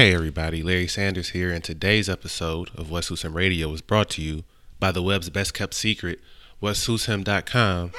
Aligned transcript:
Hey 0.00 0.14
everybody, 0.14 0.62
Larry 0.62 0.86
Sanders 0.86 1.28
here, 1.28 1.50
and 1.50 1.62
today's 1.62 2.08
episode 2.08 2.70
of 2.74 2.88
Who's 2.88 3.20
Him 3.20 3.34
Radio 3.34 3.70
is 3.74 3.82
brought 3.82 4.08
to 4.12 4.22
you 4.22 4.44
by 4.78 4.92
the 4.92 5.02
web's 5.02 5.28
best 5.28 5.52
kept 5.52 5.74
secret, 5.74 6.20
whatsuitshim.com. 6.62 7.92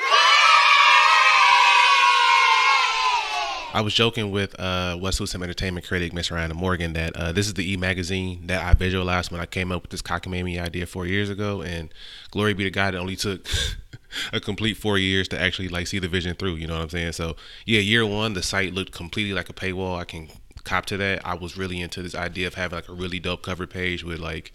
I 3.74 3.82
was 3.82 3.94
joking 3.94 4.32
with 4.32 4.60
uh, 4.60 4.98
Who's 4.98 5.36
Him 5.36 5.44
entertainment 5.44 5.86
critic, 5.86 6.12
Miss 6.12 6.32
Ryan 6.32 6.56
Morgan, 6.56 6.94
that 6.94 7.16
uh, 7.16 7.34
this 7.34 7.46
is 7.46 7.54
the 7.54 7.72
e 7.72 7.78
magazine 7.78 8.48
that 8.48 8.66
I 8.66 8.74
visualized 8.74 9.32
when 9.32 9.40
I 9.40 9.46
came 9.46 9.72
up 9.72 9.84
with 9.84 9.92
this 9.92 10.02
cockamamie 10.02 10.60
idea 10.60 10.88
four 10.88 11.06
years 11.06 11.30
ago, 11.30 11.62
and 11.62 11.94
glory 12.32 12.56
be 12.56 12.64
to 12.64 12.72
God, 12.72 12.96
it 12.96 12.98
only 12.98 13.16
took 13.16 13.48
a 14.34 14.40
complete 14.40 14.76
four 14.76 14.98
years 14.98 15.28
to 15.28 15.40
actually 15.40 15.68
like 15.68 15.86
see 15.86 16.00
the 16.00 16.08
vision 16.08 16.36
through. 16.36 16.56
You 16.56 16.66
know 16.66 16.78
what 16.78 16.82
I'm 16.82 16.90
saying? 16.90 17.12
So 17.12 17.36
yeah, 17.68 17.80
year 17.80 18.08
one, 18.08 18.34
the 18.34 18.42
site 18.42 18.74
looked 18.74 18.92
completely 18.92 19.34
like 19.34 19.50
a 19.50 19.54
paywall. 19.54 20.00
I 20.00 20.06
can 20.06 20.30
cop 20.64 20.86
to 20.88 20.98
that. 20.98 21.26
I 21.26 21.36
was 21.36 21.58
really 21.58 21.82
into 21.82 22.02
this 22.02 22.16
idea 22.16 22.48
of 22.48 22.56
having 22.56 22.78
like 22.78 22.90
a 22.90 22.94
really 22.94 23.20
dope 23.20 23.44
cover 23.44 23.68
page 23.68 24.04
with 24.04 24.20
like 24.20 24.54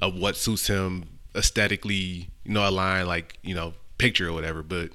a 0.00 0.08
what 0.08 0.36
suits 0.36 0.66
him 0.66 1.18
aesthetically, 1.34 2.28
you 2.44 2.52
know, 2.52 2.68
aligned 2.68 3.08
like 3.08 3.38
you 3.42 3.54
know 3.54 3.74
picture 3.98 4.28
or 4.28 4.32
whatever. 4.32 4.62
But 4.62 4.90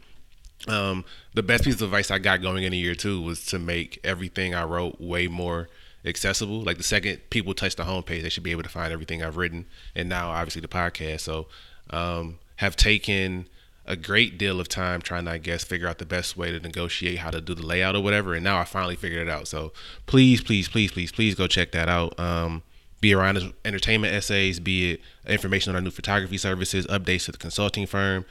um, 0.67 1.05
the 1.33 1.43
best 1.43 1.63
piece 1.63 1.75
of 1.75 1.81
advice 1.81 2.11
I 2.11 2.19
got 2.19 2.41
going 2.41 2.63
in 2.63 2.73
a 2.73 2.77
year 2.77 2.95
two 2.95 3.21
was 3.21 3.45
to 3.47 3.59
make 3.59 3.99
everything 4.03 4.55
I 4.55 4.63
wrote 4.63 4.99
way 4.99 5.27
more 5.27 5.69
accessible. 6.05 6.61
Like 6.61 6.77
the 6.77 6.83
second 6.83 7.21
people 7.29 7.53
touch 7.53 7.75
the 7.75 7.83
homepage, 7.83 8.21
they 8.21 8.29
should 8.29 8.43
be 8.43 8.51
able 8.51 8.63
to 8.63 8.69
find 8.69 8.93
everything 8.93 9.23
I've 9.23 9.37
written, 9.37 9.65
and 9.95 10.09
now 10.09 10.29
obviously 10.29 10.61
the 10.61 10.67
podcast. 10.67 11.21
So 11.21 11.47
um, 11.89 12.39
have 12.57 12.75
taken 12.75 13.47
a 13.85 13.95
great 13.95 14.37
deal 14.37 14.59
of 14.59 14.69
time 14.69 15.01
trying 15.01 15.25
to, 15.25 15.31
I 15.31 15.37
guess, 15.37 15.63
figure 15.63 15.87
out 15.87 15.97
the 15.97 16.05
best 16.05 16.37
way 16.37 16.51
to 16.51 16.59
negotiate 16.59 17.19
how 17.19 17.31
to 17.31 17.41
do 17.41 17.53
the 17.53 17.65
layout 17.65 17.95
or 17.95 18.01
whatever. 18.01 18.33
And 18.33 18.43
now 18.43 18.57
I 18.57 18.63
finally 18.63 18.95
figured 18.95 19.27
it 19.27 19.31
out. 19.31 19.47
So 19.47 19.73
please, 20.05 20.41
please, 20.41 20.69
please, 20.69 20.91
please, 20.91 21.11
please 21.11 21.35
go 21.35 21.47
check 21.47 21.71
that 21.71 21.89
out. 21.89 22.17
Um, 22.19 22.63
be 23.01 23.13
around 23.13 23.53
entertainment 23.65 24.13
essays, 24.13 24.61
be 24.61 24.93
it 24.93 25.01
information 25.27 25.71
on 25.71 25.75
our 25.75 25.81
new 25.81 25.91
photography 25.91 26.37
services, 26.37 26.87
updates 26.87 27.25
to 27.25 27.33
the 27.33 27.37
consulting 27.37 27.85
firm, 27.85 28.25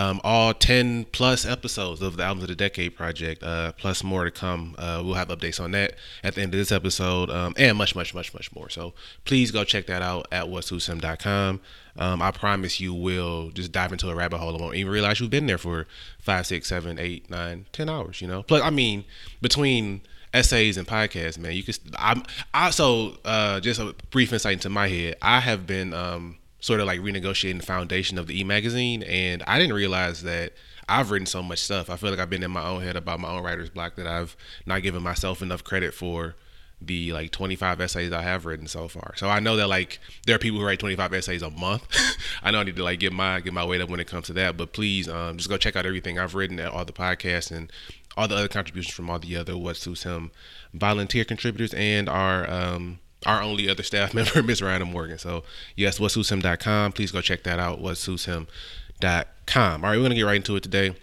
um, 0.00 0.18
all 0.24 0.54
10 0.54 1.04
plus 1.12 1.44
episodes 1.44 2.00
of 2.00 2.16
the 2.16 2.22
Albums 2.22 2.44
of 2.44 2.48
the 2.48 2.54
Decade 2.54 2.96
project, 2.96 3.42
uh, 3.42 3.72
plus 3.72 4.02
more 4.02 4.24
to 4.24 4.30
come. 4.30 4.74
Uh, 4.78 5.02
we'll 5.04 5.12
have 5.12 5.28
updates 5.28 5.62
on 5.62 5.72
that 5.72 5.94
at 6.24 6.34
the 6.34 6.40
end 6.40 6.54
of 6.54 6.58
this 6.58 6.72
episode 6.72 7.28
um, 7.28 7.52
and 7.58 7.76
much, 7.76 7.94
much, 7.94 8.14
much, 8.14 8.32
much 8.32 8.50
more. 8.54 8.70
So 8.70 8.94
please 9.26 9.50
go 9.50 9.62
check 9.62 9.86
that 9.86 10.00
out 10.00 10.26
at 10.32 10.46
whatsuitshim.com. 10.46 11.60
Um, 11.98 12.22
I 12.22 12.30
promise 12.30 12.80
you 12.80 12.94
will 12.94 13.50
just 13.50 13.72
dive 13.72 13.92
into 13.92 14.08
a 14.08 14.14
rabbit 14.14 14.38
hole 14.38 14.52
and 14.52 14.60
won't 14.60 14.76
even 14.76 14.90
realize 14.90 15.20
you've 15.20 15.28
been 15.28 15.46
there 15.46 15.58
for 15.58 15.86
five, 16.18 16.46
six, 16.46 16.68
seven, 16.68 16.98
eight, 16.98 17.28
nine, 17.28 17.66
ten 17.72 17.90
hours, 17.90 18.22
you 18.22 18.26
know? 18.26 18.42
Plus, 18.42 18.62
I 18.62 18.70
mean, 18.70 19.04
between 19.42 20.00
essays 20.32 20.78
and 20.78 20.88
podcasts, 20.88 21.36
man, 21.36 21.52
you 21.52 21.62
could, 21.62 21.78
I'm, 21.98 22.22
I, 22.54 22.70
so, 22.70 23.18
uh, 23.26 23.60
just 23.60 23.78
a 23.78 23.94
brief 24.10 24.32
insight 24.32 24.54
into 24.54 24.70
my 24.70 24.88
head. 24.88 25.16
I 25.20 25.40
have 25.40 25.66
been, 25.66 25.92
um, 25.92 26.38
sort 26.60 26.80
of 26.80 26.86
like 26.86 27.00
renegotiating 27.00 27.60
the 27.60 27.66
foundation 27.66 28.18
of 28.18 28.26
the 28.26 28.40
e 28.40 28.44
magazine, 28.44 29.02
and 29.02 29.42
I 29.46 29.58
didn't 29.58 29.74
realize 29.74 30.22
that 30.22 30.52
I've 30.88 31.10
written 31.10 31.26
so 31.26 31.42
much 31.42 31.60
stuff. 31.60 31.88
I 31.88 31.96
feel 31.96 32.10
like 32.10 32.18
I've 32.18 32.30
been 32.30 32.42
in 32.42 32.50
my 32.50 32.64
own 32.64 32.82
head 32.82 32.96
about 32.96 33.20
my 33.20 33.30
own 33.30 33.42
writer's 33.42 33.70
block 33.70 33.94
that 33.96 34.06
I've 34.06 34.36
not 34.66 34.82
given 34.82 35.02
myself 35.02 35.40
enough 35.40 35.62
credit 35.62 35.94
for 35.94 36.34
the 36.82 37.12
like 37.12 37.30
25 37.30 37.80
essays 37.80 38.12
I 38.12 38.22
have 38.22 38.46
written 38.46 38.66
so 38.66 38.88
far. 38.88 39.12
So 39.16 39.28
I 39.28 39.38
know 39.38 39.56
that 39.56 39.68
like 39.68 40.00
there 40.26 40.34
are 40.34 40.38
people 40.38 40.58
who 40.58 40.66
write 40.66 40.78
25 40.78 41.12
essays 41.12 41.42
a 41.42 41.50
month. 41.50 41.86
I 42.42 42.50
know 42.50 42.60
I 42.60 42.64
need 42.64 42.76
to 42.76 42.84
like 42.84 43.00
get 43.00 43.12
my 43.12 43.40
get 43.40 43.52
my 43.52 43.64
weight 43.64 43.80
up 43.80 43.90
when 43.90 44.00
it 44.00 44.06
comes 44.06 44.26
to 44.26 44.32
that. 44.34 44.56
But 44.56 44.72
please 44.72 45.08
um, 45.08 45.36
just 45.36 45.48
go 45.48 45.56
check 45.56 45.76
out 45.76 45.86
everything 45.86 46.18
I've 46.18 46.34
written 46.34 46.58
at 46.58 46.72
all 46.72 46.84
the 46.84 46.92
podcasts 46.92 47.50
and 47.50 47.70
all 48.16 48.28
the 48.28 48.36
other 48.36 48.48
contributions 48.48 48.94
from 48.94 49.10
all 49.10 49.18
the 49.18 49.36
other 49.36 49.56
What 49.56 49.76
Suits 49.76 50.02
Him 50.02 50.30
volunteer 50.72 51.24
contributors 51.24 51.74
and 51.74 52.08
our 52.08 52.50
um, 52.50 52.98
our 53.26 53.42
only 53.42 53.68
other 53.68 53.82
staff 53.82 54.14
member, 54.14 54.42
Miss 54.42 54.62
Ryan 54.62 54.90
Morgan. 54.90 55.18
So 55.18 55.44
yes, 55.76 55.98
whatsuitshim.com. 55.98 56.92
Please 56.92 57.12
go 57.12 57.20
check 57.20 57.42
that 57.44 57.58
out. 57.58 57.80
Whatsuitshim.com. 57.80 59.84
All 59.84 59.90
right, 59.90 59.96
we're 59.96 60.02
gonna 60.02 60.14
get 60.14 60.22
right 60.22 60.36
into 60.36 60.56
it 60.56 60.62
today. 60.62 60.94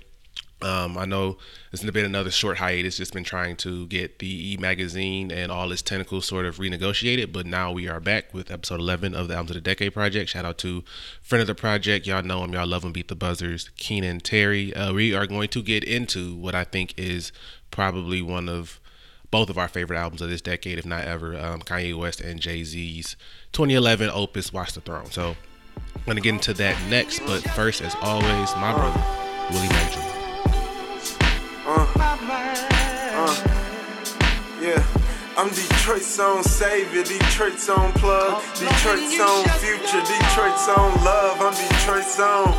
Um, 0.61 0.97
I 0.97 1.05
know 1.05 1.37
it's 1.71 1.83
been 1.83 2.05
another 2.05 2.31
short 2.31 2.57
hiatus. 2.57 2.97
Just 2.97 3.13
been 3.13 3.23
trying 3.23 3.57
to 3.57 3.85
get 3.87 4.17
the 4.17 4.53
E 4.53 4.57
magazine 4.57 5.31
and 5.31 5.51
all 5.51 5.71
its 5.71 5.83
tentacles 5.83 6.25
sort 6.25 6.47
of 6.47 6.57
renegotiated, 6.57 7.31
but 7.31 7.45
now 7.45 7.71
we 7.71 7.87
are 7.87 7.99
back 7.99 8.33
with 8.33 8.49
episode 8.49 8.79
11 8.79 9.13
of 9.13 9.27
the 9.27 9.35
Albums 9.35 9.51
of 9.51 9.55
the 9.55 9.61
Decade 9.61 9.93
project. 9.93 10.31
Shout 10.31 10.45
out 10.45 10.57
to 10.59 10.83
friend 11.21 11.41
of 11.41 11.47
the 11.47 11.53
project. 11.53 12.07
Y'all 12.07 12.23
know 12.23 12.43
him. 12.43 12.53
Y'all 12.53 12.65
love 12.65 12.83
him. 12.83 12.91
Beat 12.91 13.07
the 13.07 13.15
buzzers. 13.15 13.69
Keenan 13.77 14.19
Terry. 14.19 14.73
Uh, 14.73 14.93
we 14.93 15.13
are 15.13 15.27
going 15.27 15.49
to 15.49 15.61
get 15.61 15.83
into 15.83 16.35
what 16.35 16.55
I 16.55 16.63
think 16.63 16.95
is 16.97 17.31
probably 17.69 18.23
one 18.23 18.49
of 18.49 18.79
both 19.31 19.49
of 19.49 19.57
our 19.57 19.67
favorite 19.67 19.97
albums 19.97 20.21
of 20.21 20.29
this 20.29 20.41
decade, 20.41 20.79
if 20.79 20.85
not 20.85 21.03
ever, 21.05 21.37
um, 21.37 21.61
Kanye 21.61 21.97
West 21.97 22.21
and 22.21 22.39
Jay 22.39 22.63
Z's 22.63 23.15
2011 23.51 24.09
opus, 24.09 24.53
Watch 24.53 24.73
the 24.73 24.81
Throne. 24.81 25.11
So 25.11 25.35
I'm 25.95 26.03
going 26.05 26.15
to 26.15 26.21
get 26.21 26.33
into 26.33 26.53
that 26.55 26.77
next, 26.89 27.19
but 27.25 27.41
first, 27.51 27.81
as 27.81 27.95
always, 28.01 28.55
my 28.55 28.73
brother, 28.73 29.03
Willie 29.51 29.67
Major. 29.69 30.01
Uh, 31.65 31.87
uh, 33.19 33.35
yeah. 34.61 34.85
I'm 35.37 35.49
Detroit's 35.49 36.19
own 36.19 36.43
savior, 36.43 37.03
Detroit's 37.03 37.69
own 37.69 37.91
plug, 37.93 38.41
Detroit's 38.55 39.19
own 39.19 39.43
future, 39.59 40.01
Detroit's 40.01 40.67
own 40.67 40.91
love. 41.05 41.37
I'm 41.39 41.53
Detroit's 41.53 42.19
own. 42.19 42.55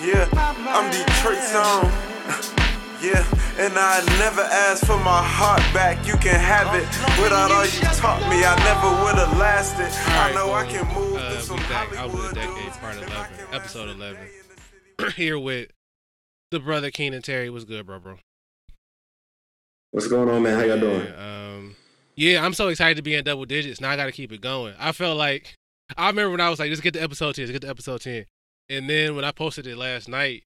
Yeah, 0.00 0.28
I'm 0.68 0.88
Detroit's 0.92 1.52
own. 1.56 2.73
Yeah, 3.04 3.20
and 3.58 3.74
I 3.76 4.02
never 4.18 4.40
asked 4.40 4.86
for 4.86 4.96
my 4.96 5.22
heart 5.22 5.60
back. 5.74 6.06
You 6.06 6.14
can 6.14 6.40
have 6.40 6.74
it 6.74 6.88
without 7.22 7.50
all 7.50 7.66
you 7.66 7.82
taught 8.00 8.22
me. 8.30 8.42
I 8.42 8.56
never 8.64 9.04
would 9.04 9.16
have 9.16 9.36
lasted. 9.36 9.92
I 10.14 10.32
know 10.32 10.54
I 10.54 10.64
can 10.64 10.86
move 10.94 11.16
uh, 11.16 11.32
through 11.32 11.40
some 11.42 11.58
Hollywood 11.58 12.34
decade, 12.34 12.72
part 12.80 12.96
11, 12.96 13.12
episode 13.52 13.90
11. 13.90 14.26
Here 15.16 15.38
with 15.38 15.70
the 16.50 16.60
brother 16.60 16.90
Keenan 16.90 17.20
Terry. 17.20 17.50
What's 17.50 17.66
good, 17.66 17.84
bro, 17.84 17.98
bro? 17.98 18.16
What's 19.90 20.08
going 20.08 20.30
on, 20.30 20.42
man? 20.42 20.58
How 20.58 20.64
y'all 20.64 20.80
doing? 20.80 21.06
Um, 21.12 21.76
yeah, 22.16 22.42
I'm 22.42 22.54
so 22.54 22.68
excited 22.68 22.96
to 22.96 23.02
be 23.02 23.14
in 23.14 23.22
double 23.22 23.44
digits. 23.44 23.82
Now 23.82 23.90
I 23.90 23.96
got 23.96 24.06
to 24.06 24.12
keep 24.12 24.32
it 24.32 24.40
going. 24.40 24.72
I 24.78 24.92
felt 24.92 25.18
like 25.18 25.56
I 25.98 26.06
remember 26.06 26.30
when 26.30 26.40
I 26.40 26.48
was 26.48 26.58
like, 26.58 26.70
"Just 26.70 26.82
get 26.82 26.94
the 26.94 27.02
episode 27.02 27.34
ten, 27.34 27.44
just 27.44 27.52
get 27.52 27.60
the 27.60 27.68
episode 27.68 28.00
10. 28.00 28.24
And 28.70 28.88
then 28.88 29.14
when 29.14 29.26
I 29.26 29.30
posted 29.30 29.66
it 29.66 29.76
last 29.76 30.08
night, 30.08 30.44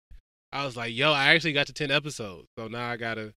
I 0.52 0.64
was 0.64 0.76
like, 0.76 0.94
yo, 0.94 1.12
I 1.12 1.34
actually 1.34 1.52
got 1.52 1.66
to 1.66 1.72
10 1.72 1.90
episodes. 1.90 2.46
So 2.58 2.68
now 2.68 2.88
I 2.88 2.96
got 2.96 3.14
to 3.14 3.32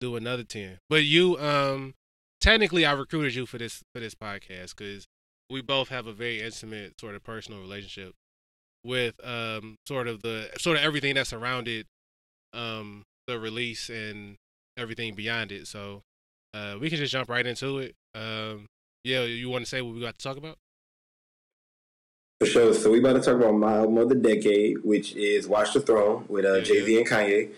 do 0.00 0.16
another 0.16 0.44
10. 0.44 0.78
But 0.88 1.04
you, 1.04 1.38
um, 1.38 1.94
technically 2.40 2.84
I 2.84 2.92
recruited 2.92 3.34
you 3.34 3.46
for 3.46 3.58
this, 3.58 3.82
for 3.94 4.00
this 4.00 4.14
podcast 4.14 4.76
because 4.76 5.06
we 5.50 5.62
both 5.62 5.88
have 5.88 6.06
a 6.06 6.12
very 6.12 6.42
intimate 6.42 7.00
sort 7.00 7.14
of 7.14 7.22
personal 7.22 7.60
relationship 7.60 8.14
with, 8.84 9.14
um, 9.24 9.76
sort 9.86 10.08
of 10.08 10.22
the, 10.22 10.50
sort 10.58 10.76
of 10.76 10.82
everything 10.82 11.14
that 11.14 11.26
surrounded, 11.26 11.86
um, 12.52 13.04
the 13.26 13.38
release 13.38 13.88
and 13.88 14.36
everything 14.76 15.14
beyond 15.14 15.52
it. 15.52 15.66
So, 15.66 16.02
uh, 16.54 16.76
we 16.80 16.88
can 16.88 16.98
just 16.98 17.12
jump 17.12 17.28
right 17.28 17.46
into 17.46 17.78
it. 17.78 17.94
Um, 18.14 18.66
yeah, 19.04 19.22
you 19.22 19.48
want 19.48 19.64
to 19.64 19.68
say 19.68 19.82
what 19.82 19.94
we 19.94 20.00
got 20.00 20.18
to 20.18 20.22
talk 20.22 20.36
about? 20.36 20.56
For 22.40 22.46
sure. 22.46 22.74
So 22.74 22.90
we 22.90 22.98
about 22.98 23.14
to 23.14 23.20
talk 23.20 23.36
about 23.36 23.54
my 23.54 23.76
album 23.76 23.96
of 23.96 24.10
the 24.10 24.14
decade, 24.14 24.84
which 24.84 25.14
is 25.16 25.48
Watch 25.48 25.72
the 25.72 25.80
Throne 25.80 26.26
with 26.28 26.44
uh, 26.44 26.60
Jay 26.60 26.84
Z 26.84 26.98
and 26.98 27.08
Kanye. 27.08 27.50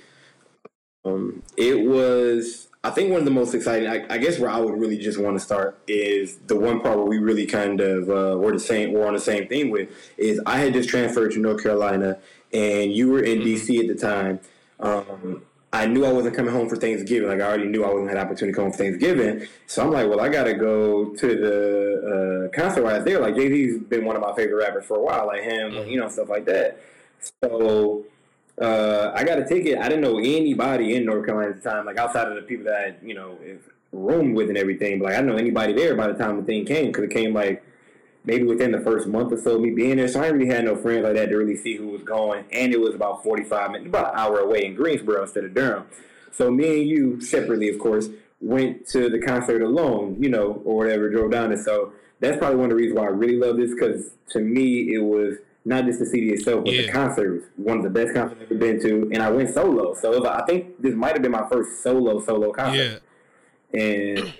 Um, 1.05 1.43
it 1.57 1.81
was, 1.81 2.69
I 2.85 2.91
think, 2.91 3.11
one 3.11 3.19
of 3.19 3.25
the 3.25 3.33
most 3.33 3.55
exciting. 3.55 3.89
I, 3.89 4.05
I, 4.09 4.19
guess 4.19 4.39
where 4.39 4.51
I 4.51 4.59
would 4.59 4.79
really 4.79 4.99
just 4.99 5.19
want 5.19 5.37
to 5.37 5.41
start 5.41 5.79
is 5.89 6.37
the 6.47 6.55
one 6.55 6.81
part 6.81 6.97
where 6.97 7.07
we 7.07 7.19
really 7.19 7.47
kind 7.47 7.81
of 7.81 8.09
uh, 8.09 8.39
were 8.39 8.53
the 8.53 8.61
same, 8.61 8.93
we're 8.93 9.07
on 9.07 9.15
the 9.15 9.21
same 9.21 9.49
thing 9.49 9.71
with 9.71 9.89
is 10.17 10.41
I 10.47 10.59
had 10.59 10.75
just 10.75 10.89
transferred 10.89 11.33
to 11.33 11.41
North 11.41 11.63
Carolina, 11.63 12.19
and 12.53 12.93
you 12.93 13.09
were 13.09 13.23
in 13.23 13.41
mm-hmm. 13.41 13.49
DC 13.49 13.81
at 13.81 13.89
the 13.89 14.01
time. 14.01 14.41
Um, 14.79 15.43
I 15.73 15.87
knew 15.87 16.05
I 16.07 16.13
wasn't 16.13 16.35
coming 16.35 16.53
home 16.53 16.69
for 16.69 16.77
Thanksgiving. 16.77 17.29
Like 17.29 17.41
I 17.41 17.45
already 17.45 17.67
knew 17.67 17.85
I 17.85 17.93
wasn't 17.93 18.09
had 18.09 18.17
opportunity 18.17 18.53
to 18.53 18.57
come 18.57 18.65
home 18.65 18.73
for 18.73 18.79
Thanksgiving. 18.79 19.47
So 19.67 19.83
I'm 19.83 19.91
like, 19.91 20.09
well, 20.09 20.21
I 20.21 20.29
gotta 20.29 20.55
go 20.55 21.15
to 21.15 21.27
the 21.27 22.49
uh, 22.51 22.57
concert 22.57 22.83
was 22.83 23.05
there. 23.05 23.21
Like 23.21 23.37
Jay 23.37 23.49
Z's 23.49 23.79
been 23.83 24.07
one 24.07 24.17
of 24.17 24.23
my 24.23 24.33
favorite 24.35 24.65
rappers 24.65 24.87
for 24.87 24.97
a 24.97 25.03
while, 25.03 25.27
like 25.27 25.43
him, 25.43 25.73
mm-hmm. 25.73 25.91
you 25.91 26.01
know, 26.01 26.09
stuff 26.09 26.31
like 26.31 26.47
that. 26.47 26.81
So 27.43 28.05
uh, 28.61 29.13
I 29.15 29.25
got 29.25 29.39
a 29.39 29.45
ticket. 29.45 29.79
I 29.79 29.89
didn't 29.89 30.01
know 30.01 30.19
anybody 30.19 30.97
in 30.97 31.05
North 31.05 31.27
Carolina 31.27 31.51
at 31.51 31.63
the 31.63 31.69
time, 31.69 31.85
like 31.85 31.99
outside 31.99 32.29
of 32.29 32.37
the 32.37 32.43
people 32.43 32.65
that 32.65 32.75
I, 32.75 32.95
you 33.07 33.15
know, 33.15 33.37
roomed 33.93 34.37
with 34.37 34.49
and 34.49 34.57
everything. 34.57 34.99
But 34.99 35.07
like 35.07 35.15
I 35.15 35.19
didn't 35.19 35.33
know 35.33 35.39
anybody 35.39 35.75
there 35.75 35.95
by 35.95 36.07
the 36.07 36.15
time 36.15 36.39
the 36.39 36.45
thing 36.45 36.65
came 36.65 36.87
because 36.87 37.05
it 37.05 37.11
came 37.11 37.35
like 37.35 37.63
maybe 38.29 38.45
within 38.45 38.71
the 38.73 38.81
first 38.81 39.07
month 39.07 39.33
or 39.33 39.39
so 39.39 39.55
of 39.55 39.63
me 39.63 39.71
being 39.71 39.97
there. 39.97 40.07
So 40.07 40.23
I 40.23 40.27
really 40.27 40.53
had 40.53 40.67
no 40.67 40.77
friends 40.77 41.03
like 41.03 41.15
that 41.15 41.31
to 41.31 41.37
really 41.37 41.57
see 41.57 41.77
who 41.77 41.89
was 41.89 42.03
going. 42.03 42.45
And 42.53 42.75
it 42.75 42.79
was 42.79 42.95
about 42.95 43.25
45 43.25 43.71
minutes, 43.71 43.89
about 43.89 44.13
an 44.13 44.21
hour 44.21 44.41
away 44.41 44.67
in 44.67 44.75
Greensboro 44.75 45.23
instead 45.23 45.45
of 45.45 45.55
Durham. 45.55 45.87
So 46.31 46.51
me 46.51 46.81
and 46.81 46.89
you, 46.89 47.21
separately, 47.23 47.71
of 47.71 47.79
course, 47.79 48.11
went 48.43 48.87
to 48.89 49.09
the 49.09 49.19
concert 49.19 49.63
alone, 49.63 50.19
you 50.21 50.29
know, 50.29 50.61
or 50.67 50.77
whatever, 50.77 51.09
drove 51.09 51.31
down 51.31 51.53
it. 51.53 51.65
So 51.65 51.95
that's 52.21 52.37
probably 52.37 52.57
one 52.57 52.67
of 52.67 52.71
the 52.71 52.77
reasons 52.77 52.99
why 52.99 53.07
I 53.07 53.11
really 53.11 53.39
love 53.39 53.57
this 53.57 53.73
because 53.73 54.11
to 54.33 54.41
me, 54.41 54.93
it 54.93 55.03
was 55.03 55.39
not 55.65 55.87
just 55.87 55.99
the 55.99 56.05
CD 56.07 56.33
itself, 56.33 56.65
but 56.65 56.75
yeah. 56.75 56.83
the 56.83 56.93
concert 56.93 57.33
was 57.33 57.43
one 57.57 57.79
of 57.79 57.83
the 57.83 57.91
best 57.91 58.13
concerts 58.13 58.43
I've 58.43 58.53
ever 58.53 58.61
been 58.61 58.79
to. 58.83 59.11
And 59.11 59.23
I 59.23 59.31
went 59.31 59.55
solo. 59.55 59.95
So 59.95 60.11
like, 60.11 60.43
I 60.43 60.45
think 60.45 60.83
this 60.83 60.95
might 60.95 61.15
have 61.15 61.23
been 61.23 61.33
my 61.33 61.49
first 61.51 61.83
solo, 61.83 62.21
solo 62.21 62.53
concert. 62.53 63.01
Yeah. 63.73 63.81
And 63.81 64.35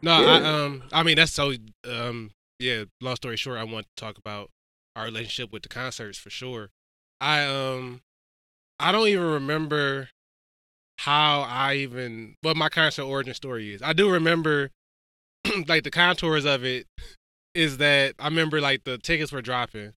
No, 0.00 0.20
yeah. 0.20 0.28
I 0.28 0.64
um, 0.64 0.82
I 0.92 1.02
mean 1.02 1.16
that's 1.16 1.32
so 1.32 1.52
um, 1.90 2.30
yeah. 2.60 2.84
Long 3.00 3.16
story 3.16 3.36
short, 3.36 3.58
I 3.58 3.64
want 3.64 3.86
to 3.86 4.00
talk 4.00 4.18
about 4.18 4.50
our 4.94 5.04
relationship 5.06 5.52
with 5.52 5.62
the 5.62 5.68
concerts 5.68 6.18
for 6.18 6.30
sure. 6.30 6.70
I 7.20 7.44
um, 7.44 8.02
I 8.78 8.92
don't 8.92 9.08
even 9.08 9.26
remember 9.26 10.10
how 10.98 11.40
I 11.40 11.76
even 11.76 12.34
what 12.42 12.56
my 12.56 12.68
concert 12.68 13.04
origin 13.04 13.34
story 13.34 13.74
is. 13.74 13.82
I 13.82 13.92
do 13.92 14.10
remember 14.10 14.70
like 15.66 15.84
the 15.84 15.90
contours 15.90 16.44
of 16.44 16.64
it 16.64 16.86
is 17.54 17.78
that 17.78 18.14
I 18.18 18.26
remember 18.26 18.60
like 18.60 18.84
the 18.84 18.98
tickets 18.98 19.32
were 19.32 19.42
dropping. 19.42 19.92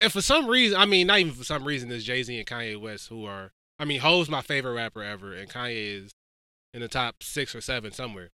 And 0.00 0.12
for 0.12 0.20
some 0.20 0.48
reason, 0.48 0.78
I 0.78 0.84
mean, 0.84 1.06
not 1.06 1.20
even 1.20 1.32
for 1.32 1.44
some 1.44 1.64
reason, 1.64 1.90
is 1.90 2.04
Jay 2.04 2.22
Z 2.22 2.36
and 2.36 2.46
Kanye 2.46 2.80
West 2.80 3.08
who 3.08 3.24
are, 3.24 3.52
I 3.78 3.84
mean, 3.84 4.00
Hov's 4.00 4.28
my 4.28 4.42
favorite 4.42 4.74
rapper 4.74 5.02
ever, 5.02 5.32
and 5.32 5.48
Kanye 5.48 6.04
is 6.04 6.12
in 6.74 6.80
the 6.80 6.88
top 6.88 7.22
six 7.22 7.54
or 7.54 7.60
seven 7.60 7.92
somewhere. 7.92 8.30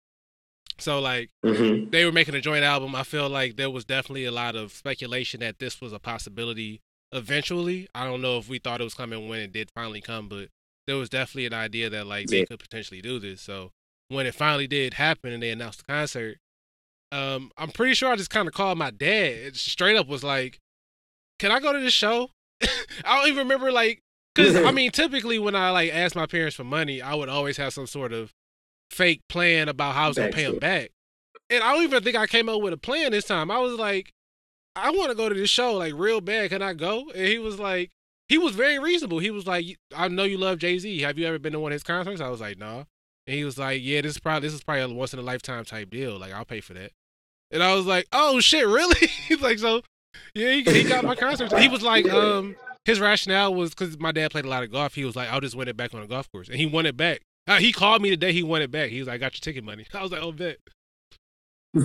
So 0.78 1.00
like 1.00 1.30
mm-hmm. 1.44 1.90
they 1.90 2.04
were 2.04 2.12
making 2.12 2.34
a 2.34 2.40
joint 2.40 2.64
album. 2.64 2.94
I 2.94 3.02
feel 3.02 3.28
like 3.28 3.56
there 3.56 3.70
was 3.70 3.84
definitely 3.84 4.24
a 4.24 4.32
lot 4.32 4.56
of 4.56 4.72
speculation 4.72 5.40
that 5.40 5.58
this 5.58 5.80
was 5.80 5.92
a 5.92 5.98
possibility 5.98 6.80
eventually. 7.12 7.88
I 7.94 8.04
don't 8.04 8.22
know 8.22 8.38
if 8.38 8.48
we 8.48 8.58
thought 8.58 8.80
it 8.80 8.84
was 8.84 8.94
coming 8.94 9.28
when 9.28 9.40
it 9.40 9.52
did 9.52 9.70
finally 9.74 10.00
come, 10.00 10.28
but 10.28 10.48
there 10.86 10.96
was 10.96 11.08
definitely 11.08 11.46
an 11.46 11.54
idea 11.54 11.90
that 11.90 12.06
like 12.06 12.30
yeah. 12.30 12.40
they 12.40 12.46
could 12.46 12.58
potentially 12.58 13.00
do 13.00 13.18
this. 13.18 13.40
So 13.40 13.70
when 14.08 14.26
it 14.26 14.34
finally 14.34 14.66
did 14.66 14.94
happen 14.94 15.32
and 15.32 15.42
they 15.42 15.50
announced 15.50 15.78
the 15.78 15.92
concert, 15.92 16.38
um, 17.12 17.50
I'm 17.56 17.70
pretty 17.70 17.94
sure 17.94 18.10
I 18.10 18.16
just 18.16 18.30
kind 18.30 18.48
of 18.48 18.54
called 18.54 18.78
my 18.78 18.90
dad. 18.90 19.32
It 19.32 19.56
straight 19.56 19.96
up 19.96 20.08
was 20.08 20.24
like, 20.24 20.58
"Can 21.38 21.52
I 21.52 21.60
go 21.60 21.72
to 21.72 21.80
this 21.80 21.92
show?" 21.92 22.30
I 22.62 23.16
don't 23.16 23.28
even 23.28 23.38
remember 23.38 23.70
like, 23.70 24.02
cause 24.34 24.56
I 24.56 24.70
mean, 24.72 24.90
typically 24.90 25.38
when 25.38 25.54
I 25.54 25.70
like 25.70 25.92
ask 25.92 26.16
my 26.16 26.26
parents 26.26 26.56
for 26.56 26.64
money, 26.64 27.02
I 27.02 27.14
would 27.14 27.28
always 27.28 27.58
have 27.58 27.74
some 27.74 27.86
sort 27.86 28.12
of 28.12 28.32
fake 28.92 29.22
plan 29.28 29.68
about 29.68 29.94
how 29.94 30.04
I 30.04 30.08
was 30.08 30.18
gonna 30.18 30.32
pay 30.32 30.44
him 30.44 30.58
back. 30.58 30.90
And 31.50 31.62
I 31.62 31.74
don't 31.74 31.84
even 31.84 32.02
think 32.02 32.16
I 32.16 32.26
came 32.26 32.48
up 32.48 32.60
with 32.60 32.72
a 32.72 32.78
plan 32.78 33.12
this 33.12 33.24
time. 33.24 33.50
I 33.50 33.58
was 33.58 33.78
like, 33.78 34.12
I 34.74 34.90
want 34.90 35.10
to 35.10 35.14
go 35.14 35.28
to 35.28 35.34
this 35.34 35.50
show 35.50 35.74
like 35.74 35.92
real 35.94 36.20
bad. 36.20 36.50
Can 36.50 36.62
I 36.62 36.72
go? 36.72 37.10
And 37.14 37.26
he 37.26 37.38
was 37.38 37.58
like, 37.58 37.90
he 38.28 38.38
was 38.38 38.54
very 38.54 38.78
reasonable. 38.78 39.18
He 39.18 39.30
was 39.30 39.46
like, 39.46 39.76
I 39.94 40.08
know 40.08 40.24
you 40.24 40.38
love 40.38 40.58
Jay 40.58 40.78
Z. 40.78 41.00
Have 41.00 41.18
you 41.18 41.26
ever 41.26 41.38
been 41.38 41.52
to 41.52 41.60
one 41.60 41.72
of 41.72 41.74
his 41.74 41.82
concerts? 41.82 42.20
I 42.20 42.28
was 42.28 42.40
like, 42.40 42.58
no. 42.58 42.66
Nah. 42.66 42.84
And 43.26 43.36
he 43.36 43.44
was 43.44 43.58
like, 43.58 43.80
yeah, 43.82 44.00
this 44.00 44.12
is 44.12 44.18
probably 44.18 44.48
this 44.48 44.54
is 44.54 44.64
probably 44.64 44.82
a 44.82 44.88
once 44.88 45.12
in 45.12 45.18
a 45.18 45.22
lifetime 45.22 45.64
type 45.64 45.90
deal. 45.90 46.18
Like 46.18 46.32
I'll 46.32 46.44
pay 46.44 46.60
for 46.60 46.74
that. 46.74 46.92
And 47.50 47.62
I 47.62 47.74
was 47.74 47.86
like, 47.86 48.06
oh 48.12 48.40
shit, 48.40 48.66
really? 48.66 49.06
He's 49.28 49.40
like, 49.40 49.58
so 49.58 49.82
yeah, 50.34 50.52
he, 50.52 50.62
he 50.62 50.84
got 50.84 51.04
my 51.04 51.14
concert. 51.14 51.52
He 51.58 51.68
was 51.68 51.82
like, 51.82 52.10
um, 52.10 52.56
his 52.84 52.98
rationale 52.98 53.54
was 53.54 53.70
because 53.70 53.98
my 53.98 54.12
dad 54.12 54.30
played 54.30 54.44
a 54.44 54.48
lot 54.48 54.62
of 54.62 54.72
golf. 54.72 54.94
He 54.94 55.04
was 55.04 55.14
like, 55.14 55.30
I'll 55.30 55.40
just 55.40 55.54
win 55.54 55.68
it 55.68 55.76
back 55.76 55.94
on 55.94 56.02
a 56.02 56.06
golf 56.06 56.30
course, 56.32 56.48
and 56.48 56.56
he 56.56 56.66
won 56.66 56.86
it 56.86 56.96
back. 56.96 57.20
Uh, 57.46 57.58
he 57.58 57.72
called 57.72 58.02
me 58.02 58.10
the 58.10 58.16
day 58.16 58.32
he 58.32 58.42
won 58.42 58.62
it 58.62 58.70
back. 58.70 58.90
He 58.90 58.98
was 58.98 59.08
like, 59.08 59.16
I 59.16 59.18
got 59.18 59.34
your 59.34 59.40
ticket 59.40 59.64
money. 59.64 59.86
I 59.94 60.02
was 60.02 60.12
like, 60.12 60.22
oh 60.22 60.32
bet. 60.32 60.58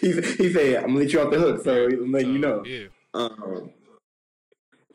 he, 0.00 0.12
he 0.12 0.52
said, 0.52 0.76
I'm 0.76 0.88
gonna 0.88 0.98
let 1.00 1.12
you 1.12 1.20
off 1.20 1.32
the 1.32 1.38
hook, 1.38 1.64
so 1.64 1.86
I'm 1.86 2.12
letting 2.12 2.28
so, 2.28 2.32
you 2.32 2.38
know. 2.38 2.64
Yeah. 2.64 2.86
Um, 3.14 3.70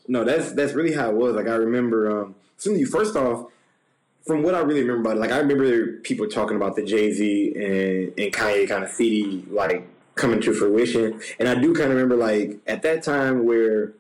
no, 0.08 0.24
that's 0.24 0.54
that's 0.54 0.74
really 0.74 0.94
how 0.94 1.10
it 1.10 1.16
was. 1.16 1.36
Like 1.36 1.48
I 1.48 1.56
remember, 1.56 2.22
um, 2.22 2.36
you 2.66 2.86
first 2.86 3.16
off, 3.16 3.52
from 4.26 4.42
what 4.42 4.56
I 4.56 4.60
really 4.60 4.82
remember 4.82 5.02
about 5.02 5.18
it, 5.18 5.20
like 5.20 5.32
I 5.32 5.38
remember 5.40 6.00
people 6.00 6.28
talking 6.28 6.56
about 6.56 6.76
the 6.76 6.84
Jay 6.84 7.12
Z 7.12 7.54
and, 7.56 8.14
and 8.18 8.34
Kanye 8.34 8.68
kind 8.68 8.86
of 8.86 8.90
CD 8.90 9.46
like 9.50 9.86
coming 10.16 10.40
to 10.42 10.54
fruition, 10.54 11.20
and 11.40 11.50
I 11.50 11.56
do 11.56 11.74
kind 11.74 11.92
of 11.92 11.98
remember 11.98 12.16
like 12.16 12.60
at 12.68 12.82
that 12.84 13.04
time 13.04 13.46
where 13.46 13.94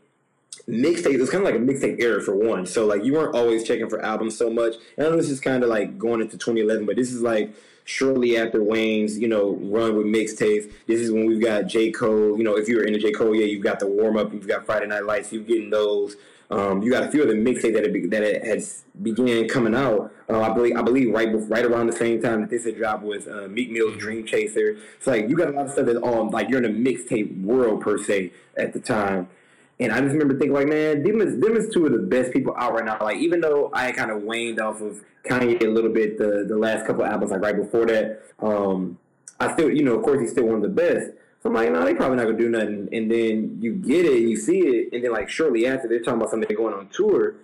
mixtape 0.67 1.13
it 1.13 1.19
was 1.19 1.29
kind 1.29 1.45
of 1.45 1.51
like 1.51 1.59
a 1.59 1.63
mixtape 1.63 2.01
era 2.01 2.21
for 2.21 2.35
one. 2.35 2.65
So 2.65 2.85
like 2.85 3.03
you 3.03 3.13
weren't 3.13 3.35
always 3.35 3.63
checking 3.63 3.89
for 3.89 4.01
albums 4.01 4.37
so 4.37 4.49
much. 4.49 4.75
And 4.97 5.07
I 5.07 5.09
know 5.09 5.17
this 5.17 5.29
is 5.29 5.39
kind 5.39 5.63
of 5.63 5.69
like 5.69 5.97
going 5.97 6.21
into 6.21 6.37
2011, 6.37 6.85
but 6.85 6.95
this 6.95 7.11
is 7.11 7.21
like 7.21 7.53
shortly 7.85 8.37
after 8.37 8.63
Wayne's, 8.63 9.17
you 9.17 9.27
know, 9.27 9.57
run 9.61 9.95
with 9.95 10.05
mixtapes. 10.05 10.71
This 10.87 10.99
is 10.99 11.11
when 11.11 11.25
we've 11.25 11.41
got 11.41 11.67
J. 11.67 11.91
Cole. 11.91 12.37
You 12.37 12.43
know, 12.43 12.57
if 12.57 12.67
you 12.67 12.77
were 12.77 12.83
into 12.83 12.99
J. 12.99 13.11
Cole, 13.11 13.35
yeah, 13.35 13.45
you've 13.45 13.63
got 13.63 13.79
the 13.79 13.87
warm 13.87 14.17
up, 14.17 14.33
you've 14.33 14.47
got 14.47 14.65
Friday 14.65 14.87
Night 14.87 15.05
Lights, 15.05 15.31
you're 15.31 15.43
getting 15.43 15.69
those. 15.69 16.15
Um, 16.49 16.83
you 16.83 16.91
got 16.91 17.03
a 17.03 17.11
few 17.11 17.23
of 17.23 17.29
the 17.29 17.33
mixtapes 17.33 17.73
that 17.73 17.83
it, 17.83 18.11
that 18.11 18.21
it 18.21 18.43
has 18.43 18.83
began 19.01 19.47
coming 19.47 19.73
out. 19.73 20.13
Uh, 20.29 20.41
I 20.41 20.53
believe 20.53 20.75
I 20.75 20.81
believe 20.83 21.11
right 21.11 21.29
right 21.33 21.65
around 21.65 21.87
the 21.87 21.93
same 21.93 22.21
time 22.21 22.41
that 22.41 22.49
this 22.49 22.65
had 22.65 22.77
dropped 22.77 23.03
with 23.03 23.27
uh, 23.27 23.47
Meek 23.47 23.71
Mill's 23.71 23.97
Dream 23.97 24.25
Chaser. 24.25 24.77
It's 24.97 25.07
like 25.07 25.29
you 25.29 25.35
got 25.35 25.47
a 25.47 25.51
lot 25.51 25.65
of 25.65 25.71
stuff 25.71 25.87
that's 25.87 25.97
on 25.97 26.29
like 26.29 26.49
you're 26.49 26.63
in 26.63 26.65
a 26.65 26.69
mixtape 26.69 27.41
world 27.41 27.81
per 27.81 27.97
se 27.97 28.33
at 28.55 28.73
the 28.73 28.79
time. 28.79 29.29
And 29.79 29.91
I 29.91 29.99
just 29.99 30.13
remember 30.13 30.35
thinking 30.35 30.53
like, 30.53 30.67
man, 30.67 31.03
them 31.03 31.21
is, 31.21 31.39
them 31.39 31.57
is 31.57 31.73
two 31.73 31.85
of 31.85 31.91
the 31.91 31.99
best 31.99 32.31
people 32.31 32.53
out 32.57 32.73
right 32.73 32.85
now. 32.85 32.97
Like 33.01 33.17
even 33.17 33.41
though 33.41 33.71
I 33.73 33.91
kind 33.91 34.11
of 34.11 34.21
waned 34.21 34.59
off 34.59 34.81
of 34.81 35.03
Kanye 35.25 35.61
a 35.63 35.67
little 35.67 35.91
bit 35.91 36.17
the 36.17 36.45
the 36.47 36.57
last 36.57 36.85
couple 36.85 37.03
albums, 37.03 37.31
like 37.31 37.41
right 37.41 37.55
before 37.55 37.85
that, 37.87 38.21
um, 38.39 38.97
I 39.39 39.51
still 39.53 39.71
you 39.71 39.83
know 39.83 39.95
of 39.95 40.03
course 40.03 40.21
he's 40.21 40.31
still 40.31 40.45
one 40.45 40.57
of 40.57 40.61
the 40.61 40.69
best. 40.69 41.11
So 41.41 41.49
I'm 41.49 41.55
like, 41.55 41.71
no, 41.71 41.83
they 41.83 41.93
probably 41.93 42.17
not 42.17 42.25
gonna 42.25 42.37
do 42.37 42.49
nothing. 42.49 42.87
And 42.93 43.11
then 43.11 43.57
you 43.59 43.73
get 43.73 44.05
it, 44.05 44.21
and 44.21 44.29
you 44.29 44.37
see 44.37 44.59
it, 44.59 44.93
and 44.93 45.03
then 45.03 45.11
like 45.11 45.29
shortly 45.29 45.65
after 45.65 45.87
they're 45.87 45.99
talking 45.99 46.19
about 46.19 46.29
something 46.29 46.55
going 46.55 46.73
on 46.73 46.87
tour. 46.89 47.35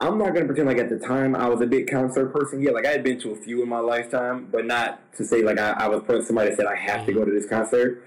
I'm 0.00 0.18
not 0.18 0.34
gonna 0.34 0.46
pretend 0.46 0.66
like 0.66 0.78
at 0.78 0.88
the 0.88 0.98
time 0.98 1.36
I 1.36 1.48
was 1.48 1.60
a 1.60 1.66
big 1.66 1.88
concert 1.88 2.32
person. 2.32 2.60
Yeah, 2.60 2.72
like 2.72 2.86
I 2.86 2.90
had 2.90 3.04
been 3.04 3.20
to 3.20 3.30
a 3.30 3.36
few 3.36 3.62
in 3.62 3.68
my 3.68 3.78
lifetime, 3.78 4.48
but 4.50 4.66
not 4.66 5.12
to 5.16 5.24
say 5.24 5.42
like 5.42 5.60
I, 5.60 5.70
I 5.72 5.88
was 5.88 6.26
somebody 6.26 6.50
that 6.50 6.56
said 6.56 6.66
I 6.66 6.74
have 6.74 7.06
to 7.06 7.12
go 7.12 7.24
to 7.24 7.30
this 7.30 7.46
concert. 7.46 8.02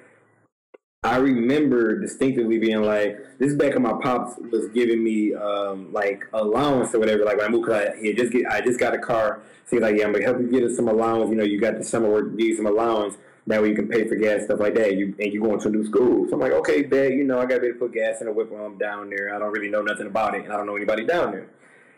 I 1.05 1.17
remember 1.17 1.99
distinctively 1.99 2.57
being 2.57 2.81
like, 2.81 3.37
this 3.37 3.53
back 3.53 3.75
of 3.75 3.81
my 3.81 3.93
pops 4.01 4.37
was 4.51 4.67
giving 4.69 5.03
me 5.03 5.35
um, 5.35 5.93
like 5.93 6.25
allowance 6.33 6.95
or 6.95 6.99
whatever. 6.99 7.23
Like 7.23 7.37
when 7.37 7.45
I 7.45 7.49
moved, 7.49 7.67
cause 7.67 7.75
I, 7.75 8.01
he 8.01 8.13
just 8.13 8.31
get, 8.31 8.47
I 8.47 8.61
just 8.61 8.79
got 8.79 8.95
a 8.95 8.97
car. 8.97 9.41
So 9.65 9.75
he's 9.75 9.81
like, 9.81 9.97
yeah, 9.97 10.05
I'm 10.05 10.13
gonna 10.13 10.25
help 10.25 10.39
you 10.39 10.49
get 10.49 10.69
some 10.75 10.87
allowance. 10.87 11.29
You 11.29 11.35
know, 11.35 11.43
you 11.43 11.59
got 11.59 11.77
the 11.77 11.83
summer 11.83 12.09
work, 12.09 12.31
give 12.31 12.47
you 12.47 12.55
some 12.55 12.65
allowance. 12.65 13.17
That 13.47 13.61
way 13.61 13.69
you 13.69 13.75
can 13.75 13.87
pay 13.87 14.07
for 14.07 14.15
gas, 14.15 14.45
stuff 14.45 14.59
like 14.59 14.73
that. 14.73 14.95
You 14.95 15.15
and 15.19 15.31
you're 15.31 15.43
going 15.43 15.59
to 15.59 15.67
a 15.67 15.71
new 15.71 15.85
school. 15.85 16.27
So 16.27 16.33
I'm 16.33 16.39
like, 16.39 16.53
okay, 16.53 16.81
dad, 16.81 17.13
you 17.13 17.23
know, 17.23 17.39
I 17.39 17.45
got 17.45 17.55
to 17.55 17.61
be 17.61 17.67
able 17.67 17.79
to 17.79 17.85
put 17.85 17.93
gas 17.93 18.21
in 18.21 18.27
a 18.27 18.31
whip 18.31 18.49
while 18.49 18.65
I'm 18.65 18.79
down 18.79 19.11
there. 19.11 19.35
I 19.35 19.37
don't 19.37 19.51
really 19.51 19.69
know 19.69 19.83
nothing 19.83 20.07
about 20.07 20.33
it, 20.33 20.45
and 20.45 20.53
I 20.53 20.57
don't 20.57 20.65
know 20.65 20.75
anybody 20.75 21.05
down 21.05 21.31
there. 21.31 21.47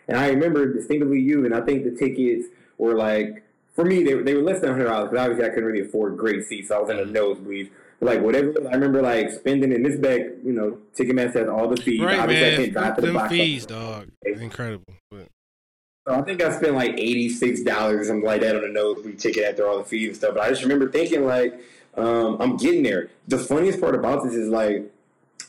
And 0.10 0.18
I 0.18 0.27
remember 0.27 0.74
distinctively 0.74 1.21
you, 1.21 1.45
and 1.45 1.56
I 1.56 1.62
think 1.62 1.86
the 1.86 1.92
tickets 1.92 2.48
were 2.77 2.95
like, 2.95 3.44
for 3.74 3.86
me, 3.86 4.03
they, 4.03 4.15
they 4.15 4.33
were 4.33 4.42
less 4.42 4.60
than 4.60 4.71
hundred 4.71 4.86
dollars 4.86 5.10
because 5.10 5.24
obviously 5.24 5.45
I 5.45 5.50
couldn't 5.50 5.65
really 5.65 5.86
afford 5.88 6.18
great 6.18 6.44
seats, 6.44 6.68
so 6.68 6.75
I 6.75 6.80
was 6.81 6.89
in 6.89 7.00
a 7.00 7.06
nosebleed. 7.06 7.71
Like 8.00 8.22
whatever, 8.22 8.54
I 8.70 8.74
remember 8.74 9.02
like 9.02 9.32
spending 9.32 9.72
in 9.72 9.82
this 9.82 9.98
back. 9.98 10.20
You 10.44 10.54
know, 10.54 10.78
Ticketmaster 10.96 11.36
has 11.36 11.50
all 11.50 11.68
the 11.68 11.82
fees. 11.82 12.00
Right, 12.00 12.20
obviously, 12.20 12.46
man. 12.46 12.54
I 12.54 12.58
can't 12.58 12.74
drive 12.74 12.96
to 12.96 13.02
the 13.02 13.14
box. 13.14 13.30
fees, 13.32 13.66
dog, 13.66 14.08
It's 14.22 14.40
incredible. 14.40 14.94
But. 15.10 15.28
So 16.08 16.14
I 16.14 16.22
think 16.22 16.44
I 16.44 16.56
spent 16.56 16.76
like 16.76 16.92
eighty 16.94 17.28
six 17.28 17.64
dollars 17.64 18.02
or 18.02 18.04
something 18.06 18.24
like 18.26 18.42
that 18.42 18.56
on 18.56 18.64
a 18.64 18.68
nosebleed 18.68 19.18
ticket 19.18 19.46
after 19.46 19.68
all 19.68 19.80
the 19.80 19.84
fees 19.84 20.10
and 20.10 20.16
stuff. 20.16 20.36
But 20.36 20.44
I 20.44 20.50
just 20.50 20.62
remember 20.62 20.92
thinking 20.92 21.26
like, 21.26 21.60
um, 21.96 22.38
I'm 22.40 22.56
getting 22.56 22.84
there. 22.84 23.10
The 23.28 23.40
funniest 23.40 23.82
part 23.82 23.96
about 23.96 24.24
this 24.24 24.36
is 24.36 24.48
like, 24.48 24.84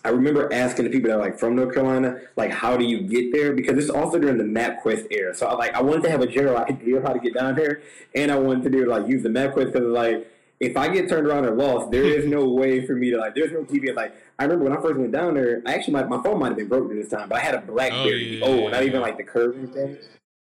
I 0.05 0.09
remember 0.09 0.51
asking 0.51 0.87
the 0.87 0.91
people 0.91 1.11
that 1.11 1.17
are 1.17 1.21
like 1.21 1.39
from 1.39 1.55
North 1.55 1.75
Carolina, 1.75 2.19
like, 2.37 2.51
how 2.51 2.79
do 2.79 2.85
you 2.85 3.03
get 3.03 3.31
there? 3.31 3.53
Because 3.53 3.75
this 3.75 3.85
is 3.85 3.91
also 3.91 4.19
during 4.19 4.39
the 4.39 4.45
MapQuest 4.45 5.09
era. 5.11 5.35
So 5.35 5.47
I 5.47 5.55
like, 5.55 5.75
I 5.75 5.83
wanted 5.83 6.05
to 6.05 6.11
have 6.11 6.23
a 6.23 6.27
general 6.27 6.57
idea 6.57 6.97
of 6.97 7.03
how 7.03 7.13
to 7.13 7.21
get 7.21 7.35
down 7.35 7.57
there, 7.57 7.83
and 8.15 8.33
I 8.33 8.39
wanted 8.39 8.63
to 8.65 8.71
do 8.71 8.87
like 8.87 9.07
use 9.07 9.23
the 9.23 9.29
MapQuest 9.29 9.67
because 9.75 9.83
like. 9.83 10.27
If 10.61 10.77
I 10.77 10.89
get 10.89 11.09
turned 11.09 11.27
around 11.27 11.45
or 11.45 11.55
lost, 11.55 11.91
there 11.91 12.05
is 12.05 12.27
no 12.27 12.45
way 12.49 12.85
for 12.85 12.95
me 12.95 13.11
to 13.11 13.19
like. 13.19 13.35
There's 13.35 13.53
no 13.53 13.63
TV. 13.63 13.95
Like 13.95 14.15
I 14.39 14.45
remember 14.45 14.65
when 14.65 14.77
I 14.77 14.81
first 14.81 14.99
went 14.99 15.13
down 15.13 15.35
there. 15.35 15.63
I 15.67 15.75
Actually, 15.75 15.95
my, 15.95 16.05
my 16.05 16.23
phone 16.23 16.39
might 16.39 16.49
have 16.49 16.57
been 16.57 16.69
broken 16.69 16.97
at 16.97 17.03
this 17.03 17.11
time, 17.11 17.29
but 17.29 17.37
I 17.37 17.41
had 17.41 17.55
a 17.55 17.61
BlackBerry. 17.61 18.43
Oh, 18.43 18.55
yeah, 18.55 18.67
oh 18.67 18.69
not 18.69 18.83
even 18.83 19.01
like 19.01 19.17
the 19.17 19.25
curving 19.25 19.69
thing. 19.69 19.99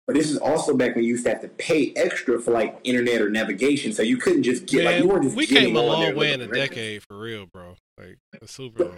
But 0.07 0.17
this 0.17 0.31
is 0.31 0.39
also 0.39 0.75
back 0.75 0.95
when 0.95 1.05
you 1.05 1.11
used 1.11 1.25
to 1.25 1.31
have 1.31 1.43
to 1.43 1.49
pay 1.49 1.93
extra 1.95 2.41
for 2.41 2.51
like 2.51 2.81
internet 2.83 3.21
or 3.21 3.29
navigation, 3.29 3.93
so 3.93 4.03
you 4.03 4.17
couldn't 4.17 4.43
just 4.43 4.65
get 4.65 4.85
Man, 4.85 4.87
like 4.87 5.03
you 5.03 5.09
weren't 5.09 5.25
just. 5.25 5.37
We 5.37 5.47
came 5.47 5.77
a 5.77 5.83
long 5.83 6.17
way 6.17 6.33
in 6.33 6.41
a 6.41 6.47
decade 6.47 7.03
for 7.03 7.19
real, 7.19 7.45
bro. 7.45 7.77
Like 7.99 8.19
super. 8.47 8.87
Long. 8.87 8.95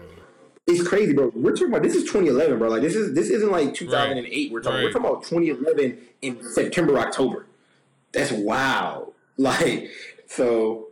It's 0.69 0.87
crazy, 0.87 1.13
bro. 1.13 1.33
We're 1.35 1.53
talking 1.53 1.69
about 1.69 1.83
this 1.83 1.97
is 1.97 2.05
2011, 2.05 2.61
bro. 2.61 2.69
Like 2.69 2.83
this 2.83 2.95
is 2.95 3.13
this 3.15 3.29
isn't 3.29 3.51
like 3.51 3.75
2008. 3.75 4.23
Right. 4.23 4.53
We're 4.53 4.61
talking 4.61 4.77
right. 4.77 4.85
we're 4.85 4.93
talking 4.93 5.09
about 5.09 5.25
2011 5.25 5.99
in 6.23 6.45
September, 6.45 6.97
October. 6.99 7.47
That's 8.13 8.33
wow. 8.33 9.13
Like 9.37 9.89
so, 10.27 10.90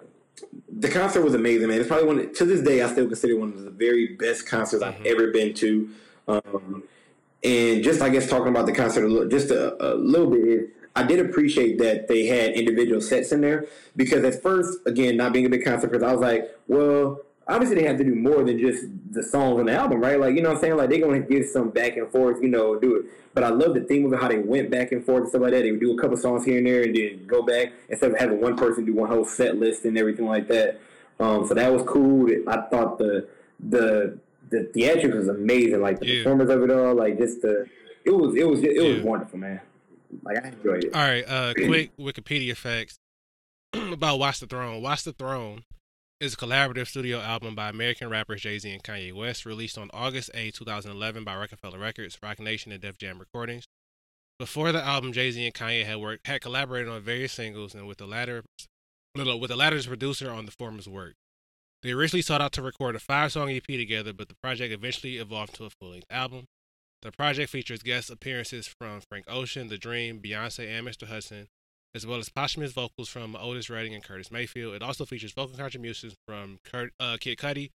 the 0.69 0.89
concert 0.89 1.23
was 1.23 1.35
amazing, 1.35 1.69
man. 1.69 1.79
It's 1.79 1.89
probably 1.89 2.07
one 2.07 2.35
to 2.35 2.45
this 2.45 2.61
day 2.63 2.83
I 2.83 2.91
still 2.91 3.07
consider 3.07 3.39
one 3.39 3.53
of 3.53 3.63
the 3.63 3.71
very 3.71 4.17
best 4.17 4.47
concerts 4.47 4.83
mm-hmm. 4.83 5.01
I've 5.01 5.07
ever 5.07 5.29
been 5.29 5.55
to. 5.55 5.91
Um, 6.29 6.83
and 7.43 7.83
just 7.83 8.03
I 8.03 8.09
guess 8.09 8.29
talking 8.29 8.49
about 8.49 8.67
the 8.67 8.73
concert 8.73 9.05
a 9.05 9.09
little, 9.09 9.29
just 9.29 9.51
a, 9.51 9.95
a 9.95 9.95
little 9.95 10.31
bit, 10.31 10.71
I 10.97 11.05
did 11.05 11.21
appreciate 11.21 11.79
that 11.79 12.09
they 12.09 12.27
had 12.27 12.53
individual 12.53 13.01
sets 13.01 13.31
in 13.31 13.41
there 13.41 13.67
because 13.97 14.25
at 14.25 14.43
first, 14.43 14.79
again, 14.87 15.17
not 15.17 15.33
being 15.33 15.47
a 15.47 15.49
big 15.49 15.65
concert 15.65 15.89
person, 15.89 16.09
I 16.09 16.13
was 16.13 16.21
like, 16.21 16.51
well, 16.67 17.21
obviously 17.49 17.77
they 17.77 17.87
have 17.87 17.97
to 17.99 18.05
do 18.05 18.15
more 18.15 18.45
than 18.45 18.59
just 18.59 18.85
the 19.11 19.23
songs 19.23 19.59
on 19.59 19.67
the 19.67 19.73
album, 19.73 20.01
right? 20.01 20.21
Like, 20.21 20.35
you 20.35 20.43
know 20.43 20.51
what 20.51 20.57
I'm 20.57 20.61
saying? 20.61 20.77
Like, 20.77 20.91
they're 20.91 21.01
going 21.01 21.23
to 21.23 21.29
give 21.29 21.47
some 21.47 21.71
back 21.71 21.97
and 21.97 22.09
forth, 22.11 22.43
you 22.43 22.49
know, 22.49 22.79
do 22.79 22.97
it. 22.97 23.07
But 23.35 23.45
I 23.45 23.49
love 23.49 23.75
the 23.75 23.81
theme 23.81 24.05
of 24.07 24.13
it, 24.13 24.21
how 24.21 24.29
they 24.29 24.39
went 24.39 24.71
back 24.71 24.93
and 24.93 25.05
forth 25.05 25.23
and 25.23 25.29
stuff 25.31 25.43
like 25.43 25.53
that. 25.53 25.63
They 25.63 25.71
would 25.71 25.81
do 25.81 25.97
a 25.97 26.01
couple 26.01 26.17
songs 26.17 26.45
here 26.45 26.59
and 26.59 26.67
there 26.67 26.83
and 26.83 26.95
then 26.95 27.27
go 27.27 27.43
back 27.43 27.73
instead 27.89 28.11
of 28.11 28.19
having 28.19 28.41
one 28.41 28.57
person 28.57 28.85
do 28.85 28.95
one 28.95 29.09
whole 29.09 29.25
set 29.25 29.57
list 29.57 29.85
and 29.85 29.97
everything 29.97 30.27
like 30.27 30.49
that. 30.49 30.81
Um, 31.21 31.47
so 31.47 31.55
that 31.55 31.73
was 31.73 31.83
cool. 31.85 32.29
I 32.47 32.63
thought 32.69 32.99
the 32.99 33.29
the 33.61 34.19
the 34.51 34.71
theatrics 34.75 35.17
was 35.17 35.29
amazing. 35.29 35.81
Like 35.81 35.99
the 35.99 36.07
yeah. 36.07 36.23
performance 36.23 36.51
of 36.51 36.63
it 36.63 36.71
all, 36.71 36.95
like 36.95 37.19
just 37.19 37.43
the 37.43 37.67
it 38.05 38.11
was 38.11 38.37
it 38.37 38.49
was 38.49 38.61
it 38.63 38.83
was 38.83 39.03
wonderful, 39.03 39.39
man. 39.39 39.61
Like 40.23 40.45
I 40.45 40.49
enjoyed 40.49 40.85
it. 40.85 40.95
All 40.95 41.03
right, 41.03 41.25
uh, 41.29 41.55
quick 41.55 41.97
Wikipedia 41.97 42.57
facts. 42.57 42.99
about 43.73 44.19
Watch 44.19 44.41
the 44.41 44.47
Throne. 44.47 44.81
Watch 44.81 45.05
the 45.05 45.13
Throne 45.13 45.65
is 46.21 46.35
a 46.35 46.37
collaborative 46.37 46.89
studio 46.89 47.21
album 47.21 47.55
by 47.55 47.69
American 47.69 48.09
rappers 48.09 48.41
Jay 48.41 48.59
Z 48.59 48.71
and 48.73 48.83
Kanye 48.83 49.13
West, 49.13 49.47
released 49.47 49.79
on 49.79 49.89
August 49.95 50.31
8, 50.35 50.53
2011 50.55 51.23
by 51.23 51.37
Roc-A-Fella 51.37 51.79
Records, 51.79 52.19
Roc 52.23 52.41
Nation, 52.41 52.73
and 52.73 52.83
Def 52.83 52.99
Jam 52.99 53.19
Recordings. 53.19 53.65
Before 54.39 54.73
the 54.73 54.83
album, 54.83 55.13
Jay 55.13 55.31
Z 55.31 55.45
and 55.45 55.55
Kanye 55.55 55.85
had 55.85 55.99
worked 55.99 56.27
had 56.27 56.41
collaborated 56.41 56.89
on 56.89 57.01
various 57.03 57.33
singles, 57.33 57.75
and 57.75 57.87
with 57.87 57.99
the 57.99 58.07
latter, 58.07 58.43
with 59.15 59.49
the 59.49 59.57
latter's 59.57 59.87
producer 59.87 60.31
on 60.31 60.45
the 60.45 60.53
former's 60.53 60.89
work. 60.89 61.15
They 61.83 61.93
originally 61.93 62.23
sought 62.23 62.41
out 62.41 62.53
to 62.53 62.63
record 62.63 62.97
a 62.97 63.01
five-song 63.01 63.51
EP 63.51 63.67
together, 63.67 64.13
but 64.13 64.29
the 64.29 64.35
project 64.43 64.73
eventually 64.75 65.19
evolved 65.19 65.55
to 65.55 65.65
a 65.67 65.71
full-length 65.71 66.07
album. 66.11 66.47
The 67.03 67.13
project 67.13 67.51
features 67.51 67.83
guest 67.83 68.11
appearances 68.11 68.67
from 68.67 69.01
Frank 69.09 69.27
Ocean, 69.29 69.69
The 69.69 69.79
Dream, 69.79 70.19
Beyonce, 70.19 70.69
and 70.69 70.85
Mr. 70.85 71.07
Hudson, 71.07 71.47
as 71.99 72.07
well 72.07 72.19
as 72.21 72.29
posthumous 72.29 72.73
vocals 72.73 73.09
from 73.09 73.37
Otis 73.37 73.69
Redding 73.69 73.93
and 73.93 74.05
Curtis 74.05 74.31
Mayfield. 74.31 74.75
It 74.75 74.83
also 74.83 75.05
features 75.05 75.33
vocal 75.33 75.57
contributions 75.57 76.15
from 76.29 76.59
Kurt, 76.65 76.93
uh, 77.01 77.17
Kid 77.21 77.39
Cudi, 77.39 77.71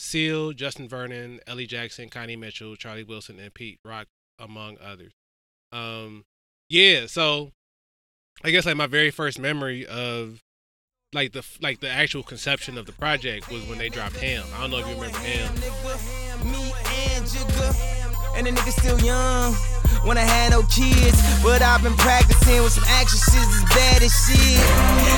Seal, 0.00 0.52
Justin 0.52 0.88
Vernon, 0.88 1.38
Elly 1.46 1.66
Jackson, 1.66 2.08
Connie 2.08 2.34
Mitchell, 2.34 2.74
Charlie 2.74 3.04
Wilson, 3.04 3.38
and 3.38 3.54
Pete 3.54 3.78
Rock, 3.84 4.08
among 4.40 4.76
others. 4.84 5.12
Um, 5.70 6.24
yeah, 6.68 7.06
so 7.06 7.52
I 8.42 8.50
guess 8.50 8.66
like 8.66 8.76
my 8.76 8.88
very 8.88 9.12
first 9.12 9.38
memory 9.38 9.86
of 9.86 10.40
like 11.12 11.30
the 11.32 11.46
like 11.60 11.78
the 11.78 11.88
actual 11.88 12.24
conception 12.24 12.76
of 12.76 12.86
the 12.86 12.92
project 12.92 13.50
was 13.52 13.64
when 13.68 13.78
they 13.78 13.88
dropped 13.88 14.16
Ham. 14.16 14.44
I 14.56 14.62
don't 14.62 14.72
know 14.72 14.78
if 14.78 14.88
you 14.88 14.94
remember 14.94 15.18
Ham. 15.18 15.54
And 18.36 18.46
the 18.46 18.52
nigga 18.52 18.72
still 18.72 18.98
young 19.00 19.54
when 20.04 20.16
I 20.16 20.24
had 20.24 20.52
no 20.52 20.62
kids. 20.70 21.18
But 21.42 21.62
I've 21.62 21.82
been 21.82 21.96
practicing 21.96 22.62
with 22.62 22.72
some 22.72 22.86
actresses 22.88 23.34
as 23.36 23.64
bad 23.74 24.00
as 24.02 24.12
shit. 24.12 24.60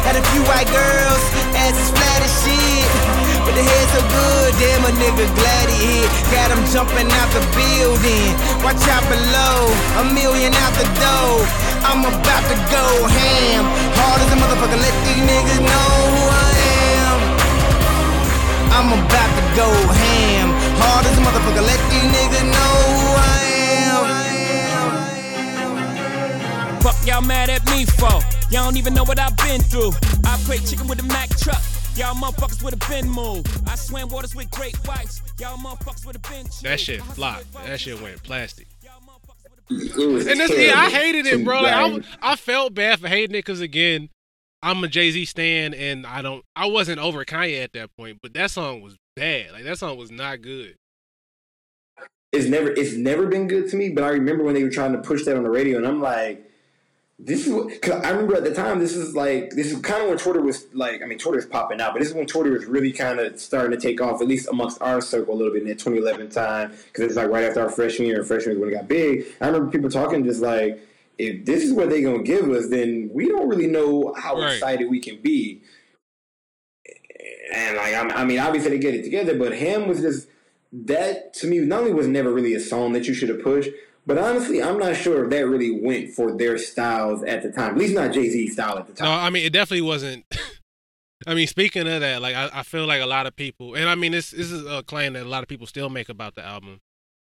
Had 0.07 0.17
a 0.17 0.25
few 0.33 0.43
white 0.49 0.67
girls, 0.71 1.23
ass 1.55 1.77
as 1.77 1.91
flat 1.93 2.21
as 2.25 2.33
shit. 2.43 2.89
But 3.45 3.55
the 3.55 3.65
head 3.65 3.87
so 3.95 4.01
good, 4.07 4.51
damn 4.59 4.83
a 4.87 4.93
nigga 4.97 5.27
glad 5.35 5.67
he 5.71 6.03
hit. 6.03 6.09
Got 6.35 6.51
him 6.55 6.63
jumping 6.71 7.11
out 7.11 7.31
the 7.35 7.43
building. 7.55 8.33
Watch 8.65 8.83
out 8.91 9.05
below, 9.07 9.71
a 10.01 10.05
million 10.15 10.55
out 10.65 10.75
the 10.79 10.89
door. 10.99 11.47
I'm 11.87 12.03
about 12.07 12.45
to 12.51 12.57
go 12.71 12.87
ham. 13.07 13.65
Hard 13.99 14.19
as 14.23 14.31
a 14.31 14.39
motherfucker, 14.39 14.79
let 14.79 14.95
these 15.07 15.23
niggas 15.27 15.61
know 15.63 15.91
who 16.15 16.23
I 16.31 16.51
am. 16.97 17.19
I'm 18.73 18.89
about 18.99 19.31
to 19.37 19.45
go 19.59 19.69
ham. 19.69 20.22
Hard 20.81 21.07
as 21.07 21.17
a 21.19 21.21
motherfucker, 21.21 21.65
let 21.67 21.81
these 21.91 22.09
niggas 22.15 22.47
know 22.53 22.73
who 22.97 23.17
I 23.19 23.43
am. 26.77 26.81
Fuck 26.81 27.07
y'all 27.07 27.23
mad 27.23 27.51
at 27.51 27.65
me 27.67 27.85
for? 27.85 28.21
Y'all 28.51 28.65
don't 28.65 28.77
even 28.77 28.95
know 28.95 29.05
what 29.05 29.19
I've 29.19 29.37
been 29.37 29.61
through. 29.61 29.93
I 30.25 30.37
play 30.45 30.59
chicken 30.59 30.87
with 30.89 31.01
a 31.01 31.05
Mack 31.05 31.31
truck. 31.39 31.63
Y'all 31.97 32.15
motherfuckers 32.15 32.63
would 32.63 32.75
have 32.75 32.91
been 32.91 33.09
moved. 33.11 33.49
I 33.69 33.75
swam 33.75 34.09
waters 34.09 34.35
with 34.35 34.51
great 34.51 34.77
whites. 34.87 35.21
Y'all 35.39 35.59
motherfuckers 35.59 36.07
would 36.07 36.17
have 36.17 36.23
been. 36.23 36.47
That 36.63 36.81
shit 36.81 37.03
flopped. 37.03 37.53
That 37.67 37.81
shit 37.81 38.01
went 38.01 38.23
plastic. 38.23 38.67
and 39.69 39.79
this, 39.79 40.51
yeah, 40.57 40.73
I 40.77 40.91
hated 40.91 41.27
it, 41.27 41.45
bro. 41.45 41.63
Like, 41.63 41.75
I, 41.75 42.33
I 42.33 42.37
felt 42.37 42.75
bad 42.75 43.01
for 43.01 43.09
hating 43.09 43.35
it 43.35 43.45
because 43.45 43.61
again, 43.61 44.09
I'm 44.63 44.83
a 44.85 44.89
Jay 44.89 45.11
Z 45.11 45.25
stan, 45.27 45.75
and 45.75 46.07
I 46.07 46.23
don't, 46.23 46.45
I 46.55 46.67
wasn't 46.67 46.99
over 46.99 47.25
Kanye 47.25 47.63
at 47.63 47.73
that 47.73 47.95
point, 47.97 48.19
but 48.23 48.33
that 48.35 48.51
song 48.51 48.81
was 48.81 48.97
bad. 49.17 49.53
Like 49.53 49.65
that 49.65 49.79
song 49.79 49.97
was 49.97 50.11
not 50.11 50.43
good. 50.43 50.77
It's 52.33 52.49
never, 52.49 52.71
it's 52.71 52.95
never 52.95 53.27
been 53.27 53.47
good 53.47 53.69
to 53.71 53.77
me. 53.77 53.91
But 53.91 54.05
I 54.05 54.09
remember 54.09 54.43
when 54.45 54.55
they 54.55 54.65
were 54.65 54.71
trying 54.71 54.93
to 54.93 54.99
push 54.99 55.25
that 55.25 55.37
on 55.37 55.43
the 55.43 55.51
radio, 55.51 55.77
and 55.79 55.87
I'm 55.87 56.01
like, 56.01 56.49
this 57.19 57.47
is 57.47 57.55
because 57.67 58.03
I 58.03 58.11
remember 58.11 58.35
at 58.35 58.43
the 58.43 58.55
time 58.55 58.81
this 58.81 58.97
is 58.97 59.15
like 59.15 59.51
this 59.51 59.71
is 59.71 59.81
kind 59.81 60.03
of 60.03 60.09
when 60.09 60.19
Twitter 60.19 60.41
was 60.41 60.67
like 60.73 61.03
I 61.03 61.07
mean 61.07 61.19
Twitter 61.19 61.47
popping 61.47 61.81
out, 61.81 61.93
but 61.93 62.01
this 62.01 62.09
is 62.09 62.15
when 62.15 62.27
Twitter 62.27 62.51
was 62.51 62.65
really 62.65 62.91
kind 62.91 63.21
of 63.21 63.39
starting 63.39 63.71
to 63.71 63.77
take 63.81 64.01
off 64.01 64.21
at 64.21 64.27
least 64.27 64.49
amongst 64.49 64.83
our 64.83 65.01
circle 65.01 65.35
a 65.35 65.37
little 65.37 65.53
bit 65.53 65.63
in 65.63 65.69
that 65.69 65.79
2011 65.79 66.31
time 66.31 66.73
because 66.87 67.05
it's 67.05 67.15
like 67.15 67.29
right 67.29 67.45
after 67.45 67.61
our 67.61 67.69
freshman 67.69 68.09
year 68.09 68.25
freshman 68.25 68.57
year 68.57 68.61
when 68.61 68.75
it 68.75 68.77
got 68.77 68.89
big. 68.89 69.27
I 69.41 69.47
remember 69.47 69.71
people 69.71 69.89
talking 69.89 70.25
just 70.25 70.41
like 70.41 70.81
if 71.19 71.45
this 71.45 71.63
is 71.63 71.73
what 71.73 71.91
they're 71.91 72.03
gonna 72.03 72.25
give 72.25 72.51
us, 72.51 72.69
then 72.69 73.11
we 73.13 73.29
don't 73.29 73.49
really 73.49 73.69
know 73.69 74.15
how 74.15 74.41
right. 74.41 74.55
excited 74.55 74.91
we 74.91 74.99
can 74.99 75.19
be. 75.19 75.63
And 77.53 77.77
like 77.77 77.95
I 77.95 78.25
mean, 78.25 78.39
obviously 78.39 78.71
they 78.71 78.79
get 78.79 78.95
it 78.95 79.05
together, 79.05 79.39
but 79.39 79.55
him 79.55 79.89
was 79.89 80.01
just 80.01 80.29
that 80.73 81.35
to 81.35 81.47
me 81.47 81.59
not 81.59 81.81
only 81.81 81.93
was 81.93 82.09
never 82.09 82.33
really 82.33 82.55
a 82.55 82.61
song 82.61 82.93
that 82.95 83.07
you 83.07 83.13
should 83.13 83.29
have 83.29 83.43
pushed 83.43 83.69
but 84.05 84.19
honestly, 84.19 84.63
I'm 84.63 84.79
not 84.79 84.97
sure 84.97 85.25
if 85.25 85.31
that 85.31 85.47
really 85.47 85.71
went 85.71 86.11
for 86.11 86.37
their 86.37 86.59
styles 86.59 87.23
at 87.23 87.43
the 87.43 87.53
time. 87.53 87.73
At 87.73 87.79
least 87.79 87.95
not 87.95 88.13
Jay 88.13 88.29
Z 88.29 88.49
style 88.49 88.79
at 88.79 88.87
the 88.89 88.95
time. 88.95 89.09
No, 89.09 89.15
I 89.15 89.31
mean 89.31 89.47
it 89.47 89.53
definitely 89.53 89.83
wasn't. 89.83 90.25
I 91.27 91.35
mean, 91.35 91.47
speaking 91.47 91.87
of 91.87 92.01
that, 92.01 92.21
like 92.21 92.35
I, 92.35 92.51
I, 92.53 92.63
feel 92.65 92.85
like 92.85 93.01
a 93.01 93.07
lot 93.07 93.29
of 93.29 93.37
people, 93.37 93.77
and 93.77 93.89
I 93.89 93.95
mean 93.95 94.11
this 94.11 94.33
this 94.33 94.51
is 94.51 94.67
a 94.67 94.83
claim 94.83 95.13
that 95.13 95.23
a 95.23 95.29
lot 95.29 95.45
of 95.45 95.49
people 95.49 95.69
still 95.69 95.89
make 95.89 96.09
about 96.09 96.35
the 96.35 96.45
album, 96.45 96.81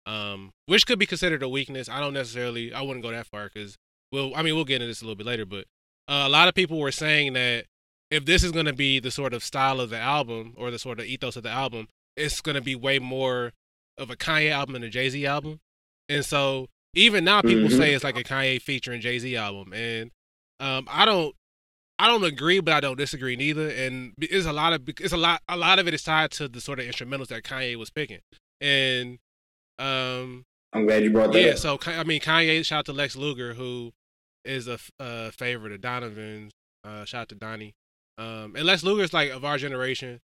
um, 0.04 0.50
which 0.66 0.86
could 0.86 0.98
be 0.98 1.06
considered 1.06 1.42
a 1.42 1.48
weakness. 1.48 1.88
I 1.88 2.00
don't 2.00 2.12
necessarily, 2.12 2.74
I 2.74 2.82
wouldn't 2.82 3.02
go 3.02 3.10
that 3.10 3.26
far 3.26 3.48
because, 3.52 3.78
well, 4.12 4.32
I 4.36 4.42
mean 4.42 4.54
we'll 4.54 4.66
get 4.66 4.76
into 4.76 4.88
this 4.88 5.00
a 5.00 5.04
little 5.04 5.16
bit 5.16 5.26
later, 5.26 5.46
but 5.46 5.64
uh, 6.08 6.24
a 6.26 6.28
lot 6.28 6.46
of 6.46 6.54
people 6.54 6.78
were 6.78 6.92
saying 6.92 7.32
that 7.32 7.64
if 8.16 8.24
this 8.24 8.42
is 8.42 8.50
going 8.50 8.66
to 8.66 8.72
be 8.72 8.98
the 8.98 9.10
sort 9.10 9.34
of 9.34 9.44
style 9.44 9.78
of 9.78 9.90
the 9.90 9.98
album 9.98 10.54
or 10.56 10.70
the 10.70 10.78
sort 10.78 10.98
of 10.98 11.04
ethos 11.04 11.36
of 11.36 11.42
the 11.42 11.50
album, 11.50 11.86
it's 12.16 12.40
going 12.40 12.54
to 12.54 12.62
be 12.62 12.74
way 12.74 12.98
more 12.98 13.52
of 13.98 14.10
a 14.10 14.16
Kanye 14.16 14.50
album 14.50 14.72
than 14.72 14.84
a 14.84 14.88
Jay 14.88 15.10
Z 15.10 15.26
album. 15.26 15.60
And 16.08 16.24
so 16.24 16.68
even 16.94 17.24
now 17.24 17.42
people 17.42 17.68
mm-hmm. 17.68 17.76
say 17.76 17.92
it's 17.92 18.04
like 18.04 18.18
a 18.18 18.24
Kanye 18.24 18.60
featuring 18.60 19.02
Jay 19.02 19.18
Z 19.18 19.36
album, 19.36 19.74
and 19.74 20.10
um, 20.60 20.88
I 20.90 21.04
don't 21.04 21.34
I 21.98 22.08
don't 22.08 22.24
agree, 22.24 22.60
but 22.60 22.72
I 22.72 22.80
don't 22.80 22.96
disagree 22.96 23.36
neither. 23.36 23.68
And 23.68 24.14
it's 24.18 24.46
a 24.46 24.52
lot 24.52 24.72
of 24.72 24.88
it's 24.88 25.12
a 25.12 25.18
lot 25.18 25.42
a 25.46 25.56
lot 25.56 25.78
of 25.78 25.86
it 25.86 25.92
is 25.92 26.02
tied 26.02 26.30
to 26.32 26.48
the 26.48 26.60
sort 26.60 26.80
of 26.80 26.86
instrumentals 26.86 27.28
that 27.28 27.42
Kanye 27.42 27.76
was 27.76 27.90
picking, 27.90 28.20
and 28.62 29.18
um, 29.78 30.44
I'm 30.72 30.86
glad 30.86 31.04
you 31.04 31.10
brought 31.10 31.32
that. 31.32 31.42
Yeah, 31.42 31.50
up. 31.50 31.58
so 31.58 31.78
I 31.84 32.04
mean, 32.04 32.22
Kanye 32.22 32.64
shout 32.64 32.78
out 32.80 32.86
to 32.86 32.92
Lex 32.94 33.14
Luger, 33.14 33.52
who 33.52 33.92
is 34.42 34.68
a, 34.68 34.78
a 34.98 35.32
favorite 35.32 35.72
of 35.72 35.82
Donovan's. 35.82 36.52
Uh, 36.82 37.04
shout 37.04 37.22
out 37.22 37.28
to 37.30 37.34
Donnie. 37.34 37.74
Um, 38.18 38.54
and 38.56 38.64
Lex 38.64 38.82
Luger's 38.82 39.12
like 39.12 39.30
of 39.30 39.44
our 39.44 39.58
generation, 39.58 40.20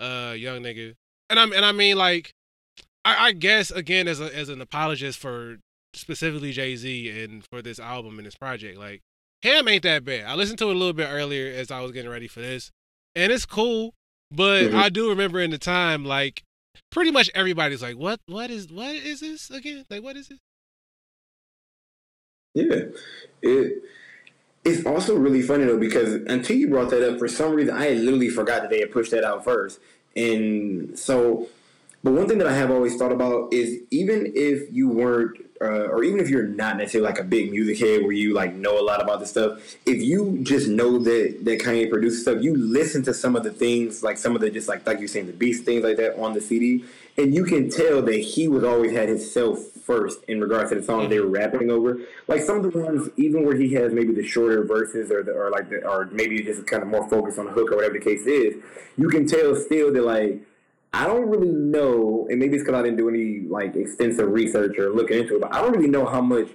uh, 0.00 0.34
young 0.36 0.62
nigga, 0.62 0.94
and 1.30 1.38
I'm 1.38 1.52
and 1.52 1.64
I 1.64 1.72
mean 1.72 1.96
like 1.96 2.32
I, 3.04 3.28
I 3.28 3.32
guess 3.32 3.70
again 3.70 4.08
as 4.08 4.20
a 4.20 4.36
as 4.36 4.48
an 4.48 4.60
apologist 4.60 5.18
for 5.18 5.58
specifically 5.94 6.52
Jay 6.52 6.76
Z 6.76 7.22
and 7.22 7.44
for 7.50 7.62
this 7.62 7.78
album 7.78 8.18
and 8.18 8.26
this 8.26 8.34
project, 8.34 8.78
like 8.78 9.00
Ham 9.42 9.68
ain't 9.68 9.84
that 9.84 10.04
bad. 10.04 10.26
I 10.26 10.34
listened 10.34 10.58
to 10.58 10.68
it 10.70 10.76
a 10.76 10.78
little 10.78 10.92
bit 10.92 11.08
earlier 11.08 11.52
as 11.54 11.70
I 11.70 11.80
was 11.80 11.92
getting 11.92 12.10
ready 12.10 12.26
for 12.26 12.40
this, 12.40 12.70
and 13.14 13.30
it's 13.30 13.46
cool. 13.46 13.94
But 14.30 14.64
mm-hmm. 14.64 14.76
I 14.76 14.88
do 14.88 15.08
remember 15.08 15.40
in 15.40 15.50
the 15.50 15.58
time, 15.58 16.04
like 16.04 16.42
pretty 16.90 17.10
much 17.12 17.30
everybody's 17.34 17.82
like, 17.82 17.96
"What? 17.96 18.18
What 18.26 18.50
is? 18.50 18.68
What 18.72 18.94
is 18.96 19.20
this 19.20 19.50
again? 19.50 19.84
Like, 19.88 20.02
what 20.02 20.16
is 20.16 20.30
it?" 20.30 20.38
Yeah, 22.54 22.86
it. 23.42 23.82
It's 24.66 24.84
also 24.84 25.16
really 25.16 25.42
funny 25.42 25.64
though 25.64 25.78
because 25.78 26.14
until 26.26 26.56
you 26.56 26.68
brought 26.68 26.90
that 26.90 27.08
up, 27.08 27.18
for 27.18 27.28
some 27.28 27.52
reason 27.52 27.74
I 27.74 27.90
literally 27.90 28.28
forgot 28.28 28.62
that 28.62 28.70
they 28.70 28.80
had 28.80 28.90
pushed 28.90 29.12
that 29.12 29.22
out 29.22 29.44
first, 29.44 29.78
and 30.16 30.98
so 30.98 31.48
but 32.06 32.12
one 32.12 32.28
thing 32.28 32.38
that 32.38 32.46
I 32.46 32.54
have 32.54 32.70
always 32.70 32.94
thought 32.94 33.10
about 33.10 33.52
is 33.52 33.80
even 33.90 34.32
if 34.36 34.72
you 34.72 34.88
weren't, 34.88 35.38
uh, 35.60 35.88
or 35.88 36.04
even 36.04 36.20
if 36.20 36.28
you're 36.28 36.46
not 36.46 36.76
necessarily 36.76 37.08
like 37.08 37.18
a 37.18 37.24
big 37.24 37.50
music 37.50 37.80
head 37.80 38.02
where 38.02 38.12
you 38.12 38.32
like 38.32 38.54
know 38.54 38.78
a 38.78 38.84
lot 38.84 39.02
about 39.02 39.18
the 39.18 39.26
stuff, 39.26 39.58
if 39.86 40.00
you 40.00 40.38
just 40.42 40.68
know 40.68 40.98
that 40.98 41.44
that 41.44 41.60
Kanye 41.60 41.90
produces 41.90 42.22
stuff, 42.22 42.42
you 42.42 42.56
listen 42.56 43.02
to 43.02 43.12
some 43.12 43.34
of 43.34 43.42
the 43.42 43.50
things, 43.50 44.04
like 44.04 44.18
some 44.18 44.36
of 44.36 44.40
the 44.40 44.50
just 44.50 44.68
like 44.68 44.86
like 44.86 45.00
you're 45.00 45.08
saying 45.08 45.26
the 45.26 45.32
beats, 45.32 45.60
things 45.60 45.82
like 45.82 45.96
that 45.96 46.16
on 46.16 46.32
the 46.32 46.40
CD, 46.40 46.84
and 47.16 47.34
you 47.34 47.44
can 47.44 47.70
tell 47.70 48.02
that 48.02 48.18
he 48.18 48.46
was 48.46 48.62
always 48.62 48.92
had 48.92 49.08
himself 49.08 49.58
first 49.86 50.24
in 50.28 50.40
regards 50.40 50.70
to 50.70 50.76
the 50.76 50.82
song 50.82 51.08
they 51.08 51.16
mm-hmm. 51.16 51.26
were 51.26 51.30
rapping 51.30 51.70
over. 51.70 51.98
Like 52.26 52.42
some 52.42 52.64
of 52.64 52.72
the 52.72 52.78
ones, 52.78 53.08
even 53.16 53.44
where 53.44 53.56
he 53.56 53.72
has 53.74 53.92
maybe 53.92 54.12
the 54.12 54.26
shorter 54.26 54.64
verses 54.64 55.10
or 55.10 55.22
the, 55.22 55.32
or 55.32 55.50
like 55.50 55.70
the, 55.70 55.86
or 55.86 56.06
maybe 56.06 56.42
just 56.42 56.66
kind 56.66 56.82
of 56.82 56.88
more 56.88 57.08
focused 57.08 57.38
on 57.38 57.46
the 57.46 57.52
hook 57.52 57.70
or 57.70 57.76
whatever 57.76 57.94
the 57.94 58.04
case 58.04 58.26
is, 58.26 58.56
you 58.96 59.08
can 59.08 59.26
tell 59.26 59.54
still 59.54 59.92
that 59.92 60.02
like 60.02 60.40
I 60.92 61.06
don't 61.06 61.28
really 61.28 61.48
know, 61.50 62.26
and 62.30 62.38
maybe 62.38 62.56
it's 62.56 62.64
because 62.64 62.78
I 62.78 62.82
didn't 62.82 62.96
do 62.96 63.08
any 63.08 63.40
like 63.40 63.76
extensive 63.76 64.30
research 64.30 64.78
or 64.78 64.90
looking 64.94 65.18
into 65.18 65.36
it, 65.36 65.42
but 65.42 65.54
I 65.54 65.60
don't 65.60 65.72
really 65.72 65.88
know 65.88 66.06
how 66.06 66.22
much 66.22 66.48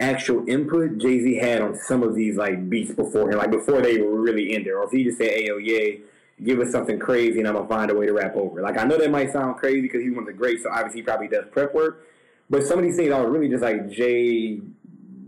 actual 0.00 0.44
input 0.48 0.98
Jay 0.98 1.20
Z 1.20 1.36
had 1.36 1.62
on 1.62 1.76
some 1.76 2.02
of 2.02 2.14
these 2.16 2.36
like 2.36 2.68
beats 2.68 2.92
beforehand, 2.92 3.38
like 3.38 3.52
before 3.52 3.80
they 3.80 3.98
were 3.98 4.20
really 4.20 4.54
in 4.54 4.64
there, 4.64 4.80
or 4.80 4.86
if 4.86 4.90
he 4.90 5.04
just 5.04 5.18
said, 5.18 5.30
"Hey, 5.30 5.48
oh 5.50 5.58
yeah, 5.58 5.98
give 6.42 6.58
us 6.58 6.72
something 6.72 6.98
crazy, 6.98 7.38
and 7.38 7.46
I'm 7.46 7.54
gonna 7.54 7.68
find 7.68 7.90
a 7.90 7.94
way 7.94 8.06
to 8.06 8.12
rap 8.12 8.34
over." 8.34 8.60
Like 8.62 8.78
I 8.78 8.84
know 8.84 8.98
that 8.98 9.10
might 9.10 9.32
sound 9.32 9.56
crazy 9.58 9.82
because 9.82 10.02
he's 10.02 10.10
one 10.10 10.20
of 10.24 10.26
the 10.26 10.32
greats, 10.32 10.64
so 10.64 10.70
obviously 10.70 11.00
he 11.00 11.04
probably 11.04 11.28
does 11.28 11.44
prep 11.52 11.72
work. 11.72 12.04
But 12.52 12.66
some 12.66 12.78
of 12.78 12.84
these 12.84 12.96
things 12.96 13.10
I 13.10 13.18
was 13.18 13.30
really 13.30 13.48
just 13.48 13.62
like, 13.62 13.88
Jay, 13.90 14.60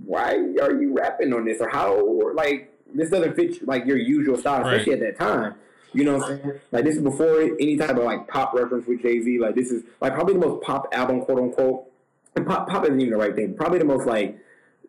why 0.05 0.35
are 0.35 0.79
you 0.79 0.93
rapping 0.95 1.33
on 1.33 1.47
this, 1.47 1.59
or 1.59 1.71
how, 1.71 1.95
or, 1.95 2.35
like 2.35 2.71
this 2.93 3.09
doesn't 3.09 3.35
fit 3.35 3.67
like 3.67 3.87
your 3.87 3.97
usual 3.97 4.37
style, 4.37 4.61
especially 4.61 4.93
right. 4.93 5.03
at 5.05 5.19
that 5.19 5.25
time. 5.25 5.55
You 5.95 6.05
know 6.05 6.19
what 6.19 6.31
I'm 6.31 6.43
saying? 6.43 6.61
Like 6.71 6.85
this 6.85 6.97
is 6.97 7.03
before 7.03 7.41
any 7.41 7.79
type 7.79 7.97
of 7.97 8.05
like 8.05 8.29
pop 8.29 8.53
reference 8.53 8.87
with 8.87 9.01
Jay 9.01 9.23
Z. 9.23 9.39
Like 9.39 9.55
this 9.55 9.71
is 9.71 9.85
like 10.03 10.13
probably 10.13 10.35
the 10.35 10.41
most 10.41 10.63
pop 10.63 10.87
album, 10.93 11.23
quote 11.23 11.39
unquote. 11.39 11.91
And 12.37 12.47
pop 12.47 12.69
pop 12.69 12.85
isn't 12.85 13.01
even 13.01 13.13
the 13.13 13.17
right 13.17 13.35
thing. 13.35 13.55
Probably 13.55 13.79
the 13.79 13.87
most 13.87 14.07
like 14.07 14.39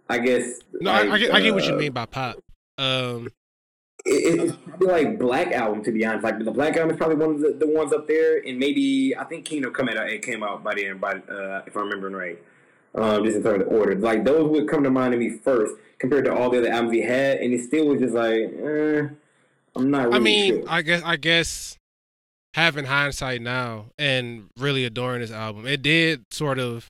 I 0.10 0.20
guess. 0.20 0.60
No, 0.74 0.92
like, 0.92 1.08
I, 1.08 1.14
I, 1.14 1.18
get, 1.18 1.32
uh, 1.32 1.36
I, 1.36 1.42
get, 1.42 1.54
what 1.54 1.64
you 1.64 1.74
uh, 1.74 1.78
mean 1.78 1.94
by 1.94 2.06
pop. 2.06 2.36
Um, 2.78 3.30
it, 4.06 4.40
it's 4.40 4.58
probably 4.68 4.88
like 4.88 5.20
Black 5.20 5.52
Album 5.52 5.84
to 5.84 5.92
be 5.92 6.06
honest. 6.06 6.24
Like 6.24 6.44
the 6.44 6.52
Black 6.52 6.78
Album 6.78 6.92
is 6.92 6.98
probably 6.98 7.16
one 7.16 7.36
of 7.36 7.42
the, 7.42 7.66
the 7.66 7.68
ones 7.68 7.92
up 7.92 8.08
there, 8.08 8.38
and 8.46 8.60
maybe 8.60 9.16
I 9.18 9.24
think 9.24 9.46
Kingdom 9.46 9.74
Come 9.74 9.90
out. 9.90 10.10
It 10.10 10.22
came 10.22 10.44
out 10.44 10.64
by 10.64 10.76
then, 10.76 11.00
by 11.00 11.14
uh, 11.14 11.64
if 11.66 11.76
I'm 11.76 11.84
remembering 11.84 12.16
right. 12.16 12.42
Um, 12.94 13.26
just 13.26 13.36
in 13.36 13.44
terms 13.44 13.62
of 13.62 13.68
order, 13.68 13.94
like 13.96 14.24
those 14.24 14.50
would 14.50 14.70
come 14.70 14.82
to 14.84 14.90
mind 14.90 15.12
to 15.12 15.18
me 15.18 15.32
first 15.44 15.76
compared 16.00 16.24
to 16.26 16.34
all 16.34 16.50
the 16.50 16.60
other 16.60 16.70
albums 16.70 16.94
he 16.94 17.02
had, 17.02 17.40
and 17.40 17.54
it 17.54 17.62
still 17.62 17.88
was 17.88 18.00
just 18.00 18.14
like, 18.14 18.32
eh, 18.34 19.08
I'm 19.76 19.92
not. 19.92 20.06
Really 20.06 20.16
I 20.16 20.20
mean, 20.20 20.54
sure. 20.62 20.64
I 20.70 20.82
guess 20.82 21.02
I 21.04 21.16
guess 21.18 21.78
having 22.54 22.86
hindsight 22.86 23.42
now 23.42 23.88
and 24.00 24.46
really 24.58 24.86
adoring 24.86 25.20
this 25.20 25.32
album, 25.32 25.68
it 25.68 25.82
did 25.82 26.24
sort 26.32 26.58
of 26.58 26.90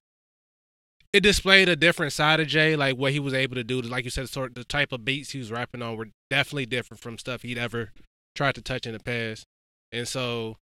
it 1.16 1.24
displayed 1.24 1.70
a 1.70 1.78
different 1.78 2.12
side 2.12 2.42
of 2.42 2.48
Jay, 2.48 2.76
like 2.76 2.98
what 2.98 3.14
he 3.14 3.22
was 3.22 3.34
able 3.34 3.56
to 3.56 3.64
do. 3.64 3.82
Like 3.82 4.04
you 4.04 4.10
said, 4.10 4.28
sort 4.28 4.50
of 4.50 4.56
the 4.56 4.66
type 4.66 4.92
of 4.92 5.06
beats 5.06 5.32
he 5.32 5.40
was 5.40 5.50
rapping 5.50 5.82
on 5.82 5.96
were 5.96 6.10
definitely 6.30 6.66
different 6.66 7.02
from 7.02 7.18
stuff 7.18 7.42
he'd 7.42 7.58
ever 7.58 7.94
tried 8.36 8.56
to 8.56 8.62
touch 8.62 8.86
in 8.86 8.92
the 8.92 9.00
past. 9.00 9.46
And 9.94 10.06
so, 10.10 10.58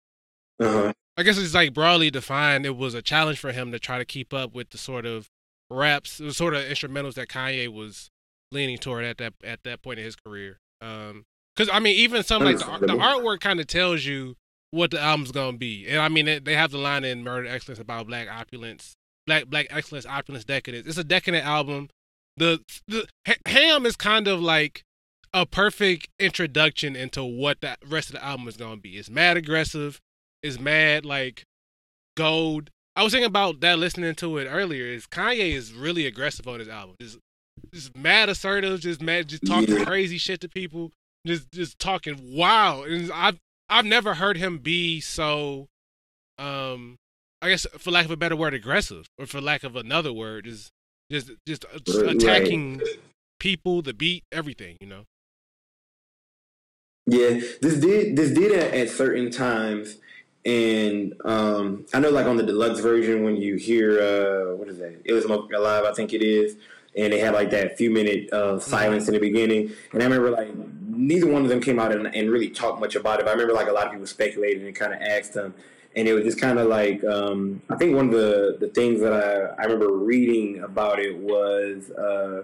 uh-huh. 0.60 0.94
I 1.18 1.22
guess 1.22 1.38
it's 1.38 1.54
like 1.54 1.76
broadly 1.76 2.10
defined. 2.10 2.66
It 2.66 2.76
was 2.76 2.96
a 2.96 3.04
challenge 3.04 3.38
for 3.38 3.52
him 3.52 3.72
to 3.72 3.78
try 3.78 4.00
to 4.00 4.06
keep 4.06 4.34
up 4.34 4.56
with 4.56 4.72
the 4.72 4.80
sort 4.80 5.06
of 5.06 5.30
raps, 5.70 6.18
the 6.18 6.34
sort 6.34 6.56
of 6.56 6.64
instrumentals 6.64 7.14
that 7.14 7.28
Kanye 7.28 7.68
was 7.68 8.10
leaning 8.52 8.80
toward 8.80 9.06
at 9.06 9.20
that 9.20 9.34
at 9.44 9.64
that 9.66 9.84
point 9.84 10.00
in 10.00 10.06
his 10.06 10.16
career. 10.16 10.58
Um, 10.82 11.26
because 11.56 11.70
I 11.72 11.80
mean, 11.80 11.96
even 11.96 12.24
some 12.24 12.44
like 12.44 12.58
the, 12.58 12.88
the 12.88 12.96
artwork 12.96 13.40
kind 13.40 13.60
of 13.60 13.68
tells 13.68 14.04
you 14.04 14.36
what 14.72 14.90
the 14.90 15.00
album's 15.00 15.32
gonna 15.32 15.58
be, 15.58 15.88
and 15.88 16.00
I 16.00 16.10
mean, 16.10 16.26
they, 16.26 16.40
they 16.40 16.56
have 16.56 16.72
the 16.72 16.80
line 16.80 17.04
in 17.04 17.24
Murder 17.24 17.48
Excellence 17.48 17.80
about 17.80 18.08
black 18.08 18.28
opulence, 18.28 18.96
black 19.30 19.48
black 19.48 19.68
excellence, 19.70 20.06
opulence, 20.06 20.44
decadence. 20.44 20.88
It's 20.88 20.98
a 20.98 21.04
decadent 21.04 21.46
album. 21.46 21.90
The 22.38 22.60
the 22.88 23.08
Ham 23.46 23.86
is 23.86 23.96
kind 23.96 24.28
of 24.28 24.42
like 24.42 24.84
a 25.34 25.46
perfect 25.46 26.10
introduction 26.20 26.96
into 26.96 27.24
what 27.24 27.62
the 27.62 27.78
rest 27.88 28.10
of 28.10 28.16
the 28.16 28.26
album 28.26 28.48
is 28.48 28.58
gonna 28.58 28.78
be. 28.78 28.98
It's 28.98 29.10
mad 29.10 29.38
aggressive 29.38 30.00
is 30.42 30.60
mad 30.60 31.06
like 31.06 31.44
gold. 32.18 32.72
I 32.96 33.04
was 33.04 33.14
thinking 33.14 33.28
about 33.28 33.60
that 33.62 33.78
listening 33.78 34.16
to 34.16 34.38
it 34.40 34.46
earlier. 34.46 34.86
Is 34.86 35.06
Kanye 35.06 35.54
is 35.54 35.74
really 35.74 36.06
aggressive 36.08 36.48
on 36.48 36.60
his 36.60 36.68
album. 36.68 36.96
Just 37.00 37.20
just 37.74 37.96
mad 37.96 38.30
assertive, 38.30 38.80
just 38.80 39.02
mad, 39.02 39.28
just 39.28 39.46
talking 39.46 39.78
yeah. 39.78 39.86
crazy 39.86 40.18
shit 40.18 40.42
to 40.42 40.50
people, 40.50 40.92
just 41.28 41.52
just 41.52 41.78
talking 41.78 42.36
wow. 42.36 42.82
And 42.82 43.12
I've 43.12 43.38
I've 43.70 43.86
never 43.86 44.16
heard 44.16 44.38
him 44.38 44.58
be 44.58 45.00
so, 45.00 45.68
um, 46.40 46.98
I 47.42 47.50
guess 47.50 47.66
for 47.78 47.92
lack 47.92 48.06
of 48.06 48.12
a 48.12 48.18
better 48.18 48.36
word, 48.36 48.54
aggressive, 48.54 49.08
or 49.18 49.26
for 49.26 49.40
lack 49.40 49.64
of 49.64 49.76
another 49.76 50.12
word, 50.12 50.46
is 50.46 50.72
just 51.12 51.32
just, 51.46 51.66
just 51.86 52.02
attacking 52.02 52.80
right. 52.80 52.88
people, 53.40 53.82
the 53.82 53.94
beat, 53.94 54.24
everything. 54.32 54.78
You 54.82 54.88
know. 54.88 55.04
Yeah, 57.06 57.40
this 57.62 57.80
did 57.80 58.16
this 58.16 58.32
did 58.32 58.52
at, 58.52 58.74
at 58.74 58.90
certain 58.90 59.32
times 59.32 59.98
and 60.46 61.14
um, 61.26 61.86
I 61.94 62.00
know, 62.00 62.10
like 62.10 62.26
on 62.26 62.38
the 62.38 62.44
deluxe 62.44 62.80
version, 62.80 63.24
when 63.24 63.36
you 63.38 63.56
hear 63.56 64.00
uh, 64.02 64.56
what 64.56 64.70
is 64.70 64.78
that? 64.80 65.02
It 65.04 65.14
was 65.14 65.26
alive, 65.26 65.84
I 65.84 65.94
think 65.94 66.14
it 66.14 66.22
is, 66.22 66.56
and 66.96 67.12
they 67.12 67.20
had 67.20 67.34
like 67.34 67.52
that 67.52 67.78
few 67.78 67.92
minute 67.92 68.32
uh, 68.32 68.58
silence 68.60 69.08
in 69.08 69.14
the 69.14 69.20
beginning. 69.20 69.72
And 69.92 70.02
I 70.02 70.06
remember 70.06 70.32
like 70.32 70.50
neither 70.88 71.28
one 71.28 71.44
of 71.44 71.50
them 71.50 71.62
came 71.62 71.80
out 71.80 71.92
and, 71.92 72.14
and, 72.16 72.30
really 72.30 72.50
talked 72.50 72.80
much 72.80 72.96
about 72.96 73.20
it. 73.20 73.26
But 73.26 73.32
I 73.32 73.34
remember 73.34 73.54
like 73.54 73.68
a 73.68 73.72
lot 73.72 73.86
of 73.86 73.92
people 73.92 74.08
speculated 74.08 74.66
and 74.66 74.76
kind 74.76 74.94
of 74.94 75.02
asked 75.02 75.34
them, 75.34 75.54
and 75.96 76.08
it 76.08 76.14
was 76.14 76.24
just 76.24 76.40
kind 76.40 76.60
of 76.60 76.68
like 76.68 77.04
um, 77.04 77.62
I 77.70 77.76
think 77.76 77.96
one 77.96 78.08
of 78.08 78.14
the 78.14 78.58
the 78.60 78.68
things 78.68 79.02
that 79.02 79.14
I 79.14 79.62
I 79.62 79.66
remember 79.66 79.94
reading 79.94 80.62
about 80.64 81.00
it 81.00 81.18
was. 81.18 81.90
Uh, 81.92 82.44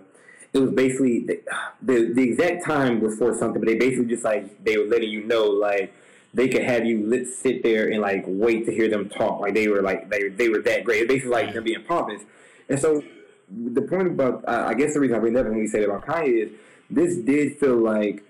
it 0.54 0.60
was 0.60 0.72
basically 0.72 1.20
the, 1.20 1.42
the, 1.82 2.14
the 2.14 2.24
exact 2.24 2.64
time 2.64 3.02
before 3.02 3.38
something, 3.38 3.60
but 3.60 3.68
they 3.68 3.76
basically 3.76 4.06
just 4.06 4.24
like 4.24 4.64
they 4.64 4.78
were 4.78 4.86
letting 4.86 5.10
you 5.10 5.22
know 5.26 5.44
like 5.44 5.94
they 6.34 6.48
could 6.48 6.64
have 6.64 6.86
you 6.86 7.06
lit, 7.06 7.28
sit 7.28 7.62
there 7.62 7.90
and 7.90 8.02
like 8.02 8.24
wait 8.26 8.66
to 8.66 8.72
hear 8.72 8.90
them 8.90 9.10
talk. 9.10 9.42
Like 9.42 9.54
they 9.54 9.68
were 9.68 9.82
like 9.82 10.10
they 10.10 10.30
they 10.30 10.50
were 10.50 10.60
that 10.60 10.84
great. 10.84 11.08
Basically, 11.08 11.32
like 11.32 11.54
them 11.54 11.64
being 11.64 11.84
pompous. 11.84 12.22
And 12.70 12.80
so 12.80 13.04
the 13.50 13.82
point 13.82 14.08
about 14.08 14.44
uh, 14.48 14.66
I 14.68 14.74
guess 14.74 14.94
the 14.94 15.00
reason 15.00 15.18
I 15.18 15.20
bring 15.20 15.38
up 15.38 15.46
when 15.46 15.58
we 15.58 15.68
say 15.68 15.84
about 15.84 16.06
Kanye 16.06 16.48
is 16.48 16.52
this 16.90 17.16
did 17.16 17.58
feel 17.58 17.78
like 17.78 18.24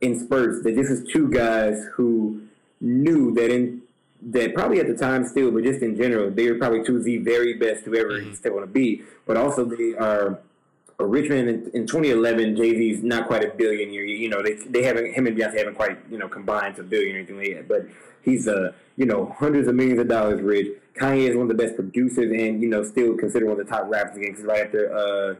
in 0.00 0.18
spurts 0.18 0.62
that 0.64 0.74
this 0.74 0.90
is 0.90 1.06
two 1.12 1.30
guys 1.30 1.84
who 1.94 2.42
knew 2.80 3.32
that 3.34 3.50
in 3.50 3.81
that 4.30 4.54
probably 4.54 4.80
at 4.80 4.86
the 4.86 4.94
time 4.94 5.24
still, 5.24 5.50
but 5.50 5.64
just 5.64 5.82
in 5.82 5.96
general, 5.96 6.30
they 6.30 6.50
were 6.50 6.58
probably 6.58 6.84
two 6.84 6.96
of 6.96 7.04
the 7.04 7.18
very 7.18 7.54
best 7.54 7.84
to 7.84 7.94
ever 7.96 8.20
mm-hmm. 8.20 8.34
step 8.34 8.52
on 8.52 8.62
a 8.62 8.66
beat. 8.66 9.04
But 9.26 9.36
also 9.36 9.64
they 9.64 9.94
are 9.94 10.38
Richmond 10.98 11.48
in, 11.48 11.70
in 11.74 11.86
2011, 11.86 12.56
Jay 12.56 12.70
Z's 12.70 13.02
not 13.02 13.26
quite 13.26 13.44
a 13.44 13.48
billionaire. 13.48 14.04
You 14.04 14.28
know, 14.28 14.42
they 14.42 14.54
they 14.54 14.82
haven't 14.82 15.12
him 15.12 15.26
and 15.26 15.36
Beyonce 15.36 15.58
haven't 15.58 15.74
quite 15.74 15.98
you 16.10 16.18
know 16.18 16.28
combined 16.28 16.76
to 16.76 16.82
a 16.82 16.84
billion 16.84 17.16
or 17.16 17.18
anything 17.18 17.38
like 17.38 17.54
that. 17.54 17.68
But 17.68 17.86
he's 18.22 18.46
uh 18.48 18.72
you 18.96 19.06
know 19.06 19.34
hundreds 19.38 19.68
of 19.68 19.74
millions 19.74 20.00
of 20.00 20.08
dollars 20.08 20.40
rich. 20.40 20.68
Kanye 20.94 21.30
is 21.30 21.36
one 21.36 21.50
of 21.50 21.56
the 21.56 21.62
best 21.62 21.74
producers, 21.74 22.30
and 22.30 22.62
you 22.62 22.68
know 22.68 22.84
still 22.84 23.16
considered 23.16 23.48
one 23.48 23.58
of 23.58 23.66
the 23.66 23.72
top 23.72 23.88
rappers 23.88 24.16
again. 24.16 24.34
Cause 24.34 24.44
right 24.44 24.66
after 24.66 24.94
uh, 24.94 25.34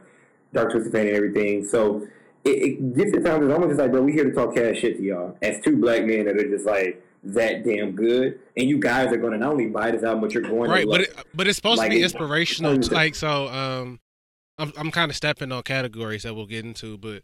Dark 0.53 0.71
Twisted 0.71 0.91
Fan 0.91 1.07
and 1.07 1.15
everything. 1.15 1.65
So 1.65 2.07
it, 2.43 2.49
it 2.49 2.95
gets 2.95 3.13
it 3.13 3.23
sounds 3.23 3.49
almost 3.51 3.69
just 3.69 3.79
like, 3.79 3.91
bro, 3.91 4.01
we 4.01 4.13
here 4.13 4.25
to 4.25 4.33
talk 4.33 4.55
cash 4.55 4.79
shit 4.79 4.97
to 4.97 5.03
y'all 5.03 5.37
as 5.41 5.61
two 5.63 5.77
black 5.77 6.05
men 6.05 6.25
that 6.25 6.35
are 6.35 6.49
just 6.49 6.65
like 6.65 7.03
that 7.23 7.63
damn 7.63 7.93
good, 7.93 8.39
and 8.57 8.67
you 8.67 8.79
guys 8.79 9.11
are 9.11 9.17
going 9.17 9.33
to 9.33 9.37
not 9.37 9.51
only 9.51 9.67
buy 9.67 9.91
this 9.91 10.03
album, 10.03 10.21
but 10.21 10.33
you're 10.33 10.43
going 10.43 10.69
right. 10.69 10.85
To 10.85 10.89
but 10.89 11.01
it, 11.01 11.15
but 11.33 11.47
it's 11.47 11.55
supposed 11.55 11.79
like, 11.79 11.91
to 11.91 11.97
be 11.97 12.03
inspirational. 12.03 12.77
Like 12.91 13.15
so, 13.15 13.47
um, 13.47 13.99
I'm 14.57 14.73
I'm 14.77 14.91
kind 14.91 15.09
of 15.09 15.15
stepping 15.15 15.51
on 15.51 15.63
categories 15.63 16.23
that 16.23 16.33
we'll 16.35 16.45
get 16.45 16.65
into, 16.65 16.97
but 16.97 17.23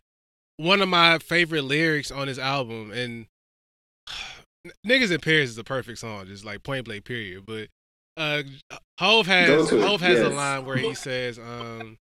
one 0.57 0.81
of 0.81 0.89
my 0.89 1.19
favorite 1.19 1.63
lyrics 1.63 2.11
on 2.11 2.27
this 2.27 2.39
album, 2.39 2.91
and 2.91 3.27
"Niggas 4.87 5.11
in 5.11 5.19
Paris" 5.19 5.49
is 5.51 5.57
a 5.57 5.63
perfect 5.63 5.99
song, 5.99 6.27
just 6.27 6.45
like 6.45 6.63
point 6.63 6.85
blank, 6.85 7.05
period. 7.05 7.45
But 7.45 7.67
uh, 8.17 8.43
Hov 8.99 9.27
has 9.27 9.69
Hov 9.69 10.01
has 10.01 10.19
yes. 10.19 10.27
a 10.27 10.29
line 10.29 10.65
where 10.65 10.77
he 10.77 10.93
says, 10.93 11.37
um, 11.37 11.97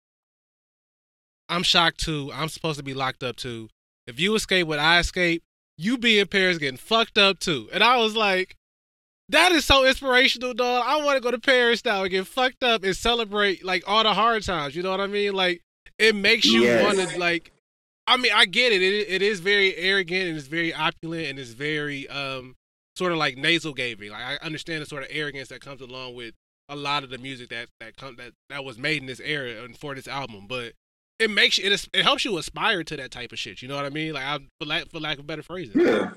"I'm 1.49 1.63
shocked 1.63 2.01
too. 2.01 2.31
I'm 2.33 2.49
supposed 2.49 2.79
to 2.79 2.85
be 2.85 2.95
locked 2.95 3.23
up 3.23 3.37
too. 3.37 3.69
If 4.07 4.19
you 4.19 4.35
escape 4.35 4.67
what 4.67 4.79
I 4.79 5.01
escape, 5.01 5.43
you 5.79 5.97
be 5.97 6.19
in 6.19 6.27
Paris 6.27 6.59
getting 6.59 6.77
fucked 6.77 7.17
up 7.17 7.39
too." 7.39 7.69
And 7.73 7.83
I 7.83 7.97
was 7.97 8.15
like, 8.15 8.57
that 9.31 9.53
is 9.53 9.65
so 9.65 9.85
inspirational, 9.85 10.55
dog. 10.55 10.85
I 10.87 11.03
want 11.05 11.17
to 11.17 11.23
go 11.23 11.31
to 11.31 11.39
Paris 11.39 11.85
now 11.85 12.03
and 12.03 12.11
get 12.11 12.27
fucked 12.27 12.63
up 12.63 12.83
and 12.83 12.97
celebrate 12.97 13.65
like 13.65 13.85
all 13.87 14.03
the 14.03 14.15
hard 14.15 14.43
times. 14.45 14.75
You 14.75 14.83
know 14.83 14.91
what 14.91 15.01
I 15.01 15.07
mean? 15.07 15.35
Like 15.35 15.63
it 15.99 16.15
makes 16.15 16.45
you 16.45 16.63
yes. 16.63 16.85
want 16.85 17.09
to 17.09 17.19
like. 17.19 17.53
I 18.07 18.17
mean, 18.17 18.33
I 18.35 18.47
get 18.47 18.73
it. 18.73 18.81
it. 18.81 19.09
It 19.09 19.23
is 19.23 19.41
very 19.41 19.77
arrogant 19.77 20.29
and 20.29 20.39
it's 20.39 20.47
very 20.47 20.73
opulent 20.73 21.27
and 21.27 21.39
it's 21.39 21.51
very 21.53 22.09
um 22.09 22.57
sort 22.97 23.13
of 23.13 23.19
like 23.19 23.37
nasal 23.37 23.75
gazing. 23.75 24.11
Like 24.11 24.23
I 24.23 24.45
understand 24.45 24.83
the 24.83 24.87
sort 24.87 25.03
of 25.03 25.09
arrogance 25.13 25.49
that 25.49 25.61
comes 25.61 25.81
along 25.81 26.15
with 26.15 26.35
a 26.69 26.77
lot 26.77 27.05
of 27.05 27.11
the 27.11 27.19
music 27.19 27.51
that 27.51 27.69
that 27.81 27.97
come 27.97 28.17
that 28.17 28.33
that 28.49 28.65
was 28.65 28.79
made 28.79 29.03
in 29.03 29.07
this 29.07 29.21
era 29.21 29.63
and 29.65 29.77
for 29.77 29.95
this 29.95 30.09
album, 30.09 30.47
but 30.49 30.73
it 31.19 31.31
makes 31.31 31.59
you 31.59 31.71
it, 31.71 31.89
it 31.93 32.03
helps 32.03 32.25
you 32.25 32.37
aspire 32.39 32.85
to 32.85 32.97
that 32.97 33.11
type 33.11 33.33
of 33.33 33.39
shit. 33.39 33.63
You 33.63 33.69
know 33.69 33.77
what 33.77 33.85
I 33.85 33.91
mean? 33.91 34.13
Like 34.13 34.25
I 34.25 34.39
for 34.61 34.67
lack 34.67 34.89
for 34.91 35.01
lack 35.01 35.19
of 35.19 35.27
better 35.27 35.43
phrasing. 35.43 35.81
Yeah. 35.81 36.11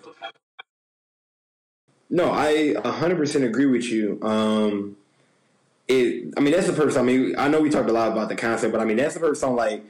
No, 2.13 2.29
I 2.29 2.73
100% 2.75 3.45
agree 3.45 3.67
with 3.67 3.89
you. 3.89 4.19
Um, 4.21 4.97
it, 5.87 6.33
I 6.35 6.41
mean, 6.41 6.53
that's 6.53 6.67
the 6.67 6.73
first. 6.73 6.97
I 6.97 7.03
mean, 7.03 7.35
I 7.37 7.47
know 7.47 7.61
we 7.61 7.69
talked 7.69 7.89
a 7.89 7.93
lot 7.93 8.11
about 8.11 8.27
the 8.27 8.35
concept, 8.35 8.73
but 8.73 8.81
I 8.81 8.85
mean, 8.85 8.97
that's 8.97 9.13
the 9.13 9.21
first 9.21 9.39
song. 9.39 9.55
Like, 9.55 9.85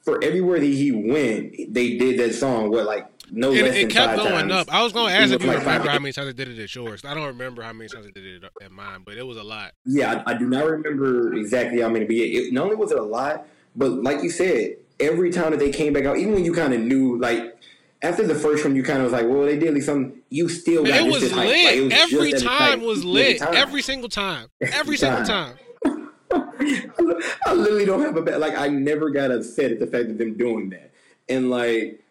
for 0.00 0.22
everywhere 0.24 0.58
that 0.58 0.66
he 0.66 0.92
went, 0.92 1.74
they 1.74 1.98
did 1.98 2.18
that 2.20 2.34
song. 2.34 2.70
What 2.70 2.86
like 2.86 3.06
no 3.30 3.52
and 3.52 3.60
less 3.62 3.76
it 3.76 3.80
than 3.80 3.90
kept 3.90 4.06
five 4.06 4.16
going 4.16 4.48
times. 4.48 4.52
up. 4.52 4.74
I 4.74 4.82
was 4.82 4.94
going 4.94 5.12
to 5.12 5.18
ask 5.18 5.32
if 5.32 5.42
you 5.42 5.48
like 5.48 5.58
remember 5.58 5.90
how 5.90 5.98
many 5.98 6.12
times 6.12 6.28
I 6.28 6.32
did 6.32 6.48
it 6.48 6.58
at 6.58 6.74
yours. 6.74 7.04
I 7.04 7.12
don't 7.12 7.26
remember 7.26 7.62
how 7.62 7.74
many 7.74 7.88
times 7.90 8.06
I 8.06 8.10
did 8.10 8.24
it 8.24 8.44
at 8.62 8.72
mine, 8.72 9.02
but 9.04 9.18
it 9.18 9.26
was 9.26 9.36
a 9.36 9.42
lot. 9.42 9.72
Yeah, 9.84 10.22
I, 10.26 10.32
I 10.32 10.34
do 10.38 10.48
not 10.48 10.64
remember 10.64 11.34
exactly 11.34 11.82
how 11.82 11.90
many. 11.90 12.06
But 12.06 12.16
it, 12.16 12.52
not 12.54 12.64
only 12.64 12.76
was 12.76 12.92
it 12.92 12.98
a 12.98 13.02
lot, 13.02 13.46
but 13.78 14.02
like 14.02 14.22
you 14.22 14.30
said, 14.30 14.76
every 14.98 15.30
time 15.30 15.52
that 15.52 15.60
they 15.60 15.70
came 15.70 15.92
back 15.92 16.04
out, 16.04 16.18
even 16.18 16.34
when 16.34 16.44
you 16.44 16.52
kind 16.52 16.74
of 16.74 16.80
knew, 16.80 17.16
like 17.18 17.56
after 18.02 18.26
the 18.26 18.34
first 18.34 18.64
one, 18.64 18.74
you 18.74 18.82
kind 18.82 18.98
of 18.98 19.04
was 19.04 19.12
like, 19.12 19.26
well, 19.28 19.44
they 19.44 19.56
did 19.56 19.72
like 19.72 19.84
something. 19.84 20.20
You 20.30 20.48
still 20.48 20.84
got 20.84 21.00
it 21.00 21.10
was 21.10 21.22
lit. 21.22 21.32
Like, 21.32 21.76
it 21.76 21.84
was 21.84 21.92
every 21.92 22.32
time 22.32 22.82
was 22.82 23.04
lit. 23.04 23.38
Time. 23.38 23.54
Every 23.54 23.82
single 23.82 24.08
time. 24.08 24.48
Every, 24.60 24.96
single 24.96 25.24
time. 25.24 25.56
I 26.30 27.54
literally 27.54 27.86
don't 27.86 28.02
have 28.02 28.16
a 28.16 28.22
bad. 28.22 28.40
Like 28.40 28.58
I 28.58 28.66
never 28.66 29.10
got 29.10 29.30
upset 29.30 29.70
at 29.70 29.78
the 29.78 29.86
fact 29.86 30.10
of 30.10 30.18
them 30.18 30.36
doing 30.36 30.70
that, 30.70 30.90
and 31.28 31.50
like 31.50 32.02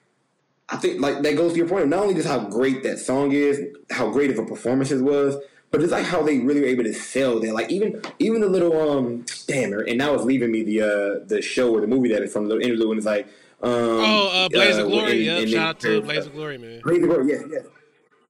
I 0.70 0.78
think 0.78 1.02
like 1.02 1.22
that 1.22 1.36
goes 1.36 1.52
to 1.52 1.58
your 1.58 1.68
point. 1.68 1.84
of 1.84 1.90
Not 1.90 2.00
only 2.00 2.16
just 2.16 2.28
how 2.28 2.40
great 2.40 2.84
that 2.84 2.98
song 2.98 3.34
is, 3.34 3.62
how 3.92 4.10
great 4.10 4.32
of 4.32 4.40
a 4.40 4.46
performance 4.46 4.92
it 4.92 5.02
was, 5.02 5.36
but 5.72 5.82
it's 5.82 5.92
like 5.92 6.06
how 6.06 6.22
they 6.22 6.40
really 6.40 6.62
were 6.62 6.68
able 6.68 6.84
to 6.84 6.94
sell 6.94 7.40
that. 7.40 7.54
Like 7.54 7.70
even 7.70 8.02
even 8.20 8.42
the 8.42 8.50
little 8.50 8.98
um 8.98 9.26
damn, 9.48 9.74
and 9.74 9.98
now 9.98 10.14
it's 10.14 10.24
leaving 10.24 10.52
me 10.52 10.64
the 10.64 10.82
uh 10.82 11.26
the 11.26 11.42
show 11.42 11.74
or 11.74 11.82
the 11.82 11.88
movie 11.88 12.10
that 12.10 12.22
is 12.22 12.32
from 12.32 12.48
the 12.48 12.56
little 12.56 12.64
interlude 12.64 12.90
and 12.90 12.98
it's 12.98 13.06
like 13.06 13.28
um, 13.62 13.72
oh, 13.72 14.46
uh, 14.46 14.50
Blades 14.50 14.78
uh, 14.78 14.84
of 14.84 14.92
Glory. 14.92 15.26
yep, 15.26 15.48
shout 15.48 15.70
out 15.70 15.80
to 15.80 16.02
Blades 16.02 16.28
of 16.28 16.34
Glory, 16.34 16.60
man. 16.60 16.80
Blades 16.82 17.04
of 17.04 17.10
Glory, 17.10 17.28
yes, 17.28 17.44
yes. 17.50 17.66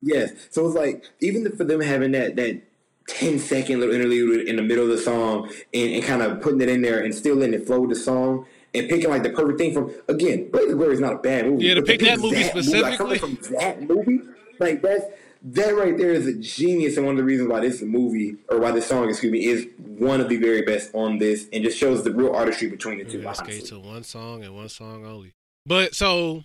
Yes. 0.01 0.47
So 0.51 0.65
it's 0.65 0.75
like, 0.75 1.03
even 1.19 1.51
for 1.57 1.65
them 1.65 1.81
having 1.81 2.11
that, 2.13 2.37
that 2.37 2.61
10 3.09 3.39
second 3.39 3.79
little 3.79 3.93
interlude 3.93 4.47
in 4.47 4.55
the 4.55 4.61
middle 4.61 4.83
of 4.83 4.89
the 4.89 4.97
song 4.97 5.49
and, 5.73 5.93
and 5.93 6.03
kind 6.03 6.21
of 6.21 6.41
putting 6.41 6.61
it 6.61 6.69
in 6.69 6.81
there 6.81 7.03
and 7.03 7.13
still 7.13 7.35
letting 7.35 7.55
it 7.55 7.65
flow 7.65 7.81
with 7.81 7.89
the 7.89 7.95
song 7.95 8.45
and 8.73 8.87
picking 8.89 9.09
like 9.09 9.23
the 9.23 9.29
perfect 9.31 9.57
thing 9.57 9.73
from 9.73 9.91
again, 10.07 10.49
Blades 10.49 10.71
of 10.71 10.77
Glory 10.77 10.93
is 10.93 10.99
not 10.99 11.13
a 11.13 11.17
bad 11.17 11.45
movie. 11.45 11.65
Yeah, 11.65 11.75
to 11.75 11.81
but 11.81 11.87
pick 11.87 12.01
that 12.01 12.19
movie 12.19 12.37
like, 12.37 12.51
specifically. 12.51 13.19
coming 13.19 13.35
from 13.35 13.53
that 13.55 13.81
movie, 13.81 14.19
like 14.59 14.81
that's 14.81 15.05
that 15.53 15.75
right 15.75 15.97
there 15.97 16.11
is 16.11 16.27
a 16.27 16.33
genius 16.33 16.97
and 16.97 17.05
one 17.05 17.13
of 17.13 17.17
the 17.17 17.23
reasons 17.23 17.49
why 17.49 17.61
this 17.61 17.81
movie 17.81 18.35
or 18.49 18.59
why 18.59 18.71
this 18.71 18.85
song, 18.85 19.09
excuse 19.09 19.31
me, 19.31 19.45
is 19.45 19.67
one 19.77 20.19
of 20.19 20.27
the 20.27 20.37
very 20.37 20.61
best 20.61 20.93
on 20.93 21.17
this 21.19 21.47
and 21.53 21.63
just 21.63 21.77
shows 21.77 22.03
the 22.03 22.11
real 22.11 22.33
artistry 22.33 22.69
between 22.69 22.97
the 22.97 23.05
two. 23.05 23.19
Yeah, 23.21 23.31
skate 23.33 23.65
to 23.65 23.79
one 23.79 24.03
song 24.03 24.43
and 24.43 24.55
one 24.55 24.69
song 24.69 25.05
only. 25.05 25.33
But 25.65 25.95
so 25.95 26.43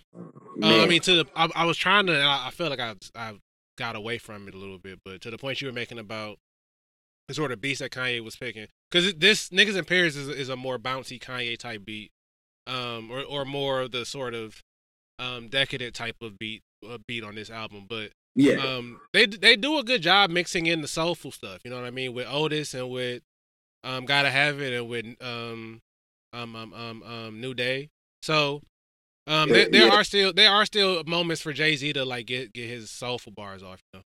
uh, 0.61 0.81
I 0.81 0.85
mean, 0.85 1.01
to 1.01 1.23
the 1.23 1.25
I, 1.35 1.49
I 1.55 1.65
was 1.65 1.77
trying 1.77 2.07
to. 2.07 2.17
I, 2.17 2.47
I 2.47 2.51
feel 2.51 2.69
like 2.69 2.79
I 2.79 2.95
I 3.15 3.33
got 3.77 3.95
away 3.95 4.17
from 4.17 4.47
it 4.47 4.53
a 4.53 4.57
little 4.57 4.77
bit, 4.77 4.99
but 5.03 5.21
to 5.21 5.31
the 5.31 5.37
point 5.37 5.61
you 5.61 5.67
were 5.67 5.73
making 5.73 5.99
about 5.99 6.37
the 7.27 7.33
sort 7.33 7.51
of 7.51 7.59
beats 7.61 7.79
that 7.79 7.91
Kanye 7.91 8.23
was 8.23 8.35
picking, 8.35 8.67
because 8.91 9.13
this 9.15 9.49
niggas 9.49 9.77
in 9.77 9.85
Paris 9.85 10.15
is 10.15 10.29
is 10.29 10.49
a 10.49 10.55
more 10.55 10.77
bouncy 10.77 11.19
Kanye 11.21 11.57
type 11.57 11.83
beat, 11.85 12.11
um, 12.67 13.11
or 13.11 13.21
or 13.23 13.45
more 13.45 13.81
of 13.81 13.91
the 13.91 14.05
sort 14.05 14.33
of 14.33 14.61
um 15.19 15.47
decadent 15.47 15.93
type 15.93 16.17
of 16.21 16.37
beat 16.37 16.61
uh, 16.89 16.97
beat 17.07 17.23
on 17.23 17.35
this 17.35 17.49
album, 17.49 17.85
but 17.87 18.11
yeah, 18.35 18.55
um 18.77 18.99
they 19.13 19.25
they 19.25 19.55
do 19.55 19.77
a 19.77 19.83
good 19.83 20.01
job 20.01 20.29
mixing 20.29 20.65
in 20.65 20.81
the 20.81 20.87
soulful 20.87 21.31
stuff 21.31 21.59
you 21.63 21.69
know 21.71 21.77
what 21.77 21.85
i 21.85 21.91
mean 21.91 22.13
with 22.13 22.27
otis 22.27 22.73
and 22.73 22.89
with 22.89 23.21
um 23.83 24.05
gotta 24.05 24.29
have 24.29 24.61
it 24.61 24.73
and 24.73 24.87
with 24.89 25.05
um 25.21 25.81
um 26.33 26.55
um 26.55 26.73
um, 26.73 27.03
um 27.03 27.41
new 27.41 27.53
day. 27.53 27.89
So 28.21 28.61
um 29.27 29.51
there, 29.51 29.69
there 29.69 29.83
Yeah. 29.85 29.91
are 29.91 30.03
still 30.03 30.33
there 30.33 30.51
are 30.51 30.65
still 30.65 31.03
moments 31.05 31.41
for 31.41 31.53
jay-z 31.53 31.93
to 31.93 32.03
like 32.05 32.25
get 32.25 32.53
get 32.53 32.67
his 32.69 32.89
soulful 32.89 33.31
bars 33.31 33.61
off 33.63 33.79
you 33.93 33.99
know? 33.99 34.03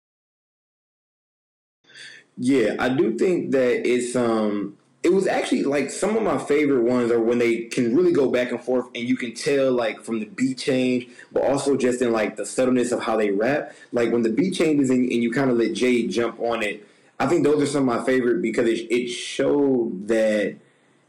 Yeah, 2.37 2.75
I 2.79 2.89
do 2.89 3.17
think 3.17 3.51
that 3.51 3.87
it's 3.87 4.15
um 4.15 4.77
it 5.05 5.13
was 5.13 5.27
actually 5.27 5.61
like 5.61 5.91
some 5.91 6.17
of 6.17 6.23
my 6.23 6.39
favorite 6.39 6.81
ones 6.81 7.11
are 7.11 7.21
when 7.21 7.37
they 7.37 7.65
can 7.65 7.95
really 7.95 8.11
go 8.11 8.27
back 8.27 8.49
and 8.49 8.59
forth 8.59 8.87
and 8.95 9.07
you 9.07 9.15
can 9.15 9.35
tell 9.35 9.71
like 9.71 10.03
from 10.03 10.19
the 10.19 10.25
beat 10.25 10.57
change, 10.57 11.07
but 11.31 11.43
also 11.43 11.77
just 11.77 12.01
in 12.01 12.11
like 12.11 12.37
the 12.37 12.45
subtleness 12.45 12.91
of 12.91 13.03
how 13.03 13.15
they 13.15 13.29
rap. 13.29 13.71
Like 13.91 14.11
when 14.11 14.23
the 14.23 14.31
beat 14.31 14.55
changes 14.55 14.89
and, 14.89 15.01
and 15.11 15.21
you 15.21 15.31
kind 15.31 15.51
of 15.51 15.57
let 15.57 15.73
Jay 15.73 16.07
jump 16.07 16.39
on 16.39 16.63
it, 16.63 16.87
I 17.19 17.27
think 17.27 17.43
those 17.43 17.61
are 17.61 17.67
some 17.67 17.87
of 17.87 17.99
my 17.99 18.03
favorite 18.03 18.41
because 18.41 18.67
it, 18.67 18.91
it 18.91 19.07
showed 19.09 20.07
that 20.07 20.57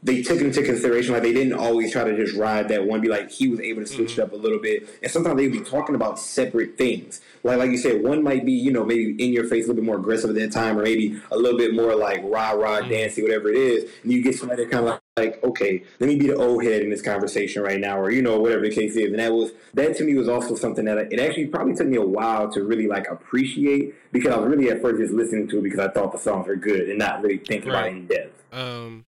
they 0.03 0.21
took 0.21 0.39
into 0.39 0.61
consideration. 0.61 1.13
Like 1.13 1.23
they 1.23 1.33
didn't 1.33 1.53
always 1.53 1.91
try 1.91 2.03
to 2.03 2.15
just 2.15 2.35
ride 2.37 2.69
that 2.69 2.85
one. 2.85 3.01
Be 3.01 3.09
like 3.09 3.31
he 3.31 3.47
was 3.47 3.59
able 3.59 3.81
to 3.81 3.87
switch 3.87 4.13
it 4.13 4.19
up 4.19 4.31
a 4.31 4.35
little 4.35 4.59
bit, 4.59 4.87
and 5.01 5.11
sometimes 5.11 5.37
they'd 5.37 5.51
be 5.51 5.61
talking 5.61 5.95
about 5.95 6.19
separate 6.19 6.77
things. 6.77 7.21
Like 7.43 7.57
like 7.57 7.71
you 7.71 7.77
said, 7.77 8.03
one 8.03 8.23
might 8.23 8.45
be 8.45 8.53
you 8.53 8.71
know 8.71 8.85
maybe 8.85 9.11
in 9.23 9.33
your 9.33 9.45
face 9.45 9.65
a 9.65 9.67
little 9.67 9.75
bit 9.75 9.85
more 9.85 9.97
aggressive 9.97 10.29
at 10.29 10.35
that 10.35 10.51
time, 10.51 10.77
or 10.77 10.83
maybe 10.83 11.19
a 11.31 11.37
little 11.37 11.57
bit 11.57 11.73
more 11.73 11.95
like 11.95 12.21
rah 12.23 12.51
rah 12.51 12.81
dancey, 12.81 13.23
whatever 13.23 13.49
it 13.49 13.57
is. 13.57 13.91
And 14.03 14.11
you 14.11 14.21
get 14.21 14.35
somebody 14.35 14.65
kind 14.67 14.87
of 14.87 14.99
like, 15.17 15.43
okay, 15.43 15.83
let 15.99 16.07
me 16.07 16.15
be 16.15 16.27
the 16.27 16.35
old 16.35 16.63
head 16.63 16.83
in 16.83 16.91
this 16.91 17.01
conversation 17.01 17.63
right 17.63 17.79
now, 17.79 17.99
or 17.99 18.11
you 18.11 18.21
know 18.21 18.39
whatever 18.39 18.61
the 18.61 18.73
case 18.73 18.95
is. 18.95 19.07
And 19.11 19.19
that 19.19 19.33
was 19.33 19.51
that 19.73 19.97
to 19.97 20.03
me 20.03 20.13
was 20.13 20.29
also 20.29 20.53
something 20.53 20.85
that 20.85 20.99
I, 20.99 21.01
it 21.09 21.19
actually 21.19 21.47
probably 21.47 21.73
took 21.73 21.87
me 21.87 21.97
a 21.97 22.05
while 22.05 22.51
to 22.51 22.63
really 22.63 22.87
like 22.87 23.07
appreciate 23.09 23.95
because 24.11 24.31
I 24.31 24.37
was 24.37 24.47
really 24.47 24.69
at 24.69 24.79
first 24.79 24.99
just 24.99 25.13
listening 25.13 25.47
to 25.49 25.57
it 25.57 25.63
because 25.63 25.79
I 25.79 25.89
thought 25.89 26.11
the 26.11 26.19
songs 26.19 26.47
were 26.47 26.55
good 26.55 26.87
and 26.87 26.99
not 26.99 27.23
really 27.23 27.39
thinking 27.39 27.71
about 27.71 27.87
it 27.87 27.93
in 27.93 28.07
depth. 28.07 28.43
um 28.53 29.06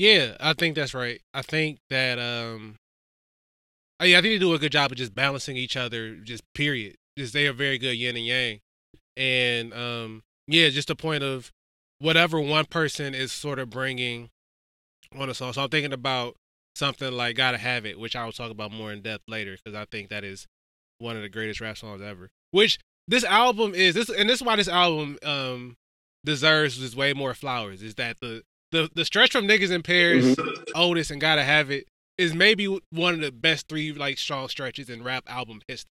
yeah 0.00 0.34
i 0.40 0.54
think 0.54 0.74
that's 0.74 0.94
right. 0.94 1.20
I 1.34 1.42
think 1.42 1.78
that 1.90 2.18
um 2.18 2.76
I, 4.00 4.06
yeah, 4.06 4.18
I 4.18 4.22
think 4.22 4.32
they 4.32 4.38
do 4.38 4.54
a 4.54 4.58
good 4.58 4.72
job 4.72 4.90
of 4.90 4.96
just 4.96 5.14
balancing 5.14 5.58
each 5.58 5.76
other 5.76 6.16
just 6.16 6.42
period 6.54 6.96
just 7.18 7.34
they 7.34 7.46
are 7.46 7.52
very 7.52 7.76
good 7.76 7.96
yin 7.96 8.16
and 8.16 8.24
yang. 8.24 8.60
And 9.16 9.74
um 9.74 10.22
yeah 10.46 10.70
just 10.70 10.88
a 10.88 10.96
point 10.96 11.22
of 11.22 11.50
whatever 11.98 12.40
one 12.40 12.64
person 12.64 13.14
is 13.14 13.30
sort 13.30 13.58
of 13.58 13.68
bringing 13.68 14.30
on 15.18 15.28
a 15.28 15.34
song. 15.34 15.52
So 15.52 15.62
i'm 15.62 15.68
thinking 15.68 15.92
about 15.92 16.34
something 16.76 17.12
like 17.12 17.36
gotta 17.36 17.58
have 17.58 17.84
it 17.84 17.98
which 17.98 18.16
i 18.16 18.24
will 18.24 18.32
talk 18.32 18.50
about 18.50 18.72
more 18.72 18.92
in 18.92 19.02
depth 19.02 19.24
later 19.28 19.56
because 19.62 19.76
i 19.76 19.84
think 19.90 20.08
that 20.08 20.22
is 20.24 20.46
one 20.98 21.16
of 21.16 21.22
the 21.22 21.28
greatest 21.28 21.60
rap 21.60 21.76
songs 21.76 22.00
ever. 22.00 22.30
Which 22.52 22.78
this 23.06 23.24
album 23.24 23.74
is 23.74 23.94
this 23.94 24.08
and 24.08 24.30
this 24.30 24.40
is 24.40 24.46
why 24.46 24.56
this 24.56 24.68
album 24.68 25.18
um 25.22 25.76
deserves 26.24 26.96
way 26.96 27.12
more 27.12 27.34
flowers 27.34 27.82
is 27.82 27.96
that 27.96 28.16
the 28.20 28.42
the 28.72 28.90
the 28.94 29.04
stretch 29.04 29.32
from 29.32 29.46
niggas 29.46 29.70
in 29.70 29.82
Paris, 29.82 30.34
mm-hmm. 30.34 30.72
Otis, 30.74 31.10
and 31.10 31.20
Gotta 31.20 31.42
Have 31.42 31.70
It 31.70 31.86
is 32.18 32.34
maybe 32.34 32.66
one 32.90 33.14
of 33.14 33.20
the 33.20 33.32
best 33.32 33.68
three 33.68 33.92
like 33.92 34.18
strong 34.18 34.48
stretches 34.48 34.90
in 34.90 35.02
rap 35.02 35.24
album 35.26 35.60
history. 35.66 35.88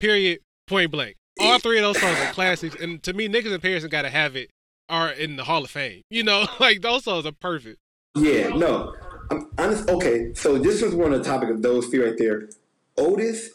Period. 0.00 0.40
Point 0.66 0.90
blank. 0.90 1.16
All 1.38 1.58
three 1.58 1.78
of 1.78 1.82
those 1.82 2.00
songs 2.00 2.18
are 2.18 2.32
classics, 2.32 2.74
and 2.80 3.02
to 3.02 3.12
me, 3.12 3.28
niggas 3.28 3.52
in 3.54 3.60
Paris 3.60 3.82
and 3.82 3.90
Gotta 3.90 4.10
Have 4.10 4.36
It 4.36 4.50
are 4.88 5.10
in 5.10 5.36
the 5.36 5.44
Hall 5.44 5.64
of 5.64 5.70
Fame. 5.70 6.02
You 6.10 6.22
know, 6.22 6.46
like 6.60 6.80
those 6.82 7.04
songs 7.04 7.26
are 7.26 7.32
perfect. 7.32 7.78
Yeah, 8.14 8.48
no. 8.48 8.94
I'm 9.30 9.50
honest. 9.58 9.88
Okay, 9.88 10.32
so 10.34 10.58
this 10.58 10.82
was 10.82 10.94
one 10.94 11.12
of 11.12 11.22
the 11.22 11.28
topic 11.28 11.50
of 11.50 11.62
those 11.62 11.86
three 11.86 12.00
right 12.00 12.16
there. 12.16 12.48
Otis 12.96 13.50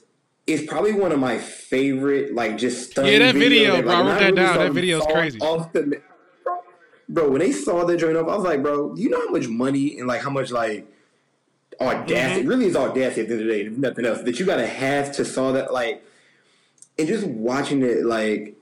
is 0.48 0.64
probably 0.68 0.94
one 0.94 1.12
of 1.12 1.20
my 1.20 1.38
favorite, 1.38 2.34
like 2.34 2.58
just 2.58 2.92
stunning 2.92 3.14
Yeah, 3.14 3.20
that 3.20 3.36
video, 3.36 3.76
videos. 3.78 3.84
bro, 3.84 3.94
I 3.94 4.00
wrote 4.00 4.06
that 4.08 4.22
really 4.22 4.36
down. 4.36 4.58
That 4.58 4.74
video's 4.74 5.04
fall 5.04 5.14
crazy. 5.14 5.40
off 5.40 5.74
the- 5.74 6.02
bro, 7.12 7.30
when 7.30 7.40
they 7.40 7.52
saw 7.52 7.86
that 7.86 7.98
joint 7.98 8.18
up, 8.18 8.28
I 8.28 8.36
was 8.36 8.44
like, 8.44 8.64
bro, 8.64 8.96
you 8.96 9.10
know 9.10 9.20
how 9.20 9.30
much 9.30 9.48
money 9.48 10.00
and 10.00 10.08
like 10.08 10.22
how 10.22 10.30
much 10.30 10.52
like 10.52 10.88
audacity? 11.80 12.42
Mm-hmm. 12.42 12.50
Really 12.50 12.66
is 12.66 12.76
audacity 12.76 13.22
at 13.22 13.28
the 13.28 13.34
end 13.34 13.42
of 13.42 13.48
the 13.48 13.54
day. 13.54 13.62
If 13.62 13.78
nothing 13.78 14.06
else 14.06 14.22
that 14.22 14.40
you 14.40 14.46
gotta 14.46 14.68
have 14.68 15.12
to 15.14 15.26
saw 15.26 15.52
that 15.52 15.74
like, 15.74 16.04
and 16.98 17.08
just 17.08 17.28
watching 17.28 17.84
it 17.84 18.06
like. 18.06 18.56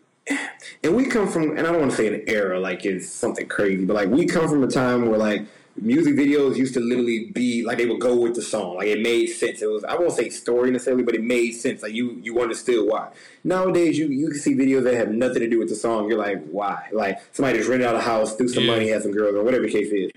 And 0.83 0.95
we 0.95 1.05
come 1.05 1.27
from, 1.27 1.57
and 1.57 1.61
I 1.61 1.71
don't 1.71 1.79
want 1.79 1.89
to 1.91 1.97
say 1.97 2.07
an 2.07 2.23
era 2.27 2.59
like 2.59 2.85
it's 2.85 3.09
something 3.09 3.47
crazy, 3.47 3.85
but 3.85 3.95
like 3.95 4.09
we 4.09 4.27
come 4.27 4.47
from 4.47 4.63
a 4.63 4.67
time 4.67 5.09
where 5.09 5.17
like 5.17 5.45
music 5.75 6.15
videos 6.15 6.57
used 6.57 6.73
to 6.73 6.79
literally 6.79 7.31
be 7.31 7.63
like 7.63 7.77
they 7.77 7.85
would 7.85 7.99
go 8.01 8.15
with 8.19 8.35
the 8.35 8.41
song, 8.41 8.75
like 8.77 8.87
it 8.87 9.01
made 9.01 9.27
sense. 9.27 9.61
It 9.61 9.67
was 9.67 9.83
I 9.83 9.95
won't 9.95 10.11
say 10.11 10.29
story 10.29 10.71
necessarily, 10.71 11.03
but 11.03 11.15
it 11.15 11.23
made 11.23 11.51
sense. 11.51 11.81
Like 11.83 11.93
you 11.93 12.19
you 12.21 12.39
understood 12.41 12.87
why. 12.89 13.09
Nowadays 13.43 13.97
you 13.97 14.07
you 14.07 14.27
can 14.29 14.39
see 14.39 14.55
videos 14.55 14.83
that 14.83 14.95
have 14.95 15.09
nothing 15.11 15.39
to 15.41 15.49
do 15.49 15.59
with 15.59 15.69
the 15.69 15.75
song. 15.75 16.09
You're 16.09 16.17
like 16.19 16.43
why? 16.49 16.89
Like 16.91 17.19
somebody 17.33 17.57
just 17.59 17.69
rented 17.69 17.87
out 17.87 17.95
a 17.95 18.01
house, 18.01 18.35
threw 18.35 18.47
some 18.47 18.63
Yeah. 18.65 18.73
money 18.73 18.91
at 18.91 19.03
some 19.03 19.11
girls 19.11 19.35
or 19.35 19.43
whatever 19.43 19.63
the 19.63 19.71
case 19.71 19.91
is. 19.91 20.11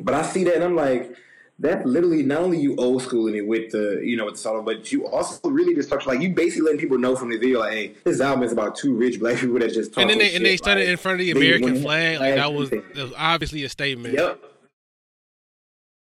But 0.00 0.14
I 0.14 0.22
see 0.22 0.44
that 0.44 0.54
and 0.56 0.64
I'm 0.64 0.76
like. 0.76 1.14
that 1.58 1.86
literally 1.86 2.24
not 2.24 2.40
only 2.40 2.58
you 2.58 2.74
old 2.76 3.02
schooling 3.02 3.36
it 3.36 3.46
with 3.46 3.70
the 3.70 4.00
you 4.02 4.16
know 4.16 4.24
with 4.24 4.34
the 4.34 4.40
song, 4.40 4.64
but 4.64 4.90
you 4.90 5.06
also 5.06 5.48
really 5.48 5.74
just 5.76 5.88
talk 5.88 6.04
like 6.06 6.20
you 6.20 6.30
basically 6.30 6.62
letting 6.62 6.80
people 6.80 6.98
know 6.98 7.14
from 7.14 7.28
the 7.30 7.38
video 7.38 7.60
like, 7.60 7.72
hey, 7.72 7.92
this 8.02 8.20
album 8.20 8.42
is 8.42 8.50
about 8.50 8.74
two 8.74 8.94
rich 8.96 9.20
black 9.20 9.36
people 9.36 9.58
that 9.60 9.72
just 9.72 9.92
talk 9.92 10.00
And 10.02 10.10
then 10.10 10.18
they 10.18 10.28
shit, 10.28 10.36
and 10.36 10.46
they 10.46 10.56
stood 10.56 10.78
like, 10.78 10.88
in 10.88 10.96
front 10.96 11.20
of 11.20 11.26
the 11.26 11.30
American 11.30 11.80
flag. 11.80 12.18
Like 12.18 12.34
that 12.34 12.52
was, 12.52 12.70
that 12.70 12.96
was 12.96 13.12
obviously 13.16 13.62
a 13.62 13.68
statement. 13.68 14.14
Yep. 14.14 14.42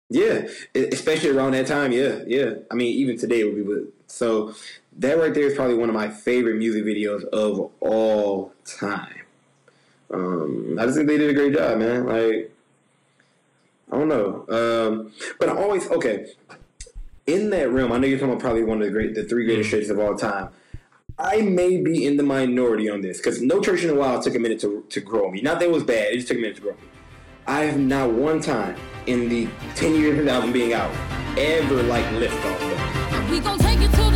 Yeah, 0.09 0.47
especially 0.73 1.29
around 1.29 1.51
that 1.51 1.67
time. 1.67 1.91
Yeah, 1.91 2.19
yeah. 2.25 2.55
I 2.71 2.75
mean, 2.75 2.95
even 2.95 3.17
today 3.17 3.41
it 3.41 3.45
would 3.45 3.55
be. 3.55 3.61
But 3.61 3.93
so 4.07 4.55
that 4.97 5.19
right 5.19 5.33
there 5.33 5.43
is 5.43 5.55
probably 5.55 5.75
one 5.75 5.89
of 5.89 5.95
my 5.95 6.09
favorite 6.09 6.57
music 6.57 6.83
videos 6.83 7.23
of 7.25 7.71
all 7.79 8.53
time. 8.65 9.21
Um, 10.11 10.77
I 10.79 10.85
just 10.85 10.97
think 10.97 11.07
they 11.07 11.17
did 11.17 11.29
a 11.29 11.33
great 11.33 11.53
job, 11.53 11.77
man. 11.77 12.07
Like, 12.07 12.51
I 13.91 13.97
don't 13.97 14.07
know, 14.07 14.45
um, 14.49 15.11
but 15.39 15.49
I 15.49 15.55
always 15.55 15.87
okay. 15.89 16.27
In 17.27 17.51
that 17.51 17.69
realm, 17.69 17.91
I 17.91 17.99
know 17.99 18.07
you're 18.07 18.17
talking 18.17 18.33
about 18.33 18.41
probably 18.41 18.63
one 18.63 18.81
of 18.81 18.87
the 18.87 18.91
great, 18.91 19.13
the 19.13 19.23
three 19.23 19.45
greatest 19.45 19.69
stretches 19.69 19.91
of 19.91 19.99
all 19.99 20.15
time. 20.15 20.49
I 21.19 21.41
may 21.41 21.79
be 21.81 22.07
in 22.07 22.17
the 22.17 22.23
minority 22.23 22.89
on 22.89 23.01
this 23.01 23.17
because 23.17 23.41
No 23.41 23.61
Church 23.61 23.83
in 23.83 23.91
a 23.91 23.95
While 23.95 24.19
took 24.19 24.33
a 24.33 24.39
minute 24.39 24.59
to 24.61 24.83
to 24.89 25.01
grow 25.01 25.29
me. 25.29 25.41
Not 25.41 25.59
that 25.59 25.65
it 25.65 25.71
was 25.71 25.83
bad; 25.83 26.13
it 26.13 26.15
just 26.15 26.29
took 26.29 26.37
a 26.37 26.41
minute 26.41 26.55
to 26.55 26.61
grow 26.63 26.71
me. 26.71 26.79
I 27.45 27.61
have 27.61 27.77
not 27.77 28.11
one 28.11 28.41
time 28.41 28.75
in 29.09 29.27
the 29.27 29.47
ten 29.73 29.95
years 29.95 30.19
of 30.19 30.25
the 30.25 30.31
album 30.31 30.53
being 30.53 30.73
out 30.73 30.93
ever 31.35 31.81
like 31.83 32.09
lift 32.11 32.45
off. 32.45 32.59
Though. 32.59 33.31
We 33.31 33.39
gon' 33.39 33.57
take 33.57 33.81
it 33.81 33.91
to 33.91 34.08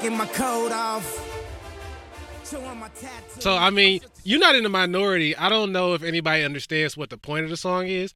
taking 0.00 0.16
my 0.16 0.26
coat 0.26 0.72
off. 0.72 1.26
Showing 2.44 2.78
my 2.78 2.88
tattoo. 2.88 3.40
So 3.40 3.56
I 3.56 3.70
mean, 3.70 4.00
you're 4.24 4.40
not 4.40 4.56
in 4.56 4.62
the 4.62 4.68
minority. 4.68 5.36
I 5.36 5.48
don't 5.48 5.72
know 5.72 5.94
if 5.94 6.02
anybody 6.02 6.42
understands 6.42 6.96
what 6.96 7.10
the 7.10 7.18
point 7.18 7.44
of 7.44 7.50
the 7.50 7.56
song 7.56 7.86
is. 7.86 8.14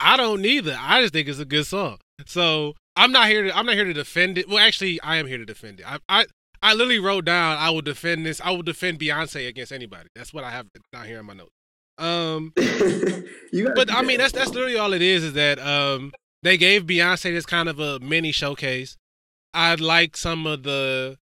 I 0.00 0.16
don't 0.16 0.44
either. 0.44 0.76
I 0.78 1.02
just 1.02 1.12
think 1.12 1.28
it's 1.28 1.38
a 1.38 1.44
good 1.44 1.66
song. 1.66 1.98
So 2.26 2.74
I'm 2.96 3.12
not 3.12 3.28
here 3.28 3.44
to 3.44 3.56
I'm 3.56 3.66
not 3.66 3.74
here 3.74 3.84
to 3.84 3.92
defend 3.92 4.38
it. 4.38 4.48
Well, 4.48 4.58
actually, 4.58 5.00
I 5.00 5.16
am 5.16 5.26
here 5.26 5.38
to 5.38 5.44
defend 5.44 5.80
it. 5.80 5.86
I 5.90 5.98
I, 6.08 6.26
I 6.62 6.72
literally 6.72 7.00
wrote 7.00 7.24
down 7.24 7.58
I 7.58 7.70
will 7.70 7.82
defend 7.82 8.24
this. 8.24 8.40
I 8.40 8.50
will 8.50 8.62
defend 8.62 9.00
Beyonce 9.00 9.48
against 9.48 9.72
anybody. 9.72 10.08
That's 10.14 10.32
what 10.32 10.44
I 10.44 10.50
have 10.50 10.66
down 10.92 11.06
here 11.06 11.18
in 11.18 11.26
my 11.26 11.34
notes. 11.34 11.50
Um, 11.98 12.52
you 13.52 13.72
but 13.74 13.92
I 13.92 14.02
mean, 14.02 14.18
that's 14.18 14.32
that's 14.32 14.50
literally 14.50 14.76
all 14.76 14.92
it 14.92 15.02
is. 15.02 15.24
Is 15.24 15.32
that 15.34 15.58
um, 15.58 16.12
they 16.42 16.56
gave 16.56 16.84
Beyonce 16.84 17.32
this 17.32 17.46
kind 17.46 17.68
of 17.68 17.80
a 17.80 17.98
mini 18.00 18.32
showcase. 18.32 18.96
I 19.52 19.74
like 19.76 20.16
some 20.16 20.46
of 20.46 20.64
the 20.64 21.16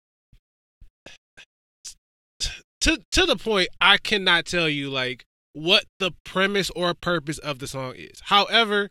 to 2.82 3.00
to 3.12 3.26
the 3.26 3.36
point 3.36 3.70
I 3.82 3.98
cannot 3.98 4.46
tell 4.46 4.70
you 4.70 4.90
like 4.90 5.26
what 5.54 5.86
the 6.00 6.12
premise 6.24 6.70
or 6.76 6.94
purpose 6.94 7.38
of 7.40 7.60
the 7.60 7.68
song 7.68 7.94
is. 7.96 8.22
However, 8.26 8.90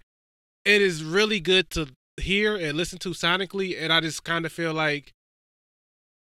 it 0.64 0.82
is 0.82 1.02
really 1.02 1.40
good 1.40 1.70
to 1.70 1.88
hear 2.20 2.56
and 2.56 2.76
listen 2.76 2.98
to 3.00 3.10
sonically, 3.10 3.80
and 3.80 3.92
I 3.92 4.00
just 4.00 4.24
kind 4.24 4.44
of 4.44 4.52
feel 4.52 4.74
like 4.74 5.12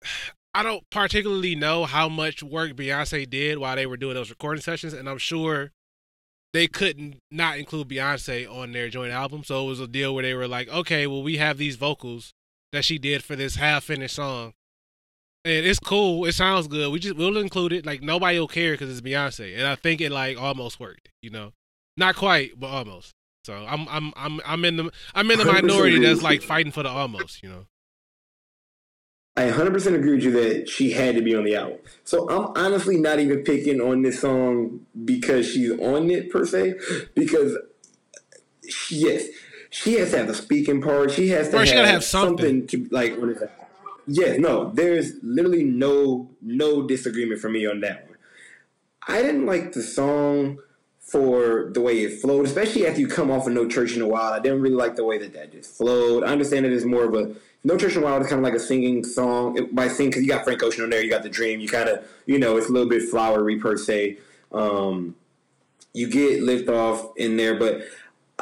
I 0.55 0.63
don't 0.63 0.83
particularly 0.91 1.55
know 1.55 1.85
how 1.85 2.09
much 2.09 2.43
work 2.43 2.73
Beyonce 2.73 3.29
did 3.29 3.59
while 3.59 3.77
they 3.77 3.87
were 3.87 3.97
doing 3.97 4.15
those 4.15 4.31
recording 4.31 4.63
sessions, 4.63 4.93
and 4.93 5.09
I'm 5.09 5.19
sure 5.19 5.71
they 6.53 6.67
couldn't 6.67 7.19
not 7.31 7.59
include 7.59 7.89
Beyonce 7.89 8.51
on 8.51 8.73
their 8.73 8.89
joint 8.89 9.13
album. 9.13 9.45
So 9.45 9.65
it 9.65 9.69
was 9.69 9.81
a 9.81 9.87
deal 9.87 10.15
where 10.15 10.23
they 10.23 10.35
were 10.35 10.49
like, 10.49 10.69
okay, 10.69 11.07
well, 11.07 11.23
we 11.23 11.37
have 11.37 11.59
these 11.59 11.77
vocals 11.77 12.33
that 12.73 12.85
she 12.85 12.99
did 12.99 13.23
for 13.23 13.37
this 13.37 13.57
half 13.57 13.85
finished 13.85 14.17
song. 14.17 14.55
And 15.49 15.67
it's 15.67 15.79
cool. 15.79 16.27
It 16.27 16.33
sounds 16.33 16.69
good. 16.69 16.93
We 16.93 16.99
just 16.99 17.17
we'll 17.17 17.39
include 17.39 17.73
it. 17.73 17.87
Like 17.87 18.03
nobody 18.03 18.39
will 18.39 18.49
care 18.49 18.73
because 18.73 18.91
it's 18.91 19.01
Beyonce, 19.01 19.57
and 19.57 19.67
I 19.67 19.77
think 19.77 20.03
it 20.03 20.13
like 20.13 20.39
almost 20.39 20.79
worked. 20.79 21.09
You 21.23 21.31
know, 21.31 21.53
not 21.97 22.17
quite, 22.17 22.61
but 22.61 22.67
almost. 22.67 23.15
So 23.45 23.55
I'm 23.55 23.89
I'm 23.89 24.13
I'm 24.15 24.41
I'm 24.45 24.65
in 24.67 24.77
the 24.77 24.91
I'm 25.15 25.31
in 25.31 25.39
the 25.39 25.47
minority 25.47 26.01
that's 26.01 26.23
like 26.23 26.43
fighting 26.43 26.71
for 26.71 26.83
the 26.83 26.91
almost. 26.91 27.43
You 27.43 27.49
know. 27.49 27.67
I 29.39 29.51
100% 29.51 29.95
agree 29.95 30.17
with 30.17 30.25
you 30.25 30.33
that 30.33 30.69
she 30.69 30.91
had 30.91 31.15
to 31.15 31.23
be 31.23 31.35
on 31.35 31.45
the 31.45 31.55
album. 31.55 31.79
So 32.03 32.29
I'm 32.29 32.53
honestly 32.57 32.97
not 32.97 33.21
even 33.21 33.45
picking 33.45 33.81
on 33.81 34.03
this 34.03 34.21
song 34.21 34.81
because 35.05 35.49
she's 35.49 35.71
on 35.79 36.11
it 36.11 36.29
per 36.29 36.45
se. 36.45 36.75
Because 37.15 37.57
she, 38.69 38.97
yes, 38.97 39.27
she 39.71 39.95
has 39.95 40.11
to 40.11 40.19
have 40.19 40.27
the 40.27 40.35
speaking 40.35 40.83
part. 40.83 41.13
She 41.13 41.29
has 41.29 41.51
to 41.51 41.59
have, 41.59 41.69
she 41.69 41.75
gotta 41.75 41.87
have 41.87 42.05
something. 42.05 42.67
to 42.67 42.89
like. 42.91 43.17
What 43.17 43.31
is 43.31 43.41
that? 43.41 43.58
Yeah, 44.09 44.39
no, 44.39 44.71
there's 44.71 45.13
literally 45.23 45.65
no 45.65 46.31
no 46.41 46.83
disagreement 46.87 47.41
for 47.41 47.51
me 47.51 47.67
on 47.67 47.81
that 47.81 48.09
one. 48.09 48.17
I 49.07 49.23
didn't 49.23 49.45
like 49.47 49.73
the 49.73 49.83
song 49.83 50.59
for 50.99 51.71
the 51.73 51.81
way 51.81 52.01
it 52.01 52.21
flowed, 52.21 52.47
especially 52.47 52.87
after 52.87 53.01
you 53.01 53.09
come 53.09 53.31
off 53.31 53.47
of 53.47 53.53
No 53.53 53.67
Church 53.69 53.95
in 53.95 54.03
a 54.03 54.09
While. 54.09 54.33
I 54.33 54.41
didn't 54.41 54.61
really 54.63 54.75
like 54.77 54.97
the 54.97 55.05
way 55.05 55.19
that 55.19 55.33
that 55.35 55.53
just 55.53 55.77
flowed. 55.77 56.25
I 56.25 56.29
understand 56.29 56.67
it 56.67 56.73
is 56.73 56.85
more 56.85 57.05
of 57.05 57.15
a 57.15 57.35
No 57.65 57.77
Church 57.77 57.97
in 57.97 58.03
a 58.03 58.05
While 58.05 58.21
is 58.21 58.27
kind 58.29 58.39
of 58.39 58.45
like 58.45 58.55
a 58.55 58.61
singing 58.61 59.05
song 59.05 59.57
It- 59.59 59.75
by 59.75 59.89
sing 59.89 60.09
because 60.09 60.23
you 60.23 60.29
got 60.29 60.45
Frank 60.45 60.63
Ocean 60.63 60.85
on 60.85 60.91
there, 60.91 61.03
you 61.03 61.11
got 61.11 61.23
the 61.23 61.29
Dream, 61.29 61.61
you 61.61 61.69
kind 61.69 61.89
of 61.89 62.03
you 62.27 62.39
know 62.39 62.57
it's 62.57 62.69
a 62.69 62.73
little 62.73 62.89
bit 62.89 63.03
flowery 63.03 63.59
per 63.59 63.77
se. 63.77 64.19
Um, 64.53 65.17
you 65.93 66.09
get 66.09 66.43
lift 66.43 66.69
off 66.71 67.13
in 67.17 67.37
there, 67.37 67.57
but 67.59 67.83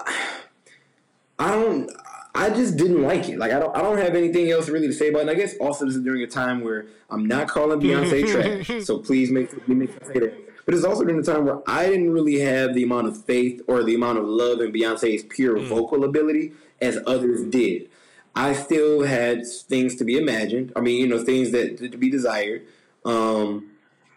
I 1.39 1.51
don't. 1.51 1.91
I 2.37 2.51
just 2.51 2.77
didn't 2.77 3.03
like 3.03 3.29
it. 3.29 3.39
Like 3.39 3.53
I 3.53 3.59
don't. 3.59 3.75
I 3.77 3.83
don't 3.83 3.99
have 3.99 4.15
anything 4.15 4.51
else 4.51 4.69
really 4.69 4.87
to 4.87 4.93
say 4.93 5.09
about 5.09 5.21
it. 5.21 5.23
And 5.23 5.31
I 5.31 5.35
guess 5.35 5.57
also 5.59 5.87
this 5.87 5.97
is 5.97 6.03
during 6.03 6.23
a 6.23 6.27
time 6.27 6.61
where 6.61 6.87
I'm 7.11 7.27
not 7.27 7.49
calling 7.49 7.81
Beyonce 7.81 8.31
trash. 8.31 8.85
So 8.85 8.99
please 8.99 9.31
make 9.31 9.67
me 9.69 9.75
make 9.75 9.93
say 10.05 10.21
that. 10.21 10.65
But 10.65 10.75
it's 10.75 10.85
also 10.85 11.05
during 11.05 11.21
a 11.21 11.23
time 11.23 11.45
where 11.47 11.63
I 11.67 11.87
didn't 11.87 12.11
really 12.11 12.41
have 12.41 12.75
the 12.75 12.83
amount 12.83 13.07
of 13.07 13.25
faith 13.25 13.63
or 13.69 13.85
the 13.85 13.95
amount 13.95 14.19
of 14.19 14.25
love 14.25 14.61
in 14.61 14.73
Beyonce's 14.73 15.23
pure 15.23 15.59
vocal 15.61 16.05
ability 16.05 16.53
as 16.81 16.99
others 17.07 17.45
did. 17.45 17.89
I 18.35 18.53
still 18.53 19.05
had 19.05 19.47
things 19.47 19.95
to 19.97 20.05
be 20.05 20.19
imagined. 20.19 20.73
I 20.77 20.81
mean, 20.81 21.01
you 21.01 21.07
know, 21.07 21.25
things 21.25 21.53
that 21.53 21.79
to 21.79 21.97
be 21.97 22.11
desired. 22.11 22.67
Um, 23.05 23.71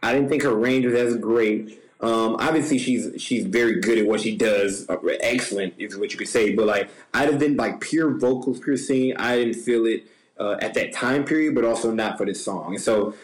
I 0.03 0.13
didn't 0.13 0.29
think 0.29 0.43
her 0.43 0.53
range 0.53 0.85
was 0.85 0.95
as 0.95 1.17
great. 1.17 1.81
Um, 2.01 2.37
obviously, 2.39 2.77
she's 2.77 3.21
she's 3.21 3.45
very 3.45 3.81
good 3.81 3.97
at 3.97 4.05
what 4.05 4.21
she 4.21 4.37
does. 4.37 4.89
Uh, 4.89 4.97
excellent 5.19 5.73
is 5.77 5.97
what 5.97 6.11
you 6.11 6.17
could 6.17 6.29
say. 6.29 6.55
But 6.55 6.65
like, 6.65 6.89
I 7.13 7.25
just 7.25 7.39
didn't 7.39 7.57
like 7.57 7.81
pure 7.81 8.11
vocals, 8.11 8.59
pure 8.59 8.77
singing. 8.77 9.17
I 9.17 9.35
didn't 9.37 9.55
feel 9.55 9.85
it 9.85 10.05
uh, 10.39 10.55
at 10.61 10.73
that 10.75 10.93
time 10.93 11.25
period, 11.25 11.55
but 11.55 11.65
also 11.65 11.91
not 11.91 12.17
for 12.17 12.25
this 12.25 12.43
song. 12.43 12.75
And 12.75 12.81
so, 12.81 13.15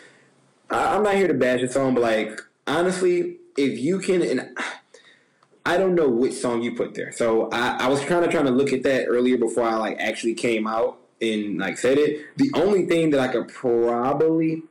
I, 0.69 0.95
I'm 0.95 1.03
not 1.03 1.15
here 1.15 1.27
to 1.27 1.33
bash 1.33 1.61
the 1.61 1.69
song, 1.69 1.93
but 1.93 2.01
like, 2.01 2.41
honestly, 2.67 3.37
if 3.57 3.79
you 3.79 3.99
can, 3.99 4.21
and 4.21 4.57
I 5.65 5.77
don't 5.77 5.95
know 5.95 6.09
which 6.09 6.33
song 6.33 6.61
you 6.61 6.75
put 6.75 6.93
there. 6.93 7.11
So 7.11 7.49
I, 7.51 7.85
I 7.85 7.87
was 7.87 8.03
kind 8.05 8.23
of 8.23 8.31
trying 8.31 8.45
to 8.45 8.51
look 8.51 8.73
at 8.73 8.83
that 8.83 9.05
earlier 9.05 9.37
before 9.37 9.63
I 9.63 9.75
like 9.75 9.97
actually 9.99 10.35
came 10.35 10.67
out 10.67 10.99
and 11.21 11.57
like 11.57 11.77
said 11.77 11.97
it. 11.97 12.25
The 12.37 12.51
only 12.55 12.85
thing 12.85 13.09
that 13.11 13.19
I 13.19 13.29
could 13.29 13.47
probably, 13.47 14.63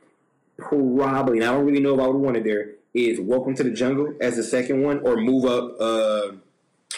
probably, 0.57 1.39
and 1.39 1.47
I 1.47 1.51
don't 1.51 1.65
really 1.65 1.81
know 1.81 1.95
if 1.95 1.99
I 1.99 2.07
would 2.07 2.15
want 2.15 2.37
it 2.37 2.43
there, 2.43 2.75
is 2.95 3.19
"Welcome 3.19 3.53
to 3.55 3.63
the 3.63 3.71
Jungle" 3.71 4.13
as 4.21 4.37
the 4.37 4.43
second 4.43 4.81
one, 4.81 4.99
or 5.01 5.17
move 5.17 5.45
up. 5.45 5.75
Uh, 5.79 6.31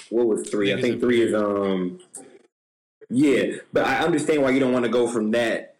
what 0.10 0.27
was 0.27 0.49
three? 0.49 0.71
I 0.73 0.79
think 0.79 0.95
in 0.95 0.99
three 0.99 1.21
is 1.21 1.33
um. 1.33 1.99
Yeah, 3.10 3.57
but 3.73 3.86
I 3.86 3.99
understand 3.99 4.43
why 4.43 4.51
you 4.51 4.60
don't 4.60 4.73
want 4.73 4.86
to 4.86 4.91
go 4.91 5.07
from 5.07 5.31
that. 5.31 5.75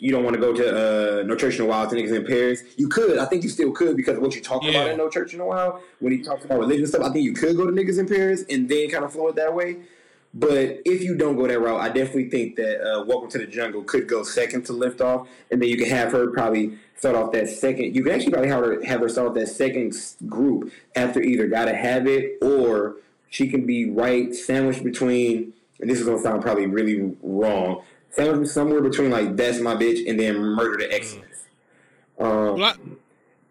You 0.00 0.10
don't 0.10 0.24
want 0.24 0.34
to 0.34 0.40
go 0.40 0.52
to 0.52 1.20
uh, 1.20 1.22
No 1.22 1.36
Church 1.36 1.56
in 1.56 1.64
a 1.64 1.66
While 1.66 1.88
to 1.88 1.94
Niggas 1.94 2.14
in 2.14 2.26
Paris. 2.26 2.62
You 2.76 2.88
could, 2.88 3.16
I 3.18 3.26
think 3.26 3.44
you 3.44 3.48
still 3.48 3.70
could 3.70 3.96
because 3.96 4.16
of 4.16 4.22
what 4.22 4.34
you 4.34 4.42
talked 4.42 4.66
about 4.66 4.90
in 4.90 4.96
No 4.96 5.08
Church 5.08 5.34
in 5.34 5.40
a 5.40 5.46
While. 5.46 5.80
When 6.00 6.12
he 6.12 6.20
talks 6.20 6.44
about 6.44 6.58
religion 6.58 6.86
stuff, 6.88 7.02
I 7.02 7.12
think 7.12 7.24
you 7.24 7.32
could 7.32 7.56
go 7.56 7.64
to 7.64 7.70
Niggas 7.70 7.98
in 7.98 8.08
Paris 8.08 8.44
and 8.50 8.68
then 8.68 8.90
kind 8.90 9.04
of 9.04 9.12
flow 9.12 9.28
it 9.28 9.36
that 9.36 9.54
way. 9.54 9.78
But 10.34 10.80
if 10.84 11.02
you 11.02 11.16
don't 11.16 11.36
go 11.36 11.46
that 11.46 11.60
route, 11.60 11.80
I 11.80 11.88
definitely 11.88 12.28
think 12.28 12.56
that 12.56 12.84
uh, 12.84 13.04
Welcome 13.04 13.30
to 13.30 13.38
the 13.38 13.46
Jungle 13.46 13.82
could 13.82 14.08
go 14.08 14.24
second 14.24 14.66
to 14.66 14.72
Lift 14.72 15.00
Off, 15.00 15.28
and 15.50 15.62
then 15.62 15.68
you 15.68 15.76
can 15.76 15.88
have 15.88 16.12
her 16.12 16.30
probably 16.32 16.76
start 16.98 17.16
off 17.16 17.32
that 17.32 17.48
second. 17.48 17.94
You 17.94 18.02
can 18.02 18.12
actually 18.12 18.32
probably 18.32 18.50
have 18.50 18.64
her 18.64 18.84
have 18.84 19.00
her 19.00 19.08
start 19.08 19.28
off 19.28 19.34
that 19.34 19.48
second 19.48 19.94
group 20.26 20.72
after 20.94 21.22
either 21.22 21.48
Gotta 21.48 21.74
Have 21.74 22.06
It 22.06 22.38
or 22.42 22.96
she 23.30 23.48
can 23.48 23.66
be 23.66 23.90
right 23.90 24.34
sandwiched 24.34 24.84
between. 24.84 25.52
And 25.80 25.88
this 25.88 26.00
is 26.00 26.06
gonna 26.06 26.20
sound 26.20 26.42
probably 26.42 26.66
really 26.66 27.16
wrong. 27.22 27.82
Sandwiched 28.10 28.50
somewhere 28.50 28.82
between 28.82 29.10
like 29.10 29.36
That's 29.36 29.60
My 29.60 29.74
Bitch 29.74 30.08
and 30.08 30.18
then 30.18 30.36
Murder 30.36 30.78
to 30.78 30.92
Excellence. 30.92 31.46
Um, 32.18 32.58
Well, 32.58 32.64
I, 32.64 32.74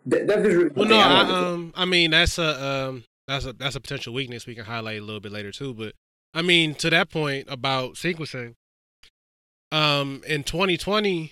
that, 0.07 0.27
that's 0.27 0.43
just 0.43 0.55
really 0.55 0.69
well, 0.75 0.87
no, 0.87 0.97
I 0.97 1.21
I, 1.21 1.51
um, 1.51 1.73
I 1.75 1.85
mean 1.85 2.11
that's 2.11 2.37
a 2.37 2.63
um, 2.63 3.03
that's 3.27 3.45
a 3.45 3.53
that's 3.53 3.75
a 3.75 3.81
potential 3.81 4.13
weakness 4.13 4.45
we 4.45 4.55
can 4.55 4.65
highlight 4.65 4.99
a 4.99 5.03
little 5.03 5.21
bit 5.21 5.31
later 5.31 5.51
too. 5.51 5.73
But 5.73 5.93
I 6.33 6.41
mean, 6.41 6.75
to 6.75 6.89
that 6.89 7.09
point 7.09 7.47
about 7.49 7.93
sequencing, 7.93 8.55
um, 9.71 10.21
in 10.27 10.43
2020, 10.43 11.31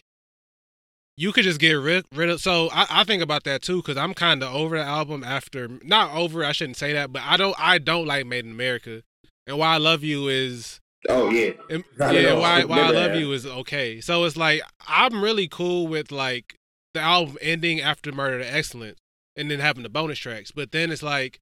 you 1.18 1.32
could 1.32 1.44
just 1.44 1.60
get 1.60 1.74
rid 1.74 2.06
rid 2.14 2.30
of. 2.30 2.42
So 2.42 2.70
I, 2.74 2.86
I 2.90 3.04
think 3.04 3.22
about 3.24 3.44
that 3.46 3.62
too 3.62 3.78
because 3.78 3.98
I'm 3.98 4.14
kind 4.14 4.44
of 4.44 4.54
over 4.54 4.78
the 4.78 4.84
album 4.84 5.24
after 5.24 5.70
not 5.84 6.14
over. 6.16 6.44
I 6.44 6.52
shouldn't 6.52 6.78
say 6.78 6.94
that, 6.94 7.12
but 7.14 7.22
I 7.24 7.38
don't 7.38 7.56
I 7.58 7.78
don't 7.78 8.06
like 8.06 8.26
Made 8.26 8.46
in 8.46 8.52
America, 8.52 9.02
and 9.48 9.58
Why 9.58 9.76
I 9.76 9.78
Love 9.78 10.04
You 10.04 10.28
is 10.28 10.80
Oh 11.08 11.30
yeah, 11.30 11.52
and- 11.70 11.84
yeah, 12.00 12.34
why 12.34 12.64
why 12.66 12.80
I 12.80 12.90
love 12.90 13.12
have. 13.12 13.20
you 13.20 13.32
is 13.32 13.46
okay. 13.46 14.02
So 14.02 14.24
it's 14.26 14.36
like 14.38 14.62
I'm 14.88 15.24
really 15.24 15.48
cool 15.48 15.88
with 15.88 16.12
like 16.12 16.56
the 16.94 17.00
album 17.02 17.38
ending 17.42 17.80
after 17.80 18.12
Murder 18.12 18.40
to 18.40 18.54
Excellence 18.56 18.98
and 19.36 19.52
then 19.52 19.60
having 19.60 19.84
the 19.84 19.90
bonus 19.90 20.18
tracks. 20.18 20.52
But 20.52 20.72
then 20.72 20.92
it's 20.92 21.04
like, 21.04 21.40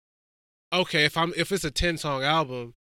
okay, 0.73 1.05
if 1.05 1.15
I'm 1.17 1.33
if 1.37 1.51
it's 1.51 1.63
a 1.63 1.71
ten 1.71 1.97
song 1.97 2.23
album, 2.23 2.73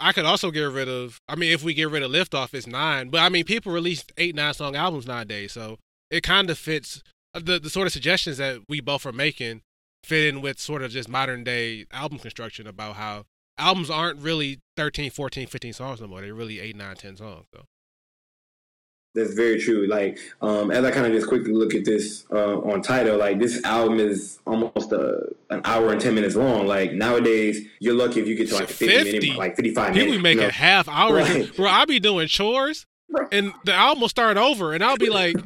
I 0.00 0.12
could 0.12 0.24
also 0.24 0.50
get 0.50 0.62
rid 0.64 0.88
of. 0.88 1.18
I 1.28 1.36
mean, 1.36 1.52
if 1.52 1.62
we 1.62 1.74
get 1.74 1.90
rid 1.90 2.02
of 2.02 2.10
Liftoff, 2.10 2.54
it's 2.54 2.66
nine. 2.66 3.10
But 3.10 3.20
I 3.20 3.28
mean, 3.28 3.44
people 3.44 3.70
release 3.72 4.02
eight 4.16 4.34
nine 4.34 4.54
song 4.54 4.74
albums 4.74 5.06
nowadays, 5.06 5.52
so 5.52 5.78
it 6.12 6.22
kind 6.22 6.48
of 6.50 6.58
fits 6.58 7.02
uh, 7.34 7.40
the 7.42 7.58
the 7.58 7.70
sort 7.70 7.86
of 7.88 7.92
suggestions 7.92 8.36
that 8.36 8.60
we 8.68 8.80
both 8.80 9.04
are 9.06 9.12
making 9.12 9.62
fit 10.04 10.26
in 10.32 10.40
with 10.42 10.58
sort 10.60 10.82
of 10.82 10.90
just 10.92 11.08
modern 11.08 11.42
day 11.44 11.86
album 11.92 12.18
construction 12.18 12.66
about 12.66 12.96
how 12.96 13.24
albums 13.58 13.90
aren't 13.90 14.18
really 14.20 14.60
13 14.76 15.10
14 15.10 15.46
15 15.46 15.72
songs 15.72 16.00
no 16.00 16.06
more 16.06 16.20
they're 16.20 16.34
really 16.34 16.58
8 16.60 16.76
9 16.76 16.96
10 16.96 17.16
songs 17.16 17.46
so 17.54 17.64
That's 19.14 19.34
very 19.34 19.60
true. 19.60 19.86
Like, 19.86 20.18
um, 20.40 20.70
as 20.70 20.82
I 20.86 20.90
kind 20.90 21.06
of 21.06 21.12
just 21.12 21.28
quickly 21.28 21.52
look 21.52 21.74
at 21.74 21.84
this 21.84 22.24
uh, 22.32 22.58
on 22.60 22.80
Tidal, 22.80 23.18
like 23.18 23.38
this 23.38 23.62
album 23.62 24.00
is 24.00 24.38
almost 24.46 24.90
a, 24.90 25.28
an 25.50 25.60
hour 25.66 25.92
and 25.92 26.00
ten 26.00 26.14
minutes 26.14 26.34
long. 26.34 26.66
Like 26.66 26.92
nowadays, 26.94 27.60
you're 27.78 27.92
lucky 27.94 28.20
if 28.20 28.26
you 28.26 28.34
get 28.34 28.48
to 28.48 28.54
like 28.54 28.68
fifty, 28.68 28.88
50? 28.88 29.20
minute, 29.20 29.38
like 29.38 29.54
fifty 29.54 29.74
five 29.74 29.92
people 29.92 30.06
minutes. 30.06 30.16
be 30.16 30.22
making 30.22 30.40
you 30.40 30.46
know? 30.46 30.52
half 30.52 30.88
hour 30.88 31.16
Right. 31.16 31.54
bro 31.56 31.66
i'll 31.68 31.84
be 31.86 32.00
doing 32.00 32.26
chores 32.26 32.86
and 33.30 33.52
the 33.66 33.74
album 33.74 34.00
will 34.00 34.08
start 34.08 34.38
over 34.38 34.72
and 34.72 34.82
i'll 34.82 34.96
be 34.96 35.10
like 35.10 35.36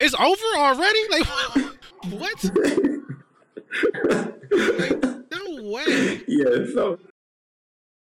it's 0.00 0.14
over 0.14 0.42
already 0.56 0.98
like 1.10 1.26
what 2.10 2.44
like, 4.78 5.04
no 5.30 5.70
way 5.72 6.20
yeah. 6.26 6.64
So, 6.72 6.98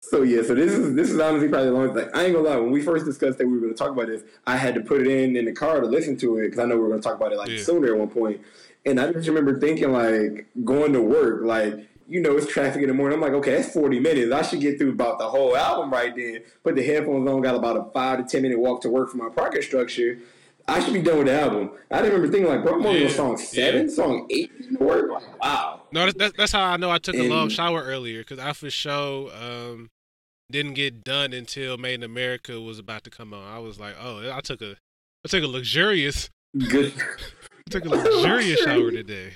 so 0.01 0.23
yeah. 0.23 0.43
So 0.43 0.55
this 0.55 0.73
is 0.73 0.95
this 0.95 1.11
is 1.11 1.19
honestly 1.21 1.49
probably 1.49 1.69
the 1.69 1.73
longest. 1.75 1.97
Like, 1.97 2.17
I 2.17 2.25
ain't 2.25 2.35
gonna 2.35 2.49
lie. 2.49 2.57
When 2.57 2.71
we 2.71 2.83
first 2.83 3.05
discussed 3.05 3.39
that 3.39 3.47
we 3.47 3.55
were 3.55 3.61
gonna 3.61 3.75
talk 3.75 3.91
about 3.91 4.07
this, 4.07 4.23
I 4.47 4.57
had 4.57 4.75
to 4.75 4.81
put 4.81 5.01
it 5.01 5.07
in 5.07 5.37
in 5.37 5.45
the 5.45 5.53
car 5.53 5.81
to 5.81 5.87
listen 5.87 6.17
to 6.19 6.39
it 6.39 6.45
because 6.45 6.59
I 6.59 6.65
know 6.65 6.77
we 6.77 6.83
were 6.83 6.89
gonna 6.91 7.03
talk 7.03 7.17
about 7.17 7.33
it 7.33 7.39
like 7.39 7.51
Yeah. 7.51 7.63
sooner 7.63 7.93
at 7.93 7.99
one 7.99 8.09
point. 8.09 8.41
And 8.85 9.01
I 9.01 9.13
just 9.13 9.29
remember 9.29 9.59
thinking 9.59 9.93
like 9.93 10.47
going 10.65 10.93
to 10.93 11.01
work, 11.01 11.45
like 11.45 11.89
you 12.09 12.21
know, 12.21 12.37
it's 12.37 12.47
traffic 12.47 12.83
in 12.83 12.89
the 12.89 12.95
morning. 12.95 13.17
I'm 13.17 13.21
like, 13.23 13.33
okay, 13.33 13.51
that's 13.57 13.73
40 13.73 13.99
minutes. 13.99 14.33
I 14.33 14.43
should 14.43 14.61
get 14.61 14.79
through 14.79 14.93
about 14.93 15.19
the 15.19 15.29
whole 15.29 15.57
album 15.57 15.91
right 15.91 16.15
then. 16.15 16.43
Put 16.63 16.77
the 16.77 16.85
headphones 16.85 17.29
on, 17.29 17.41
got 17.41 17.57
about 17.57 17.77
a 17.77 17.91
five 17.93 18.19
to 18.19 18.25
10 18.25 18.43
minute 18.43 18.61
walk 18.61 18.81
to 18.83 18.89
work 18.89 19.11
for 19.11 19.17
my 19.17 19.29
parking 19.29 19.63
structure. 19.63 20.19
I 20.69 20.81
should 20.81 20.95
be 20.95 21.03
done 21.03 21.19
with 21.19 21.27
the 21.29 21.41
album. 21.41 21.71
I 21.91 22.03
didn't 22.03 22.15
remember 22.15 22.33
thinking 22.33 22.53
like, 22.53 22.65
bro, 22.65 22.75
I'm 22.75 22.87
only 22.87 23.01
Yeah, 23.01 23.07
on 23.09 23.13
song 23.13 23.37
seven, 23.37 23.89
yeah. 23.89 23.95
song 23.95 24.27
eight 24.31 24.51
work. 24.81 25.11
Like, 25.11 25.43
wow. 25.43 25.83
No, 25.93 26.11
that's, 26.11 26.37
that's 26.37 26.53
how 26.53 26.65
I 26.65 26.77
know 26.77 26.91
I 26.91 26.99
took 26.99 27.15
a 27.15 27.29
long 27.29 27.49
shower 27.49 27.83
earlier 27.83 28.21
because 28.21 28.39
I 28.39 28.53
for 28.53 28.69
sure 28.71 29.31
um, 29.35 29.91
didn't 30.51 30.75
get 30.75 31.05
done 31.05 31.33
until 31.33 31.77
Made 31.79 31.95
in 31.95 32.03
America 32.03 32.61
was 32.61 32.79
about 32.79 33.05
to 33.05 33.11
come 33.11 33.33
on. 33.33 33.45
I 33.47 33.59
was 33.61 33.79
like, 33.79 33.95
oh, 34.01 34.31
I 34.33 34.41
took 34.41 34.61
a 34.61 34.77
I 35.25 35.29
took 35.29 35.45
a 35.45 35.49
luxurious 35.49 36.31
Good. 36.69 36.93
I 36.97 37.71
took 37.71 37.85
a 37.85 37.89
luxurious 37.89 38.61
shower 38.61 38.91
today. 38.91 39.33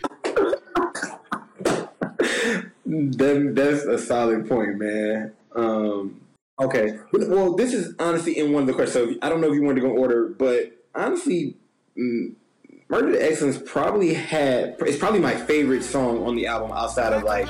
That, 2.87 3.53
that's 3.55 3.85
a 3.85 3.99
solid 3.99 4.49
point, 4.49 4.79
man. 4.79 5.33
Um, 5.55 6.21
okay. 6.61 6.99
Well, 7.12 7.55
this 7.55 7.73
is 7.73 7.95
honestly 8.01 8.37
in 8.38 8.53
one 8.53 8.62
of 8.62 8.66
the 8.66 8.73
questions. 8.73 9.14
So 9.14 9.19
I 9.23 9.29
don't 9.29 9.40
know 9.40 9.49
if 9.49 9.55
you 9.55 9.62
wanted 9.62 9.81
to 9.83 9.87
go 9.87 9.93
order, 9.93 10.27
but 10.29 10.77
honestly, 10.94 11.57
mm, 11.96 12.35
Murder 12.88 13.12
to 13.12 13.18
Excellence 13.22 13.59
probably 13.64 14.14
had, 14.14 14.76
it's 14.81 14.98
probably 14.98 15.20
my 15.20 15.35
favorite 15.37 15.83
song 15.83 16.26
on 16.26 16.35
the 16.35 16.46
album 16.46 16.72
outside 16.72 17.12
of 17.12 17.22
like, 17.22 17.46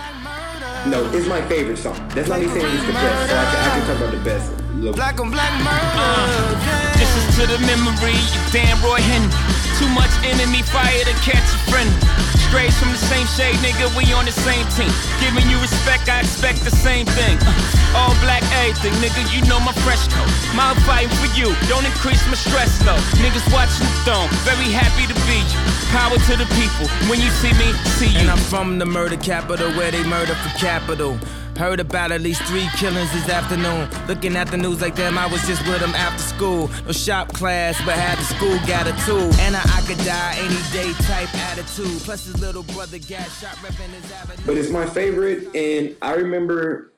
no, 0.86 1.04
it's 1.12 1.26
my 1.26 1.40
favorite 1.48 1.76
song. 1.76 1.96
That's 2.14 2.28
not 2.28 2.40
me 2.40 2.48
saying 2.48 2.74
it's 2.74 2.86
the 2.86 2.92
best. 2.92 3.30
So 3.30 3.36
I 3.36 3.44
can, 3.44 3.60
I 3.60 3.78
can 3.78 3.86
talk 3.86 3.96
about 3.96 4.12
the 4.16 4.24
best. 4.24 4.52
a 4.52 4.54
little 4.76 4.92
bit. 4.92 4.96
Black 4.96 5.20
on 5.20 5.30
black 5.30 5.52
murder. 5.60 6.96
This 6.96 7.12
is 7.16 7.36
to 7.36 7.44
the 7.48 7.58
memory 7.66 8.16
of 8.16 8.52
Dan 8.52 8.76
Roy 8.84 9.00
Henry. 9.00 9.32
Too 9.76 9.88
much 9.92 10.12
enemy 10.24 10.62
fire 10.62 11.04
to 11.04 11.14
catch 11.24 11.44
a 11.44 11.58
friend. 11.68 12.29
Strays 12.50 12.76
from 12.80 12.90
the 12.90 12.98
same 12.98 13.28
shade, 13.28 13.54
nigga, 13.62 13.86
we 13.96 14.12
on 14.12 14.24
the 14.24 14.32
same 14.32 14.66
team. 14.74 14.90
Giving 15.22 15.48
you 15.48 15.60
respect, 15.62 16.08
I 16.08 16.18
expect 16.18 16.64
the 16.66 16.74
same 16.74 17.06
thing. 17.06 17.38
Uh, 17.46 17.94
all 17.94 18.10
black 18.26 18.42
everything, 18.58 18.90
nigga, 18.98 19.22
you 19.30 19.38
know 19.46 19.60
my 19.60 19.72
fresh 19.86 20.02
coat. 20.10 20.26
My 20.58 20.74
fighting 20.82 21.14
for 21.22 21.30
you, 21.38 21.54
don't 21.70 21.86
increase 21.86 22.18
my 22.26 22.34
stress 22.34 22.76
though. 22.82 22.98
Niggas 23.22 23.46
watching 23.54 23.86
the 23.86 23.94
throne, 24.02 24.26
very 24.42 24.66
happy 24.66 25.06
to 25.06 25.14
be 25.30 25.38
you. 25.46 25.62
Power 25.94 26.18
to 26.18 26.34
the 26.34 26.48
people, 26.58 26.90
when 27.06 27.22
you 27.22 27.30
see 27.38 27.54
me, 27.54 27.70
see 27.94 28.10
you. 28.10 28.18
And 28.18 28.28
I'm 28.28 28.42
from 28.50 28.80
the 28.80 28.86
murder 28.86 29.16
capital 29.16 29.70
where 29.78 29.92
they 29.92 30.02
murder 30.02 30.34
for 30.34 30.50
capital. 30.58 31.20
Heard 31.60 31.78
about 31.78 32.10
at 32.10 32.22
least 32.22 32.40
three 32.44 32.66
killings 32.78 33.12
this 33.12 33.28
afternoon. 33.28 33.86
Looking 34.08 34.34
at 34.34 34.48
the 34.48 34.56
news 34.56 34.80
like 34.80 34.96
them, 34.96 35.18
I 35.18 35.26
was 35.26 35.46
just 35.46 35.60
with 35.66 35.80
them 35.80 35.90
after 35.90 36.22
school. 36.22 36.70
No 36.86 36.92
shop 36.92 37.28
class, 37.34 37.78
but 37.84 37.96
had 37.96 38.16
the 38.16 38.24
school 38.24 38.58
got 38.66 38.86
a 38.86 38.92
tool. 39.04 39.30
And 39.42 39.54
a 39.54 39.58
I 39.58 39.84
could 39.86 39.98
die 39.98 40.36
any 40.38 40.56
day 40.72 40.90
type 41.04 41.28
attitude. 41.34 42.00
Plus 42.00 42.24
his 42.24 42.40
little 42.40 42.62
brother 42.62 42.98
got 42.98 43.28
shot 43.32 43.56
repping 43.56 43.90
his 43.90 44.10
avenue. 44.10 44.42
but 44.46 44.56
it's 44.56 44.70
my 44.70 44.86
favorite, 44.86 45.54
and 45.54 45.94
I 46.00 46.14
remember, 46.14 46.92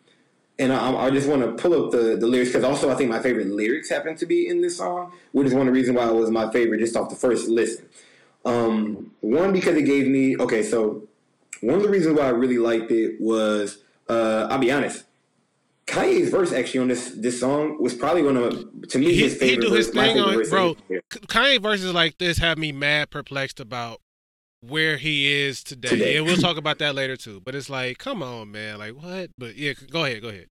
and 0.58 0.72
I, 0.72 0.94
I 0.94 1.10
just 1.10 1.28
want 1.28 1.42
to 1.42 1.52
pull 1.62 1.84
up 1.84 1.92
the, 1.92 2.16
the 2.16 2.26
lyrics 2.26 2.52
because 2.52 2.64
also 2.64 2.90
I 2.90 2.94
think 2.94 3.10
my 3.10 3.20
favorite 3.20 3.48
lyrics 3.48 3.90
happen 3.90 4.16
to 4.16 4.24
be 4.24 4.48
in 4.48 4.62
this 4.62 4.78
song, 4.78 5.12
which 5.32 5.48
is 5.48 5.52
one 5.52 5.68
of 5.68 5.74
the 5.74 5.78
reasons 5.78 5.98
why 5.98 6.08
it 6.08 6.14
was 6.14 6.30
my 6.30 6.50
favorite 6.52 6.78
just 6.78 6.96
off 6.96 7.10
the 7.10 7.16
first 7.16 7.50
listen. 7.50 7.84
Um, 8.46 9.10
one 9.20 9.52
because 9.52 9.76
it 9.76 9.82
gave 9.82 10.06
me 10.08 10.38
okay, 10.38 10.62
so 10.62 11.02
one 11.60 11.74
of 11.74 11.82
the 11.82 11.90
reasons 11.90 12.18
why 12.18 12.24
I 12.24 12.30
really 12.30 12.56
liked 12.56 12.90
it 12.90 13.20
was 13.20 13.82
uh, 14.08 14.48
I'll 14.50 14.58
be 14.58 14.72
honest. 14.72 15.04
Kanye's 15.86 16.30
verse 16.30 16.52
actually 16.52 16.80
on 16.80 16.88
this 16.88 17.10
this 17.10 17.38
song 17.38 17.80
was 17.80 17.94
probably 17.94 18.22
one 18.22 18.36
of 18.36 18.88
to 18.88 18.98
me 18.98 19.14
He, 19.14 19.22
his 19.22 19.40
he 19.40 19.56
do 19.56 19.72
his 19.72 19.86
verse, 19.86 19.94
thing 19.94 20.18
on 20.18 20.34
verse 20.34 20.50
bro. 20.50 20.76
Kanye 21.28 21.62
verses 21.62 21.94
like 21.94 22.18
this 22.18 22.38
have 22.38 22.58
me 22.58 22.72
mad 22.72 23.10
perplexed 23.10 23.60
about 23.60 24.00
where 24.60 24.96
he 24.96 25.32
is 25.32 25.62
today. 25.62 25.88
Today. 25.90 26.16
And 26.16 26.26
we'll 26.26 26.38
talk 26.38 26.56
about 26.56 26.78
that 26.80 26.96
later 26.96 27.16
too. 27.16 27.40
But 27.44 27.54
it's 27.54 27.70
like, 27.70 27.98
come 27.98 28.20
on, 28.20 28.50
man. 28.50 28.78
Like 28.78 28.94
what? 28.94 29.30
But 29.38 29.56
yeah, 29.56 29.74
go 29.90 30.04
ahead, 30.04 30.22
go 30.22 30.28
ahead. 30.28 30.48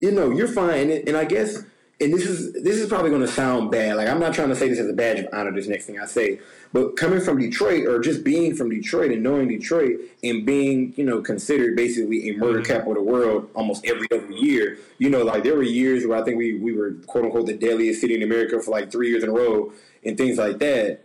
you 0.00 0.12
know, 0.12 0.30
you're 0.30 0.48
fine. 0.48 0.90
And 0.90 1.16
I 1.16 1.24
guess, 1.24 1.58
and 2.02 2.12
this 2.12 2.26
is 2.26 2.52
this 2.52 2.76
is 2.76 2.88
probably 2.88 3.10
going 3.10 3.22
to 3.22 3.28
sound 3.28 3.70
bad. 3.70 3.96
Like 3.96 4.08
I'm 4.08 4.18
not 4.18 4.34
trying 4.34 4.48
to 4.48 4.56
say 4.56 4.68
this 4.68 4.78
as 4.78 4.88
a 4.88 4.92
badge 4.92 5.20
of 5.20 5.28
honor. 5.32 5.52
This 5.52 5.68
next 5.68 5.86
thing 5.86 6.00
I 6.00 6.06
say, 6.06 6.40
but 6.72 6.96
coming 6.96 7.20
from 7.20 7.38
Detroit 7.38 7.86
or 7.86 8.00
just 8.00 8.24
being 8.24 8.54
from 8.54 8.70
Detroit 8.70 9.12
and 9.12 9.22
knowing 9.22 9.48
Detroit 9.48 10.00
and 10.22 10.44
being, 10.44 10.92
you 10.96 11.04
know, 11.04 11.22
considered 11.22 11.76
basically 11.76 12.30
a 12.30 12.36
murder 12.36 12.60
mm-hmm. 12.60 12.72
capital 12.72 12.92
of 12.92 12.96
the 12.96 13.02
world 13.02 13.50
almost 13.54 13.84
every 13.86 14.06
other 14.12 14.30
year. 14.32 14.78
You 14.98 15.10
know, 15.10 15.22
like 15.22 15.44
there 15.44 15.54
were 15.54 15.62
years 15.62 16.06
where 16.06 16.20
I 16.20 16.24
think 16.24 16.38
we 16.38 16.58
we 16.58 16.72
were 16.72 16.92
quote 17.06 17.24
unquote 17.24 17.46
the 17.46 17.56
deadliest 17.56 18.00
city 18.00 18.14
in 18.14 18.22
America 18.22 18.60
for 18.60 18.70
like 18.70 18.90
three 18.90 19.08
years 19.08 19.22
in 19.22 19.30
a 19.30 19.32
row 19.32 19.72
and 20.04 20.16
things 20.16 20.38
like 20.38 20.58
that. 20.58 21.00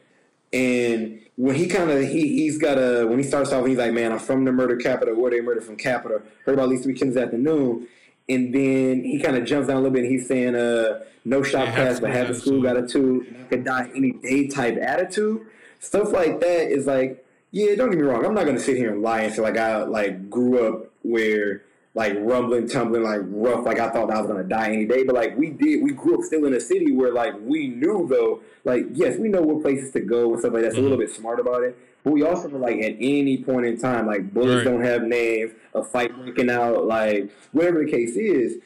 And 0.54 1.22
when 1.36 1.56
he 1.56 1.68
kind 1.68 1.92
of 1.92 2.02
he 2.08 2.28
he's 2.30 2.58
got 2.58 2.78
a 2.78 3.06
when 3.06 3.20
he 3.20 3.24
starts 3.24 3.52
off, 3.52 3.66
he's 3.66 3.78
like, 3.78 3.94
"Man, 3.94 4.12
I'm 4.12 4.20
from 4.20 4.46
the 4.46 4.52
murder 4.52 4.78
capital. 4.78 5.16
Where 5.16 5.30
they 5.30 5.42
murder 5.42 5.62
from 5.62 5.76
capital. 5.76 6.22
Heard 6.46 6.56
about 6.56 6.70
these 6.70 6.84
three 6.84 6.94
killings 6.94 7.16
this 7.16 7.24
afternoon." 7.24 7.88
And 8.30 8.54
then 8.54 9.04
he 9.04 9.20
kind 9.20 9.38
of 9.38 9.46
jumps 9.46 9.68
down 9.68 9.78
a 9.78 9.80
little 9.80 9.94
bit. 9.94 10.04
and 10.04 10.12
He's 10.12 10.28
saying, 10.28 10.56
"Uh, 10.56 11.00
no 11.24 11.44
shop 11.44 11.68
Yeah, 11.68 11.76
pass, 11.76 12.00
but 12.00 12.10
school 12.10 12.12
half 12.12 12.28
the 12.28 12.34
a 12.34 12.36
school 12.36 12.62
got 12.62 12.78
a 12.78 12.88
two. 12.88 13.26
Could 13.50 13.63
die 13.63 13.90
any 13.96 14.12
day 14.12 14.48
type 14.48 14.78
attitude. 14.82 15.42
Stuff 15.80 16.12
like 16.12 16.40
that 16.42 16.72
is 16.72 16.88
like, 16.88 17.26
yeah. 17.52 17.76
Don't 17.76 17.90
get 17.90 18.00
me 18.00 18.06
wrong. 18.06 18.26
I'm 18.26 18.34
not 18.34 18.46
gonna 18.46 18.60
sit 18.60 18.78
here 18.78 18.92
and 18.92 19.02
lie 19.02 19.22
and 19.22 19.34
say 19.34 19.42
like 19.42 19.58
I 19.58 19.84
like 19.84 20.30
grew 20.30 20.68
up 20.68 20.92
where 21.04 21.63
like 21.94 22.16
rumbling, 22.20 22.68
tumbling, 22.68 23.04
like 23.04 23.22
rough. 23.24 23.66
Like 23.66 23.80
I 23.80 23.90
thought 23.90 24.12
I 24.12 24.20
was 24.20 24.28
gonna 24.28 24.44
die 24.44 24.68
any 24.72 24.86
day, 24.86 25.04
but 25.04 25.16
like 25.16 25.38
we 25.38 25.50
did. 25.50 25.82
We 25.84 25.92
grew 25.92 26.16
up 26.20 26.24
still 26.24 26.46
in 26.46 26.54
a 26.54 26.60
city 26.60 26.92
where 26.92 27.13
like 27.13 27.34
we 27.42 27.68
knew 27.68 28.08
though, 28.10 28.42
like 28.66 28.88
yes, 28.94 29.18
we 29.18 29.30
know 29.30 29.42
what 29.42 29.62
places 29.62 29.92
to 29.94 30.02
go 30.02 30.32
and 30.32 30.40
stuff 30.40 30.54
like 30.54 30.63
that. 30.63 30.74
So 30.74 30.80
a 30.80 30.82
little 30.82 30.98
bit 30.98 31.12
smart 31.12 31.40
about 31.40 31.63
it. 31.63 31.78
But 32.08 32.13
we 32.13 32.24
also 32.24 32.48
know, 32.48 32.58
like 32.60 32.78
at 32.78 32.96
any 33.02 33.43
point 33.43 33.65
in 33.65 33.78
time, 33.78 34.08
like 34.08 34.34
bullets 34.34 34.63
Right. 34.65 34.72
don't 34.72 34.82
have 34.82 35.04
names, 35.04 35.52
a 35.76 35.84
fight 35.84 36.15
breaking 36.15 36.50
out, 36.50 36.86
like 36.86 37.30
whatever 37.52 37.84
the 37.84 37.91
case 37.91 38.15
is. 38.15 38.60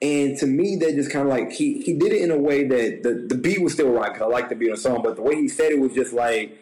And 0.00 0.38
to 0.38 0.46
me, 0.46 0.76
that 0.76 0.94
just 0.94 1.10
kind 1.10 1.26
of 1.26 1.28
like 1.30 1.52
he 1.52 1.82
he 1.82 1.92
did 1.92 2.14
it 2.14 2.22
in 2.22 2.30
a 2.30 2.38
way 2.38 2.64
that 2.66 3.02
the, 3.02 3.26
the 3.28 3.34
beat 3.34 3.60
was 3.60 3.74
still 3.74 3.90
right. 3.90 4.10
'cause 4.10 4.22
I 4.22 4.26
like 4.26 4.48
the 4.48 4.54
beat 4.54 4.70
on 4.70 4.76
the 4.76 4.80
song, 4.80 5.02
but 5.02 5.16
the 5.16 5.22
way 5.22 5.34
he 5.34 5.48
said 5.48 5.70
it 5.70 5.78
was 5.78 5.92
just 5.92 6.14
like 6.14 6.56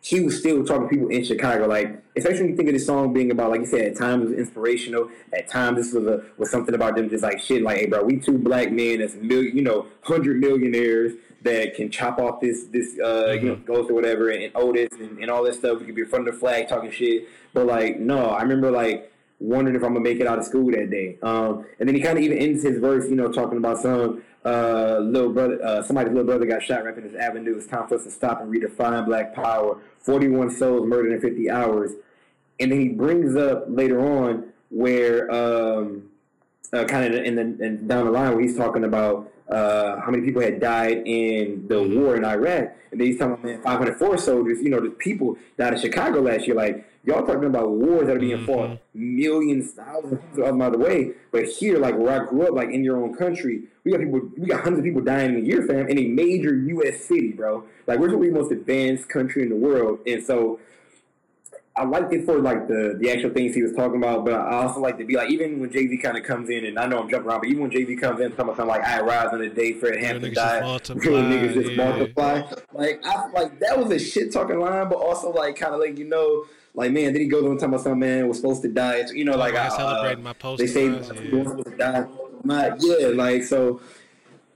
he 0.00 0.18
was 0.20 0.36
still 0.36 0.64
talking 0.64 0.82
to 0.82 0.88
people 0.88 1.08
in 1.08 1.22
Chicago. 1.22 1.66
Like, 1.68 1.96
especially 2.16 2.40
when 2.42 2.50
you 2.50 2.56
think 2.56 2.68
of 2.68 2.74
this 2.74 2.86
song 2.86 3.12
being 3.12 3.30
about, 3.30 3.50
like 3.50 3.60
you 3.60 3.66
said, 3.66 3.82
at 3.82 3.96
times 3.96 4.24
it 4.24 4.30
was 4.30 4.38
inspirational. 4.38 5.10
At 5.32 5.46
times 5.48 5.76
this 5.78 5.92
was 5.94 6.06
a 6.06 6.24
was 6.38 6.50
something 6.50 6.74
about 6.74 6.96
them 6.96 7.08
just 7.08 7.22
like 7.22 7.38
shit. 7.38 7.62
Like, 7.62 7.78
hey, 7.78 7.86
bro, 7.86 8.02
we 8.02 8.16
two 8.18 8.36
black 8.38 8.72
men 8.72 8.98
that's 8.98 9.14
million, 9.14 9.56
you 9.56 9.62
know, 9.62 9.86
hundred 10.02 10.40
millionaires 10.40 11.12
that 11.46 11.74
can 11.74 11.90
chop 11.90 12.18
off 12.18 12.40
this 12.40 12.64
this 12.66 12.98
uh 13.00 13.32
you 13.32 13.48
know 13.48 13.56
ghost 13.56 13.90
or 13.90 13.94
whatever 13.94 14.30
and, 14.30 14.52
Otis 14.54 14.92
and, 14.98 15.18
and 15.18 15.30
all 15.30 15.42
this 15.42 15.58
stuff. 15.58 15.80
We 15.80 15.86
could 15.86 15.94
be 15.94 16.02
in 16.02 16.08
front 16.08 16.28
of 16.28 16.34
the 16.34 16.40
flag 16.40 16.68
talking 16.68 16.90
shit. 16.90 17.28
But 17.52 17.66
like, 17.66 17.98
no, 17.98 18.26
I 18.26 18.42
remember 18.42 18.70
like 18.70 19.12
wondering 19.38 19.76
if 19.76 19.82
I'm 19.82 19.94
gonna 19.94 20.00
make 20.00 20.20
it 20.20 20.26
out 20.26 20.38
of 20.38 20.44
school 20.44 20.70
that 20.72 20.90
day. 20.90 21.18
Um, 21.22 21.66
and 21.78 21.88
then 21.88 21.94
he 21.94 22.00
kind 22.00 22.18
of 22.18 22.24
even 22.24 22.38
ends 22.38 22.62
his 22.62 22.78
verse, 22.78 23.08
you 23.08 23.16
know, 23.16 23.30
talking 23.30 23.58
about 23.58 23.78
some 23.78 24.22
uh, 24.44 24.98
little 24.98 25.32
brother, 25.32 25.62
uh, 25.62 25.82
somebody's 25.82 26.12
little 26.12 26.26
brother 26.26 26.46
got 26.46 26.62
shot 26.62 26.84
right 26.84 26.96
in 26.96 27.02
his 27.02 27.14
avenue. 27.14 27.56
It's 27.56 27.66
time 27.66 27.88
for 27.88 27.96
us 27.96 28.04
to 28.04 28.10
stop 28.10 28.40
and 28.40 28.52
redefine 28.52 29.04
black 29.06 29.34
power. 29.34 29.78
41 30.00 30.50
souls 30.50 30.86
murdered 30.86 31.12
in 31.12 31.20
50 31.20 31.50
hours. 31.50 31.92
And 32.60 32.70
then 32.70 32.80
he 32.80 32.88
brings 32.88 33.36
up 33.36 33.64
later 33.68 34.00
on 34.00 34.52
where 34.70 35.30
um, 35.30 36.04
uh, 36.72 36.84
kind 36.84 37.12
of 37.12 37.24
in 37.24 37.34
the 37.34 37.64
in, 37.64 37.86
down 37.86 38.06
the 38.06 38.12
line 38.12 38.32
where 38.32 38.40
he's 38.40 38.56
talking 38.56 38.84
about 38.84 39.30
uh, 39.48 40.00
how 40.00 40.10
many 40.10 40.24
people 40.24 40.42
had 40.42 40.60
died 40.60 41.02
in 41.06 41.66
the 41.68 41.80
war 41.82 42.16
in 42.16 42.24
Iraq, 42.24 42.72
and 42.90 43.00
then 43.00 43.06
he's 43.06 43.18
talking 43.18 43.50
about 43.50 43.62
504 43.62 44.18
soldiers. 44.18 44.60
You 44.60 44.70
know, 44.70 44.80
the 44.80 44.90
people 44.90 45.36
died 45.56 45.74
in 45.74 45.80
Chicago 45.80 46.20
last 46.20 46.46
year. 46.46 46.56
Like 46.56 46.84
y'all 47.04 47.24
talking 47.24 47.44
about 47.44 47.70
wars 47.70 48.08
that 48.08 48.16
are 48.16 48.20
being 48.20 48.44
fought 48.44 48.78
millions, 48.92 49.72
thousands 49.72 50.20
of 50.32 50.36
them 50.36 50.60
out 50.60 50.74
of 50.74 50.80
the 50.80 50.84
way, 50.84 51.12
but 51.30 51.44
here, 51.44 51.78
like 51.78 51.96
where 51.96 52.22
I 52.22 52.26
grew 52.26 52.42
up, 52.46 52.54
like 52.54 52.70
in 52.70 52.82
your 52.82 52.96
own 52.96 53.14
country, 53.14 53.64
we 53.84 53.92
got 53.92 54.00
people, 54.00 54.20
we 54.36 54.46
got 54.48 54.64
hundreds 54.64 54.80
of 54.80 54.84
people 54.84 55.02
dying 55.02 55.34
in 55.34 55.44
a 55.44 55.46
year, 55.46 55.62
fam, 55.62 55.88
in 55.88 55.98
a 55.98 56.08
major 56.08 56.54
U.S. 56.54 57.04
city, 57.04 57.32
bro. 57.32 57.64
Like 57.86 58.00
we're 58.00 58.10
the 58.10 58.30
most 58.30 58.50
advanced 58.50 59.08
country 59.08 59.42
in 59.42 59.48
the 59.48 59.56
world, 59.56 60.00
and 60.06 60.22
so. 60.22 60.60
I 61.78 61.84
liked 61.84 62.10
it 62.12 62.24
for 62.24 62.38
like 62.38 62.68
the 62.68 62.96
the 62.98 63.10
actual 63.10 63.30
things 63.30 63.54
he 63.54 63.62
was 63.62 63.72
talking 63.74 63.96
about, 63.96 64.24
but 64.24 64.34
I 64.34 64.62
also 64.62 64.80
like 64.80 64.96
to 64.96 65.04
be 65.04 65.14
like 65.14 65.30
even 65.30 65.60
when 65.60 65.70
Jay 65.70 65.86
Z 65.86 65.98
kind 65.98 66.16
of 66.16 66.24
comes 66.24 66.48
in, 66.48 66.64
and 66.64 66.78
I 66.78 66.86
know 66.86 67.00
I'm 67.00 67.10
jumping 67.10 67.28
around, 67.28 67.40
but 67.40 67.48
even 67.48 67.62
when 67.62 67.70
Jay 67.70 67.84
Z 67.84 67.96
comes 67.96 68.18
in 68.18 68.30
talking 68.30 68.44
about 68.44 68.56
something 68.56 68.74
like 68.74 68.82
I 68.82 69.02
rise 69.02 69.28
on 69.30 69.40
the 69.40 69.50
day 69.50 69.74
Fred 69.74 70.02
Hampton 70.02 70.32
died, 70.32 70.62
real 70.62 70.78
niggas 71.22 71.54
just 71.54 71.70
yeah. 71.72 71.76
multiply. 71.76 72.42
Like 72.72 73.04
I 73.04 73.28
like 73.28 73.60
that 73.60 73.78
was 73.78 73.90
a 73.90 73.98
shit 73.98 74.32
talking 74.32 74.58
line, 74.58 74.88
but 74.88 74.96
also 74.96 75.30
like 75.30 75.56
kind 75.56 75.74
of 75.74 75.80
like 75.80 75.98
you 75.98 76.08
know. 76.08 76.46
Like 76.72 76.92
man, 76.92 77.14
then 77.14 77.22
he 77.22 77.28
goes 77.28 77.42
on 77.42 77.56
talking 77.56 77.70
about 77.70 77.80
some 77.84 77.98
man 77.98 78.28
was 78.28 78.36
supposed 78.36 78.60
to 78.60 78.68
die. 78.68 79.02
You 79.14 79.24
know, 79.24 79.34
like 79.34 79.54
I 79.54 79.68
uh, 79.68 80.14
my 80.16 80.34
post 80.34 80.60
They 80.60 80.66
say 80.66 80.90
yeah. 80.90 81.00
supposed 81.00 81.64
to 81.64 81.76
die. 81.76 82.06
My, 82.44 82.72
yeah, 82.78 83.08
like 83.08 83.44
so. 83.44 83.80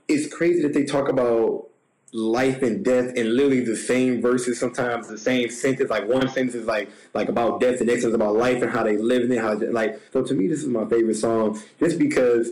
It's 0.07 0.31
crazy 0.31 0.61
that 0.61 0.73
they 0.73 0.83
talk 0.83 1.09
about 1.09 1.70
life 2.13 2.61
and 2.61 2.83
death 2.83 3.13
and 3.15 3.33
literally 3.33 3.61
the 3.61 3.75
same 3.75 4.21
verses. 4.21 4.59
Sometimes 4.59 5.07
the 5.07 5.17
same 5.17 5.49
sentence. 5.49 5.89
Like 5.89 6.07
one 6.07 6.27
sentence 6.27 6.55
is 6.55 6.65
like 6.65 6.89
like 7.13 7.29
about 7.29 7.61
death, 7.61 7.79
the 7.79 7.85
next 7.85 8.03
is 8.03 8.13
about 8.13 8.35
life 8.35 8.61
and 8.61 8.71
how 8.71 8.83
they 8.83 8.97
live 8.97 9.23
in 9.23 9.31
it. 9.31 9.39
How 9.39 9.53
like 9.53 9.99
so 10.11 10.23
to 10.23 10.33
me, 10.33 10.47
this 10.47 10.59
is 10.59 10.67
my 10.67 10.85
favorite 10.85 11.15
song 11.15 11.59
just 11.79 11.97
because 11.97 12.51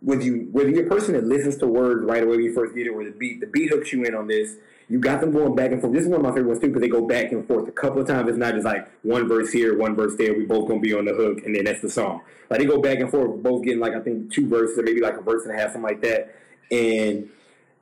whether 0.00 0.22
you 0.22 0.48
whether 0.50 0.68
you're 0.68 0.86
a 0.86 0.88
person 0.88 1.14
that 1.14 1.24
listens 1.24 1.56
to 1.58 1.66
words 1.66 2.04
right 2.04 2.22
away 2.22 2.36
when 2.36 2.44
you 2.44 2.54
first 2.54 2.74
get 2.74 2.86
it, 2.86 2.90
or 2.90 3.04
the 3.04 3.10
beat 3.10 3.40
the 3.40 3.46
beat 3.46 3.70
hooks 3.70 3.92
you 3.92 4.04
in 4.04 4.14
on 4.14 4.26
this. 4.26 4.56
You 4.88 4.98
got 4.98 5.20
them 5.22 5.32
going 5.32 5.54
back 5.54 5.72
and 5.72 5.80
forth. 5.80 5.94
This 5.94 6.02
is 6.02 6.08
one 6.08 6.20
of 6.20 6.24
my 6.26 6.30
favorite 6.30 6.48
ones 6.48 6.60
too 6.60 6.66
because 6.66 6.82
they 6.82 6.88
go 6.88 7.06
back 7.06 7.32
and 7.32 7.46
forth 7.46 7.66
a 7.66 7.72
couple 7.72 8.02
of 8.02 8.06
times. 8.06 8.28
It's 8.28 8.36
not 8.36 8.52
just 8.52 8.66
like 8.66 8.90
one 9.02 9.26
verse 9.26 9.50
here, 9.50 9.78
one 9.78 9.94
verse 9.94 10.16
there. 10.16 10.34
We 10.34 10.44
both 10.44 10.68
gonna 10.68 10.80
be 10.80 10.92
on 10.92 11.04
the 11.04 11.14
hook, 11.14 11.46
and 11.46 11.54
then 11.54 11.64
that's 11.64 11.80
the 11.80 11.88
song. 11.88 12.22
Like 12.50 12.60
they 12.60 12.66
go 12.66 12.82
back 12.82 12.98
and 12.98 13.10
forth, 13.10 13.42
both 13.42 13.64
getting 13.64 13.80
like 13.80 13.94
I 13.94 14.00
think 14.00 14.32
two 14.32 14.48
verses 14.48 14.78
or 14.78 14.82
maybe 14.82 15.00
like 15.00 15.16
a 15.16 15.22
verse 15.22 15.44
and 15.44 15.56
a 15.56 15.58
half, 15.58 15.72
something 15.72 15.82
like 15.82 16.02
that. 16.02 16.34
And 16.70 17.30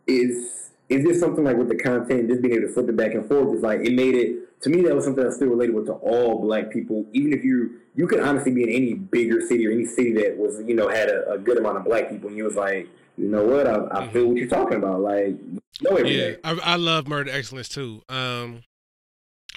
is 0.07 0.70
is 0.88 1.05
this 1.05 1.20
something 1.20 1.44
like 1.44 1.57
with 1.57 1.68
the 1.68 1.76
content, 1.76 2.28
just 2.28 2.42
being 2.42 2.55
able 2.55 2.66
to 2.66 2.72
flip 2.72 2.88
it 2.88 2.96
back 2.96 3.14
and 3.14 3.26
forth? 3.26 3.55
Is 3.55 3.62
like 3.62 3.80
it 3.80 3.92
made 3.92 4.14
it 4.14 4.61
to 4.62 4.70
me 4.70 4.82
that 4.82 4.94
was 4.94 5.05
something 5.05 5.22
that's 5.22 5.36
still 5.36 5.48
relatable 5.48 5.86
to 5.86 5.92
all 5.92 6.40
black 6.40 6.70
people. 6.70 7.07
Even 7.12 7.32
if 7.32 7.44
you 7.44 7.80
you 7.94 8.07
could 8.07 8.20
honestly 8.20 8.53
be 8.53 8.64
in 8.64 8.68
any 8.68 8.94
bigger 8.94 9.40
city 9.40 9.66
or 9.66 9.70
any 9.70 9.86
city 9.86 10.12
that 10.14 10.36
was 10.36 10.61
you 10.66 10.74
know 10.74 10.88
had 10.88 11.09
a, 11.09 11.32
a 11.32 11.38
good 11.38 11.59
amount 11.59 11.78
of 11.78 11.84
black 11.84 12.11
people, 12.11 12.28
and 12.28 12.36
you 12.36 12.44
was 12.44 12.57
like, 12.57 12.88
you 13.16 13.28
know 13.28 13.44
what, 13.44 13.66
I, 13.66 13.86
I 13.90 14.09
feel 14.09 14.26
what 14.26 14.36
you're 14.36 14.48
talking 14.48 14.78
about. 14.78 15.01
Like, 15.01 15.36
know 15.80 15.96
every 15.96 16.30
Yeah. 16.30 16.36
I, 16.44 16.59
I 16.62 16.76
love 16.76 17.09
Murder 17.09 17.30
Excellence 17.30 17.68
too. 17.68 18.03
Um, 18.09 18.62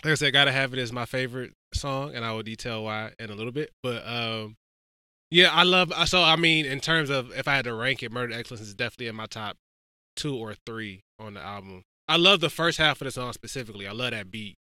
like 0.03 0.11
I 0.11 0.15
said, 0.15 0.33
gotta 0.33 0.51
have 0.51 0.73
it 0.73 0.79
as 0.79 0.91
my 0.91 1.05
favorite 1.05 1.53
song, 1.73 2.13
and 2.13 2.23
I 2.23 2.31
will 2.31 2.43
detail 2.43 2.83
why 2.83 3.11
in 3.19 3.29
a 3.29 3.35
little 3.35 3.51
bit. 3.51 3.71
But 3.81 4.07
um, 4.07 4.55
yeah, 5.31 5.49
I 5.51 5.63
love. 5.63 5.91
So 6.07 6.21
I 6.21 6.35
mean, 6.35 6.65
in 6.65 6.79
terms 6.79 7.09
of 7.09 7.31
if 7.35 7.47
I 7.47 7.55
had 7.55 7.65
to 7.65 7.73
rank 7.73 8.03
it, 8.03 8.11
Murder 8.11 8.33
Excellence 8.33 8.61
is 8.61 8.75
definitely 8.75 9.07
in 9.07 9.15
my 9.15 9.25
top 9.25 9.57
two 10.16 10.36
or 10.36 10.55
three 10.66 11.03
on 11.20 11.36
the 11.36 11.41
album. 11.41 11.84
I 12.07 12.18
love 12.18 12.39
the 12.39 12.49
first 12.49 12.78
half 12.78 13.01
of 13.01 13.05
the 13.05 13.11
song 13.11 13.34
specifically. 13.34 13.88
I 13.88 13.91
love 13.91 14.11
that 14.11 14.30
beat, 14.30 14.55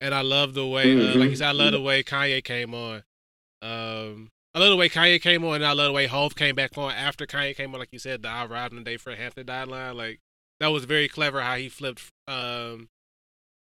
and 0.00 0.14
I 0.14 0.22
love 0.22 0.54
the 0.54 0.66
way, 0.66 0.92
uh, 0.92 1.18
like 1.18 1.30
you 1.30 1.36
said, 1.36 1.48
I 1.48 1.52
love 1.52 1.72
the 1.72 1.80
way 1.80 2.02
Kanye 2.02 2.42
came 2.44 2.74
on. 2.74 3.02
Um, 3.62 4.30
I 4.54 4.60
love 4.60 4.70
the 4.70 4.76
way 4.76 4.88
Kanye 4.88 5.20
came 5.20 5.44
on, 5.44 5.56
and 5.56 5.66
I 5.66 5.72
love 5.72 5.86
the 5.86 5.92
way 5.92 6.06
Hove 6.06 6.34
came 6.34 6.54
back 6.54 6.78
on 6.78 6.92
after 6.92 7.26
Kanye 7.26 7.56
came 7.56 7.74
on. 7.74 7.80
Like 7.80 7.92
you 7.92 7.98
said, 7.98 8.22
the 8.22 8.28
"I 8.28 8.44
arrived 8.46 8.72
on 8.72 8.78
the 8.78 8.84
day 8.84 8.96
Fred 8.96 9.18
Hampton 9.18 9.46
died" 9.46 9.68
line, 9.68 9.96
like 9.96 10.20
that 10.60 10.68
was 10.68 10.84
very 10.84 11.08
clever 11.08 11.40
how 11.40 11.56
he 11.56 11.68
flipped. 11.68 12.10
Um, 12.26 12.88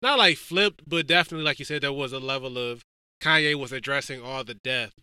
not 0.02 0.20
like 0.20 0.38
flipped, 0.38 0.88
but 0.88 1.08
definitely 1.08 1.46
like 1.46 1.60
you 1.60 1.66
said, 1.66 1.82
there 1.82 1.94
was 1.94 2.14
a 2.14 2.20
level 2.20 2.58
of 2.58 2.84
Kanye 3.22 3.56
was 3.56 3.72
addressing 3.72 4.22
all 4.22 4.44
the 4.44 4.54
death, 4.54 4.94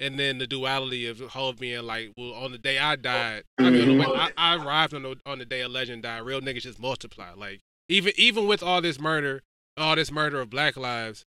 and 0.00 0.18
then 0.18 0.38
the 0.38 0.46
duality 0.46 1.06
of 1.06 1.18
Hove 1.20 1.58
being 1.58 1.82
like, 1.82 2.12
"Well, 2.16 2.32
on 2.32 2.52
the 2.52 2.58
day 2.58 2.78
I 2.78 2.96
died, 2.96 3.44
I 3.58 3.70
mean, 3.70 3.98
the 3.98 4.04
I, 4.04 4.30
I 4.36 4.56
arrived 4.56 4.94
on 4.94 5.02
the 5.02 5.16
on 5.26 5.38
the 5.38 5.44
day 5.44 5.60
a 5.62 5.68
legend 5.68 6.02
died. 6.04 6.20
Real 6.22 6.40
niggas 6.40 6.62
just 6.62 6.80
multiply. 6.80 7.32
Like 7.34 7.60
even 7.88 8.12
even 8.16 8.46
with 8.46 8.62
all 8.62 8.80
this 8.80 9.00
murder, 9.00 9.42
all 9.76 9.96
this 9.96 10.10
murder 10.12 10.40
of 10.40 10.50
Black 10.50 10.76
lives, 10.76 11.24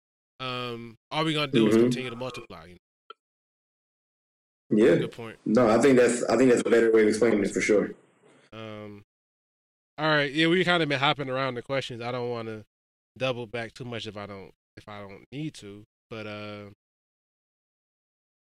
um, 0.40 0.96
all 1.10 1.24
we 1.24 1.34
gonna 1.34 1.48
do 1.52 1.68
is 1.68 1.76
Mhm. 1.76 1.80
continue 1.80 2.10
to 2.10 2.16
multiply. 2.16 2.66
You 2.66 2.76
Yeah. 4.70 4.96
Good 4.96 5.12
point. 5.12 5.38
No, 5.44 5.68
I 5.68 5.78
think 5.80 5.96
that's 5.98 6.22
I 6.24 6.36
think 6.36 6.50
that's 6.50 6.62
a 6.66 6.70
better 6.70 6.90
way 6.90 7.02
of 7.02 7.08
explaining 7.08 7.42
it 7.44 7.50
for 7.52 7.60
sure. 7.60 7.90
Um, 8.52 9.02
all 9.98 10.06
right, 10.06 10.32
yeah, 10.32 10.46
we 10.46 10.64
kind 10.64 10.82
of 10.82 10.88
been 10.88 11.00
hopping 11.00 11.28
around 11.28 11.54
the 11.54 11.62
questions. 11.62 12.00
I 12.00 12.12
don't 12.12 12.30
want 12.30 12.48
to 12.48 12.64
double 13.16 13.46
back 13.46 13.72
too 13.74 13.84
much 13.84 14.06
if 14.06 14.16
I 14.16 14.26
don't 14.26 14.52
if 14.76 14.88
I 14.88 15.00
don't 15.00 15.24
need 15.30 15.54
to, 15.54 15.84
but 16.10 16.26
uh, 16.26 16.70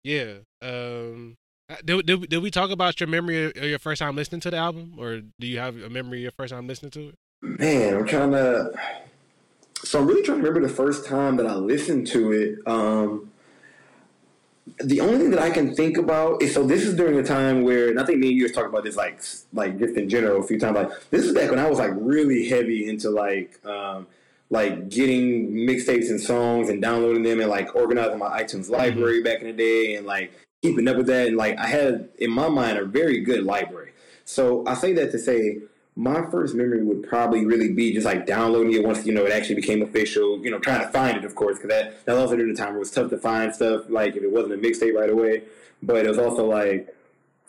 yeah. 0.04 0.34
Um, 0.62 1.38
did, 1.86 2.06
did 2.06 2.30
did 2.30 2.43
we 2.43 2.51
talk 2.51 2.72
about 2.72 2.99
your 2.99 3.08
memory 3.08 3.45
of 3.45 3.56
your 3.56 3.80
first 3.80 3.99
time 3.99 4.16
listening 4.16 4.41
to 4.41 4.51
the 4.51 4.58
album, 4.58 4.95
or 4.97 5.22
do 5.39 5.47
you 5.47 5.60
have 5.60 5.82
a 5.82 5.89
memory 5.89 6.20
of 6.20 6.24
your 6.24 6.32
first 6.32 6.54
time 6.54 6.68
listening 6.68 6.91
to 6.91 7.10
it? 7.10 7.16
Man, 7.41 7.95
I'm 7.95 8.08
trying 8.08 8.32
to. 8.32 8.72
So 9.84 9.99
I'm 9.99 10.08
really 10.08 10.24
trying 10.24 10.41
to 10.41 10.43
remember 10.43 10.68
the 10.68 10.74
first 10.74 11.06
time 11.06 11.36
that 11.38 11.45
I 11.45 11.56
listened 11.56 12.08
to 12.08 12.32
it. 12.32 12.68
Um, 12.68 13.32
the 14.82 15.01
only 15.01 15.18
thing 15.18 15.32
that 15.32 15.41
I 15.41 15.49
can 15.49 15.76
think 15.76 15.97
about 15.97 16.41
is 16.41 16.54
so 16.54 16.66
this 16.66 16.84
is 16.84 16.95
during 16.95 17.18
a 17.20 17.24
time 17.24 17.64
where 17.64 17.89
and 17.89 17.99
I 17.99 18.06
think 18.06 18.20
me 18.20 18.30
and 18.30 18.38
you 18.38 18.43
was 18.43 18.54
talking 18.54 18.70
about 18.70 18.84
this 18.84 18.95
like 18.95 19.22
like 19.51 19.78
just 19.78 19.95
in 19.95 20.10
general 20.10 20.41
a 20.41 20.47
few 20.47 20.60
times. 20.60 20.76
Like 20.76 21.10
this 21.10 21.26
is 21.26 21.34
back 21.34 21.49
when 21.49 21.60
I 21.60 21.70
was 21.70 21.80
like 21.80 21.91
really 21.95 22.47
heavy 22.47 22.89
into 22.89 23.10
like 23.10 23.64
um, 23.66 24.08
like 24.50 24.89
getting 24.89 25.52
mixtapes 25.52 26.10
and 26.10 26.22
songs 26.22 26.70
and 26.70 26.82
downloading 26.82 27.24
them 27.24 27.39
and 27.39 27.50
like 27.50 27.76
organizing 27.76 28.20
my 28.20 28.41
iTunes 28.41 28.66
mm-hmm. 28.66 28.74
library 28.74 29.24
back 29.24 29.39
in 29.41 29.48
the 29.48 29.54
day 29.54 29.96
and 29.96 30.06
like 30.06 30.32
keeping 30.62 30.88
up 30.88 30.98
with 30.98 31.08
that 31.08 31.28
and 31.28 31.38
like 31.38 31.58
I 31.58 31.68
had 31.68 32.10
in 32.20 32.32
my 32.32 32.50
mind 32.50 32.78
a 32.78 32.86
very 32.86 33.20
good 33.22 33.44
library. 33.44 33.94
So 34.26 34.64
I 34.66 34.76
say 34.76 34.94
that 34.94 35.12
to 35.12 35.20
say 35.20 35.60
my 35.96 36.28
first 36.32 36.56
memory 36.56 36.84
would 36.84 37.08
probably 37.08 37.46
really 37.46 37.72
be 37.72 37.94
just 37.94 38.06
like 38.06 38.26
downloading 38.26 38.74
it 38.74 38.84
once 38.84 39.06
you 39.06 39.14
know 39.14 39.26
it 39.26 39.32
actually 39.32 39.56
became 39.56 39.82
official. 39.82 40.44
You 40.44 40.52
know, 40.52 40.60
trying 40.60 40.82
to 40.82 40.88
find 40.89 41.18
it, 41.18 41.26
of 41.26 41.36
course, 41.36 41.58
because 41.58 41.70
that 41.70 42.06
that 42.06 42.14
was 42.14 42.22
also 42.24 42.36
during 42.36 42.54
the 42.54 42.58
time 42.58 42.70
where 42.70 42.78
it 42.78 42.80
was 42.80 42.91
tough 42.91 43.10
to 43.12 43.18
find 43.18 43.54
stuff. 43.54 43.89
Like 43.89 44.16
if 44.16 44.24
it 44.24 44.32
wasn't 44.32 44.54
a 44.54 44.58
mixtape 44.58 44.96
right 44.96 45.10
away, 45.10 45.44
but 45.82 46.06
it 46.06 46.10
was 46.10 46.18
also 46.18 46.46
like 46.46 46.96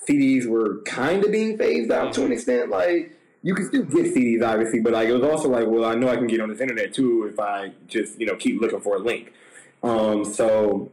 CDs 0.06 0.46
were 0.46 0.82
kind 0.82 1.24
of 1.24 1.32
being 1.32 1.56
phased 1.56 1.90
out 1.90 2.12
to 2.14 2.20
an 2.20 2.26
mm-hmm. 2.26 2.32
extent. 2.34 2.70
Like 2.70 3.16
you 3.44 3.54
can 3.54 3.66
still 3.66 3.82
get 3.82 4.06
CDs, 4.06 4.44
obviously, 4.44 4.80
but 4.80 4.94
like 4.94 5.08
it 5.08 5.12
was 5.12 5.22
also 5.22 5.48
like, 5.48 5.66
well, 5.68 5.84
I 5.84 5.94
know 5.94 6.08
I 6.08 6.16
can 6.16 6.26
get 6.26 6.40
on 6.40 6.48
this 6.48 6.60
internet 6.60 6.92
too 6.92 7.28
if 7.30 7.38
I 7.38 7.72
just 7.86 8.18
you 8.18 8.26
know 8.26 8.34
keep 8.34 8.60
looking 8.60 8.80
for 8.80 8.96
a 8.96 8.98
link. 8.98 9.32
Um, 9.82 10.24
so 10.24 10.90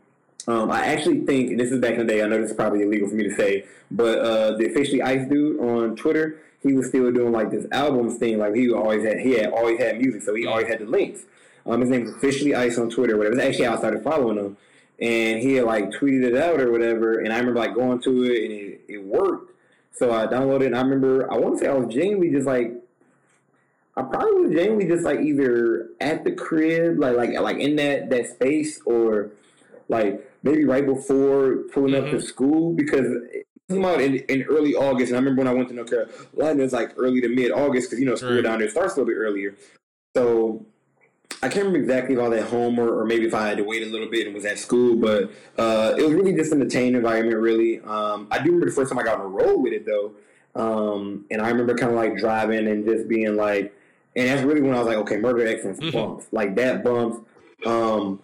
um, 0.48 0.70
I 0.72 0.86
actually 0.86 1.22
think, 1.22 1.58
this 1.58 1.72
is 1.72 1.80
back 1.80 1.94
in 1.94 2.00
the 2.00 2.06
day, 2.06 2.22
I 2.22 2.28
know 2.28 2.42
this 2.42 2.52
is 2.52 2.56
probably 2.56 2.84
illegal 2.84 3.08
for 3.08 3.16
me 3.16 3.24
to 3.24 3.36
say, 3.36 3.66
but 3.90 4.20
uh, 4.20 4.58
the 4.58 4.70
officially 4.70 5.02
Ice 5.02 5.28
dude 5.30 5.60
on 5.60 5.96
Twitter, 5.96 6.42
he 6.62 6.74
was 6.74 6.88
still 6.88 7.12
doing 7.12 7.32
like 7.32 7.52
this 7.52 7.66
albums 7.72 8.18
thing. 8.18 8.38
Like 8.38 8.54
he 8.54 8.72
always 8.72 9.04
had, 9.04 9.20
he 9.20 9.34
had 9.34 9.52
always 9.52 9.80
had 9.80 10.00
music, 10.00 10.22
so 10.24 10.36
he 10.36 10.46
always 10.46 10.68
had 10.68 10.80
the 10.80 10.86
links. 10.86 11.22
Um, 11.66 11.82
his 11.82 11.90
name 11.90 12.04
is 12.04 12.16
officially 12.16 12.56
Ice 12.56 12.78
on 12.78 12.90
Twitter, 12.90 13.18
whatever. 13.18 13.40
Actually 13.40 13.66
how 13.66 13.76
I 13.76 13.78
started 13.78 14.04
following 14.04 14.38
him, 14.38 14.58
and 15.00 15.40
he 15.40 15.54
had 15.54 15.66
like 15.66 15.92
tweeted 15.92 16.24
it 16.24 16.36
out 16.36 16.60
or 16.60 16.72
whatever. 16.72 17.20
And 17.20 17.32
I 17.32 17.38
remember 17.38 17.60
like 17.60 17.76
going 17.76 18.02
to 18.02 18.24
it, 18.24 18.44
and 18.44 18.52
it, 18.52 18.82
it 18.88 19.04
worked. 19.04 19.52
So 19.94 20.12
I 20.12 20.26
downloaded, 20.28 20.68
and 20.68 20.76
I 20.76 20.82
remember 20.82 21.32
I 21.32 21.38
want 21.38 21.58
to 21.58 21.60
say 21.60 21.70
I 21.70 21.74
was 21.74 21.94
genuinely 21.94 22.32
just 22.32 22.48
like 22.48 22.74
I 23.98 24.04
probably 24.04 24.42
was 24.42 24.52
genuinely 24.52 24.88
just 24.88 25.04
like 25.04 25.20
either 25.20 25.90
at 26.00 26.24
the 26.24 26.32
crib, 26.32 26.98
like 26.98 27.16
like 27.18 27.38
like 27.40 27.58
in 27.58 27.76
that 27.76 28.10
that 28.10 28.28
space, 28.28 28.82
or 28.86 29.32
like 29.90 30.30
maybe 30.44 30.64
right 30.66 30.86
before 30.86 31.58
pulling 31.74 31.96
up 31.96 32.06
to 32.06 32.12
mm-hmm. 32.12 32.20
school 32.20 32.74
because 32.74 33.06
it 33.32 33.46
came 33.70 33.84
out 33.84 34.02
in, 34.02 34.16
in 34.16 34.44
early 34.44 34.74
August. 34.76 35.10
And 35.10 35.18
I 35.18 35.20
remember 35.20 35.42
when 35.42 35.48
I 35.48 35.54
went 35.54 35.68
to 35.70 35.76
North 35.76 35.90
Carolina, 35.90 36.62
it 36.62 36.64
was 36.64 36.74
like 36.74 36.94
early 36.98 37.20
to 37.22 37.30
mid 37.30 37.52
August 37.52 37.90
because 37.90 38.00
you 38.00 38.06
know 38.06 38.16
school 38.16 38.36
Right. 38.36 38.44
down 38.44 38.60
there 38.60 38.70
starts 38.70 38.96
a 38.96 39.00
little 39.00 39.14
bit 39.14 39.20
earlier. 39.20 39.56
So 40.16 40.66
I 41.44 41.48
can't 41.50 41.66
remember 41.66 41.80
exactly 41.80 42.14
if 42.16 42.22
I 42.22 42.28
was 42.28 42.40
at 42.40 42.50
home 42.50 42.78
or, 42.78 43.00
or 43.02 43.06
maybe 43.06 43.26
if 43.26 43.34
I 43.34 43.48
had 43.48 43.58
to 43.58 43.64
wait 43.64 43.82
a 43.82 43.88
little 43.88 44.08
bit 44.10 44.28
and 44.28 44.36
was 44.36 44.46
at 44.46 44.60
school, 44.60 44.96
but 44.96 45.32
uh, 45.58 45.96
it 45.98 46.04
was 46.04 46.14
really 46.14 46.34
just 46.34 46.52
an 46.52 46.62
entertaining 46.62 46.96
environment, 46.96 47.38
really. 47.38 47.80
Um, 47.82 48.28
I 48.30 48.38
do 48.38 48.46
remember 48.46 48.68
the 48.68 48.72
first 48.72 48.92
time 48.92 49.00
I 49.00 49.04
got 49.04 49.20
on 49.20 49.26
a 49.26 49.30
road 49.30 49.58
with 49.58 49.74
it, 49.74 49.86
though. 49.86 50.12
Um, 50.54 51.26
and 51.32 51.42
I 51.42 51.50
remember 51.50 51.76
kind 51.76 51.92
of 51.92 51.98
like 51.98 52.18
driving 52.18 52.68
and 52.68 52.86
just 52.86 53.08
being 53.08 53.36
like, 53.38 53.74
and 54.16 54.28
that's 54.28 54.44
really 54.44 54.62
when 54.62 54.74
I 54.76 54.80
was 54.80 54.88
like, 54.88 54.98
okay, 54.98 55.18
Murder 55.18 55.48
Excellence 55.48 55.80
Mhm. 55.80 55.94
bumps. 55.94 56.28
Like 56.32 56.56
that 56.58 56.84
bumps. 56.84 57.20
Um, 57.66 58.20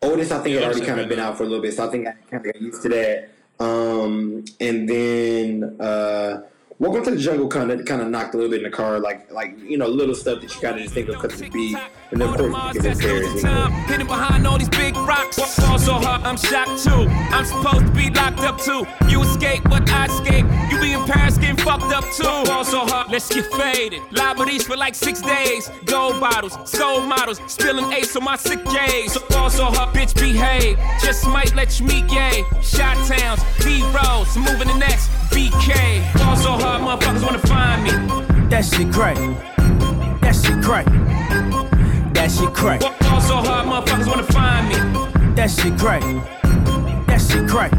Otis, 0.00 0.30
I 0.30 0.38
think, 0.38 0.54
Yeah, 0.54 0.60
had 0.60 0.70
already 0.70 0.86
kind 0.86 1.00
of 1.00 1.08
been 1.08 1.16
been 1.18 1.24
out 1.26 1.36
for 1.36 1.42
a 1.42 1.46
little 1.46 1.62
bit, 1.62 1.74
so 1.74 1.86
I 1.86 1.90
think 1.90 2.06
I 2.06 2.12
kind 2.30 2.46
of 2.46 2.52
got 2.52 2.62
used 2.62 2.82
to 2.82 2.88
that. 2.90 3.28
Um, 3.58 4.44
and 4.60 4.88
then 4.88 5.76
uh, 5.80 6.42
Welcome 6.80 7.04
to 7.04 7.12
the 7.12 7.16
Jungle 7.16 7.46
kind 7.46 7.70
of 7.70 7.84
kind 7.84 8.02
of 8.02 8.08
knocked 8.08 8.34
a 8.34 8.36
little 8.36 8.50
bit 8.50 8.64
in 8.64 8.68
the 8.68 8.76
car, 8.76 8.98
like 8.98 9.30
like 9.30 9.56
you 9.60 9.78
know 9.78 9.86
little 9.86 10.14
stuff 10.14 10.40
that 10.40 10.60
you 10.60 10.68
of 10.68 10.76
just 10.78 10.92
think 10.92 11.08
of 11.08 11.24
of 11.24 11.38
the 11.38 11.48
beat, 11.48 11.78
and 12.10 12.20
then 12.20 12.28
of 12.28 12.36
course. 12.36 12.74
You 12.74 13.42
know. 13.44 13.68
Hidden 13.86 14.08
behind 14.08 14.44
all 14.44 14.58
these 14.58 14.68
big 14.70 14.96
rocks. 14.96 15.36
Fall 15.36 15.78
so 15.78 15.92
hard, 15.92 16.22
I'm 16.22 16.36
shocked 16.36 16.82
too. 16.82 17.06
I'm 17.30 17.44
supposed 17.44 17.86
to 17.86 17.92
be 17.92 18.10
locked 18.10 18.40
up 18.40 18.58
too. 18.58 18.84
You 19.08 19.22
escape, 19.22 19.62
but 19.64 19.88
I 19.88 20.06
escape. 20.06 20.46
You 20.68 20.80
be 20.80 20.94
in 20.94 21.04
Paris 21.04 21.38
getting 21.38 21.56
fucked 21.58 21.92
up 21.92 22.04
too. 22.10 22.24
Fall 22.50 22.64
so 22.64 22.80
hard, 22.80 23.08
let's 23.08 23.32
get 23.32 23.46
faded. 23.52 24.02
Liberties 24.10 24.66
for 24.66 24.76
like 24.76 24.96
six 24.96 25.22
days. 25.22 25.70
Gold 25.84 26.18
bottles, 26.18 26.58
soul 26.68 27.02
models, 27.02 27.40
spilling 27.46 27.92
ace 27.92 28.16
on 28.16 28.24
my 28.24 28.34
sick 28.34 28.64
days. 28.64 29.12
So 29.12 29.20
fall 29.20 29.48
so 29.48 29.66
hard, 29.66 29.94
bitch, 29.94 30.12
behave. 30.16 30.76
Just 31.00 31.24
might 31.28 31.54
let 31.54 31.78
you 31.78 31.86
meet 31.86 32.08
gay. 32.08 32.42
Shot 32.62 32.96
towns, 33.06 33.40
B 33.64 33.80
rolls, 33.94 34.36
moving 34.36 34.66
the 34.66 34.76
next 34.76 35.08
BK. 35.30 36.02
Fall 36.18 36.36
so 36.36 36.50
hard, 36.50 36.63
motherfuckers 36.64 37.22
wanna 37.24 37.38
find 37.38 37.82
me. 37.84 37.90
That 38.48 38.64
shit 38.64 38.92
crack. 38.92 39.16
That 40.20 40.34
shit 40.34 40.62
crack. 40.62 40.86
That 42.14 42.30
shit 42.30 42.52
crack. 42.54 42.80
Fall 42.80 43.20
so 43.20 43.36
hard, 43.36 43.66
motherfuckers 43.66 44.06
wanna 44.06 44.22
find 44.24 44.68
me. 44.68 45.34
That 45.34 45.50
shit 45.50 45.78
crack. 45.78 46.02
That 47.06 47.20
shit 47.20 47.48
crack. 47.48 47.70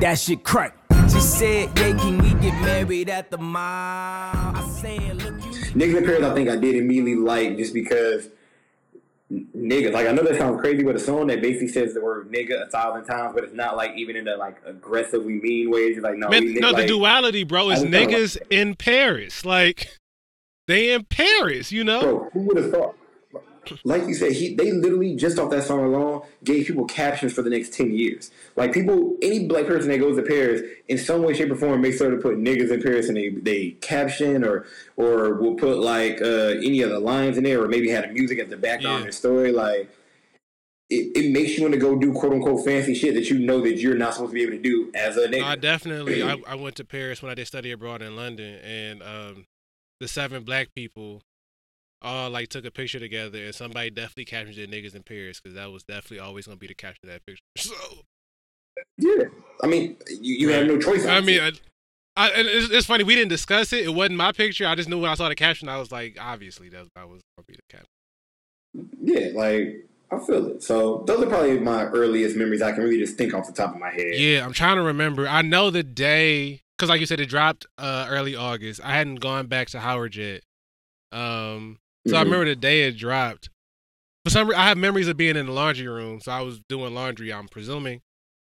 That 0.00 0.18
shit 0.18 0.44
crack. 0.44 0.76
She 1.10 1.20
said, 1.20 1.78
yeah, 1.78 1.96
can 1.96 2.18
we 2.18 2.34
get 2.34 2.54
married 2.62 3.08
at 3.08 3.30
the 3.30 3.38
mall? 3.38 3.62
I 3.62 4.68
said, 4.80 5.16
look, 5.16 5.34
you 5.44 5.50
Niggas 5.74 5.96
in 5.96 6.04
Paris, 6.04 6.22
I 6.22 6.34
think 6.34 6.48
I 6.48 6.56
did 6.56 6.76
immediately 6.76 7.14
like 7.16 7.56
just 7.56 7.72
because 7.72 8.28
n- 9.30 9.48
niggas. 9.56 9.92
Like 9.92 10.06
I 10.06 10.12
know 10.12 10.22
that 10.22 10.36
sounds 10.36 10.60
crazy, 10.60 10.82
but 10.82 10.96
a 10.96 10.98
song 10.98 11.26
that 11.28 11.40
basically 11.40 11.68
says 11.68 11.94
the 11.94 12.00
word 12.00 12.30
nigga 12.30 12.66
a 12.66 12.70
thousand 12.70 13.04
times, 13.04 13.34
but 13.34 13.44
it's 13.44 13.54
not 13.54 13.76
like 13.76 13.92
even 13.96 14.16
in 14.16 14.28
a 14.28 14.36
like 14.36 14.58
aggressively 14.66 15.34
mean 15.34 15.70
way. 15.70 15.80
It's 15.80 16.00
like 16.00 16.16
no, 16.16 16.28
Man, 16.28 16.54
no, 16.54 16.70
like, 16.70 16.82
the 16.82 16.86
duality, 16.86 17.44
bro, 17.44 17.70
is 17.70 17.80
I 17.80 17.82
was 17.84 17.92
talking 17.92 18.08
niggas 18.08 18.38
in 18.50 18.74
Paris. 18.74 19.44
Like 19.44 19.98
they 20.66 20.92
in 20.92 21.04
Paris, 21.04 21.72
you 21.72 21.84
know. 21.84 22.00
Bro, 22.00 22.30
who 22.32 22.40
would 22.40 22.56
have 22.58 22.70
thought? 22.70 22.97
Like 23.84 24.06
you 24.06 24.14
said, 24.14 24.32
he 24.32 24.54
they 24.54 24.72
literally 24.72 25.14
just 25.16 25.38
off 25.38 25.50
that 25.50 25.64
song 25.64 25.84
alone 25.84 26.22
gave 26.44 26.66
people 26.66 26.84
captions 26.84 27.32
for 27.32 27.42
the 27.42 27.50
next 27.50 27.72
ten 27.72 27.92
years. 27.92 28.30
Like 28.56 28.72
people, 28.72 29.16
any 29.22 29.46
black 29.46 29.66
person 29.66 29.88
that 29.88 29.98
goes 29.98 30.16
to 30.16 30.22
Paris 30.22 30.62
in 30.88 30.98
some 30.98 31.22
way, 31.22 31.34
shape, 31.34 31.50
or 31.50 31.56
form 31.56 31.80
makes 31.80 31.98
sure 31.98 32.10
to 32.10 32.16
put 32.16 32.36
niggas 32.38 32.70
in 32.70 32.82
Paris 32.82 33.08
and 33.08 33.16
they 33.16 33.28
they 33.28 33.70
caption 33.80 34.44
or 34.44 34.66
or 34.96 35.34
will 35.34 35.54
put 35.54 35.78
like 35.78 36.20
uh, 36.22 36.54
any 36.62 36.82
the 36.82 36.98
lines 36.98 37.36
in 37.38 37.44
there 37.44 37.62
or 37.62 37.68
maybe 37.68 37.88
had 37.88 38.04
a 38.04 38.08
music 38.12 38.38
at 38.38 38.50
the 38.50 38.56
background 38.56 38.94
Yeah. 38.96 39.00
of 39.00 39.06
the 39.06 39.12
story. 39.12 39.52
Like 39.52 39.90
it, 40.90 41.16
it 41.16 41.32
makes 41.32 41.56
you 41.56 41.62
want 41.62 41.74
to 41.74 41.80
go 41.80 41.96
do 41.98 42.12
quote 42.12 42.32
unquote 42.32 42.64
fancy 42.64 42.94
shit 42.94 43.14
that 43.14 43.28
you 43.28 43.38
know 43.38 43.60
that 43.60 43.76
you're 43.78 43.94
not 43.96 44.14
supposed 44.14 44.30
to 44.30 44.34
be 44.34 44.42
able 44.42 44.52
to 44.52 44.62
do 44.62 44.90
as 44.94 45.16
a 45.16 45.28
nigga. 45.28 45.44
I 45.44 45.56
definitely. 45.56 46.22
I, 46.22 46.36
I 46.48 46.54
went 46.54 46.76
to 46.76 46.84
Paris 46.84 47.22
when 47.22 47.30
I 47.30 47.34
did 47.34 47.46
study 47.46 47.70
abroad 47.72 48.00
in 48.02 48.16
London, 48.16 48.58
and 48.64 49.02
um, 49.02 49.44
the 50.00 50.08
seven 50.08 50.44
black 50.44 50.68
people 50.74 51.20
all 52.02 52.30
like 52.30 52.48
took 52.48 52.64
a 52.64 52.70
picture 52.70 52.98
together, 52.98 53.44
and 53.44 53.54
somebody 53.54 53.90
definitely 53.90 54.26
captured 54.26 54.56
the 54.56 54.66
niggas 54.66 54.94
in 54.94 55.02
Paris 55.02 55.40
because 55.40 55.54
that 55.56 55.70
was 55.70 55.82
definitely 55.82 56.20
always 56.20 56.46
gonna 56.46 56.56
be 56.56 56.66
the 56.66 56.74
caption 56.74 57.08
of 57.08 57.10
that 57.10 57.26
picture. 57.26 57.42
So 57.58 57.74
Yeah, 58.96 59.24
I 59.62 59.66
mean, 59.66 59.96
you, 60.08 60.34
you 60.34 60.48
have 60.50 60.66
no 60.66 60.78
choice. 60.78 61.04
I 61.06 61.20
mean, 61.20 61.40
I, 61.40 61.52
I, 62.16 62.28
and 62.30 62.48
it's, 62.48 62.70
it's 62.70 62.86
funny 62.86 63.04
we 63.04 63.14
didn't 63.14 63.30
discuss 63.30 63.72
it. 63.72 63.84
It 63.84 63.94
wasn't 63.94 64.16
my 64.16 64.32
picture. 64.32 64.66
I 64.66 64.74
just 64.74 64.88
knew 64.88 65.00
when 65.00 65.10
I 65.10 65.14
saw 65.14 65.28
the 65.28 65.34
caption, 65.34 65.68
I 65.68 65.78
was 65.78 65.90
like, 65.90 66.16
obviously 66.20 66.68
that, 66.70 66.86
that 66.94 67.08
was 67.08 67.22
gonna 67.36 67.46
be 67.46 67.54
the 67.54 67.76
caption. 67.76 67.88
yeah, 69.02 69.38
like 69.38 69.88
I 70.10 70.18
feel 70.18 70.46
it. 70.48 70.62
So 70.62 71.04
those 71.06 71.22
are 71.22 71.26
probably 71.26 71.58
my 71.58 71.84
earliest 71.84 72.36
memories. 72.36 72.62
I 72.62 72.72
can 72.72 72.82
really 72.82 72.98
just 72.98 73.16
think 73.16 73.34
off 73.34 73.46
the 73.46 73.52
top 73.52 73.74
of 73.74 73.80
my 73.80 73.90
head. 73.90 74.12
Yeah, 74.14 74.44
I'm 74.44 74.52
trying 74.52 74.76
to 74.76 74.82
remember. 74.82 75.28
I 75.28 75.42
know 75.42 75.70
the 75.70 75.82
day 75.82 76.62
because, 76.76 76.88
like 76.88 77.00
you 77.00 77.06
said, 77.06 77.20
it 77.20 77.26
dropped 77.26 77.66
uh, 77.76 78.06
early 78.08 78.34
August. 78.34 78.80
I 78.82 78.92
hadn't 78.92 79.16
gone 79.16 79.46
back 79.48 79.68
to 79.70 79.80
Howard 79.80 80.16
yet, 80.16 80.42
um, 81.12 81.78
so 82.08 82.16
I 82.16 82.20
Mhm. 82.20 82.24
remember 82.24 82.44
the 82.46 82.56
day 82.56 82.82
it 82.82 82.96
dropped. 82.96 83.50
For 84.24 84.30
some, 84.30 84.48
re- 84.48 84.56
I 84.56 84.68
have 84.68 84.76
memories 84.78 85.08
of 85.08 85.16
being 85.16 85.36
in 85.36 85.46
the 85.46 85.52
laundry 85.52 85.86
room, 85.88 86.20
so 86.20 86.32
I 86.32 86.40
was 86.42 86.60
doing 86.68 86.94
laundry. 86.94 87.32
I'm 87.32 87.48
presuming, 87.48 88.00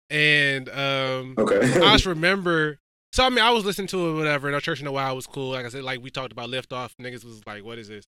and 0.09 0.69
um, 0.69 1.35
Okay. 1.37 1.59
I 1.81 1.91
just 1.93 2.05
remember. 2.05 2.77
So 3.13 3.23
I 3.25 3.29
mean, 3.29 3.39
I 3.39 3.51
was 3.51 3.63
listening 3.65 3.87
to 3.89 4.09
it, 4.09 4.13
whatever. 4.15 4.47
And 4.47 4.55
our 4.55 4.61
church 4.61 4.81
in 4.81 4.87
a 4.87 4.91
while 4.91 5.15
was 5.15 5.25
cool. 5.27 5.51
Like 5.51 5.65
I 5.65 5.69
said, 5.69 5.83
like 5.83 6.01
we 6.01 6.09
talked 6.09 6.31
about 6.31 6.49
lift 6.49 6.73
off. 6.73 6.93
Niggas 7.01 7.23
was 7.23 7.41
like, 7.45 7.63
"What 7.63 7.77
is 7.77 7.87
this?" 7.87 8.03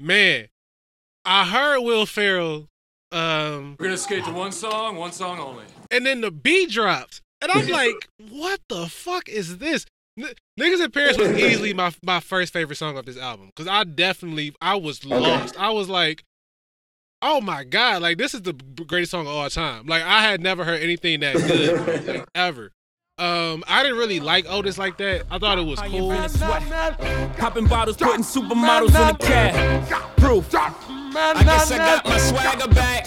Man, 0.00 0.48
I 1.24 1.44
heard 1.44 1.80
Will 1.80 2.06
Ferrell. 2.06 2.68
Um, 3.12 3.76
We're 3.78 3.86
gonna 3.86 3.96
skate 3.98 4.24
to 4.24 4.32
one 4.32 4.50
song, 4.52 4.96
one 4.96 5.12
song 5.12 5.38
only. 5.38 5.64
and 5.90 6.04
then 6.04 6.20
the 6.22 6.30
beat 6.32 6.70
drops, 6.70 7.20
and 7.40 7.52
I'm 7.52 7.68
like, 7.68 8.08
"What 8.30 8.60
the 8.68 8.88
fuck 8.88 9.28
is 9.28 9.58
this?" 9.58 9.86
N- 10.18 10.28
Niggas 10.58 10.84
in 10.84 10.90
Paris 10.90 11.18
was 11.18 11.30
easily 11.38 11.72
my 11.74 11.92
my 12.02 12.20
first 12.20 12.52
favorite 12.52 12.76
song 12.76 12.96
of 12.96 13.04
this 13.06 13.18
album 13.18 13.46
because 13.54 13.68
I 13.68 13.84
definitely 13.84 14.54
I 14.60 14.76
was 14.76 15.04
lost. 15.04 15.58
I 15.60 15.70
was 15.70 15.88
like, 15.88 16.24
"Oh 17.22 17.40
my 17.40 17.64
god!" 17.64 18.02
Like 18.02 18.18
this 18.18 18.34
is 18.34 18.42
the 18.42 18.52
greatest 18.52 19.10
song 19.10 19.22
of 19.26 19.32
all 19.32 19.48
time. 19.50 19.86
Like 19.86 20.02
I 20.02 20.22
had 20.22 20.40
never 20.40 20.64
heard 20.64 20.80
anything 20.80 21.20
that 21.20 21.36
good 21.36 22.06
like, 22.06 22.28
ever. 22.34 22.72
Um, 23.18 23.64
I 23.66 23.82
didn't 23.82 23.96
really 23.98 24.20
like 24.20 24.44
Otis 24.46 24.76
like 24.76 24.98
that. 24.98 25.22
I 25.30 25.38
thought 25.38 25.58
it 25.58 25.64
was 25.64 25.78
I 25.78 25.88
cool. 25.88 26.10
invented 26.12 26.38
sweat. 26.38 26.98
Popping 27.38 27.66
bottles, 27.66 27.96
putting 27.96 28.20
supermodels 28.22 28.88
in 28.88 28.92
the 28.92 29.14
cab. 29.18 30.16
Proof. 30.18 30.54
I 30.54 31.42
guess 31.42 31.70
I 31.72 31.78
got 31.78 32.04
my 32.04 32.18
swagger 32.18 32.68
back. 32.68 33.06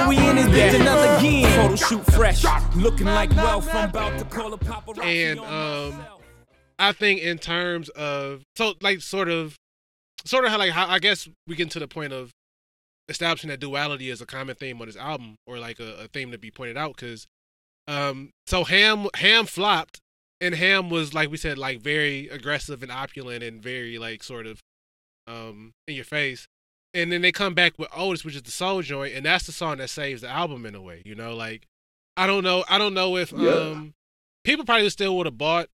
cause 0.01 0.09
we 0.09 0.29
in 0.29 0.35
this 0.35 0.45
bitch 0.47 0.79
another 0.79 1.17
again. 1.17 1.55
Photo 1.55 1.75
shoot 1.75 2.05
fresh, 2.13 2.43
looking 2.75 3.07
like 3.07 3.35
wealth. 3.35 3.67
I'm 3.73 3.89
about 3.89 4.17
to 4.19 4.25
call 4.25 4.53
a 4.53 4.57
paparazzi 4.57 5.03
And, 5.03 5.39
um. 5.39 6.05
I 6.79 6.93
think 6.93 7.21
in 7.21 7.37
terms 7.37 7.89
of 7.89 8.41
so 8.55 8.73
like 8.81 9.01
sort 9.01 9.29
of 9.29 9.55
sort 10.25 10.45
of 10.45 10.51
how 10.51 10.57
like 10.57 10.71
how 10.71 10.87
I 10.87 10.97
guess 10.97 11.27
we 11.45 11.55
get 11.55 11.69
to 11.71 11.79
the 11.79 11.87
point 11.87 12.11
of 12.11 12.31
establishing 13.07 13.49
that 13.49 13.59
duality 13.59 14.09
is 14.09 14.19
a 14.19 14.25
common 14.25 14.55
theme 14.55 14.81
on 14.81 14.87
this 14.87 14.95
album 14.95 15.35
or 15.45 15.59
like 15.59 15.79
a, 15.79 16.03
a 16.03 16.07
theme 16.07 16.31
to 16.31 16.39
be 16.39 16.49
pointed 16.49 16.77
out 16.77 16.95
because 16.95 17.27
um 17.87 18.31
so 18.47 18.63
Ham 18.63 19.09
Ham 19.17 19.45
flopped 19.45 19.99
and 20.39 20.55
Ham 20.55 20.89
was 20.89 21.13
like 21.13 21.29
we 21.29 21.37
said 21.37 21.59
like 21.59 21.81
very 21.81 22.27
aggressive 22.29 22.81
and 22.81 22.91
opulent 22.91 23.43
and 23.43 23.61
very 23.61 23.99
like 23.99 24.23
sort 24.23 24.47
of 24.47 24.59
um 25.27 25.73
in 25.87 25.93
your 25.93 26.05
face 26.05 26.47
and 26.93 27.11
then 27.11 27.21
they 27.21 27.31
come 27.31 27.53
back 27.53 27.77
with 27.79 27.87
Otis 27.95 28.23
which 28.25 28.35
is 28.35 28.41
the 28.43 28.51
soul 28.51 28.81
joint 28.81 29.13
and 29.15 29.25
that's 29.25 29.45
the 29.45 29.51
song 29.51 29.77
that 29.77 29.89
saves 29.89 30.21
the 30.21 30.29
album 30.29 30.65
in 30.65 30.75
a 30.75 30.81
way 30.81 31.01
you 31.05 31.15
know 31.15 31.35
like 31.35 31.67
I 32.17 32.27
don't 32.27 32.43
know 32.43 32.63
I 32.69 32.77
don't 32.77 32.93
know 32.93 33.17
if 33.17 33.31
Yeah. 33.31 33.49
um 33.51 33.93
people 34.43 34.65
probably 34.65 34.89
still 34.89 35.15
would 35.17 35.25
have 35.27 35.37
bought 35.37 35.67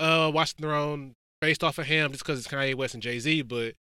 uh 0.00 0.30
Watch 0.32 0.54
the 0.54 0.62
Throne 0.62 1.12
based 1.40 1.64
off 1.64 1.78
of 1.78 1.86
him 1.86 2.12
just 2.12 2.24
because 2.24 2.38
it's 2.38 2.48
Kanye 2.48 2.74
West 2.74 2.94
and 2.94 3.02
Jay 3.02 3.18
Z, 3.18 3.42
but 3.42 3.74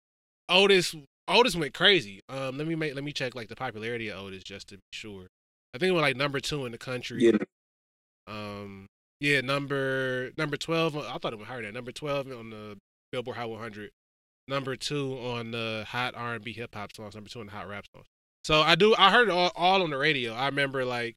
Otis 0.49 0.95
Otis 1.29 1.55
went 1.55 1.75
crazy. 1.75 2.21
Um, 2.29 2.59
let 2.59 2.67
me 2.67 2.75
make 2.75 2.95
let 2.95 3.05
me 3.05 3.13
check 3.13 3.35
like 3.35 3.49
the 3.49 3.55
popularity 3.57 4.09
of 4.09 4.19
Otis 4.19 4.43
just 4.43 4.69
to 4.69 4.77
be 4.77 4.81
sure. 4.93 5.27
I 5.75 5.79
think 5.79 5.91
it 5.91 5.93
was 5.93 6.03
like 6.03 6.17
number 6.17 6.41
two 6.41 6.67
in 6.67 6.73
the 6.73 6.79
country. 6.79 7.23
Yeah. 7.25 7.39
Um, 8.27 8.87
yeah, 9.21 9.41
number 9.41 10.31
number 10.37 10.57
twelve. 10.57 10.97
I 10.97 11.19
thought 11.19 11.33
it 11.33 11.39
was 11.39 11.47
higher 11.49 11.63
than 11.63 11.75
number 11.75 11.93
twelve 11.93 12.27
on 12.31 12.51
the 12.51 12.77
Billboard 13.13 13.37
Hot 13.37 13.51
100. 13.51 13.91
Number 14.51 14.75
two 14.77 15.17
on 15.19 15.53
the 15.53 15.85
Hot 15.89 16.15
R&B 16.17 16.53
Hip 16.55 16.75
Hop 16.75 16.93
songs. 16.93 17.15
Number 17.15 17.31
two 17.31 17.41
on 17.41 17.47
the 17.47 17.53
Hot 17.53 17.69
Rap 17.69 17.85
songs. 17.95 18.07
So 18.45 18.61
I 18.61 18.75
do. 18.75 18.95
I 18.99 19.11
heard 19.11 19.29
it 19.29 19.33
all, 19.33 19.53
all 19.55 19.83
on 19.83 19.91
the 19.91 19.97
radio. 19.97 20.33
I 20.35 20.47
remember 20.47 20.85
like 20.85 21.15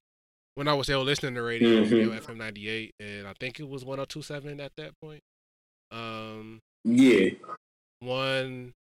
when 0.56 0.68
I 0.68 0.74
was 0.76 0.86
still 0.86 1.02
listening 1.04 1.34
to 1.36 1.42
radio, 1.42 1.84
Mhm. 1.84 1.90
you 1.90 2.14
FM 2.14 2.38
98, 2.38 2.94
and 3.00 3.28
I 3.28 3.34
think 3.40 3.60
it 3.60 3.68
was 3.68 3.84
102.7 3.84 4.60
at 4.60 4.72
that 4.78 4.92
point. 5.02 5.22
Um, 5.92 6.60
Yeah. 6.84 7.30
won 8.02 8.74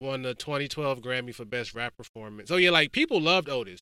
won 0.00 0.22
the 0.22 0.34
2012 0.34 1.00
Grammy 1.00 1.34
for 1.34 1.44
Best 1.44 1.74
Rap 1.74 1.96
Performance. 1.96 2.48
So 2.48 2.56
yeah, 2.56 2.70
like 2.70 2.92
people 2.92 3.20
loved 3.20 3.48
Otis. 3.48 3.80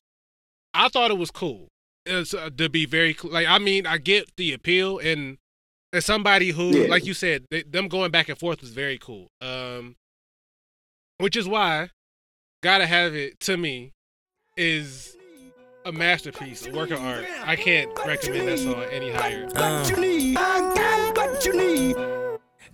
I 0.73 0.89
thought 0.89 1.11
it 1.11 1.17
was 1.17 1.31
cool. 1.31 1.67
It's, 2.05 2.33
uh, 2.33 2.49
to 2.57 2.69
be 2.69 2.85
very 2.85 3.15
like 3.23 3.47
I 3.47 3.59
mean 3.59 3.85
I 3.87 3.97
get 3.97 4.35
the 4.37 4.51
appeal 4.53 4.99
and 4.99 5.37
as 5.95 6.05
somebody 6.05 6.49
who 6.51 6.69
Yeah. 6.77 6.87
like 6.89 7.05
you 7.05 7.13
said 7.13 7.45
they, 7.49 7.63
them 7.63 7.87
going 7.87 8.11
back 8.11 8.29
and 8.29 8.37
forth 8.37 8.61
was 8.61 8.69
very 8.71 8.97
cool. 8.97 9.27
Um, 9.41 9.95
which 11.17 11.35
is 11.35 11.47
why 11.47 11.89
gotta 12.61 12.85
have 12.85 13.15
it 13.15 13.39
to 13.41 13.57
me 13.57 13.93
is 14.57 15.15
a 15.85 15.91
masterpiece, 15.91 16.65
a 16.65 16.71
work 16.71 16.91
of 16.91 16.99
art. 16.99 17.25
I 17.43 17.55
can't 17.55 17.89
recommend 18.05 18.47
that 18.47 18.59
song 18.59 18.83
any 18.91 19.11
higher. 19.11 19.47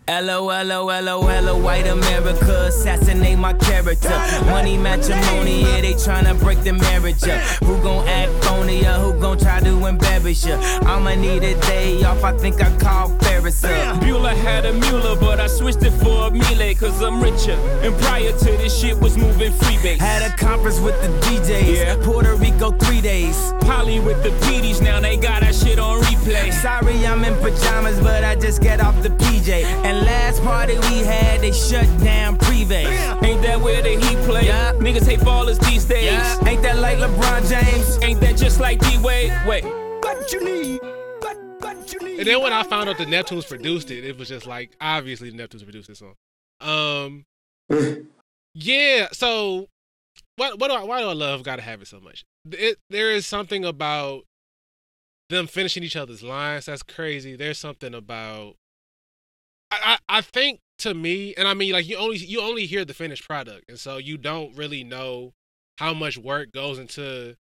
L-O-L-O-L-O-L-O, 0.08 1.58
white 1.64 1.88
America, 1.88 2.66
assassinate 2.68 3.38
my 3.38 3.54
character. 3.54 4.10
Money 4.46 4.78
matrimony, 4.78 5.62
yeah, 5.62 5.82
they 5.82 5.94
tryna 5.94 6.38
break 6.40 6.62
the 6.64 6.74
marriage 6.74 7.24
up. 7.28 7.40
Who 7.64 7.82
gon' 7.84 8.08
act 8.08 8.32
phony 8.44 8.86
or 8.86 8.94
who 8.94 9.20
gon' 9.20 9.38
try 9.38 9.60
to 9.60 9.86
embarrass 9.86 10.46
ya? 10.46 10.60
I'ma 10.86 11.16
need 11.16 11.44
a 11.44 11.60
day 11.62 12.04
off, 12.04 12.24
I 12.24 12.36
think 12.38 12.62
I 12.62 12.76
call 12.78 13.10
Ferris 13.42 13.64
up. 13.64 14.02
Bueller 14.02 14.36
had 14.36 14.66
a 14.66 14.74
Mueller, 14.74 15.16
but 15.16 15.40
I 15.40 15.48
switched 15.48 15.82
it 15.84 15.92
for 15.92 16.28
a 16.28 16.32
Miele, 16.32 16.76
cause 16.76 17.02
I'm 17.02 17.22
richer. 17.22 17.54
And 17.82 17.96
prior 18.02 18.32
to 18.32 18.46
this 18.46 18.80
shit 18.80 19.00
was 19.00 19.18
moving 19.18 19.52
freebase. 19.54 19.98
Had 19.98 20.22
a 20.22 20.36
conference 20.38 20.80
with 20.80 21.00
the 21.02 21.08
DJs, 21.26 21.76
Yeah. 21.76 21.96
Puerto 22.04 22.36
Rico 22.36 22.72
three 22.72 23.02
days. 23.02 23.54
Polly 23.62 24.00
with 24.00 24.22
the 24.24 24.30
PDs, 24.46 24.82
now 24.82 25.00
they 25.00 25.18
got 25.18 25.42
that 25.42 25.56
shit 25.56 25.80
on 25.80 26.02
replay. 26.02 26.54
Sorry, 26.54 27.06
I'm 27.06 27.24
in 27.26 27.34
pajamas, 27.36 28.00
but 28.00 28.24
I 28.24 28.36
just 28.36 28.62
get 28.62 28.80
off 28.80 29.02
the 29.02 29.10
PJ. 29.10 29.64
And 29.84 30.06
last 30.06 30.42
party 30.44 30.76
we 30.76 31.00
had, 31.00 31.42
they 31.42 31.52
shut 31.52 31.88
down 32.04 32.38
Privé. 32.38 32.86
Ain't 33.24 33.42
that 33.42 33.60
where 33.60 33.82
the 33.82 33.90
heat 33.90 34.18
play? 34.26 34.46
Yeah. 34.46 34.74
Niggas 34.74 35.08
hate 35.08 35.20
ballers 35.20 35.60
these 35.68 35.86
days. 35.86 36.06
Yeah, 36.06 36.48
ain't 36.48 36.62
that 36.62 36.78
like 36.78 37.00
LeBron 37.00 37.50
James? 37.50 37.98
Ain't 38.04 38.22
that 38.22 38.38
just 38.38 38.60
like 38.60 38.80
D 38.80 38.98
Wade? 39.00 39.34
Wait. 39.48 39.64
And 42.22 42.28
then 42.28 42.44
when 42.44 42.54
I 42.54 42.62
found 42.62 42.88
out 42.88 43.00
the 43.00 43.06
Neptunes 43.08 43.48
produced 43.48 43.90
it, 43.90 44.06
it 44.06 44.16
was 44.16 44.28
just 44.28 44.46
like 44.46 44.76
obviously 44.80 45.32
the 45.32 45.38
Neptunes 45.38 45.64
produced 45.64 45.88
this 45.88 45.98
song. 45.98 46.14
Um, 46.62 47.26
yeah. 48.54 49.08
So 49.12 49.70
what? 50.36 50.60
What 50.60 50.68
do 50.68 50.76
I? 50.76 50.84
Why 50.84 51.02
do 51.02 51.08
I 51.08 51.14
love 51.14 51.42
"Gotta 51.42 51.64
Have 51.64 51.82
It" 51.82 51.88
so 51.88 52.00
much? 52.00 52.24
It 52.52 52.78
there 52.92 53.10
is 53.10 53.26
something 53.26 53.66
about 53.66 54.26
them 55.32 55.48
finishing 55.48 55.82
each 55.82 55.96
other's 55.96 56.22
lines 56.22 56.68
that's 56.68 56.84
crazy. 56.84 57.36
There's 57.36 57.58
something 57.58 57.96
about 57.96 58.54
I, 59.72 59.98
I 60.10 60.18
I 60.20 60.22
think 60.22 60.60
to 60.78 60.94
me, 60.94 61.34
and 61.34 61.48
I 61.48 61.56
mean 61.56 61.74
like 61.74 61.88
you 61.88 61.98
only 61.98 62.18
you 62.18 62.40
only 62.40 62.68
hear 62.68 62.86
the 62.86 62.94
finished 62.94 63.28
product, 63.28 63.66
and 63.68 63.80
so 63.80 63.98
you 63.98 64.20
don't 64.20 64.56
really 64.56 64.84
know 64.84 65.32
how 65.80 65.96
much 65.96 66.20
work 66.20 66.52
goes 66.52 66.78
into 66.78 67.34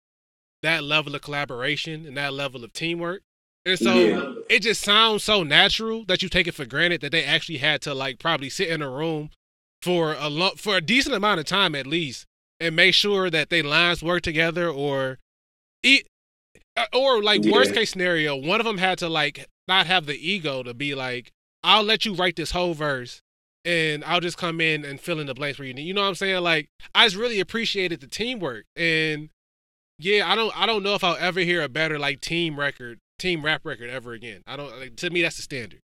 that 0.62 0.84
level 0.84 1.14
of 1.14 1.20
collaboration 1.20 2.06
and 2.06 2.16
that 2.16 2.32
level 2.32 2.64
of 2.64 2.72
teamwork. 2.72 3.20
And 3.66 3.78
so 3.78 3.94
Yeah. 3.94 4.34
it 4.48 4.60
just 4.60 4.80
sounds 4.82 5.22
so 5.22 5.42
natural 5.42 6.04
that 6.06 6.22
you 6.22 6.28
take 6.28 6.46
it 6.46 6.54
for 6.54 6.64
granted 6.64 7.00
that 7.02 7.12
they 7.12 7.24
actually 7.24 7.58
had 7.58 7.82
to 7.82 7.94
like 7.94 8.18
probably 8.18 8.48
sit 8.50 8.68
in 8.68 8.80
a 8.82 8.90
room 8.90 9.30
for 9.82 10.14
a 10.14 10.28
lo- 10.28 10.54
for 10.56 10.76
a 10.76 10.80
decent 10.80 11.14
amount 11.14 11.40
of 11.40 11.46
time 11.46 11.74
at 11.74 11.86
least 11.86 12.26
and 12.58 12.74
make 12.76 12.94
sure 12.94 13.30
that 13.30 13.50
they 13.50 13.62
lines 13.62 14.02
work 14.02 14.22
together 14.22 14.68
or 14.68 15.18
eat 15.82 16.06
uh, 16.76 16.86
or 16.94 17.22
like 17.22 17.44
Yeah. 17.44 17.52
worst 17.52 17.74
case 17.74 17.90
scenario 17.90 18.34
one 18.36 18.60
of 18.60 18.66
them 18.66 18.78
had 18.78 18.98
to 18.98 19.08
like 19.08 19.46
not 19.68 19.86
have 19.86 20.06
the 20.06 20.16
ego 20.16 20.62
to 20.62 20.74
be 20.74 20.94
like 20.94 21.30
I'll 21.62 21.82
let 21.82 22.04
you 22.06 22.14
write 22.14 22.36
this 22.36 22.52
whole 22.52 22.74
verse 22.74 23.20
and 23.64 24.02
I'll 24.04 24.20
just 24.20 24.38
come 24.38 24.60
in 24.60 24.84
and 24.86 24.98
fill 24.98 25.20
in 25.20 25.26
the 25.26 25.34
blanks 25.34 25.58
for 25.58 25.64
you. 25.64 25.74
You 25.74 25.92
know 25.92 26.00
what 26.00 26.08
I'm 26.08 26.14
saying? 26.14 26.42
Like 26.42 26.68
I 26.94 27.04
just 27.04 27.16
really 27.16 27.40
appreciated 27.40 28.00
the 28.00 28.06
teamwork, 28.06 28.64
and 28.74 29.28
yeah, 29.98 30.30
I 30.30 30.34
don't 30.34 30.58
I 30.58 30.64
don't 30.64 30.82
know 30.82 30.94
if 30.94 31.04
I'll 31.04 31.16
ever 31.16 31.40
hear 31.40 31.60
a 31.62 31.68
better 31.68 31.98
like 31.98 32.22
team 32.22 32.58
record, 32.58 32.98
team 33.20 33.44
rap 33.44 33.60
record 33.64 33.90
ever 33.90 34.12
again. 34.12 34.42
I 34.46 34.56
don't. 34.56 34.76
Like, 34.78 34.96
to 34.96 35.10
me, 35.10 35.22
that's 35.22 35.36
the 35.36 35.42
standard. 35.42 35.80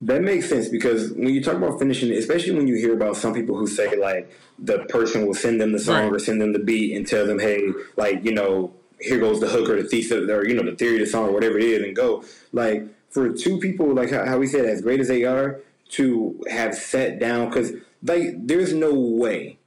That 0.00 0.22
makes 0.22 0.48
sense 0.48 0.68
because 0.68 1.12
when 1.12 1.28
you 1.28 1.42
talk 1.42 1.54
about 1.54 1.78
finishing, 1.78 2.12
especially 2.12 2.52
when 2.52 2.68
you 2.68 2.74
hear 2.74 2.92
about 2.92 3.16
some 3.16 3.32
people 3.32 3.56
who 3.56 3.66
say 3.66 3.96
like 3.96 4.30
the 4.58 4.80
person 4.90 5.26
will 5.26 5.34
send 5.34 5.60
them 5.60 5.72
the 5.72 5.78
song 5.78 6.02
Right. 6.04 6.12
or 6.12 6.18
send 6.18 6.42
them 6.42 6.52
the 6.52 6.58
beat 6.58 6.94
and 6.94 7.06
tell 7.06 7.26
them, 7.26 7.38
hey, 7.38 7.68
like 7.96 8.22
you 8.24 8.32
know, 8.34 8.74
here 9.00 9.18
goes 9.18 9.40
the 9.40 9.48
hook 9.48 9.68
or 9.70 9.80
the 9.80 9.88
thesis 9.88 10.28
or 10.28 10.46
you 10.46 10.54
know 10.54 10.68
the 10.68 10.76
theory 10.76 10.96
of 10.96 11.00
the 11.00 11.06
song 11.06 11.28
or 11.28 11.32
whatever 11.32 11.58
it 11.58 11.64
is, 11.64 11.82
and 11.82 11.96
go. 11.96 12.22
Like 12.52 12.86
for 13.10 13.32
two 13.32 13.58
people, 13.58 13.94
like 13.94 14.10
how, 14.10 14.26
how 14.26 14.36
we 14.38 14.46
said, 14.46 14.66
as 14.66 14.82
great 14.82 15.00
as 15.00 15.08
they 15.08 15.24
are, 15.24 15.60
to 15.90 16.42
have 16.50 16.74
sat 16.74 17.18
down 17.18 17.48
because 17.48 17.72
like 18.02 18.46
there's 18.46 18.74
no 18.74 18.92
way 18.92 19.58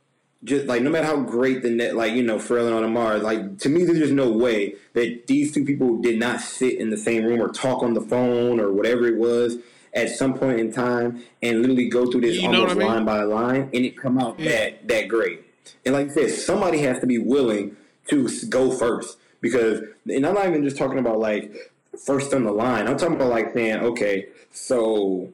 just 0.43 0.67
like 0.67 0.81
no 0.81 0.89
matter 0.89 1.07
how 1.07 1.17
great 1.21 1.61
the 1.63 1.69
net, 1.69 1.95
like 1.95 2.13
you 2.13 2.23
know, 2.23 2.37
Pharrell 2.37 2.83
and 2.83 2.93
Mars, 2.93 3.23
like 3.23 3.57
to 3.59 3.69
me, 3.69 3.83
there's 3.83 3.99
just 3.99 4.13
no 4.13 4.29
way 4.31 4.75
that 4.93 5.27
these 5.27 5.51
two 5.53 5.65
people 5.65 5.97
did 5.97 6.19
not 6.19 6.41
sit 6.41 6.77
in 6.77 6.89
the 6.89 6.97
same 6.97 7.23
room 7.25 7.41
or 7.41 7.49
talk 7.49 7.81
on 7.83 7.93
the 7.93 8.01
phone 8.01 8.59
or 8.59 8.71
whatever 8.71 9.07
it 9.07 9.17
was 9.17 9.57
at 9.93 10.09
some 10.09 10.33
point 10.35 10.59
in 10.59 10.71
time 10.71 11.23
and 11.41 11.61
literally 11.61 11.89
go 11.89 12.09
through 12.11 12.21
this 12.21 12.37
You 12.37 12.47
almost 12.47 12.75
I 12.75 12.79
mean? 12.79 12.87
line 12.87 13.05
by 13.05 13.23
line 13.23 13.61
and 13.73 13.85
it 13.85 13.97
come 13.97 14.19
out 14.19 14.39
Yeah. 14.39 14.49
that 14.51 14.87
that 14.87 15.07
great. 15.07 15.43
And 15.85 15.95
like 15.95 16.11
I 16.11 16.13
said, 16.13 16.29
somebody 16.31 16.79
has 16.79 16.99
to 16.99 17.07
be 17.07 17.17
willing 17.17 17.75
to 18.09 18.29
go 18.49 18.69
first 18.71 19.17
because, 19.41 19.81
and 20.07 20.25
I'm 20.25 20.35
not 20.35 20.47
even 20.47 20.63
just 20.63 20.77
talking 20.77 20.99
about 20.99 21.17
like 21.19 21.71
first 22.05 22.33
on 22.33 22.43
the 22.43 22.51
line. 22.51 22.87
I'm 22.87 22.97
talking 22.97 23.15
about 23.15 23.29
like 23.29 23.53
saying, 23.53 23.77
okay, 23.79 24.27
so 24.51 25.29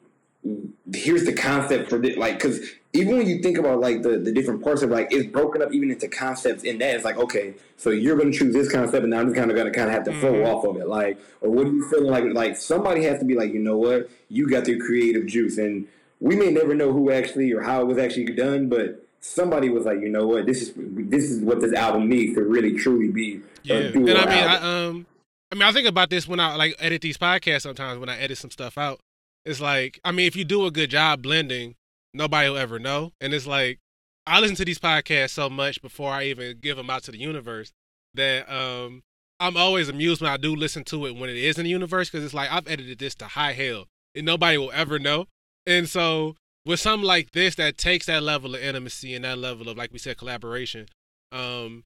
mm, 0.47 0.70
here's 0.93 1.26
the 1.26 1.34
concept 1.34 1.89
for 1.89 1.97
this, 1.97 2.16
like, 2.18 2.36
because 2.36 2.60
even 2.94 3.18
when 3.18 3.28
you 3.28 3.39
think 3.39 3.58
about 3.58 3.80
like 3.80 4.04
the, 4.04 4.20
the 4.20 4.32
different 4.32 4.64
parts 4.64 4.84
of 4.84 4.89
like 4.91 5.08
it's 5.12 5.26
broken 5.26 5.62
up 5.62 5.74
even 5.74 5.89
into 5.89 6.08
concepts 6.08 6.64
in 6.64 6.78
that 6.78 6.96
it's 6.96 7.04
like 7.04 7.18
okay 7.18 7.56
so 7.76 7.89
you're 7.89 8.16
going 8.16 8.32
to 8.32 8.38
choose 8.38 8.54
this 8.54 8.72
concept 8.72 9.04
and 9.04 9.10
now 9.10 9.20
I'm 9.20 9.26
just 9.26 9.36
kind 9.36 9.52
of 9.52 9.58
going 9.58 9.72
to 9.72 9.78
kind 9.78 9.89
of 9.89 9.94
have 9.94 10.06
to 10.06 10.14
flow 10.20 10.44
off 10.46 10.64
of 10.64 10.78
it. 10.78 10.88
Like 10.88 11.20
or 11.41 11.50
what 11.50 11.68
are 11.68 11.72
you 11.72 11.88
feeling 11.89 12.10
like 12.10 12.24
like 12.34 12.56
somebody 12.56 13.04
has 13.04 13.20
to 13.20 13.26
be 13.26 13.36
like 13.36 13.52
you 13.52 13.60
know 13.60 13.78
what? 13.78 14.10
You 14.30 14.50
got 14.50 14.66
the 14.66 14.80
creative 14.80 15.26
juice. 15.26 15.58
And 15.58 15.88
we 16.20 16.36
may 16.36 16.50
never 16.50 16.76
know 16.76 16.94
who 16.94 17.12
actually 17.12 17.52
or 17.52 17.62
how 17.62 17.82
it 17.82 17.88
was 17.88 17.98
actually 17.98 18.26
done 18.26 18.70
but 18.70 19.06
somebody 19.20 19.70
was 19.70 19.86
like 19.86 20.00
you 20.00 20.10
know 20.10 20.28
what? 20.28 20.46
This 20.46 20.62
is 20.62 20.74
this 20.78 21.30
is 21.30 21.41
what 21.41 21.60
this 21.60 21.74
album 21.74 22.08
needs 22.08 22.36
to 22.36 22.44
really 22.44 22.78
truly 22.78 23.10
be 23.10 23.41
Yeah, 23.64 23.76
a 23.76 23.88
and 23.88 24.10
I 24.10 24.26
mean, 24.26 24.48
I 24.48 24.86
um, 24.88 25.06
I 25.52 25.56
mean, 25.56 25.64
I 25.64 25.72
think 25.72 25.88
about 25.88 26.10
this 26.10 26.28
when 26.28 26.39
I 26.39 26.56
like 26.56 26.76
edit 26.80 27.02
these 27.02 27.18
podcasts. 27.18 27.62
Sometimes 27.62 28.00
when 28.00 28.10
I 28.10 28.18
edit 28.18 28.38
some 28.38 28.52
stuff 28.52 28.78
out, 28.78 29.00
it's 29.46 29.60
like, 29.60 30.00
I 30.06 30.12
mean, 30.12 30.28
if 30.28 30.36
you 30.36 30.46
do 30.46 30.66
a 30.66 30.72
good 30.72 30.89
job 30.89 31.22
blending, 31.22 31.76
nobody 32.14 32.49
will 32.49 32.57
ever 32.57 32.80
know. 32.80 33.11
And 33.20 33.34
it's 33.34 33.47
like, 33.47 33.80
I 34.26 34.39
listen 34.39 34.55
to 34.57 34.66
these 34.66 34.80
podcasts 34.80 35.32
so 35.32 35.49
much 35.49 35.82
before 35.82 36.11
I 36.11 36.26
even 36.26 36.59
give 36.59 36.78
them 36.78 36.89
out 36.89 37.03
to 37.03 37.11
the 37.11 37.18
universe 37.18 37.72
that 38.14 38.49
um, 38.49 39.03
I'm 39.39 39.57
always 39.57 39.89
amused 39.89 40.22
when 40.22 40.32
I 40.32 40.38
do 40.38 40.55
listen 40.55 40.84
to 40.86 41.05
it 41.05 41.16
when 41.16 41.30
it 41.30 41.36
is 41.36 41.57
in 41.57 41.66
the 41.66 41.70
universe 41.70 42.09
because 42.09 42.24
it's 42.24 42.34
like 42.34 42.51
I've 42.51 42.68
edited 42.68 42.99
this 42.99 43.16
to 43.16 43.26
high 43.26 43.53
hell 43.53 43.88
and 44.16 44.26
nobody 44.26 44.57
will 44.57 44.72
ever 44.72 44.99
know. 44.99 45.26
And 45.66 45.89
so 45.89 46.36
with 46.66 46.80
something 46.80 47.05
like 47.05 47.32
this 47.32 47.55
that 47.55 47.78
takes 47.78 48.05
that 48.05 48.24
level 48.24 48.55
of 48.55 48.61
intimacy 48.61 49.14
and 49.14 49.26
that 49.26 49.38
level 49.38 49.68
of, 49.68 49.78
like 49.78 49.91
we 49.91 49.99
said, 49.99 50.18
collaboration, 50.18 50.88
um, 51.32 51.84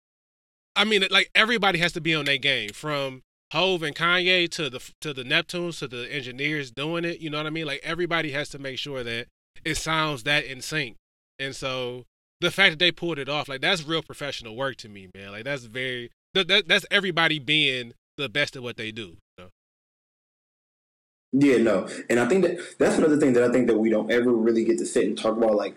I 0.75 0.83
mean, 0.83 1.03
like 1.09 1.31
everybody 1.33 1.79
has 1.79 1.93
to 1.93 2.01
be 2.01 2.13
on 2.13 2.25
their 2.25 2.37
game, 2.37 2.69
from 2.69 3.23
Hove 3.51 3.81
and 3.81 3.95
Kanye 3.95 4.49
to 4.51 4.69
the 4.69 4.91
to 5.01 5.13
the 5.13 5.23
Neptunes 5.23 5.79
to 5.79 5.87
the 5.87 6.13
engineers 6.13 6.69
doing 6.69 7.03
it. 7.03 7.19
You 7.19 7.31
know 7.31 7.37
what 7.37 7.47
I 7.47 7.49
mean? 7.49 7.65
Like 7.65 7.81
everybody 7.83 8.31
has 8.31 8.49
to 8.49 8.59
make 8.59 8.77
sure 8.77 9.03
that 9.03 9.27
it 9.65 9.75
sounds 9.75 10.23
that 10.23 10.45
in 10.45 10.61
sync. 10.61 10.95
And 11.39 11.55
so 11.55 12.05
the 12.41 12.51
fact 12.51 12.73
that 12.73 12.79
they 12.79 12.91
pulled 12.91 13.19
it 13.19 13.29
off, 13.29 13.47
like 13.47 13.61
that's 13.61 13.83
real 13.83 14.01
professional 14.01 14.55
work 14.55 14.77
to 14.77 14.89
me, 14.89 15.09
man. 15.15 15.31
Like 15.31 15.43
that's 15.43 15.63
very 15.63 16.11
that, 16.33 16.47
that 16.47 16.67
that's 16.67 16.85
everybody 16.91 17.39
being 17.39 17.93
the 18.17 18.29
best 18.29 18.55
at 18.55 18.63
what 18.63 18.77
they 18.77 18.91
do. 18.91 19.17
Yeah, 21.33 21.57
no, 21.57 21.89
and 22.09 22.19
I 22.19 22.27
think 22.27 22.45
that 22.45 22.57
that's 22.79 22.97
another 22.97 23.17
thing 23.17 23.33
that 23.33 23.43
I 23.43 23.51
think 23.51 23.67
that 23.67 23.77
we 23.77 23.89
don't 23.89 24.09
ever 24.09 24.31
really 24.31 24.63
get 24.63 24.77
to 24.79 24.85
sit 24.85 25.05
and 25.05 25.17
talk 25.17 25.35
about. 25.35 25.55
Like, 25.55 25.75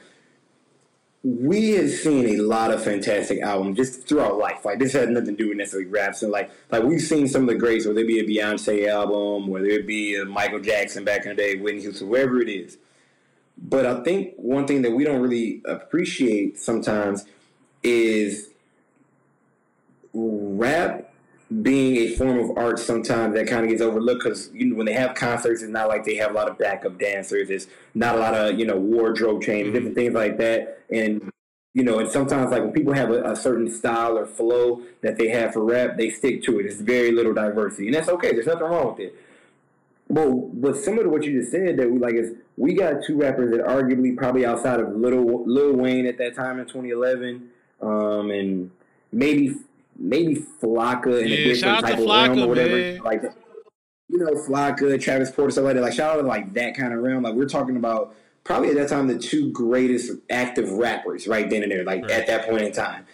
we 1.24 1.72
have 1.72 1.90
seen 1.90 2.38
a 2.38 2.42
lot 2.42 2.70
of 2.70 2.82
fantastic 2.84 3.40
albums 3.42 3.76
just 3.76 4.06
throughout 4.06 4.38
life. 4.38 4.64
Like, 4.64 4.78
this 4.78 4.92
has 4.92 5.08
nothing 5.08 5.36
to 5.36 5.42
do 5.42 5.48
with 5.48 5.58
necessarily 5.58 5.90
raps. 5.90 6.22
And 6.22 6.30
like, 6.30 6.50
like 6.70 6.84
we've 6.84 7.00
seen 7.00 7.26
some 7.26 7.42
of 7.42 7.48
the 7.48 7.56
greats, 7.56 7.84
whether 7.84 7.98
it 7.98 8.06
be 8.06 8.20
a 8.20 8.24
Beyonce 8.24 8.88
album, 8.88 9.48
whether 9.48 9.66
it 9.66 9.88
be 9.88 10.14
a 10.14 10.24
Michael 10.24 10.60
Jackson 10.60 11.04
back 11.04 11.24
in 11.24 11.30
the 11.30 11.34
day, 11.34 11.56
Whitney 11.56 11.82
Houston, 11.82 12.08
wherever 12.08 12.40
it 12.40 12.48
is. 12.48 12.78
But 13.60 13.84
I 13.84 14.02
think 14.02 14.34
one 14.36 14.66
thing 14.66 14.82
that 14.82 14.92
we 14.92 15.04
don't 15.04 15.20
really 15.20 15.60
appreciate 15.66 16.58
sometimes 16.58 17.26
is 17.82 18.50
rap 20.12 21.12
being 21.62 21.96
a 21.96 22.16
form 22.16 22.38
of 22.38 22.56
art 22.56 22.78
sometimes 22.78 23.34
that 23.34 23.46
kind 23.48 23.64
of 23.64 23.70
gets 23.70 23.82
overlooked 23.82 24.22
because 24.22 24.50
you 24.52 24.66
know 24.66 24.76
when 24.76 24.86
they 24.86 24.92
have 24.92 25.14
concerts 25.14 25.62
it's 25.62 25.70
not 25.70 25.88
like 25.88 26.04
they 26.04 26.14
have 26.14 26.30
a 26.30 26.34
lot 26.34 26.48
of 26.48 26.56
backup 26.56 26.98
dancers. 26.98 27.50
It's 27.50 27.66
not 27.94 28.14
a 28.14 28.18
lot 28.18 28.34
of 28.34 28.58
you 28.58 28.64
know 28.64 28.76
wardrobe 28.76 29.42
changes 29.42 29.66
mm-hmm. 29.66 29.74
different 29.74 29.94
things 29.96 30.14
like 30.14 30.38
that. 30.38 30.78
And 30.90 31.30
you 31.74 31.84
know 31.84 31.98
and 31.98 32.08
sometimes 32.08 32.50
like 32.50 32.62
when 32.62 32.72
people 32.72 32.94
have 32.94 33.10
a, 33.10 33.32
a 33.32 33.36
certain 33.36 33.70
style 33.70 34.16
or 34.16 34.26
flow 34.26 34.82
that 35.02 35.18
they 35.18 35.28
have 35.28 35.52
for 35.52 35.64
rap 35.64 35.98
they 35.98 36.08
stick 36.08 36.42
to 36.44 36.60
it. 36.60 36.66
It's 36.66 36.80
very 36.80 37.12
little 37.12 37.34
diversity 37.34 37.88
and 37.88 37.94
that's 37.94 38.08
okay. 38.08 38.32
There's 38.32 38.46
nothing 38.46 38.62
wrong 38.62 38.92
with 38.92 39.00
it 39.00 39.19
well, 40.10 40.50
but 40.52 40.76
similar 40.76 41.04
to 41.04 41.08
what 41.08 41.22
you 41.24 41.40
just 41.40 41.50
said, 41.52 41.76
that 41.78 41.90
we 41.90 41.98
like 41.98 42.14
is 42.14 42.32
we 42.56 42.74
got 42.74 43.02
two 43.06 43.16
rappers 43.16 43.50
that 43.52 43.64
arguably 43.66 44.16
probably 44.16 44.44
outside 44.44 44.80
of 44.80 44.94
Little 44.94 45.44
Lil 45.46 45.74
Wayne 45.76 46.06
at 46.06 46.18
that 46.18 46.34
time 46.34 46.58
in 46.58 46.66
2011, 46.66 47.48
um, 47.80 48.30
and 48.30 48.70
maybe 49.12 49.54
maybe 49.96 50.36
Flocka 50.62 51.20
in 51.22 51.28
Yeah, 51.28 51.34
a 51.34 51.44
different 51.54 51.80
type 51.80 51.98
of 51.98 52.04
realm 52.06 52.38
or 52.40 52.48
whatever, 52.48 52.76
man. 52.76 53.00
like. 53.02 53.22
You 54.12 54.18
know, 54.18 54.32
Flocka, 54.32 55.00
Travis 55.00 55.30
Porter, 55.30 55.52
stuff 55.52 55.66
like 55.66 55.76
that. 55.76 55.82
Like 55.82 55.92
shout 55.92 56.16
out 56.18 56.22
to 56.22 56.26
like 56.26 56.52
that 56.54 56.76
kind 56.76 56.92
of 56.92 56.98
realm. 57.00 57.22
Like 57.22 57.34
we're 57.34 57.48
talking 57.48 57.76
about 57.76 58.12
probably 58.42 58.70
at 58.70 58.74
that 58.74 58.88
time 58.88 59.06
the 59.06 59.16
two 59.16 59.52
greatest 59.52 60.10
active 60.28 60.68
rappers 60.72 61.28
right 61.28 61.48
then 61.48 61.62
and 61.62 61.70
there, 61.70 61.84
like 61.84 62.02
Right. 62.02 62.10
at 62.10 62.26
that 62.26 62.48
point 62.48 62.62
in 62.62 62.72
time. 62.72 63.06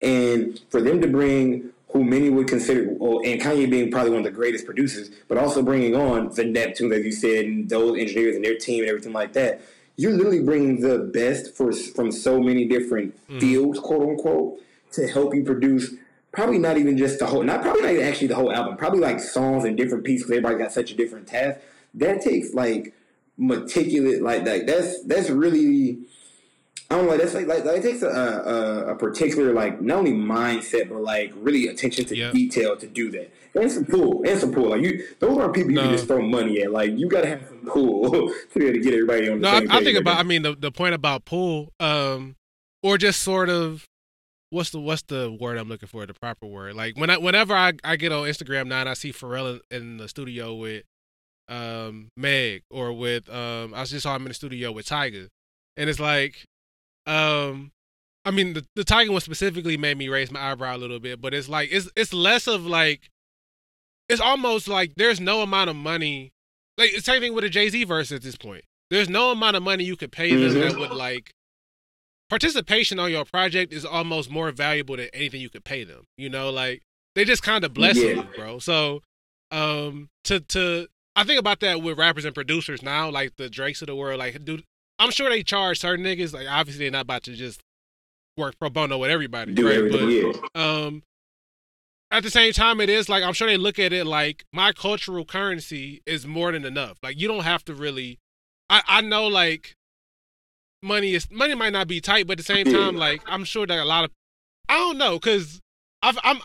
And 0.00 0.58
for 0.70 0.80
them 0.80 1.02
to 1.02 1.06
bring 1.08 1.70
who 1.92 2.02
many 2.02 2.30
would 2.30 2.48
consider, 2.48 2.86
well, 2.98 3.20
and 3.24 3.40
Kanye 3.40 3.70
being 3.70 3.90
probably 3.90 4.10
one 4.10 4.20
of 4.20 4.24
the 4.24 4.30
greatest 4.30 4.64
producers, 4.64 5.10
but 5.28 5.36
also 5.36 5.62
bringing 5.62 5.94
on 5.94 6.28
the 6.30 6.42
Neptunes, 6.42 6.94
as 6.94 7.04
you 7.04 7.12
said, 7.12 7.44
and 7.44 7.68
those 7.68 7.98
engineers 7.98 8.34
and 8.34 8.44
their 8.44 8.56
team 8.56 8.80
and 8.80 8.88
everything 8.88 9.12
like 9.12 9.34
that, 9.34 9.60
you're 9.96 10.12
literally 10.12 10.42
bringing 10.42 10.80
the 10.80 10.98
best 10.98 11.54
for 11.54 11.72
from 11.72 12.10
so 12.10 12.40
many 12.40 12.66
different 12.66 13.14
mm. 13.28 13.40
fields, 13.40 13.78
quote 13.78 14.08
unquote, 14.08 14.58
to 14.92 15.06
help 15.06 15.34
you 15.34 15.44
produce. 15.44 15.94
Probably 16.32 16.58
not 16.58 16.78
even 16.78 16.96
just 16.96 17.18
the 17.18 17.26
whole, 17.26 17.42
not 17.42 17.60
probably 17.60 17.82
not 17.82 17.92
even 17.92 18.06
actually 18.06 18.28
the 18.28 18.36
whole 18.36 18.50
album. 18.50 18.78
Probably 18.78 19.00
like 19.00 19.20
songs 19.20 19.64
and 19.64 19.76
different 19.76 20.04
pieces. 20.04 20.30
Everybody 20.30 20.56
got 20.56 20.72
such 20.72 20.90
a 20.90 20.94
different 20.94 21.26
task. 21.26 21.60
That 21.92 22.22
takes 22.22 22.54
like 22.54 22.94
meticulous, 23.36 24.20
like 24.20 24.46
that. 24.46 24.66
That's 24.66 25.02
that's 25.04 25.28
really 25.28 25.98
I 26.92 26.96
don't 26.96 27.06
know. 27.06 27.16
That's 27.16 27.34
like 27.34 27.46
like, 27.46 27.64
like 27.64 27.78
it 27.78 27.82
takes 27.82 28.02
a, 28.02 28.08
a 28.08 28.92
a 28.92 28.94
particular 28.96 29.52
like 29.54 29.80
not 29.80 29.98
only 29.98 30.12
mindset 30.12 30.88
but 30.90 31.00
like 31.02 31.32
really 31.36 31.68
attention 31.68 32.04
to 32.06 32.16
Yep. 32.16 32.32
detail 32.32 32.76
to 32.76 32.86
do 32.86 33.10
that. 33.12 33.32
And 33.54 33.70
some 33.70 33.84
pull, 33.84 34.22
and 34.26 34.38
some 34.40 34.52
pull. 34.52 34.70
Like 34.70 34.82
you, 34.82 35.04
those 35.18 35.36
aren't 35.38 35.54
people 35.54 35.70
you 35.72 35.76
No. 35.76 35.82
can 35.88 35.92
just 35.92 36.06
throw 36.06 36.22
money 36.22 36.62
at. 36.62 36.70
Like 36.70 36.92
you 36.98 37.08
got 37.08 37.22
to 37.22 37.28
have 37.28 37.46
some 37.48 37.58
pull 37.66 38.10
to 38.52 38.58
be 38.58 38.66
able 38.66 38.74
to 38.74 38.80
get 38.80 38.94
everybody 38.94 39.28
on 39.28 39.40
the 39.40 39.42
No, 39.42 39.50
I, 39.50 39.78
I 39.78 39.84
think 39.84 39.98
about. 39.98 40.18
I 40.18 40.22
mean, 40.22 40.42
the 40.42 40.54
the 40.54 40.70
point 40.72 40.94
about 40.94 41.24
pool, 41.24 41.70
um, 41.80 42.36
or 42.82 42.96
just 42.98 43.20
sort 43.22 43.48
of, 43.50 43.84
what's 44.50 44.70
the 44.70 44.80
what's 44.80 45.02
the 45.02 45.36
word 45.38 45.58
I'm 45.58 45.68
looking 45.68 45.88
for? 45.88 46.04
The 46.06 46.14
proper 46.14 46.46
word. 46.46 46.74
Like 46.74 46.96
when 46.98 47.10
I 47.10 47.18
whenever 47.18 47.54
I, 47.54 47.72
I 47.84 47.96
get 47.96 48.10
on 48.12 48.26
Instagram 48.26 48.66
now 48.68 48.80
and 48.80 48.88
I 48.88 48.94
see 48.94 49.12
Pharrell 49.12 49.60
in, 49.70 49.76
in 49.76 49.96
the 49.98 50.08
studio 50.08 50.54
with, 50.54 50.84
um, 51.48 52.08
Meg 52.16 52.62
or 52.70 52.92
with 52.94 53.28
um, 53.28 53.74
I 53.74 53.84
just 53.84 54.02
saw 54.04 54.16
him 54.16 54.22
in 54.22 54.28
the 54.28 54.34
studio 54.34 54.72
with 54.72 54.86
Tiger, 54.86 55.28
and 55.76 55.90
it's 55.90 56.00
like, 56.00 56.46
um. 57.06 57.72
I 58.24 58.30
mean, 58.30 58.52
the, 58.52 58.64
the 58.76 58.84
Tiger 58.84 59.10
one 59.10 59.20
specifically 59.20 59.76
made 59.76 59.98
me 59.98 60.08
raise 60.08 60.30
my 60.30 60.52
eyebrow 60.52 60.76
a 60.76 60.78
little 60.78 61.00
bit, 61.00 61.20
but 61.20 61.34
it's 61.34 61.48
like 61.48 61.70
it's 61.72 61.90
it's 61.96 62.12
less 62.14 62.46
of 62.46 62.64
like, 62.64 63.10
it's 64.08 64.20
almost 64.20 64.68
like 64.68 64.94
there's 64.94 65.18
no 65.18 65.40
amount 65.42 65.70
of 65.70 65.74
money, 65.74 66.32
like 66.78 66.92
it's 66.94 67.04
same 67.04 67.20
thing 67.20 67.34
with 67.34 67.42
a 67.42 67.48
Jay 67.48 67.68
Z 67.68 67.82
verse 67.82 68.12
at 68.12 68.22
this 68.22 68.36
point. 68.36 68.62
There's 68.90 69.08
no 69.08 69.32
amount 69.32 69.56
of 69.56 69.64
money 69.64 69.82
you 69.82 69.96
could 69.96 70.12
pay 70.12 70.30
them 70.36 70.52
Mhm. 70.54 70.70
that 70.70 70.78
would 70.78 70.92
like 70.92 71.32
participation 72.30 72.98
on 72.98 73.10
your 73.10 73.24
project 73.24 73.72
is 73.72 73.84
almost 73.84 74.30
more 74.30 74.50
valuable 74.52 74.96
than 74.96 75.08
anything 75.12 75.40
you 75.40 75.50
could 75.50 75.64
pay 75.64 75.84
them. 75.84 76.04
You 76.16 76.28
know, 76.30 76.50
like 76.50 76.82
they 77.14 77.24
just 77.24 77.42
kind 77.42 77.64
of 77.64 77.74
bless 77.74 77.96
Yeah. 77.96 78.10
you, 78.10 78.26
bro. 78.36 78.58
So, 78.60 79.02
um, 79.50 80.08
to 80.24 80.38
to 80.40 80.86
I 81.16 81.24
think 81.24 81.40
about 81.40 81.58
that 81.60 81.82
with 81.82 81.98
rappers 81.98 82.24
and 82.24 82.34
producers 82.34 82.82
now, 82.82 83.10
like 83.10 83.36
the 83.36 83.50
Drakes 83.50 83.82
of 83.82 83.88
the 83.88 83.96
world. 83.96 84.18
Like, 84.18 84.44
dude, 84.44 84.64
I'm 85.02 85.10
sure 85.10 85.28
they 85.28 85.42
charge 85.42 85.80
certain 85.80 86.04
niggas. 86.04 86.32
Like, 86.32 86.46
obviously 86.48 86.84
they're 86.84 86.92
not 86.92 87.02
about 87.02 87.24
to 87.24 87.34
just 87.34 87.60
work 88.36 88.54
pro 88.58 88.70
bono 88.70 88.98
with 88.98 89.10
everybody. 89.10 89.52
do 89.52 89.66
right? 89.66 89.76
everything. 89.76 90.32
But, 90.32 90.50
yeah, 90.54 90.84
um 90.84 91.02
at 92.10 92.22
the 92.22 92.30
same 92.30 92.52
time 92.52 92.78
it 92.78 92.90
is 92.90 93.08
like 93.08 93.22
i'm 93.22 93.32
sure 93.32 93.48
they 93.48 93.56
look 93.56 93.78
at 93.78 93.90
it 93.90 94.06
like 94.06 94.44
my 94.52 94.70
cultural 94.72 95.24
currency 95.24 96.02
is 96.04 96.26
more 96.26 96.52
than 96.52 96.66
enough 96.66 96.98
like 97.02 97.18
you 97.18 97.26
don't 97.26 97.44
have 97.44 97.64
to 97.64 97.74
really 97.74 98.18
I 98.72 98.82
I 98.88 99.00
know 99.02 99.28
like 99.28 99.76
money 100.82 101.14
is 101.14 101.30
money 101.30 101.54
might 101.54 101.72
not 101.72 101.86
be 101.86 102.00
tight, 102.00 102.26
but 102.26 102.32
at 102.32 102.38
the 102.38 102.44
same 102.44 102.66
time, 102.66 102.96
like 102.96 103.22
I'm 103.26 103.44
sure 103.44 103.66
that 103.66 103.78
a 103.78 103.84
lot 103.84 104.04
of 104.04 104.10
I 104.68 104.78
don't 104.78 104.98
know 104.98 105.18
because 105.18 105.60
I've, 106.02 106.18
I'm 106.24 106.40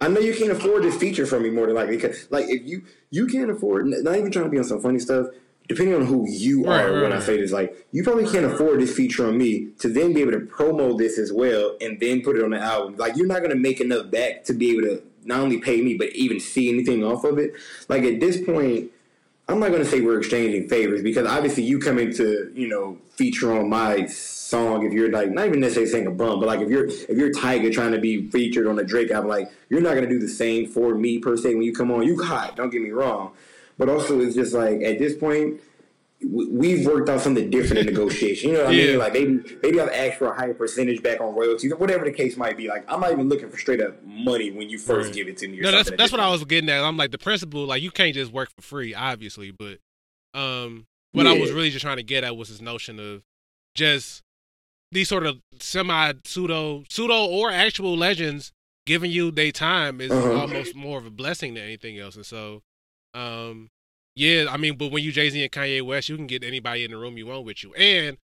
I 0.00 0.08
know 0.08 0.20
you 0.20 0.34
can't 0.34 0.52
afford 0.52 0.84
this 0.84 0.96
feature 0.96 1.26
from 1.26 1.42
me 1.42 1.50
more 1.50 1.66
than 1.66 1.76
likely 1.76 1.96
because, 1.96 2.30
like, 2.30 2.46
if 2.48 2.62
you 2.64 2.84
you 3.10 3.26
can't 3.26 3.50
afford, 3.50 3.86
not 3.86 4.16
even 4.16 4.30
trying 4.30 4.46
to 4.46 4.50
be 4.50 4.58
on 4.58 4.64
some 4.64 4.80
funny 4.80 4.98
stuff. 4.98 5.26
Depending 5.66 5.94
on 5.94 6.04
who 6.04 6.28
you 6.28 6.64
Right, 6.64 6.82
are, 6.82 6.92
right, 6.92 7.02
when 7.02 7.12
I 7.12 7.20
say 7.20 7.40
this, 7.40 7.50
like, 7.50 7.86
you 7.90 8.04
probably 8.04 8.26
can't 8.26 8.44
afford 8.44 8.80
this 8.80 8.94
feature 8.94 9.26
on 9.26 9.38
me 9.38 9.68
to 9.78 9.88
then 9.88 10.12
be 10.12 10.20
able 10.20 10.32
to 10.32 10.40
promo 10.40 10.96
this 10.98 11.18
as 11.18 11.32
well 11.32 11.76
and 11.80 11.98
then 12.00 12.20
put 12.20 12.36
it 12.36 12.44
on 12.44 12.50
the 12.50 12.60
album. 12.60 12.96
Like, 12.96 13.16
you're 13.16 13.26
not 13.26 13.40
gonna 13.40 13.54
make 13.54 13.80
enough 13.80 14.10
back 14.10 14.44
to 14.44 14.52
be 14.52 14.72
able 14.72 14.82
to 14.82 15.02
not 15.24 15.40
only 15.40 15.58
pay 15.58 15.80
me 15.80 15.94
but 15.94 16.10
even 16.10 16.40
see 16.40 16.68
anything 16.68 17.04
off 17.04 17.24
of 17.24 17.38
it. 17.38 17.54
Like 17.88 18.04
at 18.04 18.20
this 18.20 18.40
point, 18.40 18.90
I'm 19.48 19.58
not 19.58 19.72
gonna 19.72 19.84
say 19.84 20.00
we're 20.00 20.18
exchanging 20.18 20.68
favors 20.68 21.02
because 21.02 21.26
obviously 21.26 21.64
you 21.64 21.78
come 21.78 21.98
into 21.98 22.50
you 22.54 22.68
know 22.68 22.98
feature 23.10 23.52
on 23.52 23.68
my 23.68 24.06
song 24.06 24.86
if 24.86 24.92
you're 24.92 25.10
like 25.10 25.30
not 25.30 25.46
even 25.46 25.60
necessarily 25.60 25.90
saying 25.90 26.06
a 26.06 26.10
bum, 26.10 26.40
but 26.40 26.46
like 26.46 26.60
if 26.60 26.70
you're 26.70 26.86
if 26.86 27.10
you're 27.10 27.32
Tiger 27.32 27.70
trying 27.70 27.92
to 27.92 27.98
be 27.98 28.28
featured 28.30 28.66
on 28.66 28.78
a 28.78 28.84
Drake 28.84 29.10
album, 29.10 29.28
like 29.28 29.50
you're 29.68 29.80
not 29.80 29.94
gonna 29.94 30.08
do 30.08 30.18
the 30.18 30.28
same 30.28 30.66
for 30.66 30.94
me 30.94 31.18
per 31.18 31.36
se 31.36 31.54
when 31.54 31.62
you 31.62 31.72
come 31.72 31.90
on. 31.90 32.04
You 32.04 32.22
hot, 32.22 32.56
don't 32.56 32.70
get 32.70 32.82
me 32.82 32.90
wrong, 32.90 33.32
but 33.78 33.88
also 33.88 34.20
it's 34.20 34.34
just 34.34 34.54
like 34.54 34.80
at 34.82 34.98
this 34.98 35.14
point. 35.16 35.60
we- 36.22 36.46
We've 36.46 36.86
worked 36.86 37.10
out 37.10 37.20
something 37.20 37.50
different 37.50 37.80
in 37.80 37.86
negotiation. 37.86 38.48
You 38.50 38.56
know 38.56 38.64
what 38.64 38.72
I 38.72 38.76
Yeah. 38.76 38.86
mean? 38.92 38.98
Like 38.98 39.12
maybe 39.12 39.40
maybe 39.62 39.80
I've 39.80 39.90
asked 39.90 40.18
for 40.18 40.28
a 40.28 40.34
higher 40.34 40.54
percentage 40.54 41.02
back 41.02 41.20
on 41.20 41.34
royalties 41.34 41.70
or 41.70 41.76
whatever 41.76 42.04
the 42.06 42.12
case 42.12 42.38
might 42.38 42.56
be. 42.56 42.66
Like 42.66 42.84
I'm 42.90 43.00
not 43.00 43.12
even 43.12 43.28
looking 43.28 43.50
for 43.50 43.58
straight 43.58 43.82
up 43.82 44.02
money 44.06 44.50
when 44.50 44.70
you 44.70 44.78
first 44.78 45.08
Right. 45.08 45.14
give 45.16 45.28
it 45.28 45.36
to 45.38 45.48
me. 45.48 45.58
Or 45.58 45.64
No, 45.64 45.72
that's 45.72 45.90
that's 45.90 46.12
what 46.12 46.20
I 46.22 46.30
was 46.30 46.42
getting 46.44 46.70
at. 46.70 46.82
I'm 46.82 46.96
like 46.96 47.10
the 47.10 47.18
principle, 47.18 47.66
like 47.66 47.82
you 47.82 47.90
can't 47.90 48.14
just 48.14 48.32
work 48.32 48.48
for 48.56 48.62
free, 48.62 48.94
obviously, 48.94 49.50
but 49.50 49.80
um, 50.32 50.86
what 51.12 51.26
I 51.26 51.38
was 51.38 51.52
really 51.52 51.68
just 51.70 51.82
trying 51.82 51.98
to 51.98 52.02
get 52.02 52.24
at 52.24 52.36
was 52.38 52.48
this 52.48 52.60
notion 52.62 52.98
of 52.98 53.22
just 53.74 54.22
these 54.92 55.08
sort 55.08 55.26
of 55.26 55.40
semi 55.60 56.12
pseudo 56.24 56.84
pseudo 56.88 57.26
or 57.26 57.50
actual 57.50 57.96
legends 57.98 58.50
giving 58.86 59.10
you 59.10 59.30
their 59.30 59.50
time 59.52 60.00
is 60.00 60.10
Uh-huh. 60.10 60.40
almost 60.40 60.74
more 60.74 60.96
of 60.98 61.04
a 61.04 61.10
blessing 61.10 61.52
than 61.54 61.64
anything 61.64 61.98
else. 61.98 62.16
And 62.16 62.24
so, 62.24 62.62
um, 63.14 63.70
yeah, 64.16 64.46
I 64.48 64.56
mean, 64.56 64.76
but 64.76 64.92
when 64.92 65.02
you 65.02 65.12
Jay 65.12 65.30
Z 65.30 65.42
and 65.42 65.52
Kanye 65.52 65.82
West, 65.82 66.08
you 66.08 66.16
can 66.16 66.26
get 66.26 66.44
anybody 66.44 66.84
in 66.84 66.90
the 66.90 66.96
room 66.96 67.16
you 67.16 67.26
want 67.26 67.44
with 67.44 67.62
you, 67.62 67.74
and 67.74 68.16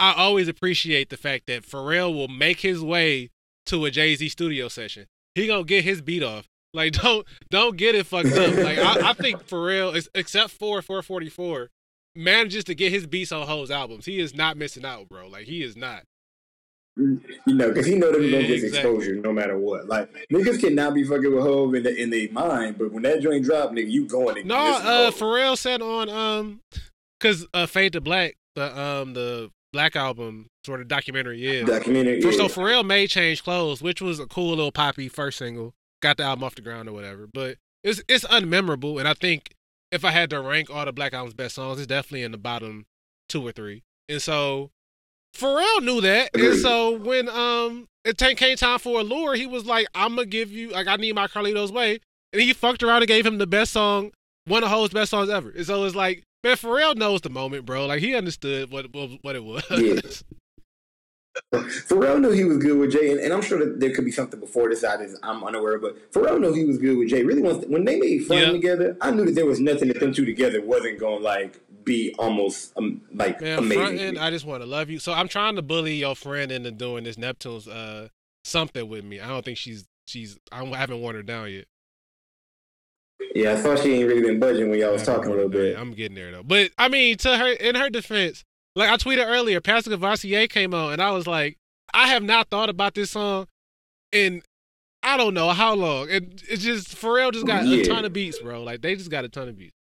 I 0.00 0.12
always 0.14 0.48
appreciate 0.48 1.10
the 1.10 1.16
fact 1.16 1.46
that 1.46 1.62
Pharrell 1.64 2.14
will 2.14 2.28
make 2.28 2.60
his 2.60 2.80
way 2.80 3.30
to 3.66 3.84
a 3.84 3.90
Jay 3.90 4.14
Z 4.14 4.28
studio 4.28 4.68
session. 4.68 5.06
He 5.34 5.46
gonna 5.46 5.64
get 5.64 5.84
his 5.84 6.00
beat 6.00 6.22
off. 6.22 6.48
Like 6.72 6.92
don't 7.02 7.26
don't 7.50 7.76
get 7.76 7.94
it 7.94 8.06
fucked 8.06 8.32
up. 8.32 8.54
Like 8.56 8.78
I, 8.78 9.10
I 9.10 9.12
think 9.12 9.46
Pharrell, 9.48 9.94
is, 9.94 10.08
except 10.14 10.50
for 10.50 10.82
444, 10.82 11.70
manages 12.16 12.64
to 12.64 12.74
get 12.74 12.92
his 12.92 13.06
beats 13.06 13.32
on 13.32 13.46
Ho's 13.46 13.70
albums. 13.70 14.06
He 14.06 14.20
is 14.20 14.34
not 14.34 14.56
missing 14.56 14.84
out, 14.84 15.08
bro. 15.08 15.28
Like 15.28 15.46
he 15.46 15.62
is 15.62 15.76
not. 15.76 16.04
You 16.96 17.20
know, 17.46 17.68
because 17.68 17.86
he 17.86 17.96
know 17.96 18.12
he's 18.12 18.30
gonna 18.30 18.46
get 18.46 18.62
exposure 18.62 19.16
no 19.16 19.32
matter 19.32 19.58
what. 19.58 19.88
Like 19.88 20.12
niggas 20.32 20.60
cannot 20.60 20.94
be 20.94 21.02
fucking 21.02 21.34
with 21.34 21.42
Hove 21.42 21.74
in, 21.74 21.82
the, 21.82 21.94
in 22.00 22.10
their 22.10 22.30
mind, 22.30 22.78
but 22.78 22.92
when 22.92 23.02
that 23.02 23.20
joint 23.20 23.44
drop, 23.44 23.70
nigga, 23.72 23.90
you 23.90 24.06
going 24.06 24.36
to 24.36 24.44
No, 24.44 24.56
uh. 24.56 25.10
Pharrell 25.10 25.58
said 25.58 25.82
on 25.82 26.08
um, 26.08 26.60
cause 27.20 27.46
uh, 27.52 27.66
Fade 27.66 27.94
to 27.94 28.00
Black, 28.00 28.36
the 28.54 28.78
um 28.78 29.14
the 29.14 29.50
Black 29.72 29.96
album 29.96 30.46
sort 30.64 30.80
of 30.80 30.86
documentary, 30.86 31.38
yeah. 31.38 31.64
documentary. 31.64 32.20
For, 32.20 32.28
yeah. 32.30 32.36
So 32.36 32.44
Pharrell 32.46 32.86
made 32.86 33.10
Change 33.10 33.42
Clothes, 33.42 33.82
which 33.82 34.00
was 34.00 34.20
a 34.20 34.26
cool 34.26 34.50
little 34.50 34.70
poppy 34.70 35.08
first 35.08 35.38
single. 35.38 35.74
Got 36.00 36.18
the 36.18 36.22
album 36.22 36.44
off 36.44 36.54
the 36.54 36.62
ground 36.62 36.88
or 36.88 36.92
whatever. 36.92 37.26
But 37.26 37.56
it's 37.82 38.00
it's 38.08 38.24
unmemorable. 38.24 39.00
And 39.00 39.08
I 39.08 39.14
think 39.14 39.52
if 39.90 40.04
I 40.04 40.12
had 40.12 40.30
to 40.30 40.40
rank 40.40 40.70
all 40.70 40.84
the 40.84 40.92
Black 40.92 41.12
Album's 41.12 41.34
best 41.34 41.56
songs, 41.56 41.78
it's 41.78 41.88
definitely 41.88 42.22
in 42.22 42.30
the 42.30 42.38
bottom 42.38 42.86
two 43.28 43.44
or 43.44 43.50
three. 43.50 43.82
And 44.08 44.22
so 44.22 44.70
Pharrell 45.36 45.82
knew 45.82 46.00
that. 46.00 46.30
And 46.34 46.56
so 46.56 46.96
when 46.98 47.28
um 47.28 47.86
it 48.04 48.18
came 48.36 48.56
time 48.56 48.78
for 48.78 49.00
Allure, 49.00 49.34
he 49.34 49.46
was 49.46 49.66
like, 49.66 49.86
I'm 49.94 50.16
gonna 50.16 50.26
give 50.26 50.50
you 50.50 50.70
like 50.70 50.86
I 50.86 50.96
need 50.96 51.14
my 51.14 51.26
Carlito's 51.26 51.72
way. 51.72 52.00
And 52.32 52.42
he 52.42 52.52
fucked 52.52 52.82
around 52.82 52.98
and 53.02 53.08
gave 53.08 53.24
him 53.24 53.38
the 53.38 53.46
best 53.46 53.72
song, 53.72 54.10
one 54.46 54.64
of 54.64 54.70
Ho's 54.70 54.90
best 54.90 55.10
songs 55.10 55.30
ever. 55.30 55.50
And 55.50 55.64
so 55.64 55.84
it's 55.84 55.94
like, 55.94 56.22
man, 56.42 56.56
Pharrell 56.56 56.96
knows 56.96 57.20
the 57.20 57.30
moment, 57.30 57.64
bro. 57.64 57.86
Like 57.86 58.00
he 58.00 58.14
understood 58.14 58.70
what 58.70 58.92
what, 58.92 59.10
what 59.22 59.36
it 59.36 59.44
was. 59.44 59.64
Yeah. 59.70 60.00
Pharrell 61.52 62.20
knew 62.20 62.30
he 62.30 62.44
was 62.44 62.58
good 62.58 62.78
with 62.78 62.92
Jay, 62.92 63.10
and, 63.10 63.18
and 63.18 63.32
I'm 63.32 63.42
sure 63.42 63.58
that 63.58 63.80
there 63.80 63.92
could 63.92 64.04
be 64.04 64.12
something 64.12 64.38
before 64.38 64.68
this 64.68 64.84
out 64.84 65.00
is 65.00 65.18
I'm 65.22 65.42
unaware, 65.42 65.78
but 65.80 66.12
Pharrell 66.12 66.40
knew 66.40 66.52
he 66.52 66.64
was 66.64 66.78
good 66.78 66.96
with 66.96 67.08
Jay. 67.08 67.24
Really, 67.24 67.42
once 67.42 67.64
when 67.66 67.84
they 67.84 67.98
made 67.98 68.24
fun 68.26 68.38
Yeah. 68.38 68.50
together, 68.52 68.96
I 69.00 69.10
knew 69.10 69.24
that 69.24 69.34
there 69.34 69.46
was 69.46 69.58
nothing 69.58 69.88
that 69.88 69.98
them 69.98 70.12
two 70.12 70.24
together 70.24 70.62
wasn't 70.62 71.00
going 71.00 71.22
like 71.24 71.60
be 71.84 72.14
almost 72.18 72.72
um, 72.76 73.02
like 73.12 73.40
Man, 73.40 73.58
amazing. 73.58 73.98
end, 73.98 74.18
I 74.18 74.30
just 74.30 74.44
want 74.44 74.62
to 74.62 74.68
love 74.68 74.90
you. 74.90 74.98
So 74.98 75.12
I'm 75.12 75.28
trying 75.28 75.56
to 75.56 75.62
bully 75.62 75.94
your 75.94 76.16
friend 76.16 76.50
into 76.50 76.70
doing 76.70 77.04
this 77.04 77.18
Neptune's 77.18 77.68
uh 77.68 78.08
something 78.44 78.88
with 78.88 79.04
me. 79.04 79.20
I 79.20 79.28
don't 79.28 79.44
think 79.44 79.58
she's 79.58 79.86
she's 80.06 80.38
I 80.52 80.64
haven't 80.64 81.00
worn 81.00 81.16
her 81.16 81.22
down 81.22 81.50
yet. 81.50 81.66
yeah, 83.34 83.52
I 83.52 83.56
thought 83.56 83.78
she 83.80 83.94
ain't 83.94 84.08
really 84.08 84.22
been 84.22 84.40
budging 84.40 84.70
when 84.70 84.78
y'all 84.78 84.92
was 84.92 85.04
talking 85.04 85.30
a 85.30 85.34
little 85.34 85.48
bit. 85.48 85.78
I'm 85.78 85.92
getting 85.92 86.14
there 86.14 86.30
though. 86.30 86.42
But 86.42 86.70
I 86.78 86.88
mean, 86.88 87.16
to 87.18 87.36
her 87.36 87.52
in 87.52 87.74
her 87.74 87.90
defense, 87.90 88.44
like 88.74 88.90
I 88.90 88.96
tweeted 88.96 89.26
earlier, 89.26 89.60
Pastor 89.60 89.90
Cavassier 89.90 90.48
came 90.48 90.74
on, 90.74 90.92
and 90.94 91.02
I 91.02 91.10
was 91.10 91.26
like, 91.26 91.58
I 91.92 92.08
have 92.08 92.22
not 92.22 92.48
thought 92.50 92.68
about 92.68 92.94
this 92.94 93.12
song 93.12 93.46
in 94.12 94.42
I 95.02 95.18
don't 95.18 95.34
know 95.34 95.50
how 95.50 95.74
long. 95.74 96.10
And 96.10 96.42
it's 96.48 96.62
just 96.62 96.96
Pharrell 96.96 97.32
just 97.32 97.46
got 97.46 97.64
a 97.64 97.84
ton 97.84 98.04
of 98.04 98.12
beats, 98.12 98.38
bro. 98.38 98.62
Like 98.62 98.80
they 98.80 98.96
just 98.96 99.10
got 99.10 99.24
a 99.24 99.28
ton 99.28 99.48
of 99.48 99.56
beats. 99.58 99.73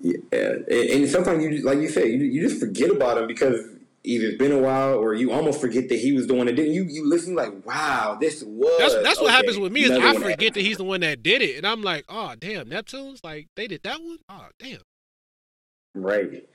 Yeah, 0.00 0.16
and, 0.32 0.68
and 0.70 1.08
sometimes 1.08 1.42
you 1.42 1.50
just- 1.50 1.64
like 1.64 1.78
you 1.78 1.88
said, 1.88 2.08
you, 2.08 2.18
you 2.18 2.48
just 2.48 2.60
forget 2.60 2.90
about 2.90 3.18
him 3.18 3.26
because 3.26 3.60
either 4.04 4.28
it's 4.28 4.38
been 4.38 4.52
a 4.52 4.58
while 4.58 4.94
or 4.94 5.12
you 5.14 5.32
almost 5.32 5.60
forget 5.60 5.88
that 5.88 5.98
he 5.98 6.12
was 6.12 6.26
the 6.28 6.34
one 6.34 6.46
that 6.46 6.54
did. 6.54 6.68
it. 6.68 6.72
You 6.72 6.84
you 6.84 7.08
listen 7.08 7.34
like, 7.34 7.66
wow, 7.66 8.16
this 8.20 8.42
was. 8.44 8.78
That's 8.78 9.02
that's 9.02 9.20
what 9.20 9.32
happens 9.32 9.58
with 9.58 9.72
me 9.72 9.82
is 9.82 9.90
another 9.90 10.20
I 10.20 10.30
forget 10.32 10.54
that 10.54 10.60
he's 10.60 10.76
the 10.76 10.84
one 10.84 11.00
that 11.00 11.22
did 11.22 11.42
it, 11.42 11.56
and 11.56 11.66
I'm 11.66 11.82
like, 11.82 12.04
oh 12.08 12.34
damn, 12.38 12.68
Neptune's 12.68 13.20
like 13.24 13.48
they 13.56 13.66
did 13.66 13.82
that 13.82 14.00
one. 14.00 14.18
Oh 14.28 14.46
damn. 14.58 14.80
Right. 15.94 16.48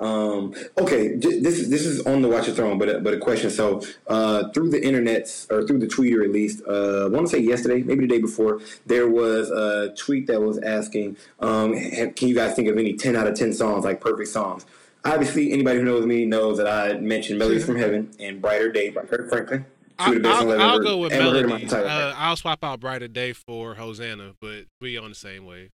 Um, 0.00 0.54
okay, 0.78 1.14
this 1.16 1.58
is 1.58 1.68
this 1.68 1.84
is 1.84 2.06
on 2.06 2.22
the 2.22 2.28
Watch 2.28 2.46
the 2.46 2.54
Throne, 2.54 2.78
but 2.78 2.88
a, 2.88 3.00
but 3.00 3.12
a 3.12 3.18
question. 3.18 3.50
So 3.50 3.82
uh, 4.06 4.48
through 4.50 4.70
the 4.70 4.82
internet 4.82 5.46
or 5.50 5.66
through 5.66 5.78
the 5.78 5.86
Twitter 5.86 6.24
at 6.24 6.30
least, 6.30 6.62
uh, 6.66 7.04
I 7.04 7.08
want 7.08 7.26
to 7.26 7.36
say 7.36 7.38
yesterday, 7.38 7.82
maybe 7.82 8.06
the 8.06 8.14
day 8.14 8.20
before, 8.20 8.60
there 8.86 9.08
was 9.08 9.50
a 9.50 9.94
tweet 9.96 10.26
that 10.28 10.40
was 10.40 10.58
asking, 10.58 11.18
um, 11.40 11.74
"Can 11.74 12.28
you 12.28 12.34
guys 12.34 12.54
think 12.56 12.68
of 12.68 12.78
any 12.78 12.94
ten 12.94 13.14
out 13.14 13.26
of 13.26 13.34
ten 13.34 13.52
songs 13.52 13.84
like 13.84 14.00
perfect 14.00 14.30
songs?" 14.30 14.64
Obviously, 15.04 15.52
anybody 15.52 15.78
who 15.78 15.84
knows 15.84 16.06
me 16.06 16.24
knows 16.24 16.56
that 16.56 16.66
I 16.66 16.98
mentioned 16.98 17.38
"Melodies 17.38 17.66
from 17.66 17.76
Heaven" 17.76 18.10
and 18.18 18.40
"Brighter 18.40 18.72
Day" 18.72 18.88
by 18.88 19.02
Kirk 19.02 19.28
Franklin. 19.28 19.66
I'll, 19.98 20.26
I've 20.26 20.60
I'll 20.60 20.80
go 20.80 20.96
with 20.96 21.12
ever 21.12 21.30
heard 21.30 21.42
in 21.42 21.48
melodies. 21.48 21.72
Uh. 21.74 22.14
I'll 22.16 22.36
swap 22.36 22.64
out 22.64 22.80
Brighter 22.80 23.08
Day 23.08 23.34
for 23.34 23.74
Hosanna, 23.74 24.32
but 24.40 24.64
we 24.80 24.96
on 24.96 25.10
the 25.10 25.14
same 25.14 25.44
wave. 25.44 25.70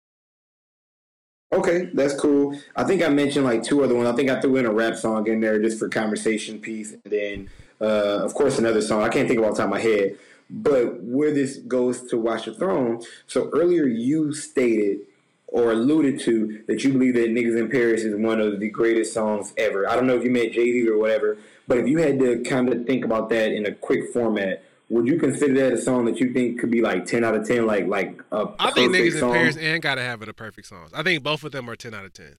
Okay, 1.52 1.90
that's 1.94 2.14
cool. 2.14 2.58
I 2.74 2.84
think 2.84 3.02
I 3.02 3.08
mentioned 3.08 3.44
like 3.44 3.62
two 3.62 3.84
other 3.84 3.94
ones. 3.94 4.08
I 4.08 4.14
think 4.14 4.30
I 4.30 4.40
threw 4.40 4.56
in 4.56 4.66
a 4.66 4.72
rap 4.72 4.96
song 4.96 5.26
in 5.28 5.40
there 5.40 5.60
just 5.60 5.78
for 5.78 5.88
conversation 5.88 6.58
piece, 6.58 6.92
and 6.92 7.02
then 7.04 7.50
uh, 7.80 8.24
of 8.24 8.34
course 8.34 8.58
another 8.58 8.80
song. 8.80 9.02
I 9.02 9.08
can't 9.08 9.28
think 9.28 9.38
of 9.38 9.44
off 9.44 9.52
the 9.52 9.58
top 9.58 9.66
of 9.66 9.70
my 9.70 9.80
head. 9.80 10.18
But 10.48 11.02
where 11.02 11.32
this 11.32 11.56
goes 11.56 12.08
to 12.08 12.18
Watch 12.18 12.44
the 12.44 12.54
Throne. 12.54 13.02
So 13.26 13.50
earlier 13.52 13.86
you 13.86 14.32
stated 14.32 15.00
or 15.48 15.72
alluded 15.72 16.20
to 16.20 16.62
that 16.66 16.84
you 16.84 16.92
believe 16.92 17.14
that 17.14 17.30
Niggas 17.30 17.58
in 17.58 17.70
Paris 17.70 18.02
is 18.02 18.14
one 18.16 18.40
of 18.40 18.60
the 18.60 18.68
greatest 18.68 19.12
songs 19.14 19.52
ever. 19.56 19.88
I 19.88 19.94
don't 19.94 20.06
know 20.06 20.16
if 20.16 20.24
you 20.24 20.30
meant 20.30 20.52
Jay 20.52 20.72
Z 20.72 20.88
or 20.88 20.98
whatever, 20.98 21.38
but 21.66 21.78
if 21.78 21.88
you 21.88 21.98
had 21.98 22.18
to 22.20 22.42
kind 22.42 22.72
of 22.72 22.86
think 22.86 23.04
about 23.04 23.28
that 23.30 23.52
in 23.52 23.66
a 23.66 23.72
quick 23.72 24.12
format, 24.12 24.62
would 24.88 25.06
you 25.06 25.18
consider 25.18 25.54
that 25.54 25.72
a 25.72 25.78
song 25.78 26.04
that 26.04 26.20
you 26.20 26.32
think 26.32 26.60
could 26.60 26.70
be 26.70 26.80
like 26.80 27.06
ten 27.06 27.24
out 27.24 27.34
of 27.34 27.46
ten, 27.46 27.66
like 27.66 27.86
like 27.86 28.20
a 28.32 28.46
I 28.58 28.70
think 28.70 28.94
niggas 28.94 29.18
song? 29.18 29.30
in 29.30 29.34
Paris 29.36 29.56
and 29.56 29.82
gotta 29.82 30.02
have 30.02 30.22
it 30.22 30.28
a 30.28 30.34
perfect 30.34 30.68
songs. 30.68 30.90
I 30.94 31.02
think 31.02 31.22
both 31.22 31.42
of 31.44 31.52
them 31.52 31.68
are 31.68 31.76
ten 31.76 31.94
out 31.94 32.04
of 32.04 32.12
ten. 32.12 32.36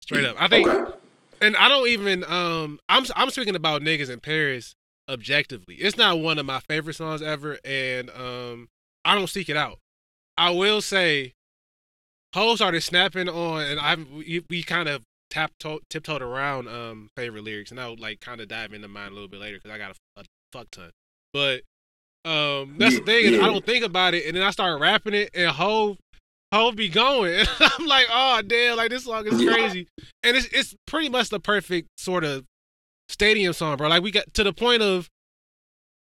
Straight 0.00 0.24
up, 0.24 0.36
I 0.38 0.48
think, 0.48 0.68
Okay. 0.68 0.92
and 1.42 1.56
I 1.56 1.68
don't 1.68 1.88
even. 1.88 2.24
Um, 2.24 2.78
I'm 2.88 3.04
I'm 3.14 3.30
speaking 3.30 3.54
about 3.56 3.82
niggas 3.82 4.08
in 4.10 4.20
Paris 4.20 4.74
objectively. 5.08 5.74
It's 5.76 5.96
not 5.96 6.20
one 6.20 6.38
of 6.38 6.46
my 6.46 6.60
favorite 6.60 6.94
songs 6.94 7.22
ever, 7.22 7.58
and 7.64 8.08
um, 8.10 8.68
I 9.04 9.14
don't 9.14 9.28
seek 9.28 9.48
it 9.48 9.56
out. 9.56 9.78
I 10.38 10.50
will 10.50 10.80
say, 10.80 11.34
Ho 12.34 12.54
started 12.56 12.80
snapping 12.82 13.28
on, 13.28 13.62
and 13.62 13.78
I 13.80 13.96
we, 13.96 14.44
we 14.48 14.62
kind 14.62 14.88
of 14.88 15.02
tap 15.28 15.52
tiptoed 15.88 16.22
around 16.22 16.66
um 16.68 17.10
favorite 17.16 17.44
lyrics, 17.44 17.70
and 17.70 17.78
I'll 17.80 17.96
like 17.96 18.20
kind 18.20 18.40
of 18.40 18.48
dive 18.48 18.72
into 18.72 18.88
mine 18.88 19.12
a 19.12 19.14
little 19.14 19.28
bit 19.28 19.40
later 19.40 19.58
because 19.58 19.70
I 19.70 19.78
got 19.78 19.96
a, 20.16 20.20
a 20.20 20.24
fuck 20.52 20.70
ton. 20.70 20.90
But 21.32 21.62
um, 22.24 22.76
that's 22.78 22.94
the 22.94 23.00
Yeah, 23.00 23.06
thing 23.06 23.24
is 23.26 23.32
yeah. 23.32 23.44
I 23.44 23.46
don't 23.46 23.64
think 23.64 23.84
about 23.84 24.14
it, 24.14 24.26
and 24.26 24.36
then 24.36 24.42
I 24.42 24.50
start 24.50 24.80
rapping 24.80 25.14
it, 25.14 25.30
and 25.34 25.48
Ho 25.50 25.96
Ho 26.52 26.72
be 26.72 26.88
going, 26.88 27.34
and 27.38 27.48
I'm 27.60 27.86
like, 27.86 28.06
oh 28.10 28.42
damn, 28.46 28.76
like 28.76 28.90
this 28.90 29.04
song 29.04 29.26
is 29.26 29.40
Yeah. 29.40 29.52
crazy, 29.52 29.88
and 30.22 30.36
it's 30.36 30.46
it's 30.52 30.74
pretty 30.86 31.08
much 31.08 31.28
the 31.30 31.40
perfect 31.40 31.88
sort 31.96 32.24
of 32.24 32.44
stadium 33.08 33.52
song, 33.52 33.76
bro. 33.76 33.88
Like 33.88 34.02
we 34.02 34.10
got 34.10 34.32
to 34.34 34.44
the 34.44 34.52
point 34.52 34.82
of. 34.82 35.08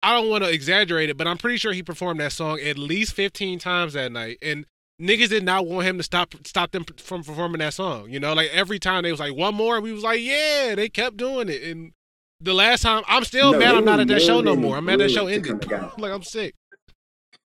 I 0.03 0.13
don't 0.13 0.29
want 0.29 0.43
to 0.43 0.51
exaggerate 0.51 1.09
it, 1.09 1.17
but 1.17 1.25
I'm 1.27 1.39
pretty 1.39 1.57
sure 1.57 1.73
he 1.73 1.81
performed 1.81 2.19
that 2.19 2.31
song 2.31 2.59
at 2.59 2.77
least 2.77 3.13
15 3.13 3.57
times 3.57 3.93
that 3.93 4.11
night. 4.11 4.37
And 4.43 4.65
niggas 5.01 5.29
did 5.29 5.43
not 5.43 5.65
want 5.65 5.87
him 5.87 5.97
to 5.97 6.03
stop 6.03 6.35
stop 6.45 6.71
them 6.71 6.85
from 6.97 7.23
performing 7.23 7.59
that 7.59 7.73
song. 7.73 8.07
You 8.11 8.19
know, 8.19 8.33
like 8.33 8.51
every 8.53 8.77
time 8.77 9.03
they 9.03 9.11
was 9.11 9.19
like 9.19 9.35
one 9.35 9.55
more, 9.55 9.81
we 9.81 9.91
was 9.91 10.03
like, 10.03 10.21
yeah, 10.21 10.75
they 10.75 10.87
kept 10.87 11.17
doing 11.17 11.49
it. 11.49 11.63
And 11.63 11.93
the 12.39 12.53
last 12.53 12.81
time, 12.81 13.03
I'm 13.07 13.23
still 13.23 13.51
No, 13.53 13.59
mad. 13.59 13.75
I'm 13.75 13.85
not 13.85 13.99
at 13.99 14.07
that 14.07 14.21
show 14.21 14.41
no 14.41 14.55
more. 14.55 14.77
I'm 14.77 14.85
mad 14.85 14.99
that 14.99 15.09
show 15.11 15.27
ended. 15.27 15.69
like 15.97 16.11
I'm 16.11 16.23
sick. 16.23 16.55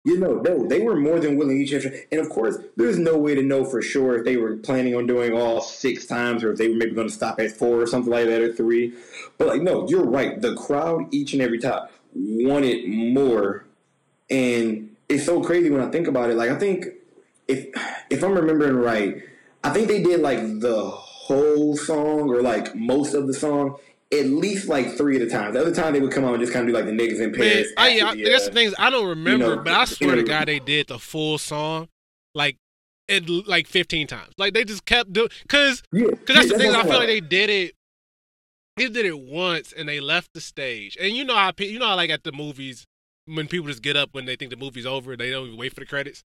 You 0.05 0.17
know, 0.17 0.35
no, 0.35 0.65
they 0.65 0.79
were 0.79 0.95
more 0.95 1.19
than 1.19 1.37
willing 1.37 1.61
each 1.61 1.73
other. 1.73 1.93
And 2.11 2.21
of 2.21 2.29
course, 2.29 2.57
there's 2.77 2.97
no 2.97 3.17
way 3.17 3.35
to 3.35 3.43
know 3.43 3.65
for 3.65 3.81
sure 3.81 4.17
if 4.17 4.25
they 4.25 4.37
were 4.37 4.55
planning 4.57 4.95
on 4.95 5.05
doing 5.05 5.33
all 5.33 5.61
six 5.61 6.05
times 6.05 6.43
or 6.43 6.53
if 6.53 6.57
they 6.57 6.69
were 6.69 6.75
maybe 6.75 6.91
going 6.91 7.07
to 7.07 7.13
stop 7.13 7.39
at 7.39 7.51
four 7.51 7.81
or 7.81 7.85
something 7.85 8.11
like 8.11 8.25
that 8.27 8.41
or 8.41 8.53
three. 8.53 8.93
But 9.37 9.49
like, 9.49 9.61
no, 9.61 9.87
you're 9.89 10.05
right. 10.05 10.39
The 10.41 10.55
crowd 10.55 11.13
each 11.13 11.33
and 11.33 11.41
every 11.41 11.59
time 11.59 11.87
wanted 12.15 12.87
more, 12.87 13.65
and 14.29 14.95
it's 15.09 15.25
so 15.25 15.43
crazy 15.43 15.69
when 15.69 15.81
I 15.81 15.91
think 15.91 16.07
about 16.07 16.29
it. 16.29 16.37
Like, 16.37 16.49
I 16.49 16.57
think 16.57 16.85
if 17.47 17.67
if 18.09 18.23
I'm 18.23 18.33
remembering 18.33 18.77
right, 18.77 19.21
I 19.63 19.71
think 19.71 19.89
they 19.89 20.01
did 20.01 20.21
like 20.21 20.39
the 20.61 20.89
whole 21.29 21.75
song 21.75 22.29
or 22.29 22.41
like 22.41 22.73
most 22.73 23.13
of 23.13 23.27
the 23.27 23.33
song. 23.33 23.77
At 24.11 24.25
least 24.25 24.67
like 24.67 24.97
three 24.97 25.15
at 25.15 25.21
a 25.21 25.29
time. 25.29 25.53
The 25.53 25.61
other 25.61 25.73
time 25.73 25.93
they 25.93 25.99
would 25.99 26.11
come 26.11 26.25
out 26.25 26.33
and 26.33 26.41
just 26.41 26.51
kind 26.51 26.67
of 26.67 26.73
do 26.73 26.73
like 26.73 26.85
the 26.85 26.91
niggas 26.91 27.21
in 27.21 27.31
Man, 27.31 27.39
Paris. 27.39 27.67
I, 27.77 27.89
yeah, 27.89 28.13
the, 28.13 28.23
that's 28.23 28.45
uh, 28.45 28.49
the 28.49 28.53
things 28.53 28.73
I 28.79 28.89
don't 28.89 29.07
remember, 29.07 29.57
know, 29.57 29.61
but 29.61 29.73
I 29.73 29.85
swear 29.85 30.15
to. 30.15 30.23
God, 30.23 30.47
they 30.47 30.59
did 30.59 30.87
the 30.87 30.97
full 30.97 31.37
song 31.37 31.89
like 32.33 32.57
it 33.07 33.29
like 33.47 33.67
15 33.67 34.07
times. 34.07 34.33
Like 34.37 34.53
they 34.53 34.63
just 34.63 34.85
kept 34.85 35.13
doing 35.13 35.29
because 35.43 35.83
Yeah, 35.91 36.07
because 36.09 36.35
that's 36.35 36.51
yeah, 36.51 36.57
the 36.57 36.63
thing. 36.63 36.75
I 36.75 36.83
feel 36.83 36.97
like 36.97 37.07
they 37.07 37.19
did 37.19 37.49
it. 37.49 37.75
They 38.77 38.87
did 38.87 39.05
it 39.05 39.19
once 39.19 39.73
and 39.73 39.87
they 39.87 39.99
left 39.99 40.29
the 40.33 40.41
stage. 40.41 40.97
And 40.99 41.15
you 41.15 41.23
know 41.23 41.35
how 41.35 41.51
you 41.59 41.77
know 41.77 41.87
how 41.87 41.95
like 41.95 42.09
at 42.09 42.23
the 42.23 42.31
movies 42.31 42.87
when 43.25 43.47
people 43.47 43.67
just 43.67 43.81
get 43.81 43.95
up 43.95 44.09
when 44.13 44.25
they 44.25 44.35
think 44.35 44.51
the 44.51 44.57
movie's 44.57 44.85
over, 44.85 45.15
they 45.15 45.29
don't 45.29 45.47
even 45.47 45.59
wait 45.59 45.73
for 45.73 45.81
the 45.81 45.85
credits. 45.85 46.23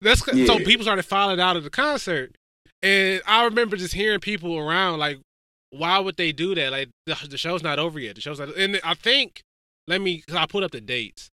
That's 0.00 0.24
so 0.24 0.58
people 0.58 0.84
started 0.84 1.04
filing 1.04 1.40
out 1.40 1.56
of 1.56 1.64
the 1.64 1.70
concert, 1.70 2.36
and 2.82 3.22
I 3.26 3.44
remember 3.44 3.76
just 3.76 3.94
hearing 3.94 4.20
people 4.20 4.58
around 4.58 4.98
like, 4.98 5.18
why 5.70 5.98
would 5.98 6.16
they 6.16 6.32
do 6.32 6.54
that? 6.54 6.70
Like 6.72 6.88
the, 7.06 7.16
the 7.28 7.38
show's 7.38 7.62
not 7.62 7.78
over 7.78 7.98
yet. 7.98 8.14
The 8.14 8.20
show's 8.20 8.38
not, 8.38 8.56
and 8.56 8.80
I 8.84 8.94
think 8.94 9.42
let 9.86 10.00
me 10.00 10.22
cause 10.26 10.36
I 10.36 10.46
put 10.46 10.62
up 10.64 10.70
the 10.72 10.80
dates. 10.80 11.28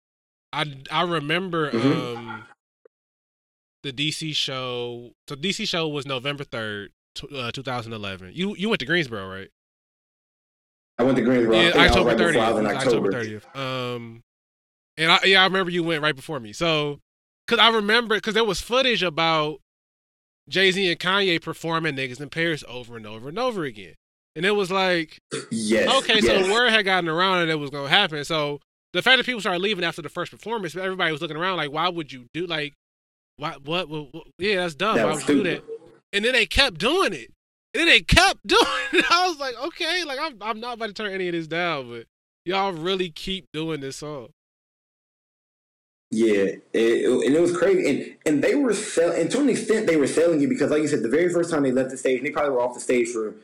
I 0.53 0.65
I 0.91 1.03
remember 1.03 1.71
Mhm. 1.71 2.17
um 2.17 2.45
the 3.83 3.93
DC 3.93 4.35
show. 4.35 5.13
So 5.29 5.35
DC 5.37 5.67
show 5.69 5.87
was 5.89 6.05
November 6.07 6.45
third, 6.45 6.91
uh, 7.35 7.53
2011. 7.53 8.33
You 8.35 8.55
you 8.57 8.69
went 8.69 8.81
to 8.81 8.87
Greensboro, 8.87 9.29
right? 9.29 9.49
I 10.99 11.05
went 11.05 11.17
to 11.17 11.23
Greensboro. 11.23 11.57
I 11.57 11.63
Yeah, 11.63 11.71
October 11.87 12.09
right 12.11 12.19
30th. 12.19 12.37
was 12.53 12.59
in 12.59 12.67
It 12.67 12.75
was 12.75 12.85
October 12.87 13.07
October. 13.09 13.41
30th. 13.41 13.57
Um, 13.57 14.23
and 14.97 15.13
I, 15.13 15.21
yeah, 15.25 15.43
I 15.43 15.45
remember 15.45 15.71
you 15.71 15.85
went 15.85 16.03
right 16.03 16.17
before 16.17 16.41
me. 16.41 16.53
So, 16.53 16.99
cause 17.47 17.61
I 17.61 17.69
remember, 17.71 18.19
cause 18.19 18.35
there 18.35 18.43
was 18.45 18.61
footage 18.61 19.03
about 19.05 19.61
Jay 20.49 20.73
Z 20.73 20.91
and 20.91 20.99
Kanye 20.99 21.41
performing 21.41 21.95
"Niggas 21.95 22.21
in 22.21 22.31
Paris" 22.31 22.65
over 22.67 22.97
and 22.97 23.07
over 23.07 23.29
and 23.29 23.39
over 23.39 23.63
again, 23.65 23.95
and 24.39 24.47
it 24.47 24.53
was 24.53 24.71
like, 24.71 25.19
Yes. 25.51 25.93
okay, 26.03 26.21
so 26.21 26.33
yes. 26.33 26.47
the 26.47 26.53
word 26.53 26.71
had 26.71 26.85
gotten 26.85 27.11
around 27.11 27.39
and 27.43 27.51
it 27.51 27.57
was 27.57 27.71
gonna 27.71 27.89
happen. 27.89 28.25
So 28.25 28.61
the 28.95 29.03
fact 29.03 29.19
that 29.19 29.27
people 29.27 29.41
started 29.41 29.61
leaving 29.61 29.85
after 29.85 30.01
the 30.01 30.09
first 30.09 30.31
performance, 30.31 30.77
everybody 30.77 31.11
was 31.13 31.21
looking 31.21 31.37
around 31.37 31.57
like, 31.57 31.73
why 31.73 31.89
would 31.89 32.13
you 32.13 32.27
do 32.33 32.47
like, 32.47 32.73
why, 33.37 33.57
what, 33.65 33.89
what, 33.89 34.15
what 34.15 34.25
yeah, 34.39 34.57
that's 34.57 34.75
dumb. 34.77 34.97
That 34.97 35.07
why 35.07 35.15
would 35.15 35.29
you 35.29 35.35
do 35.35 35.43
that? 35.43 35.65
And 36.13 36.25
then 36.25 36.33
they 36.33 36.47
kept 36.47 36.79
doing 36.79 37.13
it. 37.13 37.31
And 37.75 37.81
then 37.81 37.87
they 37.89 38.01
kept 38.01 38.39
doing 38.47 38.63
it. 38.93 39.05
I 39.11 39.29
was 39.29 39.39
like, 39.39 39.55
okay, 39.67 40.05
like 40.05 40.19
I'm 40.21 40.37
I'm 40.41 40.61
not 40.61 40.75
about 40.77 40.87
to 40.87 40.93
turn 40.95 41.13
any 41.13 41.27
of 41.29 41.33
this 41.33 41.47
down, 41.49 41.91
but 41.91 42.07
y'all 42.47 42.73
really 42.73 43.11
keep 43.11 43.47
doing 43.53 43.81
this 43.81 43.97
song. 43.97 44.29
Yeah, 46.11 46.35
it, 46.37 46.63
it- 46.73 47.27
and 47.27 47.35
it 47.37 47.41
was 47.41 47.55
crazy, 47.57 47.89
and 47.91 48.17
and 48.25 48.43
they 48.43 48.55
were 48.55 48.73
selling, 48.73 49.21
and 49.21 49.31
to 49.31 49.41
an 49.41 49.51
extent, 49.51 49.87
they 49.87 49.97
were 49.97 50.07
selling 50.07 50.41
you 50.41 50.49
because, 50.49 50.71
like 50.71 50.81
you 50.81 50.89
said, 50.89 51.03
the 51.03 51.09
very 51.09 51.29
first 51.29 51.51
time 51.51 51.65
they 51.65 51.73
left 51.73 51.91
the 51.91 51.99
stage, 51.99 52.19
and 52.19 52.27
they 52.27 52.31
probably 52.31 52.53
were 52.53 52.63
off 52.63 52.73
the 52.73 52.81
stage 52.81 53.09
for 53.09 53.35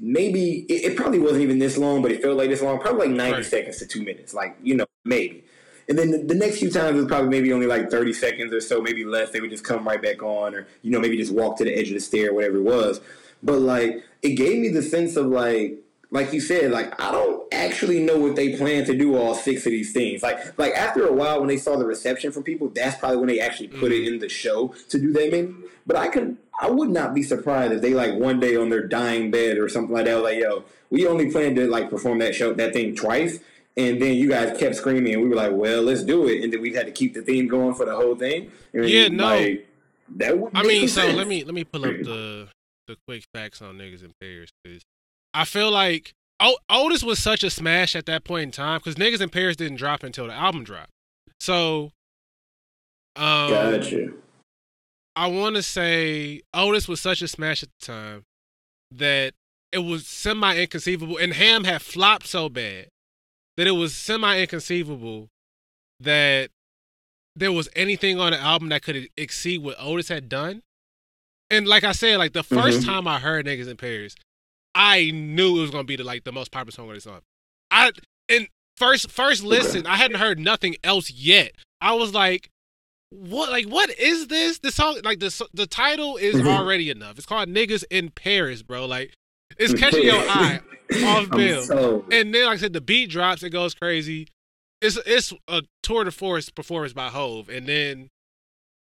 maybe 0.00 0.66
it, 0.68 0.92
it 0.92 0.96
probably 0.96 1.18
wasn't 1.18 1.42
even 1.42 1.58
this 1.58 1.76
long, 1.76 2.02
but 2.02 2.10
it 2.10 2.22
felt 2.22 2.36
like 2.36 2.48
this 2.48 2.62
long, 2.62 2.80
probably 2.80 3.08
like 3.08 3.16
ninety 3.16 3.36
Right. 3.36 3.46
seconds 3.46 3.78
to 3.78 3.86
two 3.86 4.02
minutes, 4.02 4.34
like 4.34 4.56
you 4.62 4.74
know, 4.74 4.86
maybe. 5.04 5.44
And 5.88 5.98
then 5.98 6.10
the, 6.12 6.18
the 6.18 6.34
next 6.34 6.58
few 6.58 6.70
times 6.70 6.96
it 6.96 7.00
was 7.00 7.06
probably 7.06 7.28
maybe 7.28 7.52
only 7.52 7.66
like 7.66 7.90
thirty 7.90 8.12
seconds 8.12 8.52
or 8.52 8.60
so, 8.60 8.80
maybe 8.80 9.04
less. 9.04 9.30
They 9.30 9.40
would 9.40 9.50
just 9.50 9.64
come 9.64 9.86
right 9.86 10.00
back 10.00 10.22
on, 10.22 10.54
or 10.54 10.66
you 10.82 10.90
know, 10.90 11.00
maybe 11.00 11.16
just 11.16 11.32
walk 11.32 11.58
to 11.58 11.64
the 11.64 11.76
edge 11.76 11.88
of 11.88 11.94
the 11.94 12.00
stair, 12.00 12.32
whatever 12.32 12.56
it 12.56 12.62
was. 12.62 13.00
But 13.42 13.60
like, 13.60 14.02
it 14.22 14.30
gave 14.30 14.60
me 14.60 14.68
the 14.68 14.82
sense 14.82 15.16
of 15.16 15.26
like, 15.26 15.78
like 16.10 16.32
you 16.32 16.40
said, 16.40 16.70
like 16.70 17.00
I 17.00 17.10
don't 17.10 17.52
actually 17.52 18.00
know 18.00 18.18
what 18.18 18.36
they 18.36 18.56
plan 18.56 18.84
to 18.86 18.96
do 18.96 19.16
all 19.16 19.34
six 19.34 19.66
of 19.66 19.72
these 19.72 19.92
things. 19.92 20.22
Like, 20.22 20.58
like 20.58 20.74
after 20.74 21.06
a 21.06 21.12
while, 21.12 21.40
when 21.40 21.48
they 21.48 21.56
saw 21.56 21.76
the 21.76 21.86
reception 21.86 22.32
from 22.32 22.44
people, 22.44 22.68
that's 22.68 22.96
probably 22.96 23.16
when 23.18 23.28
they 23.28 23.40
actually 23.40 23.68
put 23.68 23.92
it 23.92 24.04
mm-hmm. 24.04 24.14
in 24.14 24.20
the 24.20 24.28
show 24.28 24.74
to 24.90 24.98
do 24.98 25.12
that 25.12 25.30
many. 25.30 25.54
But 25.86 25.96
I 25.96 26.08
could, 26.08 26.36
I 26.60 26.70
would 26.70 26.90
not 26.90 27.14
be 27.14 27.22
surprised 27.22 27.72
if 27.72 27.80
they 27.80 27.94
like 27.94 28.14
one 28.14 28.38
day 28.38 28.54
on 28.54 28.68
their 28.68 28.86
dying 28.86 29.30
bed 29.30 29.56
or 29.56 29.68
something 29.68 29.94
like 29.94 30.04
that, 30.04 30.22
like, 30.22 30.38
yo, 30.38 30.64
we 30.90 31.06
only 31.06 31.30
planned 31.30 31.56
to 31.56 31.66
like 31.66 31.88
perform 31.88 32.18
that 32.18 32.34
show, 32.34 32.52
that 32.52 32.72
thing 32.74 32.94
twice. 32.94 33.38
And 33.76 34.00
then 34.02 34.14
you 34.16 34.28
guys 34.28 34.58
kept 34.58 34.74
screaming, 34.74 35.14
and 35.14 35.22
we 35.22 35.28
were 35.28 35.36
like, 35.36 35.52
"Well, 35.52 35.82
let's 35.82 36.02
do 36.02 36.26
it." 36.28 36.42
And 36.42 36.52
then 36.52 36.60
we 36.60 36.74
had 36.74 36.86
to 36.86 36.92
keep 36.92 37.14
the 37.14 37.22
theme 37.22 37.48
going 37.48 37.74
for 37.74 37.86
the 37.86 37.94
whole 37.94 38.14
thing. 38.16 38.50
And 38.74 38.88
Yeah, 38.88 39.08
no. 39.08 39.24
like, 39.24 39.68
that 40.16 40.38
would. 40.38 40.50
I 40.54 40.64
mean, 40.64 40.88
so 40.88 41.02
sense. 41.02 41.16
let 41.16 41.28
me 41.28 41.44
let 41.44 41.54
me 41.54 41.64
pull 41.64 41.84
up 41.84 41.94
the 42.02 42.48
the 42.88 42.96
quick 43.06 43.24
facts 43.32 43.62
on 43.62 43.78
niggas 43.78 44.02
in 44.02 44.12
Paris 44.20 44.50
because 44.62 44.82
I 45.32 45.44
feel 45.44 45.70
like 45.70 46.12
Otis 46.68 47.02
was 47.02 47.18
such 47.20 47.44
a 47.44 47.50
smash 47.50 47.94
at 47.94 48.06
that 48.06 48.24
point 48.24 48.42
in 48.44 48.50
time 48.50 48.80
because 48.80 48.96
niggas 48.96 49.20
in 49.20 49.28
Paris 49.28 49.56
didn't 49.56 49.76
drop 49.76 50.02
until 50.02 50.26
the 50.26 50.34
album 50.34 50.64
dropped. 50.64 50.90
So, 51.38 51.92
um, 53.16 53.50
Gotcha. 53.50 54.12
I 55.16 55.26
want 55.26 55.56
to 55.56 55.62
say 55.62 56.40
Otis 56.54 56.88
was 56.88 57.00
such 57.00 57.20
a 57.22 57.28
smash 57.28 57.62
at 57.62 57.68
the 57.80 57.86
time 57.86 58.24
that 58.90 59.34
it 59.72 59.78
was 59.78 60.06
semi 60.06 60.56
inconceivable, 60.56 61.16
and 61.18 61.32
Ham 61.34 61.64
had 61.64 61.82
flopped 61.82 62.26
so 62.26 62.48
bad 62.48 62.88
that 63.56 63.66
it 63.66 63.72
was 63.72 63.94
semi 63.94 64.40
inconceivable 64.40 65.28
that 66.00 66.50
there 67.36 67.52
was 67.52 67.68
anything 67.76 68.18
on 68.18 68.32
the 68.32 68.38
album 68.38 68.68
that 68.70 68.82
could 68.82 69.08
exceed 69.16 69.62
what 69.62 69.76
Otis 69.78 70.08
had 70.08 70.28
done. 70.28 70.62
And 71.50 71.66
like 71.66 71.84
I 71.84 71.92
said, 71.92 72.18
like 72.18 72.32
the 72.32 72.42
1st 72.44 72.80
Mhm. 72.80 72.84
time 72.86 73.08
I 73.08 73.18
heard 73.18 73.46
"Niggas 73.46 73.68
in 73.68 73.76
Paris," 73.76 74.14
I 74.74 75.10
knew 75.10 75.58
it 75.58 75.62
was 75.62 75.70
gonna 75.70 75.84
be 75.84 75.96
the 75.96 76.04
like 76.04 76.24
the 76.24 76.32
most 76.32 76.50
popular 76.52 76.72
song 76.72 76.88
on 76.88 76.94
this 76.94 77.04
song. 77.04 77.20
I 77.70 77.92
and 78.28 78.48
first 78.76 79.10
first 79.10 79.42
listen, 79.42 79.86
I 79.86 79.96
hadn't 79.96 80.18
heard 80.18 80.38
nothing 80.38 80.76
else 80.84 81.10
yet. 81.10 81.52
I 81.80 81.94
was 81.94 82.14
like, 82.14 82.48
what 83.10 83.50
like 83.50 83.66
what 83.66 83.90
is 83.98 84.28
this? 84.28 84.58
The 84.58 84.70
song 84.70 85.00
like 85.04 85.18
the 85.20 85.46
the 85.52 85.66
title 85.66 86.16
is 86.16 86.36
Mhm. 86.36 86.46
already 86.46 86.90
enough. 86.90 87.16
It's 87.18 87.26
called 87.26 87.48
"Niggas 87.48 87.84
in 87.90 88.10
Paris," 88.10 88.62
bro. 88.62 88.86
Like 88.86 89.12
it's 89.58 89.74
catching 89.74 90.04
your 90.04 90.14
eye 90.16 90.60
off 91.04 91.28
bill. 91.30 91.62
so- 91.62 92.04
And 92.12 92.34
then, 92.34 92.46
like 92.46 92.54
I 92.58 92.60
said, 92.60 92.72
the 92.72 92.80
beat 92.80 93.10
drops, 93.10 93.42
it 93.42 93.50
goes 93.50 93.74
crazy. 93.74 94.28
It's 94.80 94.96
it's 95.06 95.32
a 95.48 95.62
tour 95.82 96.04
de 96.04 96.10
force 96.12 96.48
performance 96.50 96.92
by 96.92 97.08
Hove, 97.08 97.48
and 97.48 97.66
then 97.66 98.08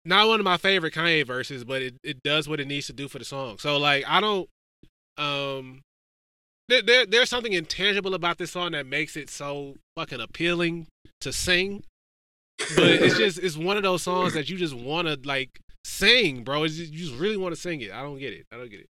not 0.05 0.27
one 0.27 0.39
of 0.39 0.43
my 0.43 0.57
favorite 0.57 0.93
Kanye 0.93 1.25
verses, 1.25 1.63
but 1.63 1.81
it, 1.81 1.95
it 2.03 2.21
does 2.23 2.47
what 2.47 2.59
it 2.59 2.67
needs 2.67 2.87
to 2.87 2.93
do 2.93 3.07
for 3.07 3.19
the 3.19 3.25
song. 3.25 3.57
So 3.57 3.77
like 3.77 4.03
I 4.07 4.19
don't 4.21 4.49
um 5.17 5.81
there, 6.67 6.81
there 6.81 7.05
there's 7.05 7.29
something 7.29 7.53
intangible 7.53 8.13
about 8.13 8.37
this 8.37 8.51
song 8.51 8.71
that 8.71 8.85
makes 8.85 9.15
it 9.17 9.29
so 9.29 9.75
fucking 9.95 10.19
appealing 10.21 10.87
to 11.21 11.33
sing. 11.33 11.83
But 12.75 12.85
it's 12.85 13.17
just 13.17 13.39
it's 13.39 13.57
one 13.57 13.77
of 13.77 13.83
those 13.83 14.03
songs 14.03 14.33
that 14.33 14.49
you 14.49 14.57
just 14.57 14.73
want 14.73 15.07
to 15.07 15.19
like 15.23 15.59
sing, 15.83 16.43
bro. 16.43 16.63
It's 16.63 16.75
just, 16.75 16.91
you 16.91 16.99
just 16.99 17.15
really 17.15 17.37
want 17.37 17.55
to 17.55 17.59
sing 17.59 17.81
it. 17.81 17.91
I 17.91 18.01
don't 18.01 18.19
get 18.19 18.33
it. 18.33 18.45
I 18.51 18.57
don't 18.57 18.69
get 18.69 18.81
it. 18.81 18.89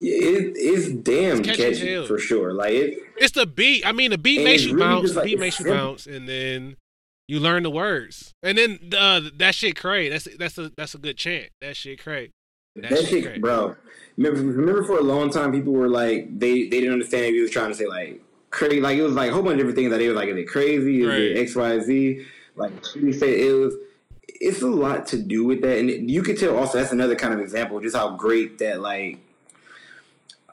Yeah, 0.00 0.14
it, 0.14 0.52
it's 0.56 0.88
damn 0.88 1.38
It's 1.38 1.48
catchy 1.48 1.62
catchy 1.62 2.06
for 2.06 2.18
sure. 2.18 2.52
Like 2.52 2.72
it, 2.72 2.98
It's 3.16 3.32
the 3.32 3.46
beat. 3.46 3.84
I 3.86 3.92
mean, 3.92 4.10
the 4.12 4.18
beat 4.18 4.44
makes 4.44 4.64
you 4.64 4.74
really 4.74 4.86
bounce. 4.86 5.14
The 5.14 5.22
beat 5.22 5.40
makes 5.40 5.58
you 5.58 5.64
simple. 5.64 5.86
bounce, 5.86 6.06
and 6.06 6.28
then 6.28 6.76
you 7.26 7.40
learn 7.40 7.64
the 7.64 7.70
words. 7.70 8.32
And 8.42 8.56
then 8.56 8.78
uh, 8.96 9.22
that 9.36 9.54
shit 9.54 9.76
cray. 9.76 10.08
That's 10.08 10.28
that's 10.38 10.56
a 10.56 10.70
that's 10.76 10.94
a 10.94 10.98
good 10.98 11.16
chant. 11.16 11.50
That 11.60 11.76
shit 11.76 12.00
cray. 12.00 12.30
That, 12.76 12.90
that, 12.90 12.98
shit, 13.06 13.24
shit, 13.24 13.40
bro. 13.40 13.74
Remember, 14.16 14.40
remember 14.40 14.84
for 14.84 14.98
a 14.98 15.02
long 15.02 15.30
time, 15.30 15.50
people 15.50 15.72
were 15.72 15.88
like, 15.88 16.38
they 16.38 16.68
they 16.68 16.80
didn't 16.80 16.92
understand 16.92 17.26
if 17.26 17.34
he 17.34 17.40
was 17.40 17.50
trying 17.50 17.70
to 17.70 17.74
say 17.74 17.86
like 17.86 18.22
crazy. 18.58 18.80
Like 18.80 18.98
it 18.98 19.02
was 19.02 19.14
like 19.14 19.30
a 19.30 19.32
whole 19.34 19.42
bunch 19.42 19.52
of 19.54 19.58
different 19.58 19.76
things 19.76 19.90
that 19.90 19.98
they 19.98 20.08
were 20.08 20.14
like, 20.14 20.28
is 20.28 20.36
it 20.36 20.44
crazy? 20.48 21.02
Is 21.02 21.08
Right. 21.08 21.20
it 21.22 21.38
X 21.38 21.54
Y 21.56 21.78
Z? 21.80 22.26
Like 22.56 22.72
he 22.86 23.12
said, 23.12 23.28
it 23.30 23.52
was. 23.54 23.74
It's 24.40 24.62
a 24.62 24.68
lot 24.68 25.06
to 25.08 25.16
do 25.18 25.44
with 25.44 25.62
that, 25.62 25.78
and 25.78 26.08
you 26.10 26.22
could 26.22 26.38
tell. 26.38 26.56
Also, 26.56 26.78
that's 26.78 26.92
another 26.92 27.16
kind 27.16 27.34
of 27.34 27.40
example 27.40 27.80
just 27.80 27.96
how 27.96 28.10
great 28.16 28.58
that 28.58 28.80
like 28.80 29.18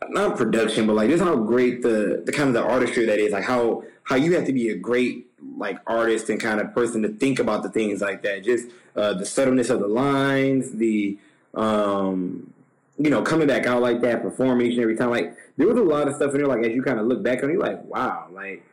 not 0.09 0.37
production, 0.37 0.87
but 0.87 0.95
like 0.95 1.09
just 1.09 1.23
how 1.23 1.35
great 1.35 1.81
the 1.81 2.21
the 2.25 2.31
kind 2.31 2.47
of 2.47 2.53
the 2.53 2.63
artistry 2.63 3.05
that 3.05 3.19
is. 3.19 3.31
Like 3.31 3.43
how 3.43 3.83
how 4.03 4.15
you 4.15 4.35
have 4.35 4.45
to 4.45 4.53
be 4.53 4.69
a 4.69 4.75
great 4.77 5.27
like 5.57 5.77
artist 5.87 6.29
and 6.29 6.39
kind 6.39 6.59
of 6.59 6.73
person 6.73 7.01
to 7.03 7.09
think 7.09 7.39
about 7.39 7.63
the 7.63 7.69
things 7.69 8.01
like 8.01 8.23
that. 8.23 8.43
Just 8.43 8.69
uh, 8.95 9.13
the 9.13 9.25
subtleness 9.25 9.69
of 9.69 9.79
the 9.79 9.87
lines, 9.87 10.71
the 10.71 11.17
um, 11.53 12.51
you 12.97 13.09
know 13.09 13.21
coming 13.21 13.47
back 13.47 13.65
out 13.67 13.81
like 13.81 14.01
that, 14.01 14.21
performing 14.21 14.67
each 14.67 14.73
and 14.73 14.81
every 14.83 14.95
time. 14.95 15.09
Like 15.11 15.35
there 15.57 15.67
was 15.67 15.77
a 15.77 15.83
lot 15.83 16.07
of 16.07 16.15
stuff 16.15 16.31
in 16.31 16.37
there. 16.39 16.47
Like 16.47 16.65
as 16.65 16.73
you 16.73 16.81
kind 16.83 16.99
of 16.99 17.07
look 17.07 17.23
back 17.23 17.43
on, 17.43 17.49
you're 17.49 17.59
like, 17.59 17.83
wow, 17.85 18.27
like 18.31 18.63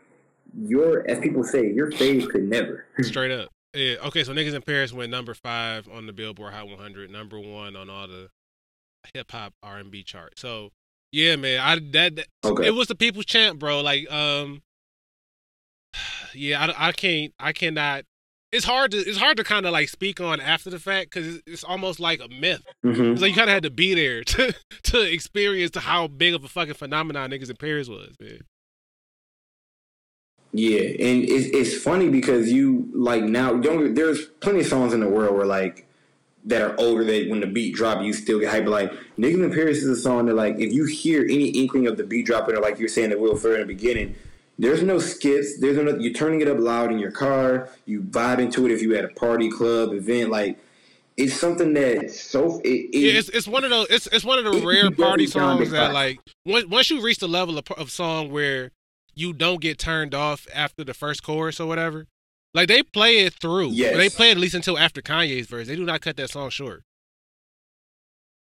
your 0.60 1.08
as 1.08 1.18
people 1.18 1.44
say, 1.44 1.70
your 1.72 1.90
phase 1.92 2.26
could 2.26 2.44
never. 2.44 2.86
Straight 3.00 3.30
up. 3.40 3.48
Yeah. 3.74 3.96
Okay. 4.06 4.24
So 4.24 4.32
niggas 4.32 4.54
in 4.54 4.62
Paris 4.62 4.92
went 4.92 5.10
number 5.10 5.34
five 5.34 5.88
on 5.88 6.06
the 6.06 6.12
Billboard 6.12 6.52
Hot 6.52 6.68
100, 6.68 7.10
number 7.10 7.38
one 7.40 7.74
on 7.76 7.88
all 7.88 8.06
the 8.06 8.28
hip 9.14 9.30
hop 9.32 9.54
R 9.62 9.78
and 9.78 9.90
B 9.90 10.02
chart. 10.02 10.38
So 10.38 10.70
yeah, 11.10 11.36
man, 11.36 11.60
I 11.60 11.78
that, 11.92 12.16
that 12.16 12.26
Okay. 12.44 12.66
it 12.66 12.70
was 12.74 12.88
the 12.88 12.94
people's 12.94 13.26
champ, 13.26 13.58
bro. 13.58 13.80
Like, 13.80 14.10
um, 14.10 14.62
yeah, 16.34 16.72
I, 16.76 16.88
I 16.88 16.92
can't, 16.92 17.32
I 17.38 17.52
cannot. 17.52 18.04
It's 18.52 18.66
hard 18.66 18.90
to, 18.90 18.98
it's 18.98 19.18
hard 19.18 19.38
to 19.38 19.44
kind 19.44 19.64
of 19.64 19.72
like 19.72 19.88
speak 19.88 20.20
on 20.20 20.38
after 20.40 20.68
the 20.68 20.78
fact 20.78 21.10
because 21.12 21.40
it's, 21.46 21.64
almost 21.64 21.98
like 22.00 22.20
a 22.20 22.28
myth. 22.28 22.62
hmm 22.82 23.12
It's 23.12 23.22
like 23.22 23.30
you 23.30 23.36
kind 23.36 23.48
of 23.48 23.54
had 23.54 23.62
to 23.62 23.70
be 23.70 23.94
there 23.94 24.22
to 24.24 24.54
to 24.84 25.00
experience 25.00 25.70
to 25.72 25.80
how 25.80 26.06
big 26.06 26.34
of 26.34 26.44
a 26.44 26.48
fucking 26.48 26.74
phenomenon 26.74 27.30
niggas 27.30 27.50
in 27.50 27.56
Paris 27.56 27.88
was, 27.88 28.14
man. 28.20 28.40
Yeah, 30.52 30.80
and 30.80 31.24
it's 31.24 31.46
it's 31.46 31.82
funny 31.82 32.10
because 32.10 32.52
you 32.52 32.90
like 32.92 33.22
now 33.22 33.54
don't 33.54 33.94
there's 33.94 34.26
plenty 34.26 34.60
of 34.60 34.66
songs 34.66 34.92
in 34.92 35.00
the 35.00 35.08
world 35.08 35.34
where 35.34 35.46
like 35.46 35.88
that 36.44 36.60
are 36.60 36.74
older 36.78 37.04
that 37.04 37.30
when 37.30 37.40
the 37.40 37.46
beat 37.46 37.74
drop 37.74 38.02
you 38.02 38.12
still 38.12 38.38
get 38.38 38.50
hype. 38.50 38.64
But 38.64 38.70
like 38.72 38.92
Niggas 39.18 39.44
in 39.44 39.52
Paris 39.52 39.78
is 39.78 39.88
a 39.88 39.96
song 39.96 40.26
that 40.26 40.34
like 40.34 40.58
if 40.58 40.72
you 40.72 40.84
hear 40.84 41.22
any 41.22 41.48
inkling 41.48 41.86
of 41.86 41.96
the 41.96 42.04
beat 42.04 42.26
dropping 42.26 42.54
or 42.54 42.60
like 42.60 42.78
you're 42.78 42.88
saying 42.88 43.10
that 43.10 43.20
Will 43.20 43.36
Ferrell 43.36 43.62
in 43.62 43.68
the 43.68 43.74
beginning, 43.74 44.14
there's 44.58 44.82
no 44.82 44.98
skips. 44.98 45.58
There's 45.58 45.76
no 45.76 45.96
you're 45.98 46.12
turning 46.12 46.40
it 46.40 46.48
up 46.48 46.58
loud 46.58 46.92
in 46.92 46.98
your 46.98 47.10
car. 47.10 47.70
You 47.86 48.02
vibe 48.02 48.38
into 48.38 48.66
it 48.66 48.72
if 48.72 48.82
you 48.82 48.94
at 48.96 49.04
a 49.04 49.08
party, 49.08 49.50
club, 49.50 49.92
event. 49.92 50.30
Like 50.30 50.58
it's 51.16 51.34
something 51.34 51.74
that 51.74 52.10
so 52.10 52.60
it, 52.60 52.68
it 52.68 52.98
Yeah, 52.98 53.18
it's 53.18 53.28
it's 53.28 53.48
one 53.48 53.64
of 53.64 53.70
those. 53.70 53.86
It's 53.90 54.06
it's 54.08 54.24
one 54.24 54.38
of 54.38 54.44
the 54.44 54.66
rare 54.66 54.90
party 54.90 55.26
songs 55.26 55.70
that 55.70 55.92
like 55.92 56.20
once 56.44 56.66
once 56.66 56.90
you 56.90 57.02
reach 57.02 57.18
the 57.18 57.28
level 57.28 57.58
of, 57.58 57.70
of 57.72 57.90
song 57.90 58.30
where 58.30 58.70
you 59.14 59.32
don't 59.32 59.60
get 59.60 59.78
turned 59.78 60.14
off 60.14 60.46
after 60.54 60.84
the 60.84 60.94
first 60.94 61.22
chorus 61.22 61.60
or 61.60 61.66
whatever. 61.66 62.06
Like 62.54 62.68
they 62.68 62.82
play 62.82 63.20
it 63.20 63.34
through. 63.34 63.70
Yes. 63.70 63.96
They 63.96 64.08
play 64.08 64.28
it 64.28 64.32
at 64.32 64.38
least 64.38 64.54
until 64.54 64.78
after 64.78 65.00
Kanye's 65.00 65.46
verse. 65.46 65.68
They 65.68 65.76
do 65.76 65.84
not 65.84 66.02
cut 66.02 66.16
that 66.16 66.30
song 66.30 66.50
short. 66.50 66.82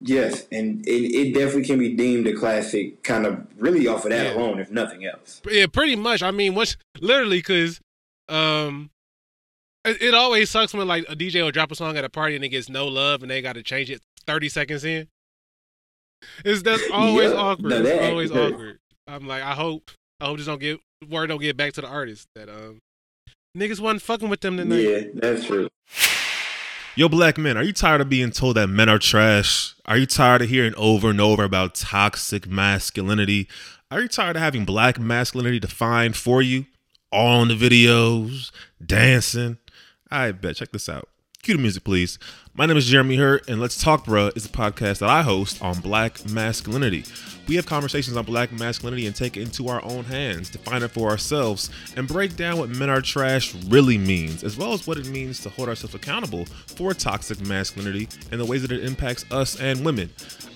Yes, 0.00 0.46
and 0.52 0.86
it, 0.86 0.90
it 0.90 1.34
definitely 1.34 1.64
can 1.64 1.78
be 1.78 1.94
deemed 1.94 2.26
a 2.26 2.34
classic, 2.34 3.02
kind 3.02 3.26
of 3.26 3.46
really 3.56 3.86
off 3.88 4.04
of 4.04 4.10
that 4.10 4.26
Yeah. 4.26 4.34
alone, 4.34 4.58
if 4.60 4.70
nothing 4.70 5.04
else. 5.06 5.40
Yeah, 5.50 5.66
pretty 5.66 5.96
much. 5.96 6.22
I 6.22 6.30
mean, 6.30 6.54
what's 6.54 6.76
literally 7.00 7.38
because 7.38 7.80
um, 8.28 8.90
it, 9.84 10.00
it 10.02 10.14
always 10.14 10.50
sucks 10.50 10.72
when 10.74 10.86
like 10.88 11.04
a 11.08 11.16
DJ 11.16 11.42
will 11.42 11.50
drop 11.50 11.70
a 11.70 11.74
song 11.74 11.96
at 11.96 12.04
a 12.04 12.08
party 12.10 12.36
and 12.36 12.44
it 12.44 12.48
gets 12.50 12.68
no 12.68 12.86
love 12.86 13.22
and 13.22 13.30
they 13.30 13.40
got 13.42 13.54
to 13.54 13.62
change 13.62 13.90
it 13.90 14.00
thirty 14.26 14.48
seconds 14.48 14.84
in. 14.84 15.08
It's 16.44 16.62
that's 16.62 16.82
always 16.92 17.30
Yeah. 17.32 17.36
awkward. 17.38 17.68
No, 17.70 17.82
it's 17.82 18.04
always 18.10 18.30
actually- 18.30 18.52
awkward. 18.54 18.78
I'm 19.06 19.26
like, 19.28 19.42
I 19.42 19.52
hope, 19.52 19.90
I 20.20 20.24
hope 20.24 20.38
this 20.38 20.46
don't 20.46 20.58
get 20.60 20.80
word 21.10 21.26
don't 21.26 21.40
get 21.40 21.56
back 21.58 21.74
to 21.74 21.82
the 21.82 21.86
artist 21.88 22.26
that 22.34 22.48
um 22.48 22.78
niggas 23.56 23.78
wasn't 23.80 24.00
fucking 24.00 24.30
with 24.30 24.40
them 24.40 24.56
tonight. 24.56 24.78
Yeah, 24.80 25.00
that's 25.14 25.44
true. 25.44 25.68
Yo, 26.96 27.08
black 27.08 27.36
men, 27.36 27.56
are 27.56 27.64
you 27.64 27.72
tired 27.72 28.00
of 28.00 28.08
being 28.08 28.30
told 28.30 28.56
that 28.56 28.68
men 28.68 28.88
are 28.88 29.00
trash? 29.00 29.74
Are 29.84 29.96
you 29.96 30.06
tired 30.06 30.42
of 30.42 30.48
hearing 30.48 30.74
over 30.76 31.10
and 31.10 31.20
over 31.20 31.42
about 31.42 31.74
toxic 31.74 32.46
masculinity? 32.46 33.48
Are 33.90 34.02
you 34.02 34.06
tired 34.06 34.36
of 34.36 34.42
having 34.42 34.64
black 34.64 35.00
masculinity 35.00 35.58
defined 35.58 36.14
for 36.16 36.40
you? 36.40 36.66
All 37.10 37.42
in 37.42 37.48
the 37.48 37.56
videos, 37.56 38.52
dancing. 38.84 39.58
I 40.08 40.30
bet. 40.30 40.54
Check 40.54 40.70
this 40.70 40.88
out. 40.88 41.08
Cue 41.42 41.56
the 41.56 41.60
music, 41.60 41.82
please. 41.82 42.16
My 42.56 42.66
name 42.66 42.76
is 42.76 42.86
Jeremy 42.86 43.16
Hurt, 43.16 43.48
and 43.48 43.60
Let's 43.60 43.82
Talk 43.82 44.04
Bruh 44.04 44.36
is 44.36 44.46
a 44.46 44.48
podcast 44.48 45.00
that 45.00 45.10
I 45.10 45.22
host 45.22 45.60
on 45.60 45.80
black 45.80 46.24
masculinity. 46.30 47.04
We 47.48 47.56
have 47.56 47.66
conversations 47.66 48.16
on 48.16 48.24
black 48.24 48.52
masculinity 48.52 49.08
and 49.08 49.16
take 49.16 49.36
it 49.36 49.42
into 49.42 49.66
our 49.66 49.84
own 49.84 50.04
hands, 50.04 50.50
define 50.50 50.84
it 50.84 50.92
for 50.92 51.10
ourselves, 51.10 51.68
and 51.96 52.06
break 52.06 52.36
down 52.36 52.58
what 52.58 52.68
men 52.68 52.90
are 52.90 53.00
trash 53.00 53.56
really 53.66 53.98
means, 53.98 54.44
as 54.44 54.56
well 54.56 54.72
as 54.72 54.86
what 54.86 54.98
it 54.98 55.08
means 55.08 55.40
to 55.40 55.48
hold 55.48 55.68
ourselves 55.68 55.96
accountable 55.96 56.44
for 56.44 56.94
toxic 56.94 57.44
masculinity 57.44 58.08
and 58.30 58.40
the 58.40 58.46
ways 58.46 58.62
that 58.62 58.70
it 58.70 58.84
impacts 58.84 59.24
us 59.32 59.60
and 59.60 59.84
women. 59.84 60.08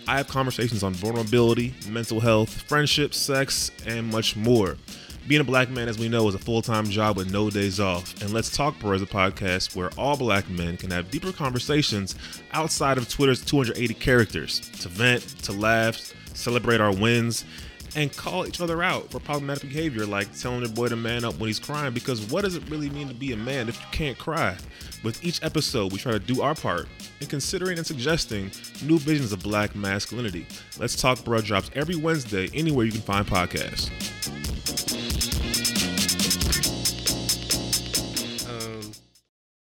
I 0.06 0.18
have 0.18 0.28
conversations 0.28 0.84
on 0.84 0.94
vulnerability, 0.94 1.74
mental 1.88 2.20
health, 2.20 2.62
friendship, 2.62 3.12
sex, 3.12 3.72
and 3.88 4.06
much 4.06 4.36
more. 4.36 4.76
Being 5.28 5.42
a 5.42 5.44
black 5.44 5.68
man, 5.68 5.90
as 5.90 5.98
we 5.98 6.08
know, 6.08 6.26
is 6.26 6.34
a 6.34 6.38
full 6.38 6.62
time 6.62 6.86
job 6.86 7.18
with 7.18 7.30
no 7.30 7.50
days 7.50 7.80
off. 7.80 8.18
And 8.22 8.32
Let's 8.32 8.56
Talk 8.56 8.78
Bro 8.78 8.92
is 8.94 9.02
a 9.02 9.06
podcast 9.06 9.76
where 9.76 9.90
all 9.98 10.16
black 10.16 10.48
men 10.48 10.78
can 10.78 10.90
have 10.90 11.10
deeper 11.10 11.32
conversations 11.32 12.14
outside 12.52 12.96
of 12.96 13.10
Twitter's 13.10 13.44
280 13.44 13.92
characters 13.92 14.58
to 14.80 14.88
vent, 14.88 15.22
to 15.42 15.52
laugh, 15.52 16.14
celebrate 16.32 16.80
our 16.80 16.94
wins, 16.94 17.44
and 17.94 18.10
call 18.16 18.46
each 18.46 18.62
other 18.62 18.82
out 18.82 19.10
for 19.10 19.20
problematic 19.20 19.64
behavior 19.64 20.06
like 20.06 20.34
telling 20.38 20.60
your 20.60 20.70
boy 20.70 20.88
to 20.88 20.96
man 20.96 21.26
up 21.26 21.38
when 21.38 21.48
he's 21.48 21.58
crying. 21.58 21.92
Because 21.92 22.22
what 22.30 22.42
does 22.42 22.54
it 22.54 22.62
really 22.70 22.88
mean 22.88 23.08
to 23.08 23.14
be 23.14 23.34
a 23.34 23.36
man 23.36 23.68
if 23.68 23.78
you 23.78 23.86
can't 23.92 24.16
cry? 24.16 24.56
With 25.04 25.22
each 25.22 25.42
episode, 25.42 25.92
we 25.92 25.98
try 25.98 26.12
to 26.12 26.18
do 26.18 26.40
our 26.40 26.54
part 26.54 26.88
in 27.20 27.26
considering 27.26 27.76
and 27.76 27.86
suggesting 27.86 28.50
new 28.82 28.98
visions 28.98 29.32
of 29.34 29.42
black 29.42 29.76
masculinity. 29.76 30.46
Let's 30.78 30.96
Talk 30.96 31.22
Bro 31.22 31.42
drops 31.42 31.70
every 31.74 31.96
Wednesday 31.96 32.48
anywhere 32.54 32.86
you 32.86 32.92
can 32.92 33.02
find 33.02 33.26
podcasts. 33.26 33.90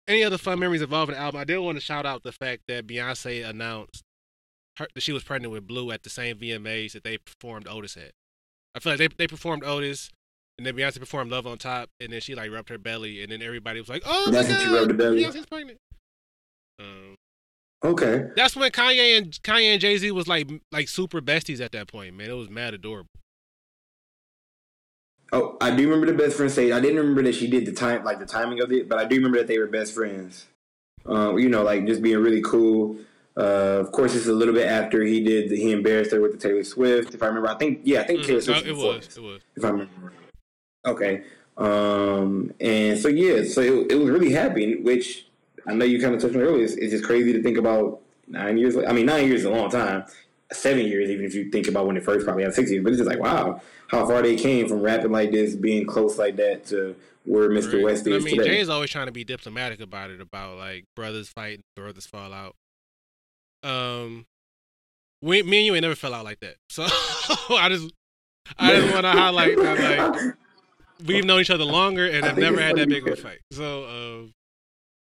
Any 0.09 0.23
other 0.23 0.37
fun 0.37 0.59
memories 0.59 0.81
involving 0.81 1.15
the 1.15 1.21
album? 1.21 1.39
I 1.39 1.43
did 1.45 1.59
want 1.59 1.77
to 1.77 1.81
shout 1.81 2.05
out 2.05 2.23
the 2.23 2.31
fact 2.31 2.63
that 2.67 2.87
Beyonce 2.87 3.47
announced 3.47 4.03
her, 4.77 4.87
that 4.93 5.01
she 5.01 5.13
was 5.13 5.23
pregnant 5.23 5.53
with 5.53 5.67
Blue 5.67 5.91
at 5.91 6.03
the 6.03 6.09
same 6.09 6.37
VMAs 6.37 6.91
that 6.93 7.03
they 7.03 7.17
performed 7.17 7.67
Otis 7.67 7.95
at. 7.95 8.11
I 8.75 8.79
feel 8.79 8.93
like 8.93 8.99
they 8.99 9.07
they 9.07 9.27
performed 9.27 9.63
Otis, 9.63 10.09
and 10.57 10.65
then 10.65 10.75
Beyonce 10.75 10.99
performed 10.99 11.31
Love 11.31 11.47
on 11.47 11.57
Top, 11.57 11.89
and 12.01 12.11
then 12.11 12.19
she 12.21 12.35
like 12.35 12.51
rubbed 12.51 12.69
her 12.69 12.77
belly, 12.77 13.21
and 13.23 13.31
then 13.31 13.41
everybody 13.41 13.79
was 13.79 13.89
like, 13.89 14.03
"Oh 14.05 14.31
my 14.31 14.43
god, 14.43 14.61
she 14.61 14.67
rubbed 14.73 14.89
the 14.89 14.93
belly? 14.95 15.23
Beyonce's 15.23 15.45
pregnant." 15.45 15.77
Um, 16.79 17.15
Okay. 17.83 18.25
that's 18.35 18.55
when 18.57 18.71
Kanye 18.71 19.17
and 19.17 19.31
Kanye 19.41 19.71
and 19.73 19.79
Jay 19.81 19.97
Z 19.97 20.11
was 20.11 20.27
like 20.27 20.49
like 20.71 20.89
super 20.89 21.21
besties 21.21 21.61
at 21.61 21.71
that 21.71 21.87
point. 21.87 22.15
Man, 22.15 22.29
it 22.29 22.33
was 22.33 22.49
mad 22.49 22.73
adorable. 22.73 23.09
Oh, 25.31 25.57
I 25.61 25.71
do 25.75 25.83
remember 25.83 26.07
the 26.07 26.17
best 26.17 26.37
friend 26.37 26.51
say. 26.51 26.71
I 26.71 26.79
didn't 26.79 26.97
remember 26.97 27.23
that 27.23 27.35
she 27.35 27.47
did 27.47 27.65
the 27.65 27.71
time, 27.71 28.03
like 28.03 28.19
the 28.19 28.25
timing 28.25 28.61
of 28.61 28.71
it, 28.71 28.89
but 28.89 28.97
I 28.99 29.05
do 29.05 29.15
remember 29.15 29.37
that 29.37 29.47
they 29.47 29.59
were 29.59 29.67
best 29.67 29.93
friends. 29.93 30.47
Um, 31.05 31.37
you 31.37 31.49
know, 31.49 31.63
like 31.63 31.85
just 31.85 32.01
being 32.01 32.17
really 32.17 32.41
cool. 32.41 32.97
Uh, 33.37 33.79
of 33.79 33.91
course, 33.91 34.15
it's 34.15 34.27
a 34.27 34.33
little 34.33 34.53
bit 34.53 34.67
after 34.67 35.03
he 35.03 35.23
did. 35.23 35.51
He 35.51 35.71
embarrassed 35.71 36.11
her 36.11 36.19
with 36.19 36.31
the 36.31 36.37
Taylor 36.37 36.63
Swift. 36.63 37.13
If 37.13 37.21
I 37.23 37.27
remember, 37.27 37.47
I 37.49 37.55
think 37.55 37.81
yeah, 37.83 38.01
I 38.01 38.03
think 38.03 38.23
Taylor 38.25 38.39
Mhm. 38.39 38.43
Swift. 38.43 38.65
Uh, 38.65 38.69
it 38.69 38.75
was, 38.75 39.17
it 39.17 39.23
was. 39.23 39.41
If 39.55 39.63
I 39.63 39.69
remember. 39.69 40.13
Okay. 40.85 41.23
Um, 41.57 42.53
and 42.59 42.97
so 42.97 43.07
yeah, 43.07 43.43
so 43.43 43.61
it, 43.61 43.91
it 43.91 43.95
was 43.95 44.09
really 44.09 44.31
happy, 44.31 44.77
which 44.81 45.25
I 45.67 45.73
know 45.73 45.85
you 45.85 46.01
kind 46.01 46.15
of 46.15 46.21
touched 46.21 46.35
on 46.35 46.41
earlier. 46.41 46.63
It's, 46.63 46.73
it's 46.73 46.91
just 46.91 47.03
crazy 47.03 47.33
to 47.33 47.43
think 47.43 47.57
about 47.57 48.01
nine 48.27 48.57
years. 48.57 48.75
I 48.77 48.91
mean, 48.93 49.05
nine 49.05 49.27
years 49.27 49.41
is 49.41 49.45
a 49.45 49.49
long 49.51 49.69
time. 49.69 50.05
Seven 50.51 50.85
years, 50.85 51.09
even 51.09 51.25
if 51.25 51.35
you 51.35 51.51
think 51.51 51.67
about 51.67 51.85
when 51.85 51.95
it 51.95 52.03
first 52.03 52.25
probably 52.25 52.43
had 52.43 52.53
six 52.55 52.71
years. 52.71 52.83
But 52.83 52.93
it's 52.93 52.99
just 52.99 53.09
like 53.09 53.19
wow, 53.19 53.61
how 53.87 54.05
far 54.07 54.21
they 54.21 54.35
came 54.35 54.67
from 54.67 54.81
rapping 54.81 55.11
like 55.11 55.31
this, 55.31 55.55
being 55.55 55.85
close 55.85 56.17
like 56.17 56.35
that 56.37 56.65
to 56.67 56.95
where 57.25 57.49
Mr. 57.49 57.73
Right. 57.75 57.83
West 57.83 58.05
And 58.07 58.15
is 58.15 58.23
I 58.23 58.25
mean, 58.25 58.37
today. 58.37 58.49
Jay's 58.49 58.69
always 58.69 58.89
trying 58.89 59.05
to 59.05 59.11
be 59.11 59.23
diplomatic 59.23 59.79
about 59.79 60.09
it, 60.09 60.19
about 60.21 60.57
like 60.57 60.85
brothers 60.95 61.29
fighting, 61.29 61.63
brothers 61.75 62.07
fall 62.07 62.33
out. 62.33 62.55
Um, 63.61 64.25
we, 65.21 65.43
me 65.43 65.57
and 65.57 65.65
you 65.67 65.75
ain't 65.75 65.83
never 65.83 65.95
fell 65.95 66.13
out 66.13 66.25
like 66.25 66.39
that. 66.39 66.55
So 66.69 67.55
I 67.55 67.69
just, 67.69 67.91
I 68.57 68.75
just 68.75 68.93
want 68.93 69.05
to 69.05 69.11
highlight 69.11 69.57
that 69.57 70.13
like 70.15 70.35
we've 71.05 71.25
known 71.25 71.41
each 71.41 71.49
other 71.49 71.65
longer 71.65 72.07
and 72.07 72.25
have 72.25 72.37
never 72.37 72.59
had 72.59 72.77
that 72.77 72.89
big 72.89 73.07
of 73.07 73.13
a 73.13 73.15
fight. 73.21 73.39
So, 73.51 73.85
um, 73.85 74.33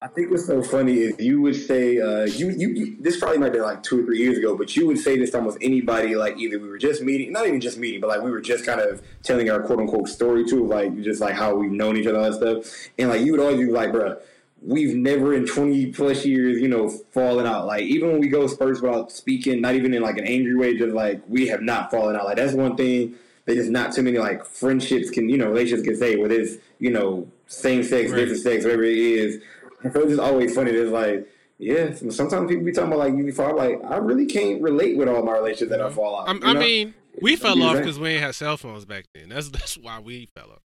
I 0.03 0.07
think 0.07 0.31
what's 0.31 0.45
so 0.45 0.61
funny 0.61 0.97
is 0.97 1.15
you 1.17 1.39
would 1.41 1.55
say 1.55 1.97
uh, 1.97 2.25
you, 2.25 2.49
you 2.49 2.97
this 2.99 3.17
probably 3.17 3.37
might 3.37 3.53
be 3.53 3.61
like 3.61 3.83
two 3.83 4.01
or 4.01 4.03
three 4.03 4.19
years 4.19 4.37
ago, 4.37 4.57
but 4.57 4.75
you 4.75 4.85
would 4.85 4.99
say 4.99 5.17
this 5.17 5.31
to 5.31 5.37
almost 5.37 5.57
anybody 5.61 6.13
like 6.15 6.37
either 6.37 6.59
we 6.59 6.67
were 6.67 6.77
just 6.77 7.01
meeting, 7.01 7.31
not 7.31 7.47
even 7.47 7.61
just 7.61 7.77
meeting, 7.77 8.01
but 8.01 8.07
like 8.09 8.21
we 8.21 8.29
were 8.29 8.41
just 8.41 8.65
kind 8.65 8.81
of 8.81 9.01
telling 9.23 9.49
our 9.49 9.61
quote 9.61 9.79
unquote 9.79 10.09
story 10.09 10.43
too, 10.43 10.67
like 10.67 11.01
just 11.03 11.21
like 11.21 11.35
how 11.35 11.55
we've 11.55 11.71
known 11.71 11.95
each 11.95 12.05
other 12.05 12.19
and 12.19 12.35
stuff, 12.35 12.89
and 12.99 13.09
like 13.11 13.21
you 13.21 13.31
would 13.31 13.39
always 13.39 13.57
be 13.57 13.71
like, 13.71 13.91
bruh, 13.93 14.19
we've 14.61 14.93
never 14.93 15.33
in 15.33 15.45
twenty 15.45 15.85
plus 15.93 16.25
years, 16.25 16.59
you 16.61 16.67
know, 16.67 16.89
fallen 16.89 17.45
out. 17.45 17.65
Like 17.65 17.83
even 17.83 18.11
when 18.11 18.19
we 18.19 18.27
go 18.27 18.45
spurts 18.47 18.81
without 18.81 19.09
speaking, 19.09 19.61
not 19.61 19.75
even 19.75 19.93
in 19.93 20.01
like 20.01 20.17
an 20.17 20.27
angry 20.27 20.55
way, 20.57 20.77
just 20.77 20.93
like 20.93 21.21
we 21.29 21.47
have 21.47 21.61
not 21.61 21.91
fallen 21.91 22.17
out. 22.17 22.25
Like 22.25 22.35
that's 22.35 22.53
one 22.53 22.75
thing 22.75 23.15
that 23.45 23.55
is 23.57 23.69
not 23.69 23.93
too 23.93 24.03
many 24.03 24.17
like 24.17 24.43
friendships 24.45 25.09
can 25.09 25.29
you 25.29 25.37
know 25.37 25.47
relationships 25.47 25.87
can 25.87 25.95
say 25.95 26.17
whether 26.17 26.35
it's 26.35 26.55
you 26.79 26.91
know 26.91 27.25
same 27.47 27.83
sex, 27.83 28.09
Right. 28.11 28.17
different 28.19 28.41
sex, 28.41 28.63
whatever 28.65 28.83
it 28.83 28.97
is. 28.97 29.41
And 29.83 29.93
so 29.93 30.01
it's 30.07 30.19
always 30.19 30.55
funny. 30.55 30.71
It's 30.71 30.91
like, 30.91 31.27
yeah, 31.59 31.93
sometimes 31.93 32.49
people 32.49 32.65
be 32.65 32.71
talking 32.71 32.87
about 32.93 32.99
like 32.99 33.13
you 33.13 33.31
fall. 33.31 33.55
Like 33.55 33.81
I 33.83 33.97
really 33.97 34.25
can't 34.25 34.61
relate 34.61 34.97
with 34.97 35.07
all 35.07 35.23
my 35.23 35.33
relationships 35.33 35.71
that 35.71 35.81
I 35.81 35.89
fall 35.89 36.19
out. 36.21 36.29
I'm, 36.29 36.37
you 36.37 36.47
I 36.47 36.53
mean, 36.53 36.93
we 37.21 37.33
It's 37.33 37.41
fell 37.41 37.61
off 37.61 37.77
because 37.77 37.99
we 37.99 38.09
ain't 38.09 38.23
had 38.23 38.35
cell 38.35 38.57
phones 38.57 38.85
back 38.85 39.05
then. 39.13 39.29
That's 39.29 39.49
that's 39.57 39.77
why 39.77 39.99
we 39.99 40.27
fell 40.35 40.51
off. 40.51 40.61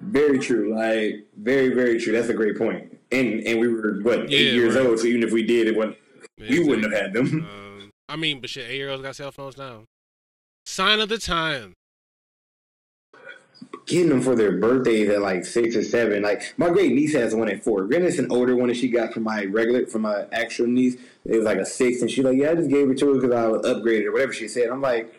very 0.00 0.38
true. 0.38 0.74
Like 0.74 1.26
very, 1.36 1.74
very 1.74 2.00
true. 2.00 2.12
That's 2.12 2.28
a 2.28 2.34
great 2.34 2.56
point. 2.56 2.98
And 3.12 3.40
and 3.46 3.60
we 3.60 3.68
were 3.68 4.00
what 4.02 4.30
Yeah, 4.30 4.38
eight 4.38 4.54
years 4.54 4.74
right. 4.76 4.86
old, 4.86 4.98
so 4.98 5.06
even 5.06 5.22
if 5.22 5.32
we 5.32 5.42
did, 5.42 5.68
it 5.68 5.76
wouldn't. 5.76 5.96
We 6.38 6.64
wouldn't 6.66 6.92
have 6.92 7.00
had 7.00 7.12
them. 7.12 7.26
Um, 7.42 7.90
I 8.08 8.16
mean, 8.16 8.40
but 8.40 8.50
shit, 8.50 8.68
eight 8.68 8.76
year 8.76 8.90
olds 8.90 9.02
got 9.02 9.14
cell 9.16 9.30
phones 9.30 9.56
now. 9.56 9.84
Sign 10.66 10.98
of 11.00 11.08
the 11.08 11.18
time. 11.18 11.74
Getting 13.86 14.08
them 14.08 14.22
for 14.22 14.34
their 14.34 14.52
birthdays 14.58 15.08
at 15.10 15.20
like 15.20 15.44
six 15.44 15.76
or 15.76 15.82
seven. 15.82 16.22
Like 16.22 16.54
my 16.56 16.70
great 16.70 16.92
niece 16.92 17.14
has 17.14 17.34
one 17.34 17.48
at 17.48 17.62
four. 17.62 17.84
Granted, 17.84 18.08
it's 18.08 18.18
an 18.18 18.30
older 18.30 18.56
one 18.56 18.68
that 18.68 18.76
she 18.76 18.88
got 18.88 19.12
from 19.12 19.24
my 19.24 19.44
regular, 19.44 19.86
from 19.86 20.02
my 20.02 20.26
actual 20.32 20.66
niece. 20.66 20.96
It 21.24 21.36
was 21.36 21.44
like 21.44 21.58
a 21.58 21.66
six, 21.66 22.00
and 22.02 22.10
she's 22.10 22.24
like, 22.24 22.36
"Yeah, 22.38 22.50
I 22.50 22.54
just 22.54 22.70
gave 22.70 22.90
it 22.90 22.98
to 22.98 23.08
her 23.08 23.20
because 23.20 23.30
I 23.36 23.46
was 23.48 23.62
upgraded 23.66 24.06
or 24.06 24.12
whatever 24.12 24.32
she 24.32 24.48
said." 24.48 24.68
I'm 24.68 24.80
like, 24.80 25.12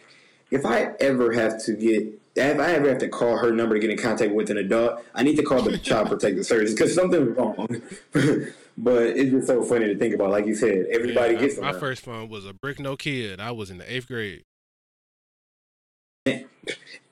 if 0.51 0.66
I 0.66 0.91
ever 0.99 1.32
have 1.34 1.63
to 1.66 1.74
get, 1.74 2.20
if 2.36 2.59
I 2.59 2.74
ever 2.74 2.89
have 2.89 2.99
to 2.99 3.07
call 3.07 3.38
her 3.38 3.51
number 3.51 3.76
to 3.76 3.80
get 3.82 3.89
in 3.89 3.97
contact 3.97 4.34
with 4.34 4.49
an 4.51 4.57
adult, 4.57 5.03
I 5.13 5.24
need 5.24 5.36
to 5.38 5.43
call 5.43 5.61
the 5.61 5.78
child 5.80 6.09
protective 6.09 6.45
service 6.45 6.74
because 6.74 6.93
something's 6.93 7.36
wrong. 7.38 7.82
but 8.78 9.03
it's 9.03 9.32
just 9.32 9.47
so 9.47 9.63
funny 9.63 9.86
to 9.88 9.97
think 9.97 10.13
about. 10.16 10.30
Like 10.32 10.45
you 10.45 10.55
said, 10.55 10.86
everybody 10.91 11.34
Yeah, 11.36 11.39
gets 11.41 11.59
my 11.59 11.72
them. 11.72 11.80
first 11.80 12.03
phone 12.03 12.30
was 12.30 12.45
a 12.45 12.53
brick 12.53 12.80
no 12.80 12.95
kid. 12.95 13.39
I 13.39 13.51
was 13.51 13.70
in 13.70 13.78
the 13.78 13.91
eighth 13.93 14.07
grade. 14.07 14.43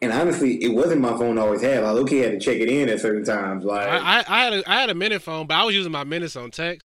And 0.04 0.12
honestly, 0.12 0.62
it 0.62 0.74
wasn't 0.74 1.00
my 1.00 1.12
phone 1.12 1.38
I 1.38 1.42
always 1.44 1.62
had. 1.62 1.84
I 1.84 1.92
low 1.92 2.04
key 2.04 2.18
had 2.18 2.32
to 2.32 2.40
check 2.40 2.58
it 2.58 2.68
in 2.68 2.90
at 2.90 3.00
certain 3.00 3.24
times. 3.24 3.64
Like, 3.64 3.88
I, 3.88 4.20
I, 4.20 4.26
I 4.28 4.44
had 4.44 4.54
a 4.54 4.70
I 4.70 4.82
had 4.82 4.90
a 4.90 4.96
minute 4.96 5.22
phone, 5.22 5.48
but 5.48 5.56
I 5.56 5.64
was 5.64 5.74
using 5.74 5.94
my 5.94 6.04
minutes 6.04 6.36
on 6.36 6.52
text. 6.52 6.86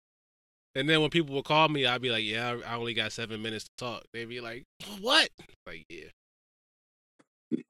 And 0.74 0.88
then 0.88 1.00
when 1.00 1.10
people 1.10 1.36
would 1.36 1.44
call 1.44 1.68
me, 1.68 1.86
I'd 1.86 2.02
be 2.02 2.10
like, 2.10 2.24
"Yeah, 2.24 2.56
I 2.66 2.74
only 2.74 2.94
got 2.94 3.12
seven 3.12 3.40
minutes 3.40 3.64
to 3.64 3.70
talk." 3.78 4.02
They'd 4.12 4.28
be 4.28 4.40
like, 4.40 4.64
"What?" 5.00 5.28
Like, 5.64 5.84
yeah. 5.88 6.06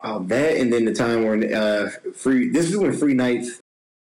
Oh, 0.01 0.21
that 0.25 0.57
and 0.57 0.73
then 0.73 0.87
the 0.87 0.95
time 0.95 1.25
when 1.25 1.53
uh 1.53 1.91
free. 2.15 2.49
This 2.49 2.71
is 2.71 2.79
when 2.79 2.95
free 2.95 3.13
nights 3.13 3.61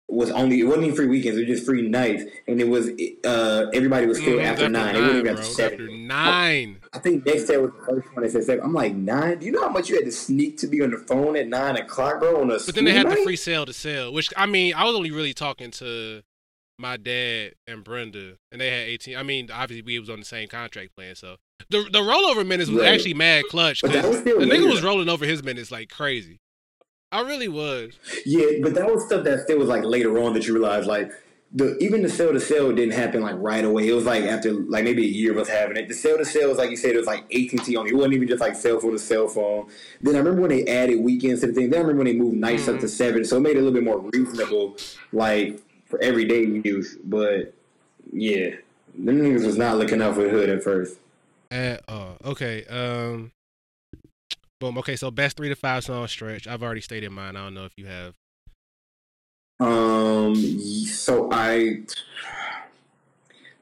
was 0.07 0.29
only. 0.29 0.59
It 0.59 0.65
wasn't 0.65 0.83
even 0.83 0.95
free 0.95 1.07
weekends. 1.07 1.39
It 1.39 1.47
was 1.47 1.57
just 1.57 1.65
free 1.65 1.89
nights, 1.89 2.23
and 2.47 2.61
it 2.61 2.67
was 2.67 2.89
uh 3.25 3.65
everybody 3.73 4.05
was 4.05 4.19
still 4.19 4.37
Mhm, 4.37 4.45
after 4.45 4.69
nine. 4.69 4.93
They 4.93 5.01
wouldn't 5.01 5.17
even 5.25 5.37
after 5.37 5.43
seven. 5.43 5.73
After 5.73 5.97
nine. 5.97 6.80
I 6.93 6.99
think 6.99 7.23
Nextel 7.23 7.61
was 7.61 7.71
the 7.71 7.85
first 7.87 8.13
one 8.13 8.23
that 8.23 8.31
said 8.31 8.43
seven. 8.43 8.65
I'm 8.65 8.73
like 8.73 8.93
nine. 8.93 9.39
Do 9.39 9.45
you 9.45 9.53
know 9.53 9.61
how 9.61 9.69
much 9.69 9.89
you 9.89 9.95
had 9.95 10.03
to 10.05 10.11
sneak 10.11 10.57
to 10.57 10.67
be 10.67 10.81
on 10.81 10.91
the 10.91 10.97
phone 10.97 11.37
at 11.37 11.47
nine 11.47 11.77
o'clock, 11.77 12.19
bro? 12.19 12.41
On 12.41 12.51
a 12.51 12.55
But 12.65 12.75
then 12.75 12.83
they 12.83 12.91
had 12.91 13.03
school 13.07 13.15
the 13.15 13.23
free 13.23 13.35
sale 13.37 13.65
to 13.65 13.73
sell, 13.73 14.11
which 14.11 14.29
I 14.35 14.45
mean, 14.45 14.73
I 14.73 14.83
was 14.83 14.95
only 14.95 15.11
really 15.11 15.33
talking 15.33 15.71
to 15.71 16.21
my 16.77 16.97
dad 16.97 17.53
and 17.65 17.83
Brenda, 17.83 18.33
and 18.51 18.59
they 18.59 18.69
had 18.69 18.87
18. 18.89 19.15
I 19.15 19.23
mean, 19.23 19.49
obviously 19.51 19.83
we 19.83 19.99
was 19.99 20.09
on 20.09 20.19
the 20.19 20.25
same 20.25 20.49
contract 20.49 20.93
plan, 20.95 21.15
so 21.15 21.37
the 21.69 21.83
the 21.91 21.99
rollover 21.99 22.45
minutes 22.45 22.69
was 22.69 22.81
Right. 22.81 22.93
actually 22.93 23.13
mad 23.13 23.45
clutch 23.49 23.81
But 23.81 23.93
that 23.93 23.97
because 24.03 24.11
was 24.11 24.19
still 24.21 24.39
the 24.41 24.45
nigga 24.47 24.69
was 24.69 24.83
rolling 24.83 25.07
over 25.07 25.25
his 25.25 25.43
minutes 25.43 25.71
like 25.71 25.89
crazy. 25.89 26.39
I 27.13 27.21
really 27.21 27.47
was. 27.49 27.93
Yeah, 28.25 28.47
but 28.61 28.73
that 28.75 28.85
was 28.85 29.05
stuff 29.05 29.23
that 29.25 29.41
still 29.41 29.59
was 29.59 29.67
like 29.69 29.83
later 29.83 30.17
on 30.19 30.33
that 30.33 30.45
you 30.45 30.53
realized 30.53 30.87
like 30.87 31.11
the 31.53 31.77
even 31.79 32.01
the 32.01 32.09
sale 32.09 32.31
to 32.31 32.39
sale 32.39 32.71
didn't 32.71 32.93
happen 32.93 33.21
like 33.21 33.35
right 33.37 33.65
away. 33.65 33.87
It 33.87 33.93
was 33.93 34.05
like 34.05 34.23
after 34.23 34.53
like 34.53 34.85
maybe 34.85 35.03
a 35.05 35.09
year 35.09 35.31
of 35.31 35.37
us 35.37 35.49
having 35.49 35.75
it. 35.75 35.89
The 35.89 35.93
sale 35.93 36.17
to 36.17 36.23
sale 36.23 36.47
was 36.49 36.57
like 36.57 36.69
you 36.69 36.77
said, 36.77 36.91
it 36.91 36.97
was 36.97 37.07
like 37.07 37.23
AT 37.23 37.51
and 37.51 37.63
T 37.63 37.75
only. 37.75 37.91
It 37.91 37.95
wasn't 37.95 38.13
even 38.13 38.27
just 38.27 38.39
like 38.39 38.55
cell 38.55 38.79
phone 38.79 38.93
to 38.93 38.99
cell 38.99 39.27
phone. 39.27 39.69
Then 40.01 40.15
I 40.15 40.19
remember 40.19 40.41
when 40.41 40.49
they 40.49 40.65
added 40.65 41.01
weekends 41.01 41.41
to 41.41 41.47
the 41.47 41.53
thing. 41.53 41.69
Then 41.69 41.79
I 41.79 41.81
remember 41.81 42.03
when 42.03 42.13
they 42.13 42.19
moved 42.19 42.37
nights 42.37 42.69
up 42.69 42.79
to 42.79 42.87
seven, 42.87 43.25
so 43.25 43.37
it 43.37 43.41
made 43.41 43.57
it 43.57 43.59
a 43.59 43.63
little 43.63 43.73
bit 43.73 43.83
more 43.83 43.99
reasonable, 43.99 44.77
like 45.11 45.59
for 45.85 46.01
everyday 46.01 46.45
use. 46.45 46.95
But 47.03 47.53
yeah, 48.13 48.51
them 48.97 49.19
niggas 49.19 49.45
was 49.45 49.57
not 49.57 49.77
looking 49.77 50.01
out 50.01 50.15
for 50.15 50.23
the 50.23 50.29
hood 50.29 50.49
at 50.49 50.63
first. 50.63 50.97
At 51.49 51.83
all. 51.89 52.15
Okay. 52.23 52.63
Um. 52.65 53.31
Boom. 54.61 54.77
Okay. 54.77 54.95
So 54.95 55.11
best 55.11 55.35
three 55.35 55.49
to 55.49 55.55
five 55.55 55.83
song 55.83 56.07
stretch. 56.07 56.47
I've 56.47 56.63
already 56.63 56.81
stated 56.81 57.09
mine. 57.11 57.35
I 57.35 57.43
don't 57.43 57.53
know 57.53 57.65
if 57.65 57.73
you 57.75 57.87
have. 57.87 58.15
Um. 59.61 60.35
So 60.85 61.29
I. 61.31 61.83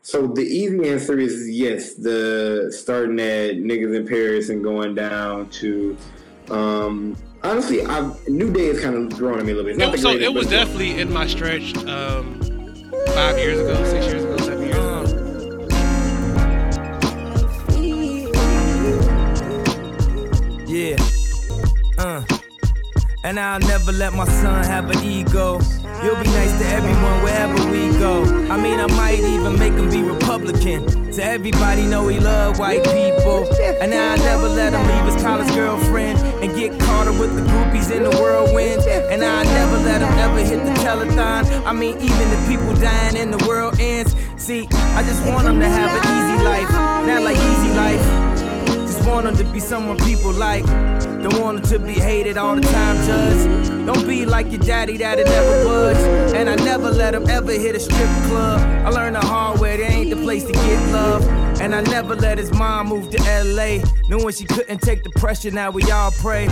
So 0.01 0.25
the 0.27 0.41
easy 0.41 0.89
answer 0.89 1.19
is 1.19 1.47
yes. 1.49 1.93
The 1.95 2.73
starting 2.75 3.19
at 3.19 3.57
niggas 3.57 3.95
in 3.95 4.07
Paris 4.07 4.49
and 4.49 4.63
going 4.63 4.95
down 4.95 5.49
to, 5.61 5.97
um. 6.49 7.15
Honestly, 7.43 7.85
I 7.85 8.11
New 8.27 8.51
Day 8.51 8.67
is 8.67 8.81
kind 8.81 8.95
of 8.95 9.17
growing 9.17 9.39
on 9.39 9.45
me 9.45 9.51
a 9.53 9.55
little 9.55 9.71
bit. 9.71 9.81
It, 9.81 9.99
so 9.99 10.09
it 10.11 10.33
was 10.33 10.47
but 10.47 10.53
it's- 10.53 10.65
definitely 10.65 10.99
in 10.99 11.11
my 11.13 11.27
stretch. 11.27 11.75
Um, 11.85 12.39
five 13.13 13.37
years 13.37 13.59
ago, 13.59 13.75
six 13.85 14.05
years 14.07 14.23
ago, 14.23 14.37
seven 14.37 14.63
years 14.65 14.75
ago. 14.75 15.05
Yeah. 20.67 21.09
And 23.22 23.38
I'll 23.38 23.59
never 23.59 23.91
let 23.91 24.13
my 24.13 24.26
son 24.26 24.63
have 24.63 24.89
an 24.89 25.03
ego. 25.03 25.59
You'll 26.01 26.15
be 26.15 26.30
nice 26.30 26.57
to 26.57 26.65
everyone 26.70 27.22
wherever 27.22 27.70
we 27.70 27.89
go. 27.99 28.24
I 28.49 28.55
mean, 28.55 28.80
I 28.80 28.88
might 28.88 29.20
even 29.20 29.59
make 29.59 29.74
him 29.74 29.89
be 29.89 30.01
Republican. 30.01 31.11
To 31.11 31.24
everybody 31.24 31.86
know 31.86 32.07
he 32.07 32.17
love 32.17 32.59
white 32.59 32.84
people. 32.86 33.45
And 33.82 33.93
I'll 33.93 34.17
never 34.20 34.47
let 34.47 34.72
him 34.72 34.88
leave 34.88 35.13
his 35.13 35.22
college 35.22 35.53
girlfriend 35.53 36.17
and 36.41 36.55
get 36.55 36.80
caught 36.80 37.09
up 37.09 37.20
with 37.20 37.36
the 37.36 37.41
groupies 37.41 37.91
in 37.93 38.03
the 38.03 38.11
whirlwind. 38.11 38.84
And 38.84 39.22
I'll 39.22 39.43
never 39.43 39.78
let 39.84 40.01
him 40.01 40.13
ever 40.20 40.39
hit 40.39 40.63
the 40.63 40.72
telethon. 40.80 41.65
I 41.65 41.74
mean, 41.74 41.97
even 41.97 42.30
the 42.30 42.45
people 42.47 42.74
dying 42.76 43.17
in 43.17 43.32
the 43.32 43.45
world 43.45 43.78
ends. 43.82 44.15
See, 44.38 44.67
I 44.72 45.03
just 45.03 45.26
want 45.28 45.45
him 45.45 45.59
to 45.59 45.67
have 45.67 45.91
an 45.91 46.03
easy 46.15 46.45
life, 46.45 46.72
not 47.05 47.24
like 47.24 47.36
easy 47.36 47.74
life. 47.76 48.70
Just 48.88 49.05
want 49.05 49.28
him 49.28 49.36
to 49.36 49.43
be 49.51 49.59
someone 49.59 49.97
people 49.97 50.32
like. 50.32 50.63
Don't 51.22 51.41
want 51.41 51.65
to 51.65 51.80
be 51.80 51.93
hated 51.93 52.38
all 52.38 52.55
the 52.55 52.61
time, 52.61 52.95
judge. 53.05 53.67
Don't 53.86 54.07
be 54.07 54.26
like 54.26 54.49
your 54.51 54.61
daddy 54.61 54.95
that 54.97 55.20
it 55.20 55.26
never 55.26 55.65
was. 55.65 55.97
And 56.34 56.49
I 56.49 56.55
never 56.55 56.91
let 56.91 57.13
him 57.13 57.30
ever 57.30 57.51
hit 57.51 57.76
a 57.76 57.80
strip 57.80 58.09
club. 58.28 58.61
I 58.86 58.89
learned 58.89 59.17
the 59.17 59.20
hard 59.20 59.59
way, 59.59 59.76
there 59.76 59.91
ain't 59.91 60.11
the 60.11 60.15
place 60.15 60.45
to 60.45 60.53
get 60.53 60.91
love. 60.93 61.28
And 61.59 61.76
I 61.76 61.82
never 61.82 62.15
let 62.15 62.38
his 62.38 62.53
mom 62.53 62.88
move 62.88 63.09
to 63.09 63.17
LA. 63.24 63.84
Knowing 64.07 64.34
she 64.34 64.45
couldn't 64.45 64.80
take 64.80 65.03
the 65.03 65.09
pressure, 65.17 65.51
now 65.51 65.72
we 65.72 65.84
all 65.91 66.11
pray. 66.11 66.47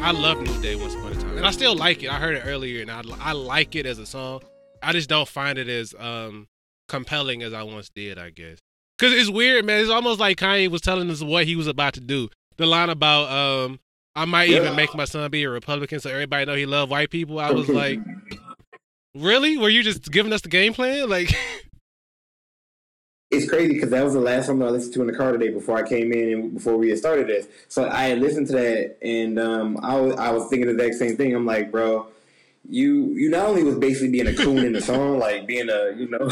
I 0.00 0.12
love 0.12 0.40
New 0.40 0.62
Day 0.62 0.76
once 0.76 0.94
upon 0.94 1.12
a 1.12 1.14
time, 1.16 1.36
and 1.36 1.46
I 1.46 1.50
still 1.50 1.76
like 1.76 2.02
it. 2.02 2.08
I 2.08 2.18
heard 2.18 2.36
it 2.36 2.44
earlier, 2.46 2.80
and 2.80 2.90
I 2.90 3.02
I 3.20 3.32
like 3.32 3.74
it 3.74 3.84
as 3.84 3.98
a 3.98 4.06
song. 4.06 4.40
I 4.82 4.92
just 4.92 5.08
don't 5.08 5.28
find 5.28 5.58
it 5.58 5.68
as 5.68 5.94
um 5.98 6.46
compelling 6.88 7.42
as 7.42 7.52
I 7.52 7.64
once 7.64 7.90
did. 7.90 8.16
I 8.16 8.30
guess 8.30 8.60
because 8.98 9.12
it's 9.12 9.30
weird, 9.30 9.64
man. 9.64 9.80
It's 9.80 9.90
almost 9.90 10.20
like 10.20 10.38
Kanye 10.38 10.68
was 10.70 10.80
telling 10.80 11.10
us 11.10 11.22
what 11.22 11.44
he 11.46 11.56
was 11.56 11.66
about 11.66 11.94
to 11.94 12.00
do. 12.00 12.28
The 12.56 12.66
line 12.66 12.88
about 12.90 13.30
um 13.30 13.80
I 14.14 14.24
might 14.24 14.48
Yeah. 14.48 14.58
even 14.58 14.76
make 14.76 14.94
my 14.94 15.04
son 15.04 15.30
be 15.30 15.42
a 15.44 15.50
Republican 15.50 16.00
so 16.00 16.08
everybody 16.10 16.46
know 16.46 16.54
he 16.54 16.64
love 16.66 16.90
white 16.90 17.10
people. 17.10 17.38
I 17.38 17.50
was 17.50 17.68
like, 17.68 18.00
really? 19.14 19.58
Were 19.58 19.68
you 19.68 19.82
just 19.82 20.10
giving 20.10 20.32
us 20.32 20.40
the 20.40 20.48
game 20.48 20.72
plan? 20.72 21.08
Like, 21.08 21.34
It's 23.30 23.48
crazy 23.48 23.74
because 23.74 23.90
that 23.90 24.04
was 24.04 24.14
the 24.14 24.20
last 24.20 24.46
song 24.46 24.60
that 24.60 24.66
I 24.66 24.70
listened 24.70 24.94
to 24.94 25.00
in 25.00 25.08
the 25.08 25.12
car 25.12 25.32
today 25.32 25.48
before 25.48 25.76
I 25.76 25.86
came 25.86 26.12
in 26.12 26.32
and 26.32 26.54
before 26.54 26.76
we 26.76 26.88
had 26.90 26.98
started 26.98 27.26
this. 27.26 27.48
So 27.68 27.88
I 27.88 28.04
had 28.04 28.20
listened 28.20 28.46
to 28.48 28.52
that 28.54 28.96
and 29.02 29.38
um, 29.38 29.78
I 29.82 30.00
was 30.00 30.14
I 30.16 30.30
was 30.30 30.48
thinking 30.48 30.74
the 30.74 30.84
exact 30.84 30.94
same 31.00 31.16
thing. 31.16 31.34
I'm 31.34 31.44
like, 31.44 31.70
bro, 31.72 32.06
you 32.68 33.12
you 33.14 33.30
not 33.30 33.46
only 33.46 33.62
was 33.62 33.76
basically 33.76 34.10
being 34.10 34.26
a 34.26 34.34
coon 34.34 34.58
in 34.58 34.72
the 34.72 34.80
song, 34.80 35.18
like 35.26 35.46
being 35.46 35.68
a 35.68 35.92
you 35.96 36.08
know, 36.08 36.28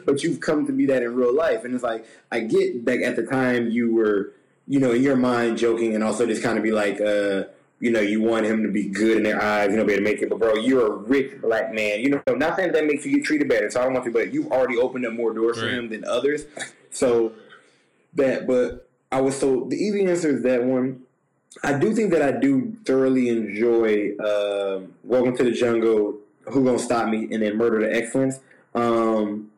but 0.06 0.22
you've 0.22 0.40
come 0.40 0.66
to 0.66 0.72
be 0.72 0.86
that 0.86 1.02
in 1.02 1.14
real 1.14 1.34
life. 1.34 1.64
And 1.64 1.74
it's 1.74 1.84
like 1.84 2.06
I 2.30 2.40
get 2.40 2.84
that 2.86 3.02
at 3.02 3.16
the 3.16 3.24
time 3.24 3.70
you 3.70 3.94
were 3.94 4.32
you 4.66 4.80
know 4.80 4.92
in 4.92 5.02
your 5.02 5.16
mind 5.16 5.58
joking 5.58 5.94
and 5.94 6.04
also 6.04 6.26
just 6.26 6.42
kind 6.42 6.58
of 6.58 6.64
be 6.64 6.72
like, 6.72 7.00
uh, 7.00 7.44
you 7.80 7.90
know, 7.92 8.00
you 8.00 8.20
want 8.20 8.46
him 8.46 8.62
to 8.62 8.68
be 8.68 8.88
good 8.88 9.18
in 9.18 9.22
their 9.22 9.40
eyes, 9.40 9.70
you 9.70 9.76
know, 9.76 9.84
be 9.84 9.92
able 9.92 10.04
to 10.04 10.10
make 10.10 10.20
it. 10.20 10.28
But 10.28 10.38
bro, 10.40 10.54
you're 10.54 10.86
a 10.86 10.96
rich 10.96 11.40
black 11.40 11.72
man. 11.72 12.00
You 12.00 12.10
know, 12.10 12.34
not 12.34 12.56
saying 12.56 12.72
that 12.72 12.86
makes 12.86 13.06
you 13.06 13.16
get 13.16 13.24
treated 13.24 13.48
better. 13.48 13.70
So 13.70 13.80
I 13.80 13.84
don't 13.84 13.94
want 13.94 14.04
to, 14.06 14.10
but 14.10 14.32
you've 14.32 14.50
already 14.50 14.76
opened 14.76 15.06
up 15.06 15.12
more 15.12 15.32
doors 15.32 15.58
for 15.58 15.68
him 15.68 15.88
than 15.88 16.04
others. 16.04 16.46
So 16.90 17.32
that, 18.14 18.46
but 18.46 18.88
I 19.12 19.20
was 19.20 19.38
so 19.38 19.66
the 19.68 19.76
easy 19.76 20.06
answer 20.06 20.28
is 20.28 20.42
that 20.42 20.64
one. 20.64 21.02
I 21.62 21.78
do 21.78 21.94
think 21.94 22.12
that 22.12 22.22
I 22.22 22.32
do 22.32 22.76
thoroughly 22.84 23.28
enjoy 23.30 24.14
uh, 24.16 24.80
Welcome 25.02 25.36
to 25.38 25.44
the 25.44 25.50
Jungle, 25.50 26.18
Who 26.42 26.64
Gonna 26.64 26.78
Stop 26.78 27.08
Me, 27.08 27.28
and 27.32 27.42
then 27.42 27.56
Murder 27.56 27.80
to 27.80 27.92
Excellence. 27.92 28.40
Um, 28.74 29.50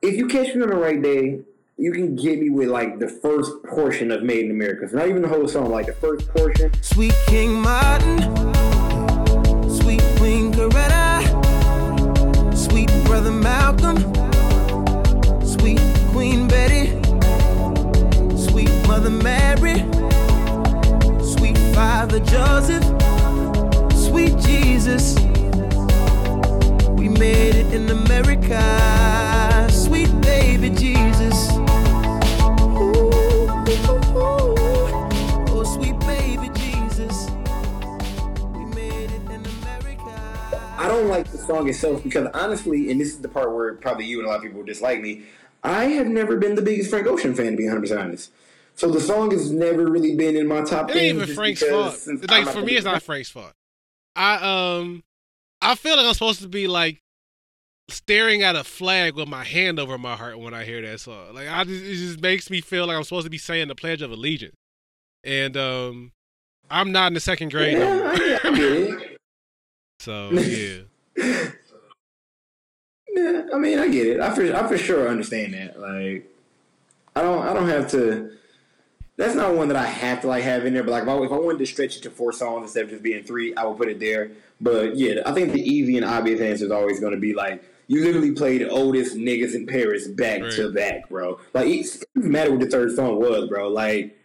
if 0.00 0.16
you 0.16 0.28
catch 0.28 0.54
me 0.54 0.62
on 0.62 0.68
the 0.68 0.76
right 0.76 1.00
day, 1.00 1.40
you 1.78 1.92
can 1.92 2.14
get 2.14 2.38
me 2.38 2.50
with 2.50 2.68
like 2.68 2.98
the 2.98 3.08
first 3.08 3.62
portion 3.64 4.10
of 4.10 4.22
Made 4.22 4.44
in 4.44 4.50
America. 4.50 4.88
So 4.88 4.98
not 4.98 5.08
even 5.08 5.22
the 5.22 5.28
whole 5.28 5.48
song, 5.48 5.70
like 5.70 5.86
the 5.86 5.94
first 5.94 6.28
portion. 6.28 6.70
Sweet 6.82 7.14
King 7.26 7.60
Martin, 7.60 8.18
sweet 9.68 10.02
Queen 10.18 10.52
Coretta, 10.52 11.24
sweet 12.54 12.90
Brother 13.04 13.32
Malcolm, 13.32 13.96
sweet 15.44 15.80
Queen 16.10 16.46
Betty, 16.46 16.90
sweet 18.36 18.70
Mother 18.86 19.10
Mary, 19.10 19.80
Father 22.02 22.18
Joseph, 22.18 22.82
sweet 23.94 24.36
Jesus. 24.38 25.14
We 26.98 27.08
made 27.08 27.54
it 27.54 27.72
in 27.72 27.88
America, 27.88 29.68
sweet 29.70 30.10
baby 30.20 30.70
Jesus. 30.70 31.46
Oh, 34.16 35.62
sweet 35.64 35.96
baby 36.00 36.50
Jesus. 36.58 37.28
I 40.76 40.88
don't 40.88 41.06
like 41.06 41.30
the 41.30 41.38
song 41.38 41.68
itself 41.68 42.02
because 42.02 42.26
honestly, 42.34 42.90
and 42.90 43.00
this 43.00 43.10
is 43.10 43.20
the 43.20 43.28
part 43.28 43.54
where 43.54 43.74
probably 43.74 44.06
you 44.06 44.18
and 44.18 44.26
a 44.26 44.28
lot 44.28 44.38
of 44.38 44.42
people 44.42 44.64
dislike 44.64 45.00
me. 45.00 45.22
I 45.62 45.84
have 45.84 46.08
never 46.08 46.36
been 46.36 46.56
the 46.56 46.62
biggest 46.62 46.90
Frank 46.90 47.06
Ocean 47.06 47.32
fan, 47.32 47.52
to 47.52 47.56
be 47.56 47.66
100 47.66 47.80
percent 47.80 48.00
honest. 48.00 48.32
So 48.74 48.90
the 48.90 49.00
song 49.00 49.30
has 49.30 49.50
never 49.50 49.86
really 49.86 50.16
been 50.16 50.36
in 50.36 50.46
my 50.48 50.62
top 50.62 50.90
It 50.90 50.94
10. 50.94 51.02
ain't 51.02 51.16
even 51.22 51.34
Frank's 51.34 51.62
fault. 51.62 51.94
It's 51.94 52.30
like 52.30 52.48
for 52.48 52.62
me, 52.62 52.72
it's 52.76 52.84
not 52.84 53.02
Frank's 53.02 53.30
fault. 53.30 53.52
I 54.16 54.78
um, 54.80 55.02
I 55.60 55.74
feel 55.74 55.96
like 55.96 56.06
I'm 56.06 56.14
supposed 56.14 56.42
to 56.42 56.48
be 56.48 56.66
like 56.66 56.98
staring 57.88 58.42
at 58.42 58.56
a 58.56 58.64
flag 58.64 59.14
with 59.14 59.28
my 59.28 59.44
hand 59.44 59.78
over 59.78 59.98
my 59.98 60.16
heart 60.16 60.38
when 60.38 60.54
I 60.54 60.64
hear 60.64 60.80
that 60.82 61.00
song. 61.00 61.34
Like 61.34 61.48
I 61.48 61.64
just, 61.64 61.84
it 61.84 61.94
just 61.94 62.20
makes 62.20 62.50
me 62.50 62.60
feel 62.60 62.86
like 62.86 62.96
I'm 62.96 63.04
supposed 63.04 63.26
to 63.26 63.30
be 63.30 63.38
saying 63.38 63.68
the 63.68 63.74
Pledge 63.74 64.02
of 64.02 64.10
Allegiance, 64.10 64.56
and 65.24 65.56
um, 65.56 66.12
I'm 66.70 66.90
not 66.92 67.08
in 67.08 67.14
the 67.14 67.20
second 67.20 67.50
grade. 67.52 67.78
Yeah, 67.78 68.10
I 68.44 68.50
get 68.50 68.72
it. 68.72 69.08
So 70.00 70.30
yeah, 70.32 70.78
Yeah, 73.14 73.42
I 73.54 73.58
mean, 73.58 73.78
I 73.78 73.88
get 73.88 74.06
it. 74.08 74.20
I 74.20 74.34
for 74.34 74.42
I 74.54 74.66
for 74.66 74.76
sure 74.78 75.08
understand 75.08 75.54
that. 75.54 75.78
Like, 75.78 76.28
I 77.14 77.22
don't 77.22 77.46
I 77.46 77.52
don't 77.52 77.68
have 77.68 77.88
to. 77.92 78.32
That's 79.16 79.34
not 79.34 79.54
one 79.54 79.68
that 79.68 79.76
I 79.76 79.84
have 79.84 80.22
to 80.22 80.26
like 80.26 80.42
have 80.44 80.64
in 80.64 80.72
there. 80.74 80.82
But 80.82 80.92
like, 80.92 81.02
if 81.02 81.08
I, 81.08 81.16
if 81.18 81.32
I 81.32 81.38
wanted 81.38 81.58
to 81.58 81.66
stretch 81.66 81.96
it 81.96 82.02
to 82.04 82.10
four 82.10 82.32
songs 82.32 82.64
instead 82.64 82.84
of 82.84 82.90
just 82.90 83.02
being 83.02 83.22
three, 83.24 83.54
I 83.54 83.64
would 83.66 83.76
put 83.76 83.88
it 83.88 84.00
there. 84.00 84.30
But 84.60 84.96
yeah, 84.96 85.22
I 85.26 85.32
think 85.32 85.52
the 85.52 85.60
easy 85.60 85.96
and 85.96 86.06
obvious 86.06 86.40
answer 86.40 86.64
is 86.64 86.70
always 86.70 87.00
going 87.00 87.12
to 87.12 87.20
be 87.20 87.34
like. 87.34 87.62
You 87.88 88.04
literally 88.04 88.30
played 88.30 88.62
Otis 88.62 89.14
niggas 89.14 89.54
in 89.54 89.66
Paris 89.66 90.06
back 90.08 90.40
to 90.52 90.70
back, 90.72 91.10
bro. 91.10 91.38
Like, 91.52 91.66
it 91.66 91.82
doesn't 92.14 92.30
matter 92.30 92.50
what 92.50 92.60
the 92.60 92.66
third 92.66 92.94
song 92.94 93.20
was, 93.20 93.48
bro. 93.50 93.68
Like, 93.68 94.16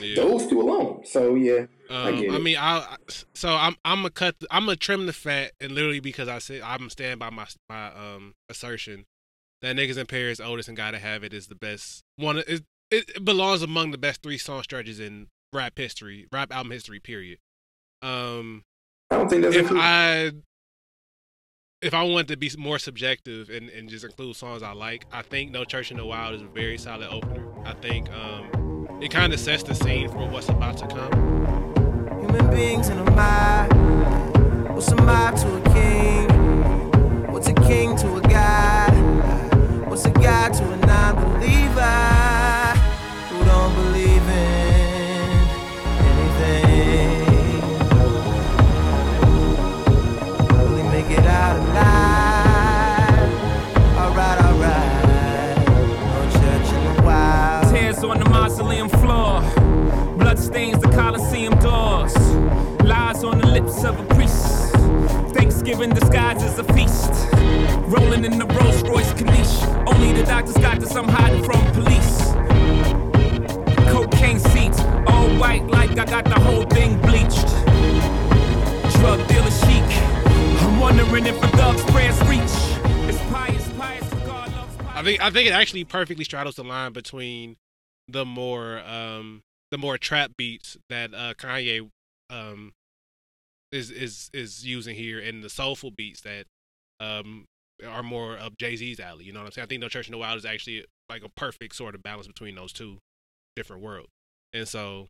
yeah. 0.00 0.14
those 0.14 0.46
two 0.46 0.60
alone. 0.60 1.02
So, 1.04 1.34
yeah. 1.34 1.66
I 1.90 2.10
Um, 2.10 2.20
get 2.20 2.30
I 2.32 2.38
mean, 2.38 2.56
I 2.58 2.96
so 3.34 3.48
I'm 3.54 3.76
I'm 3.84 3.98
gonna 3.98 4.10
cut. 4.10 4.36
I'm 4.50 4.66
gonna 4.66 4.76
trim 4.76 5.06
the 5.06 5.12
fat, 5.12 5.52
and 5.60 5.72
literally 5.72 6.00
because 6.00 6.28
I 6.28 6.38
said 6.38 6.62
I'm 6.62 6.88
standing 6.90 7.18
by 7.18 7.30
my 7.30 7.46
my 7.68 7.88
um 7.88 8.34
assertion 8.48 9.04
that 9.60 9.76
niggas 9.76 9.98
in 9.98 10.06
Paris, 10.06 10.38
Otis 10.38 10.68
and 10.68 10.76
gotta 10.76 10.98
have 10.98 11.24
it 11.24 11.34
is 11.34 11.48
the 11.48 11.54
best 11.54 12.02
one. 12.16 12.38
It, 12.38 12.62
it 12.94 13.24
belongs 13.24 13.62
among 13.62 13.90
the 13.90 13.98
best 13.98 14.22
three 14.22 14.38
song 14.38 14.62
stretches 14.62 15.00
in 15.00 15.28
rap 15.52 15.72
history, 15.76 16.26
rap 16.32 16.52
album 16.52 16.72
history. 16.72 17.00
Period. 17.00 17.38
Um, 18.02 18.64
I 19.10 19.16
don't 19.16 19.28
think 19.28 19.42
that's 19.42 19.56
if 19.56 19.70
a 19.70 19.74
I 19.76 20.32
if 21.80 21.92
I 21.92 22.02
wanted 22.02 22.28
to 22.28 22.36
be 22.36 22.50
more 22.56 22.78
subjective 22.78 23.50
and, 23.50 23.68
and 23.68 23.88
just 23.88 24.04
include 24.04 24.36
songs 24.36 24.62
I 24.62 24.72
like, 24.72 25.04
I 25.12 25.22
think 25.22 25.50
No 25.50 25.64
Church 25.64 25.90
in 25.90 25.98
the 25.98 26.06
Wild 26.06 26.34
is 26.34 26.42
a 26.42 26.46
very 26.46 26.78
solid 26.78 27.08
opener. 27.10 27.46
I 27.66 27.74
think 27.74 28.10
um, 28.10 28.98
it 29.02 29.10
kind 29.10 29.32
of 29.32 29.40
sets 29.40 29.62
the 29.62 29.74
scene 29.74 30.08
for 30.08 30.26
what's 30.28 30.48
about 30.48 30.78
to 30.78 30.86
come. 30.86 32.20
Human 32.20 32.50
beings 32.50 32.88
in 32.88 32.98
a 32.98 33.10
mob. 33.10 33.72
What's 34.74 34.90
a 34.92 34.96
mob 34.96 35.36
to 35.36 35.56
a 35.56 35.74
king? 35.74 37.32
What's 37.32 37.48
a 37.48 37.54
king 37.54 37.96
to 37.96 38.16
a 38.16 38.20
god? 38.22 39.88
What's 39.88 40.06
a 40.06 40.10
god 40.10 40.54
to 40.54 40.72
a 40.72 40.76
non-believer 40.78 42.03
stains 60.54 60.78
the 60.80 60.88
Colosseum 60.90 61.58
doors. 61.58 62.14
Lies 62.84 63.24
on 63.24 63.38
the 63.38 63.46
lips 63.46 63.82
of 63.82 63.98
a 63.98 64.14
priest. 64.14 64.70
Thanksgiving 65.34 65.90
disguised 65.90 66.42
as 66.42 66.58
a 66.60 66.64
feast. 66.74 67.10
Rolling 67.88 68.24
in 68.24 68.38
the 68.38 68.46
Rolls 68.46 68.82
Royce. 68.82 69.10
Only 69.86 70.12
the 70.12 70.24
doctors 70.24 70.94
I'm 70.94 71.08
hiding 71.08 71.42
from 71.42 71.60
police. 71.72 72.32
Cocaine 73.90 74.38
seats, 74.38 74.80
all 75.08 75.28
white 75.40 75.66
like 75.66 75.98
I 75.98 76.04
got 76.04 76.24
the 76.24 76.38
whole 76.38 76.64
thing 76.66 77.00
bleached. 77.00 77.48
Drug 78.98 79.26
dealer 79.26 79.50
chic. 79.50 79.93
Wondering 80.84 81.24
if 81.24 81.42
a 81.42 81.48
thug's 81.56 81.82
prayers 81.92 82.20
reach. 82.24 82.42
It's 83.08 83.18
pious, 83.30 83.68
pious, 83.72 84.06
God 84.26 84.52
loves 84.52 84.76
pious. 84.76 84.90
I 84.94 85.02
think 85.02 85.22
I 85.22 85.30
think 85.30 85.48
it 85.48 85.52
actually 85.52 85.84
perfectly 85.84 86.24
straddles 86.24 86.56
the 86.56 86.62
line 86.62 86.92
between 86.92 87.56
the 88.06 88.26
more 88.26 88.80
um 88.80 89.40
the 89.70 89.78
more 89.78 89.96
trap 89.96 90.32
beats 90.36 90.76
that 90.90 91.14
uh 91.14 91.32
Kanye 91.38 91.88
um 92.28 92.72
is 93.72 93.90
is 93.90 94.28
is 94.34 94.66
using 94.66 94.94
here 94.94 95.18
and 95.18 95.42
the 95.42 95.48
soulful 95.48 95.90
beats 95.90 96.20
that 96.20 96.44
um 97.00 97.46
are 97.88 98.02
more 98.02 98.36
of 98.36 98.58
Jay 98.58 98.76
Z's 98.76 99.00
alley. 99.00 99.24
You 99.24 99.32
know 99.32 99.40
what 99.40 99.46
I'm 99.46 99.52
saying? 99.52 99.64
I 99.64 99.68
think 99.68 99.80
No 99.80 99.88
Church 99.88 100.06
in 100.06 100.12
the 100.12 100.18
Wild 100.18 100.36
is 100.36 100.44
actually 100.44 100.84
like 101.08 101.24
a 101.24 101.30
perfect 101.30 101.76
sort 101.76 101.94
of 101.94 102.02
balance 102.02 102.26
between 102.26 102.56
those 102.56 102.74
two 102.74 102.98
different 103.56 103.80
worlds. 103.80 104.10
And 104.52 104.68
so 104.68 105.08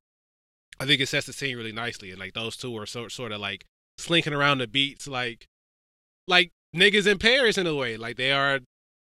I 0.78 0.86
think 0.86 1.00
it 1.00 1.08
sets 1.08 1.26
the 1.26 1.32
scene 1.32 1.56
really 1.56 1.72
nicely. 1.72 2.12
And 2.12 2.20
like 2.20 2.34
those 2.34 2.56
two 2.56 2.78
are 2.78 2.86
sort 2.86 3.10
sort 3.10 3.32
of 3.32 3.40
like 3.40 3.64
slinking 3.98 4.32
around 4.32 4.58
the 4.58 4.68
beats 4.68 5.08
like 5.08 5.48
like 6.26 6.50
niggas 6.74 7.06
in 7.06 7.18
Paris 7.18 7.58
in 7.58 7.66
a 7.66 7.74
way. 7.74 7.96
Like 7.96 8.16
they 8.16 8.32
are 8.32 8.60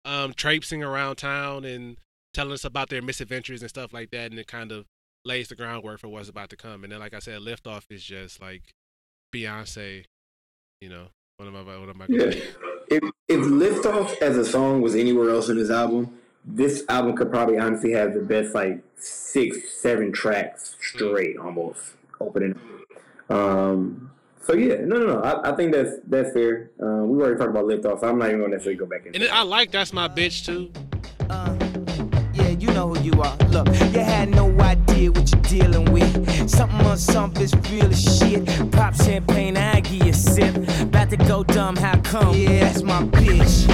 um 0.06 0.34
traipsing 0.34 0.84
around 0.84 1.15
town 1.15 1.64
and 1.64 1.98
telling 2.34 2.53
us 2.53 2.65
about 2.65 2.90
their 2.90 3.02
misadventures 3.02 3.61
and 3.61 3.69
stuff 3.69 3.94
like 3.94 4.10
that 4.11 4.31
and 4.31 4.40
it 4.40 4.48
kind 4.48 4.72
of 4.72 4.85
lays 5.26 5.48
the 5.48 5.56
groundwork 5.56 5.99
for 5.99 6.07
what's 6.07 6.30
about 6.30 6.49
to 6.49 6.57
come. 6.57 6.84
And 6.84 6.91
then 6.91 6.99
like 6.99 7.14
I 7.14 7.19
said, 7.19 7.41
Liftoff 7.41 7.84
is 7.90 8.03
just 8.03 8.41
like 8.41 8.73
Beyonce, 9.34 10.06
you 10.81 10.90
know, 10.90 11.07
one 11.38 11.48
of 11.48 11.53
my 11.53 11.77
one 11.77 11.90
of 11.90 11.95
my 11.95 12.06
Yeah. 12.10 12.34
If 12.90 13.03
if 13.27 13.41
Liftoff 13.41 14.22
as 14.22 14.38
a 14.38 14.45
song 14.45 14.81
was 14.81 14.95
anywhere 14.95 15.30
else 15.30 15.49
in 15.49 15.57
this 15.57 15.69
album, 15.69 16.18
this 16.45 16.84
album 16.90 17.15
could 17.15 17.31
probably 17.31 17.57
honestly 17.57 17.91
have 17.91 18.14
the 18.14 18.19
best 18.19 18.53
like 18.53 18.84
six, 18.98 19.73
seven 19.80 20.11
tracks 20.11 20.76
straight 20.81 21.38
almost 21.38 21.94
opening. 22.19 22.60
Um 23.30 24.11
so 24.43 24.53
yeah, 24.53 24.75
no 24.81 24.97
no 24.97 25.05
no. 25.05 25.21
I, 25.21 25.51
I 25.51 25.55
think 25.55 25.73
that's 25.73 25.91
that's 26.07 26.33
fair. 26.33 26.71
Um, 26.81 27.09
we 27.09 27.21
already 27.21 27.37
talked 27.37 27.49
about 27.49 27.65
Liftoff, 27.65 28.01
so 28.01 28.07
I'm 28.09 28.19
not 28.19 28.27
even 28.27 28.41
gonna 28.41 28.51
necessarily 28.51 28.77
go 28.77 28.85
back 28.85 29.05
into 29.05 29.21
And. 29.21 29.29
I 29.31 29.41
like 29.43 29.71
that's 29.71 29.93
my 29.93 30.07
bitch 30.07 30.45
too. 30.45 30.71
Uh, 31.29 31.57
yeah, 32.33 32.49
you 32.49 32.67
know 32.73 32.93
who 32.93 33.01
you 33.01 33.13
are. 33.21 33.37
Look, 33.49 33.67
you 33.67 34.01
had 34.01 34.29
no 34.29 34.51
idea 34.59 35.11
what 35.11 35.31
you're 35.31 35.41
dealing 35.43 35.91
with. 35.93 36.49
Something 36.49 36.81
on 36.81 36.97
something 36.97 37.41
is 37.41 37.55
real 37.71 37.85
as 37.85 38.19
shit. 38.19 38.45
Pop 38.71 38.95
champagne, 38.95 39.55
I 39.55 39.79
give 39.79 40.03
you 40.03 40.11
a 40.11 40.13
sip. 40.13 40.55
About 40.81 41.09
to 41.11 41.17
go 41.17 41.43
dumb, 41.43 41.75
how 41.77 41.97
come? 42.01 42.35
Yeah, 42.35 42.59
that's 42.65 42.83
my 42.83 43.03
bitch. 43.03 43.67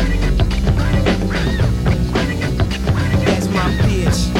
That's 3.26 3.48
my 3.48 3.72
bitch. 3.82 4.36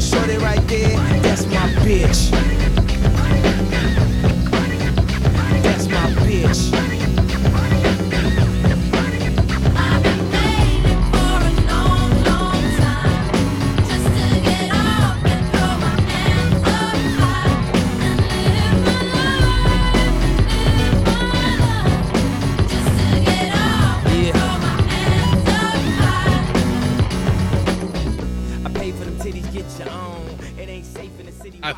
Shorty 0.00 0.36
right 0.38 0.66
there, 0.68 0.96
that's 1.20 1.46
my 1.46 1.68
bitch. 1.84 2.85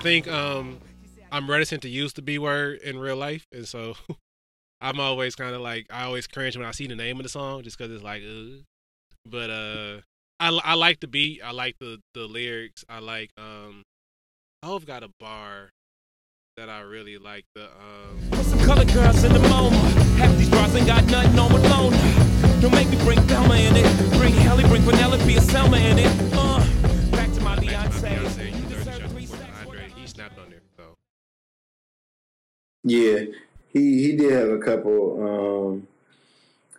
Think 0.01 0.29
um 0.29 0.79
I'm 1.31 1.51
reticent 1.51 1.83
to 1.83 1.89
use 1.89 2.13
the 2.13 2.23
B 2.23 2.39
word 2.39 2.81
in 2.81 2.99
real 2.99 3.17
life, 3.17 3.47
and 3.53 3.67
so 3.67 3.95
I'm 4.81 5.01
always 5.01 5.35
kind 5.35 5.55
of 5.55 5.61
like 5.61 5.87
I 5.91 6.05
always 6.05 6.27
cringe 6.27 6.57
when 6.57 6.67
I 6.67 6.71
see 6.71 6.87
the 6.87 6.97
name 6.97 7.19
of 7.19 7.25
the 7.25 7.29
song, 7.29 7.63
just 7.63 7.77
because 7.77 7.93
it's 7.93 8.05
like, 8.05 8.23
Ugh. 8.23 8.63
but 9.27 9.51
uh, 9.51 10.01
I 10.41 10.59
I 10.65 10.75
like 10.75 11.01
the 11.01 11.09
beat, 11.09 11.43
I 11.45 11.51
like 11.51 11.77
the 11.79 11.99
the 12.15 12.27
lyrics, 12.27 12.85
I 12.89 13.01
like 13.01 13.31
um, 13.37 13.83
I've 14.63 14.87
got 14.87 15.03
a 15.03 15.11
bar 15.21 15.71
that 16.57 16.69
I 16.69 16.81
really 16.81 17.19
like. 17.19 17.45
The 17.55 17.67
um, 17.67 18.19
Put 18.31 18.45
some 18.45 18.59
colored 18.61 18.89
girls 18.89 19.23
in 19.23 19.33
the. 19.33 19.39
Half 19.39 20.37
these 20.37 20.51
bras 20.51 20.75
ain't 20.75 20.87
got 20.87 21.05
nothing 21.07 21.39
on. 21.39 22.61
Don't 22.61 22.75
make 22.75 22.91
me 22.91 22.97
bring 23.05 23.21
Thelma 23.23 23.55
in 23.55 23.77
it. 23.77 24.13
Bring 24.19 24.35
Halle, 24.35 24.63
bring 24.69 24.83
Penelope 24.83 25.35
Salma 25.37 25.79
in 25.79 25.99
it. 26.01 26.38
Snapped 30.19 30.39
on 30.39 30.51
there. 30.51 30.63
So 30.77 30.97
Yeah, 32.83 33.33
he 33.73 34.03
he 34.03 34.17
did 34.17 34.33
have 34.33 34.49
a 34.49 34.59
couple. 34.59 35.03
Um, 35.23 35.89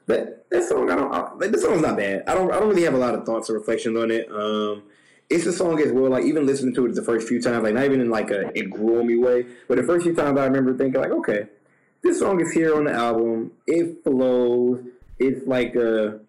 that 0.08 0.50
that 0.50 0.64
song 0.64 0.90
I 0.92 0.96
don't. 0.96 1.14
I, 1.14 1.34
like, 1.36 1.52
this 1.52 1.62
song's 1.62 1.82
not 1.82 1.96
bad. 1.96 2.24
I 2.28 2.34
don't 2.34 2.52
I 2.52 2.60
don't 2.60 2.70
really 2.70 2.84
have 2.84 2.96
a 2.96 2.98
lot 2.98 3.16
of 3.16 3.26
thoughts 3.26 3.50
or 3.50 3.54
reflections 3.54 3.98
on 3.98 4.12
it. 4.12 4.30
Um, 4.30 4.84
it's 5.30 5.46
a 5.46 5.54
song 5.54 5.80
as 5.80 5.92
well. 5.92 6.12
Like 6.12 6.26
even 6.26 6.46
listening 6.46 6.76
to 6.76 6.86
it 6.88 6.96
the 6.96 7.04
first 7.04 7.28
few 7.28 7.42
times, 7.42 7.64
like 7.64 7.76
not 7.76 7.86
even 7.86 8.02
in 8.02 8.10
like 8.10 8.30
a 8.32 8.52
it 8.58 8.70
grew 8.70 9.04
me 9.04 9.16
way, 9.16 9.46
but 9.68 9.78
the 9.78 9.84
first 9.84 10.04
few 10.04 10.16
times 10.16 10.38
I 10.38 10.46
remember 10.46 10.76
thinking 10.76 11.00
like, 11.00 11.12
okay, 11.12 11.44
this 12.02 12.20
song 12.20 12.42
is 12.42 12.52
here 12.52 12.76
on 12.76 12.86
the 12.86 12.92
album. 12.92 13.52
It 13.68 14.04
flows. 14.04 14.84
It's 15.18 15.46
like 15.48 15.76
a 15.76 16.20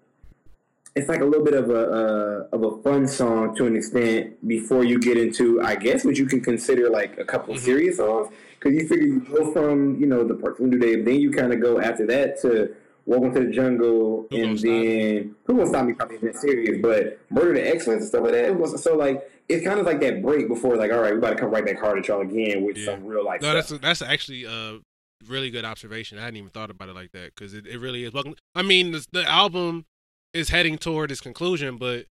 it's 0.97 1.09
like 1.09 1.21
a 1.21 1.25
little 1.25 1.45
bit 1.45 1.55
of 1.55 1.71
a 1.71 2.47
uh, 2.53 2.57
of 2.57 2.63
a 2.65 2.83
fun 2.83 3.07
song 3.07 3.55
to 3.57 3.67
an 3.67 3.77
extent 3.77 4.47
before 4.47 4.85
you 4.85 4.99
get 4.99 5.17
into, 5.17 5.61
I 5.63 5.77
guess, 5.77 6.05
what 6.05 6.17
you 6.17 6.27
can 6.27 6.41
consider 6.41 6.91
like 6.91 7.19
a 7.19 7.25
couple 7.25 7.55
Mm-hmm. 7.55 7.65
serious 7.65 7.97
songs. 7.99 8.29
Because 8.59 8.75
you 8.75 8.87
figure 8.89 9.07
you 9.07 9.21
go 9.21 9.53
from 9.53 9.99
you 10.01 10.07
know 10.07 10.23
the 10.25 10.35
parts 10.35 10.61
New 10.61 10.79
Day, 10.79 11.01
then 11.01 11.15
you 11.21 11.31
kind 11.31 11.53
of 11.53 11.61
go 11.61 11.81
after 11.81 12.07
that 12.07 12.41
to 12.43 12.75
Welcome 13.07 13.33
to 13.35 13.41
the 13.47 13.51
Jungle, 13.51 14.27
Who 14.31 14.37
and 14.37 14.45
Gonna 14.45 14.59
Stop 14.59 14.71
Me? 14.71 15.13
then 15.19 15.35
Who 15.47 15.55
Won't 15.55 15.69
Stop 15.71 15.87
Me 15.87 15.93
probably 15.95 16.17
isn't 16.17 16.37
serious, 16.37 16.79
but 16.83 17.19
Murder 17.31 17.55
to 17.55 17.61
Excellence 17.63 18.03
and 18.03 18.09
stuff 18.09 18.23
like 18.23 18.33
that. 18.33 18.45
It 18.45 18.57
was 18.57 18.83
so 18.83 18.95
like 18.97 19.31
it's 19.49 19.65
kind 19.65 19.81
of 19.81 19.87
like 19.87 20.01
that 20.01 20.23
break 20.23 20.49
before 20.49 20.77
like 20.77 20.93
all 20.93 21.01
right, 21.01 21.13
we 21.13 21.19
about 21.19 21.31
to 21.31 21.37
come 21.37 21.51
right 21.51 21.65
back 21.65 21.81
hard 21.81 21.99
at 21.99 22.07
y'all 22.09 22.21
again 22.21 22.63
with 22.65 22.77
Yeah. 22.77 22.87
some 22.87 23.07
real 23.07 23.25
life. 23.25 23.41
No, 23.41 23.59
stuff. 23.61 23.81
that's 23.81 24.01
that's 24.01 24.03
actually 24.03 24.45
a 24.45 24.81
really 25.27 25.51
good 25.51 25.65
observation. 25.65 26.19
I 26.19 26.23
hadn't 26.23 26.37
even 26.37 26.51
thought 26.51 26.71
about 26.71 26.89
it 26.91 26.95
like 26.95 27.13
that 27.13 27.35
because 27.35 27.55
it, 27.55 27.67
it 27.67 27.79
really 27.79 28.05
is. 28.05 28.13
Welcome. 28.13 28.35
I 28.55 28.63
mean, 28.63 28.93
the, 28.93 29.05
the 29.13 29.25
album 29.29 29.87
is 30.33 30.49
heading 30.49 30.79
toward 30.79 31.11
its 31.11 31.21
conclusion, 31.21 31.77
but 31.77 32.07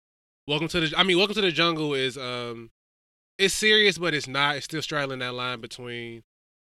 Welcome 0.46 0.68
to 0.68 0.80
the. 0.80 0.94
I 0.96 1.02
mean, 1.02 1.18
Welcome 1.18 1.34
to 1.34 1.42
the 1.42 1.52
Jungle 1.52 1.92
is 1.92 2.16
um, 2.16 2.70
it's 3.36 3.52
serious, 3.52 3.98
but 3.98 4.14
it's 4.14 4.26
not. 4.26 4.56
It's 4.56 4.64
still 4.64 4.80
straddling 4.80 5.18
that 5.18 5.34
line 5.34 5.60
between 5.60 6.22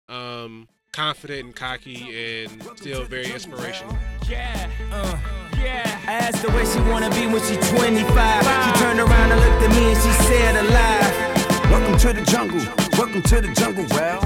um 0.08 0.70
confident 0.94 1.44
and 1.44 1.54
cocky 1.56 2.46
and 2.46 2.64
still 2.78 3.04
very 3.04 3.30
inspirational. 3.30 3.98
Yeah, 4.30 4.70
Uh. 4.94 5.18
yeah. 5.58 6.00
I 6.08 6.14
asked 6.14 6.38
her 6.38 6.50
where 6.54 6.66
she 6.66 6.80
wanna 6.90 7.10
be 7.10 7.28
when 7.28 7.42
she 7.44 7.58
25. 7.76 8.44
She 8.46 8.80
turned 8.82 9.00
around 9.02 9.32
and 9.34 9.42
looked 9.42 9.64
at 9.64 9.72
me 9.72 9.92
and 9.92 10.02
she 10.02 10.12
said 10.24 10.56
alive. 10.56 11.70
Welcome 11.70 11.98
to 12.00 12.14
the 12.14 12.26
jungle. 12.32 12.62
Welcome 12.98 13.22
to 13.24 13.42
the 13.42 13.54
jungle. 13.56 13.86
Well, 13.90 14.22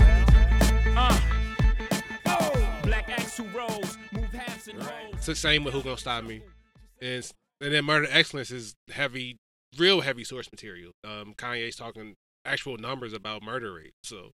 Uh. 0.95 1.19
Oh, 2.27 2.79
black 2.83 3.09
axe 3.09 3.35
who 3.37 3.45
rolls, 3.45 3.97
move 4.11 4.31
halves 4.31 4.67
and 4.67 4.77
rolls. 4.77 5.13
It's 5.13 5.25
the 5.25 5.35
same 5.35 5.63
with 5.63 5.73
Who 5.73 5.81
Gonna 5.81 5.97
Stop 5.97 6.23
Me, 6.25 6.43
and 7.01 7.31
and 7.61 7.73
then 7.73 7.85
Murder 7.85 8.07
Excellence 8.09 8.51
is 8.51 8.75
heavy, 8.91 9.37
real 9.77 10.01
heavy 10.01 10.23
source 10.23 10.49
material. 10.51 10.91
Um, 11.03 11.33
Kanye's 11.37 11.75
talking 11.75 12.15
actual 12.45 12.77
numbers 12.77 13.13
about 13.13 13.43
murder 13.43 13.73
rate. 13.73 13.93
So 14.03 14.31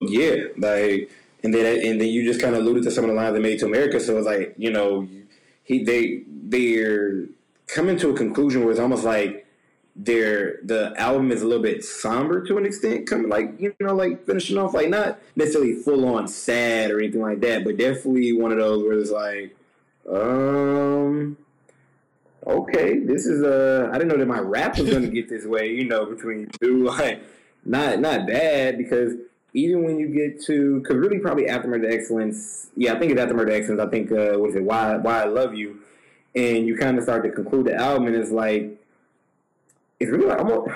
Yeah, 0.00 0.36
like, 0.56 1.10
and 1.42 1.52
then 1.52 1.86
and 1.86 2.00
then 2.00 2.08
you 2.08 2.24
just 2.24 2.40
kind 2.40 2.54
of 2.54 2.62
alluded 2.62 2.84
to 2.84 2.90
some 2.90 3.04
of 3.04 3.10
the 3.10 3.16
lines 3.16 3.34
they 3.34 3.40
made 3.40 3.58
to 3.60 3.66
America. 3.66 4.00
So 4.00 4.16
it's 4.16 4.26
like 4.26 4.54
you 4.56 4.70
know, 4.70 5.08
he 5.64 5.82
they 5.82 6.24
they're 6.26 7.24
coming 7.66 7.96
to 7.98 8.10
a 8.10 8.14
conclusion 8.14 8.62
where 8.62 8.70
it's 8.70 8.80
almost 8.80 9.04
like 9.04 9.46
their 9.94 10.58
the 10.62 10.94
album 10.96 11.30
is 11.30 11.42
a 11.42 11.46
little 11.46 11.62
bit 11.62 11.84
somber 11.84 12.44
to 12.46 12.58
an 12.58 12.66
extent. 12.66 13.06
Coming 13.06 13.28
like 13.28 13.54
you 13.58 13.74
know, 13.80 13.94
like 13.94 14.24
finishing 14.24 14.58
off 14.58 14.74
like 14.74 14.88
not 14.88 15.18
necessarily 15.36 15.74
full 15.74 16.06
on 16.14 16.28
sad 16.28 16.90
or 16.90 16.98
anything 17.00 17.20
like 17.20 17.40
that, 17.40 17.64
but 17.64 17.76
definitely 17.76 18.32
one 18.32 18.52
of 18.52 18.58
those 18.58 18.82
where 18.82 18.98
it's 18.98 19.10
like, 19.10 19.56
um. 20.08 21.36
Okay, 22.44 22.98
this 22.98 23.26
is 23.26 23.42
uh 23.44 23.88
I 23.92 23.98
didn't 23.98 24.08
know 24.08 24.16
that 24.16 24.26
my 24.26 24.40
rap 24.40 24.76
was 24.78 24.90
gonna 24.90 25.06
get 25.08 25.28
this 25.28 25.44
way, 25.46 25.68
you 25.68 25.84
know, 25.84 26.06
between 26.06 26.40
you 26.40 26.48
two. 26.60 26.84
Like 26.88 27.22
not 27.64 28.00
not 28.00 28.26
bad 28.26 28.76
because 28.78 29.14
even 29.54 29.84
when 29.84 29.98
you 30.00 30.08
get 30.08 30.42
to 30.46 30.80
because 30.80 30.96
really 30.96 31.18
probably 31.18 31.46
after 31.48 31.68
murder 31.68 31.88
excellence 31.88 32.70
yeah 32.76 32.92
i 32.92 32.98
think 32.98 33.12
it's 33.12 33.20
after 33.20 33.34
murder 33.34 33.52
excellence 33.52 33.80
i 33.80 33.86
think 33.88 34.10
uh 34.10 34.32
what 34.36 34.50
is 34.50 34.56
it 34.56 34.64
why 34.64 34.96
why 34.96 35.22
i 35.22 35.24
love 35.26 35.54
you 35.54 35.78
and 36.34 36.66
you 36.66 36.76
kind 36.76 36.96
of 36.98 37.04
start 37.04 37.22
to 37.22 37.30
conclude 37.30 37.66
the 37.66 37.74
album 37.76 38.08
and 38.08 38.16
it's 38.16 38.32
like 38.32 38.82
it's 40.00 40.10
really 40.10 40.26
like 40.26 40.38
almost 40.40 40.72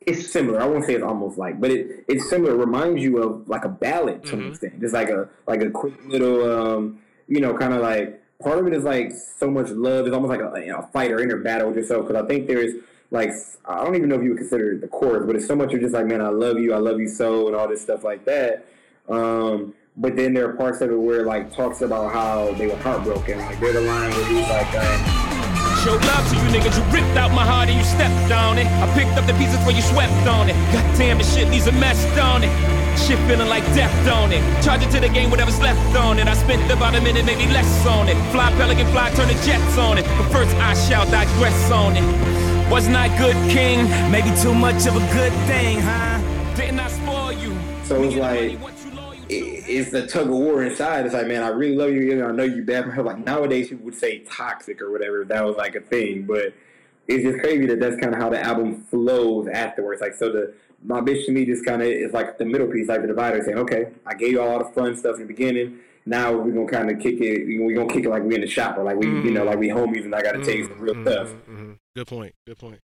it's 0.00 0.30
similar 0.30 0.60
i 0.62 0.64
won't 0.64 0.86
say 0.86 0.94
it's 0.94 1.04
almost 1.04 1.36
like 1.36 1.60
but 1.60 1.70
it 1.70 2.04
it's 2.08 2.30
similar 2.30 2.52
it 2.54 2.56
reminds 2.56 3.02
you 3.02 3.18
of 3.22 3.46
like 3.46 3.66
a 3.66 3.68
ballad 3.68 4.24
to 4.24 4.36
an 4.36 4.44
Mhm. 4.44 4.48
extent 4.48 4.80
just 4.80 4.94
like 4.94 5.10
a 5.10 5.28
like 5.46 5.60
a 5.60 5.68
quick 5.68 5.92
little 6.06 6.50
um 6.50 7.00
you 7.28 7.40
know 7.40 7.54
kind 7.54 7.72
of 7.72 7.80
like 7.80 8.22
part 8.42 8.58
of 8.58 8.66
it 8.66 8.72
is 8.72 8.84
like 8.84 9.12
so 9.12 9.50
much 9.50 9.70
love 9.70 10.06
it's 10.06 10.14
almost 10.14 10.30
like 10.30 10.40
a, 10.40 10.60
you 10.60 10.72
know, 10.72 10.78
a 10.78 10.86
fight 10.88 11.10
or 11.10 11.20
inner 11.20 11.38
battle 11.38 11.68
with 11.68 11.76
yourself 11.76 12.06
because 12.06 12.22
i 12.22 12.26
think 12.26 12.46
there's 12.46 12.74
like 13.10 13.30
I 13.64 13.84
don't 13.84 13.94
even 13.94 14.08
know 14.08 14.16
if 14.16 14.22
you 14.22 14.30
would 14.30 14.38
consider 14.38 14.72
it 14.72 14.80
the 14.80 14.88
chorus, 14.88 15.24
but 15.26 15.36
it's 15.36 15.46
so 15.46 15.56
much 15.56 15.72
of 15.72 15.80
just 15.80 15.94
like, 15.94 16.06
man, 16.06 16.20
I 16.20 16.28
love 16.28 16.58
you, 16.58 16.72
I 16.72 16.78
love 16.78 17.00
you 17.00 17.08
so, 17.08 17.46
and 17.46 17.56
all 17.56 17.68
this 17.68 17.82
stuff 17.82 18.04
like 18.04 18.24
that. 18.24 18.66
Um, 19.08 19.74
but 19.96 20.16
then 20.16 20.34
there 20.34 20.48
are 20.48 20.52
parts 20.54 20.80
of 20.80 20.90
it 20.90 20.96
where 20.96 21.24
like 21.24 21.52
talks 21.54 21.80
about 21.80 22.12
how 22.12 22.52
they 22.54 22.66
were 22.66 22.76
heartbroken. 22.76 23.38
Like 23.38 23.58
there's 23.60 23.76
a 23.76 23.80
line 23.80 24.10
where 24.10 24.24
he's 24.26 24.48
like, 24.48 24.74
um, 24.74 25.26
Show 25.84 25.94
love 25.94 26.28
to 26.30 26.34
you 26.34 26.42
niggas, 26.50 26.76
you 26.76 26.84
ripped 26.92 27.16
out 27.16 27.30
my 27.30 27.44
heart 27.44 27.68
and 27.68 27.78
you 27.78 27.84
stepped 27.84 28.32
on 28.32 28.58
it. 28.58 28.66
I 28.66 28.92
picked 28.94 29.16
up 29.16 29.26
the 29.26 29.34
pieces 29.34 29.58
where 29.64 29.74
you 29.74 29.82
swept 29.82 30.26
on 30.26 30.50
it. 30.50 30.54
God 30.72 30.98
damn, 30.98 31.18
this 31.18 31.32
shit 31.32 31.48
needs 31.48 31.66
a 31.68 31.72
mess 31.72 32.02
on 32.18 32.42
it. 32.42 32.75
Shit 32.96 33.18
feeling 33.28 33.48
like 33.48 33.64
death 33.74 34.08
on 34.08 34.32
it. 34.32 34.42
Charge 34.64 34.82
it 34.82 34.90
to 34.90 35.00
the 35.00 35.08
game, 35.08 35.30
whatever's 35.30 35.60
left 35.60 35.96
on 35.96 36.18
it. 36.18 36.26
I 36.26 36.34
spent 36.34 36.70
about 36.72 36.94
a 36.96 37.00
minute, 37.00 37.24
maybe 37.24 37.46
less 37.52 37.86
on 37.86 38.08
it. 38.08 38.16
Fly 38.32 38.50
pelican, 38.52 38.86
fly, 38.90 39.10
turn 39.14 39.28
the 39.28 39.34
jets 39.46 39.78
on 39.78 39.98
it. 39.98 40.04
But 40.18 40.28
first 40.32 40.54
I 40.56 40.74
shall 40.74 41.04
digress 41.10 41.70
on 41.70 41.96
it. 41.96 42.70
Wasn't 42.70 42.96
I 42.96 43.06
good, 43.16 43.36
king? 43.50 43.84
Maybe 44.10 44.34
too 44.42 44.54
much 44.54 44.86
of 44.86 44.96
a 44.96 45.04
good 45.14 45.32
thing, 45.46 45.78
huh? 45.80 46.20
Didn't 46.56 46.80
I 46.80 46.88
spoil 46.88 47.32
you? 47.32 47.56
So 47.84 48.02
it's 48.02 48.14
get 48.14 48.20
like- 48.22 48.40
money, 48.40 48.56
what 48.56 48.74
you 48.84 48.90
loyal 49.00 49.12
to? 49.12 49.34
it- 49.34 49.64
it's 49.68 49.90
the 49.92 50.06
tug 50.06 50.26
of 50.26 50.32
war 50.34 50.64
inside. 50.64 51.04
It's 51.04 51.14
like, 51.14 51.28
man, 51.28 51.44
I 51.44 51.48
really 51.48 51.76
love 51.76 51.90
you, 51.92 52.10
and 52.12 52.22
I 52.24 52.32
know 52.32 52.42
you 52.42 52.64
bad 52.64 52.84
for 52.86 52.90
her. 52.96 53.02
Like 53.04 53.24
nowadays, 53.24 53.68
people 53.68 53.84
would 53.84 53.94
say 53.94 54.18
toxic 54.20 54.82
or 54.82 54.90
whatever 54.90 55.22
if 55.22 55.28
that 55.28 55.44
was 55.44 55.54
like 55.56 55.76
a 55.76 55.80
thing, 55.80 56.24
but 56.24 56.54
it's 57.06 57.22
just 57.22 57.38
crazy 57.38 57.66
that 57.66 57.78
that's 57.78 58.00
kind 58.00 58.12
of 58.12 58.20
how 58.20 58.30
the 58.30 58.42
album 58.44 58.82
flows 58.90 59.46
afterwards. 59.46 60.00
Like, 60.00 60.14
so 60.14 60.32
the 60.32 60.54
my 60.86 61.00
bitch 61.00 61.26
to 61.26 61.32
me 61.32 61.44
just 61.44 61.64
kind 61.64 61.82
of 61.82 61.88
is 61.88 62.12
like 62.12 62.38
the 62.38 62.44
middle 62.44 62.68
piece, 62.68 62.88
like 62.88 63.02
the 63.02 63.08
divider, 63.08 63.42
saying, 63.42 63.58
okay, 63.58 63.88
I 64.06 64.14
gave 64.14 64.30
you 64.32 64.40
all 64.40 64.58
the 64.58 64.70
fun 64.72 64.96
stuff 64.96 65.16
in 65.16 65.22
the 65.22 65.26
beginning. 65.26 65.80
Now 66.06 66.32
we're 66.32 66.52
gonna 66.52 66.68
kind 66.68 66.90
of 66.90 67.00
kick 67.00 67.20
it. 67.20 67.46
We're 67.46 67.74
gonna 67.74 67.92
kick 67.92 68.04
it 68.04 68.08
like 68.10 68.22
we 68.22 68.36
in 68.36 68.40
the 68.40 68.46
shop, 68.46 68.78
or 68.78 68.84
like 68.84 68.96
we, 68.96 69.08
you 69.08 69.32
know, 69.32 69.44
like 69.44 69.58
we 69.58 69.68
homies, 69.68 70.04
and 70.04 70.14
I 70.14 70.22
got 70.22 70.32
to 70.32 70.38
tell 70.44 70.54
you 70.54 70.64
some 70.68 70.78
real 70.78 70.94
Mhm, 70.94 71.02
stuff. 71.02 71.28
mhm, 71.28 71.58
mhm. 71.58 71.78
Good 71.96 72.06
point. 72.06 72.34
Good 72.46 72.58
point. 72.58 72.80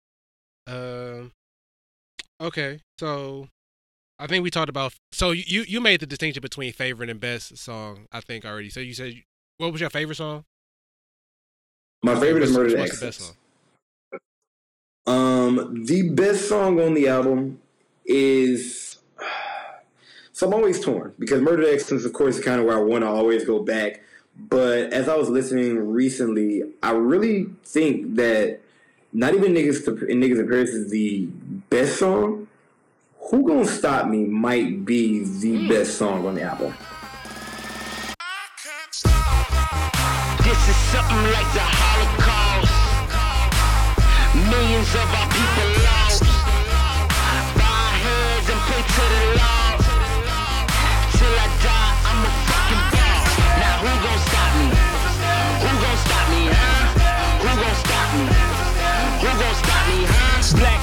Um. 0.66 1.32
okay, 2.40 2.81
so 2.98 3.48
I 4.18 4.27
think 4.27 4.43
we 4.43 4.51
talked 4.51 4.70
about. 4.70 4.94
So 5.12 5.32
you 5.32 5.62
you 5.62 5.81
made 5.81 6.01
the 6.01 6.06
distinction 6.06 6.40
between 6.40 6.72
favorite 6.72 7.10
and 7.10 7.20
best 7.20 7.59
song. 7.59 8.06
I 8.10 8.20
think 8.20 8.47
already. 8.47 8.70
So 8.70 8.81
you 8.81 8.94
said 8.94 9.14
what 9.59 9.72
was 9.72 9.81
your 9.82 9.90
favorite 9.90 10.14
song? 10.16 10.44
My 12.02 12.18
favorite 12.18 12.44
is 12.44 12.56
Murder 12.56 12.70
to 12.70 12.78
what's 12.78 12.98
the 12.98 13.06
best 13.06 13.20
song? 13.20 13.36
Um, 15.06 15.85
the 15.85 16.09
best 16.10 16.48
song 16.48 16.81
on 16.81 16.94
the 16.94 17.09
album 17.09 17.60
is. 18.11 18.99
So 20.32 20.47
I'm 20.47 20.55
always 20.55 20.81
torn 20.81 21.12
because 21.19 21.43
Murder 21.43 21.69
Excellence, 21.70 22.05
of 22.05 22.12
course, 22.12 22.39
is 22.39 22.45
kind 22.45 22.61
of 22.61 22.66
where 22.66 22.78
I 22.78 22.82
want 22.82 23.05
to 23.05 23.09
always 23.09 23.45
go 23.45 23.62
back. 23.62 24.03
But 24.37 24.93
as 24.93 25.09
I 25.09 25.16
was 25.16 25.28
listening 25.28 25.77
recently, 25.93 26.62
I 26.82 26.93
really 26.93 27.47
think 27.65 28.15
that 28.16 28.61
not 29.12 29.35
even 29.35 29.53
niggas 29.53 29.87
in 30.09 30.20
niggas 30.20 30.41
in 30.41 30.49
Paris 30.49 30.70
is 30.70 30.91
the 30.91 31.27
best 31.69 31.99
song. 31.99 32.47
Who 33.31 33.47
gonna 33.47 33.66
stop 33.66 34.09
me 34.09 34.24
might 34.24 34.85
be 34.85 35.24
the 35.24 35.57
hmm. 35.57 35.69
best 35.69 35.99
song 35.99 36.27
on 36.27 36.35
the 36.35 36.43
album. 36.43 36.74
This 40.43 40.69
is 40.69 40.77
something 40.91 41.23
like 41.31 41.53
the 41.53 41.62
Holocaust. 41.62 42.73
Millions 44.51 44.95
of 44.95 45.15
our 45.15 45.28
people 45.28 45.69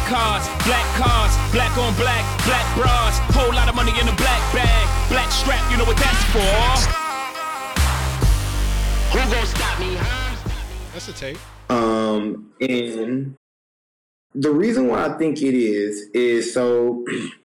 cars, 0.07 0.47
black 0.63 0.87
cars, 0.95 1.35
black 1.51 1.77
on 1.77 1.93
black, 1.95 2.23
black 2.45 2.65
bras. 2.75 3.19
Whole 3.35 3.53
lot 3.53 3.67
of 3.67 3.75
money 3.75 3.91
in 3.99 4.07
a 4.07 4.15
black 4.15 4.41
bag, 4.53 5.09
black 5.09 5.29
strap, 5.31 5.59
you 5.69 5.77
know 5.77 5.83
what 5.83 5.97
that's 5.97 6.23
for. 6.31 6.39
Who 9.11 9.19
gon' 9.31 9.45
stop 9.45 9.79
me, 9.79 9.95
huh? 9.95 10.35
That's 10.93 11.07
a 11.09 11.13
tape. 11.13 11.37
Um, 11.69 12.53
and 12.61 13.35
the 14.33 14.51
reason 14.51 14.87
why 14.87 15.05
I 15.05 15.17
think 15.17 15.41
it 15.41 15.53
is 15.53 16.09
is 16.13 16.53
so 16.53 17.05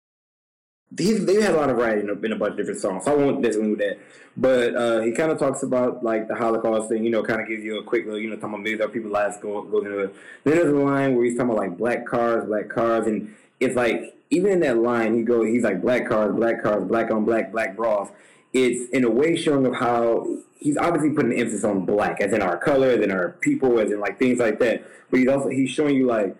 he's 0.98 1.24
they 1.24 1.40
had 1.40 1.54
a 1.54 1.56
lot 1.56 1.70
of 1.70 1.76
writing 1.76 2.08
in 2.08 2.32
a, 2.32 2.36
bunch 2.36 2.52
of 2.52 2.56
different 2.56 2.80
songs. 2.80 3.04
So 3.04 3.12
I 3.12 3.16
won't 3.16 3.40
necessarily 3.40 3.74
do 3.74 3.76
that, 3.76 3.98
but 4.36 4.74
uh, 4.74 5.00
he 5.00 5.12
kind 5.12 5.30
of 5.30 5.38
talks 5.38 5.62
about 5.62 6.02
like 6.02 6.28
the 6.28 6.34
Holocaust 6.34 6.88
thing. 6.88 7.04
You 7.04 7.10
know, 7.10 7.22
kind 7.22 7.40
of 7.40 7.48
gives 7.48 7.64
you 7.64 7.78
a 7.78 7.84
quick 7.84 8.04
little, 8.04 8.20
you 8.20 8.28
know, 8.28 8.36
talking 8.36 8.50
about 8.50 8.62
millions 8.62 8.82
of 8.82 8.92
people's 8.92 9.12
lives 9.12 9.36
go 9.38 9.62
goes 9.62 9.84
into 9.84 9.98
it. 9.98 10.14
Then 10.44 10.56
there's 10.56 10.72
a 10.72 10.76
line 10.76 11.14
where 11.14 11.24
he's 11.24 11.36
talking 11.36 11.50
about 11.50 11.60
like 11.60 11.78
black 11.78 12.06
cars, 12.06 12.44
black 12.46 12.68
cars, 12.68 13.06
and 13.06 13.34
it's 13.60 13.76
like 13.76 14.14
even 14.30 14.52
in 14.52 14.60
that 14.60 14.78
line 14.78 15.14
he 15.14 15.22
goes, 15.22 15.46
he's 15.46 15.64
like 15.64 15.80
black 15.80 16.08
cars, 16.08 16.34
black 16.34 16.62
cars, 16.62 16.84
black 16.84 17.10
on 17.10 17.24
black, 17.24 17.52
black 17.52 17.76
bras. 17.76 18.08
It's 18.52 18.90
in 18.90 19.04
a 19.04 19.10
way 19.10 19.36
showing 19.36 19.64
of 19.64 19.74
how 19.74 20.26
he's 20.58 20.76
obviously 20.76 21.10
putting 21.10 21.32
emphasis 21.32 21.64
on 21.64 21.86
black, 21.86 22.20
as 22.20 22.32
in 22.32 22.42
our 22.42 22.58
color, 22.58 22.88
as 22.88 23.00
in 23.00 23.10
our 23.10 23.30
people, 23.40 23.78
as 23.78 23.90
in 23.90 24.00
like 24.00 24.18
things 24.18 24.38
like 24.38 24.58
that. 24.58 24.84
But 25.10 25.20
he's 25.20 25.28
also 25.28 25.48
he's 25.48 25.70
showing 25.70 25.96
you 25.96 26.06
like 26.06 26.36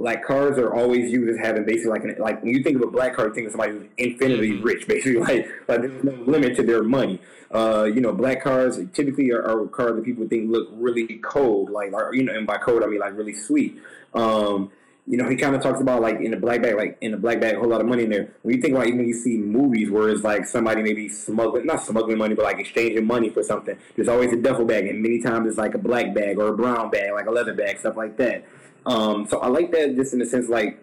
black 0.00 0.24
cars 0.24 0.56
are 0.58 0.74
always 0.74 1.12
used 1.12 1.28
as 1.30 1.46
having 1.46 1.62
basically 1.66 1.90
like 1.90 2.04
an, 2.04 2.16
like 2.18 2.42
when 2.42 2.54
you 2.54 2.62
think 2.62 2.74
of 2.76 2.82
a 2.82 2.90
black 2.90 3.14
car, 3.14 3.28
you 3.28 3.34
think 3.34 3.46
of 3.46 3.52
somebody 3.52 3.72
who's 3.72 3.86
infinitely 3.98 4.52
Mm-hmm. 4.52 4.64
rich, 4.64 4.88
basically 4.94 5.20
like 5.20 5.46
like 5.68 5.82
there's 5.82 6.02
no 6.02 6.12
limit 6.26 6.56
to 6.56 6.62
their 6.62 6.82
money. 6.82 7.20
Uh, 7.50 7.84
you 7.84 8.00
know, 8.00 8.12
black 8.12 8.42
cars 8.42 8.78
typically 8.94 9.30
are, 9.30 9.42
are 9.42 9.66
cars 9.66 9.94
that 9.96 10.04
people 10.04 10.26
think 10.26 10.50
look 10.50 10.68
really 10.72 11.18
cold, 11.22 11.68
like 11.68 11.92
or, 11.92 12.14
you 12.14 12.22
know, 12.24 12.32
and 12.32 12.46
by 12.46 12.56
cold 12.56 12.82
I 12.82 12.86
mean 12.86 12.98
like 13.00 13.14
really 13.16 13.34
sweet. 13.34 13.78
Um, 14.14 14.72
you 15.06 15.16
know, 15.16 15.28
he 15.28 15.34
kind 15.36 15.56
of 15.56 15.62
talks 15.62 15.80
about 15.80 16.00
like 16.00 16.20
in 16.20 16.30
the 16.30 16.36
black 16.36 16.62
bag, 16.62 16.76
like 16.76 16.96
in 17.00 17.10
the 17.10 17.16
black 17.16 17.40
bag, 17.40 17.56
a 17.56 17.58
whole 17.58 17.68
lot 17.68 17.80
of 17.80 17.86
money 17.86 18.04
in 18.04 18.10
there. 18.10 18.32
When 18.42 18.54
you 18.54 18.62
think 18.62 18.74
about 18.74 18.86
even 18.86 19.06
you 19.06 19.14
see 19.14 19.36
movies 19.36 19.90
where 19.90 20.08
it's 20.08 20.22
like 20.22 20.46
somebody 20.46 20.82
maybe 20.82 21.08
smuggling, 21.08 21.66
not 21.66 21.82
smuggling 21.82 22.16
money, 22.16 22.34
but 22.34 22.44
like 22.44 22.58
exchanging 22.58 23.06
money 23.06 23.28
for 23.28 23.42
something, 23.42 23.76
there's 23.96 24.08
always 24.08 24.32
a 24.32 24.36
duffel 24.36 24.64
bag, 24.64 24.86
and 24.86 25.02
many 25.02 25.20
times 25.20 25.48
it's 25.48 25.58
like 25.58 25.74
a 25.74 25.78
black 25.78 26.14
bag 26.14 26.38
or 26.38 26.48
a 26.48 26.56
brown 26.56 26.90
bag, 26.90 27.12
like 27.12 27.26
a 27.26 27.30
leather 27.30 27.54
bag, 27.54 27.78
stuff 27.78 27.96
like 27.96 28.16
that. 28.18 28.44
Um, 28.86 29.26
so 29.28 29.38
I 29.40 29.48
like 29.48 29.70
that 29.72 29.94
just 29.96 30.12
in 30.12 30.18
the 30.18 30.26
sense 30.26 30.48
like 30.48 30.82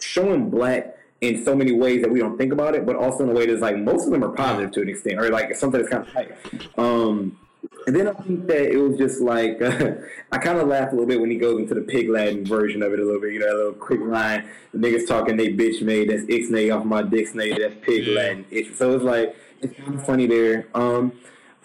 showing 0.00 0.50
black 0.50 0.96
in 1.20 1.44
so 1.44 1.54
many 1.54 1.72
ways 1.72 2.02
that 2.02 2.10
we 2.10 2.18
don't 2.18 2.36
think 2.36 2.52
about 2.52 2.74
it, 2.74 2.84
but 2.84 2.96
also 2.96 3.22
in 3.22 3.30
a 3.30 3.32
way 3.32 3.46
that's 3.46 3.62
like 3.62 3.78
most 3.78 4.06
of 4.06 4.12
them 4.12 4.24
are 4.24 4.30
positive 4.30 4.72
to 4.72 4.82
an 4.82 4.88
extent, 4.88 5.18
or 5.18 5.30
like 5.30 5.54
something 5.54 5.80
that's 5.80 5.92
kind 5.92 6.06
of 6.06 6.14
like. 6.14 6.78
Um, 6.78 7.38
and 7.86 7.96
then 7.96 8.08
I 8.08 8.12
think 8.12 8.46
that 8.48 8.72
it 8.72 8.76
was 8.76 8.96
just 8.98 9.20
like 9.20 9.62
I 10.32 10.38
kind 10.38 10.58
of 10.58 10.68
laugh 10.68 10.88
a 10.88 10.90
little 10.92 11.06
bit 11.06 11.20
when 11.20 11.30
he 11.30 11.36
goes 11.36 11.60
into 11.60 11.74
the 11.74 11.80
pig 11.80 12.08
Latin 12.08 12.44
version 12.44 12.82
of 12.82 12.92
it 12.92 12.98
a 12.98 13.04
little 13.04 13.20
bit. 13.20 13.32
You 13.32 13.40
know, 13.40 13.54
a 13.54 13.56
little 13.56 13.72
quick 13.72 14.00
line. 14.00 14.48
The 14.72 14.78
niggas 14.78 15.06
talking 15.06 15.36
they 15.36 15.52
bitch 15.52 15.80
made. 15.80 16.10
That's 16.10 16.22
ixnay 16.24 16.76
off 16.76 16.84
my 16.84 17.02
dixnay. 17.02 17.56
That's 17.56 17.74
pig 17.82 18.08
Latin. 18.08 18.44
It's, 18.50 18.76
so 18.76 18.94
it's 18.94 19.04
like 19.04 19.36
it's 19.60 19.78
kind 19.78 19.94
of 19.94 20.04
funny 20.04 20.26
there. 20.26 20.66
Um, 20.74 21.12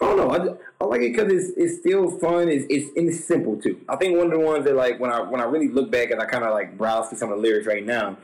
I 0.00 0.04
don't 0.04 0.16
know. 0.16 0.58
I, 0.80 0.84
like 0.84 1.00
it 1.00 1.12
because 1.12 1.32
it's 1.32 1.56
it's 1.56 1.80
still 1.80 2.10
fun. 2.18 2.48
It's, 2.48 2.66
it's 2.70 2.96
and 2.96 3.08
it's 3.08 3.24
simple 3.24 3.56
too. 3.56 3.80
I 3.88 3.96
think 3.96 4.16
one 4.16 4.26
of 4.26 4.32
the 4.32 4.38
ones 4.38 4.64
that 4.64 4.76
like 4.76 5.00
when 5.00 5.10
I 5.10 5.20
when 5.22 5.40
I 5.40 5.44
really 5.44 5.68
look 5.68 5.90
back 5.90 6.10
and 6.10 6.20
I 6.20 6.26
kind 6.26 6.44
of 6.44 6.52
like 6.52 6.78
browse 6.78 7.08
through 7.08 7.18
some 7.18 7.32
of 7.32 7.38
the 7.38 7.42
lyrics 7.42 7.66
right 7.66 7.84
now, 7.84 8.16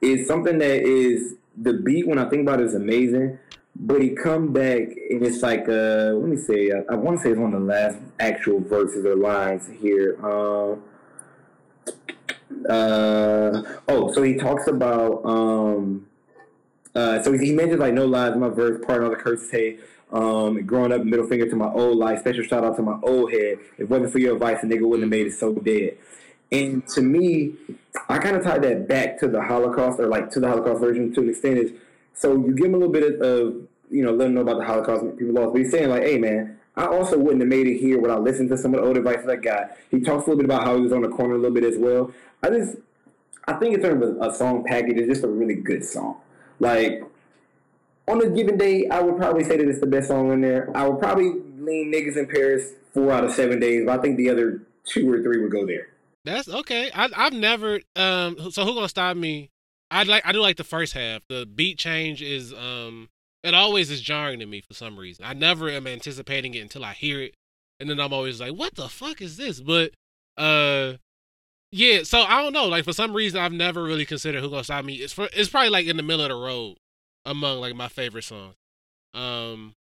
is 0.00 0.26
something 0.26 0.58
that 0.58 0.82
is 0.82 1.34
the 1.56 1.74
beat 1.74 2.06
when 2.06 2.18
I 2.18 2.28
think 2.28 2.42
about 2.42 2.60
it 2.60 2.66
is 2.66 2.74
amazing. 2.74 3.38
But 3.80 4.02
he 4.02 4.10
come 4.10 4.52
back 4.52 4.80
and 5.10 5.24
it's 5.24 5.42
like 5.42 5.68
uh 5.68 6.12
let 6.14 6.28
me 6.28 6.36
say 6.36 6.72
I, 6.72 6.94
I 6.94 6.96
want 6.96 7.18
to 7.18 7.22
say 7.22 7.30
it's 7.30 7.38
one 7.38 7.52
of 7.52 7.60
the 7.60 7.66
last 7.66 7.98
actual 8.18 8.60
verses 8.60 9.04
or 9.04 9.14
lines 9.14 9.68
here. 9.80 10.16
Um, 10.24 10.82
uh 12.68 13.62
oh, 13.88 14.12
so 14.12 14.22
he 14.22 14.34
talks 14.34 14.66
about 14.66 15.24
um 15.24 16.06
uh 16.94 17.22
so 17.22 17.32
he 17.32 17.52
mentions 17.52 17.78
like 17.78 17.92
no 17.92 18.06
lies 18.06 18.32
in 18.32 18.40
my 18.40 18.48
verse, 18.48 18.84
part 18.84 19.04
of 19.04 19.10
the 19.10 19.16
curses 19.16 19.50
hey. 19.50 19.78
Um, 20.10 20.64
growing 20.64 20.92
up, 20.92 21.04
middle 21.04 21.26
finger 21.26 21.48
to 21.48 21.56
my 21.56 21.68
old 21.68 21.98
life. 21.98 22.20
Special 22.20 22.44
shout 22.44 22.64
out 22.64 22.76
to 22.76 22.82
my 22.82 22.98
old 23.02 23.30
head. 23.30 23.58
If 23.74 23.80
it 23.80 23.90
wasn't 23.90 24.12
for 24.12 24.18
your 24.18 24.34
advice, 24.34 24.62
a 24.62 24.66
nigga 24.66 24.82
wouldn't 24.82 25.02
have 25.02 25.10
made 25.10 25.26
it 25.26 25.34
so 25.34 25.52
dead. 25.54 25.98
And 26.50 26.86
to 26.88 27.02
me, 27.02 27.54
I 28.08 28.18
kind 28.18 28.34
of 28.36 28.42
tie 28.42 28.58
that 28.58 28.88
back 28.88 29.18
to 29.20 29.28
the 29.28 29.42
Holocaust, 29.42 30.00
or 30.00 30.06
like 30.06 30.30
to 30.30 30.40
the 30.40 30.48
Holocaust 30.48 30.80
version 30.80 31.12
to 31.12 31.20
an 31.20 31.28
extent. 31.28 31.58
Is 31.58 31.72
so 32.14 32.34
you 32.36 32.54
give 32.54 32.66
him 32.66 32.74
a 32.74 32.78
little 32.78 32.92
bit 32.92 33.20
of, 33.20 33.56
you 33.90 34.02
know, 34.02 34.12
let 34.12 34.24
them 34.24 34.34
know 34.34 34.40
about 34.40 34.58
the 34.58 34.64
Holocaust 34.64 35.02
and 35.02 35.16
people 35.18 35.34
lost. 35.34 35.52
But 35.52 35.62
he's 35.62 35.70
saying 35.70 35.90
like, 35.90 36.04
hey 36.04 36.18
man, 36.18 36.58
I 36.74 36.86
also 36.86 37.18
wouldn't 37.18 37.42
have 37.42 37.48
made 37.48 37.66
it 37.66 37.78
here 37.78 38.00
without 38.00 38.22
listening 38.22 38.48
to 38.48 38.56
some 38.56 38.72
of 38.74 38.80
the 38.80 38.86
old 38.86 38.96
advice 38.96 39.18
that 39.26 39.30
I 39.30 39.36
got. 39.36 39.76
He 39.90 40.00
talks 40.00 40.26
a 40.26 40.30
little 40.30 40.36
bit 40.36 40.46
about 40.46 40.64
how 40.64 40.76
he 40.76 40.82
was 40.82 40.92
on 40.92 41.02
the 41.02 41.08
corner 41.08 41.34
a 41.34 41.38
little 41.38 41.54
bit 41.54 41.64
as 41.64 41.76
well. 41.76 42.12
I 42.42 42.50
just, 42.50 42.76
I 43.46 43.54
think 43.54 43.74
in 43.74 43.82
terms 43.82 44.02
of 44.02 44.16
a 44.20 44.34
song 44.34 44.64
package, 44.64 44.96
it's 44.96 45.08
just 45.08 45.24
a 45.24 45.28
really 45.28 45.56
good 45.56 45.84
song. 45.84 46.16
Like 46.60 47.02
on 48.08 48.22
a 48.22 48.30
given 48.30 48.56
day, 48.56 48.88
I 48.88 49.00
would 49.00 49.16
probably 49.16 49.44
say 49.44 49.56
that 49.56 49.68
it's 49.68 49.80
the 49.80 49.86
best 49.86 50.08
song 50.08 50.32
in 50.32 50.40
there. 50.40 50.70
I 50.74 50.88
would 50.88 50.98
probably 50.98 51.30
lean 51.58 51.92
niggas 51.92 52.16
in 52.16 52.26
Paris 52.26 52.72
four 52.94 53.12
out 53.12 53.24
of 53.24 53.32
seven 53.32 53.60
days, 53.60 53.84
but 53.84 53.98
I 53.98 54.02
think 54.02 54.16
the 54.16 54.30
other 54.30 54.62
two 54.84 55.10
or 55.10 55.22
three 55.22 55.40
would 55.42 55.52
go 55.52 55.66
there. 55.66 55.88
That's 56.24 56.48
okay. 56.48 56.90
I, 56.94 57.08
I've 57.16 57.32
never. 57.32 57.80
Um. 57.96 58.50
So 58.50 58.64
who 58.64 58.74
gonna 58.74 58.88
stop 58.88 59.16
me? 59.16 59.50
I 59.90 60.02
like. 60.02 60.26
I 60.26 60.32
do 60.32 60.40
like 60.40 60.56
the 60.56 60.64
first 60.64 60.92
half. 60.92 61.22
The 61.28 61.46
beat 61.46 61.78
change 61.78 62.22
is. 62.22 62.52
Um. 62.52 63.08
It 63.44 63.54
always 63.54 63.90
is 63.90 64.00
jarring 64.00 64.40
to 64.40 64.46
me 64.46 64.60
for 64.60 64.74
some 64.74 64.98
reason. 64.98 65.24
I 65.24 65.32
never 65.32 65.70
am 65.70 65.86
anticipating 65.86 66.54
it 66.54 66.60
until 66.60 66.84
I 66.84 66.92
hear 66.92 67.20
it, 67.20 67.34
and 67.78 67.88
then 67.88 68.00
I'm 68.00 68.12
always 68.12 68.40
like, 68.40 68.52
"What 68.52 68.74
the 68.74 68.88
fuck 68.88 69.22
is 69.22 69.36
this?" 69.36 69.60
But, 69.60 69.92
uh, 70.36 70.94
yeah. 71.70 72.02
So 72.02 72.22
I 72.22 72.42
don't 72.42 72.52
know. 72.52 72.66
Like 72.66 72.84
for 72.84 72.92
some 72.92 73.14
reason, 73.14 73.40
I've 73.40 73.52
never 73.52 73.84
really 73.84 74.04
considered 74.04 74.42
who 74.42 74.50
gonna 74.50 74.64
stop 74.64 74.84
me. 74.84 74.96
It's 74.96 75.12
for. 75.12 75.28
It's 75.32 75.48
probably 75.48 75.70
like 75.70 75.86
in 75.86 75.96
the 75.96 76.02
middle 76.02 76.24
of 76.24 76.30
the 76.30 76.34
road 76.34 76.78
among 77.28 77.60
like 77.60 77.74
my 77.76 77.88
favorite 77.88 78.24
songs. 78.24 78.54
Um. 79.14 79.74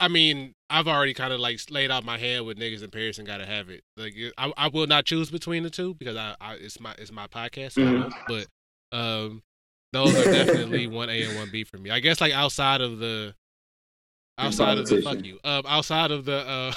I 0.00 0.08
mean, 0.08 0.54
I've 0.68 0.88
already 0.88 1.14
kind 1.14 1.32
of 1.32 1.40
like 1.40 1.60
laid 1.70 1.90
out 1.90 2.04
my 2.04 2.18
hand 2.18 2.44
with 2.44 2.58
niggas 2.58 2.82
in 2.82 2.90
Paris 2.90 3.18
and 3.18 3.26
gotta 3.26 3.46
have 3.46 3.70
it. 3.70 3.82
Like, 3.96 4.14
I, 4.36 4.52
I 4.56 4.68
will 4.68 4.86
not 4.86 5.04
choose 5.06 5.30
between 5.30 5.62
the 5.62 5.70
two 5.70 5.94
because 5.94 6.16
I, 6.16 6.34
I 6.40 6.54
it's 6.54 6.78
my 6.80 6.94
it's 6.98 7.12
my 7.12 7.26
podcast. 7.26 7.72
So 7.72 7.82
I 7.82 7.86
Mhm. 7.86 8.00
won't. 8.00 8.14
But 8.26 8.46
um, 8.92 9.42
those 9.92 10.18
are 10.18 10.26
definitely 10.26 10.86
one 10.88 11.08
A 11.08 11.22
and 11.22 11.36
one 11.36 11.48
B 11.50 11.64
for 11.64 11.78
me. 11.78 11.90
I 11.90 12.00
guess 12.00 12.20
like 12.20 12.32
outside 12.34 12.80
of 12.80 12.98
the 12.98 13.34
outside 14.36 14.78
of 14.78 14.88
the 14.88 15.00
fuck 15.00 15.24
you 15.24 15.38
um 15.44 15.62
outside 15.66 16.10
of 16.10 16.24
the 16.24 16.44
uh 16.44 16.72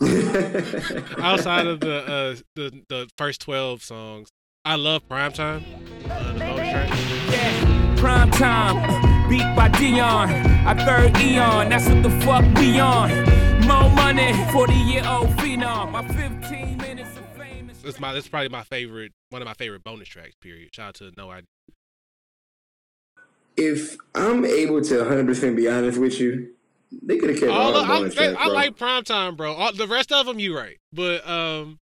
outside 1.22 1.66
of 1.68 1.80
the 1.80 1.94
uh 1.94 2.36
the 2.56 2.82
the 2.88 3.08
first 3.16 3.40
twelve 3.40 3.82
songs. 3.84 4.28
I 4.64 4.74
love 4.74 5.08
Primetime. 5.08 5.62
Uh, 6.10 6.32
the 6.32 6.40
bonus 6.40 6.70
track. 6.72 6.88
Yeah, 7.30 7.57
prime 7.98 8.30
time, 8.30 9.28
beat 9.28 9.42
by 9.56 9.68
Dion. 9.68 10.28
I 10.66 10.74
third 10.84 11.16
Eon, 11.18 11.68
that's 11.70 11.88
what 11.88 12.02
the 12.02 12.10
fuck 12.24 12.44
we 12.58 12.78
on. 12.78 13.10
More 13.66 13.90
money, 13.90 14.32
40 14.52 14.72
year 14.74 15.02
old 15.06 15.28
phenom. 15.38 15.92
My 15.92 16.06
15 16.08 16.76
minutes 16.78 17.16
of 17.16 17.26
fame. 17.36 17.70
is- 17.70 17.84
It's 17.84 18.00
my 18.00 18.14
it's 18.14 18.28
probably 18.28 18.48
my 18.48 18.62
favorite 18.62 19.12
one 19.30 19.42
of 19.42 19.46
my 19.46 19.54
favorite 19.54 19.82
bonus 19.84 20.08
tracks. 20.08 20.34
Period. 20.40 20.74
Shout 20.74 20.88
out 20.88 20.94
to 20.96 21.12
No 21.16 21.30
Idea. 21.30 21.46
if 23.56 23.96
I'm 24.14 24.44
able 24.44 24.80
to 24.82 24.94
100% 25.04 25.56
be 25.56 25.68
honest 25.68 25.98
with 25.98 26.20
you, 26.20 26.54
they 27.02 27.18
could 27.18 27.30
have 27.30 27.40
kept 27.40 27.50
all, 27.52 27.60
All 27.60 27.72
the 27.72 27.80
the, 27.80 27.84
I, 27.84 27.98
bonus 27.98 28.14
they- 28.14 28.24
tracks, 28.28 28.40
I 28.40 28.44
bro. 28.46 28.54
like 28.54 28.76
primetime, 28.76 29.36
bro. 29.36 29.52
All, 29.52 29.72
the 29.72 29.86
rest 29.88 30.12
of 30.12 30.26
them, 30.26 30.38
you 30.38 30.56
right, 30.56 30.78
but 30.92 31.28
um, 31.28 31.78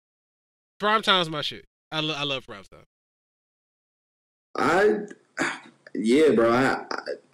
primetime's 0.79 1.29
my 1.29 1.41
shit. 1.41 1.65
I, 1.91 1.99
lo- 1.99 2.15
I 2.15 2.23
love 2.23 2.45
primetime. 2.45 2.83
I, 4.55 4.99
yeah, 5.95 6.31
bro. 6.31 6.51
I, 6.51 6.85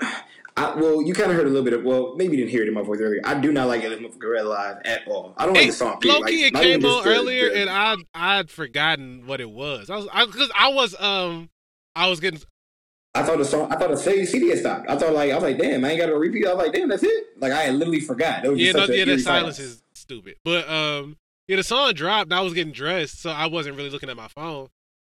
I, 0.01 0.21
I 0.57 0.75
well, 0.75 1.01
you 1.01 1.13
kind 1.13 1.31
of 1.31 1.37
heard 1.37 1.45
a 1.47 1.49
little 1.49 1.63
bit 1.63 1.73
of. 1.73 1.83
Well, 1.83 2.15
maybe 2.15 2.35
you 2.35 2.43
didn't 2.43 2.51
hear 2.51 2.63
it 2.63 2.67
in 2.67 2.73
my 2.73 2.81
voice 2.81 2.99
earlier. 2.99 3.21
I 3.23 3.39
do 3.39 3.51
not 3.51 3.67
like 3.67 3.83
Elizabeth 3.83 4.19
Gorilla 4.19 4.49
live 4.49 4.77
at 4.85 5.07
all. 5.07 5.33
I 5.37 5.45
don't 5.45 5.55
like 5.55 5.67
the 5.67 5.73
song. 5.73 5.99
period. 5.99 6.19
Low 6.19 6.25
key, 6.27 6.43
Like, 6.43 6.53
it 6.53 6.81
came 6.81 6.85
on 6.85 7.07
earlier, 7.07 7.49
and 7.49 7.69
I 7.69 7.95
I'd 8.13 8.49
forgotten 8.51 9.25
what 9.25 9.39
it 9.39 9.49
was. 9.49 9.89
I 9.89 9.95
was 9.95 10.05
because 10.27 10.51
I, 10.57 10.69
was 10.69 10.99
um 10.99 11.49
I 11.95 12.07
was 12.07 12.19
getting 12.19 12.41
I 13.15 13.23
thought 13.23 13.39
the 13.39 13.45
song. 13.45 13.71
I 13.71 13.75
thought 13.75 13.89
the 13.89 13.97
CD 13.97 14.25
CD 14.25 14.49
had 14.49 14.59
stopped. 14.59 14.89
I 14.89 14.97
thought 14.97 15.13
like 15.13 15.31
I 15.31 15.35
was 15.35 15.43
like, 15.43 15.57
damn, 15.57 15.83
I 15.83 15.91
ain't 15.91 15.99
got 15.99 16.09
a 16.09 16.15
repeat. 16.15 16.45
I 16.45 16.53
was 16.53 16.65
like, 16.65 16.73
damn, 16.73 16.89
that's 16.89 17.03
it. 17.03 17.27
Like 17.37 17.51
I 17.51 17.63
had 17.63 17.75
literally 17.75 18.01
forgot. 18.01 18.43
That 18.43 18.51
was 18.51 18.59
yeah 18.59 18.71
no, 18.71 18.81
yeah 18.81 18.85
that 18.87 19.07
eerie 19.07 19.19
silence 19.19 19.59
is 19.59 19.81
stupid. 19.93 20.35
But 20.43 20.69
um 20.69 21.17
yeah 21.47 21.55
the 21.55 21.63
song 21.63 21.93
dropped. 21.93 22.25
and 22.25 22.33
I 22.33 22.41
was 22.41 22.53
getting 22.53 22.73
dressed, 22.73 23.21
so 23.21 23.31
I 23.31 23.47
wasn't 23.47 23.77
really 23.77 23.89
looking 23.89 24.09
at 24.09 24.17
my 24.17 24.27
phone, 24.27 24.67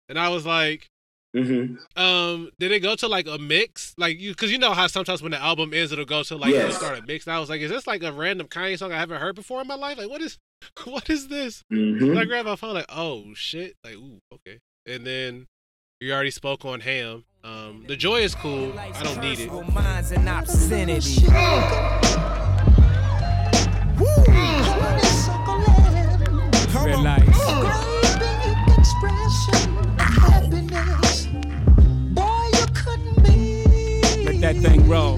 and 0.09 0.17
I 0.17 0.29
was 0.29 0.45
like. 0.45 0.87
Mm-hmm. 1.35 2.01
Um, 2.01 2.49
did 2.59 2.71
it 2.71 2.81
go 2.81 2.95
to 2.95 3.07
like 3.07 3.27
a 3.27 3.37
mix? 3.37 3.93
Like 3.97 4.19
you, 4.19 4.35
cause 4.35 4.51
you 4.51 4.57
know 4.57 4.73
how 4.73 4.87
sometimes 4.87 5.21
when 5.21 5.31
the 5.31 5.41
album 5.41 5.73
ends, 5.73 5.91
it'll 5.91 6.03
go 6.05 6.23
to 6.23 6.35
like 6.35 6.49
it'll 6.53 6.67
Yes. 6.69 6.77
start 6.77 6.99
a 6.99 7.01
mix. 7.05 7.25
And 7.25 7.33
I 7.35 7.39
was 7.39 7.49
like, 7.49 7.61
is 7.61 7.69
this 7.71 7.87
like 7.87 8.03
a 8.03 8.11
random 8.11 8.47
Kanye 8.47 8.77
song 8.77 8.91
I 8.91 8.97
haven't 8.97 9.21
heard 9.21 9.35
before 9.35 9.61
in 9.61 9.67
my 9.67 9.75
life? 9.75 9.97
Like, 9.97 10.09
what 10.09 10.21
is, 10.21 10.37
what 10.85 11.09
is 11.09 11.27
this? 11.29 11.63
Mm-hmm. 11.71 12.09
And 12.11 12.19
I 12.19 12.25
grabbed 12.25 12.47
my 12.47 12.55
phone, 12.57 12.73
like, 12.73 12.85
oh 12.89 13.33
shit, 13.33 13.75
like, 13.83 13.95
ooh, 13.95 14.19
okay. 14.33 14.59
And 14.85 15.05
then 15.05 15.47
you 16.01 16.11
already 16.11 16.31
spoke 16.31 16.65
on 16.65 16.81
Ham. 16.81 17.23
Um, 17.43 17.85
the 17.87 17.95
joy 17.95 18.17
is 18.21 18.35
cool. 18.35 18.77
I 18.77 18.91
don't 19.03 19.19
need 19.21 19.39
it. 19.39 19.51
Minds 19.73 20.11
and 20.11 20.27
obscenity. 20.29 21.25
Red 26.83 26.99
lights. 26.99 27.39
Let 30.29 31.10
that 34.41 34.55
thing 34.57 34.87
roll. 34.89 35.15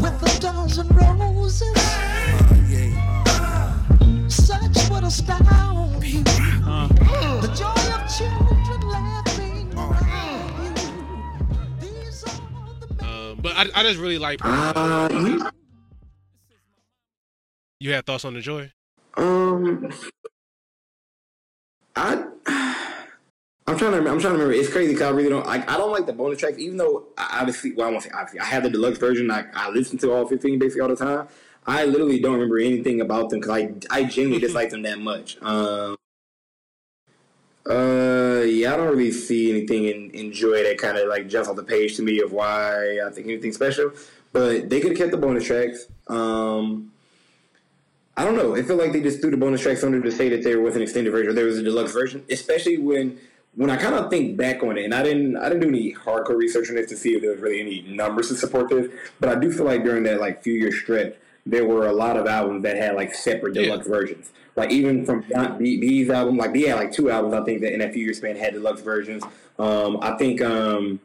With 0.00 0.22
a 0.22 0.40
dozen 0.40 0.88
roses, 0.88 1.74
such 4.28 4.90
would 4.90 5.04
astound 5.04 6.04
you. 6.04 6.22
The 6.22 7.52
joy 7.56 7.94
of 7.94 8.02
children 8.16 8.80
laughing 8.88 9.72
around. 9.76 10.76
These 11.80 12.24
are 12.24 12.86
the 12.98 13.04
Um, 13.04 13.38
but 13.40 13.52
I, 13.56 13.66
I 13.74 13.82
just 13.82 13.98
really 13.98 14.18
like. 14.18 14.40
Uh, 14.44 15.08
you- 15.12 15.50
You 17.80 17.92
had 17.92 18.06
thoughts 18.06 18.24
on 18.24 18.32
the 18.34 18.40
joy? 18.40 18.70
Um, 19.16 19.90
I. 21.96 22.24
I'm 23.66 23.78
trying 23.78 23.92
to. 23.92 23.98
Remember, 23.98 24.10
I'm 24.10 24.20
trying 24.20 24.34
to 24.34 24.38
remember. 24.38 24.52
It's 24.52 24.70
crazy 24.70 24.92
because 24.92 25.06
I 25.06 25.10
really 25.10 25.30
don't. 25.30 25.46
Like, 25.46 25.68
I 25.70 25.76
don't 25.78 25.90
like 25.90 26.06
the 26.06 26.12
bonus 26.12 26.38
tracks, 26.38 26.58
even 26.58 26.76
though 26.76 27.06
I 27.16 27.38
obviously. 27.40 27.72
Well, 27.72 27.88
I 27.88 27.90
won't 27.90 28.02
say 28.02 28.10
obviously. 28.14 28.40
I 28.40 28.44
have 28.44 28.62
the 28.62 28.70
deluxe 28.70 28.98
version. 28.98 29.30
I 29.30 29.46
I 29.54 29.70
listen 29.70 29.96
to 29.98 30.12
all 30.12 30.26
15 30.26 30.58
basically 30.58 30.82
all 30.82 30.88
the 30.88 30.96
time. 30.96 31.28
I 31.66 31.86
literally 31.86 32.20
don't 32.20 32.34
remember 32.34 32.58
anything 32.58 33.00
about 33.00 33.30
them 33.30 33.40
because 33.40 33.56
I 33.56 33.72
I 33.90 34.04
genuinely 34.04 34.46
dislike 34.46 34.70
them 34.70 34.82
that 34.82 34.98
much. 34.98 35.40
Um, 35.42 35.96
Uh, 37.66 38.42
yeah, 38.44 38.74
I 38.74 38.76
don't 38.76 38.88
really 38.88 39.10
see 39.10 39.50
anything 39.50 39.84
in 39.84 40.10
enjoy 40.10 40.62
that 40.64 40.76
kind 40.76 40.98
of 40.98 41.08
like 41.08 41.28
jumps 41.28 41.48
off 41.48 41.56
the 41.56 41.62
page 41.62 41.96
to 41.96 42.02
me 42.02 42.20
of 42.20 42.30
why 42.32 43.00
I 43.00 43.10
think 43.10 43.26
anything 43.26 43.52
special. 43.52 43.92
But 44.32 44.68
they 44.68 44.80
could 44.80 44.90
have 44.90 44.98
kept 44.98 45.12
the 45.12 45.16
bonus 45.16 45.46
tracks. 45.46 45.86
Um, 46.08 46.92
I 48.16 48.24
don't 48.24 48.36
know. 48.36 48.54
It 48.54 48.66
felt 48.66 48.78
like 48.78 48.92
they 48.92 49.00
just 49.00 49.20
threw 49.20 49.30
the 49.30 49.36
bonus 49.38 49.62
tracks 49.62 49.82
under 49.82 50.00
to 50.02 50.12
say 50.12 50.28
that 50.28 50.42
there 50.44 50.60
was 50.60 50.76
an 50.76 50.82
extended 50.82 51.10
version 51.10 51.30
or 51.30 51.32
there 51.32 51.46
was 51.46 51.58
a 51.58 51.62
deluxe 51.62 51.92
version, 51.92 52.24
especially 52.28 52.76
when 52.76 53.18
when 53.56 53.70
I 53.70 53.76
kind 53.76 53.94
of 53.94 54.10
think 54.10 54.36
back 54.36 54.62
on 54.62 54.76
it, 54.76 54.84
and 54.84 54.94
I 54.94 55.02
didn't 55.02 55.36
I 55.36 55.48
didn't 55.48 55.60
do 55.60 55.68
any 55.68 55.94
hardcore 55.94 56.36
research 56.36 56.68
on 56.70 56.76
this 56.76 56.88
to 56.90 56.96
see 56.96 57.14
if 57.14 57.22
there 57.22 57.30
was 57.30 57.40
really 57.40 57.60
any 57.60 57.82
numbers 57.82 58.28
to 58.28 58.34
support 58.34 58.68
this, 58.68 58.90
but 59.20 59.28
I 59.28 59.36
do 59.36 59.52
feel 59.52 59.66
like 59.66 59.84
during 59.84 60.02
that 60.04 60.20
like 60.20 60.42
few 60.42 60.54
year 60.54 60.72
stretch, 60.72 61.14
there 61.46 61.64
were 61.64 61.86
a 61.86 61.92
lot 61.92 62.16
of 62.16 62.26
albums 62.26 62.62
that 62.64 62.76
had 62.76 62.94
like 62.94 63.14
separate 63.14 63.54
deluxe 63.54 63.86
versions. 63.86 64.32
Like 64.56 64.70
even 64.70 65.04
from 65.04 65.24
B's 65.58 66.10
album, 66.10 66.36
like 66.36 66.54
he 66.54 66.62
had 66.62 66.76
like 66.76 66.92
two 66.92 67.10
albums 67.10 67.34
I 67.34 67.44
think 67.44 67.60
that 67.62 67.72
in 67.72 67.80
that 67.80 67.92
few 67.92 68.04
year 68.04 68.14
span 68.14 68.36
had 68.36 68.54
deluxe 68.54 68.80
versions. 68.80 69.22
Um, 69.58 69.98
I 70.00 70.16
think 70.16 70.40
um, 70.42 71.00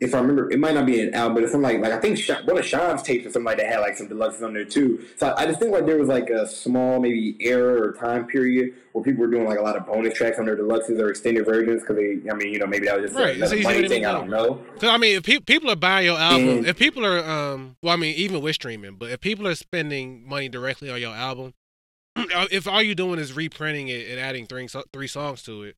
if 0.00 0.14
I 0.14 0.18
remember, 0.18 0.50
it 0.50 0.58
might 0.58 0.74
not 0.74 0.86
be 0.86 0.98
an 1.00 1.12
album, 1.14 1.34
but 1.34 1.42
it's 1.42 1.52
something 1.52 1.70
like 1.70 1.82
like 1.82 1.92
I 1.92 2.00
think 2.00 2.18
one 2.48 2.56
of 2.58 2.64
Sean's 2.64 3.02
tapes 3.02 3.26
or 3.26 3.30
something 3.30 3.44
like 3.44 3.58
that 3.58 3.66
had 3.66 3.80
like 3.80 3.96
some 3.98 4.08
deluxes 4.08 4.42
on 4.42 4.54
there 4.54 4.64
too. 4.64 5.04
So 5.18 5.28
I, 5.28 5.42
I 5.42 5.46
just 5.46 5.60
think 5.60 5.72
like 5.72 5.84
there 5.84 5.98
was 5.98 6.08
like 6.08 6.30
a 6.30 6.46
small 6.48 6.98
maybe 7.00 7.36
era 7.40 7.82
or 7.82 7.92
time 7.92 8.26
period 8.26 8.74
where 8.92 9.04
people 9.04 9.20
were 9.20 9.30
doing 9.30 9.44
like 9.44 9.58
a 9.58 9.62
lot 9.62 9.76
of 9.76 9.86
bonus 9.86 10.14
tracks 10.14 10.38
on 10.38 10.46
their 10.46 10.56
deluxes 10.56 10.98
or 10.98 11.10
extended 11.10 11.44
versions 11.44 11.82
because 11.82 11.96
they, 11.96 12.18
I 12.30 12.34
mean, 12.34 12.50
you 12.50 12.58
know, 12.58 12.66
maybe 12.66 12.86
that 12.86 12.98
was 12.98 13.10
just 13.10 13.20
Right, 13.20 13.30
it's 13.36 13.38
another 13.38 13.56
easy 13.56 13.64
money 13.64 13.88
thing. 13.88 14.06
I 14.06 14.12
don't 14.12 14.30
know. 14.30 14.54
Cause 14.78 14.88
I 14.88 14.96
mean, 14.96 15.16
if 15.18 15.24
pe- 15.24 15.40
people 15.40 15.70
are 15.70 15.76
buying 15.76 16.06
your 16.06 16.18
album, 16.18 16.48
And- 16.48 16.66
if 16.66 16.78
people 16.78 17.04
are, 17.04 17.18
um, 17.22 17.76
well, 17.82 17.92
I 17.92 17.96
mean, 17.96 18.14
even 18.16 18.40
with 18.40 18.54
streaming, 18.54 18.94
but 18.94 19.10
if 19.10 19.20
people 19.20 19.46
are 19.46 19.54
spending 19.54 20.26
money 20.26 20.48
directly 20.48 20.88
on 20.90 20.98
your 20.98 21.14
album, 21.14 21.52
if 22.16 22.66
all 22.66 22.82
you're 22.82 22.94
doing 22.94 23.18
is 23.18 23.34
reprinting 23.34 23.88
it 23.88 24.08
and 24.10 24.18
adding 24.18 24.46
three 24.46 24.66
three 24.94 25.06
songs 25.06 25.42
to 25.42 25.62
it, 25.62 25.76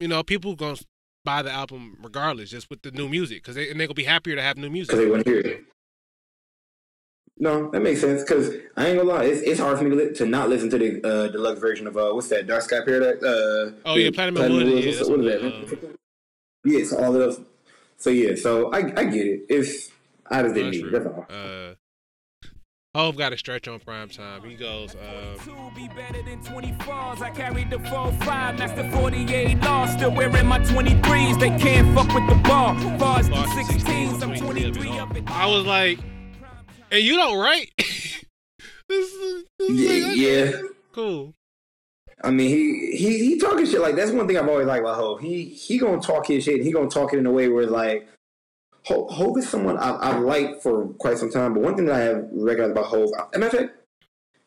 you 0.00 0.08
know, 0.08 0.22
people 0.22 0.56
gonna 0.56 0.78
buy 1.24 1.42
the 1.42 1.50
album 1.50 1.98
regardless, 2.02 2.50
just 2.50 2.70
with 2.70 2.82
the 2.82 2.90
new 2.90 3.08
music, 3.08 3.42
because 3.42 3.54
they 3.56 3.70
and 3.70 3.78
they 3.78 3.86
gonna 3.86 3.94
be 3.94 4.04
happier 4.04 4.34
to 4.36 4.42
have 4.42 4.56
new 4.56 4.70
music. 4.70 4.90
because 4.90 5.04
they 5.04 5.10
wouldn't 5.10 5.26
hear 5.26 5.38
it. 5.38 5.64
No, 7.40 7.70
that 7.70 7.80
makes 7.80 8.00
sense. 8.00 8.22
Because 8.22 8.48
I 8.76 8.88
ain't 8.88 8.98
gonna 8.98 9.04
lie, 9.12 9.24
it's, 9.24 9.42
it's 9.42 9.60
hard 9.60 9.78
for 9.78 9.84
me 9.84 9.90
to, 9.90 9.96
li- 9.96 10.12
to 10.14 10.26
not 10.26 10.48
listen 10.48 10.70
to 10.70 10.78
the 10.78 11.06
uh, 11.08 11.28
deluxe 11.28 11.60
version 11.60 11.86
of 11.86 11.96
uh, 11.96 12.10
what's 12.10 12.28
that 12.30 12.46
Dark 12.46 12.62
Sky 12.62 12.80
Paradise? 12.84 13.22
Uh, 13.22 13.72
Oh, 13.84 13.94
yeah, 13.94 14.10
Platinum 14.12 14.52
Wood, 14.52 14.66
Woods. 14.66 14.86
yeah, 14.86 15.04
what 15.04 15.20
is 15.20 15.26
that? 15.80 15.96
yeah, 16.64 16.84
so 16.84 16.98
all 16.98 17.14
of 17.14 17.20
those. 17.20 17.40
So 17.96 18.10
yeah, 18.10 18.34
so 18.34 18.72
I 18.72 18.78
I 18.78 19.04
get 19.04 19.26
it. 19.26 19.42
It's 19.48 19.90
I 20.30 20.42
just 20.42 20.54
didn't 20.54 20.70
need 20.72 20.84
it. 20.86 20.92
That's 20.92 21.06
all. 21.06 21.26
Uh, 21.30 21.74
Hov 22.94 23.16
got 23.16 23.32
a 23.32 23.36
stretch 23.38 23.68
on 23.68 23.78
prime 23.80 24.08
time. 24.08 24.42
He 24.44 24.54
goes, 24.54 24.94
um, 24.96 25.70
Be 25.74 25.88
better 25.88 26.22
than 26.22 26.42
24s. 26.42 27.20
I 27.20 27.30
carried 27.30 27.70
the 27.70 27.76
4-5, 27.76 28.18
master 28.58 28.90
48 28.90 29.60
laws. 29.62 29.92
Still 29.92 30.10
wearing 30.14 30.46
my 30.46 30.58
23s. 30.60 31.38
They 31.38 31.50
can't 31.58 31.94
fuck 31.94 32.08
with 32.14 32.26
the 32.28 32.34
ball. 32.48 32.74
Bars 32.98 33.28
16s. 33.28 34.22
I'm 34.22 34.34
23 34.34 34.98
of. 34.98 35.12
I 35.26 35.46
was 35.46 35.64
like, 35.66 35.98
and 36.90 37.02
you 37.02 37.16
don't 37.16 37.38
write. 37.38 37.70
this 37.78 39.12
is, 39.12 39.44
this 39.58 39.70
is 39.70 39.80
Yeah, 39.80 40.06
like, 40.08 40.16
yeah. 40.56 40.60
cool. 40.92 41.34
I 42.24 42.30
mean, 42.30 42.48
he 42.48 42.96
he 42.96 43.18
he 43.18 43.38
talking 43.38 43.64
shit 43.64 43.80
like 43.80 43.94
that's 43.94 44.10
one 44.10 44.26
thing 44.26 44.36
I've 44.38 44.48
always 44.48 44.66
liked 44.66 44.80
about 44.80 44.96
Hov. 44.96 45.20
He 45.20 45.44
he 45.44 45.78
gonna 45.78 46.00
talk 46.00 46.26
his 46.26 46.42
shit. 46.42 46.56
and 46.56 46.64
He 46.64 46.72
gonna 46.72 46.88
talk 46.88 47.12
it 47.12 47.18
in 47.18 47.26
a 47.26 47.30
way 47.30 47.48
where 47.48 47.66
like 47.66 48.08
Hov, 48.88 49.10
Hov 49.10 49.36
is 49.36 49.46
someone 49.46 49.76
I've, 49.76 49.96
I've 50.00 50.22
liked 50.22 50.62
for 50.62 50.86
quite 50.94 51.18
some 51.18 51.30
time. 51.30 51.52
But 51.52 51.62
one 51.62 51.76
thing 51.76 51.84
that 51.86 51.94
I 51.94 52.04
have 52.04 52.28
recognized 52.32 52.72
about 52.72 52.86
Hov, 52.86 53.10
and 53.34 53.40
matter 53.40 53.58
of 53.58 53.62
fact, 53.64 53.78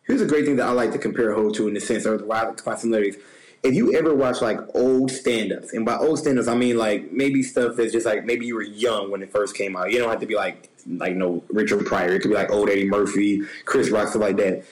here's 0.01 0.21
a 0.21 0.25
great 0.25 0.45
thing 0.45 0.55
that 0.55 0.67
I 0.67 0.71
like 0.71 0.91
to 0.93 0.97
compare 0.97 1.33
Hov 1.33 1.53
to 1.53 1.67
in 1.67 1.75
the 1.75 1.79
sense 1.79 2.05
why 2.05 2.41
I 2.41 2.55
find 2.55 2.79
similarities. 2.79 3.17
If 3.61 3.75
you 3.75 3.95
ever 3.95 4.15
watch 4.15 4.41
like 4.41 4.57
old 4.73 5.11
stand-ups, 5.11 5.73
and 5.73 5.85
by 5.85 5.95
old 5.95 6.17
stand-ups 6.17 6.47
I 6.47 6.55
mean 6.55 6.79
like 6.79 7.11
maybe 7.11 7.43
stuff 7.43 7.75
that's 7.75 7.91
just 7.91 8.07
like 8.07 8.25
maybe 8.25 8.47
you 8.47 8.55
were 8.55 8.63
young 8.63 9.11
when 9.11 9.21
it 9.21 9.31
first 9.31 9.55
came 9.55 9.77
out. 9.77 9.91
You 9.91 9.99
don't 9.99 10.09
have 10.09 10.21
to 10.21 10.25
be 10.25 10.35
like 10.35 10.71
like 10.87 11.15
no 11.15 11.43
Richard 11.49 11.85
Pryor. 11.85 12.13
It 12.13 12.21
could 12.21 12.29
be 12.29 12.35
like 12.35 12.49
old 12.49 12.71
Eddie 12.71 12.89
Murphy, 12.89 13.43
Chris 13.65 13.91
Rock, 13.91 14.07
stuff 14.07 14.23
like 14.23 14.37
that. 14.37 14.65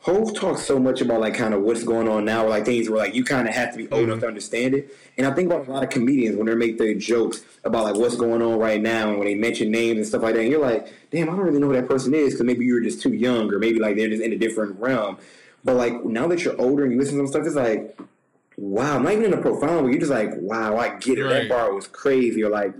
Hov 0.00 0.32
talks 0.34 0.62
so 0.62 0.78
much 0.78 1.00
about 1.00 1.20
like 1.20 1.34
kind 1.34 1.52
of 1.52 1.62
what's 1.62 1.82
going 1.82 2.08
on 2.08 2.24
now, 2.24 2.48
like 2.48 2.64
things 2.64 2.88
where 2.88 2.98
like 2.98 3.14
you 3.14 3.24
kind 3.24 3.48
of 3.48 3.54
have 3.54 3.72
to 3.72 3.78
be 3.78 3.88
old 3.90 4.04
enough 4.04 4.16
mm-hmm. 4.16 4.22
to 4.22 4.28
understand 4.28 4.74
it. 4.74 4.96
And 5.16 5.26
I 5.26 5.34
think 5.34 5.52
about 5.52 5.66
a 5.66 5.70
lot 5.70 5.82
of 5.82 5.90
comedians 5.90 6.36
when 6.36 6.46
they 6.46 6.54
make 6.54 6.78
their 6.78 6.94
jokes 6.94 7.42
about 7.64 7.84
like 7.84 7.96
what's 7.96 8.14
going 8.14 8.40
on 8.40 8.58
right 8.58 8.80
now, 8.80 9.10
and 9.10 9.18
when 9.18 9.26
they 9.26 9.34
mention 9.34 9.70
names 9.72 9.96
and 9.96 10.06
stuff 10.06 10.22
like 10.22 10.34
that, 10.34 10.40
and 10.42 10.50
you're 10.50 10.60
like, 10.60 10.92
damn, 11.10 11.28
I 11.28 11.32
don't 11.34 11.44
really 11.44 11.58
know 11.58 11.66
who 11.66 11.72
that 11.74 11.88
person 11.88 12.14
is 12.14 12.34
because 12.34 12.46
maybe 12.46 12.64
you 12.64 12.74
were 12.74 12.80
just 12.80 13.02
too 13.02 13.12
young, 13.12 13.52
or 13.52 13.58
maybe 13.58 13.80
like 13.80 13.96
they're 13.96 14.08
just 14.08 14.22
in 14.22 14.32
a 14.32 14.38
different 14.38 14.78
realm. 14.78 15.18
But 15.64 15.74
like 15.74 16.04
now 16.04 16.28
that 16.28 16.44
you're 16.44 16.58
older 16.60 16.84
and 16.84 16.92
you 16.92 16.98
listen 16.98 17.18
to 17.18 17.24
some 17.24 17.26
stuff, 17.26 17.46
it's 17.46 17.56
like, 17.56 17.98
wow, 18.56 18.98
not 18.98 19.12
even 19.12 19.24
in 19.24 19.34
a 19.34 19.42
profound 19.42 19.84
way. 19.84 19.92
You're 19.92 20.00
just 20.00 20.12
like, 20.12 20.30
wow, 20.36 20.76
I 20.76 20.96
get 20.96 21.18
it. 21.18 21.24
That 21.24 21.40
Right. 21.40 21.48
bar 21.48 21.74
was 21.74 21.88
crazy. 21.88 22.42
Or 22.44 22.50
like, 22.50 22.72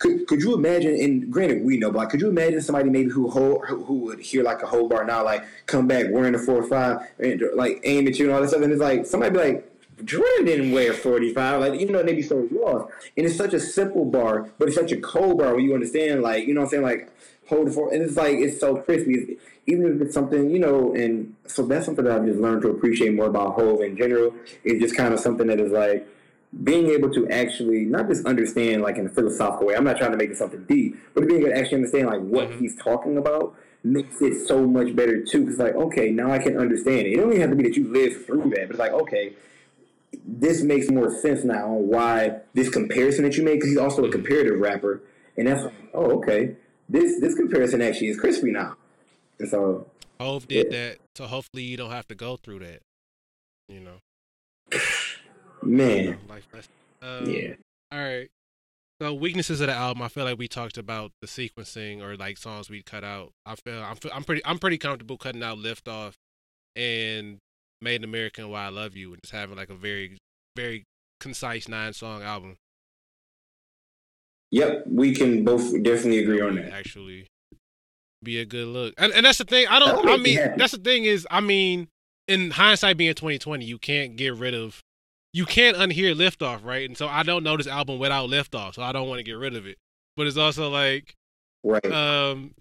could 0.00 0.26
could 0.26 0.42
you 0.42 0.54
imagine? 0.54 0.94
And 0.94 1.30
granted, 1.30 1.62
we 1.62 1.76
know, 1.76 1.92
but 1.92 1.98
like, 1.98 2.10
could 2.10 2.20
you 2.20 2.28
imagine 2.28 2.60
somebody 2.60 2.90
maybe 2.90 3.10
who 3.10 3.30
hold, 3.30 3.64
who 3.66 3.94
would 4.00 4.18
hear 4.18 4.42
like 4.42 4.62
a 4.62 4.66
whole 4.66 4.88
bar 4.88 5.04
now, 5.04 5.24
like 5.24 5.44
come 5.66 5.86
back 5.86 6.06
wearing 6.10 6.34
a 6.34 6.38
four 6.38 6.64
five 6.64 7.06
and 7.18 7.42
like 7.54 7.80
aim 7.84 8.08
at 8.08 8.18
you 8.18 8.24
and 8.24 8.34
all 8.34 8.40
that 8.40 8.48
stuff, 8.48 8.62
and 8.62 8.72
it's 8.72 8.80
like 8.80 9.06
somebody 9.06 9.32
be 9.32 9.38
like. 9.38 9.66
Jordan 10.02 10.46
didn't 10.46 10.72
wear 10.72 10.94
45. 10.94 11.60
Like, 11.60 11.78
you 11.78 11.86
know, 11.86 12.02
they 12.02 12.14
be 12.14 12.22
so 12.22 12.48
lost. 12.50 12.90
And 13.18 13.26
it's 13.26 13.36
such 13.36 13.52
a 13.52 13.60
simple 13.60 14.06
bar, 14.06 14.48
but 14.56 14.68
it's 14.68 14.74
such 14.78 14.92
a 14.92 14.96
cold 14.96 15.36
bar 15.36 15.52
where 15.52 15.60
you 15.60 15.74
understand, 15.74 16.22
like, 16.22 16.46
you 16.46 16.54
know 16.54 16.62
what 16.62 16.68
I'm 16.68 16.70
saying? 16.70 16.82
Like, 16.84 17.12
hold 17.46 17.68
it 17.68 17.72
for, 17.72 17.92
and 17.92 18.02
it's 18.02 18.16
like, 18.16 18.38
it's 18.38 18.58
so 18.58 18.76
crispy. 18.76 19.36
Even 19.66 19.94
if 19.94 20.00
it's 20.00 20.14
something, 20.14 20.48
you 20.48 20.58
know, 20.58 20.94
and 20.94 21.34
so 21.44 21.66
that's 21.66 21.84
something 21.84 22.06
that 22.06 22.16
I've 22.16 22.24
just 22.24 22.40
learned 22.40 22.62
to 22.62 22.70
appreciate 22.70 23.12
more 23.12 23.26
about 23.26 23.56
Hov 23.56 23.82
in 23.82 23.94
general. 23.94 24.34
It's 24.64 24.80
just 24.80 24.96
kind 24.96 25.12
of 25.12 25.20
something 25.20 25.48
that 25.48 25.60
is 25.60 25.70
like, 25.70 26.08
being 26.64 26.88
able 26.88 27.10
to 27.10 27.28
actually 27.28 27.84
not 27.84 28.08
just 28.08 28.26
understand 28.26 28.82
like 28.82 28.96
in 28.96 29.06
a 29.06 29.08
philosophical 29.08 29.68
way. 29.68 29.76
I'm 29.76 29.84
not 29.84 29.98
trying 29.98 30.10
to 30.10 30.16
make 30.16 30.30
it 30.30 30.36
something 30.36 30.64
deep, 30.64 30.96
but 31.14 31.26
being 31.26 31.40
able 31.40 31.50
to 31.50 31.58
actually 31.58 31.76
understand 31.76 32.08
like 32.08 32.20
what 32.20 32.48
mm-hmm. 32.48 32.58
he's 32.58 32.76
talking 32.76 33.16
about 33.16 33.54
makes 33.84 34.20
it 34.20 34.46
so 34.46 34.66
much 34.66 34.94
better 34.94 35.22
too. 35.24 35.44
Because 35.44 35.58
like, 35.58 35.74
okay, 35.74 36.10
now 36.10 36.30
I 36.30 36.38
can 36.38 36.58
understand 36.58 37.06
it. 37.06 37.12
It 37.12 37.16
don't 37.16 37.28
even 37.28 37.40
have 37.40 37.50
to 37.50 37.56
be 37.56 37.62
that 37.64 37.76
you 37.76 37.88
live 37.92 38.26
through 38.26 38.50
that, 38.50 38.66
but 38.66 38.70
it's 38.70 38.78
like, 38.78 38.92
okay, 38.92 39.34
this 40.24 40.62
makes 40.62 40.90
more 40.90 41.10
sense 41.20 41.44
now 41.44 41.66
on 41.66 41.86
why 41.86 42.40
this 42.54 42.68
comparison 42.68 43.24
that 43.24 43.36
you 43.36 43.44
made. 43.44 43.54
Because 43.54 43.70
he's 43.70 43.78
also 43.78 44.02
a 44.02 44.04
mm-hmm. 44.04 44.12
comparative 44.12 44.60
rapper, 44.60 45.02
and 45.36 45.46
that's 45.46 45.62
like, 45.64 45.74
oh, 45.94 46.18
okay, 46.18 46.56
this 46.88 47.20
this 47.20 47.34
comparison 47.36 47.80
actually 47.80 48.08
is 48.08 48.18
crispy 48.18 48.50
now. 48.50 48.76
And 49.38 49.48
so, 49.48 49.86
Hov 50.18 50.48
did 50.48 50.70
that, 50.72 50.98
so 51.14 51.26
hopefully 51.26 51.62
you 51.62 51.76
don't 51.76 51.92
have 51.92 52.08
to 52.08 52.16
go 52.16 52.36
through 52.36 52.58
that. 52.58 52.82
You 53.68 53.80
know, 53.80 54.80
man. 55.62 56.18
Um, 57.02 57.30
yeah. 57.30 57.54
All 57.92 57.98
right. 57.98 58.28
So 59.00 59.14
weaknesses 59.14 59.62
of 59.62 59.68
the 59.68 59.72
album, 59.72 60.02
I 60.02 60.08
feel 60.08 60.24
like 60.24 60.38
we 60.38 60.46
talked 60.46 60.76
about 60.76 61.12
the 61.22 61.26
sequencing 61.26 62.02
or 62.02 62.16
like 62.16 62.36
songs 62.36 62.68
we 62.68 62.82
cut 62.82 63.02
out. 63.02 63.32
I 63.46 63.54
feel 63.54 63.82
I'm 63.82 63.96
I'm 64.12 64.24
pretty 64.24 64.44
I'm 64.44 64.58
pretty 64.58 64.76
comfortable 64.76 65.16
cutting 65.16 65.42
out 65.42 65.56
"Lift 65.56 65.88
Off" 65.88 66.14
and 66.76 67.38
"Made 67.80 67.96
in 67.96 68.04
America" 68.04 68.42
and 68.42 68.50
"Why 68.50 68.66
I 68.66 68.68
Love 68.68 68.96
You" 68.96 69.12
and 69.12 69.22
just 69.22 69.32
having 69.32 69.56
like 69.56 69.70
a 69.70 69.74
very 69.74 70.18
very 70.54 70.84
concise 71.18 71.68
nine 71.68 71.94
song 71.94 72.22
album. 72.22 72.56
Yep, 74.50 74.84
we 74.88 75.14
can 75.14 75.44
both 75.44 75.70
definitely 75.82 76.18
agree 76.18 76.40
on 76.40 76.56
that. 76.56 76.72
Actually, 76.72 77.26
be 78.22 78.38
a 78.38 78.44
good 78.44 78.66
look, 78.66 78.94
and 78.98 79.12
and 79.12 79.24
that's 79.24 79.38
the 79.38 79.44
thing. 79.44 79.66
I 79.68 79.78
don't. 79.78 80.08
I 80.08 80.16
mean, 80.16 80.38
that's 80.56 80.72
the 80.72 80.78
thing 80.78 81.04
is, 81.04 81.26
I 81.30 81.40
mean, 81.40 81.88
in 82.26 82.50
hindsight, 82.50 82.96
being 82.96 83.14
2020, 83.14 83.64
you 83.64 83.78
can't 83.78 84.16
get 84.16 84.34
rid 84.34 84.54
of, 84.54 84.80
you 85.32 85.46
can't 85.46 85.76
unhear 85.76 86.14
liftoff, 86.14 86.64
right? 86.64 86.88
And 86.88 86.96
so 86.96 87.06
I 87.06 87.22
don't 87.22 87.44
know 87.44 87.56
this 87.56 87.66
album 87.66 87.98
without 87.98 88.28
liftoff, 88.28 88.74
so 88.74 88.82
I 88.82 88.92
don't 88.92 89.08
want 89.08 89.18
to 89.18 89.24
get 89.24 89.32
rid 89.32 89.54
of 89.54 89.66
it. 89.66 89.78
But 90.16 90.26
it's 90.26 90.36
also 90.36 90.68
like, 90.68 91.16
right? 91.62 91.84
Um, 91.86 92.54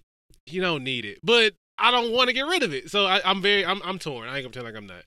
you 0.46 0.62
don't 0.62 0.84
need 0.84 1.06
it, 1.06 1.20
but 1.24 1.54
I 1.78 1.91
don't 1.91 2.12
want 2.12 2.28
to 2.28 2.34
get 2.34 2.46
rid 2.46 2.64
of 2.64 2.74
it. 2.74 2.91
So 2.91 3.06
I, 3.06 3.22
I'm 3.26 3.41
very, 3.41 3.66
I'm, 3.66 3.82
I'm 3.84 4.00
torn. 4.00 4.28
I 4.28 4.38
ain't 4.38 4.44
gonna 4.44 4.50
pretend 4.50 4.66
like 4.66 4.76
I'm 4.76 4.88
not. 4.88 5.04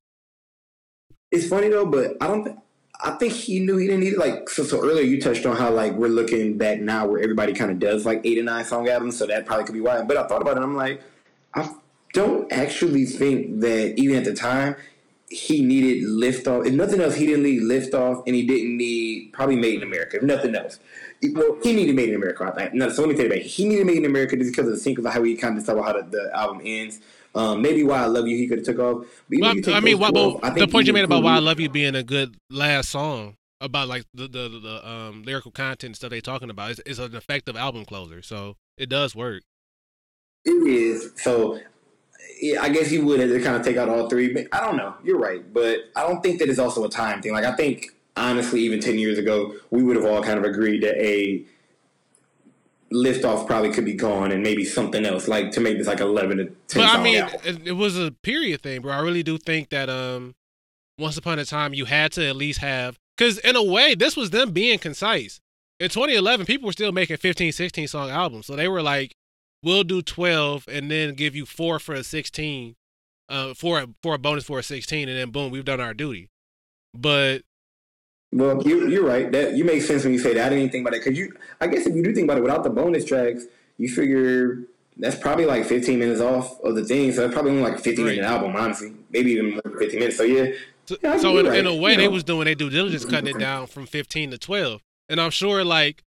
It's 1.30 1.48
funny 1.48 1.68
though, 1.68 1.86
but 1.86 2.16
I 2.20 2.26
don't. 2.26 2.44
Th- 2.44 2.56
I 3.04 3.12
think 3.12 3.32
he 3.32 3.58
knew 3.58 3.78
he 3.78 3.86
didn't 3.86 4.00
need 4.00 4.12
it. 4.12 4.18
Like 4.18 4.48
so, 4.48 4.64
so 4.64 4.80
earlier, 4.80 5.02
you 5.02 5.20
touched 5.20 5.46
on 5.46 5.56
how 5.56 5.70
like 5.70 5.92
we're 5.94 6.08
looking 6.08 6.58
back 6.58 6.80
now, 6.80 7.06
where 7.06 7.20
everybody 7.20 7.52
kind 7.52 7.70
of 7.70 7.78
does 7.78 8.04
like 8.04 8.20
eight 8.24 8.38
or 8.38 8.42
nine 8.42 8.64
song 8.64 8.88
albums. 8.88 9.16
So 9.16 9.26
that 9.26 9.46
probably 9.46 9.64
could 9.64 9.74
be 9.74 9.80
why. 9.80 10.02
But 10.02 10.16
I 10.16 10.26
thought 10.26 10.42
about 10.42 10.56
it. 10.56 10.62
I'm 10.62 10.76
like, 10.76 11.00
I 11.54 11.68
don't 12.12 12.52
actually 12.52 13.06
think 13.06 13.60
that 13.60 13.98
even 13.98 14.16
at 14.16 14.24
the 14.24 14.34
time 14.34 14.76
he 15.32 15.62
needed 15.62 16.08
lift 16.08 16.46
off. 16.46 16.66
If 16.66 16.74
nothing 16.74 17.00
else, 17.00 17.14
he 17.14 17.26
didn't 17.26 17.44
need 17.44 17.62
lift 17.62 17.94
off, 17.94 18.22
and 18.26 18.36
he 18.36 18.46
didn't 18.46 18.76
need 18.76 19.32
probably 19.32 19.56
Made 19.56 19.76
in 19.76 19.82
America. 19.82 20.18
If 20.18 20.22
nothing 20.22 20.54
else, 20.54 20.78
well, 21.32 21.58
he 21.62 21.72
needed 21.72 21.96
Made 21.96 22.10
in 22.10 22.16
America. 22.16 22.44
I 22.44 22.50
think. 22.50 22.74
No, 22.74 22.88
so 22.90 23.02
let 23.02 23.08
me 23.08 23.14
tell 23.14 23.24
you 23.24 23.30
about 23.30 23.38
it. 23.38 23.46
He 23.46 23.64
needed 23.66 23.86
Made 23.86 23.98
in 23.98 24.04
America 24.04 24.36
just 24.36 24.52
because 24.52 24.66
of 24.66 24.74
the 24.74 24.80
sync 24.80 24.98
of 24.98 25.06
how 25.06 25.22
he 25.22 25.34
kind 25.34 25.56
of 25.56 25.64
talk 25.64 25.76
about 25.76 25.86
how 25.86 26.02
the, 26.02 26.08
the 26.08 26.30
album 26.36 26.60
ends. 26.64 27.00
Um, 27.34 27.62
maybe 27.62 27.82
why 27.82 28.02
I 28.02 28.06
love 28.06 28.26
you, 28.28 28.36
he 28.36 28.46
could 28.46 28.58
have 28.58 28.66
took 28.66 28.78
off. 28.78 29.06
But 29.28 29.38
Well, 29.40 29.50
I 29.50 29.54
mean, 29.54 29.62
those 29.62 30.00
why, 30.00 30.08
two 30.08 30.12
but 30.12 30.20
off, 30.20 30.40
I 30.44 30.50
the 30.50 30.68
point 30.68 30.86
you 30.86 30.92
made 30.92 31.04
about 31.04 31.22
"Why 31.22 31.36
I. 31.36 31.38
Love 31.38 31.60
You" 31.60 31.70
being 31.70 31.94
a 31.94 32.02
good 32.02 32.36
last 32.50 32.90
song 32.90 33.36
about 33.60 33.88
like 33.88 34.04
the 34.12 34.28
the, 34.28 34.48
the, 34.48 34.88
um 34.88 35.22
lyrical 35.22 35.50
content 35.50 35.84
and 35.84 35.96
stuff 35.96 36.10
they're 36.10 36.20
talking 36.20 36.50
about 36.50 36.72
is 36.72 36.80
is 36.80 36.98
an 36.98 37.14
effective 37.14 37.56
album 37.56 37.84
closer. 37.84 38.20
So 38.20 38.56
it 38.76 38.88
does 38.90 39.14
work. 39.14 39.42
It 40.44 40.50
is. 40.50 41.12
So 41.16 41.60
I 42.60 42.68
guess 42.70 42.90
you 42.90 43.04
would 43.06 43.20
have 43.20 43.30
to 43.30 43.40
kind 43.40 43.56
of 43.56 43.62
take 43.62 43.76
out 43.76 43.88
all 43.88 44.08
three. 44.08 44.32
But 44.32 44.48
I 44.52 44.60
don't 44.60 44.76
know. 44.76 44.94
You're 45.04 45.18
right, 45.18 45.52
but 45.52 45.90
I 45.94 46.02
don't 46.02 46.22
think 46.22 46.40
that 46.40 46.48
it's 46.48 46.58
also 46.58 46.84
a 46.84 46.88
time 46.88 47.22
thing. 47.22 47.32
Like 47.32 47.44
I 47.44 47.54
think 47.54 47.94
honestly, 48.16 48.60
even 48.60 48.80
ten 48.80 48.98
years 48.98 49.18
ago, 49.18 49.54
we 49.70 49.82
would 49.82 49.96
have 49.96 50.04
all 50.04 50.22
kind 50.22 50.38
of 50.38 50.44
agreed 50.44 50.82
that 50.82 50.96
a 50.96 51.44
liftoff 52.92 53.46
probably 53.46 53.72
could 53.72 53.84
be 53.84 53.94
gone 53.94 54.32
and 54.32 54.42
maybe 54.42 54.64
something 54.64 55.06
else 55.06 55.26
like 55.26 55.50
to 55.52 55.60
make 55.60 55.78
this 55.78 55.86
like 55.86 56.00
eleven 56.00 56.38
to 56.38 56.44
ten. 56.66 56.82
But 56.82 56.98
I 56.98 57.02
mean, 57.02 57.24
it, 57.44 57.68
it 57.68 57.72
was 57.72 57.98
a 57.98 58.10
period 58.10 58.62
thing, 58.62 58.82
bro. 58.82 58.92
I 58.92 59.00
really 59.00 59.22
do 59.22 59.38
think 59.38 59.70
that 59.70 59.88
um, 59.88 60.34
once 60.98 61.16
upon 61.16 61.38
a 61.38 61.44
time 61.44 61.74
you 61.74 61.84
had 61.84 62.12
to 62.12 62.26
at 62.26 62.36
least 62.36 62.58
have 62.58 62.98
because 63.16 63.38
in 63.38 63.54
a 63.56 63.62
way 63.62 63.94
this 63.94 64.16
was 64.16 64.30
them 64.30 64.50
being 64.50 64.78
concise. 64.78 65.40
In 65.80 65.88
2011, 65.88 66.46
people 66.46 66.66
were 66.66 66.72
still 66.72 66.92
making 66.92 67.16
15, 67.16 67.50
16 67.50 67.88
song 67.88 68.08
albums, 68.08 68.46
so 68.46 68.54
they 68.54 68.68
were 68.68 68.82
like, 68.82 69.16
"We'll 69.62 69.84
do 69.84 70.02
12 70.02 70.66
and 70.68 70.90
then 70.90 71.14
give 71.14 71.34
you 71.36 71.46
four 71.46 71.78
for 71.78 71.94
a 71.94 72.02
16, 72.04 72.74
uh, 73.28 73.54
for 73.54 73.80
a, 73.80 73.88
for 74.02 74.14
a 74.14 74.18
bonus 74.18 74.44
for 74.44 74.58
a 74.58 74.62
16, 74.62 75.08
and 75.08 75.18
then 75.18 75.30
boom, 75.30 75.50
we've 75.50 75.64
done 75.64 75.80
our 75.80 75.94
duty." 75.94 76.28
But 76.94 77.42
Well, 78.32 78.62
you, 78.66 78.88
you're 78.88 79.04
right. 79.06 79.30
That 79.32 79.54
you 79.56 79.64
make 79.64 79.82
sense 79.82 80.04
when 80.04 80.12
you 80.12 80.18
say 80.18 80.34
that. 80.34 80.46
I 80.46 80.48
didn't 80.48 80.58
even 80.60 80.72
think 80.72 80.86
about 80.86 80.96
it 80.96 81.04
because 81.04 81.18
you. 81.18 81.34
I 81.60 81.66
guess 81.66 81.86
if 81.86 81.94
you 81.94 82.02
do 82.02 82.14
think 82.14 82.24
about 82.24 82.38
it, 82.38 82.42
without 82.42 82.64
the 82.64 82.70
bonus 82.70 83.04
tracks, 83.04 83.44
you 83.78 83.88
figure 83.88 84.64
that's 84.98 85.16
probably 85.16 85.46
like 85.46 85.64
15 85.64 85.98
minutes 85.98 86.20
off 86.20 86.60
of 86.60 86.74
the 86.74 86.84
thing. 86.84 87.12
So 87.12 87.22
that's 87.22 87.32
probably 87.32 87.52
only 87.52 87.62
like 87.62 87.78
a 87.78 87.82
15 87.82 88.04
minute 88.04 88.24
album, 88.24 88.54
honestly. 88.56 88.92
Maybe 89.10 89.32
even 89.32 89.52
more 89.52 89.62
than 89.64 89.78
15 89.78 89.98
minutes. 89.98 90.16
So 90.18 90.24
yeah. 90.24 90.52
So, 90.86 90.96
Yeah, 91.02 91.16
so 91.16 91.38
in, 91.38 91.46
you're 91.46 91.54
in 91.54 91.66
a 91.66 91.74
way, 91.74 91.92
you 91.92 91.96
they 91.96 92.04
know. 92.06 92.10
was 92.10 92.24
doing 92.24 92.44
their 92.46 92.54
due 92.54 92.68
diligence, 92.68 93.04
cutting 93.04 93.34
it 93.34 93.38
down 93.38 93.68
from 93.68 93.86
15 93.86 94.32
to 94.32 94.38
12. 94.38 94.82
And 95.08 95.20
I'm 95.20 95.30
sure, 95.30 95.64
like, 95.64 96.02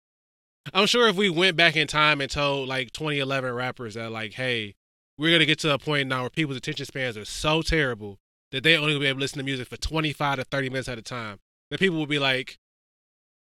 I'm 0.74 0.87
sure 0.87 1.09
if 1.09 1.16
we 1.16 1.31
went 1.31 1.57
back 1.57 1.77
in 1.77 1.87
time 1.87 2.20
and 2.20 2.31
told 2.31 2.69
like 2.69 2.93
2011 2.93 3.53
rappers 3.53 3.95
that, 3.95 4.12
like, 4.12 4.35
hey, 4.35 4.74
we're 5.19 5.32
gonna 5.32 5.47
get 5.47 5.59
to 5.61 5.74
a 5.74 5.78
point 5.78 6.09
now 6.09 6.23
where 6.23 6.31
people's 6.31 6.57
attention 6.57 6.87
spans 6.87 7.16
are 7.16 7.24
so 7.24 7.62
terrible 7.62 8.19
that 8.53 8.62
they 8.62 8.77
only 8.77 8.93
gonna 8.93 9.01
be 9.01 9.07
able 9.07 9.19
to 9.19 9.23
listen 9.23 9.39
to 9.39 9.45
music 9.45 9.69
for 9.69 9.77
25 9.77 10.37
to 10.37 10.45
30 10.45 10.70
minutes 10.70 10.89
at 10.89 10.99
a 10.99 11.03
time, 11.03 11.39
then 11.70 11.78
people 11.78 11.99
will 11.99 12.07
be 12.07 12.19
like, 12.19 12.59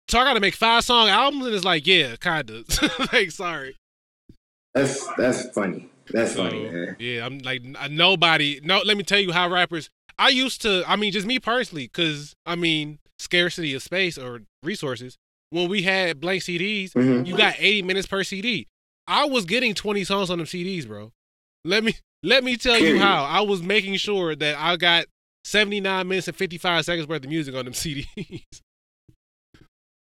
so 0.07 0.19
I 0.19 0.25
gotta 0.25 0.39
make 0.39 0.55
five 0.55 0.83
song 0.83 1.07
albums, 1.07 1.45
and 1.45 1.55
it's 1.55 1.65
like, 1.65 1.87
yeah, 1.87 2.15
kinda. 2.17 2.63
like, 3.13 3.31
sorry. 3.31 3.77
That's 4.73 5.07
that's 5.15 5.49
funny. 5.51 5.89
That's 6.09 6.35
funny, 6.35 6.69
man. 6.69 6.95
Yeah, 6.99 7.25
I'm 7.25 7.39
like 7.39 7.61
nobody. 7.89 8.59
No, 8.63 8.81
let 8.85 8.97
me 8.97 9.03
tell 9.03 9.19
you 9.19 9.31
how 9.31 9.49
rappers. 9.49 9.89
I 10.17 10.29
used 10.29 10.61
to. 10.63 10.83
I 10.87 10.95
mean, 10.95 11.11
just 11.11 11.27
me 11.27 11.39
personally, 11.39 11.85
because 11.85 12.35
I 12.45 12.55
mean, 12.55 12.99
scarcity 13.19 13.73
of 13.73 13.83
space 13.83 14.17
or 14.17 14.41
resources. 14.63 15.17
When 15.51 15.69
we 15.69 15.83
had 15.83 16.19
blank 16.19 16.41
CDs, 16.43 16.93
Mhm. 16.93 17.27
you 17.27 17.37
got 17.37 17.55
80 17.59 17.83
minutes 17.83 18.07
per 18.07 18.23
CD. 18.23 18.67
I 19.07 19.25
was 19.25 19.45
getting 19.45 19.73
20 19.75 20.03
songs 20.03 20.29
on 20.29 20.37
them 20.39 20.47
CDs, 20.47 20.87
bro. 20.87 21.11
Let 21.63 21.83
me 21.83 21.93
let 22.23 22.43
me 22.43 22.57
tell 22.57 22.79
you 22.79 22.97
how. 22.99 23.23
I 23.25 23.41
was 23.41 23.61
making 23.61 23.97
sure 23.97 24.35
that 24.35 24.57
I 24.57 24.77
got 24.77 25.05
79 25.43 26.07
minutes 26.07 26.27
and 26.27 26.37
55 26.37 26.85
seconds 26.85 27.07
worth 27.07 27.23
of 27.23 27.29
music 27.29 27.53
on 27.55 27.65
them 27.65 27.73
CDs. 27.73 28.43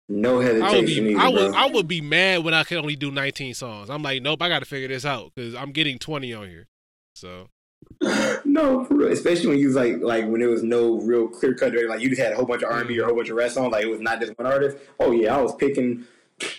No 0.09 0.35
I 0.41 0.45
would 0.45 0.47
hesitation 0.63 1.05
be, 1.05 1.11
either, 1.15 1.21
I 1.21 1.29
would. 1.29 1.55
I 1.55 1.67
would 1.67 1.89
be 1.89 2.01
mad 2.01 2.45
when 2.45 2.53
I 2.55 2.65
could 2.65 2.77
only 2.79 2.97
do 2.97 3.11
19 3.11 3.55
songs. 3.55 3.89
I'm 3.89 4.03
like, 4.03 4.21
nope, 4.21 4.43
I 4.43 4.49
got 4.49 4.59
to 4.59 4.65
figure 4.67 4.89
this 4.89 5.05
out 5.07 5.33
because 5.35 5.55
I'm 5.55 5.73
getting 5.73 5.99
20 5.99 6.35
on 6.35 6.49
here. 6.49 6.67
So 7.15 7.49
No, 8.45 8.85
for 8.85 8.95
real. 8.95 9.13
Especially 9.13 9.47
when 9.49 9.59
you 9.59 9.67
was 9.69 9.77
like 9.77 9.99
like 10.01 10.27
when 10.27 10.41
there 10.41 10.51
was 10.51 10.63
no 10.63 11.01
real 11.01 11.29
clear 11.29 11.55
cut 11.55 11.73
like 11.89 12.01
you 12.01 12.09
just 12.09 12.21
had 12.21 12.33
a 12.33 12.37
whole 12.37 12.45
bunch 12.45 12.63
of 12.63 12.89
B 12.89 12.99
or 12.99 13.05
a 13.05 13.07
whole 13.07 13.17
bunch 13.17 13.29
of 13.31 13.37
rap 13.37 13.51
songs, 13.51 13.73
like 13.73 13.85
it 13.85 13.89
was 13.91 14.01
not 14.01 14.21
just 14.21 14.37
one 14.39 14.47
artist. 14.47 14.77
Oh 15.01 15.13
yeah, 15.13 15.37
I 15.37 15.41
was 15.41 15.55
picking 15.55 16.05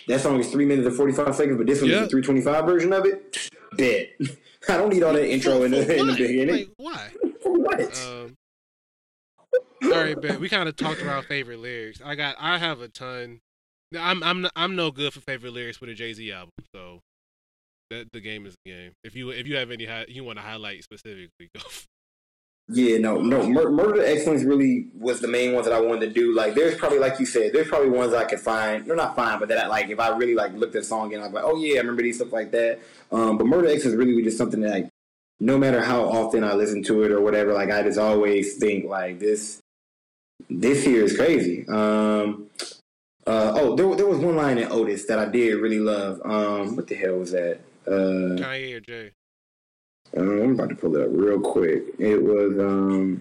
that 0.08 0.20
song 0.20 0.40
is 0.40 0.50
three 0.50 0.64
minutes 0.64 0.86
and 0.88 0.96
forty 0.96 1.12
five 1.12 1.34
seconds, 1.34 1.56
but 1.58 1.66
this 1.66 1.80
one 1.80 1.90
is 1.90 1.96
Yeah. 1.96 2.02
the 2.02 2.08
three 2.08 2.22
twenty 2.22 2.40
five 2.40 2.64
version 2.64 2.92
of 2.92 3.04
it. 3.04 3.50
Bet. 3.76 4.08
I 4.68 4.78
don't 4.78 4.88
need 4.92 5.02
all 5.02 5.12
that 5.12 5.28
intro 5.28 5.62
in 5.62 5.72
the, 5.72 5.96
in 5.98 6.06
the 6.06 6.12
beginning. 6.14 6.48
Like, 6.54 6.70
why? 6.78 7.10
For 7.42 7.52
what? 7.52 7.80
Um, 8.06 8.36
all 9.82 9.90
right, 9.90 10.18
Ben. 10.20 10.40
We 10.40 10.48
kind 10.48 10.68
of 10.68 10.76
talked 10.76 11.02
about 11.02 11.26
favorite 11.26 11.58
lyrics. 11.58 12.00
I 12.02 12.14
got. 12.14 12.36
I 12.38 12.58
have 12.58 12.80
a 12.80 12.88
ton. 12.88 13.40
I'm. 13.98 14.22
I'm. 14.22 14.46
I'm 14.56 14.74
no 14.74 14.90
good 14.90 15.12
for 15.12 15.20
favorite 15.20 15.52
lyrics 15.52 15.80
with 15.80 15.90
a 15.90 15.94
Jay 15.94 16.12
Z 16.14 16.32
album. 16.32 16.50
So 16.74 17.00
that 17.90 18.12
the 18.12 18.20
game 18.20 18.46
is 18.46 18.54
the 18.64 18.72
game. 18.72 18.92
If 19.02 19.14
you 19.14 19.30
if 19.30 19.46
you 19.46 19.56
have 19.56 19.70
any 19.70 19.86
hi- 19.86 20.06
you 20.08 20.24
want 20.24 20.38
to 20.38 20.44
highlight 20.44 20.82
specifically, 20.84 21.50
go. 21.54 21.60
Yeah, 22.68 22.96
no, 22.96 23.20
no. 23.20 23.46
Mur- 23.46 23.70
Murder 23.70 24.02
Excellence 24.02 24.42
really 24.42 24.86
was 24.98 25.20
the 25.20 25.28
main 25.28 25.52
ones 25.52 25.66
that 25.66 25.74
I 25.74 25.80
wanted 25.80 26.06
to 26.06 26.12
do. 26.14 26.34
Like, 26.34 26.54
there's 26.54 26.74
probably, 26.78 26.98
like 26.98 27.20
you 27.20 27.26
said, 27.26 27.52
there's 27.52 27.68
probably 27.68 27.90
ones 27.90 28.14
I 28.14 28.24
could 28.24 28.40
find. 28.40 28.86
They're 28.86 28.96
not 28.96 29.14
fine, 29.14 29.38
but 29.38 29.48
that 29.48 29.66
I, 29.66 29.66
like 29.66 29.90
if 29.90 30.00
I 30.00 30.16
really 30.16 30.34
like 30.34 30.54
looked 30.54 30.74
at 30.74 30.80
the 30.80 30.86
song 30.86 31.12
and 31.12 31.22
I'm 31.22 31.30
like, 31.30 31.44
oh 31.44 31.56
yeah, 31.56 31.74
I 31.74 31.80
remember 31.80 32.02
these 32.02 32.16
stuff 32.16 32.32
like 32.32 32.52
that. 32.52 32.78
Um, 33.12 33.36
but 33.36 33.46
Murder 33.46 33.68
Excellence 33.68 33.98
really 33.98 34.14
was 34.14 34.24
just 34.24 34.38
something 34.38 34.60
that, 34.62 34.70
like, 34.70 34.88
no 35.40 35.58
matter 35.58 35.82
how 35.82 36.04
often 36.04 36.42
I 36.42 36.54
listen 36.54 36.82
to 36.84 37.02
it 37.02 37.12
or 37.12 37.20
whatever, 37.20 37.52
like 37.52 37.70
I 37.70 37.82
just 37.82 37.98
always 37.98 38.56
think 38.56 38.86
like 38.86 39.18
this. 39.18 39.60
This 40.48 40.84
here 40.84 41.04
is 41.04 41.16
crazy. 41.16 41.66
Um, 41.68 42.46
uh, 43.26 43.52
oh, 43.56 43.76
there, 43.76 43.94
there 43.94 44.06
was 44.06 44.18
one 44.18 44.36
line 44.36 44.58
in 44.58 44.70
Otis 44.70 45.06
that 45.06 45.18
I 45.18 45.26
did 45.26 45.54
really 45.56 45.80
love. 45.80 46.20
Um, 46.24 46.76
what 46.76 46.86
the 46.86 46.94
hell 46.94 47.16
was 47.16 47.32
that? 47.32 47.60
Uh, 47.86 48.36
Kanye 48.40 48.74
or 48.76 48.80
Jay? 48.80 49.10
um, 50.16 50.28
I'm 50.42 50.50
about 50.52 50.68
to 50.70 50.74
pull 50.76 50.94
it 50.96 51.02
up 51.02 51.08
real 51.12 51.40
quick. 51.40 51.82
It 51.98 52.22
was 52.22 52.58
um 52.58 53.18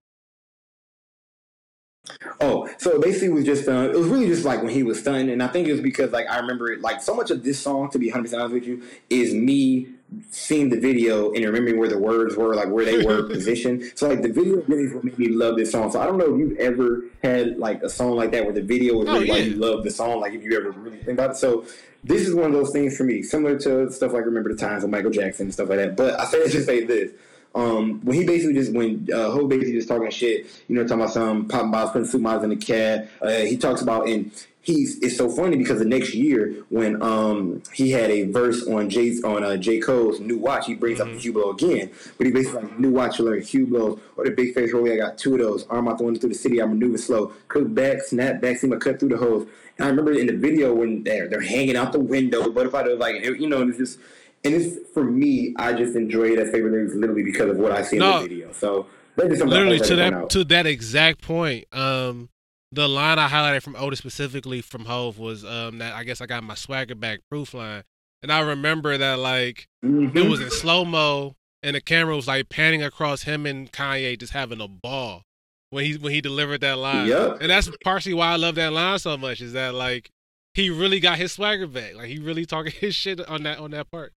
Oh, 2.41 2.69
so 2.77 2.99
basically 2.99 3.30
it 3.30 3.34
was 3.34 3.45
just 3.45 3.68
uh, 3.68 3.90
it 3.90 3.98
was 3.98 4.07
really 4.07 4.27
just 4.27 4.44
like 4.44 4.61
when 4.61 4.72
he 4.73 4.84
was 4.84 4.99
stunned, 4.99 5.30
and 5.30 5.41
I 5.41 5.48
think 5.48 5.68
it 5.68 5.72
was 5.72 5.80
because 5.81 6.11
like 6.11 6.27
I 6.30 6.38
remember 6.40 6.69
it 6.72 6.81
like 6.81 7.02
so 7.02 7.15
much 7.15 7.31
of 7.31 7.44
this 7.44 7.60
song 7.60 7.90
to 7.91 7.98
be 7.99 8.07
100 8.07 8.23
percent 8.23 8.41
honest 8.41 8.53
with 8.56 8.65
you 8.68 8.84
is 9.10 9.34
me 9.34 9.88
seeing 10.30 10.69
the 10.69 10.80
video 10.80 11.31
and 11.31 11.44
remembering 11.45 11.80
where 11.80 11.88
the 11.90 11.98
words 11.98 12.35
were, 12.35 12.53
like 12.56 12.68
where 12.69 12.84
they 12.85 13.03
were 13.03 13.23
positioned. 13.30 13.84
So 13.95 14.10
like 14.10 14.22
the 14.22 14.31
video 14.31 14.61
really 14.68 14.84
is 14.84 14.94
what 14.94 15.03
made 15.06 15.18
me 15.18 15.30
love 15.30 15.56
this 15.56 15.72
song. 15.72 15.91
So 15.91 16.02
I 16.02 16.06
don't 16.06 16.18
know 16.18 16.34
if 16.34 16.40
you've 16.40 16.57
ever 16.60 17.03
had 17.23 17.57
like 17.57 17.81
a 17.81 17.90
song 17.90 18.11
like 18.15 18.31
that 18.31 18.44
where 18.44 18.53
the 18.53 18.61
video 18.61 18.95
was 18.98 19.07
Oh, 19.07 19.14
really 19.14 19.30
why 19.30 19.38
yeah. 19.38 19.45
you 19.45 19.56
love 19.56 19.84
the 19.84 19.90
song. 19.91 20.19
Like 20.19 20.34
if 20.34 20.44
you 20.44 20.56
ever 20.57 20.72
really 20.72 20.98
think 20.98 21.18
about 21.18 21.31
it. 21.31 21.38
So 21.38 21.65
this 22.03 22.27
is 22.27 22.35
one 22.35 22.45
of 22.45 22.53
those 22.53 22.71
things 22.71 22.97
for 22.97 23.03
me, 23.03 23.21
similar 23.21 23.57
to 23.59 23.91
stuff 23.91 24.13
like 24.13 24.25
Remember 24.25 24.53
the 24.53 24.59
Times 24.59 24.84
with 24.84 24.91
Michael 24.91 25.11
Jackson 25.11 25.47
and 25.47 25.53
stuff 25.53 25.69
like 25.69 25.77
that. 25.77 25.95
But 25.95 26.19
I 26.19 26.25
say 26.25 26.43
to 26.49 26.63
say 26.63 26.84
this. 26.84 27.11
Um, 27.55 28.01
when 28.03 28.17
he 28.17 28.25
basically 28.25 28.55
just 28.55 28.73
when 28.73 29.07
uh, 29.13 29.30
Hov 29.30 29.47
basically 29.47 29.73
just 29.73 29.88
talking 29.88 30.09
shit, 30.09 30.47
you 30.67 30.75
know, 30.75 30.84
talking 30.84 31.01
about 31.01 31.13
some 31.13 31.47
popping 31.47 31.71
bottles, 31.71 31.91
putting 31.91 32.07
soup 32.07 32.21
miles 32.21 32.43
in 32.43 32.49
the 32.49 32.55
cat. 32.55 33.09
Uh, 33.21 33.30
he 33.30 33.57
talks 33.57 33.81
about 33.81 34.07
and 34.07 34.31
he's 34.64 34.98
it's 34.99 35.18
so 35.18 35.30
funny 35.30 35.57
because 35.57 35.77
the 35.77 35.85
next 35.85 36.14
year 36.14 36.56
when 36.69 37.02
um 37.03 37.61
he 37.73 37.91
had 37.91 38.10
a 38.10 38.23
verse 38.23 38.65
on 38.65 38.90
Jay's 38.90 39.23
on 39.23 39.44
uh, 39.44 39.57
J 39.57 39.80
Cole's 39.80 40.19
new 40.19 40.38
watch, 40.38 40.65
he 40.65 40.73
brings 40.73 40.99
up 40.99 41.07
the 41.07 41.18
Hublot 41.18 41.61
again, 41.61 41.91
but 42.18 42.26
he 42.26 42.34
basically 42.34 42.64
like 42.64 42.80
new 42.80 42.91
watch 42.91 43.19
like 43.19 43.40
Hublot 43.41 43.99
or 44.18 44.23
the 44.26 44.31
big 44.31 44.53
face 44.53 44.72
rollie. 44.73 44.94
I 44.94 44.98
got 44.98 45.18
two 45.18 45.34
of 45.34 45.40
those. 45.40 45.68
Arm 45.68 45.88
out 45.88 45.98
the 45.98 46.06
window 46.06 46.19
through 46.19 46.30
the 46.30 46.35
city. 46.35 46.61
I 46.61 46.65
maneuver 46.65 46.98
slow. 46.98 47.34
Cook 47.49 47.73
back, 47.73 48.02
snap 48.02 48.41
back, 48.41 48.57
seem 48.57 48.73
I 48.73 48.77
cut 48.77 48.99
through 48.99 49.10
the 49.10 49.18
hose. 49.18 49.48
And 49.77 49.85
I 49.85 49.90
remember 49.90 50.14
in 50.14 50.27
the 50.27 50.38
video 50.38 50.73
when 50.73 51.03
they're 51.03 51.27
they're 51.27 51.41
hanging 51.41 51.76
out 51.76 51.91
the 51.91 51.99
window, 51.99 52.41
the 52.44 52.49
butterfly 52.49 52.84
was 52.84 52.99
like 52.99 53.23
you 53.23 53.48
know, 53.48 53.61
and 53.61 53.69
it's 53.69 53.80
just 53.80 53.99
and 54.45 54.53
it's 54.53 54.90
for 54.94 55.03
me, 55.03 55.53
I 55.57 55.73
just 55.73 55.95
enjoy 55.95 56.31
it 56.31 56.40
as 56.40 56.52
favorite 56.52 56.72
lyrics 56.72 56.94
literally 56.95 57.23
because 57.23 57.49
of 57.49 57.57
what 57.57 57.72
I 57.72 57.81
see 57.81 57.98
No. 57.98 58.18
in 58.18 58.23
the 58.23 58.30
video. 58.30 58.52
So 58.53 58.88
that's 59.15 59.30
just 59.30 59.40
something 59.40 59.57
I 59.57 59.61
Literally 59.61 59.80
to 59.80 59.95
that 59.98 60.30
to 60.31 60.44
that 60.45 60.65
exact 60.68 61.22
point. 61.22 61.65
Um, 61.73 62.30
the 62.73 62.87
line 62.89 63.19
I 63.19 63.27
highlighted 63.29 63.61
from 63.61 63.75
Otis 63.75 63.99
specifically 63.99 64.61
from 64.61 64.85
Hov 64.85 65.17
was 65.19 65.43
um 65.45 65.77
that 65.79 65.93
I 65.93 66.03
guess 66.03 66.21
I 66.21 66.25
got 66.25 66.43
my 66.43 66.55
swagger 66.55 66.95
back 66.95 67.19
proof 67.29 67.53
line, 67.53 67.83
and 68.21 68.31
I 68.31 68.39
remember 68.41 68.97
that 68.97 69.19
like 69.19 69.67
Mhm. 69.83 70.15
it 70.15 70.27
was 70.29 70.41
in 70.41 70.49
slow 70.49 70.83
mo 70.85 71.35
and 71.61 71.75
the 71.75 71.81
camera 71.81 72.15
was 72.15 72.27
like 72.27 72.49
panning 72.49 72.83
across 72.83 73.23
him 73.23 73.45
and 73.45 73.71
Kanye 73.71 74.19
just 74.19 74.33
having 74.33 74.59
a 74.59 74.67
ball 74.67 75.23
when 75.69 75.85
he 75.85 75.97
when 75.97 76.11
he 76.13 76.21
delivered 76.21 76.61
that 76.61 76.77
line. 76.77 77.07
Yep. 77.07 77.37
And 77.41 77.49
that's 77.49 77.69
partially 77.83 78.13
why 78.13 78.31
I 78.33 78.35
love 78.37 78.55
that 78.55 78.73
line 78.73 78.99
so 78.99 79.17
much 79.17 79.39
is 79.41 79.53
that 79.53 79.73
like 79.73 80.09
he 80.53 80.69
really 80.69 80.99
got 80.99 81.17
his 81.17 81.31
swagger 81.31 81.67
back. 81.67 81.95
Like 81.95 82.07
he 82.09 82.19
really 82.19 82.45
talking 82.45 82.71
his 82.79 82.95
shit 82.95 83.19
on 83.27 83.43
that 83.43 83.59
on 83.59 83.71
that 83.71 83.89
part. 83.91 84.13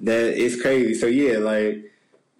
That 0.00 0.34
is 0.34 0.60
crazy. 0.60 0.94
So 0.94 1.06
yeah, 1.06 1.38
like 1.38 1.90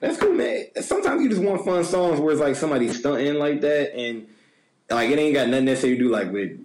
that's 0.00 0.18
cool, 0.18 0.32
man. 0.34 0.66
Sometimes 0.80 1.22
you 1.22 1.28
just 1.28 1.42
want 1.42 1.64
fun 1.64 1.84
songs 1.84 2.20
where 2.20 2.32
it's 2.32 2.40
like 2.40 2.56
somebody 2.56 2.88
stunting 2.92 3.34
like 3.34 3.60
that, 3.62 3.94
and 3.96 4.26
like 4.90 5.10
it 5.10 5.18
ain't 5.18 5.34
got 5.34 5.48
nothing 5.48 5.64
necessarily 5.66 5.98
to 5.98 6.04
do 6.04 6.10
like 6.10 6.30
with. 6.32 6.64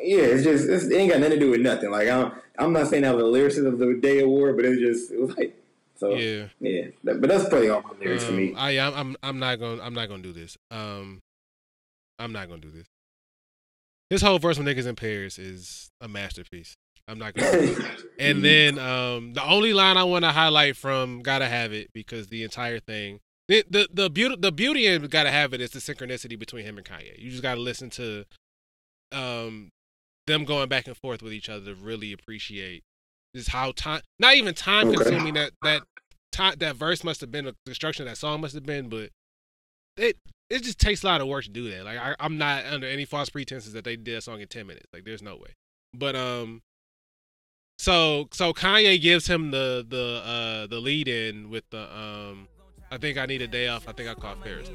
Yeah, 0.00 0.22
it's 0.22 0.44
just 0.44 0.68
it's, 0.68 0.84
it 0.84 0.94
ain't 0.96 1.10
got 1.10 1.20
nothing 1.20 1.38
to 1.38 1.44
do 1.44 1.50
with 1.50 1.60
nothing. 1.60 1.90
Like 1.90 2.08
I'm 2.08 2.32
I'm 2.58 2.72
not 2.72 2.88
saying 2.88 3.02
that 3.02 3.14
was 3.14 3.24
the 3.24 3.30
lyricist 3.30 3.66
of 3.66 3.78
the 3.78 3.94
day 4.00 4.20
award, 4.20 4.56
but 4.56 4.64
it 4.64 4.70
was 4.70 4.78
just 4.78 5.10
it 5.12 5.20
was 5.20 5.36
like 5.36 5.54
so 5.96 6.14
Yeah. 6.14 6.46
yeah. 6.60 6.86
That- 7.04 7.20
But 7.20 7.28
that's 7.28 7.48
probably 7.48 7.70
all 7.70 7.82
my 7.82 7.90
lyrics 7.98 8.24
for 8.24 8.32
me. 8.32 8.50
Um, 8.52 8.56
I 8.58 8.78
I'm 8.78 8.94
I'm 8.94 9.16
I'm 9.22 9.38
not 9.38 9.58
gonna 9.58 9.82
I'm 9.82 9.94
not 9.94 10.08
going 10.08 10.22
to 10.22 10.32
do 10.32 10.38
this. 10.38 10.56
Um 10.70 11.20
I'm 12.20 12.32
not 12.32 12.48
going 12.48 12.60
to 12.60 12.68
do 12.68 12.76
this. 12.76 12.86
This 14.10 14.22
whole 14.22 14.38
verse 14.38 14.58
with 14.58 14.66
niggas 14.66 14.86
in 14.86 14.96
Paris 14.96 15.38
is 15.38 15.90
a 16.00 16.08
masterpiece. 16.08 16.76
I'm 17.08 17.18
not 17.18 17.34
going 17.34 17.50
to 17.50 17.74
do 17.74 17.80
it. 17.82 18.04
And 18.18 18.44
then 18.44 18.78
um 18.78 19.32
the 19.34 19.44
only 19.44 19.72
line 19.72 19.96
I 19.96 20.04
want 20.04 20.24
to 20.24 20.32
highlight 20.32 20.76
from 20.76 21.20
Gotta 21.20 21.46
Have 21.46 21.72
It 21.72 21.90
because 21.92 22.28
the 22.28 22.42
entire 22.44 22.80
thing 22.80 23.20
the 23.48 23.64
the, 23.68 23.88
the 23.92 24.10
beauty 24.10 24.36
the 24.38 24.52
beauty 24.52 24.86
in 24.86 25.02
Gotta 25.06 25.30
Have 25.30 25.54
It 25.54 25.60
is 25.60 25.70
the 25.70 25.78
synchronicity 25.78 26.38
between 26.38 26.64
him 26.64 26.76
and 26.76 26.86
Kanye. 26.86 27.18
You 27.18 27.30
just 27.30 27.42
got 27.42 27.54
to 27.54 27.60
listen 27.60 27.90
to 27.90 28.24
um 29.12 29.70
them 30.26 30.44
going 30.44 30.68
back 30.68 30.86
and 30.86 30.96
forth 30.96 31.22
with 31.22 31.32
each 31.32 31.48
other 31.48 31.64
to 31.66 31.74
really 31.74 32.12
appreciate 32.12 32.82
just 33.34 33.48
how 33.48 33.72
time 33.72 34.02
not 34.18 34.34
even 34.34 34.54
time 34.54 34.88
Okay. 34.88 34.96
consuming 34.98 35.34
that 35.34 35.52
that 35.62 35.82
time 36.32 36.54
that 36.58 36.76
verse 36.76 37.02
must 37.02 37.20
have 37.22 37.30
been 37.30 37.46
the 37.46 37.56
construction 37.64 38.02
of 38.06 38.10
that 38.12 38.16
song 38.16 38.40
must 38.40 38.54
have 38.54 38.66
been, 38.66 38.88
but 38.88 39.10
it 39.96 40.18
it 40.50 40.62
just 40.62 40.78
takes 40.78 41.02
a 41.02 41.06
lot 41.06 41.20
of 41.20 41.26
work 41.28 41.44
to 41.44 41.50
do 41.50 41.70
that. 41.70 41.84
Like 41.84 41.98
I, 41.98 42.14
I'm 42.20 42.38
not 42.38 42.64
under 42.66 42.86
any 42.86 43.04
false 43.04 43.28
pretenses 43.30 43.72
that 43.72 43.84
they 43.84 43.96
did 43.96 44.16
a 44.16 44.20
song 44.20 44.40
in 44.40 44.48
ten 44.48 44.66
minutes. 44.66 44.86
Like 44.92 45.04
there's 45.04 45.22
no 45.22 45.36
way. 45.36 45.54
But 45.94 46.14
um, 46.16 46.60
so 47.78 48.28
so 48.32 48.52
Kanye 48.52 49.00
gives 49.00 49.26
him 49.26 49.50
the 49.50 49.86
the 49.88 50.22
uh 50.24 50.66
the 50.66 50.80
lead 50.80 51.08
in 51.08 51.48
with 51.50 51.64
the 51.70 51.82
um. 51.96 52.48
I 52.90 52.96
think 52.96 53.18
I 53.18 53.26
need 53.26 53.42
a 53.42 53.46
day 53.46 53.68
off. 53.68 53.86
I 53.86 53.92
think 53.92 54.08
I 54.08 54.14
caught 54.14 54.42
Paris. 54.42 54.70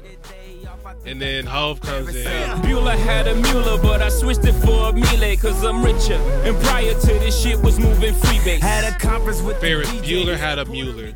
And 1.04 1.20
then 1.20 1.46
Hov 1.46 1.80
comes 1.80 2.14
in. 2.14 2.24
Bueller 2.62 2.96
had 2.96 3.26
a 3.26 3.34
Muller, 3.34 3.76
but 3.82 4.00
I 4.00 4.08
switched 4.08 4.44
it 4.44 4.52
for 4.52 4.90
a 4.90 4.92
Mille, 4.92 5.36
cause 5.36 5.64
I'm 5.64 5.84
richer. 5.84 6.14
And 6.44 6.56
prior 6.62 6.94
to 6.94 7.06
this 7.06 7.42
shit 7.42 7.60
was 7.60 7.76
moving 7.80 8.14
freebase. 8.14 8.60
Had 8.60 8.84
a 8.84 8.96
conference 9.00 9.42
with 9.42 9.60
Ferris 9.60 9.90
Bueller 9.90 10.36
had 10.36 10.60
a 10.60 10.64
Muller, 10.64 11.14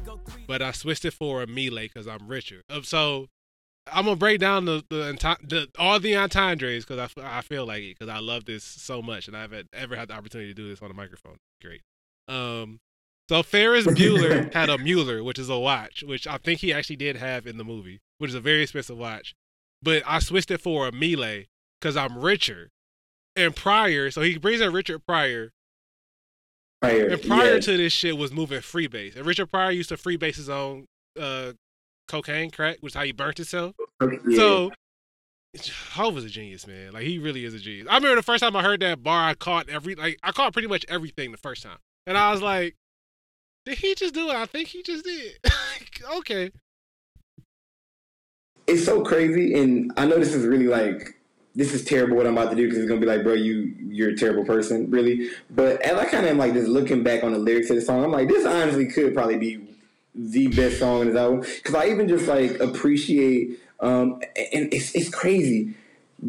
but 0.49 0.61
I 0.61 0.73
switched 0.73 1.05
it 1.05 1.13
for 1.13 1.45
a 1.45 1.47
Mille 1.47 1.77
because 1.83 2.09
I'm 2.09 2.27
richer. 2.27 2.63
Um, 2.69 2.83
So 2.83 3.29
I'm 3.93 4.05
gonna 4.05 4.17
break 4.17 4.41
down 4.41 4.65
the 4.65 4.85
the, 4.89 5.17
the 5.43 5.69
all 5.79 6.01
the 6.01 6.17
entendres 6.17 6.85
because 6.85 7.11
I, 7.17 7.39
I 7.39 7.41
feel 7.43 7.67
like 7.67 7.83
it 7.83 7.99
because 7.99 8.13
I 8.13 8.19
love 8.21 8.45
this 8.45 8.65
so 8.65 9.03
much 9.03 9.29
and 9.29 9.37
I 9.37 9.43
haven't 9.43 9.69
ever 9.73 9.97
had 9.97 10.09
the 10.09 10.15
opportunity 10.15 10.51
to 10.51 10.55
do 10.55 10.69
this 10.69 10.83
on 10.83 10.91
a 10.91 10.95
microphone. 10.95 11.39
Great. 11.63 11.83
Um, 12.29 12.81
so 13.29 13.43
Ferris 13.43 13.87
Bueller 13.87 14.53
had 14.53 14.71
a 14.71 14.79
Muller, 14.79 15.23
which 15.23 15.39
is 15.39 15.49
a 15.49 15.59
watch, 15.59 16.03
which 16.03 16.27
I 16.27 16.39
think 16.39 16.61
he 16.61 16.73
actually 16.73 16.97
did 16.97 17.17
have 17.17 17.47
in 17.47 17.59
the 17.59 17.65
movie, 17.65 18.01
which 18.19 18.31
is 18.31 18.35
a 18.35 18.41
very 18.41 18.63
expensive 18.63 18.97
watch. 18.97 19.35
But 19.83 20.03
I 20.07 20.19
switched 20.19 20.51
it 20.51 20.61
for 20.61 20.89
a 20.89 20.93
Mille 20.93 21.45
because 21.81 21.97
I'm 21.97 22.19
richer. 22.19 22.71
And 23.37 23.55
prior, 23.55 24.11
so 24.11 24.23
he 24.23 24.37
brings 24.39 24.61
in 24.61 24.73
Richard 24.73 25.07
Pryor, 25.07 25.53
Prior, 26.81 27.09
and 27.09 27.23
prior 27.23 27.55
yeah. 27.55 27.61
to 27.61 27.77
this 27.77 27.93
shit 27.93 28.17
was 28.17 28.33
moving 28.33 28.61
freebase. 28.61 29.17
And 29.17 29.27
Richard 29.27 29.51
Pryor 29.51 29.71
used 29.71 29.89
to 29.91 29.97
freebase 29.97 30.37
his 30.37 30.49
own 30.49 30.87
uh, 31.21 31.53
cocaine 32.09 32.51
crack, 32.51 32.79
which 32.81 32.93
is 32.93 32.97
how 32.97 33.05
he 33.05 33.13
burnt 33.13 33.39
himself. 33.39 33.75
Oh, 34.01 34.11
yeah. 34.11 34.37
So 34.37 34.71
Hov 35.93 36.15
was 36.15 36.25
a 36.25 36.29
genius, 36.29 36.67
man. 36.67 36.93
Like 36.93 37.05
he 37.05 37.19
really 37.19 37.45
is 37.45 37.55
a 37.55 37.59
genius. 37.59 37.87
I 37.89 37.97
remember 37.97 38.17
the 38.17 38.23
first 38.23 38.43
time 38.43 38.57
I 38.57 38.63
heard 38.63 38.81
that 38.81 39.03
bar, 39.03 39.29
I 39.29 39.35
caught 39.35 39.69
every 39.69 39.95
like 39.95 40.19
I 40.23 40.33
caught 40.33 40.53
pretty 40.53 40.69
much 40.69 40.85
everything 40.89 41.33
the 41.33 41.39
first 41.39 41.63
time, 41.63 41.79
and 42.07 42.19
I 42.19 42.31
was 42.31 42.43
like, 42.43 42.77
"Did 43.65 43.79
he 43.79 43.95
just 43.95 44.15
do 44.15 44.29
it? 44.29 44.35
I 44.35 44.47
think 44.47 44.69
he 44.69 44.83
just 44.83 45.05
did." 45.05 45.39
okay, 46.19 46.51
it's 48.67 48.85
so 48.85 49.03
crazy, 49.03 49.55
and 49.55 49.93
I 49.97 50.07
know 50.07 50.19
this 50.19 50.35
is 50.35 50.47
really 50.47 50.67
like 50.67 51.15
this 51.55 51.73
is 51.73 51.85
terrible 51.85 52.17
what 52.17 52.27
I'm 52.27 52.37
about 52.37 52.51
to 52.51 52.57
do 52.57 52.65
because 52.65 52.79
it's 52.79 52.89
gonna 52.89 53.01
be 53.01 53.07
like, 53.07 53.25
bro, 53.25 53.33
you 53.33 53.75
you're 53.89 54.11
a 54.11 54.17
terrible 54.17 54.45
person, 54.45 54.91
really. 54.91 55.31
But 55.51 55.81
as 55.83 55.99
I 55.99 56.05
kind 56.05 56.25
of 56.25 56.31
am 56.31 56.39
like 56.39 56.53
just 56.53 56.69
looking 56.69 57.03
back 57.03 57.25
on 57.25 57.33
the 57.33 57.39
lyrics 57.39 57.71
of 57.71 57.77
the 57.77 57.83
song, 57.83 58.05
I'm 58.05 58.13
like, 58.13 58.29
this 58.29 58.45
honestly 58.47 58.87
could 58.87 59.15
probably 59.15 59.39
be 59.39 59.78
the 60.19 60.49
best 60.49 60.81
song 60.81 61.03
in 61.03 61.09
this 61.09 61.17
album 61.17 61.41
because 61.41 61.75
I 61.75 61.87
even 61.89 62.09
just 62.09 62.27
like 62.27 62.59
appreciate, 62.59 63.61
um, 63.79 64.21
and 64.53 64.73
it's 64.75 64.95
it's 64.95 65.09
crazy. 65.09 65.75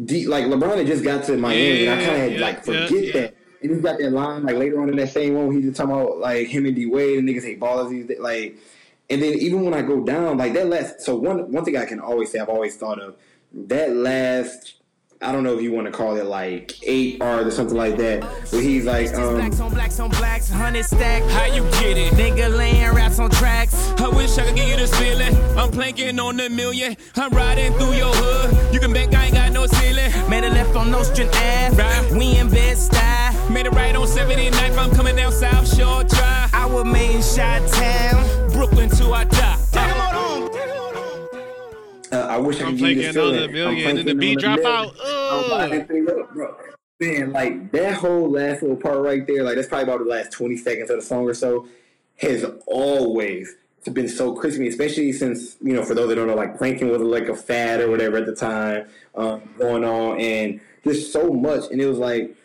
D, 0.04 0.26
like 0.26 0.44
LeBron 0.44 0.76
had 0.76 0.86
just 0.86 1.02
got 1.02 1.24
to 1.24 1.36
Miami, 1.36 1.86
and 1.86 2.00
I 2.00 2.04
kind 2.04 2.16
of 2.16 2.20
had 2.20 2.32
Yeah, 2.34 2.40
like 2.40 2.64
forget 2.64 2.92
yeah. 2.92 3.12
that. 3.12 3.36
And 3.62 3.72
he's 3.72 3.82
got 3.82 3.98
that 3.98 4.10
line 4.10 4.44
like 4.44 4.56
later 4.56 4.80
on 4.80 4.88
in 4.88 4.96
that 4.96 5.10
same 5.10 5.34
one, 5.34 5.52
he's 5.52 5.64
just 5.64 5.76
talking 5.76 5.92
about 5.92 6.18
like 6.18 6.46
him 6.46 6.64
and 6.64 6.74
D 6.76 6.86
Wade 6.86 7.18
and 7.18 7.28
niggas 7.28 7.42
hate 7.42 7.60
ballers. 7.60 7.90
These 7.90 8.06
days, 8.06 8.20
like, 8.20 8.56
and 9.10 9.20
then 9.20 9.34
even 9.34 9.64
when 9.64 9.74
I 9.74 9.82
go 9.82 10.02
down, 10.04 10.38
like 10.38 10.54
that 10.54 10.68
last. 10.68 11.02
So 11.02 11.16
one 11.16 11.50
one 11.50 11.64
thing 11.64 11.76
I 11.76 11.84
can 11.84 12.00
always 12.00 12.30
say, 12.30 12.38
I've 12.38 12.48
always 12.48 12.76
thought 12.76 13.00
of 13.00 13.16
that 13.52 13.92
last. 13.92 14.74
I 15.22 15.32
don't 15.32 15.42
know 15.44 15.54
if 15.54 15.60
you 15.60 15.70
want 15.70 15.86
to 15.86 15.92
call 15.92 16.16
it 16.16 16.24
like 16.24 16.78
eight 16.82 17.18
bars 17.18 17.46
or 17.46 17.50
something 17.50 17.76
like 17.76 17.98
that, 17.98 18.24
where 18.50 18.62
he's 18.62 18.86
like, 18.86 19.12
um, 19.14 19.34
Blacks 19.34 19.60
on 19.60 19.70
blacks 19.70 20.00
on 20.00 20.08
blacks, 20.08 20.48
hundred 20.48 20.84
stack. 20.84 21.22
How 21.24 21.44
you 21.44 21.62
get 21.72 21.98
it? 21.98 22.14
Nigga 22.14 22.56
laying 22.56 22.94
raps 22.94 23.18
on 23.18 23.28
tracks. 23.28 23.74
I 23.98 24.08
wish 24.08 24.38
I 24.38 24.46
could 24.46 24.56
give 24.56 24.66
you 24.66 24.76
this 24.76 24.98
feeling. 24.98 25.36
I'm 25.58 25.70
planking 25.70 26.18
on 26.18 26.38
the 26.38 26.48
million. 26.48 26.96
I'm 27.16 27.30
riding 27.32 27.70
through 27.74 27.92
your 27.92 28.14
hood. 28.14 28.72
You 28.72 28.80
can 28.80 28.94
bet 28.94 29.14
I 29.14 29.26
ain't 29.26 29.34
got 29.34 29.52
no 29.52 29.66
ceiling. 29.66 30.10
Made 30.30 30.44
a 30.44 30.48
left 30.48 30.74
on 30.74 30.90
Nostrand 30.90 31.28
Ave. 31.34 31.76
Right. 31.76 32.12
We 32.12 32.38
in 32.38 32.48
Bed-Stuy. 32.48 33.50
Made 33.50 33.66
it 33.66 33.72
right 33.72 33.94
on 33.94 34.06
79th. 34.06 34.78
I'm 34.78 34.90
coming 34.92 35.16
down 35.16 35.32
South 35.32 35.68
Shore 35.76 36.02
Drive. 36.02 36.54
I 36.54 36.64
was 36.64 36.86
made 36.86 37.16
in 37.16 37.22
Shot 37.22 37.68
Town. 37.68 38.52
Brooklyn 38.52 38.88
till 38.88 39.12
I 39.12 39.24
die. 39.24 39.50
Uh, 42.12 42.26
I 42.28 42.38
wish 42.38 42.60
I 42.60 42.66
I'm 42.66 42.72
could 42.72 42.78
give 42.78 42.96
you 42.96 43.02
this 43.12 43.16
another 43.16 43.48
feeling. 43.48 43.74
Million, 43.76 43.98
and 43.98 44.08
the 44.08 44.14
beat 44.14 44.38
drop 44.38 44.60
out. 44.60 44.94
I'm 45.04 45.72
Ugh. 45.72 46.10
up, 46.20 46.34
bro. 46.34 46.56
Man, 46.98 47.32
like 47.32 47.72
that 47.72 47.94
whole 47.94 48.30
last 48.30 48.62
little 48.62 48.76
part 48.76 48.98
right 48.98 49.26
there, 49.26 49.42
like 49.42 49.56
that's 49.56 49.68
probably 49.68 49.84
about 49.84 50.04
the 50.04 50.10
last 50.10 50.32
20 50.32 50.56
seconds 50.58 50.90
of 50.90 50.96
the 50.96 51.02
song 51.02 51.24
or 51.24 51.34
so, 51.34 51.66
has 52.18 52.44
always 52.66 53.54
been 53.92 54.08
so 54.08 54.34
crispy, 54.34 54.68
especially 54.68 55.12
since, 55.12 55.56
you 55.62 55.72
know, 55.72 55.82
for 55.82 55.94
those 55.94 56.08
that 56.08 56.16
don't 56.16 56.26
know, 56.26 56.34
like 56.34 56.58
planking 56.58 56.90
was 56.90 57.00
like 57.00 57.28
a 57.28 57.34
fad 57.34 57.80
or 57.80 57.90
whatever 57.90 58.18
at 58.18 58.26
the 58.26 58.34
time 58.34 58.86
um, 59.14 59.42
going 59.58 59.84
on, 59.84 60.20
and 60.20 60.60
just 60.84 61.12
so 61.12 61.32
much. 61.32 61.70
And 61.70 61.80
it 61.80 61.86
was 61.86 61.98
like, 61.98 62.36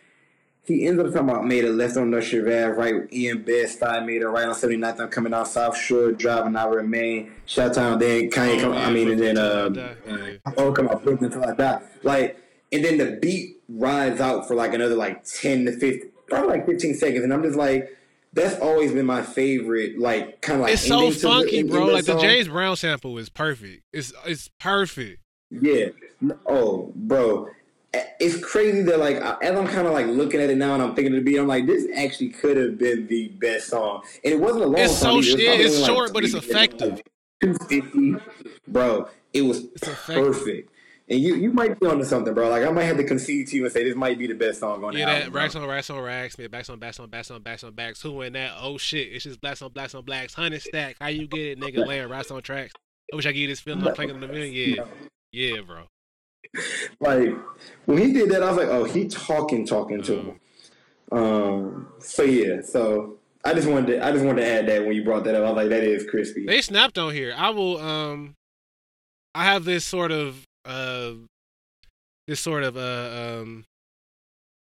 he 0.68 0.86
ends 0.88 1.00
up 1.00 1.08
talking 1.14 1.30
about 1.30 1.46
made 1.46 1.64
a 1.66 1.70
left 1.70 1.98
on 1.98 2.12
Nusher 2.12 2.42
Ave, 2.42 2.78
right 2.78 2.96
with 2.96 3.14
Ian 3.14 3.44
Best, 3.44 3.84
I 3.84 4.00
made 4.00 4.22
a 4.24 4.28
right 4.28 4.46
on 4.48 4.54
79th. 4.54 5.00
I'm 5.00 5.10
coming 5.10 5.34
out 5.34 5.48
South 5.48 5.78
Shore, 5.78 6.12
driving, 6.12 6.56
I 6.56 6.66
remain. 6.66 7.32
Shout 7.46 7.78
out, 7.78 8.00
then 8.00 8.30
Kanye, 8.30 8.60
come, 8.62 8.74
I 8.74 8.90
mean, 8.92 9.12
and 9.12 9.20
then, 9.20 9.38
uh, 9.38 9.96
oh, 10.58 10.72
come 10.72 10.88
on, 10.88 11.04
Brooklyn 11.04 11.32
until 11.32 11.50
I 11.50 11.54
die. 11.56 11.82
Like, 12.04 12.42
and 12.72 12.84
then 12.84 12.98
the 12.98 13.18
beat 13.22 13.58
rides 13.70 14.20
out 14.20 14.48
for 14.48 14.56
like 14.56 14.74
another 14.74 14.96
like 14.96 15.24
10 15.24 15.66
to 15.66 15.72
15, 15.72 16.12
probably 16.28 16.50
like 16.50 16.66
15 16.66 16.96
seconds. 16.96 17.24
And 17.24 17.34
I'm 17.34 17.44
just 17.44 17.56
like, 17.58 17.96
that's 18.34 18.60
always 18.60 18.92
been 18.92 19.06
my 19.06 19.22
favorite, 19.22 19.98
like, 19.98 20.42
kind 20.42 20.58
of 20.60 20.64
like, 20.64 20.74
it's 20.74 20.86
so 20.88 21.10
the- 21.10 21.20
funky, 21.20 21.60
in 21.60 21.68
bro. 21.68 21.86
Like 21.86 22.06
the. 22.06 22.20
James 22.20 22.48
Brown 22.50 22.76
sample 22.76 23.18
is 23.18 23.30
perfect. 23.30 23.84
It's 23.94 24.12
it's 24.26 24.50
perfect. 24.60 25.22
Yeah. 25.52 25.88
Oh, 26.46 26.92
bro. 26.96 27.50
It's 28.20 28.44
crazy 28.44 28.82
that 28.84 29.00
like 29.00 29.18
as 29.18 29.58
I'm 29.58 29.68
kind 29.68 29.88
of 29.88 29.94
like 29.94 30.08
looking 30.08 30.40
at 30.42 30.50
it 30.50 30.58
now 30.58 30.74
and 30.74 30.84
I'm 30.84 30.96
thinking 30.96 31.14
of 31.16 31.24
the 31.24 31.32
beat, 31.32 31.38
I'm 31.40 31.48
like, 31.48 31.66
this 31.66 31.86
actually 31.96 32.30
could 32.30 32.58
have 32.58 32.78
been 32.78 33.08
the 33.08 33.30
best 33.30 33.68
song, 33.68 34.04
and 34.24 34.34
it 34.34 34.40
wasn't 34.40 34.64
a 34.64 34.68
long 34.68 34.80
It's 34.82 34.98
song. 34.98 35.22
so. 35.24 35.32
It 35.36 35.40
sh- 35.40 35.42
yeah, 35.42 35.50
probably 35.50 35.66
it's 35.66 35.80
like, 35.80 35.86
short, 35.92 36.14
but 36.14 36.24
it's 36.24 36.34
effective. 36.34 37.02
Two 37.42 37.54
fifty, 37.70 38.16
bro. 38.68 39.08
It 39.34 39.42
was 39.42 39.62
perfect, 39.82 40.72
and 41.10 41.20
you 41.20 41.36
you 41.36 41.52
might 41.52 41.78
be 41.80 41.86
onto 41.86 42.06
something, 42.06 42.34
bro. 42.34 42.50
Like 42.50 42.64
I 42.66 42.72
might 42.72 42.84
have 42.86 42.98
to 42.98 43.04
concede 43.04 43.48
to 43.50 43.56
you 43.58 43.66
and 43.66 43.74
say 43.74 43.84
this 43.84 43.96
might 43.96 44.18
be 44.18 44.28
the 44.28 44.34
best 44.34 44.62
song 44.62 44.84
on 44.86 44.94
the 44.94 45.00
Yeah, 45.00 45.06
that 45.08 45.16
album. 45.18 45.34
bro. 45.34 45.42
racks 45.42 45.56
on 45.56 45.68
racks 45.68 45.90
on 45.90 46.02
racks, 46.02 46.38
man. 46.38 46.50
Backs 46.50 46.70
on 46.70 46.80
backs 46.80 47.00
on 47.00 47.10
backs 47.10 47.32
on 47.32 47.42
backs 47.42 47.64
on 47.66 47.74
backs. 47.74 48.02
Who 48.02 48.22
in 48.22 48.34
that? 48.34 48.54
Oh 48.60 48.78
shit! 48.78 49.10
It's 49.12 49.26
just 49.26 49.42
blacks 49.42 49.62
on 49.62 49.72
blacks 49.72 49.94
on 49.94 50.04
blacks. 50.06 50.34
Hundred 50.34 50.62
stack. 50.62 50.96
How 51.02 51.08
you 51.08 51.28
get 51.28 51.42
it, 51.42 51.60
nigga? 51.60 51.86
Laying 51.86 52.08
racks 52.10 52.32
on 52.32 52.42
tracks. 52.42 52.72
I 53.12 53.16
wish 53.18 53.26
I 53.26 53.30
could 53.30 53.36
get 53.38 53.48
this 53.48 53.60
feeling. 53.60 53.86
I'm 53.86 53.94
playing 53.94 54.12
on 54.12 54.20
the 54.22 54.28
million. 54.28 54.76
Yeah, 54.78 54.86
yeah, 55.56 55.62
bro. 55.62 55.84
Like 57.00 57.30
when 57.86 57.98
he 57.98 58.14
did 58.14 58.30
that, 58.30 58.44
I 58.44 58.50
was 58.50 58.58
like, 58.58 58.68
oh, 58.68 58.84
he 58.84 59.08
talking, 59.08 59.66
talking 59.66 60.02
to 60.04 60.16
him. 60.16 60.40
Um. 61.12 61.88
So 62.00 62.24
yeah. 62.24 62.62
So 62.62 63.20
I 63.44 63.54
just 63.54 63.68
wanted 63.68 63.88
to, 63.88 64.06
I 64.06 64.12
just 64.12 64.26
wanted 64.26 64.42
to 64.42 64.48
add 64.48 64.68
that 64.68 64.86
when 64.86 64.96
you 64.96 65.04
brought 65.04 65.24
that 65.26 65.36
up. 65.36 65.44
I 65.44 65.50
was 65.52 65.56
like, 65.56 65.70
that 65.70 65.84
is 65.84 66.06
crispy. 66.10 66.46
They 66.46 66.62
snapped 66.62 66.98
on 66.98 67.14
here. 67.14 67.34
I 67.36 67.50
will. 67.52 67.78
Um, 67.78 68.36
I 69.34 69.46
have 69.46 69.66
this 69.66 69.86
sort 69.86 70.12
of 70.12 70.48
uh, 70.66 71.12
this 72.28 72.40
sort 72.40 72.64
of 72.64 72.78
uh 72.78 73.40
um 73.42 73.66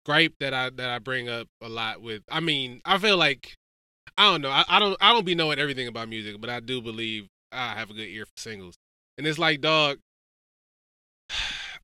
gripe 0.05 0.33
that 0.39 0.53
I 0.53 0.69
that 0.71 0.89
I 0.89 0.99
bring 0.99 1.29
up 1.29 1.47
a 1.61 1.69
lot 1.69 2.01
with. 2.01 2.23
I 2.29 2.39
mean, 2.39 2.81
I 2.85 2.97
feel 2.97 3.17
like 3.17 3.55
I 4.17 4.31
don't 4.31 4.41
know. 4.41 4.51
I, 4.51 4.65
I 4.67 4.79
don't 4.79 4.97
I 5.01 5.13
don't 5.13 5.25
be 5.25 5.35
knowing 5.35 5.59
everything 5.59 5.87
about 5.87 6.09
music, 6.09 6.39
but 6.39 6.49
I 6.49 6.59
do 6.59 6.81
believe 6.81 7.27
I 7.51 7.75
have 7.75 7.89
a 7.89 7.93
good 7.93 8.09
ear 8.09 8.25
for 8.25 8.41
singles. 8.41 8.75
And 9.17 9.25
it's 9.25 9.39
like, 9.39 9.61
dog, 9.61 9.97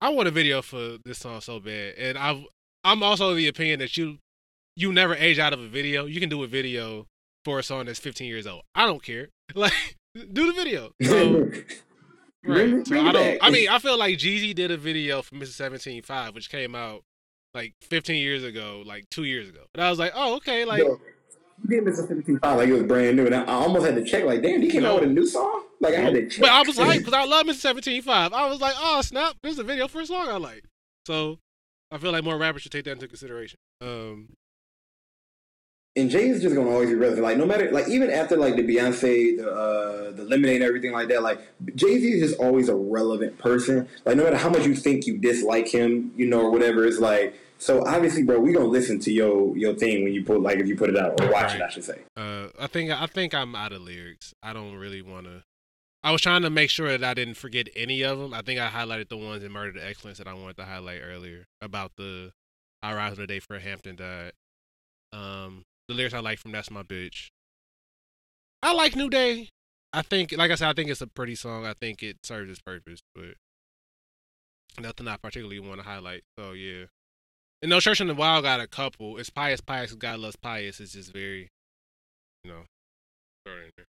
I 0.01 0.09
want 0.09 0.27
a 0.27 0.31
video 0.31 0.63
for 0.63 0.97
this 1.05 1.19
song 1.19 1.41
so 1.41 1.59
bad, 1.59 1.93
and 1.95 2.17
I 2.17 2.43
I'm 2.83 3.03
also 3.03 3.29
of 3.29 3.37
the 3.37 3.47
opinion 3.47 3.79
that 3.79 3.97
you 3.97 4.17
you 4.75 4.91
never 4.91 5.13
age 5.13 5.37
out 5.37 5.53
of 5.53 5.59
a 5.59 5.67
video. 5.67 6.05
You 6.05 6.19
can 6.19 6.29
do 6.29 6.43
a 6.43 6.47
video 6.47 7.05
for 7.45 7.59
a 7.59 7.63
song 7.63 7.85
that's 7.85 7.99
15 7.99 8.27
years 8.27 8.47
old. 8.47 8.63
I 8.75 8.85
don't 8.85 9.03
care. 9.03 9.29
Like, 9.53 9.97
do 10.15 10.47
the 10.47 10.53
video. 10.53 10.91
So, 11.03 11.51
right. 12.45 12.87
So 12.87 12.99
I 12.99 13.11
don't. 13.11 13.37
I 13.41 13.49
mean, 13.49 13.67
I 13.67 13.79
feel 13.79 13.97
like 13.97 14.17
Jeezy 14.17 14.55
did 14.55 14.71
a 14.71 14.77
video 14.77 15.21
for 15.21 15.35
Mr. 15.35 15.69
17.5, 15.71 16.33
which 16.33 16.49
came 16.49 16.73
out 16.73 17.01
like 17.53 17.73
15 17.81 18.15
years 18.15 18.45
ago, 18.45 18.81
like 18.85 19.09
two 19.09 19.25
years 19.25 19.49
ago. 19.49 19.65
And 19.73 19.83
I 19.83 19.89
was 19.89 19.99
like, 19.99 20.13
oh, 20.15 20.37
okay, 20.37 20.63
like. 20.63 20.83
Yo, 21.67 21.75
you 21.75 21.81
did 21.81 21.93
Mr. 21.93 22.07
15 22.07 22.39
like 22.41 22.69
it 22.69 22.73
was 22.73 22.83
brand 22.83 23.17
new, 23.17 23.25
and 23.25 23.35
I, 23.35 23.43
I 23.43 23.53
almost 23.53 23.85
had 23.85 23.95
to 23.95 24.03
check. 24.03 24.25
Like, 24.25 24.41
damn, 24.41 24.61
he 24.61 24.69
came 24.69 24.85
out 24.85 25.01
with 25.01 25.09
a 25.09 25.13
new 25.13 25.25
song. 25.25 25.63
Like, 25.79 25.95
I 25.95 26.01
had 26.01 26.13
to 26.13 26.29
check. 26.29 26.41
But 26.41 26.49
I 26.51 26.61
was 26.61 26.77
like, 26.77 26.99
because 26.99 27.13
I 27.13 27.25
love 27.25 27.45
Mr. 27.45 27.73
17.5. 27.73 28.33
I 28.33 28.49
was 28.49 28.61
like, 28.61 28.75
oh 28.77 29.01
snap, 29.01 29.35
there's 29.41 29.59
a 29.59 29.63
video 29.63 29.87
for 29.87 30.01
a 30.01 30.05
song 30.05 30.27
I 30.27 30.37
like. 30.37 30.65
So 31.05 31.39
I 31.91 31.97
feel 31.97 32.11
like 32.11 32.23
more 32.23 32.37
rappers 32.37 32.61
should 32.61 32.71
take 32.71 32.85
that 32.85 32.91
into 32.91 33.07
consideration. 33.07 33.57
Um, 33.81 34.29
and 35.95 36.09
Jay 36.09 36.29
is 36.29 36.41
just 36.41 36.55
gonna 36.55 36.69
always 36.69 36.89
be 36.89 36.95
relevant. 36.95 37.23
Like 37.23 37.37
no 37.37 37.45
matter, 37.45 37.69
like 37.71 37.89
even 37.89 38.09
after 38.09 38.37
like 38.37 38.55
the 38.55 38.63
Beyonce, 38.63 39.37
the 39.37 39.51
uh, 39.51 40.11
the 40.11 40.23
Lemonade, 40.23 40.57
and 40.57 40.63
everything 40.63 40.93
like 40.93 41.09
that. 41.09 41.21
Like 41.21 41.41
Jay 41.75 41.99
Z 41.99 42.11
is 42.13 42.29
just 42.29 42.39
always 42.39 42.69
a 42.69 42.75
relevant 42.75 43.37
person. 43.37 43.89
Like 44.05 44.15
no 44.15 44.23
matter 44.23 44.37
how 44.37 44.49
much 44.49 44.65
you 44.65 44.75
think 44.75 45.05
you 45.05 45.17
dislike 45.17 45.67
him, 45.67 46.13
you 46.15 46.27
know, 46.27 46.41
or 46.41 46.51
whatever, 46.51 46.85
it's 46.85 46.99
like. 46.99 47.35
So 47.61 47.85
obviously, 47.85 48.23
bro, 48.23 48.39
we 48.39 48.53
gonna 48.53 48.65
listen 48.65 48.97
to 49.01 49.11
your 49.11 49.55
your 49.55 49.75
thing 49.75 50.03
when 50.03 50.13
you 50.13 50.25
put 50.25 50.41
like 50.41 50.57
if 50.57 50.65
you 50.67 50.75
put 50.75 50.89
it 50.89 50.97
out 50.97 51.21
or 51.21 51.31
watch 51.31 51.53
it, 51.53 51.61
I 51.61 51.69
should 51.69 51.83
say. 51.83 51.99
uh, 52.17 52.47
I 52.59 52.65
think 52.65 52.89
I 52.89 53.05
think 53.05 53.35
I'm 53.35 53.53
out 53.53 53.71
of 53.71 53.83
lyrics. 53.83 54.33
I 54.41 54.51
don't 54.51 54.75
really 54.77 55.03
want 55.03 55.27
to. 55.27 55.43
I 56.03 56.11
was 56.11 56.21
trying 56.21 56.41
to 56.41 56.49
make 56.49 56.71
sure 56.71 56.89
that 56.89 57.03
I 57.03 57.13
didn't 57.13 57.35
forget 57.35 57.69
any 57.75 58.01
of 58.01 58.17
them. 58.17 58.33
I 58.33 58.41
think 58.41 58.59
I 58.59 58.67
highlighted 58.67 59.09
the 59.09 59.17
ones 59.17 59.43
in 59.43 59.51
Murder 59.51 59.73
to 59.73 59.87
Excellence 59.87 60.17
that 60.17 60.27
I 60.27 60.33
wanted 60.33 60.57
to 60.57 60.65
highlight 60.65 61.01
earlier 61.03 61.45
about 61.61 61.91
the 61.97 62.31
I 62.81 62.95
rise 62.95 63.11
on 63.11 63.19
the 63.19 63.27
day 63.27 63.39
Fred 63.39 63.61
Hampton 63.61 63.95
died. 63.95 64.31
Um, 65.13 65.61
the 65.87 65.93
lyrics 65.93 66.15
I 66.15 66.19
like 66.19 66.39
from 66.39 66.53
That's 66.53 66.71
My 66.71 66.81
Bitch. 66.81 67.27
I 68.63 68.73
like 68.73 68.95
New 68.95 69.09
Day. 69.11 69.49
I 69.93 70.01
think, 70.01 70.31
like 70.35 70.49
I 70.49 70.55
said, 70.55 70.69
I 70.69 70.73
think 70.73 70.89
it's 70.89 71.01
a 71.01 71.07
pretty 71.07 71.35
song. 71.35 71.67
I 71.67 71.73
think 71.73 72.01
it 72.01 72.17
serves 72.23 72.49
its 72.49 72.59
purpose, 72.59 73.01
but 73.13 73.35
nothing 74.79 75.07
I 75.07 75.17
particularly 75.17 75.59
want 75.59 75.79
to 75.79 75.85
highlight. 75.85 76.23
So 76.39 76.53
yeah. 76.53 76.85
And 77.61 77.69
No 77.69 77.79
Church 77.79 78.01
in 78.01 78.07
the 78.07 78.15
Wild 78.15 78.43
got 78.43 78.59
a 78.59 78.65
couple. 78.65 79.17
It's 79.17 79.29
Pious 79.29 79.61
Pious 79.61 79.93
God 79.93 80.19
Loves 80.19 80.35
Pious. 80.35 80.79
It's 80.79 80.93
just 80.93 81.13
very, 81.13 81.47
you 82.43 82.51
know, 82.51 82.63
it. 83.45 83.85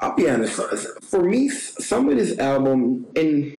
I'll 0.00 0.16
be 0.16 0.28
honest. 0.28 0.60
For 1.04 1.22
me, 1.22 1.48
some 1.48 2.08
of 2.08 2.16
this 2.16 2.36
album, 2.40 3.06
and 3.14 3.54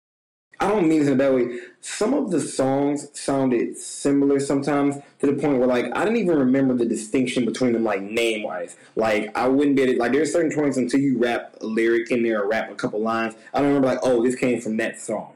I 0.58 0.66
don't 0.66 0.88
mean 0.88 1.02
it 1.02 1.08
in 1.08 1.18
that 1.18 1.32
way. 1.32 1.60
Some 1.80 2.14
of 2.14 2.32
the 2.32 2.40
songs 2.40 3.08
sounded 3.16 3.76
similar 3.76 4.40
sometimes 4.40 4.96
to 5.20 5.26
the 5.26 5.34
point 5.34 5.58
where, 5.58 5.68
like, 5.68 5.86
I 5.94 6.04
didn't 6.04 6.16
even 6.16 6.36
remember 6.36 6.74
the 6.74 6.84
distinction 6.84 7.44
between 7.44 7.74
them, 7.74 7.84
like 7.84 8.02
name 8.02 8.42
wise. 8.42 8.76
Like, 8.96 9.30
I 9.36 9.46
wouldn't 9.46 9.76
be 9.76 9.82
able, 9.82 10.00
like. 10.00 10.10
There's 10.10 10.32
certain 10.32 10.52
points 10.52 10.76
until 10.76 10.98
you 10.98 11.16
rap 11.18 11.54
a 11.60 11.66
lyric 11.66 12.10
in 12.10 12.24
there 12.24 12.42
or 12.42 12.48
rap 12.48 12.72
a 12.72 12.74
couple 12.74 13.00
lines. 13.00 13.36
I 13.52 13.58
don't 13.58 13.68
remember 13.68 13.86
like, 13.86 14.00
oh, 14.02 14.20
this 14.20 14.34
came 14.34 14.60
from 14.60 14.78
that 14.78 15.00
song. 15.00 15.32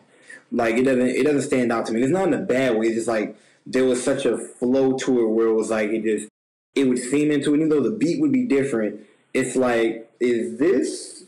Like, 0.51 0.75
it 0.75 0.83
doesn't. 0.83 1.07
It 1.07 1.23
doesn't 1.23 1.43
stand 1.43 1.71
out 1.71 1.87
to 1.87 1.93
me. 1.93 2.03
It's 2.03 2.11
not 2.11 2.27
in 2.27 2.35
a 2.35 2.39
bad 2.39 2.77
way. 2.77 2.87
It's 2.87 2.97
just 2.97 3.09
like 3.09 3.37
there 3.69 3.85
was 3.85 4.03
such 4.03 4.25
a 4.25 4.39
flow 4.39 4.97
to 4.97 5.21
it 5.21 5.29
where 5.29 5.49
it 5.49 5.55
was 5.55 5.71
like 5.71 5.91
it 5.91 6.03
just 6.03 6.29
it 6.75 6.85
would 6.89 6.99
seem 6.99 7.31
into 7.31 7.53
it, 7.53 7.59
even 7.59 7.69
though 7.69 7.83
the 7.83 7.91
beat 7.91 8.21
would 8.21 8.33
be 8.33 8.47
different. 8.47 9.01
It's 9.35 9.57
like, 9.57 10.11
is 10.21 10.59
this 10.59 11.25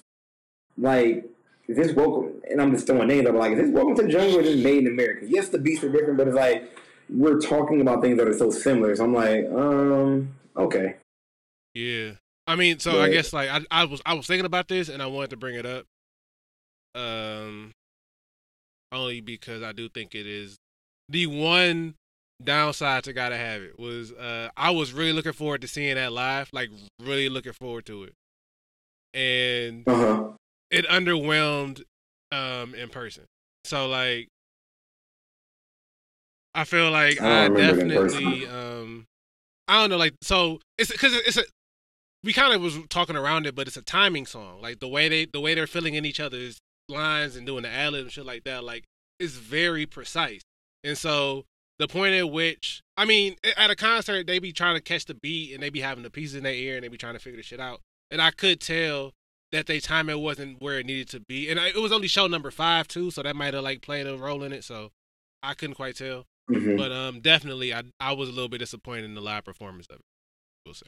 like 0.78 1.26
is 1.68 1.76
this 1.76 1.92
welcome? 1.92 2.40
And 2.50 2.60
I'm 2.60 2.72
just 2.72 2.86
throwing 2.86 3.08
names 3.08 3.28
up. 3.28 3.34
Like, 3.34 3.52
is 3.52 3.58
this 3.58 3.70
welcome 3.70 3.94
to 3.96 4.02
the 4.02 4.08
jungle 4.08 4.38
or 4.38 4.42
just 4.42 4.58
made 4.58 4.78
in 4.78 4.86
America? 4.88 5.26
Yes, 5.28 5.50
the 5.50 5.58
beats 5.58 5.84
are 5.84 5.92
different, 5.92 6.16
but 6.16 6.26
it's 6.26 6.36
like 6.36 6.76
we're 7.10 7.38
talking 7.38 7.80
about 7.80 8.00
things 8.00 8.16
that 8.18 8.26
are 8.26 8.36
so 8.36 8.50
similar. 8.50 8.96
So 8.96 9.04
I'm 9.04 9.14
like, 9.14 9.44
um, 9.52 10.34
okay. 10.56 10.96
Yeah. 11.74 12.12
I 12.46 12.56
mean, 12.56 12.78
so 12.80 13.00
I 13.00 13.10
guess 13.10 13.32
like 13.32 13.48
I, 13.50 13.60
I 13.70 13.84
was 13.84 14.00
I 14.04 14.14
was 14.14 14.26
thinking 14.26 14.46
about 14.46 14.66
this 14.66 14.88
and 14.88 15.02
I 15.02 15.06
wanted 15.06 15.30
to 15.30 15.36
bring 15.36 15.56
it 15.56 15.66
up. 15.66 15.84
Um 16.94 17.72
only 18.92 19.20
because 19.20 19.62
I 19.62 19.70
do 19.70 19.88
think 19.88 20.16
it 20.16 20.26
is 20.26 20.56
the 21.08 21.26
one 21.26 21.94
downside 22.42 23.04
to 23.04 23.12
gotta 23.12 23.36
have 23.36 23.62
it 23.62 23.78
was 23.78 24.12
uh 24.12 24.48
I 24.56 24.70
was 24.70 24.92
really 24.92 25.12
looking 25.12 25.32
forward 25.32 25.60
to 25.62 25.68
seeing 25.68 25.96
that 25.96 26.12
live, 26.12 26.48
like 26.52 26.70
really 27.00 27.28
looking 27.28 27.52
forward 27.52 27.86
to 27.86 28.04
it. 28.04 28.14
And 29.12 29.86
Uh 29.88 29.94
huh. 29.94 30.24
it 30.70 30.86
underwhelmed 30.86 31.82
um 32.32 32.74
in 32.74 32.88
person. 32.88 33.24
So 33.64 33.88
like 33.88 34.28
I 36.54 36.64
feel 36.64 36.90
like 36.90 37.20
I 37.20 37.44
I, 37.44 37.48
definitely 37.48 38.46
um 38.46 39.06
I 39.68 39.80
don't 39.80 39.90
know 39.90 39.96
like 39.96 40.14
so 40.22 40.60
it's 40.78 40.90
cuz 40.96 41.12
it's 41.14 41.36
a 41.36 41.44
we 42.22 42.32
kind 42.32 42.52
of 42.52 42.60
was 42.60 42.76
talking 42.88 43.16
around 43.16 43.46
it 43.46 43.54
but 43.54 43.66
it's 43.66 43.76
a 43.76 43.82
timing 43.82 44.26
song. 44.26 44.60
Like 44.60 44.80
the 44.80 44.88
way 44.88 45.08
they 45.08 45.26
the 45.26 45.40
way 45.40 45.54
they're 45.54 45.66
filling 45.66 45.94
in 45.94 46.04
each 46.04 46.20
other's 46.20 46.58
lines 46.88 47.36
and 47.36 47.46
doing 47.46 47.62
the 47.62 47.68
ad 47.68 47.92
lib 47.92 48.02
and 48.02 48.12
shit 48.12 48.26
like 48.26 48.44
that 48.44 48.64
like 48.64 48.84
it's 49.18 49.34
very 49.34 49.86
precise. 49.86 50.40
And 50.82 50.96
so 50.96 51.44
the 51.80 51.88
point 51.88 52.14
at 52.14 52.30
which 52.30 52.82
I 52.96 53.04
mean 53.06 53.34
at 53.56 53.70
a 53.70 53.74
concert 53.74 54.26
they 54.26 54.38
be 54.38 54.52
trying 54.52 54.76
to 54.76 54.80
catch 54.82 55.06
the 55.06 55.14
beat 55.14 55.52
and 55.54 55.62
they 55.62 55.70
be 55.70 55.80
having 55.80 56.04
the 56.04 56.10
pieces 56.10 56.34
in 56.36 56.44
their 56.44 56.52
ear 56.52 56.76
and 56.76 56.84
they 56.84 56.88
be 56.88 56.98
trying 56.98 57.14
to 57.14 57.18
figure 57.18 57.38
the 57.38 57.42
shit 57.42 57.58
out. 57.58 57.80
And 58.10 58.20
I 58.20 58.30
could 58.30 58.60
tell 58.60 59.12
that 59.50 59.66
they 59.66 59.80
time 59.80 60.08
it 60.10 60.20
wasn't 60.20 60.60
where 60.60 60.78
it 60.78 60.86
needed 60.86 61.08
to 61.08 61.20
be, 61.20 61.48
and 61.50 61.58
I, 61.58 61.68
it 61.68 61.76
was 61.82 61.90
only 61.90 62.06
show 62.06 62.26
number 62.28 62.50
five 62.52 62.86
too, 62.86 63.10
so 63.10 63.22
that 63.22 63.34
might 63.34 63.54
have 63.54 63.64
like 63.64 63.80
played 63.82 64.06
a 64.06 64.16
role 64.16 64.42
in 64.44 64.52
it. 64.52 64.62
So 64.62 64.90
I 65.42 65.54
couldn't 65.54 65.74
quite 65.74 65.96
tell, 65.96 66.26
Mhm. 66.50 66.76
but 66.76 66.92
um, 66.92 67.20
definitely 67.20 67.72
I 67.74 67.82
I 67.98 68.12
was 68.12 68.28
a 68.28 68.32
little 68.32 68.48
bit 68.48 68.58
disappointed 68.58 69.06
in 69.06 69.14
the 69.14 69.20
live 69.20 69.44
performance 69.44 69.86
of 69.90 69.96
it. 69.96 70.02
We'll 70.66 70.74
say 70.74 70.86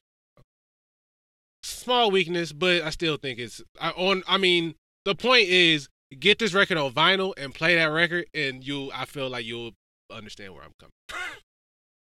small 1.62 2.10
weakness, 2.10 2.52
but 2.52 2.82
I 2.82 2.90
still 2.90 3.16
think 3.16 3.38
it's 3.38 3.62
I 3.80 3.90
on. 3.90 4.22
I 4.28 4.36
mean, 4.38 4.74
the 5.04 5.14
point 5.14 5.48
is 5.48 5.88
get 6.18 6.38
this 6.38 6.52
record 6.52 6.76
on 6.76 6.92
vinyl 6.92 7.32
and 7.36 7.54
play 7.54 7.74
that 7.76 7.86
record, 7.86 8.26
and 8.34 8.62
you 8.66 8.90
I 8.94 9.06
feel 9.06 9.28
like 9.30 9.44
you'll 9.46 9.72
understand 10.12 10.54
where 10.54 10.62
I'm 10.62 10.72
coming. 10.78 10.92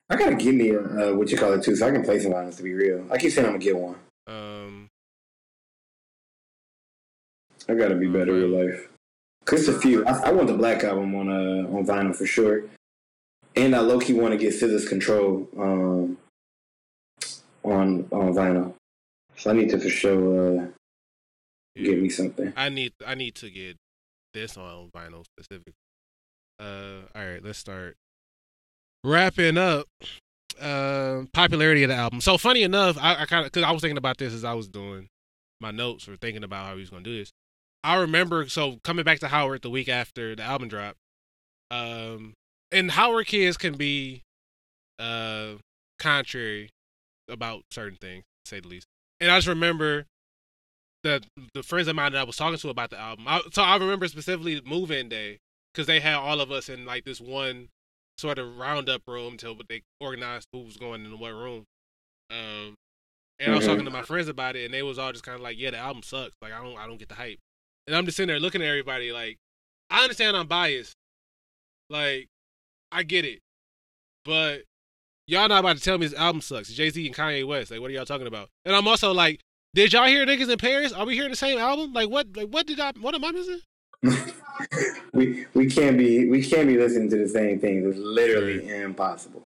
I 0.09 0.17
gotta 0.17 0.35
give 0.35 0.55
me 0.55 0.69
a 0.71 0.81
uh, 0.81 1.13
what 1.13 1.29
you 1.29 1.37
call 1.37 1.53
it 1.53 1.63
too, 1.63 1.75
so 1.75 1.87
I 1.87 1.91
can 1.91 2.03
play 2.03 2.19
some 2.19 2.33
lines 2.33 2.57
to 2.57 2.63
be 2.63 2.73
real. 2.73 3.05
I 3.09 3.17
keep 3.17 3.31
saying 3.31 3.47
I'm 3.47 3.53
gonna 3.53 3.63
get 3.63 3.77
one. 3.77 3.95
Um, 4.27 4.89
I 7.69 7.75
gotta 7.75 7.95
be 7.95 8.07
better 8.07 8.33
with 8.33 8.51
life. 8.51 8.89
Cause 9.45 9.67
it's 9.67 9.77
a 9.77 9.79
few. 9.79 10.05
I, 10.05 10.27
I 10.27 10.31
want 10.31 10.47
the 10.47 10.53
Black 10.53 10.83
album 10.83 11.15
on 11.15 11.29
uh 11.29 11.67
on 11.75 11.85
vinyl 11.85 12.15
for 12.15 12.25
sure, 12.25 12.63
and 13.55 13.75
I 13.75 13.79
low 13.79 13.99
key 13.99 14.13
want 14.13 14.33
to 14.33 14.37
get 14.37 14.53
SZA's 14.53 14.87
Control 14.87 15.47
um 15.57 16.17
on 17.63 18.07
on 18.11 18.33
vinyl. 18.33 18.73
So 19.37 19.49
I 19.49 19.53
need 19.53 19.69
to 19.69 19.79
for 19.79 19.89
sure 19.89 20.59
uh, 20.59 20.65
get 21.75 22.01
me 22.01 22.09
something. 22.09 22.53
I 22.55 22.69
need 22.69 22.93
I 23.05 23.15
need 23.15 23.35
to 23.35 23.49
get 23.49 23.77
this 24.33 24.57
on 24.57 24.89
vinyl 24.93 25.25
specifically. 25.25 25.73
Uh, 26.61 27.01
all 27.15 27.25
right, 27.25 27.43
let's 27.43 27.57
start 27.57 27.97
wrapping 29.03 29.57
up. 29.57 29.87
Uh, 30.59 31.23
popularity 31.33 31.81
of 31.83 31.89
the 31.89 31.95
album. 31.95 32.21
So 32.21 32.37
funny 32.37 32.61
enough, 32.61 32.95
I, 33.01 33.23
I 33.23 33.25
kind 33.25 33.45
of 33.45 33.51
because 33.51 33.63
I 33.63 33.71
was 33.71 33.81
thinking 33.81 33.97
about 33.97 34.19
this 34.19 34.31
as 34.31 34.43
I 34.43 34.53
was 34.53 34.67
doing 34.67 35.07
my 35.59 35.71
notes 35.71 36.07
or 36.07 36.17
thinking 36.17 36.43
about 36.43 36.67
how 36.67 36.73
he 36.75 36.81
was 36.81 36.91
gonna 36.91 37.03
do 37.03 37.17
this. 37.17 37.31
I 37.83 37.95
remember 37.95 38.47
so 38.47 38.77
coming 38.83 39.03
back 39.03 39.19
to 39.19 39.27
Howard 39.27 39.63
the 39.63 39.71
week 39.71 39.89
after 39.89 40.35
the 40.35 40.43
album 40.43 40.67
drop. 40.67 40.97
Um, 41.71 42.33
and 42.71 42.91
Howard 42.91 43.25
kids 43.25 43.57
can 43.57 43.75
be 43.75 44.21
uh 44.99 45.53
contrary 45.97 46.69
about 47.27 47.63
certain 47.71 47.97
things, 47.97 48.23
to 48.45 48.49
say 48.49 48.59
the 48.59 48.67
least. 48.67 48.85
And 49.19 49.31
I 49.31 49.37
just 49.37 49.47
remember 49.47 50.05
the 51.01 51.23
the 51.55 51.63
friends 51.63 51.87
of 51.87 51.95
mine 51.95 52.11
that 52.11 52.21
I 52.21 52.23
was 52.23 52.37
talking 52.37 52.59
to 52.59 52.69
about 52.69 52.91
the 52.91 52.99
album. 52.99 53.25
I, 53.27 53.41
so 53.51 53.63
I 53.63 53.77
remember 53.77 54.07
specifically 54.07 54.61
move-in 54.63 55.09
day 55.09 55.39
because 55.73 55.87
they 55.87 55.99
had 55.99 56.15
all 56.15 56.41
of 56.41 56.51
us 56.51 56.69
in 56.69 56.85
like 56.85 57.05
this 57.05 57.21
one 57.21 57.69
sort 58.17 58.37
of 58.37 58.57
roundup 58.57 59.01
room 59.07 59.33
until 59.33 59.55
they 59.67 59.81
organized 59.99 60.47
who 60.53 60.59
was 60.59 60.77
going 60.77 61.05
in 61.05 61.19
what 61.19 61.33
room. 61.33 61.65
Um, 62.29 62.75
and 63.39 63.51
I 63.51 63.55
was 63.55 63.63
Mhm. 63.63 63.67
talking 63.67 63.85
to 63.85 63.91
my 63.91 64.03
friends 64.03 64.27
about 64.27 64.55
it, 64.55 64.65
and 64.65 64.73
they 64.73 64.83
was 64.83 64.99
all 64.99 65.11
just 65.11 65.23
kind 65.23 65.35
of 65.35 65.41
like, 65.41 65.57
"Yeah, 65.57 65.71
the 65.71 65.77
album 65.77 66.03
sucks. 66.03 66.35
Like 66.41 66.53
I 66.53 66.61
don't 66.61 66.77
I 66.77 66.85
don't 66.87 66.97
get 66.97 67.09
the 67.09 67.15
hype." 67.15 67.39
And 67.87 67.95
I'm 67.95 68.05
just 68.05 68.17
sitting 68.17 68.27
there 68.27 68.39
looking 68.39 68.61
at 68.61 68.67
everybody 68.67 69.11
like, 69.11 69.37
I 69.89 70.03
understand 70.03 70.37
I'm 70.37 70.47
biased. 70.47 70.93
Like, 71.89 72.27
I 72.91 73.03
get 73.03 73.25
it, 73.25 73.39
but 74.23 74.63
y'all 75.27 75.47
not 75.49 75.59
about 75.61 75.77
to 75.77 75.81
tell 75.83 75.97
me 75.97 76.07
this 76.07 76.17
album 76.17 76.41
sucks. 76.41 76.71
Jay 76.71 76.89
Z 76.89 77.05
and 77.05 77.15
Kanye 77.15 77.45
West. 77.45 77.71
Like, 77.71 77.81
what 77.81 77.89
are 77.89 77.93
y'all 77.93 78.05
talking 78.05 78.27
about? 78.27 78.49
And 78.65 78.75
I'm 78.75 78.87
also 78.87 79.13
like, 79.13 79.41
did 79.73 79.91
y'all 79.93 80.05
hear 80.07 80.25
niggas 80.25 80.49
in 80.49 80.57
Paris? 80.57 80.93
Are 80.93 81.05
we 81.05 81.15
hearing 81.15 81.31
the 81.31 81.35
same 81.35 81.57
album? 81.57 81.91
Like, 81.93 82.09
what? 82.09 82.35
Like, 82.35 82.47
what 82.49 82.67
did 82.67 82.79
I? 82.79 82.91
What 82.99 83.15
am 83.15 83.25
I 83.25 83.31
missing? 83.31 83.61
we 85.13 85.45
we 85.53 85.67
can't 85.67 85.97
be 85.97 86.27
we 86.29 86.43
can't 86.43 86.67
be 86.67 86.77
listening 86.77 87.09
to 87.09 87.17
the 87.17 87.27
same 87.27 87.59
things. 87.59 87.85
It's 87.85 87.97
literally 87.97 88.67
impossible. 88.69 89.43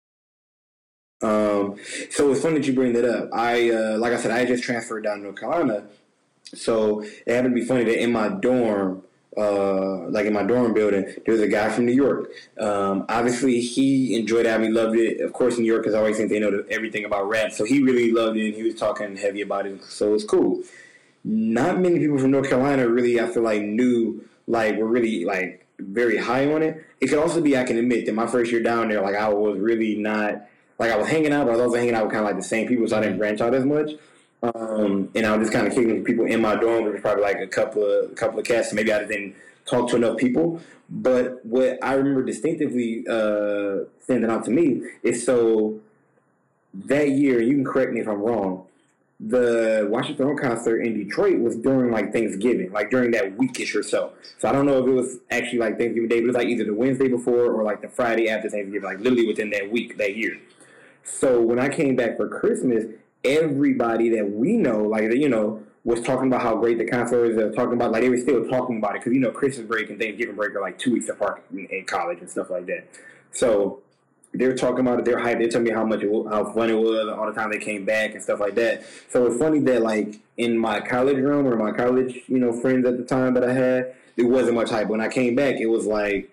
Um, 1.22 1.76
so 2.10 2.32
it's 2.32 2.42
funny 2.42 2.60
that 2.60 2.68
you 2.68 2.74
bring 2.74 2.94
that 2.94 3.06
up. 3.06 3.30
I 3.34 3.70
uh, 3.70 3.98
like 3.98 4.14
I 4.14 4.18
said, 4.18 4.32
I 4.32 4.46
just 4.46 4.64
transferred 4.64 5.04
down 5.04 5.18
to 5.18 5.24
North 5.24 5.40
Carolina, 5.40 5.84
so 6.46 7.02
it 7.02 7.28
happened 7.28 7.56
to 7.56 7.62
be 7.62 7.66
funny 7.66 7.84
that 7.84 8.02
in 8.02 8.12
my 8.12 8.30
dorm, 8.30 9.04
uh, 9.38 10.08
like 10.10 10.26
in 10.26 10.34
my 10.34 10.44
dorm 10.44 10.74
building, 10.74 11.14
there 11.26 11.34
was 11.34 11.42
a 11.42 11.48
guy 11.48 11.70
from 11.70 11.86
New 11.86 11.94
York. 11.94 12.32
Um, 12.58 13.06
obviously, 13.10 13.60
he 13.60 14.18
enjoyed 14.18 14.46
it. 14.46 14.62
He 14.62 14.70
loved 14.70 14.96
it. 14.96 15.20
Of 15.20 15.34
course, 15.34 15.58
New 15.58 15.66
Yorkers 15.66 15.94
always 15.94 16.16
think 16.18 16.30
they 16.30 16.40
know 16.40 16.64
everything 16.70 17.06
about 17.06 17.28
rap, 17.28 17.52
so 17.52 17.66
he 17.66 17.84
really 17.84 18.12
loved 18.12 18.38
it. 18.38 18.48
and 18.48 18.56
He 18.56 18.64
was 18.64 18.76
talking 18.76 19.18
heavy 19.18 19.42
about 19.42 19.68
it, 19.68 19.84
so 19.84 20.08
it 20.08 20.12
was 20.12 20.24
cool. 20.24 20.64
Not 21.26 21.80
many 21.80 22.00
people 22.00 22.18
from 22.18 22.32
North 22.32 22.50
Carolina 22.50 22.88
really, 22.88 23.20
I 23.20 23.28
feel 23.28 23.44
like, 23.44 23.62
knew 23.62 24.24
like 24.50 24.76
were 24.78 24.88
really 24.88 25.24
like 25.24 25.66
very 25.80 26.18
high 26.18 26.52
on 26.52 26.62
it. 26.62 26.84
It 27.00 27.08
could 27.08 27.20
also 27.20 27.40
be 27.40 27.56
I 27.56 27.64
can 27.64 27.78
admit 27.78 28.06
that 28.08 28.16
my 28.16 28.28
first 28.28 28.52
year 28.52 28.62
down 28.62 28.90
there, 28.90 29.02
like 29.02 29.16
I 29.16 29.30
was 29.30 29.60
really 29.60 29.96
not 29.96 30.48
like 30.78 30.92
I 30.92 30.98
was 30.98 31.08
hanging 31.08 31.32
out, 31.32 31.46
but 31.46 31.52
I 31.52 31.58
was 31.58 31.62
also 31.68 31.78
hanging 31.78 31.94
out 31.94 32.06
with 32.06 32.14
kind 32.14 32.26
of 32.26 32.32
like 32.32 32.38
the 32.38 32.48
same 32.48 32.68
people, 32.68 32.88
so 32.88 32.98
I 32.98 33.02
didn't 33.02 33.20
branch 33.20 33.40
out 33.40 33.54
as 33.54 33.64
much. 33.64 33.92
Um, 34.42 35.10
and 35.16 35.26
I 35.26 35.36
was 35.36 35.48
just 35.48 35.54
kind 35.54 35.68
of 35.68 35.74
kicking 35.74 36.04
people 36.04 36.26
in 36.26 36.42
my 36.42 36.56
dorm. 36.56 36.84
There 36.84 36.94
was 36.94 37.02
probably 37.02 37.24
like 37.24 37.40
a 37.40 37.48
couple 37.48 37.84
of 37.84 38.12
a 38.12 38.16
couple 38.16 38.40
of 38.40 38.46
cats. 38.46 38.70
So 38.70 38.76
maybe 38.76 38.92
I 38.92 39.00
didn't 39.06 39.36
talk 39.66 39.90
to 39.92 39.98
enough 39.98 40.18
people. 40.18 40.62
But 40.90 41.46
what 41.46 41.78
I 41.84 41.94
remember 41.94 42.24
distinctively 42.24 43.06
uh, 43.08 43.86
standing 44.02 44.32
out 44.32 44.46
to 44.46 44.52
me 44.52 44.82
is 45.04 45.26
so 45.26 45.80
that 46.74 47.10
year. 47.10 47.42
You 47.42 47.56
can 47.56 47.66
correct 47.66 47.92
me 47.92 48.00
if 48.00 48.08
I'm 48.08 48.22
wrong. 48.22 48.66
The 49.20 49.88
Watch 49.90 50.08
the 50.08 50.14
Throne 50.16 50.38
concert 50.38 50.80
in 50.82 50.94
Detroit 50.94 51.40
was 51.40 51.58
during 51.58 51.92
like 51.92 52.14
Thanksgiving, 52.14 52.72
like 52.72 52.90
during 52.90 53.12
that 53.12 53.38
weekish 53.38 53.76
or 53.76 53.84
so. 53.84 54.14
So 54.38 54.48
I 54.48 54.54
don't 54.54 54.66
know 54.66 54.82
if 54.82 54.88
it 54.88 54.94
was 54.94 55.18
actually 55.30 55.60
like 55.60 55.78
Thanksgiving 55.78 56.08
Day, 56.08 56.20
but 56.20 56.24
it 56.24 56.28
was 56.28 56.36
like 56.36 56.48
either 56.48 56.64
the 56.64 56.74
Wednesday 56.74 57.10
before 57.10 57.52
or 57.52 57.64
like 57.64 57.82
the 57.82 57.90
Friday 57.90 58.30
after 58.30 58.50
Thanksgiving, 58.50 58.88
like 58.88 59.00
literally 59.00 59.28
within 59.28 59.50
that 59.50 59.70
week 59.70 59.98
that 59.98 60.16
year. 60.16 60.38
So 61.04 61.42
when 61.42 61.60
I 61.60 61.68
came 61.68 61.96
back 61.98 62.16
for 62.16 62.30
Christmas, 62.30 62.86
everybody 63.26 64.10
that 64.10 64.32
we 64.32 64.54
know, 64.54 64.84
like 64.84 65.12
you 65.14 65.28
know, 65.28 65.64
was 65.84 66.02
talking 66.02 66.28
about 66.28 66.42
how 66.42 66.56
great 66.56 66.78
the 66.78 66.86
concert 66.86 67.26
is. 67.26 67.36
They're 67.36 67.52
talking 67.52 67.74
about 67.74 67.92
like 67.92 68.02
they 68.02 68.10
were 68.10 68.18
still 68.18 68.48
talking 68.48 68.78
about 68.78 68.96
it 68.96 69.02
because 69.02 69.14
you 69.14 69.20
know 69.20 69.32
Christmas 69.32 69.68
break 69.68 69.90
and 69.90 70.00
Thanksgiving 70.00 70.36
break 70.36 70.56
are 70.56 70.62
like 70.62 70.78
two 70.78 70.94
weeks 70.94 71.10
apart 71.10 71.44
in, 71.52 71.66
in 71.66 71.86
college 71.86 72.20
and 72.20 72.30
stuff 72.30 72.50
like 72.50 72.66
that. 72.68 72.88
So 73.32 73.82
they're 74.34 74.56
talking 74.56 74.82
about 74.82 75.00
it. 75.00 75.06
They're 75.06 75.18
hyped. 75.20 75.40
They're 75.40 75.48
telling 75.50 75.66
me 75.68 75.72
how 75.72 75.86
much 75.86 76.02
it, 76.04 76.10
how 76.30 76.52
fun 76.54 76.70
it 76.70 76.76
was 76.76 77.08
all 77.10 77.26
the 77.28 77.34
time 77.34 77.52
they 77.52 77.58
came 77.58 77.84
back 77.86 78.14
and 78.14 78.22
stuff 78.22 78.40
like 78.40 78.56
that. 78.56 78.84
So 79.10 79.26
it's 79.26 79.38
funny 79.38 79.60
that 79.62 79.82
like 79.82 80.20
in 80.38 80.58
my 80.58 80.80
college 80.82 81.18
room 81.18 81.48
or 81.48 81.56
my 81.56 81.72
college 81.72 82.20
you 82.28 82.38
know 82.40 82.54
friends 82.54 82.86
at 82.88 82.98
the 82.98 83.04
time 83.04 83.34
that 83.34 83.44
I 83.44 83.54
had, 83.54 83.96
there 84.16 84.28
wasn't 84.28 84.56
much 84.56 84.70
hype. 84.70 84.88
When 84.88 85.02
I 85.02 85.08
came 85.08 85.36
back, 85.36 85.56
it 85.56 85.66
was 85.68 85.86
like 85.86 86.32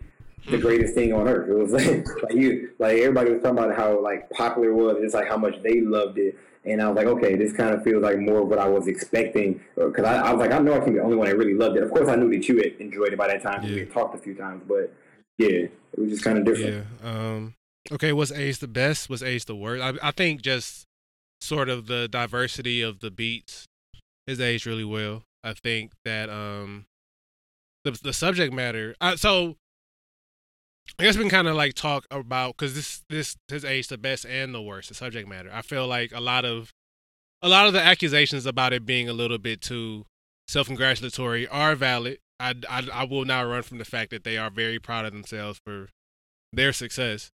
the 0.50 0.58
greatest 0.58 0.94
thing 0.94 1.12
on 1.12 1.26
earth. 1.26 1.48
It 1.48 1.54
was 1.54 1.72
like, 1.86 2.06
like 2.22 2.34
you, 2.34 2.70
like 2.78 2.98
everybody 2.98 3.32
was 3.32 3.42
talking 3.42 3.58
about 3.58 3.74
how 3.74 4.00
like 4.00 4.28
popular 4.30 4.70
it 4.70 4.74
was, 4.74 4.96
just 5.00 5.14
like 5.14 5.28
how 5.28 5.36
much 5.38 5.62
they 5.62 5.80
loved 5.80 6.18
it. 6.18 6.38
And 6.64 6.82
I 6.82 6.88
was 6.88 6.96
like, 6.96 7.06
okay, 7.06 7.36
this 7.36 7.52
kind 7.52 7.72
of 7.74 7.84
feels 7.84 8.02
like 8.02 8.18
more 8.18 8.40
of 8.42 8.48
what 8.48 8.58
I 8.58 8.68
was 8.68 8.88
expecting. 8.88 9.60
Because 9.76 10.04
I, 10.04 10.16
I 10.16 10.32
was 10.32 10.40
like, 10.40 10.50
I 10.50 10.58
know 10.58 10.74
I 10.74 10.80
can 10.80 10.94
be 10.94 10.98
the 10.98 11.04
only 11.04 11.16
one 11.16 11.28
that 11.28 11.36
really 11.38 11.54
loved 11.54 11.76
it. 11.76 11.84
Of 11.84 11.90
course, 11.92 12.08
I 12.08 12.16
knew 12.16 12.28
that 12.30 12.48
you 12.48 12.56
had 12.56 12.72
enjoyed 12.80 13.12
it 13.12 13.16
by 13.18 13.28
that 13.28 13.40
time. 13.42 13.60
'cause 13.60 13.70
We 13.70 13.78
had 13.80 13.92
talked 13.92 14.16
a 14.16 14.18
few 14.18 14.34
times, 14.34 14.64
but 14.66 14.92
yeah, 15.38 15.48
it 15.48 15.70
was 15.96 16.10
just 16.10 16.24
kind 16.24 16.38
of 16.38 16.44
different. 16.44 16.84
Yeah. 17.04 17.08
Um, 17.08 17.54
okay, 17.92 18.12
was 18.12 18.32
Age 18.32 18.58
the 18.58 18.68
best? 18.68 19.08
Was 19.08 19.22
Age 19.22 19.44
the 19.44 19.56
worst? 19.56 19.82
I, 19.82 20.08
I 20.08 20.10
think 20.10 20.42
just 20.42 20.86
sort 21.40 21.68
of 21.68 21.86
the 21.86 22.08
diversity 22.08 22.82
of 22.82 23.00
the 23.00 23.10
beats 23.10 23.66
is 24.26 24.40
aged 24.40 24.66
really 24.66 24.84
well. 24.84 25.22
I 25.44 25.52
think 25.52 25.92
that 26.04 26.28
um, 26.28 26.86
the 27.84 27.92
the 27.92 28.12
subject 28.12 28.52
matter. 28.52 28.94
Uh, 29.00 29.16
so 29.16 29.56
I 30.98 31.04
guess 31.04 31.16
we 31.16 31.22
can 31.22 31.30
kind 31.30 31.48
of 31.48 31.56
like 31.56 31.74
talk 31.74 32.06
about 32.10 32.56
because 32.56 32.74
this 32.74 33.02
this 33.08 33.36
has 33.50 33.64
aged 33.64 33.90
the 33.90 33.98
best 33.98 34.24
and 34.26 34.54
the 34.54 34.62
worst. 34.62 34.88
The 34.88 34.94
subject 34.94 35.28
matter. 35.28 35.50
I 35.52 35.62
feel 35.62 35.86
like 35.86 36.12
a 36.12 36.20
lot 36.20 36.44
of 36.44 36.72
a 37.42 37.48
lot 37.48 37.66
of 37.66 37.72
the 37.72 37.82
accusations 37.82 38.46
about 38.46 38.72
it 38.72 38.86
being 38.86 39.08
a 39.08 39.12
little 39.12 39.38
bit 39.38 39.60
too 39.60 40.06
self-congratulatory 40.48 41.46
are 41.48 41.74
valid. 41.74 42.18
I, 42.38 42.54
I, 42.68 42.88
I 42.92 43.04
will 43.04 43.24
not 43.24 43.42
run 43.42 43.62
from 43.62 43.78
the 43.78 43.84
fact 43.84 44.10
that 44.10 44.24
they 44.24 44.36
are 44.36 44.50
very 44.50 44.78
proud 44.78 45.04
of 45.04 45.12
themselves 45.12 45.60
for 45.64 45.88
their 46.52 46.72
success. 46.72 47.30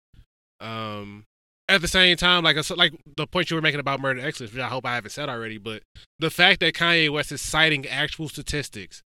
Um, 0.60 1.24
at 1.68 1.80
the 1.80 1.88
same 1.88 2.16
time, 2.16 2.42
like 2.42 2.56
like 2.76 2.92
the 3.16 3.26
point 3.26 3.50
you 3.50 3.56
were 3.56 3.62
making 3.62 3.80
about 3.80 4.00
murder 4.00 4.20
excellence, 4.20 4.52
which 4.52 4.62
I 4.62 4.68
hope 4.68 4.84
I 4.84 4.94
haven't 4.96 5.12
said 5.12 5.28
already, 5.28 5.56
but 5.56 5.82
the 6.18 6.30
fact 6.30 6.60
that 6.60 6.74
Kanye 6.74 7.10
West 7.10 7.30
is 7.30 7.40
citing 7.40 7.86
actual 7.86 8.28
statistics 8.28 9.02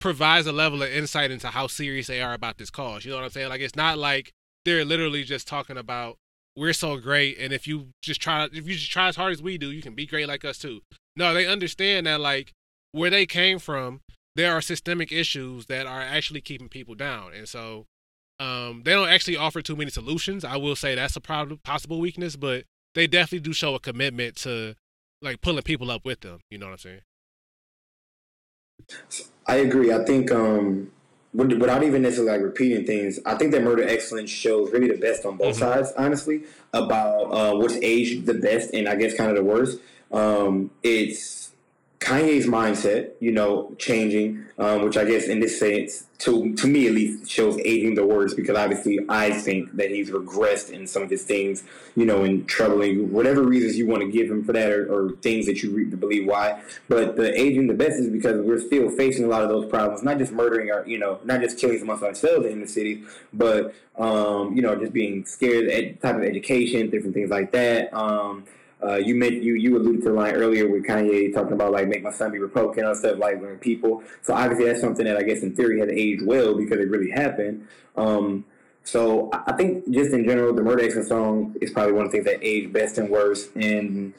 provides 0.00 0.46
a 0.46 0.52
level 0.52 0.82
of 0.82 0.90
insight 0.90 1.30
into 1.30 1.48
how 1.48 1.66
serious 1.66 2.06
they 2.06 2.22
are 2.22 2.32
about 2.32 2.58
this 2.58 2.70
cause. 2.70 3.04
You 3.04 3.10
know 3.10 3.18
what 3.18 3.24
I'm 3.24 3.30
saying? 3.30 3.48
Like 3.48 3.60
it's 3.60 3.76
not 3.76 3.98
like 3.98 4.30
they're 4.64 4.84
literally 4.84 5.24
just 5.24 5.48
talking 5.48 5.76
about 5.76 6.16
we're 6.56 6.72
so 6.72 6.96
great, 6.98 7.38
and 7.38 7.52
if 7.52 7.66
you 7.66 7.88
just 8.02 8.20
try, 8.20 8.44
if 8.44 8.68
you 8.68 8.74
just 8.74 8.90
try 8.90 9.08
as 9.08 9.16
hard 9.16 9.32
as 9.32 9.42
we 9.42 9.58
do, 9.58 9.70
you 9.70 9.82
can 9.82 9.94
be 9.94 10.06
great 10.06 10.28
like 10.28 10.44
us 10.44 10.58
too. 10.58 10.82
No, 11.16 11.34
they 11.34 11.46
understand 11.46 12.06
that 12.06 12.20
like 12.20 12.52
where 12.92 13.10
they 13.10 13.26
came 13.26 13.58
from, 13.58 14.00
there 14.36 14.52
are 14.52 14.60
systemic 14.60 15.10
issues 15.10 15.66
that 15.66 15.86
are 15.86 16.00
actually 16.00 16.40
keeping 16.40 16.68
people 16.68 16.94
down, 16.94 17.32
and 17.34 17.48
so 17.48 17.86
um, 18.40 18.82
they 18.84 18.92
don't 18.92 19.08
actually 19.08 19.36
offer 19.36 19.60
too 19.60 19.76
many 19.76 19.90
solutions. 19.90 20.44
I 20.44 20.56
will 20.56 20.74
say 20.74 20.94
that's 20.94 21.14
a 21.14 21.20
problem, 21.20 21.60
possible 21.62 22.00
weakness, 22.00 22.36
but 22.36 22.64
they 22.94 23.06
definitely 23.06 23.40
do 23.40 23.52
show 23.52 23.74
a 23.74 23.78
commitment 23.78 24.36
to 24.36 24.74
like 25.20 25.42
pulling 25.42 25.62
people 25.62 25.90
up 25.90 26.04
with 26.04 26.20
them. 26.20 26.40
You 26.50 26.58
know 26.58 26.66
what 26.66 26.72
I'm 26.72 26.78
saying? 26.78 27.00
I 29.46 29.56
agree. 29.56 29.92
I 29.92 30.04
think 30.04 30.32
um, 30.32 30.90
without 31.34 31.82
even 31.82 32.02
necessarily 32.02 32.32
like 32.32 32.42
repeating 32.42 32.86
things, 32.86 33.20
I 33.26 33.34
think 33.34 33.52
that 33.52 33.62
Murder 33.62 33.86
Excellence 33.86 34.30
shows 34.30 34.72
really 34.72 34.88
the 34.88 34.96
best 34.96 35.26
on 35.26 35.36
both 35.36 35.56
sides. 35.56 35.92
Honestly, 35.98 36.44
about 36.72 37.24
uh, 37.24 37.54
what's 37.56 37.76
aged 37.76 38.24
the 38.24 38.34
best 38.34 38.72
and 38.72 38.88
I 38.88 38.96
guess 38.96 39.14
kind 39.14 39.30
of 39.30 39.36
the 39.36 39.44
worst. 39.44 39.78
Um, 40.10 40.70
it's 40.82 41.39
Kanye's 42.00 42.46
mindset, 42.46 43.10
you 43.20 43.30
know, 43.30 43.74
changing, 43.78 44.46
um, 44.58 44.82
which 44.82 44.96
I 44.96 45.04
guess 45.04 45.26
in 45.26 45.38
this 45.38 45.60
sense, 45.60 46.06
to 46.20 46.54
to 46.54 46.66
me 46.66 46.86
at 46.86 46.94
least, 46.94 47.30
shows 47.30 47.58
aging 47.58 47.94
the 47.94 48.06
worst 48.06 48.36
because 48.36 48.56
obviously 48.56 49.00
I 49.10 49.30
think 49.30 49.76
that 49.76 49.90
he's 49.90 50.10
regressed 50.10 50.70
in 50.70 50.86
some 50.86 51.02
of 51.02 51.10
his 51.10 51.24
things, 51.24 51.62
you 51.94 52.06
know, 52.06 52.24
in 52.24 52.46
troubling 52.46 53.12
whatever 53.12 53.42
reasons 53.42 53.76
you 53.76 53.86
want 53.86 54.00
to 54.00 54.10
give 54.10 54.30
him 54.30 54.42
for 54.44 54.54
that 54.54 54.70
or, 54.70 54.90
or 54.90 55.10
things 55.16 55.44
that 55.44 55.62
you 55.62 55.72
re- 55.72 55.84
believe 55.84 56.26
why. 56.26 56.62
But 56.88 57.16
the 57.16 57.38
aging 57.38 57.66
the 57.66 57.74
best 57.74 57.98
is 57.98 58.08
because 58.08 58.40
we're 58.40 58.60
still 58.60 58.88
facing 58.90 59.26
a 59.26 59.28
lot 59.28 59.42
of 59.42 59.50
those 59.50 59.66
problems, 59.66 60.02
not 60.02 60.16
just 60.16 60.32
murdering 60.32 60.70
our, 60.70 60.86
you 60.86 60.98
know, 60.98 61.20
not 61.24 61.42
just 61.42 61.58
killing 61.58 61.82
amongst 61.82 62.02
ourselves 62.02 62.46
in 62.46 62.62
the 62.62 62.68
city, 62.68 63.04
but 63.34 63.74
um, 63.98 64.56
you 64.56 64.62
know, 64.62 64.74
just 64.74 64.94
being 64.94 65.26
scared, 65.26 65.68
ed- 65.68 66.00
type 66.00 66.16
of 66.16 66.22
education, 66.22 66.88
different 66.88 67.12
things 67.12 67.28
like 67.28 67.52
that. 67.52 67.92
Um, 67.92 68.46
uh, 68.82 68.96
you 68.96 69.14
meant 69.14 69.42
you 69.42 69.54
you 69.54 69.76
alluded 69.76 70.02
to 70.02 70.08
the 70.08 70.14
line 70.14 70.34
earlier 70.34 70.68
with 70.68 70.84
Kanye 70.84 71.32
talking 71.32 71.52
about 71.52 71.72
like 71.72 71.88
make 71.88 72.02
my 72.02 72.10
son 72.10 72.32
be 72.32 72.38
Republican 72.38 72.84
and 72.86 72.96
stuff 72.96 73.18
like 73.18 73.40
when 73.40 73.58
people. 73.58 74.02
So 74.22 74.34
obviously 74.34 74.66
that's 74.66 74.80
something 74.80 75.04
that 75.04 75.16
I 75.16 75.22
guess 75.22 75.42
in 75.42 75.54
theory 75.54 75.80
has 75.80 75.88
aged 75.88 76.26
well 76.26 76.54
because 76.54 76.78
it 76.78 76.88
really 76.88 77.10
happened. 77.10 77.66
Um, 77.96 78.44
so 78.84 79.30
I 79.32 79.52
think 79.52 79.90
just 79.90 80.12
in 80.12 80.24
general, 80.24 80.54
the 80.54 80.62
Murder 80.62 80.84
Excellence 80.84 81.08
song 81.08 81.54
is 81.60 81.70
probably 81.70 81.92
one 81.92 82.06
of 82.06 82.12
the 82.12 82.18
things 82.18 82.24
that 82.26 82.42
aged 82.42 82.72
best 82.72 82.98
and 82.98 83.10
worst. 83.10 83.54
And 83.54 84.14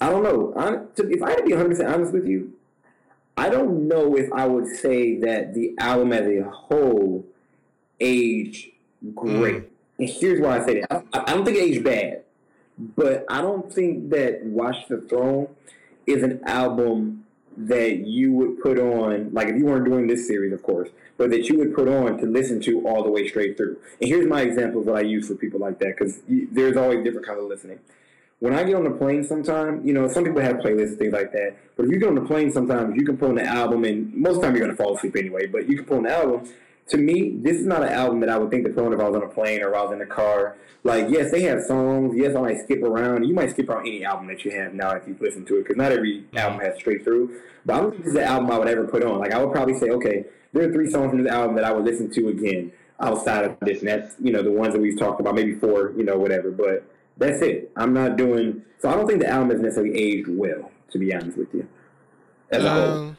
I 0.00 0.10
don't 0.10 0.22
know. 0.22 0.52
I, 0.56 0.78
if 1.02 1.22
I 1.22 1.30
had 1.30 1.38
to 1.38 1.44
be 1.44 1.52
100 1.52 1.68
percent 1.68 1.88
honest 1.92 2.12
with 2.12 2.26
you, 2.26 2.52
I 3.36 3.48
don't 3.48 3.88
know 3.88 4.16
if 4.16 4.32
I 4.32 4.46
would 4.46 4.66
say 4.66 5.18
that 5.18 5.54
the 5.54 5.74
album 5.78 6.12
as 6.12 6.26
a 6.26 6.48
whole 6.48 7.24
aged 8.00 8.70
great. 9.14 9.64
And 9.98 10.08
here's 10.08 10.40
why 10.40 10.60
I 10.60 10.64
say 10.64 10.80
that. 10.80 11.04
I, 11.12 11.20
I 11.20 11.34
don't 11.34 11.44
think 11.44 11.56
it 11.56 11.62
aged 11.62 11.84
bad, 11.84 12.21
but 12.78 13.24
I 13.28 13.40
don't 13.40 13.72
think 13.72 14.10
that 14.10 14.42
Watch 14.44 14.88
the 14.88 15.00
Throne 15.00 15.48
is 16.06 16.22
an 16.22 16.40
album 16.46 17.24
that 17.56 17.98
you 17.98 18.32
would 18.32 18.60
put 18.62 18.78
on, 18.78 19.30
like 19.32 19.48
if 19.48 19.56
you 19.56 19.66
weren't 19.66 19.84
doing 19.84 20.06
this 20.06 20.26
series, 20.26 20.52
of 20.52 20.62
course, 20.62 20.88
but 21.18 21.30
that 21.30 21.48
you 21.48 21.58
would 21.58 21.74
put 21.74 21.86
on 21.86 22.16
to 22.18 22.26
listen 22.26 22.60
to 22.62 22.86
all 22.88 23.04
the 23.04 23.10
way 23.10 23.28
straight 23.28 23.56
through. 23.56 23.76
And 24.00 24.08
here's 24.08 24.26
my 24.26 24.40
examples 24.40 24.86
that 24.86 24.94
I 24.94 25.02
use 25.02 25.28
for 25.28 25.34
people 25.34 25.60
like 25.60 25.78
that, 25.80 25.98
because 25.98 26.20
there's 26.26 26.76
always 26.76 27.04
different 27.04 27.26
kinds 27.26 27.40
of 27.40 27.44
listening. 27.44 27.78
When 28.40 28.54
I 28.54 28.64
get 28.64 28.74
on 28.74 28.84
the 28.84 28.90
plane 28.90 29.22
sometimes 29.22 29.86
you 29.86 29.92
know, 29.92 30.08
some 30.08 30.24
people 30.24 30.40
have 30.40 30.56
playlists 30.56 30.88
and 30.88 30.98
things 30.98 31.12
like 31.12 31.30
that, 31.32 31.56
but 31.76 31.84
if 31.84 31.92
you 31.92 31.98
get 31.98 32.08
on 32.08 32.14
the 32.14 32.22
plane 32.22 32.50
sometimes, 32.50 32.96
you 32.96 33.04
can 33.04 33.22
on 33.22 33.34
the 33.34 33.44
album, 33.44 33.84
and 33.84 34.14
most 34.14 34.36
of 34.36 34.40
the 34.40 34.46
time 34.46 34.56
you're 34.56 34.64
going 34.64 34.76
to 34.76 34.82
fall 34.82 34.96
asleep 34.96 35.14
anyway, 35.16 35.46
but 35.46 35.68
you 35.68 35.82
can 35.82 35.98
on 35.98 36.02
the 36.04 36.10
album. 36.10 36.48
To 36.88 36.96
me, 36.96 37.36
this 37.36 37.56
is 37.56 37.66
not 37.66 37.82
an 37.82 37.88
album 37.90 38.20
that 38.20 38.28
I 38.28 38.36
would 38.36 38.50
think 38.50 38.66
to 38.66 38.72
put 38.72 38.84
on 38.84 38.92
if 38.92 39.00
I 39.00 39.08
was 39.08 39.16
on 39.16 39.22
a 39.22 39.28
plane 39.28 39.62
or 39.62 39.70
if 39.70 39.76
I 39.76 39.82
was 39.82 39.92
in 39.92 40.00
a 40.00 40.06
car. 40.06 40.56
Like, 40.84 41.06
yes, 41.08 41.30
they 41.30 41.42
have 41.42 41.62
songs. 41.62 42.14
Yes, 42.16 42.34
I 42.34 42.40
might 42.40 42.60
skip 42.64 42.82
around. 42.82 43.24
You 43.24 43.34
might 43.34 43.50
skip 43.50 43.68
around 43.68 43.86
any 43.86 44.04
album 44.04 44.26
that 44.26 44.44
you 44.44 44.50
have 44.50 44.74
now 44.74 44.90
if 44.90 45.06
you 45.06 45.16
listen 45.20 45.44
to 45.46 45.58
it, 45.58 45.62
because 45.62 45.76
not 45.76 45.92
every 45.92 46.24
album 46.34 46.60
has 46.60 46.76
straight 46.76 47.04
through. 47.04 47.40
But 47.64 47.74
I 47.74 47.80
don't 47.80 47.90
think 47.92 48.04
this 48.04 48.14
is 48.14 48.18
an 48.18 48.24
album 48.24 48.50
I 48.50 48.58
would 48.58 48.68
ever 48.68 48.86
put 48.86 49.04
on. 49.04 49.20
Like, 49.20 49.32
I 49.32 49.42
would 49.42 49.52
probably 49.52 49.78
say, 49.78 49.90
okay, 49.90 50.24
there 50.52 50.68
are 50.68 50.72
three 50.72 50.90
songs 50.90 51.10
from 51.10 51.22
this 51.22 51.32
album 51.32 51.54
that 51.56 51.64
I 51.64 51.72
would 51.72 51.84
listen 51.84 52.10
to 52.10 52.28
again 52.28 52.72
outside 53.00 53.44
of 53.44 53.56
this, 53.60 53.80
and 53.80 53.88
that's 53.88 54.14
you 54.20 54.32
know 54.32 54.42
the 54.42 54.50
ones 54.50 54.74
that 54.74 54.80
we've 54.80 54.98
talked 54.98 55.20
about, 55.20 55.34
maybe 55.34 55.54
four, 55.54 55.92
you 55.96 56.04
know, 56.04 56.18
whatever. 56.18 56.50
But 56.50 56.84
that's 57.16 57.40
it. 57.42 57.70
I'm 57.76 57.92
not 57.92 58.16
doing. 58.16 58.62
So 58.80 58.90
I 58.90 58.94
don't 58.94 59.06
think 59.06 59.20
the 59.20 59.28
album 59.28 59.50
has 59.50 59.60
necessarily 59.60 59.96
aged 59.96 60.28
well, 60.28 60.70
to 60.90 60.98
be 60.98 61.14
honest 61.14 61.38
with 61.38 61.54
you. 61.54 61.68
As 62.50 62.64
a 62.64 62.70
whole. 62.70 62.98
Um, 62.98 63.16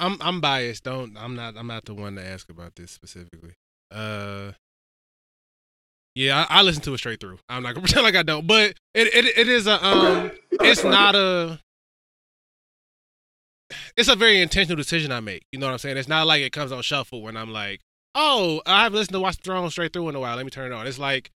I'm 0.00 0.16
I'm 0.20 0.40
biased. 0.40 0.84
Don't 0.84 1.16
I'm 1.16 1.36
not 1.36 1.56
I'm 1.56 1.66
not 1.66 1.84
the 1.84 1.94
one 1.94 2.16
to 2.16 2.26
ask 2.26 2.48
about 2.50 2.74
this 2.74 2.90
specifically. 2.90 3.52
Uh, 3.90 4.52
yeah, 6.14 6.46
I, 6.48 6.58
I 6.58 6.62
listen 6.62 6.82
to 6.82 6.94
it 6.94 6.98
straight 6.98 7.20
through. 7.20 7.38
I'm 7.48 7.62
not 7.62 7.74
gonna 7.74 7.82
pretend 7.86 8.04
like 8.04 8.16
I 8.16 8.22
don't, 8.22 8.46
but 8.46 8.74
it 8.94 9.14
it, 9.14 9.38
it 9.38 9.48
is 9.48 9.66
a 9.66 9.86
um, 9.86 10.32
it's 10.52 10.82
not 10.82 11.14
a. 11.14 11.60
It's 13.96 14.08
a 14.08 14.16
very 14.16 14.40
intentional 14.40 14.76
decision 14.76 15.12
I 15.12 15.20
make. 15.20 15.44
You 15.52 15.60
know 15.60 15.66
what 15.66 15.72
I'm 15.72 15.78
saying? 15.78 15.96
It's 15.96 16.08
not 16.08 16.26
like 16.26 16.42
it 16.42 16.50
comes 16.50 16.72
on 16.72 16.82
shuffle 16.82 17.22
when 17.22 17.36
I'm 17.36 17.52
like, 17.52 17.80
oh, 18.16 18.60
I 18.66 18.82
haven't 18.82 18.98
listened 18.98 19.14
to 19.14 19.20
Watch 19.20 19.36
the 19.36 19.44
Throne 19.44 19.70
straight 19.70 19.92
through 19.92 20.08
in 20.08 20.16
a 20.16 20.20
while. 20.20 20.34
Let 20.34 20.44
me 20.44 20.50
turn 20.50 20.72
it 20.72 20.74
on. 20.74 20.88
It's 20.88 20.98
like 20.98 21.30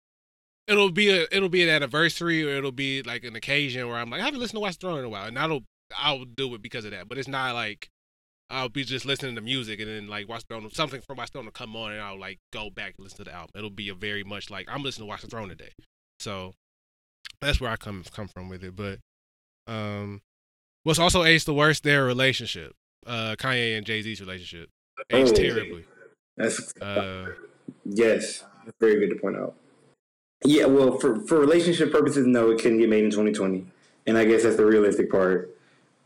it'll 0.66 0.90
be 0.90 1.10
a 1.10 1.26
it'll 1.30 1.48
be 1.48 1.62
an 1.62 1.68
anniversary 1.68 2.44
or 2.44 2.56
it'll 2.56 2.72
be 2.72 3.02
like 3.02 3.24
an 3.24 3.36
occasion 3.36 3.86
where 3.89 3.98
I'm 3.98 4.09
like, 4.09 4.20
I 4.20 4.24
haven't 4.24 4.40
listened 4.40 4.56
to 4.56 4.60
Watch 4.60 4.78
the 4.78 4.86
Throne 4.86 5.01
in 5.01 5.05
a 5.05 5.09
while, 5.10 5.26
and 5.26 5.39
I'll 5.39 5.64
I'll 5.97 6.24
do 6.24 6.55
it 6.55 6.62
because 6.62 6.84
of 6.84 6.93
that. 6.93 7.09
But 7.09 7.18
it's 7.18 7.28
not 7.28 7.55
like 7.55 7.90
I'll 8.52 8.68
be 8.68 8.84
just 8.84 9.06
listening 9.06 9.34
to 9.36 9.40
music 9.40 9.80
and 9.80 9.88
then 9.88 10.08
like 10.08 10.28
Watch 10.28 10.42
the 10.46 10.54
Throne, 10.54 10.70
something 10.72 11.00
from 11.00 11.16
Watch 11.16 11.30
the 11.30 11.32
Throne 11.38 11.46
will 11.46 11.52
come 11.52 11.74
on 11.74 11.92
and 11.92 12.00
I'll 12.02 12.18
like 12.20 12.38
go 12.52 12.68
back 12.68 12.94
and 12.98 13.04
listen 13.04 13.18
to 13.18 13.24
the 13.24 13.32
album. 13.34 13.50
It'll 13.56 13.70
be 13.70 13.88
a 13.88 13.94
very 13.94 14.22
much 14.22 14.50
like 14.50 14.68
I'm 14.70 14.82
listening 14.82 15.06
to 15.06 15.08
Watch 15.08 15.22
the 15.22 15.28
Throne 15.28 15.48
today. 15.48 15.70
So 16.20 16.52
that's 17.40 17.60
where 17.60 17.70
I 17.70 17.76
come 17.76 18.04
come 18.14 18.28
from 18.28 18.48
with 18.50 18.62
it. 18.62 18.76
But 18.76 18.98
um, 19.66 20.20
what's 20.82 20.98
also 20.98 21.24
aged 21.24 21.46
the 21.46 21.54
worst 21.54 21.82
their 21.82 22.04
relationship, 22.04 22.72
uh, 23.06 23.36
Kanye 23.38 23.76
and 23.76 23.86
Jay 23.86 24.02
Z's 24.02 24.20
relationship 24.20 24.68
aged 25.10 25.32
Oh. 25.32 25.34
terribly. 25.36 25.84
That's 26.36 26.72
Uh, 26.80 27.28
yes, 27.84 28.44
that's 28.64 28.76
very 28.80 28.98
good 29.00 29.14
to 29.14 29.20
point 29.20 29.36
out. 29.36 29.54
Yeah, 30.44 30.66
well, 30.66 30.98
for 30.98 31.20
for 31.20 31.38
relationship 31.40 31.90
purposes, 31.90 32.26
no, 32.26 32.50
it 32.50 32.60
couldn't 32.60 32.78
get 32.78 32.88
made 32.90 33.04
in 33.04 33.10
2020, 33.10 33.66
and 34.06 34.18
I 34.18 34.24
guess 34.24 34.42
that's 34.42 34.56
the 34.56 34.66
realistic 34.66 35.10
part. 35.10 35.56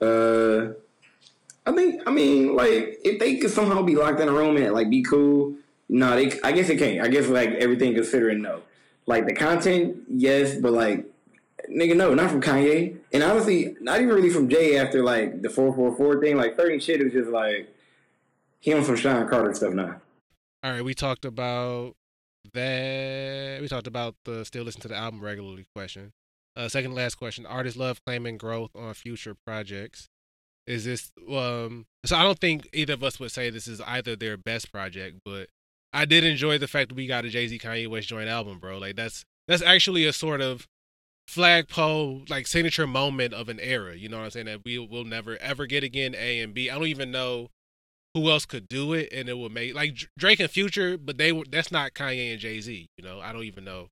Uh, 0.01 0.75
I 1.67 1.73
think, 1.73 2.03
I 2.07 2.11
mean, 2.11 2.55
like 2.55 3.01
if 3.05 3.19
they 3.19 3.37
could 3.37 3.51
somehow 3.51 3.83
be 3.83 3.97
locked 3.97 4.21
in 4.21 4.29
a 4.29 4.33
room 4.33 4.57
and 4.57 4.73
like 4.73 4.89
be 4.89 5.03
cool, 5.03 5.57
no, 5.89 6.17
they. 6.17 6.39
I 6.43 6.53
guess 6.53 6.69
it 6.69 6.79
can't. 6.79 7.01
I 7.01 7.09
guess 7.09 7.29
like 7.29 7.51
everything 7.51 7.95
considering, 7.95 8.43
no. 8.43 8.63
Like 9.07 9.27
the 9.27 9.35
content, 9.35 9.97
yes, 10.09 10.57
but 10.57 10.73
like 10.73 11.07
nigga, 11.71 11.97
no, 11.97 12.15
not 12.15 12.31
from 12.31 12.43
Kanye, 12.43 12.97
and 13.13 13.23
honestly, 13.23 13.77
not 13.81 14.01
even 14.01 14.15
really 14.15 14.31
from 14.31 14.49
Jay. 14.49 14.79
After 14.79 15.03
like 15.03 15.43
the 15.43 15.51
four 15.51 15.73
four 15.75 15.95
four 15.97 16.21
thing, 16.21 16.37
like 16.37 16.57
thirty 16.57 16.81
shit, 16.81 17.01
it 17.01 17.05
was 17.05 17.13
just 17.13 17.31
like 17.31 17.73
he 18.61 18.73
on 18.75 18.85
some 18.85 18.97
Sean 18.97 19.29
Carter 19.29 19.55
stuff 19.55 19.75
now. 19.75 20.01
All 20.65 20.73
right, 20.73 20.85
we 20.85 20.95
talked 20.95 21.25
about 21.25 21.95
that. 22.53 23.59
We 23.61 23.69
talked 23.69 23.87
about 23.87 24.17
the 24.25 24.45
still 24.45 24.65
listen 24.65 24.81
to 24.83 24.89
the 24.89 24.97
album 24.97 25.21
regularly 25.21 25.67
question. 25.75 26.13
Uh, 26.57 26.69
second 26.69 26.95
last 26.95 27.15
question: 27.17 27.47
Artists 27.47 27.79
love 27.79 28.05
claiming 28.05 28.39
growth 28.39 28.71
on 28.75 28.93
future 28.95 29.35
projects. 29.35 30.09
Is 30.67 30.85
this 30.85 31.13
um? 31.31 31.87
So 32.05 32.17
I 32.17 32.23
don't 32.23 32.39
think 32.39 32.69
either 32.73 32.95
of 32.95 33.05
us 33.05 33.21
would 33.21 33.31
say 33.31 33.51
this 33.51 33.69
is 33.69 33.81
either 33.81 34.17
their 34.17 34.37
best 34.37 34.73
project, 34.73 35.21
but 35.25 35.49
I 35.93 36.05
did 36.05 36.25
enjoy 36.25 36.59
the 36.59 36.69
fact 36.69 36.89
that 36.89 36.95
we 36.95 37.07
got 37.07 37.25
a 37.25 37.29
Jay 37.29 37.47
Z 37.47 37.59
Kanye 37.59 37.89
West 37.89 38.09
joint 38.09 38.29
album, 38.29 38.59
bro. 38.59 38.79
Like 38.79 38.97
that's 38.97 39.25
that's 39.49 39.63
actually 39.63 40.05
a 40.05 40.13
sort 40.13 40.41
of 40.41 40.67
flagpole 41.29 42.23
like 42.29 42.47
signature 42.47 42.87
moment 42.87 43.35
of 43.35 43.49
an 43.49 43.61
era. 43.61 43.97
You 43.97 44.09
know 44.09 44.19
what 44.19 44.25
I'm 44.25 44.31
saying? 44.31 44.47
That 44.47 44.65
we 44.65 44.79
will 44.79 45.05
never 45.05 45.37
ever 45.39 45.67
get 45.67 45.85
again. 45.85 46.15
A 46.17 46.41
and 46.41 46.53
B. 46.53 46.71
I 46.71 46.75
don't 46.75 46.87
even 46.87 47.11
know 47.11 47.49
who 48.15 48.31
else 48.31 48.47
could 48.47 48.69
do 48.69 48.93
it, 48.93 49.09
and 49.13 49.29
it 49.29 49.39
would 49.39 49.53
make 49.53 49.75
like 49.75 49.97
Drake 50.19 50.41
and 50.41 50.51
Future, 50.51 50.97
but 50.99 51.19
they 51.19 51.33
were 51.33 51.45
that's 51.51 51.71
not 51.71 51.95
Kanye 51.95 52.33
and 52.33 52.41
Jay 52.41 52.61
Z. 52.61 52.89
You 52.97 53.05
know, 53.05 53.21
I 53.21 53.33
don't 53.33 53.45
even 53.45 53.65
know. 53.65 53.89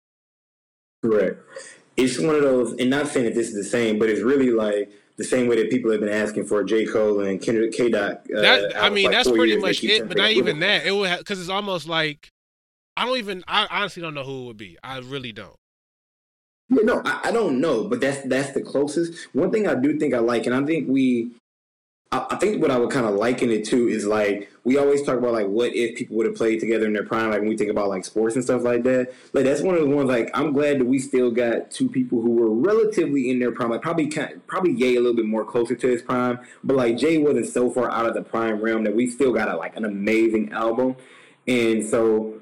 Correct. 1.03 1.39
It's 1.97 2.19
one 2.19 2.35
of 2.35 2.43
those, 2.43 2.73
and 2.73 2.91
not 2.91 3.07
saying 3.09 3.27
that 3.27 3.35
this 3.35 3.49
is 3.49 3.55
the 3.55 3.65
same, 3.65 3.99
but 3.99 4.09
it's 4.09 4.23
really 4.23 4.51
like 4.51 4.91
the 5.17 5.25
same 5.25 5.47
way 5.47 5.57
that 5.57 5.71
people 5.71 5.91
have 5.91 6.01
been 6.01 6.09
asking 6.09 6.47
for 6.47 6.65
J. 6.65 6.87
Cole 6.87 7.21
and 7.21 7.41
Kendrick 7.41 7.73
K. 7.73 7.89
Dot. 7.89 8.27
Uh, 8.37 8.41
That 8.41 8.77
I 8.77 8.91
mean, 8.91 9.07
like 9.07 9.15
that's 9.15 9.31
pretty 9.31 9.57
much 9.57 9.83
it. 9.85 10.09
But 10.09 10.17
not 10.17 10.31
even 10.31 10.59
that. 10.61 10.87
It 10.87 10.93
would 10.93 11.19
because 11.19 11.41
it's 11.41 11.51
almost 11.51 11.89
like 11.89 12.29
I 12.97 13.07
don't 13.07 13.19
even. 13.19 13.45
I 13.47 13.67
honestly 13.71 14.03
don't 14.03 14.15
know 14.15 14.25
who 14.25 14.45
it 14.45 14.47
would 14.47 14.57
be. 14.57 14.77
I 14.83 14.99
really 14.99 15.33
don't. 15.33 15.57
Yeah, 16.71 16.83
no, 16.83 17.03
I, 17.05 17.21
I 17.25 17.33
don't 17.33 17.61
know, 17.61 17.85
but 17.85 18.01
that's 18.01 18.23
that's 18.23 18.53
the 18.53 18.63
closest. 18.63 19.29
One 19.35 19.51
thing 19.51 19.69
I 19.69 19.75
do 19.75 19.99
think 19.99 20.15
I 20.15 20.19
like, 20.19 20.47
and 20.47 20.55
I 20.55 20.65
think 20.65 20.89
we, 20.89 21.31
I, 22.31 22.37
think 22.37 22.63
what 22.63 22.71
I 22.71 22.79
would 22.79 22.91
kind 22.91 23.07
of 23.07 23.15
liken 23.15 23.51
it 23.51 23.65
to 23.67 23.89
is 23.89 24.07
like 24.07 24.51
we 24.63 24.79
always 24.79 25.03
talk 25.03 25.19
about 25.19 25.33
like 25.33 25.47
what 25.47 25.75
if 25.75 25.97
people 25.97 26.17
would 26.17 26.27
have 26.27 26.37
played 26.37 26.61
together 26.61 26.87
in 26.87 26.93
their 26.93 27.05
prime, 27.05 27.31
like 27.31 27.41
when 27.41 27.49
we 27.49 27.57
think 27.57 27.71
about 27.71 27.89
like 27.89 28.05
sports 28.05 28.35
and 28.35 28.45
stuff 28.45 28.63
like 28.63 28.83
that. 28.85 29.13
Like 29.33 29.45
that's 29.45 29.63
one 29.63 29.75
of 29.75 29.81
the 29.81 29.95
ones 29.95 30.09
like 30.09 30.31
I'm 30.35 30.53
glad 30.53 30.81
that 30.81 30.85
we 30.85 30.99
still 30.99 31.31
got 31.31 31.71
two 31.71 31.89
people 31.89 32.21
who 32.21 32.31
were 32.31 32.51
relatively 32.51 33.31
in 33.31 33.39
their 33.39 33.53
prime, 33.53 33.71
like 33.71 33.83
probably 33.83 34.07
kind, 34.07 34.47
probably 34.47 34.73
Ye 34.73 34.97
a 34.97 35.01
little 35.01 35.17
bit 35.17 35.27
more 35.27 35.45
closer 35.45 35.75
to 35.75 35.87
his 35.89 36.03
prime, 36.03 36.39
but 36.63 36.77
like 36.77 36.97
Jay 36.97 37.19
wasn't 37.19 37.47
so 37.47 37.71
far 37.71 37.91
out 37.91 38.07
of 38.07 38.15
the 38.15 38.23
prime 38.23 38.61
realm 38.61 38.85
that 38.85 38.95
we 38.95 39.09
still 39.09 39.33
got 39.33 39.49
a, 39.49 39.57
like 39.57 39.77
an 39.77 39.85
amazing 39.85 40.53
album, 40.53 40.97
and 41.49 41.85
so 41.85 42.41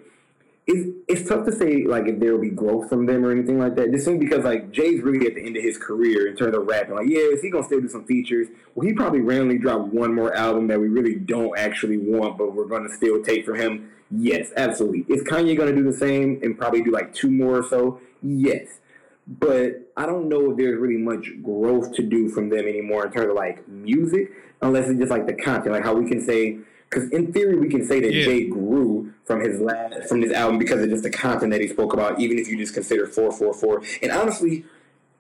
it's, 0.73 0.99
it's 1.09 1.29
tough 1.29 1.45
to 1.45 1.53
say 1.53 1.85
like 1.85 2.07
if 2.07 2.19
there 2.19 2.33
will 2.33 2.41
be 2.41 2.51
growth 2.51 2.89
from 2.89 3.05
them 3.05 3.25
or 3.25 3.31
anything 3.31 3.59
like 3.59 3.77
that. 3.77 3.93
Just 3.93 4.07
because 4.19 4.45
like 4.45 4.71
Jay's 4.71 5.03
really 5.03 5.27
at 5.27 5.35
the 5.35 5.45
end 5.45 5.57
of 5.57 5.63
his 5.63 5.77
career 5.77 6.27
in 6.29 6.37
terms 6.37 6.57
of 6.57 6.67
rapping. 6.67 6.95
Like, 6.95 7.09
yeah, 7.09 7.21
is 7.21 7.43
he 7.43 7.51
gonna 7.51 7.65
still 7.65 7.81
do 7.81 7.89
some 7.89 8.05
features? 8.05 8.49
Well, 8.75 8.87
he 8.87 8.95
probably 8.95 9.21
randomly 9.21 9.59
drop 9.59 9.87
one 9.89 10.15
more 10.15 10.35
album 10.35 10.69
that 10.69 10.81
we 10.81 10.89
really 10.89 11.15
don't 11.17 11.57
actually 11.59 11.99
want, 11.99 12.39
but 12.39 12.55
we're 12.55 12.67
gonna 12.67 12.93
still 12.95 13.23
take 13.23 13.45
from 13.45 13.57
him. 13.57 13.91
Yes, 14.11 14.51
absolutely. 14.57 15.05
Is 15.15 15.23
Kanye 15.23 15.57
gonna 15.57 15.75
do 15.75 15.85
the 15.85 15.97
same 15.97 16.41
and 16.43 16.57
probably 16.57 16.83
do 16.83 16.91
like 16.91 17.13
two 17.15 17.31
more 17.31 17.59
or 17.59 17.69
so? 17.69 18.01
Yes. 18.23 18.79
But 19.27 19.91
I 19.97 20.07
don't 20.07 20.29
know 20.29 20.51
if 20.51 20.57
there's 20.57 20.81
really 20.81 20.97
much 20.97 21.29
growth 21.43 21.93
to 21.95 22.03
do 22.03 22.29
from 22.29 22.49
them 22.49 22.67
anymore 22.67 23.07
in 23.07 23.13
terms 23.13 23.29
of 23.29 23.37
like 23.37 23.67
music, 23.69 24.31
unless 24.63 24.89
it's 24.89 24.99
just 24.99 25.11
like 25.11 25.27
the 25.27 25.35
content, 25.35 25.73
like 25.73 25.85
how 25.85 25.95
we 25.95 26.09
can 26.09 26.21
say 26.21 26.59
because 26.93 27.11
in 27.11 27.33
theory 27.33 27.57
we 27.59 27.69
can 27.69 27.85
say 27.87 28.01
that 28.01 28.13
Yeah. 28.13 28.25
Jay 28.25 28.45
grew 28.49 29.13
from 29.25 29.41
his 29.41 29.61
last 29.61 30.09
from 30.09 30.21
his 30.21 30.33
album 30.33 30.59
because 30.59 30.83
of 30.83 30.91
just 30.91 31.03
the 31.03 31.11
content 31.11 31.53
that 31.53 31.61
he 31.61 31.69
spoke 31.69 31.93
about, 31.95 32.21
even 32.21 32.39
if 32.39 32.49
you 32.49 32.57
just 32.59 32.75
consider 32.75 33.07
four 33.07 33.33
four 33.33 33.55
four. 33.55 33.83
And 34.03 34.13
honestly, 34.13 34.65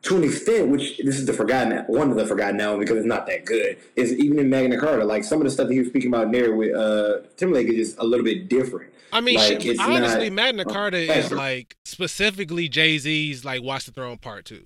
to 0.02 0.16
an 0.16 0.24
extent, 0.24 0.68
which 0.68 0.98
this 0.98 1.16
is 1.18 1.26
the 1.26 1.32
forgotten 1.32 1.84
one 1.86 2.10
of 2.10 2.16
the 2.16 2.26
forgotten 2.26 2.60
album 2.60 2.80
because 2.80 2.96
it's 2.98 3.06
not 3.06 3.26
that 3.28 3.44
good, 3.44 3.78
is 3.96 4.12
even 4.14 4.38
in 4.38 4.50
Magna 4.50 4.78
Carta, 4.78 5.04
like 5.04 5.24
some 5.24 5.38
of 5.40 5.44
the 5.44 5.50
stuff 5.50 5.68
that 5.68 5.72
he 5.74 5.78
was 5.80 5.88
speaking 5.88 6.08
about 6.12 6.26
in 6.26 6.32
there 6.32 6.54
with 6.54 6.74
uh 6.74 7.20
Timberlake 7.36 7.68
is 7.68 7.76
just 7.88 7.98
a 7.98 8.04
little 8.04 8.24
bit 8.24 8.48
different. 8.48 8.92
I 9.14 9.20
mean, 9.20 9.36
Like, 9.36 9.64
it's 9.64 9.78
honestly, 9.78 10.30
not- 10.30 10.36
Magna 10.36 10.64
Carta 10.64 10.96
is 10.98 11.30
like 11.32 11.76
specifically 11.84 12.68
Jay 12.68 12.98
Z's 12.98 13.44
like 13.44 13.62
Watch 13.62 13.84
the 13.86 13.92
Throne 13.92 14.18
Part 14.18 14.44
Two. 14.44 14.64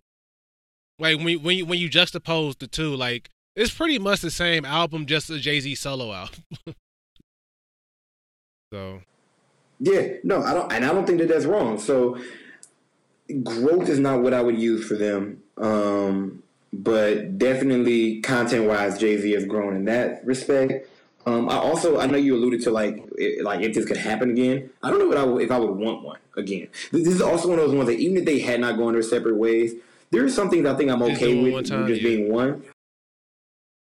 Like 0.99 1.19
when 1.19 1.29
you- 1.29 1.41
when 1.41 1.59
you, 1.59 1.67
when 1.67 1.79
you 1.79 1.91
juxtapose 1.91 2.59
the 2.59 2.67
two, 2.67 2.95
like 2.97 3.29
it's 3.55 3.73
pretty 3.75 3.99
much 3.99 4.21
the 4.21 4.31
same 4.31 4.65
album, 4.65 5.05
just 5.07 5.29
a 5.31 5.39
Jay 5.39 5.61
Z 5.61 5.75
solo 5.75 6.13
album. 6.13 6.41
so 8.73 9.01
Yeah, 9.79 10.15
no, 10.25 10.43
I 10.43 10.55
don't, 10.55 10.73
and 10.73 10.85
I 10.85 10.93
don't 10.93 11.07
think 11.07 11.19
that 11.19 11.29
that's 11.29 11.45
wrong. 11.45 11.79
So, 11.79 12.19
growth 13.43 13.89
is 13.89 13.99
not 13.99 14.23
what 14.23 14.35
I 14.35 14.41
would 14.41 14.59
use 14.59 14.87
for 14.87 14.95
them, 14.95 15.43
um, 15.59 16.43
but 16.73 17.39
definitely 17.39 18.21
content 18.21 18.67
wise, 18.67 18.99
Jay 18.99 19.19
Z 19.19 19.31
has 19.33 19.45
grown 19.45 19.77
in 19.77 19.85
that 19.87 20.25
respect. 20.25 20.89
Um, 21.27 21.49
I 21.49 21.57
also, 21.57 21.99
I 21.99 22.07
know 22.07 22.17
you 22.17 22.37
alluded 22.37 22.63
to 22.63 22.71
like, 22.71 23.05
it, 23.19 23.43
like 23.43 23.61
if 23.61 23.75
this 23.75 23.85
could 23.85 23.97
happen 23.97 24.31
again. 24.31 24.71
I 24.83 24.91
don't 24.91 25.01
know 25.01 25.09
what 25.09 25.17
I 25.19 25.25
would, 25.25 25.43
if 25.43 25.51
I 25.51 25.59
would 25.59 25.77
want 25.77 26.03
one 26.05 26.19
again. 26.37 26.69
This 26.93 27.09
is 27.09 27.21
also 27.21 27.49
one 27.49 27.59
of 27.59 27.67
those 27.67 27.75
ones 27.75 27.89
that 27.89 27.99
even 27.99 28.19
if 28.19 28.25
they 28.25 28.39
had 28.39 28.61
not 28.61 28.77
gone 28.77 28.93
their 28.93 29.03
separate 29.03 29.37
ways, 29.37 29.75
there 30.13 30.25
are 30.25 30.31
some 30.31 30.51
things 30.51 30.67
I 30.67 30.75
think 30.75 30.89
I'm 30.91 31.03
okay 31.03 31.51
with 31.51 31.69
time, 31.69 31.89
just 31.89 32.01
yeah. 32.01 32.09
being 32.09 32.33
one. 32.33 32.63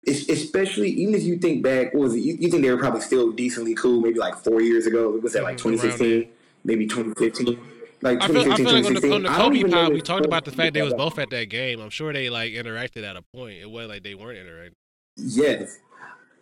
Es- 0.07 0.29
Especially 0.29 0.91
even 0.91 1.15
if 1.15 1.23
you 1.23 1.39
think 1.39 1.63
back, 1.63 1.95
what 1.95 2.03
was 2.05 2.15
it? 2.15 2.21
You, 2.21 2.35
you 2.41 2.51
think 2.51 2.63
they 2.63 2.71
were 2.71 2.79
probably 2.79 3.01
still 3.01 3.31
decently 3.33 3.75
cool, 3.75 4.01
maybe 4.01 4.19
like 4.19 4.37
four 4.37 4.61
years 4.61 4.87
ago. 4.87 5.11
Was 5.23 5.33
that 5.35 5.45
like 5.45 5.57
Mhm, 5.57 5.63
2016, 5.63 6.29
maybe 6.65 6.87
2015? 6.87 7.59
Like 8.01 8.21
I 8.21 8.27
feel, 8.27 8.53
I 8.53 8.57
feel 8.57 8.65
like 8.73 8.85
on 8.85 8.95
the, 8.95 9.15
on 9.15 9.23
the 9.23 9.29
Kobe 9.29 9.63
pod, 9.63 9.93
we 9.93 10.01
talked 10.01 10.27
about 10.27 10.45
the 10.45 10.51
fact 10.51 10.75
they 10.75 10.83
was 10.83 10.95
both 10.95 11.21
at 11.21 11.31
that 11.31 11.45
game. 11.51 11.81
I'm 11.81 11.91
sure 11.91 12.13
they 12.13 12.31
like 12.31 12.53
interacted 12.53 13.05
at 13.09 13.17
a 13.17 13.23
point. 13.23 13.59
It 13.61 13.71
wasn't 13.71 13.91
like 13.93 14.03
they 14.03 14.17
weren't 14.17 14.39
interacting. 14.39 14.75
Yes. 15.17 15.79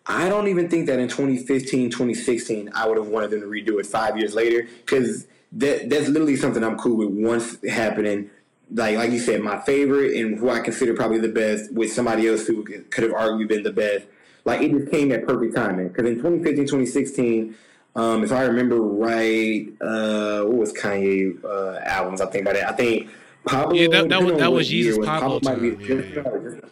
I 0.06 0.30
don't 0.30 0.48
even 0.48 0.70
think 0.70 0.86
that 0.86 0.98
in 0.98 1.08
2015, 1.08 1.90
2016, 1.90 2.70
I 2.74 2.88
would 2.88 2.96
have 2.96 3.08
wanted 3.08 3.30
them 3.30 3.40
to 3.42 3.46
redo 3.46 3.78
it 3.78 3.84
five 3.84 4.16
years 4.16 4.34
later 4.34 4.66
because 4.86 5.26
that 5.52 5.90
that's 5.90 6.08
literally 6.08 6.36
something 6.36 6.64
I'm 6.64 6.78
cool 6.78 6.96
with 6.96 7.10
once 7.10 7.58
happening. 7.68 8.30
Like 8.72 8.97
like 8.97 9.10
you 9.10 9.18
said, 9.18 9.40
my 9.42 9.60
favorite 9.60 10.14
and 10.16 10.38
who 10.38 10.48
I 10.51 10.60
consider 10.60 10.94
probably 10.94 11.18
the 11.18 11.28
best 11.28 11.72
with 11.72 11.92
somebody 11.92 12.28
else 12.28 12.47
who 12.47 12.62
could 12.64 13.02
have 13.05 13.12
arguably 13.12 13.48
been 13.48 13.62
the 13.64 13.72
best. 13.72 14.06
Like 14.44 14.62
it 14.62 14.70
just 14.72 14.90
came 14.90 15.10
at 15.12 15.26
perfect 15.26 15.55
timing 15.56 15.88
because 15.88 16.06
in 16.06 16.16
2015, 16.16 16.64
2016, 16.66 17.55
um, 17.97 18.22
if 18.22 18.30
I 18.32 18.42
remember 18.42 18.80
right, 18.80 19.66
uh, 19.80 20.42
what 20.44 20.56
was 20.56 20.72
Kanye 20.72 21.42
uh, 21.44 21.80
albums? 21.84 22.20
I 22.20 22.26
think 22.26 22.42
about 22.42 22.56
it. 22.56 22.64
I 22.64 22.72
think 22.72 23.09
Pablo. 23.44 23.74
Yeah, 23.74 23.88
that- 23.88 24.09
that 24.09 24.22
was- 24.22 24.38
that 24.38 24.52
was 24.52 24.70
Yeezus 24.70 24.98
was 24.98 25.06
Pablo 25.06 25.40
time, 25.40 25.64
yeah, 25.64 25.86
just- 25.86 26.64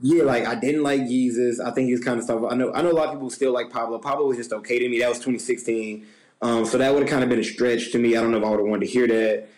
yeah, 0.00 0.24
like 0.24 0.44
I 0.46 0.56
didn't 0.56 0.82
like 0.82 1.02
Yeezus. 1.02 1.60
I 1.64 1.70
think 1.70 1.88
he's 1.88 2.00
kind 2.02 2.18
of 2.18 2.24
stuff. 2.24 2.42
I 2.50 2.56
know. 2.56 2.72
I 2.72 2.82
know 2.82 2.90
a 2.90 2.92
lot 2.92 3.06
of 3.06 3.12
people 3.14 3.30
still 3.30 3.52
like 3.52 3.70
Pablo. 3.70 3.98
Pablo 3.98 4.26
was 4.26 4.36
just 4.36 4.52
okay 4.52 4.78
to 4.80 4.88
me. 4.88 4.98
That 4.98 5.08
was 5.08 5.18
2016. 5.18 6.04
Um, 6.42 6.64
so 6.64 6.76
that 6.78 6.92
would 6.92 7.02
have 7.04 7.08
kind 7.10 7.22
of 7.22 7.30
been 7.30 7.38
a 7.38 7.44
stretch 7.44 7.92
to 7.92 7.98
me. 7.98 8.16
I 8.16 8.20
don't 8.20 8.32
know 8.32 8.38
if 8.38 8.44
I 8.44 8.50
would 8.50 8.58
have 8.60 8.66
wanted 8.68 8.86
to 8.86 8.92
hear 8.92 9.06
that. 9.06 9.48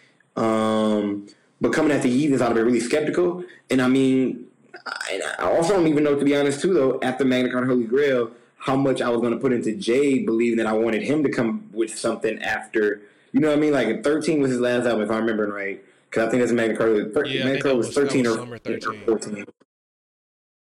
Um, 0.41 1.27
but 1.61 1.73
coming 1.73 1.93
at 1.93 2.03
the 2.03 2.09
Yeezus, 2.11 2.41
I'd 2.41 2.47
have 2.47 2.55
been 2.55 2.65
really 2.67 2.81
skeptical. 2.81 3.45
And 3.71 3.81
I 3.81 3.89
mean, 3.89 4.47
I, 4.87 5.21
I 5.39 5.45
also 5.51 5.75
don't 5.75 5.87
even 5.89 6.05
know, 6.05 6.15
to 6.19 6.25
be 6.25 6.37
honest, 6.37 6.61
too, 6.61 6.75
though, 6.75 6.99
after 7.03 7.25
Magna 7.25 7.51
Carta 7.51 7.67
Holy 7.67 7.85
Grail, 7.85 8.31
how 8.59 8.77
much 8.77 9.01
I 9.01 9.09
was 9.09 9.21
going 9.21 9.33
to 9.33 9.39
put 9.39 9.53
into 9.53 9.75
Jay, 9.75 10.19
believing 10.25 10.59
that 10.59 10.67
I 10.67 10.73
wanted 10.73 11.03
him 11.03 11.23
to 11.23 11.31
come 11.31 11.69
with 11.73 11.97
something 11.97 12.41
after. 12.43 13.01
You 13.33 13.41
know 13.41 13.49
what 13.49 13.59
I 13.59 13.61
mean? 13.61 13.73
Like 13.73 14.03
13 14.05 14.41
was 14.41 14.51
his 14.51 14.61
last 14.61 14.87
album, 14.87 15.03
if 15.03 15.11
I'm 15.11 15.21
remembering 15.23 15.51
right. 15.53 15.85
Because 16.11 16.29
I 16.29 16.31
think 16.31 16.41
that's 16.43 16.53
Magna 16.53 16.77
Carta. 16.77 17.11
Thir- 17.13 17.27
Yeah, 17.27 17.45
Magna 17.45 17.61
Carta 17.63 17.77
was 17.77 17.87
was- 17.89 17.97
13 17.97 18.25
was 18.25 18.37
or 18.37 18.43
or 18.91 19.19
14. 19.19 19.45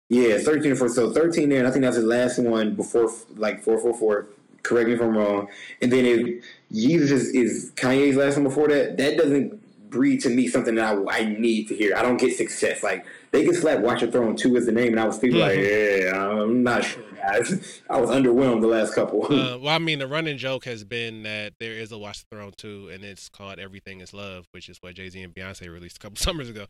Yeah, 0.09 0.39
13 0.39 0.71
or 0.71 0.75
14. 0.75 0.95
So 0.95 1.11
13 1.11 1.49
there, 1.49 1.59
and 1.59 1.67
I 1.67 1.71
think 1.71 1.83
that's 1.83 1.95
his 1.95 2.05
last 2.05 2.39
one 2.39 2.73
before, 2.75 3.11
like, 3.35 3.61
444. 3.63 4.27
Correct 4.63 4.87
me 4.87 4.95
if 4.95 5.01
I'm 5.01 5.15
wrong. 5.15 5.47
And 5.81 5.91
then 5.91 6.05
if 6.05 6.43
Yeezus 6.73 7.11
is, 7.11 7.29
is 7.29 7.71
Kanye's 7.75 8.15
last 8.15 8.35
one 8.35 8.43
before 8.43 8.67
that, 8.69 8.97
that 8.97 9.17
doesn't 9.17 9.61
breed 9.89 10.21
to 10.21 10.29
me 10.29 10.47
something 10.47 10.75
that 10.75 10.95
I, 10.95 11.19
I 11.19 11.25
need 11.25 11.67
to 11.69 11.75
hear. 11.75 11.95
I 11.95 12.01
don't 12.01 12.17
get 12.17 12.35
success. 12.35 12.83
Like, 12.83 13.05
they 13.31 13.43
can 13.43 13.53
slap 13.53 13.79
Watch 13.79 14.01
Your 14.01 14.11
Throne 14.11 14.35
2 14.35 14.57
as 14.57 14.65
the 14.65 14.71
name, 14.71 14.93
and 14.93 14.99
I 14.99 15.05
was 15.05 15.17
still 15.17 15.35
like, 15.35 15.57
yeah, 15.57 16.11
I'm 16.15 16.63
not 16.63 16.83
sure, 16.83 17.03
guys. 17.15 17.81
I 17.89 17.99
was 17.99 18.09
underwhelmed 18.09 18.61
the 18.61 18.67
last 18.67 18.95
couple. 18.95 19.25
Uh, 19.25 19.57
well, 19.57 19.75
I 19.75 19.79
mean, 19.79 19.99
the 19.99 20.07
running 20.07 20.37
joke 20.37 20.65
has 20.65 20.83
been 20.83 21.23
that 21.23 21.53
there 21.59 21.73
is 21.73 21.91
a 21.91 21.97
Watch 21.97 22.21
the 22.21 22.35
Throne 22.35 22.53
2, 22.57 22.89
and 22.93 23.03
it's 23.03 23.29
called 23.29 23.59
Everything 23.59 24.01
Is 24.01 24.13
Love, 24.13 24.47
which 24.51 24.69
is 24.69 24.77
what 24.81 24.95
Jay 24.95 25.09
Z 25.09 25.21
and 25.21 25.33
Beyonce 25.33 25.71
released 25.71 25.97
a 25.97 25.99
couple 25.99 26.17
summers 26.17 26.49
ago. 26.49 26.65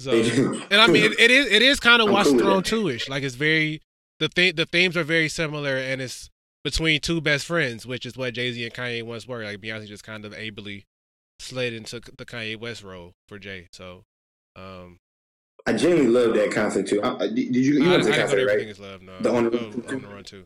So, 0.00 0.12
and 0.12 0.80
I 0.80 0.86
mean, 0.86 1.04
it, 1.04 1.18
it 1.18 1.30
is 1.32 1.46
it 1.46 1.60
is 1.60 1.80
kind 1.80 2.00
of 2.00 2.08
Watch 2.08 2.26
cool 2.26 2.36
the 2.36 2.44
Throne 2.44 2.62
2 2.62 2.88
ish. 2.88 3.08
Like 3.08 3.24
it's 3.24 3.34
very 3.34 3.82
the 4.20 4.28
th- 4.28 4.54
the 4.54 4.64
themes 4.64 4.96
are 4.96 5.02
very 5.02 5.28
similar, 5.28 5.76
and 5.76 6.00
it's 6.00 6.30
between 6.62 7.00
two 7.00 7.20
best 7.20 7.46
friends, 7.46 7.84
which 7.84 8.06
is 8.06 8.16
what 8.16 8.34
Jay 8.34 8.52
Z 8.52 8.64
and 8.64 8.72
Kanye 8.72 9.02
once 9.02 9.26
were. 9.26 9.42
Like 9.42 9.60
Beyonce 9.60 9.86
just 9.86 10.04
kind 10.04 10.24
of 10.24 10.32
ably 10.34 10.84
slid 11.38 11.72
into 11.72 12.00
the 12.00 12.24
Kanye 12.24 12.58
West 12.58 12.82
role 12.82 13.12
for 13.28 13.38
Jay. 13.38 13.68
So, 13.72 14.04
um, 14.56 14.98
I 15.66 15.72
genuinely 15.74 16.10
love 16.10 16.34
that 16.34 16.50
concept, 16.52 16.88
too. 16.88 17.02
I, 17.02 17.26
did 17.28 17.54
you, 17.54 17.82
you 17.82 17.86
I, 17.86 17.90
went 17.90 18.02
to 18.04 18.08
the 18.10 18.12
didn't 18.12 18.12
go 18.12 18.12
to 18.12 18.18
concert, 18.20 18.38
Everything 18.40 18.58
right? 18.58 18.68
Is 18.68 18.78
Love. 18.80 19.02
No, 19.02 19.18
The 19.20 19.30
on 19.32 19.44
the- 19.44 19.50
go 19.50 19.58
on 19.96 20.02
the 20.02 20.08
run 20.08 20.24
too. 20.24 20.44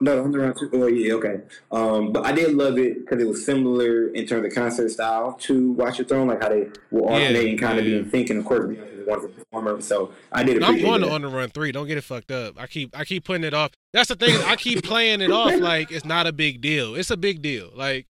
No, 0.00 0.22
on 0.22 0.30
the 0.30 0.38
round 0.38 0.56
two. 0.56 0.70
Oh 0.74 0.86
yeah, 0.86 1.14
okay. 1.14 1.40
Um, 1.72 2.12
but 2.12 2.24
I 2.24 2.30
did 2.30 2.54
love 2.54 2.78
it 2.78 3.00
because 3.00 3.20
it 3.20 3.26
was 3.26 3.44
similar 3.44 4.10
in 4.10 4.28
terms 4.28 4.46
of 4.46 4.54
concert 4.54 4.90
style 4.92 5.32
to 5.40 5.72
Watch 5.72 5.98
Your 5.98 6.06
Throne, 6.06 6.28
like 6.28 6.40
how 6.40 6.50
they 6.50 6.68
were 6.92 7.00
Yeah, 7.00 7.08
alternating, 7.14 7.58
kind 7.58 7.80
of 7.80 7.84
yeah, 7.84 7.94
being 7.98 8.04
thinking. 8.08 8.36
Of 8.38 8.44
course, 8.44 8.60
Beyonce's 8.66 9.08
wonderful 9.08 9.30
performer. 9.30 9.80
So 9.80 10.12
I 10.30 10.44
did. 10.44 10.62
I'm 10.62 10.80
going 10.80 11.00
that. 11.00 11.08
to 11.08 11.12
on 11.12 11.22
the 11.22 11.28
run 11.28 11.48
three. 11.50 11.72
Don't 11.72 11.88
get 11.88 11.98
it 11.98 12.04
fucked 12.04 12.30
up. 12.30 12.54
I 12.60 12.68
keep 12.68 12.96
I 12.96 13.04
keep 13.04 13.24
putting 13.24 13.42
it 13.42 13.54
off. 13.54 13.72
That's 13.92 14.08
the 14.08 14.14
thing. 14.14 14.40
I 14.46 14.54
keep 14.54 14.84
playing 14.84 15.20
it 15.20 15.32
off 15.32 15.52
like 15.58 15.90
it's 15.90 16.04
not 16.04 16.28
a 16.28 16.32
big 16.32 16.60
deal. 16.60 16.94
It's 16.94 17.10
a 17.10 17.16
big 17.16 17.42
deal. 17.42 17.70
Like 17.74 18.06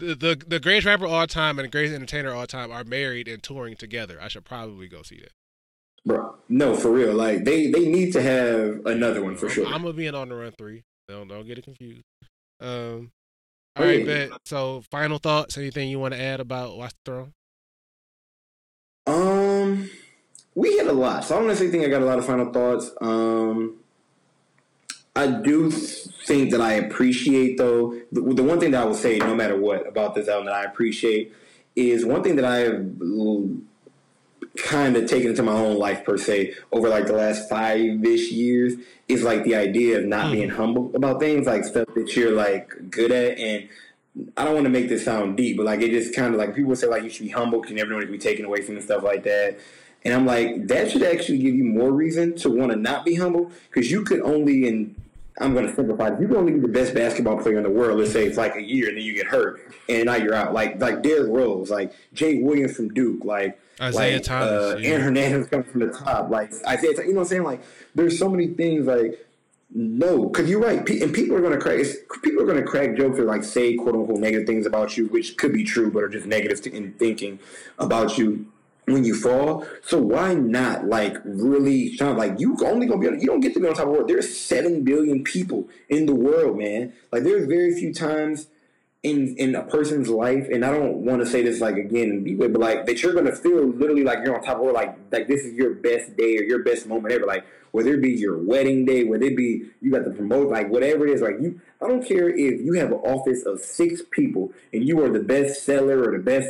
the 0.00 0.14
the, 0.14 0.42
the 0.46 0.60
greatest 0.60 0.86
rapper 0.86 1.04
of 1.04 1.12
all 1.12 1.26
time 1.26 1.58
and 1.58 1.66
the 1.66 1.70
greatest 1.70 1.94
entertainer 1.94 2.30
of 2.30 2.38
all 2.38 2.46
time 2.46 2.72
are 2.72 2.84
married 2.84 3.28
and 3.28 3.42
touring 3.42 3.76
together. 3.76 4.18
I 4.20 4.28
should 4.28 4.44
probably 4.44 4.88
go 4.88 5.02
see 5.02 5.20
that. 5.20 5.32
Bro, 6.04 6.36
no, 6.48 6.74
for 6.76 6.90
real. 6.90 7.14
Like 7.14 7.44
they 7.44 7.70
they 7.70 7.86
need 7.86 8.12
to 8.14 8.22
have 8.22 8.86
another 8.86 9.22
one 9.22 9.36
for 9.36 9.48
sure. 9.48 9.66
I'm 9.66 9.82
gonna 9.82 9.92
be 9.92 10.06
in 10.06 10.14
on 10.14 10.30
the 10.30 10.34
run 10.34 10.52
three. 10.52 10.82
Don't 11.08 11.28
don't 11.28 11.46
get 11.46 11.58
it 11.58 11.64
confused. 11.64 12.02
Um. 12.60 13.12
All 13.76 13.84
right, 13.84 14.00
yeah. 14.00 14.26
bet. 14.28 14.30
So, 14.44 14.82
final 14.90 15.18
thoughts? 15.18 15.56
Anything 15.56 15.88
you 15.88 16.00
want 16.00 16.12
to 16.12 16.20
add 16.20 16.40
about 16.40 16.76
Watch 16.76 16.92
the 17.04 17.10
Throne? 17.10 17.32
Um, 19.06 19.90
we 20.54 20.76
hit 20.76 20.86
a 20.86 20.92
lot, 20.92 21.24
so 21.24 21.34
I 21.34 21.38
don't 21.38 21.48
necessarily 21.48 21.72
think 21.72 21.84
I 21.84 21.88
got 21.90 22.02
a 22.02 22.06
lot 22.06 22.18
of 22.18 22.26
final 22.26 22.52
thoughts. 22.52 22.90
Um, 23.00 23.79
I 25.16 25.26
do 25.26 25.70
think 25.70 26.52
that 26.52 26.60
I 26.60 26.74
appreciate 26.74 27.58
though 27.58 27.94
the, 28.12 28.20
the 28.20 28.42
one 28.42 28.60
thing 28.60 28.70
that 28.72 28.82
I 28.82 28.84
will 28.84 28.94
say, 28.94 29.18
no 29.18 29.34
matter 29.34 29.56
what 29.56 29.86
about 29.86 30.14
this 30.14 30.28
album 30.28 30.46
that 30.46 30.54
I 30.54 30.64
appreciate 30.64 31.32
is 31.74 32.04
one 32.04 32.22
thing 32.22 32.36
that 32.36 32.44
I 32.44 32.58
have 32.58 32.86
kind 34.56 34.96
of 34.96 35.06
taken 35.08 35.30
into 35.30 35.42
my 35.42 35.52
own 35.52 35.78
life 35.78 36.04
per 36.04 36.16
se 36.16 36.54
over 36.72 36.88
like 36.88 37.06
the 37.06 37.12
last 37.12 37.48
five 37.48 38.04
ish 38.04 38.30
years 38.30 38.74
is 39.08 39.22
like 39.22 39.44
the 39.44 39.54
idea 39.54 39.98
of 39.98 40.04
not 40.04 40.26
hmm. 40.26 40.32
being 40.32 40.48
humble 40.50 40.94
about 40.94 41.20
things, 41.20 41.46
like 41.46 41.64
stuff 41.64 41.88
that 41.94 42.16
you're 42.16 42.32
like 42.32 42.90
good 42.90 43.12
at 43.12 43.38
and. 43.38 43.68
I 44.36 44.44
don't 44.44 44.54
want 44.54 44.64
to 44.64 44.70
make 44.70 44.88
this 44.88 45.04
sound 45.04 45.36
deep, 45.36 45.56
but 45.56 45.66
like 45.66 45.80
it 45.82 45.92
just 45.92 46.16
kind 46.16 46.34
of 46.34 46.38
like 46.38 46.52
people 46.56 46.74
say 46.74 46.88
like 46.88 47.04
you 47.04 47.10
should 47.10 47.22
be 47.22 47.28
humble 47.28 47.60
because 47.60 47.70
you 47.70 47.76
never 47.76 47.90
know 47.90 47.96
what 47.96 48.06
to 48.06 48.10
be 48.10 48.18
taken 48.18 48.44
away 48.44 48.60
from 48.60 48.74
and 48.74 48.82
stuff 48.82 49.04
like 49.04 49.22
that. 49.22 49.60
And 50.04 50.12
I'm 50.12 50.26
like 50.26 50.66
that 50.66 50.90
should 50.90 51.04
actually 51.04 51.38
give 51.38 51.54
you 51.54 51.62
more 51.62 51.92
reason 51.92 52.34
to 52.38 52.50
want 52.50 52.72
to 52.72 52.76
not 52.76 53.04
be 53.04 53.14
humble 53.14 53.52
because 53.70 53.88
you 53.88 54.02
could 54.02 54.20
only 54.20 54.66
and 54.66 54.99
I'm 55.40 55.54
going 55.54 55.66
to 55.66 55.74
simplify. 55.74 56.08
it, 56.08 56.20
You 56.20 56.28
can 56.28 56.36
only 56.36 56.52
be 56.52 56.60
the 56.60 56.68
best 56.68 56.94
basketball 56.94 57.38
player 57.38 57.56
in 57.56 57.62
the 57.62 57.70
world. 57.70 57.98
Let's 57.98 58.12
say 58.12 58.26
it's 58.26 58.36
like 58.36 58.56
a 58.56 58.62
year 58.62 58.88
and 58.88 58.96
then 58.96 59.04
you 59.04 59.14
get 59.14 59.26
hurt 59.26 59.60
and 59.88 60.04
now 60.04 60.16
you're 60.16 60.34
out. 60.34 60.52
Like 60.52 60.80
like 60.80 61.02
Derrick 61.02 61.30
Rose, 61.30 61.70
like 61.70 61.92
Jay 62.12 62.42
Williams 62.42 62.76
from 62.76 62.90
Duke, 62.90 63.24
like 63.24 63.58
Isaiah 63.80 64.16
like, 64.16 64.22
Thomas, 64.22 64.48
uh, 64.48 64.76
yeah. 64.78 64.90
Aaron 64.90 65.02
Hernandez 65.02 65.48
coming 65.48 65.64
from 65.64 65.80
the 65.80 65.92
top, 65.92 66.30
like 66.30 66.52
Isaiah. 66.66 66.92
You 66.98 67.08
know 67.08 67.14
what 67.14 67.20
I'm 67.22 67.24
saying? 67.26 67.44
Like 67.44 67.62
there's 67.94 68.18
so 68.18 68.28
many 68.28 68.48
things 68.48 68.86
like 68.86 69.26
no, 69.72 70.26
because 70.26 70.50
you're 70.50 70.60
right, 70.60 70.78
and 70.78 71.14
people 71.14 71.36
are 71.36 71.40
going 71.40 71.52
to 71.52 71.58
crack. 71.58 71.86
People 72.22 72.42
are 72.42 72.46
going 72.46 72.58
to 72.58 72.64
crack 72.64 72.96
jokes 72.96 73.18
or 73.18 73.24
like 73.24 73.44
say 73.44 73.76
quote 73.76 73.94
unquote 73.94 74.18
negative 74.18 74.46
things 74.46 74.66
about 74.66 74.96
you, 74.96 75.06
which 75.06 75.36
could 75.36 75.52
be 75.52 75.64
true, 75.64 75.90
but 75.90 76.02
are 76.02 76.08
just 76.08 76.26
negative 76.26 76.66
in 76.74 76.92
thinking 76.94 77.38
about 77.78 78.18
you 78.18 78.46
when 78.92 79.04
you 79.04 79.14
fall. 79.14 79.66
So 79.82 80.00
why 80.00 80.34
not 80.34 80.86
like 80.86 81.16
really 81.24 81.94
shine? 81.96 82.16
Like 82.16 82.38
you 82.38 82.56
only 82.64 82.86
gonna 82.86 83.00
be 83.00 83.08
on, 83.08 83.20
you 83.20 83.26
don't 83.26 83.40
get 83.40 83.54
to 83.54 83.60
be 83.60 83.66
on 83.66 83.74
top 83.74 83.86
of 83.86 83.92
the 83.92 83.98
world. 83.98 84.08
There's 84.08 84.36
seven 84.36 84.84
billion 84.84 85.24
people 85.24 85.68
in 85.88 86.06
the 86.06 86.14
world, 86.14 86.58
man. 86.58 86.92
Like 87.12 87.24
there's 87.24 87.46
very 87.46 87.74
few 87.74 87.92
times 87.92 88.48
in 89.02 89.34
in 89.38 89.54
a 89.54 89.62
person's 89.62 90.08
life, 90.08 90.46
and 90.52 90.64
I 90.64 90.70
don't 90.70 90.98
want 90.98 91.20
to 91.20 91.26
say 91.26 91.42
this 91.42 91.60
like 91.60 91.76
again 91.76 92.36
but 92.38 92.52
like 92.52 92.86
that 92.86 93.02
you're 93.02 93.14
gonna 93.14 93.34
feel 93.34 93.66
literally 93.66 94.04
like 94.04 94.18
you're 94.24 94.36
on 94.36 94.42
top 94.42 94.56
of 94.56 94.58
the 94.58 94.64
world, 94.64 94.76
like 94.76 94.96
like 95.10 95.26
this 95.26 95.42
is 95.42 95.54
your 95.54 95.74
best 95.74 96.16
day 96.16 96.36
or 96.36 96.42
your 96.42 96.62
best 96.62 96.86
moment 96.86 97.14
ever. 97.14 97.26
Like 97.26 97.46
whether 97.72 97.94
it 97.94 98.02
be 98.02 98.10
your 98.10 98.38
wedding 98.38 98.84
day, 98.84 99.04
whether 99.04 99.24
it 99.24 99.36
be 99.36 99.70
you 99.80 99.90
got 99.90 100.04
the 100.04 100.10
promote, 100.10 100.50
like 100.50 100.68
whatever 100.68 101.06
it 101.06 101.14
is, 101.14 101.22
like 101.22 101.36
you. 101.40 101.60
I 101.82 101.88
don't 101.88 102.06
care 102.06 102.28
if 102.28 102.60
you 102.60 102.74
have 102.74 102.92
an 102.92 102.98
office 102.98 103.44
of 103.46 103.60
six 103.60 104.02
people 104.10 104.52
and 104.72 104.86
you 104.86 105.02
are 105.02 105.08
the 105.08 105.20
best 105.20 105.64
seller 105.64 106.02
or 106.02 106.12
the 106.12 106.22
best 106.22 106.48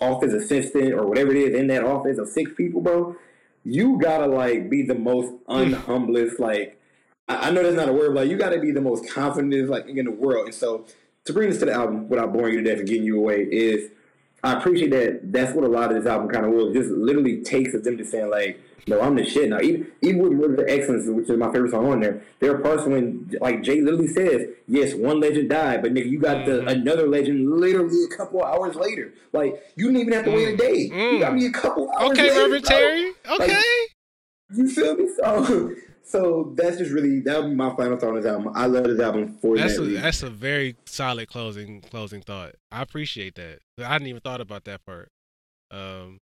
office 0.00 0.32
assistant 0.32 0.94
or 0.94 1.06
whatever 1.06 1.30
it 1.30 1.36
is 1.36 1.54
in 1.54 1.66
that 1.68 1.84
office 1.84 2.18
of 2.18 2.28
six 2.28 2.52
people, 2.56 2.80
bro. 2.80 3.16
You 3.64 3.98
gotta 4.00 4.26
like 4.26 4.68
be 4.68 4.82
the 4.82 4.94
most 4.94 5.28
hmm. 5.46 5.52
unhumblest, 5.52 6.40
like 6.40 6.80
I 7.28 7.48
I 7.48 7.50
know 7.50 7.62
that's 7.62 7.76
not 7.76 7.88
a 7.88 7.92
word, 7.92 8.14
but 8.14 8.22
like, 8.22 8.30
you 8.30 8.36
got 8.36 8.50
to 8.50 8.60
be 8.60 8.72
the 8.72 8.80
most 8.80 9.08
confident 9.08 9.68
like 9.68 9.86
in 9.86 10.04
the 10.04 10.10
world. 10.10 10.46
And 10.46 10.54
so 10.54 10.86
to 11.24 11.32
bring 11.32 11.50
this 11.50 11.58
to 11.60 11.66
the 11.66 11.72
album 11.72 12.08
without 12.08 12.32
boring 12.32 12.54
you 12.54 12.62
to 12.62 12.68
death 12.68 12.78
and 12.78 12.88
getting 12.88 13.04
you 13.04 13.18
away 13.18 13.42
is 13.50 13.90
I 14.44 14.54
appreciate 14.54 14.90
that. 14.90 15.32
That's 15.32 15.54
what 15.54 15.64
a 15.64 15.68
lot 15.68 15.92
of 15.92 16.02
this 16.02 16.10
album 16.10 16.28
kind 16.28 16.44
of 16.44 16.52
was. 16.52 16.74
Just 16.74 16.90
literally 16.90 17.42
takes 17.42 17.74
of 17.74 17.84
them 17.84 17.96
just 17.96 18.10
saying 18.10 18.30
like, 18.30 18.60
"No, 18.86 19.00
I'm 19.00 19.14
the 19.14 19.24
shit 19.24 19.48
now." 19.48 19.60
Even 19.60 19.86
even 20.00 20.18
with 20.18 20.32
Murder 20.32 20.68
Excellence, 20.68 21.06
which 21.08 21.28
is 21.28 21.38
my 21.38 21.52
favorite 21.52 21.70
song 21.70 21.86
on 21.86 22.00
there, 22.00 22.22
there 22.40 22.54
are 22.54 22.58
parts 22.58 22.84
when 22.84 23.30
like 23.40 23.62
Jay 23.62 23.80
literally 23.80 24.08
says, 24.08 24.48
"Yes, 24.66 24.94
one 24.94 25.20
legend 25.20 25.50
died, 25.50 25.82
but 25.82 25.92
nigga, 25.92 26.10
you 26.10 26.18
got 26.18 26.46
the 26.46 26.52
mm-hmm. 26.52 26.68
another 26.68 27.08
legend 27.08 27.50
literally 27.50 28.04
a 28.04 28.16
couple 28.16 28.42
hours 28.42 28.74
later. 28.76 29.14
Like 29.32 29.62
you 29.76 29.86
didn't 29.86 30.00
even 30.00 30.12
have 30.12 30.24
to 30.24 30.30
wait 30.30 30.48
a 30.48 30.52
mm. 30.52 30.58
day. 30.58 30.76
You 30.76 30.92
mm. 30.92 31.20
got 31.20 31.34
me 31.34 31.46
a 31.46 31.52
couple 31.52 31.90
hours. 31.90 32.10
Okay, 32.10 32.30
later, 32.30 32.42
Reverend. 32.42 32.64
Terry. 32.64 33.12
Like, 33.28 33.40
Okay. 33.40 33.62
you 34.54 34.68
feel 34.68 34.96
me? 34.96 35.08
So, 35.16 35.74
so 36.04 36.52
that's 36.56 36.78
just 36.78 36.90
really 36.90 37.20
that 37.20 37.42
would 37.42 37.50
be 37.50 37.54
my 37.54 37.74
final 37.76 37.96
thought 37.96 38.10
on 38.10 38.16
this 38.16 38.26
album. 38.26 38.52
I 38.54 38.66
love 38.66 38.84
this 38.84 39.00
album 39.00 39.38
for 39.40 39.56
That's 39.56 39.76
that 39.76 39.82
a 39.82 39.86
reason. 39.86 40.02
that's 40.02 40.22
a 40.22 40.30
very 40.30 40.76
solid 40.84 41.28
closing 41.28 41.80
closing 41.80 42.20
thought. 42.20 42.54
I 42.70 42.82
appreciate 42.82 43.36
that. 43.36 43.60
I 43.78 43.84
hadn't 43.84 44.08
even 44.08 44.20
thought 44.20 44.40
about 44.40 44.64
that 44.64 44.84
part. 44.84 45.08
Um, 45.70 46.18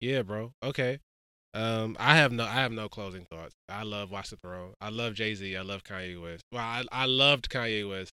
yeah, 0.00 0.22
bro. 0.22 0.52
Okay. 0.62 1.00
Um, 1.56 1.96
I 1.98 2.16
have 2.16 2.32
no 2.32 2.44
I 2.44 2.52
have 2.52 2.70
no 2.70 2.86
closing 2.86 3.24
thoughts. 3.24 3.54
I 3.70 3.82
love 3.82 4.10
Watch 4.10 4.28
the 4.28 4.36
Throne. 4.36 4.74
I 4.78 4.90
love 4.90 5.14
Jay 5.14 5.34
Z. 5.34 5.56
I 5.56 5.62
love 5.62 5.84
Kanye 5.84 6.20
West. 6.20 6.42
Well, 6.52 6.62
I 6.62 6.84
I 6.92 7.06
loved 7.06 7.48
Kanye 7.48 7.88
West. 7.88 8.12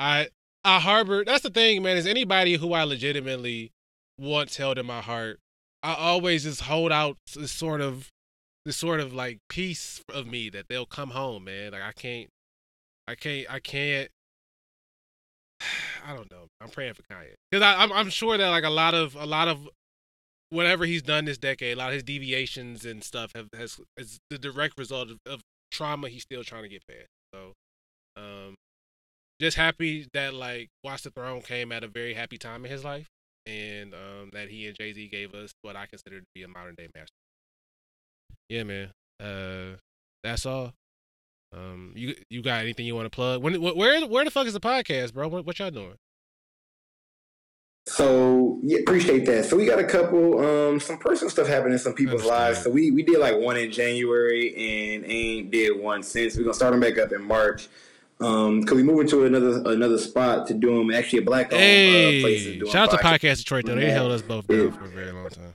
I 0.00 0.28
I 0.64 0.80
harbor. 0.80 1.22
That's 1.22 1.42
the 1.42 1.50
thing, 1.50 1.82
man. 1.82 1.98
Is 1.98 2.06
anybody 2.06 2.54
who 2.54 2.72
I 2.72 2.84
legitimately 2.84 3.72
once 4.18 4.56
held 4.56 4.78
in 4.78 4.86
my 4.86 5.02
heart, 5.02 5.38
I 5.82 5.94
always 5.96 6.44
just 6.44 6.62
hold 6.62 6.90
out 6.90 7.18
this 7.34 7.52
sort 7.52 7.82
of 7.82 8.08
this 8.64 8.78
sort 8.78 9.00
of 9.00 9.12
like 9.12 9.38
piece 9.50 10.02
of 10.12 10.26
me 10.26 10.48
that 10.48 10.68
they'll 10.70 10.86
come 10.86 11.10
home, 11.10 11.44
man. 11.44 11.72
Like 11.72 11.82
I 11.82 11.92
can't, 11.92 12.30
I 13.06 13.16
can't, 13.16 13.52
I 13.52 13.60
can't. 13.60 14.08
I 16.06 16.14
don't 16.16 16.30
know. 16.30 16.46
I'm 16.62 16.70
praying 16.70 16.94
for 16.94 17.02
Kanye 17.02 17.34
because 17.50 17.62
I'm 17.62 17.92
I'm 17.92 18.08
sure 18.08 18.38
that 18.38 18.48
like 18.48 18.64
a 18.64 18.70
lot 18.70 18.94
of 18.94 19.14
a 19.14 19.26
lot 19.26 19.48
of 19.48 19.68
whatever 20.50 20.84
he's 20.84 21.02
done 21.02 21.24
this 21.24 21.38
decade, 21.38 21.76
a 21.76 21.78
lot 21.78 21.88
of 21.88 21.94
his 21.94 22.02
deviations 22.02 22.84
and 22.84 23.02
stuff 23.04 23.32
have 23.34 23.48
has 23.56 23.80
is 23.96 24.18
the 24.30 24.38
direct 24.38 24.78
result 24.78 25.10
of, 25.10 25.18
of 25.26 25.40
trauma 25.70 26.08
he's 26.08 26.22
still 26.22 26.44
trying 26.44 26.62
to 26.62 26.68
get 26.68 26.82
past. 26.88 27.08
So, 27.34 27.52
um, 28.16 28.54
just 29.40 29.56
happy 29.56 30.06
that 30.14 30.34
like 30.34 30.68
Watch 30.82 31.02
the 31.02 31.10
Throne 31.10 31.42
came 31.42 31.72
at 31.72 31.84
a 31.84 31.88
very 31.88 32.14
happy 32.14 32.38
time 32.38 32.64
in 32.64 32.70
his 32.70 32.84
life, 32.84 33.06
and 33.46 33.94
um, 33.94 34.30
that 34.32 34.48
he 34.48 34.66
and 34.66 34.76
Jay 34.76 34.92
Z 34.92 35.08
gave 35.08 35.34
us 35.34 35.52
what 35.62 35.76
I 35.76 35.86
consider 35.86 36.20
to 36.20 36.26
be 36.34 36.42
a 36.42 36.48
modern 36.48 36.74
day 36.76 36.88
master. 36.94 37.14
Yeah, 38.48 38.62
man. 38.64 38.90
Uh, 39.20 39.76
that's 40.24 40.46
all. 40.46 40.72
Um, 41.52 41.92
you 41.94 42.14
you 42.30 42.42
got 42.42 42.60
anything 42.60 42.86
you 42.86 42.94
want 42.94 43.06
to 43.06 43.14
plug? 43.14 43.42
When 43.42 43.54
wh- 43.54 43.76
where 43.76 44.06
where 44.06 44.24
the 44.24 44.30
fuck 44.30 44.46
is 44.46 44.52
the 44.52 44.60
podcast, 44.60 45.14
bro? 45.14 45.28
What, 45.28 45.46
what 45.46 45.58
y'all 45.58 45.70
doing? 45.70 45.94
So 47.88 48.58
yeah, 48.62 48.78
appreciate 48.80 49.24
that. 49.26 49.46
So 49.46 49.56
we 49.56 49.64
got 49.66 49.78
a 49.78 49.84
couple, 49.84 50.38
um, 50.44 50.78
some 50.80 50.98
personal 50.98 51.30
stuff 51.30 51.46
happening 51.48 51.72
in 51.72 51.78
some 51.78 51.94
people's 51.94 52.24
lives. 52.24 52.62
So 52.62 52.70
we 52.70 52.90
we 52.90 53.02
did 53.02 53.18
like 53.18 53.36
one 53.36 53.56
in 53.56 53.70
January 53.72 54.48
and 54.94 55.04
ain't 55.06 55.50
did 55.50 55.78
one 55.80 56.02
since. 56.02 56.36
We're 56.36 56.42
gonna 56.44 56.54
start 56.54 56.72
them 56.72 56.80
back 56.80 56.98
up 56.98 57.12
in 57.12 57.22
March. 57.24 57.68
Um, 58.20 58.64
cause 58.64 58.74
we 58.74 58.82
move 58.82 59.00
into 59.00 59.24
another 59.24 59.62
another 59.66 59.96
spot 59.96 60.48
to 60.48 60.54
do 60.54 60.76
them 60.76 60.90
actually 60.92 61.20
a 61.20 61.22
black 61.22 61.52
owned 61.52 61.62
uh, 61.62 62.20
place. 62.20 62.44
to 62.44 62.52
Hey, 62.52 62.58
shout 62.66 62.92
out 62.92 62.98
to 62.98 63.04
podcast. 63.04 63.38
Detroit 63.38 63.64
though. 63.66 63.76
They 63.76 63.86
Yeah. 63.86 63.92
held 63.92 64.12
us 64.12 64.22
both 64.22 64.46
down 64.48 64.72
for 64.72 64.84
a 64.84 64.88
very 64.88 65.12
long 65.12 65.28
time. 65.28 65.54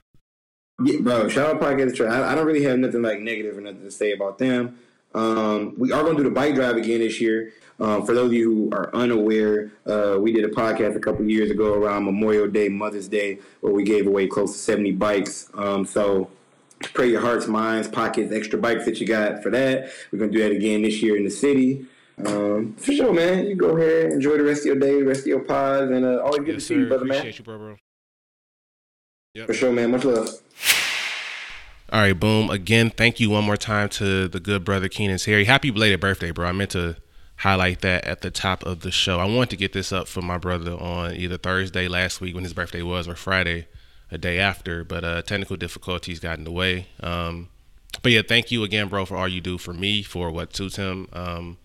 Yeah, 0.83 1.01
bro. 1.01 1.27
Shout 1.27 1.49
out 1.53 1.59
to 1.61 1.65
Podcast 1.65 1.91
Detroit. 1.91 2.09
I, 2.11 2.31
I 2.31 2.35
don't 2.35 2.47
really 2.47 2.63
have 2.63 2.79
nothing 2.79 3.01
like 3.03 3.19
negative 3.19 3.57
or 3.57 3.61
nothing 3.61 3.83
to 3.83 3.91
say 3.91 4.11
about 4.13 4.39
them. 4.39 4.79
Um, 5.13 5.75
we 5.77 5.91
are 5.91 6.01
going 6.01 6.17
to 6.17 6.23
do 6.23 6.27
the 6.29 6.33
bike 6.33 6.55
drive 6.55 6.77
again 6.77 6.99
this 6.99 7.21
year. 7.21 7.53
Um, 7.79 8.05
for 8.05 8.13
those 8.13 8.27
of 8.27 8.33
you 8.33 8.53
who 8.53 8.69
are 8.71 8.93
unaware, 8.95 9.71
uh, 9.85 10.17
we 10.19 10.31
did 10.31 10.45
a 10.45 10.49
podcast 10.49 10.95
a 10.95 10.99
couple 10.99 11.25
years 11.25 11.49
ago 11.51 11.73
around 11.73 12.05
Memorial 12.05 12.47
Day, 12.47 12.69
Mother's 12.69 13.07
Day, 13.07 13.39
where 13.61 13.73
we 13.73 13.83
gave 13.83 14.07
away 14.07 14.27
close 14.27 14.53
to 14.53 14.57
70 14.57 14.91
bikes. 14.93 15.49
Um, 15.55 15.85
so 15.85 16.29
pray 16.93 17.09
your 17.09 17.21
hearts, 17.21 17.47
minds, 17.47 17.87
pockets, 17.87 18.31
extra 18.31 18.59
bikes 18.59 18.85
that 18.85 18.99
you 18.99 19.07
got 19.07 19.41
for 19.41 19.49
that. 19.49 19.89
We're 20.11 20.19
going 20.19 20.31
to 20.31 20.37
do 20.37 20.43
that 20.43 20.55
again 20.55 20.83
this 20.83 21.01
year 21.01 21.17
in 21.17 21.23
the 21.23 21.31
city. 21.31 21.85
Um, 22.25 22.75
for 22.75 22.93
sure, 22.93 23.13
man. 23.13 23.47
You 23.47 23.55
go 23.55 23.75
ahead, 23.75 24.11
enjoy 24.11 24.37
the 24.37 24.43
rest 24.43 24.61
of 24.61 24.65
your 24.67 24.75
day, 24.75 24.99
the 24.99 25.05
rest 25.05 25.21
of 25.21 25.27
your 25.27 25.39
pods, 25.39 25.91
and 25.91 26.05
uh, 26.05 26.21
always 26.23 26.43
good 26.43 26.55
to 26.55 26.61
see 26.61 26.75
you, 26.75 26.87
brother, 26.87 27.05
man. 27.05 27.17
Appreciate 27.17 27.39
you, 27.39 27.45
bro, 27.45 27.57
bro. 27.57 27.75
Yep. 29.33 29.47
For 29.47 29.53
sure, 29.53 29.71
man. 29.71 29.91
Much 29.91 30.05
love. 30.05 30.29
All 31.91 31.99
right, 31.99 32.19
boom. 32.19 32.49
Again, 32.49 32.91
thank 32.91 33.19
you 33.19 33.29
one 33.29 33.43
more 33.43 33.57
time 33.57 33.89
to 33.89 34.27
the 34.27 34.39
good 34.39 34.63
brother 34.63 34.87
Keenan 34.87 35.17
Harry. 35.25 35.45
Happy 35.45 35.71
belated 35.71 35.99
birthday, 35.99 36.31
bro. 36.31 36.47
I 36.47 36.51
meant 36.51 36.71
to 36.71 36.97
highlight 37.37 37.81
that 37.81 38.05
at 38.05 38.21
the 38.21 38.31
top 38.31 38.63
of 38.63 38.81
the 38.81 38.91
show. 38.91 39.19
I 39.19 39.25
wanted 39.25 39.49
to 39.51 39.57
get 39.57 39.73
this 39.73 39.91
up 39.91 40.07
for 40.07 40.21
my 40.21 40.37
brother 40.37 40.73
on 40.73 41.15
either 41.15 41.37
Thursday 41.37 41.87
last 41.87 42.21
week 42.21 42.35
when 42.35 42.43
his 42.43 42.53
birthday 42.53 42.81
was 42.81 43.07
or 43.07 43.15
Friday 43.15 43.67
a 44.11 44.17
day 44.17 44.39
after, 44.39 44.83
but 44.83 45.03
uh, 45.03 45.21
technical 45.23 45.57
difficulties 45.57 46.19
got 46.19 46.37
in 46.37 46.43
the 46.43 46.51
way. 46.51 46.87
Um, 47.01 47.49
but 48.01 48.11
yeah, 48.11 48.21
thank 48.27 48.51
you 48.51 48.63
again, 48.63 48.87
bro, 48.87 49.05
for 49.05 49.17
all 49.17 49.27
you 49.27 49.41
do 49.41 49.57
for 49.57 49.73
me, 49.73 50.03
for 50.03 50.31
what 50.31 50.55
suits 50.55 50.75
him. 50.75 51.07
Um, 51.13 51.57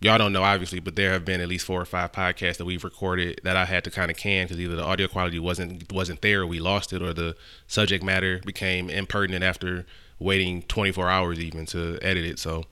y'all 0.00 0.18
don't 0.18 0.32
know 0.32 0.42
obviously, 0.42 0.80
but 0.80 0.96
there 0.96 1.12
have 1.12 1.24
been 1.24 1.40
at 1.40 1.48
least 1.48 1.66
four 1.66 1.80
or 1.80 1.86
five 1.86 2.12
podcasts 2.12 2.58
that 2.58 2.64
we've 2.64 2.84
recorded 2.84 3.40
that 3.42 3.56
I 3.56 3.64
had 3.64 3.84
to 3.84 3.90
kind 3.90 4.10
of 4.10 4.16
can 4.16 4.44
because 4.44 4.60
either 4.60 4.76
the 4.76 4.84
audio 4.84 5.08
quality 5.08 5.38
wasn't 5.38 5.92
wasn't 5.92 6.20
there, 6.20 6.42
or 6.42 6.46
we 6.46 6.60
lost 6.60 6.92
it, 6.92 7.02
or 7.02 7.12
the 7.14 7.36
subject 7.66 8.04
matter 8.04 8.40
became 8.44 8.90
impertinent 8.90 9.42
after 9.42 9.86
waiting 10.18 10.62
24 10.62 11.08
hours 11.08 11.40
even 11.40 11.66
to 11.66 11.98
edit 12.02 12.24
it. 12.24 12.38
So, 12.38 12.64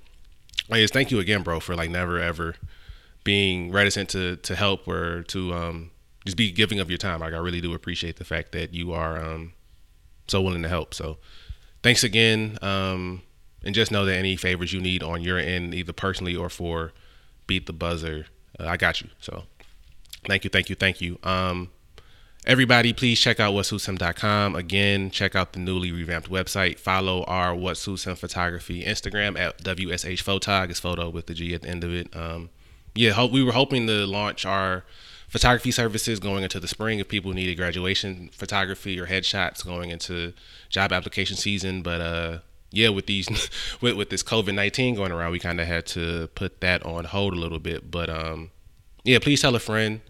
I 0.70 0.78
just 0.78 0.94
thank 0.94 1.10
you 1.10 1.18
again, 1.18 1.42
bro, 1.42 1.60
for 1.60 1.74
like 1.74 1.90
never 1.90 2.18
ever 2.18 2.54
being 3.24 3.70
reticent 3.70 4.08
to 4.10 4.36
to 4.36 4.56
help 4.56 4.86
or 4.88 5.22
to 5.24 5.52
um 5.52 5.90
just 6.24 6.36
be 6.36 6.50
giving 6.52 6.80
of 6.80 6.88
your 6.88 6.98
time. 6.98 7.20
Like 7.20 7.34
I 7.34 7.38
really 7.38 7.60
do 7.60 7.74
appreciate 7.74 8.16
the 8.16 8.24
fact 8.24 8.52
that 8.52 8.72
you 8.72 8.92
are 8.92 9.22
um 9.22 9.52
so 10.28 10.40
willing 10.40 10.62
to 10.62 10.68
help. 10.68 10.94
So, 10.94 11.18
thanks 11.82 12.04
again. 12.04 12.58
Um, 12.62 13.22
and 13.64 13.74
just 13.74 13.92
know 13.92 14.04
that 14.04 14.16
any 14.16 14.36
favors 14.36 14.72
you 14.72 14.80
need 14.80 15.02
on 15.02 15.22
your 15.22 15.38
end, 15.38 15.74
either 15.74 15.92
personally 15.92 16.34
or 16.34 16.48
for 16.48 16.92
beat 17.46 17.66
the 17.66 17.72
buzzer, 17.72 18.26
uh, 18.58 18.66
I 18.66 18.76
got 18.76 19.00
you. 19.00 19.08
So 19.20 19.44
thank 20.26 20.44
you, 20.44 20.50
thank 20.50 20.68
you, 20.68 20.76
thank 20.76 21.00
you. 21.00 21.18
Um, 21.22 21.70
everybody, 22.46 22.92
please 22.92 23.20
check 23.20 23.38
out 23.40 23.54
whatsuitshim.com. 23.54 24.56
Again, 24.56 25.10
check 25.10 25.36
out 25.36 25.52
the 25.52 25.60
newly 25.60 25.92
revamped 25.92 26.30
website. 26.30 26.78
Follow 26.78 27.24
our 27.24 27.54
What 27.54 27.76
Photography 27.76 28.84
Instagram 28.84 29.38
at 29.38 29.62
WSH 29.62 30.22
Photog. 30.22 30.70
It's 30.70 30.80
photo 30.80 31.08
with 31.08 31.26
the 31.26 31.34
G 31.34 31.54
at 31.54 31.62
the 31.62 31.68
end 31.68 31.84
of 31.84 31.92
it. 31.94 32.14
Um, 32.16 32.50
yeah, 32.94 33.12
hope, 33.12 33.32
we 33.32 33.42
were 33.42 33.52
hoping 33.52 33.86
to 33.86 34.06
launch 34.06 34.44
our 34.44 34.84
photography 35.28 35.70
services 35.70 36.20
going 36.20 36.42
into 36.42 36.60
the 36.60 36.68
spring 36.68 36.98
if 36.98 37.08
people 37.08 37.32
needed 37.32 37.56
graduation 37.56 38.28
photography 38.32 39.00
or 39.00 39.06
headshots 39.06 39.64
going 39.64 39.90
into 39.90 40.34
job 40.68 40.92
application 40.92 41.36
season. 41.36 41.82
But 41.82 42.00
uh, 42.00 42.38
yeah, 42.70 42.90
with 42.90 43.06
these 43.06 43.28
with 43.80 43.96
with 43.96 44.10
this 44.10 44.22
COVID 44.22 44.54
nineteen 44.54 44.94
going 44.94 45.12
around, 45.12 45.32
we 45.32 45.38
kind 45.38 45.60
of 45.60 45.66
had 45.66 45.86
to 45.86 46.28
put 46.34 46.60
that 46.60 46.84
on 46.84 47.04
hold 47.04 47.32
a 47.32 47.36
little 47.36 47.60
bit. 47.60 47.90
But 47.90 48.10
um, 48.10 48.50
yeah, 49.04 49.18
please 49.20 49.40
tell 49.40 49.54
a 49.54 49.60
friend 49.60 50.02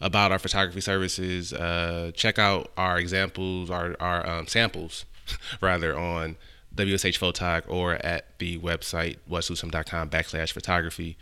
about 0.00 0.32
our 0.32 0.38
photography 0.38 0.80
services. 0.80 1.52
Uh, 1.52 2.10
check 2.14 2.38
out 2.38 2.70
our 2.76 2.98
examples, 2.98 3.70
our 3.70 3.96
our 4.00 4.28
um, 4.28 4.46
samples, 4.46 5.04
rather 5.60 5.96
on 5.98 6.36
WSH 6.74 7.18
Photog 7.18 7.62
or 7.68 7.94
at 7.94 8.38
the 8.38 8.58
website 8.58 9.16
whatsuitshim.com 9.30 10.10
backslash 10.10 10.52
photography. 10.52 11.16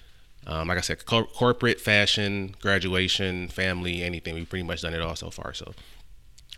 Um, 0.46 0.68
like 0.68 0.76
I 0.76 0.82
said, 0.82 1.06
cor- 1.06 1.26
corporate, 1.26 1.80
fashion, 1.80 2.55
graduation, 2.60 3.48
family, 3.48 4.02
anything. 4.02 4.34
We've 4.34 4.48
pretty 4.48 4.64
much 4.64 4.82
done 4.82 4.92
it 4.92 5.01
all 5.01 5.16
so 5.16 5.30
far. 5.30 5.55
So, 5.55 5.72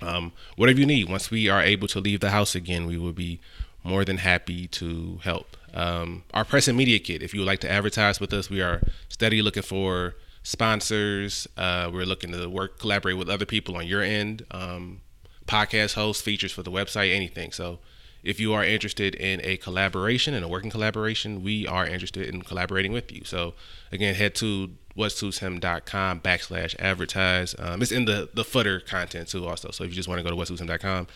um, 0.02 0.32
whatever 0.56 0.80
you 0.80 0.86
need, 0.86 1.08
once 1.08 1.30
we 1.30 1.48
are 1.48 1.62
able 1.62 1.86
to 1.88 2.00
leave 2.00 2.20
the 2.20 2.30
house 2.30 2.56
again, 2.56 2.86
we 2.86 2.98
will 2.98 3.12
be 3.12 3.40
more 3.84 4.04
than 4.04 4.18
happy 4.18 4.66
to 4.66 5.20
help. 5.22 5.56
Um, 5.72 6.24
our 6.34 6.44
press 6.44 6.66
and 6.66 6.76
media 6.76 6.98
kit, 6.98 7.22
if 7.22 7.32
you 7.32 7.40
would 7.40 7.46
like 7.46 7.60
to 7.60 7.70
advertise 7.70 8.18
with 8.18 8.32
us, 8.32 8.50
we 8.50 8.60
are 8.60 8.82
steady 9.08 9.40
looking 9.40 9.62
for 9.62 10.16
sponsors. 10.46 11.48
Uh, 11.56 11.90
we're 11.92 12.06
looking 12.06 12.30
to 12.30 12.48
work, 12.48 12.78
collaborate 12.78 13.18
with 13.18 13.28
other 13.28 13.44
people 13.44 13.76
on 13.76 13.84
your 13.84 14.00
end, 14.00 14.46
um, 14.52 15.00
podcast 15.46 15.94
hosts, 15.94 16.22
features 16.22 16.52
for 16.52 16.62
the 16.62 16.70
website, 16.70 17.12
anything. 17.12 17.50
So, 17.50 17.80
if 18.22 18.40
you 18.40 18.52
are 18.54 18.64
interested 18.64 19.14
in 19.14 19.40
a 19.44 19.56
collaboration 19.56 20.34
and 20.34 20.44
a 20.44 20.48
working 20.48 20.70
collaboration, 20.70 21.44
we 21.44 21.66
are 21.66 21.86
interested 21.86 22.28
in 22.28 22.42
collaborating 22.42 22.92
with 22.92 23.12
you. 23.12 23.22
So 23.24 23.54
again, 23.92 24.16
head 24.16 24.34
to 24.36 24.70
whatsuitshim.com 24.96 26.20
backslash 26.20 26.74
advertise. 26.80 27.54
Um, 27.56 27.82
it's 27.82 27.92
in 27.92 28.06
the, 28.06 28.28
the 28.34 28.42
footer 28.42 28.80
content 28.80 29.28
too 29.28 29.46
also. 29.46 29.70
So 29.70 29.84
if 29.84 29.90
you 29.90 29.96
just 29.96 30.08
want 30.08 30.18
to 30.18 30.24
go 30.28 30.30
to 30.30 30.36
whatsuitshim.com 30.36 31.06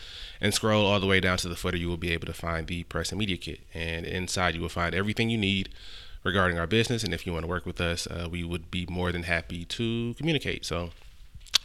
and 0.40 0.55
scroll 0.55 0.86
all 0.86 1.01
the 1.01 1.07
way 1.09 1.19
down 1.19 1.36
to 1.39 1.48
the 1.48 1.57
footer, 1.57 1.77
you 1.77 1.89
will 1.89 1.97
be 1.97 2.12
able 2.12 2.27
to 2.27 2.32
find 2.32 2.69
the 2.69 2.85
press 2.85 3.11
and 3.11 3.19
media 3.19 3.39
kit. 3.39 3.62
And 3.74 4.07
inside 4.07 4.55
you 4.55 4.61
will 4.61 4.69
find 4.69 4.94
everything 4.94 5.31
you 5.31 5.39
need 5.39 5.70
regarding 6.25 6.59
our 6.59 6.67
business. 6.67 7.03
And 7.03 7.15
if 7.15 7.27
you 7.27 7.33
want 7.33 7.45
to 7.45 7.49
work 7.49 7.67
with 7.67 7.81
us, 7.81 8.07
uh, 8.07 8.29
we 8.31 8.45
would 8.45 8.71
be 8.71 8.87
more 8.89 9.13
than 9.13 9.25
happy 9.25 9.65
to 9.67 10.15
communicate. 10.15 10.65
So 10.65 10.91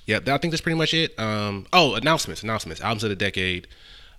yeah, 0.06 0.20
I 0.28 0.38
think 0.38 0.52
that's 0.52 0.62
pretty 0.62 0.78
much 0.78 0.94
it. 0.94 1.18
Um, 1.20 1.68
oh, 1.74 1.96
announcements, 1.96 2.44
announcements, 2.44 2.82
albums 2.82 3.04
of 3.04 3.10
the 3.10 3.16
decade. 3.16 3.68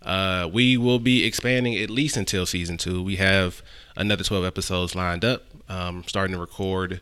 Uh, 0.03 0.49
we 0.53 0.77
will 0.77 0.99
be 0.99 1.25
expanding 1.25 1.75
at 1.77 1.91
least 1.91 2.17
until 2.17 2.47
season 2.47 2.77
two. 2.77 3.03
We 3.03 3.17
have 3.17 3.63
another 3.97 4.25
12 4.25 4.45
episodes 4.45 4.95
lined 4.95 5.25
up. 5.25 5.45
Um, 5.69 6.05
starting 6.07 6.35
to 6.35 6.41
record 6.41 7.01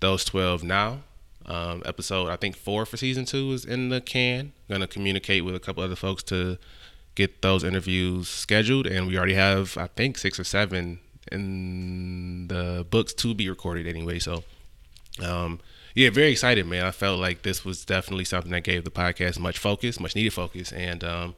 those 0.00 0.24
12 0.24 0.64
now. 0.64 1.00
Um, 1.46 1.82
episode, 1.84 2.28
I 2.28 2.36
think 2.36 2.56
four 2.56 2.86
for 2.86 2.96
season 2.96 3.24
two 3.24 3.52
is 3.52 3.64
in 3.64 3.88
the 3.88 4.00
can. 4.00 4.52
Going 4.68 4.80
to 4.80 4.86
communicate 4.86 5.44
with 5.44 5.54
a 5.54 5.60
couple 5.60 5.82
other 5.82 5.96
folks 5.96 6.22
to 6.24 6.58
get 7.14 7.42
those 7.42 7.64
interviews 7.64 8.28
scheduled. 8.28 8.86
And 8.86 9.06
we 9.06 9.16
already 9.16 9.34
have, 9.34 9.76
I 9.76 9.88
think, 9.88 10.18
six 10.18 10.38
or 10.38 10.44
seven 10.44 11.00
in 11.30 12.48
the 12.48 12.86
books 12.90 13.12
to 13.14 13.34
be 13.34 13.48
recorded 13.48 13.86
anyway. 13.86 14.18
So, 14.18 14.44
um, 15.22 15.60
yeah, 15.94 16.10
very 16.10 16.30
excited, 16.30 16.66
man. 16.66 16.84
I 16.84 16.90
felt 16.90 17.20
like 17.20 17.42
this 17.42 17.64
was 17.64 17.84
definitely 17.84 18.24
something 18.24 18.52
that 18.52 18.64
gave 18.64 18.84
the 18.84 18.90
podcast 18.90 19.38
much 19.38 19.58
focus, 19.58 20.00
much 20.00 20.14
needed 20.14 20.32
focus. 20.32 20.72
And, 20.72 21.04
um, 21.04 21.34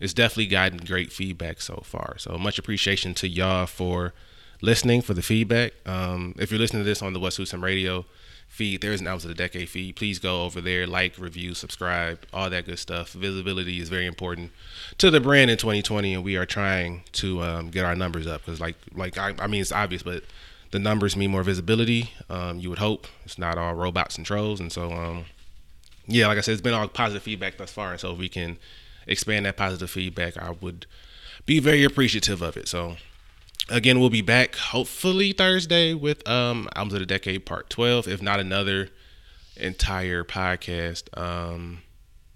it's 0.00 0.12
definitely 0.12 0.46
gotten 0.46 0.78
great 0.78 1.12
feedback 1.12 1.60
so 1.60 1.82
far. 1.84 2.16
So 2.18 2.36
much 2.36 2.58
appreciation 2.58 3.14
to 3.14 3.28
y'all 3.28 3.66
for 3.66 4.12
listening, 4.60 5.02
for 5.02 5.14
the 5.14 5.22
feedback. 5.22 5.72
Um, 5.86 6.34
if 6.38 6.50
you're 6.50 6.60
listening 6.60 6.82
to 6.82 6.88
this 6.88 7.02
on 7.02 7.12
the 7.12 7.20
West 7.20 7.38
Him 7.38 7.62
Radio 7.64 8.04
feed, 8.54 8.80
there's 8.80 9.00
an 9.00 9.06
Albums 9.06 9.24
of 9.24 9.28
the 9.28 9.34
Decade 9.34 9.68
feed. 9.68 9.96
Please 9.96 10.18
go 10.18 10.44
over 10.44 10.60
there, 10.60 10.86
like, 10.86 11.18
review, 11.18 11.54
subscribe, 11.54 12.20
all 12.32 12.48
that 12.48 12.66
good 12.66 12.78
stuff. 12.78 13.12
Visibility 13.12 13.80
is 13.80 13.88
very 13.88 14.06
important 14.06 14.52
to 14.98 15.10
the 15.10 15.20
brand 15.20 15.50
in 15.50 15.58
2020, 15.58 16.14
and 16.14 16.24
we 16.24 16.36
are 16.36 16.46
trying 16.46 17.02
to 17.12 17.42
um, 17.42 17.70
get 17.70 17.84
our 17.84 17.96
numbers 17.96 18.26
up 18.26 18.42
because, 18.44 18.60
like, 18.60 18.76
like 18.94 19.18
I, 19.18 19.34
I 19.38 19.46
mean, 19.46 19.60
it's 19.60 19.72
obvious, 19.72 20.02
but 20.02 20.22
the 20.70 20.78
numbers 20.78 21.16
mean 21.16 21.30
more 21.30 21.42
visibility. 21.42 22.12
Um, 22.28 22.58
you 22.58 22.68
would 22.70 22.80
hope 22.80 23.06
it's 23.24 23.38
not 23.38 23.58
all 23.58 23.74
robots 23.74 24.16
and 24.16 24.26
trolls, 24.26 24.58
and 24.58 24.72
so 24.72 24.92
um, 24.92 25.24
yeah, 26.06 26.26
like 26.26 26.38
I 26.38 26.40
said, 26.40 26.52
it's 26.52 26.60
been 26.60 26.74
all 26.74 26.88
positive 26.88 27.22
feedback 27.22 27.56
thus 27.56 27.70
far, 27.70 27.92
and 27.92 28.00
so 28.00 28.12
if 28.12 28.18
we 28.18 28.28
can 28.28 28.58
expand 29.06 29.46
that 29.46 29.56
positive 29.56 29.90
feedback, 29.90 30.36
I 30.36 30.50
would 30.50 30.86
be 31.46 31.60
very 31.60 31.84
appreciative 31.84 32.42
of 32.42 32.56
it. 32.56 32.68
So 32.68 32.96
again, 33.68 34.00
we'll 34.00 34.10
be 34.10 34.22
back 34.22 34.56
hopefully 34.56 35.32
Thursday 35.32 35.94
with 35.94 36.26
um 36.28 36.68
Albums 36.74 36.94
of 36.94 37.00
the 37.00 37.06
Decade 37.06 37.46
Part 37.46 37.70
12, 37.70 38.08
if 38.08 38.22
not 38.22 38.40
another 38.40 38.90
entire 39.56 40.24
podcast. 40.24 41.16
Um 41.18 41.82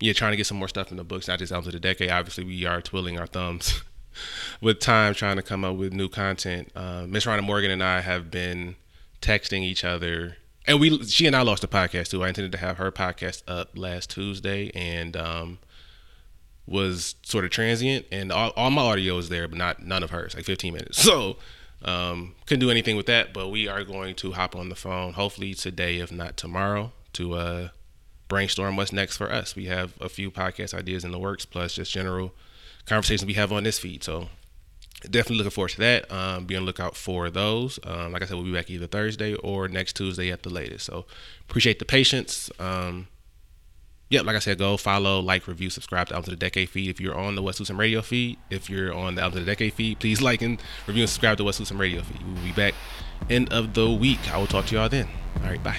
yeah, 0.01 0.13
trying 0.13 0.33
to 0.33 0.37
get 0.37 0.47
some 0.47 0.59
more 0.59 0.69
stuff 0.69 0.91
in 0.91 0.97
the 0.97 1.05
books, 1.05 1.27
not 1.27 1.41
just 1.41 1.53
Albums 1.53 1.69
of 1.69 1.73
the 1.73 1.81
Decade. 1.81 2.11
Obviously, 2.11 2.45
we 2.45 2.65
are 2.67 2.81
twiddling 2.81 3.19
our 3.19 3.27
thumbs 3.27 3.83
with 4.61 4.79
time 4.79 5.15
trying 5.15 5.37
to 5.37 5.43
come 5.43 5.65
up 5.65 5.77
with 5.77 5.93
new 5.93 6.09
content. 6.09 6.71
Uh, 6.75 7.05
Miss 7.09 7.27
Rhonda 7.27 7.43
Morgan 7.43 7.71
and 7.71 7.83
I 7.83 8.01
have 8.01 8.31
been 8.31 8.77
texting 9.21 9.63
each 9.63 9.85
other 9.85 10.37
and 10.69 10.79
we 10.79 11.03
she 11.05 11.27
and 11.27 11.35
I 11.35 11.43
lost 11.43 11.65
a 11.65 11.69
podcast 11.69 12.11
too. 12.11 12.23
I 12.23 12.29
intended 12.29 12.53
to 12.53 12.59
have 12.59 12.77
her 12.77 12.93
podcast 12.93 13.43
up 13.49 13.77
last 13.77 14.11
Tuesday 14.11 14.71
and 14.75 15.17
um 15.17 15.59
was 16.69 17.15
sort 17.23 17.45
of 17.45 17.51
transient, 17.51 18.07
and 18.12 18.31
all, 18.31 18.53
all 18.55 18.70
my 18.70 18.82
audio 18.82 19.16
is 19.19 19.31
there, 19.31 19.49
but 19.49 19.57
not 19.59 19.82
none 19.82 20.03
of 20.03 20.11
hers, 20.11 20.35
like 20.35 20.45
15 20.45 20.74
minutes. 20.74 20.99
So 21.09 21.39
um, 21.82 22.35
couldn't 22.47 22.61
do 22.61 22.70
anything 22.70 22.97
with 22.97 23.07
that. 23.07 23.32
But 23.32 23.49
we 23.49 23.66
are 23.66 23.85
going 23.85 24.15
to 24.16 24.32
hop 24.32 24.55
on 24.55 24.69
the 24.69 24.74
phone, 24.74 25.15
hopefully 25.15 25.55
today, 25.55 25.99
if 25.99 26.12
not 26.12 26.36
tomorrow, 26.36 26.93
to 27.15 27.35
uh, 27.35 27.69
brainstorm 28.28 28.77
what's 28.77 28.93
next 28.93 29.16
for 29.16 29.32
us. 29.32 29.57
We 29.57 29.66
have 29.66 29.95
a 30.01 30.09
few 30.09 30.31
podcast 30.31 30.74
ideas 30.74 31.05
in 31.05 31.12
the 31.12 31.19
works, 31.19 31.47
plus 31.47 31.74
just 31.74 31.93
general 31.93 32.35
conversations 32.85 33.27
we 33.27 33.35
have 33.35 33.53
on 33.53 33.65
this 33.65 33.78
feed. 33.78 34.05
So 34.05 34.28
definitely 35.03 35.36
looking 35.39 35.51
forward 35.51 35.70
to 35.70 35.78
that. 35.78 36.12
Um, 36.12 36.45
be 36.45 36.57
on 36.57 36.62
the 36.62 36.66
lookout 36.66 36.97
for 36.97 37.31
those. 37.31 37.78
Um, 37.85 38.12
like 38.12 38.23
I 38.23 38.27
said, 38.27 38.35
we'll 38.35 38.45
be 38.45 38.53
back 38.53 38.70
either 38.70 38.86
Thursday 38.86 39.35
or 39.35 39.69
next 39.69 39.95
Tuesday 39.97 40.31
at 40.31 40.43
the 40.43 40.51
latest. 40.51 40.85
So 40.86 41.07
appreciate 41.49 41.78
the 41.78 41.85
patience. 41.85 42.51
Um, 42.59 43.09
yeah, 44.11 44.23
like 44.23 44.37
I 44.37 44.39
said, 44.39 44.59
go 44.59 44.77
follow, 44.77 45.21
like, 45.21 45.47
review, 45.47 45.71
subscribe 45.71 46.09
to 46.09 46.15
Albums 46.15 46.33
of 46.33 46.39
the 46.39 46.45
Decade 46.45 46.69
feed. 46.69 46.89
If 46.89 47.01
you're 47.01 47.15
on 47.15 47.35
the 47.35 47.43
West 47.43 47.59
Houston 47.59 47.77
Radio 47.77 48.01
feed, 48.01 48.39
if 48.51 48.71
you're 48.71 48.93
on 48.93 49.17
the 49.17 49.23
Albums 49.23 49.41
of 49.41 49.47
the 49.47 49.53
Decade 49.53 49.75
feed, 49.75 49.99
please 49.99 50.23
like 50.23 50.41
and 50.41 50.61
review 50.87 51.03
and 51.03 51.11
subscribe 51.11 51.37
to 51.39 51.45
West 51.45 51.59
Houston 51.59 51.79
Radio 51.79 52.03
feed. 52.03 52.23
We'll 52.27 52.43
be 52.43 52.53
back 52.53 52.75
end 53.29 53.53
of 53.53 53.75
the 53.75 53.91
week. 53.91 54.33
I 54.33 54.39
will 54.39 54.47
talk 54.47 54.67
to 54.67 54.77
y'all 54.77 54.89
then. 54.89 55.09
All 55.43 55.51
right, 55.51 55.63
bye. 55.63 55.79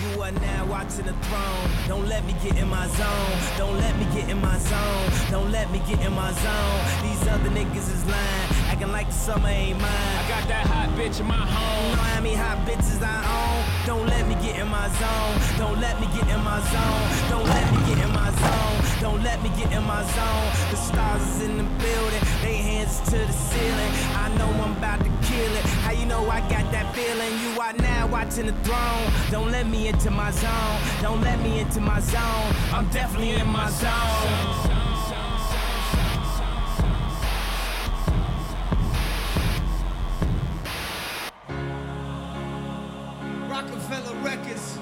You 0.00 0.22
are 0.22 0.32
now 0.32 0.64
watching 0.64 1.04
the 1.04 1.12
throne. 1.28 1.68
Don't 1.86 2.08
let 2.08 2.24
me 2.24 2.34
get 2.42 2.56
in 2.56 2.68
my 2.68 2.86
zone. 2.88 3.36
Don't 3.58 3.76
let 3.76 3.94
me 3.98 4.06
get 4.14 4.30
in 4.30 4.40
my 4.40 4.56
zone. 4.56 5.10
Don't 5.30 5.52
let 5.52 5.70
me 5.70 5.78
get 5.86 6.00
in 6.00 6.14
my 6.14 6.32
zone. 6.32 6.80
These 7.02 7.28
other 7.28 7.50
niggas 7.50 7.88
is 7.92 8.04
lying, 8.06 8.48
acting 8.72 8.92
like 8.92 9.08
the 9.08 9.12
summer 9.12 9.48
ain't 9.48 9.78
mine. 9.78 10.16
I 10.20 10.24
got 10.26 10.48
that 10.48 10.66
hot 10.66 10.88
bitch 10.96 11.20
in 11.20 11.26
my 11.26 11.34
home. 11.36 11.90
You 11.90 11.96
know 11.96 12.02
how 12.02 12.20
many 12.22 12.34
hot 12.34 12.64
bitches 12.64 13.02
I 13.02 13.20
own? 13.28 13.60
Don't 13.84 14.06
let 14.06 14.26
me 14.26 14.36
get 14.36 14.58
in 14.58 14.68
my 14.68 14.88
zone. 14.88 15.36
Don't 15.58 15.78
let 15.80 16.00
me 16.00 16.06
get 16.16 16.26
in 16.32 16.40
my 16.44 16.60
zone. 16.72 17.04
Don't 17.28 17.44
let 17.44 17.66
me 17.72 17.78
get 17.84 17.98
in 18.00 18.12
my 18.12 18.30
zone. 18.40 18.76
Don't 19.04 19.22
let 19.22 19.42
me 19.42 19.50
get 19.50 19.70
in 19.70 19.84
my 19.84 20.02
zone. 20.16 20.48
The 20.70 20.76
stars 20.76 21.22
is 21.28 21.42
in 21.42 21.58
the 21.58 21.64
building. 21.76 22.22
To 22.90 23.16
the 23.16 23.32
ceiling. 23.32 23.92
I 24.16 24.34
know 24.36 24.48
I'm 24.62 24.76
about 24.76 24.98
to 24.98 25.10
kill 25.22 25.52
it. 25.54 25.64
How 25.84 25.92
you 25.92 26.06
know 26.06 26.28
I 26.28 26.40
got 26.50 26.70
that 26.72 26.92
feeling? 26.94 27.32
You 27.40 27.60
are 27.60 27.72
now 27.72 28.08
watching 28.08 28.46
the 28.46 28.52
throne. 28.64 29.12
Don't 29.30 29.50
let 29.52 29.68
me 29.68 29.88
into 29.88 30.10
my 30.10 30.30
zone. 30.32 30.78
Don't 31.00 31.20
let 31.22 31.40
me 31.40 31.60
into 31.60 31.80
my 31.80 32.00
zone. 32.00 32.54
I'm 32.72 32.88
definitely 32.90 33.30
in 33.30 33.46
my 33.46 33.70
zone. 33.70 33.90
Roc-A-Fella 43.48 44.14
Records. 44.22 44.78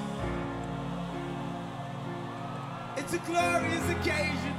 It's 2.97 3.13
a 3.13 3.19
glorious 3.19 3.89
occasion. 3.89 4.58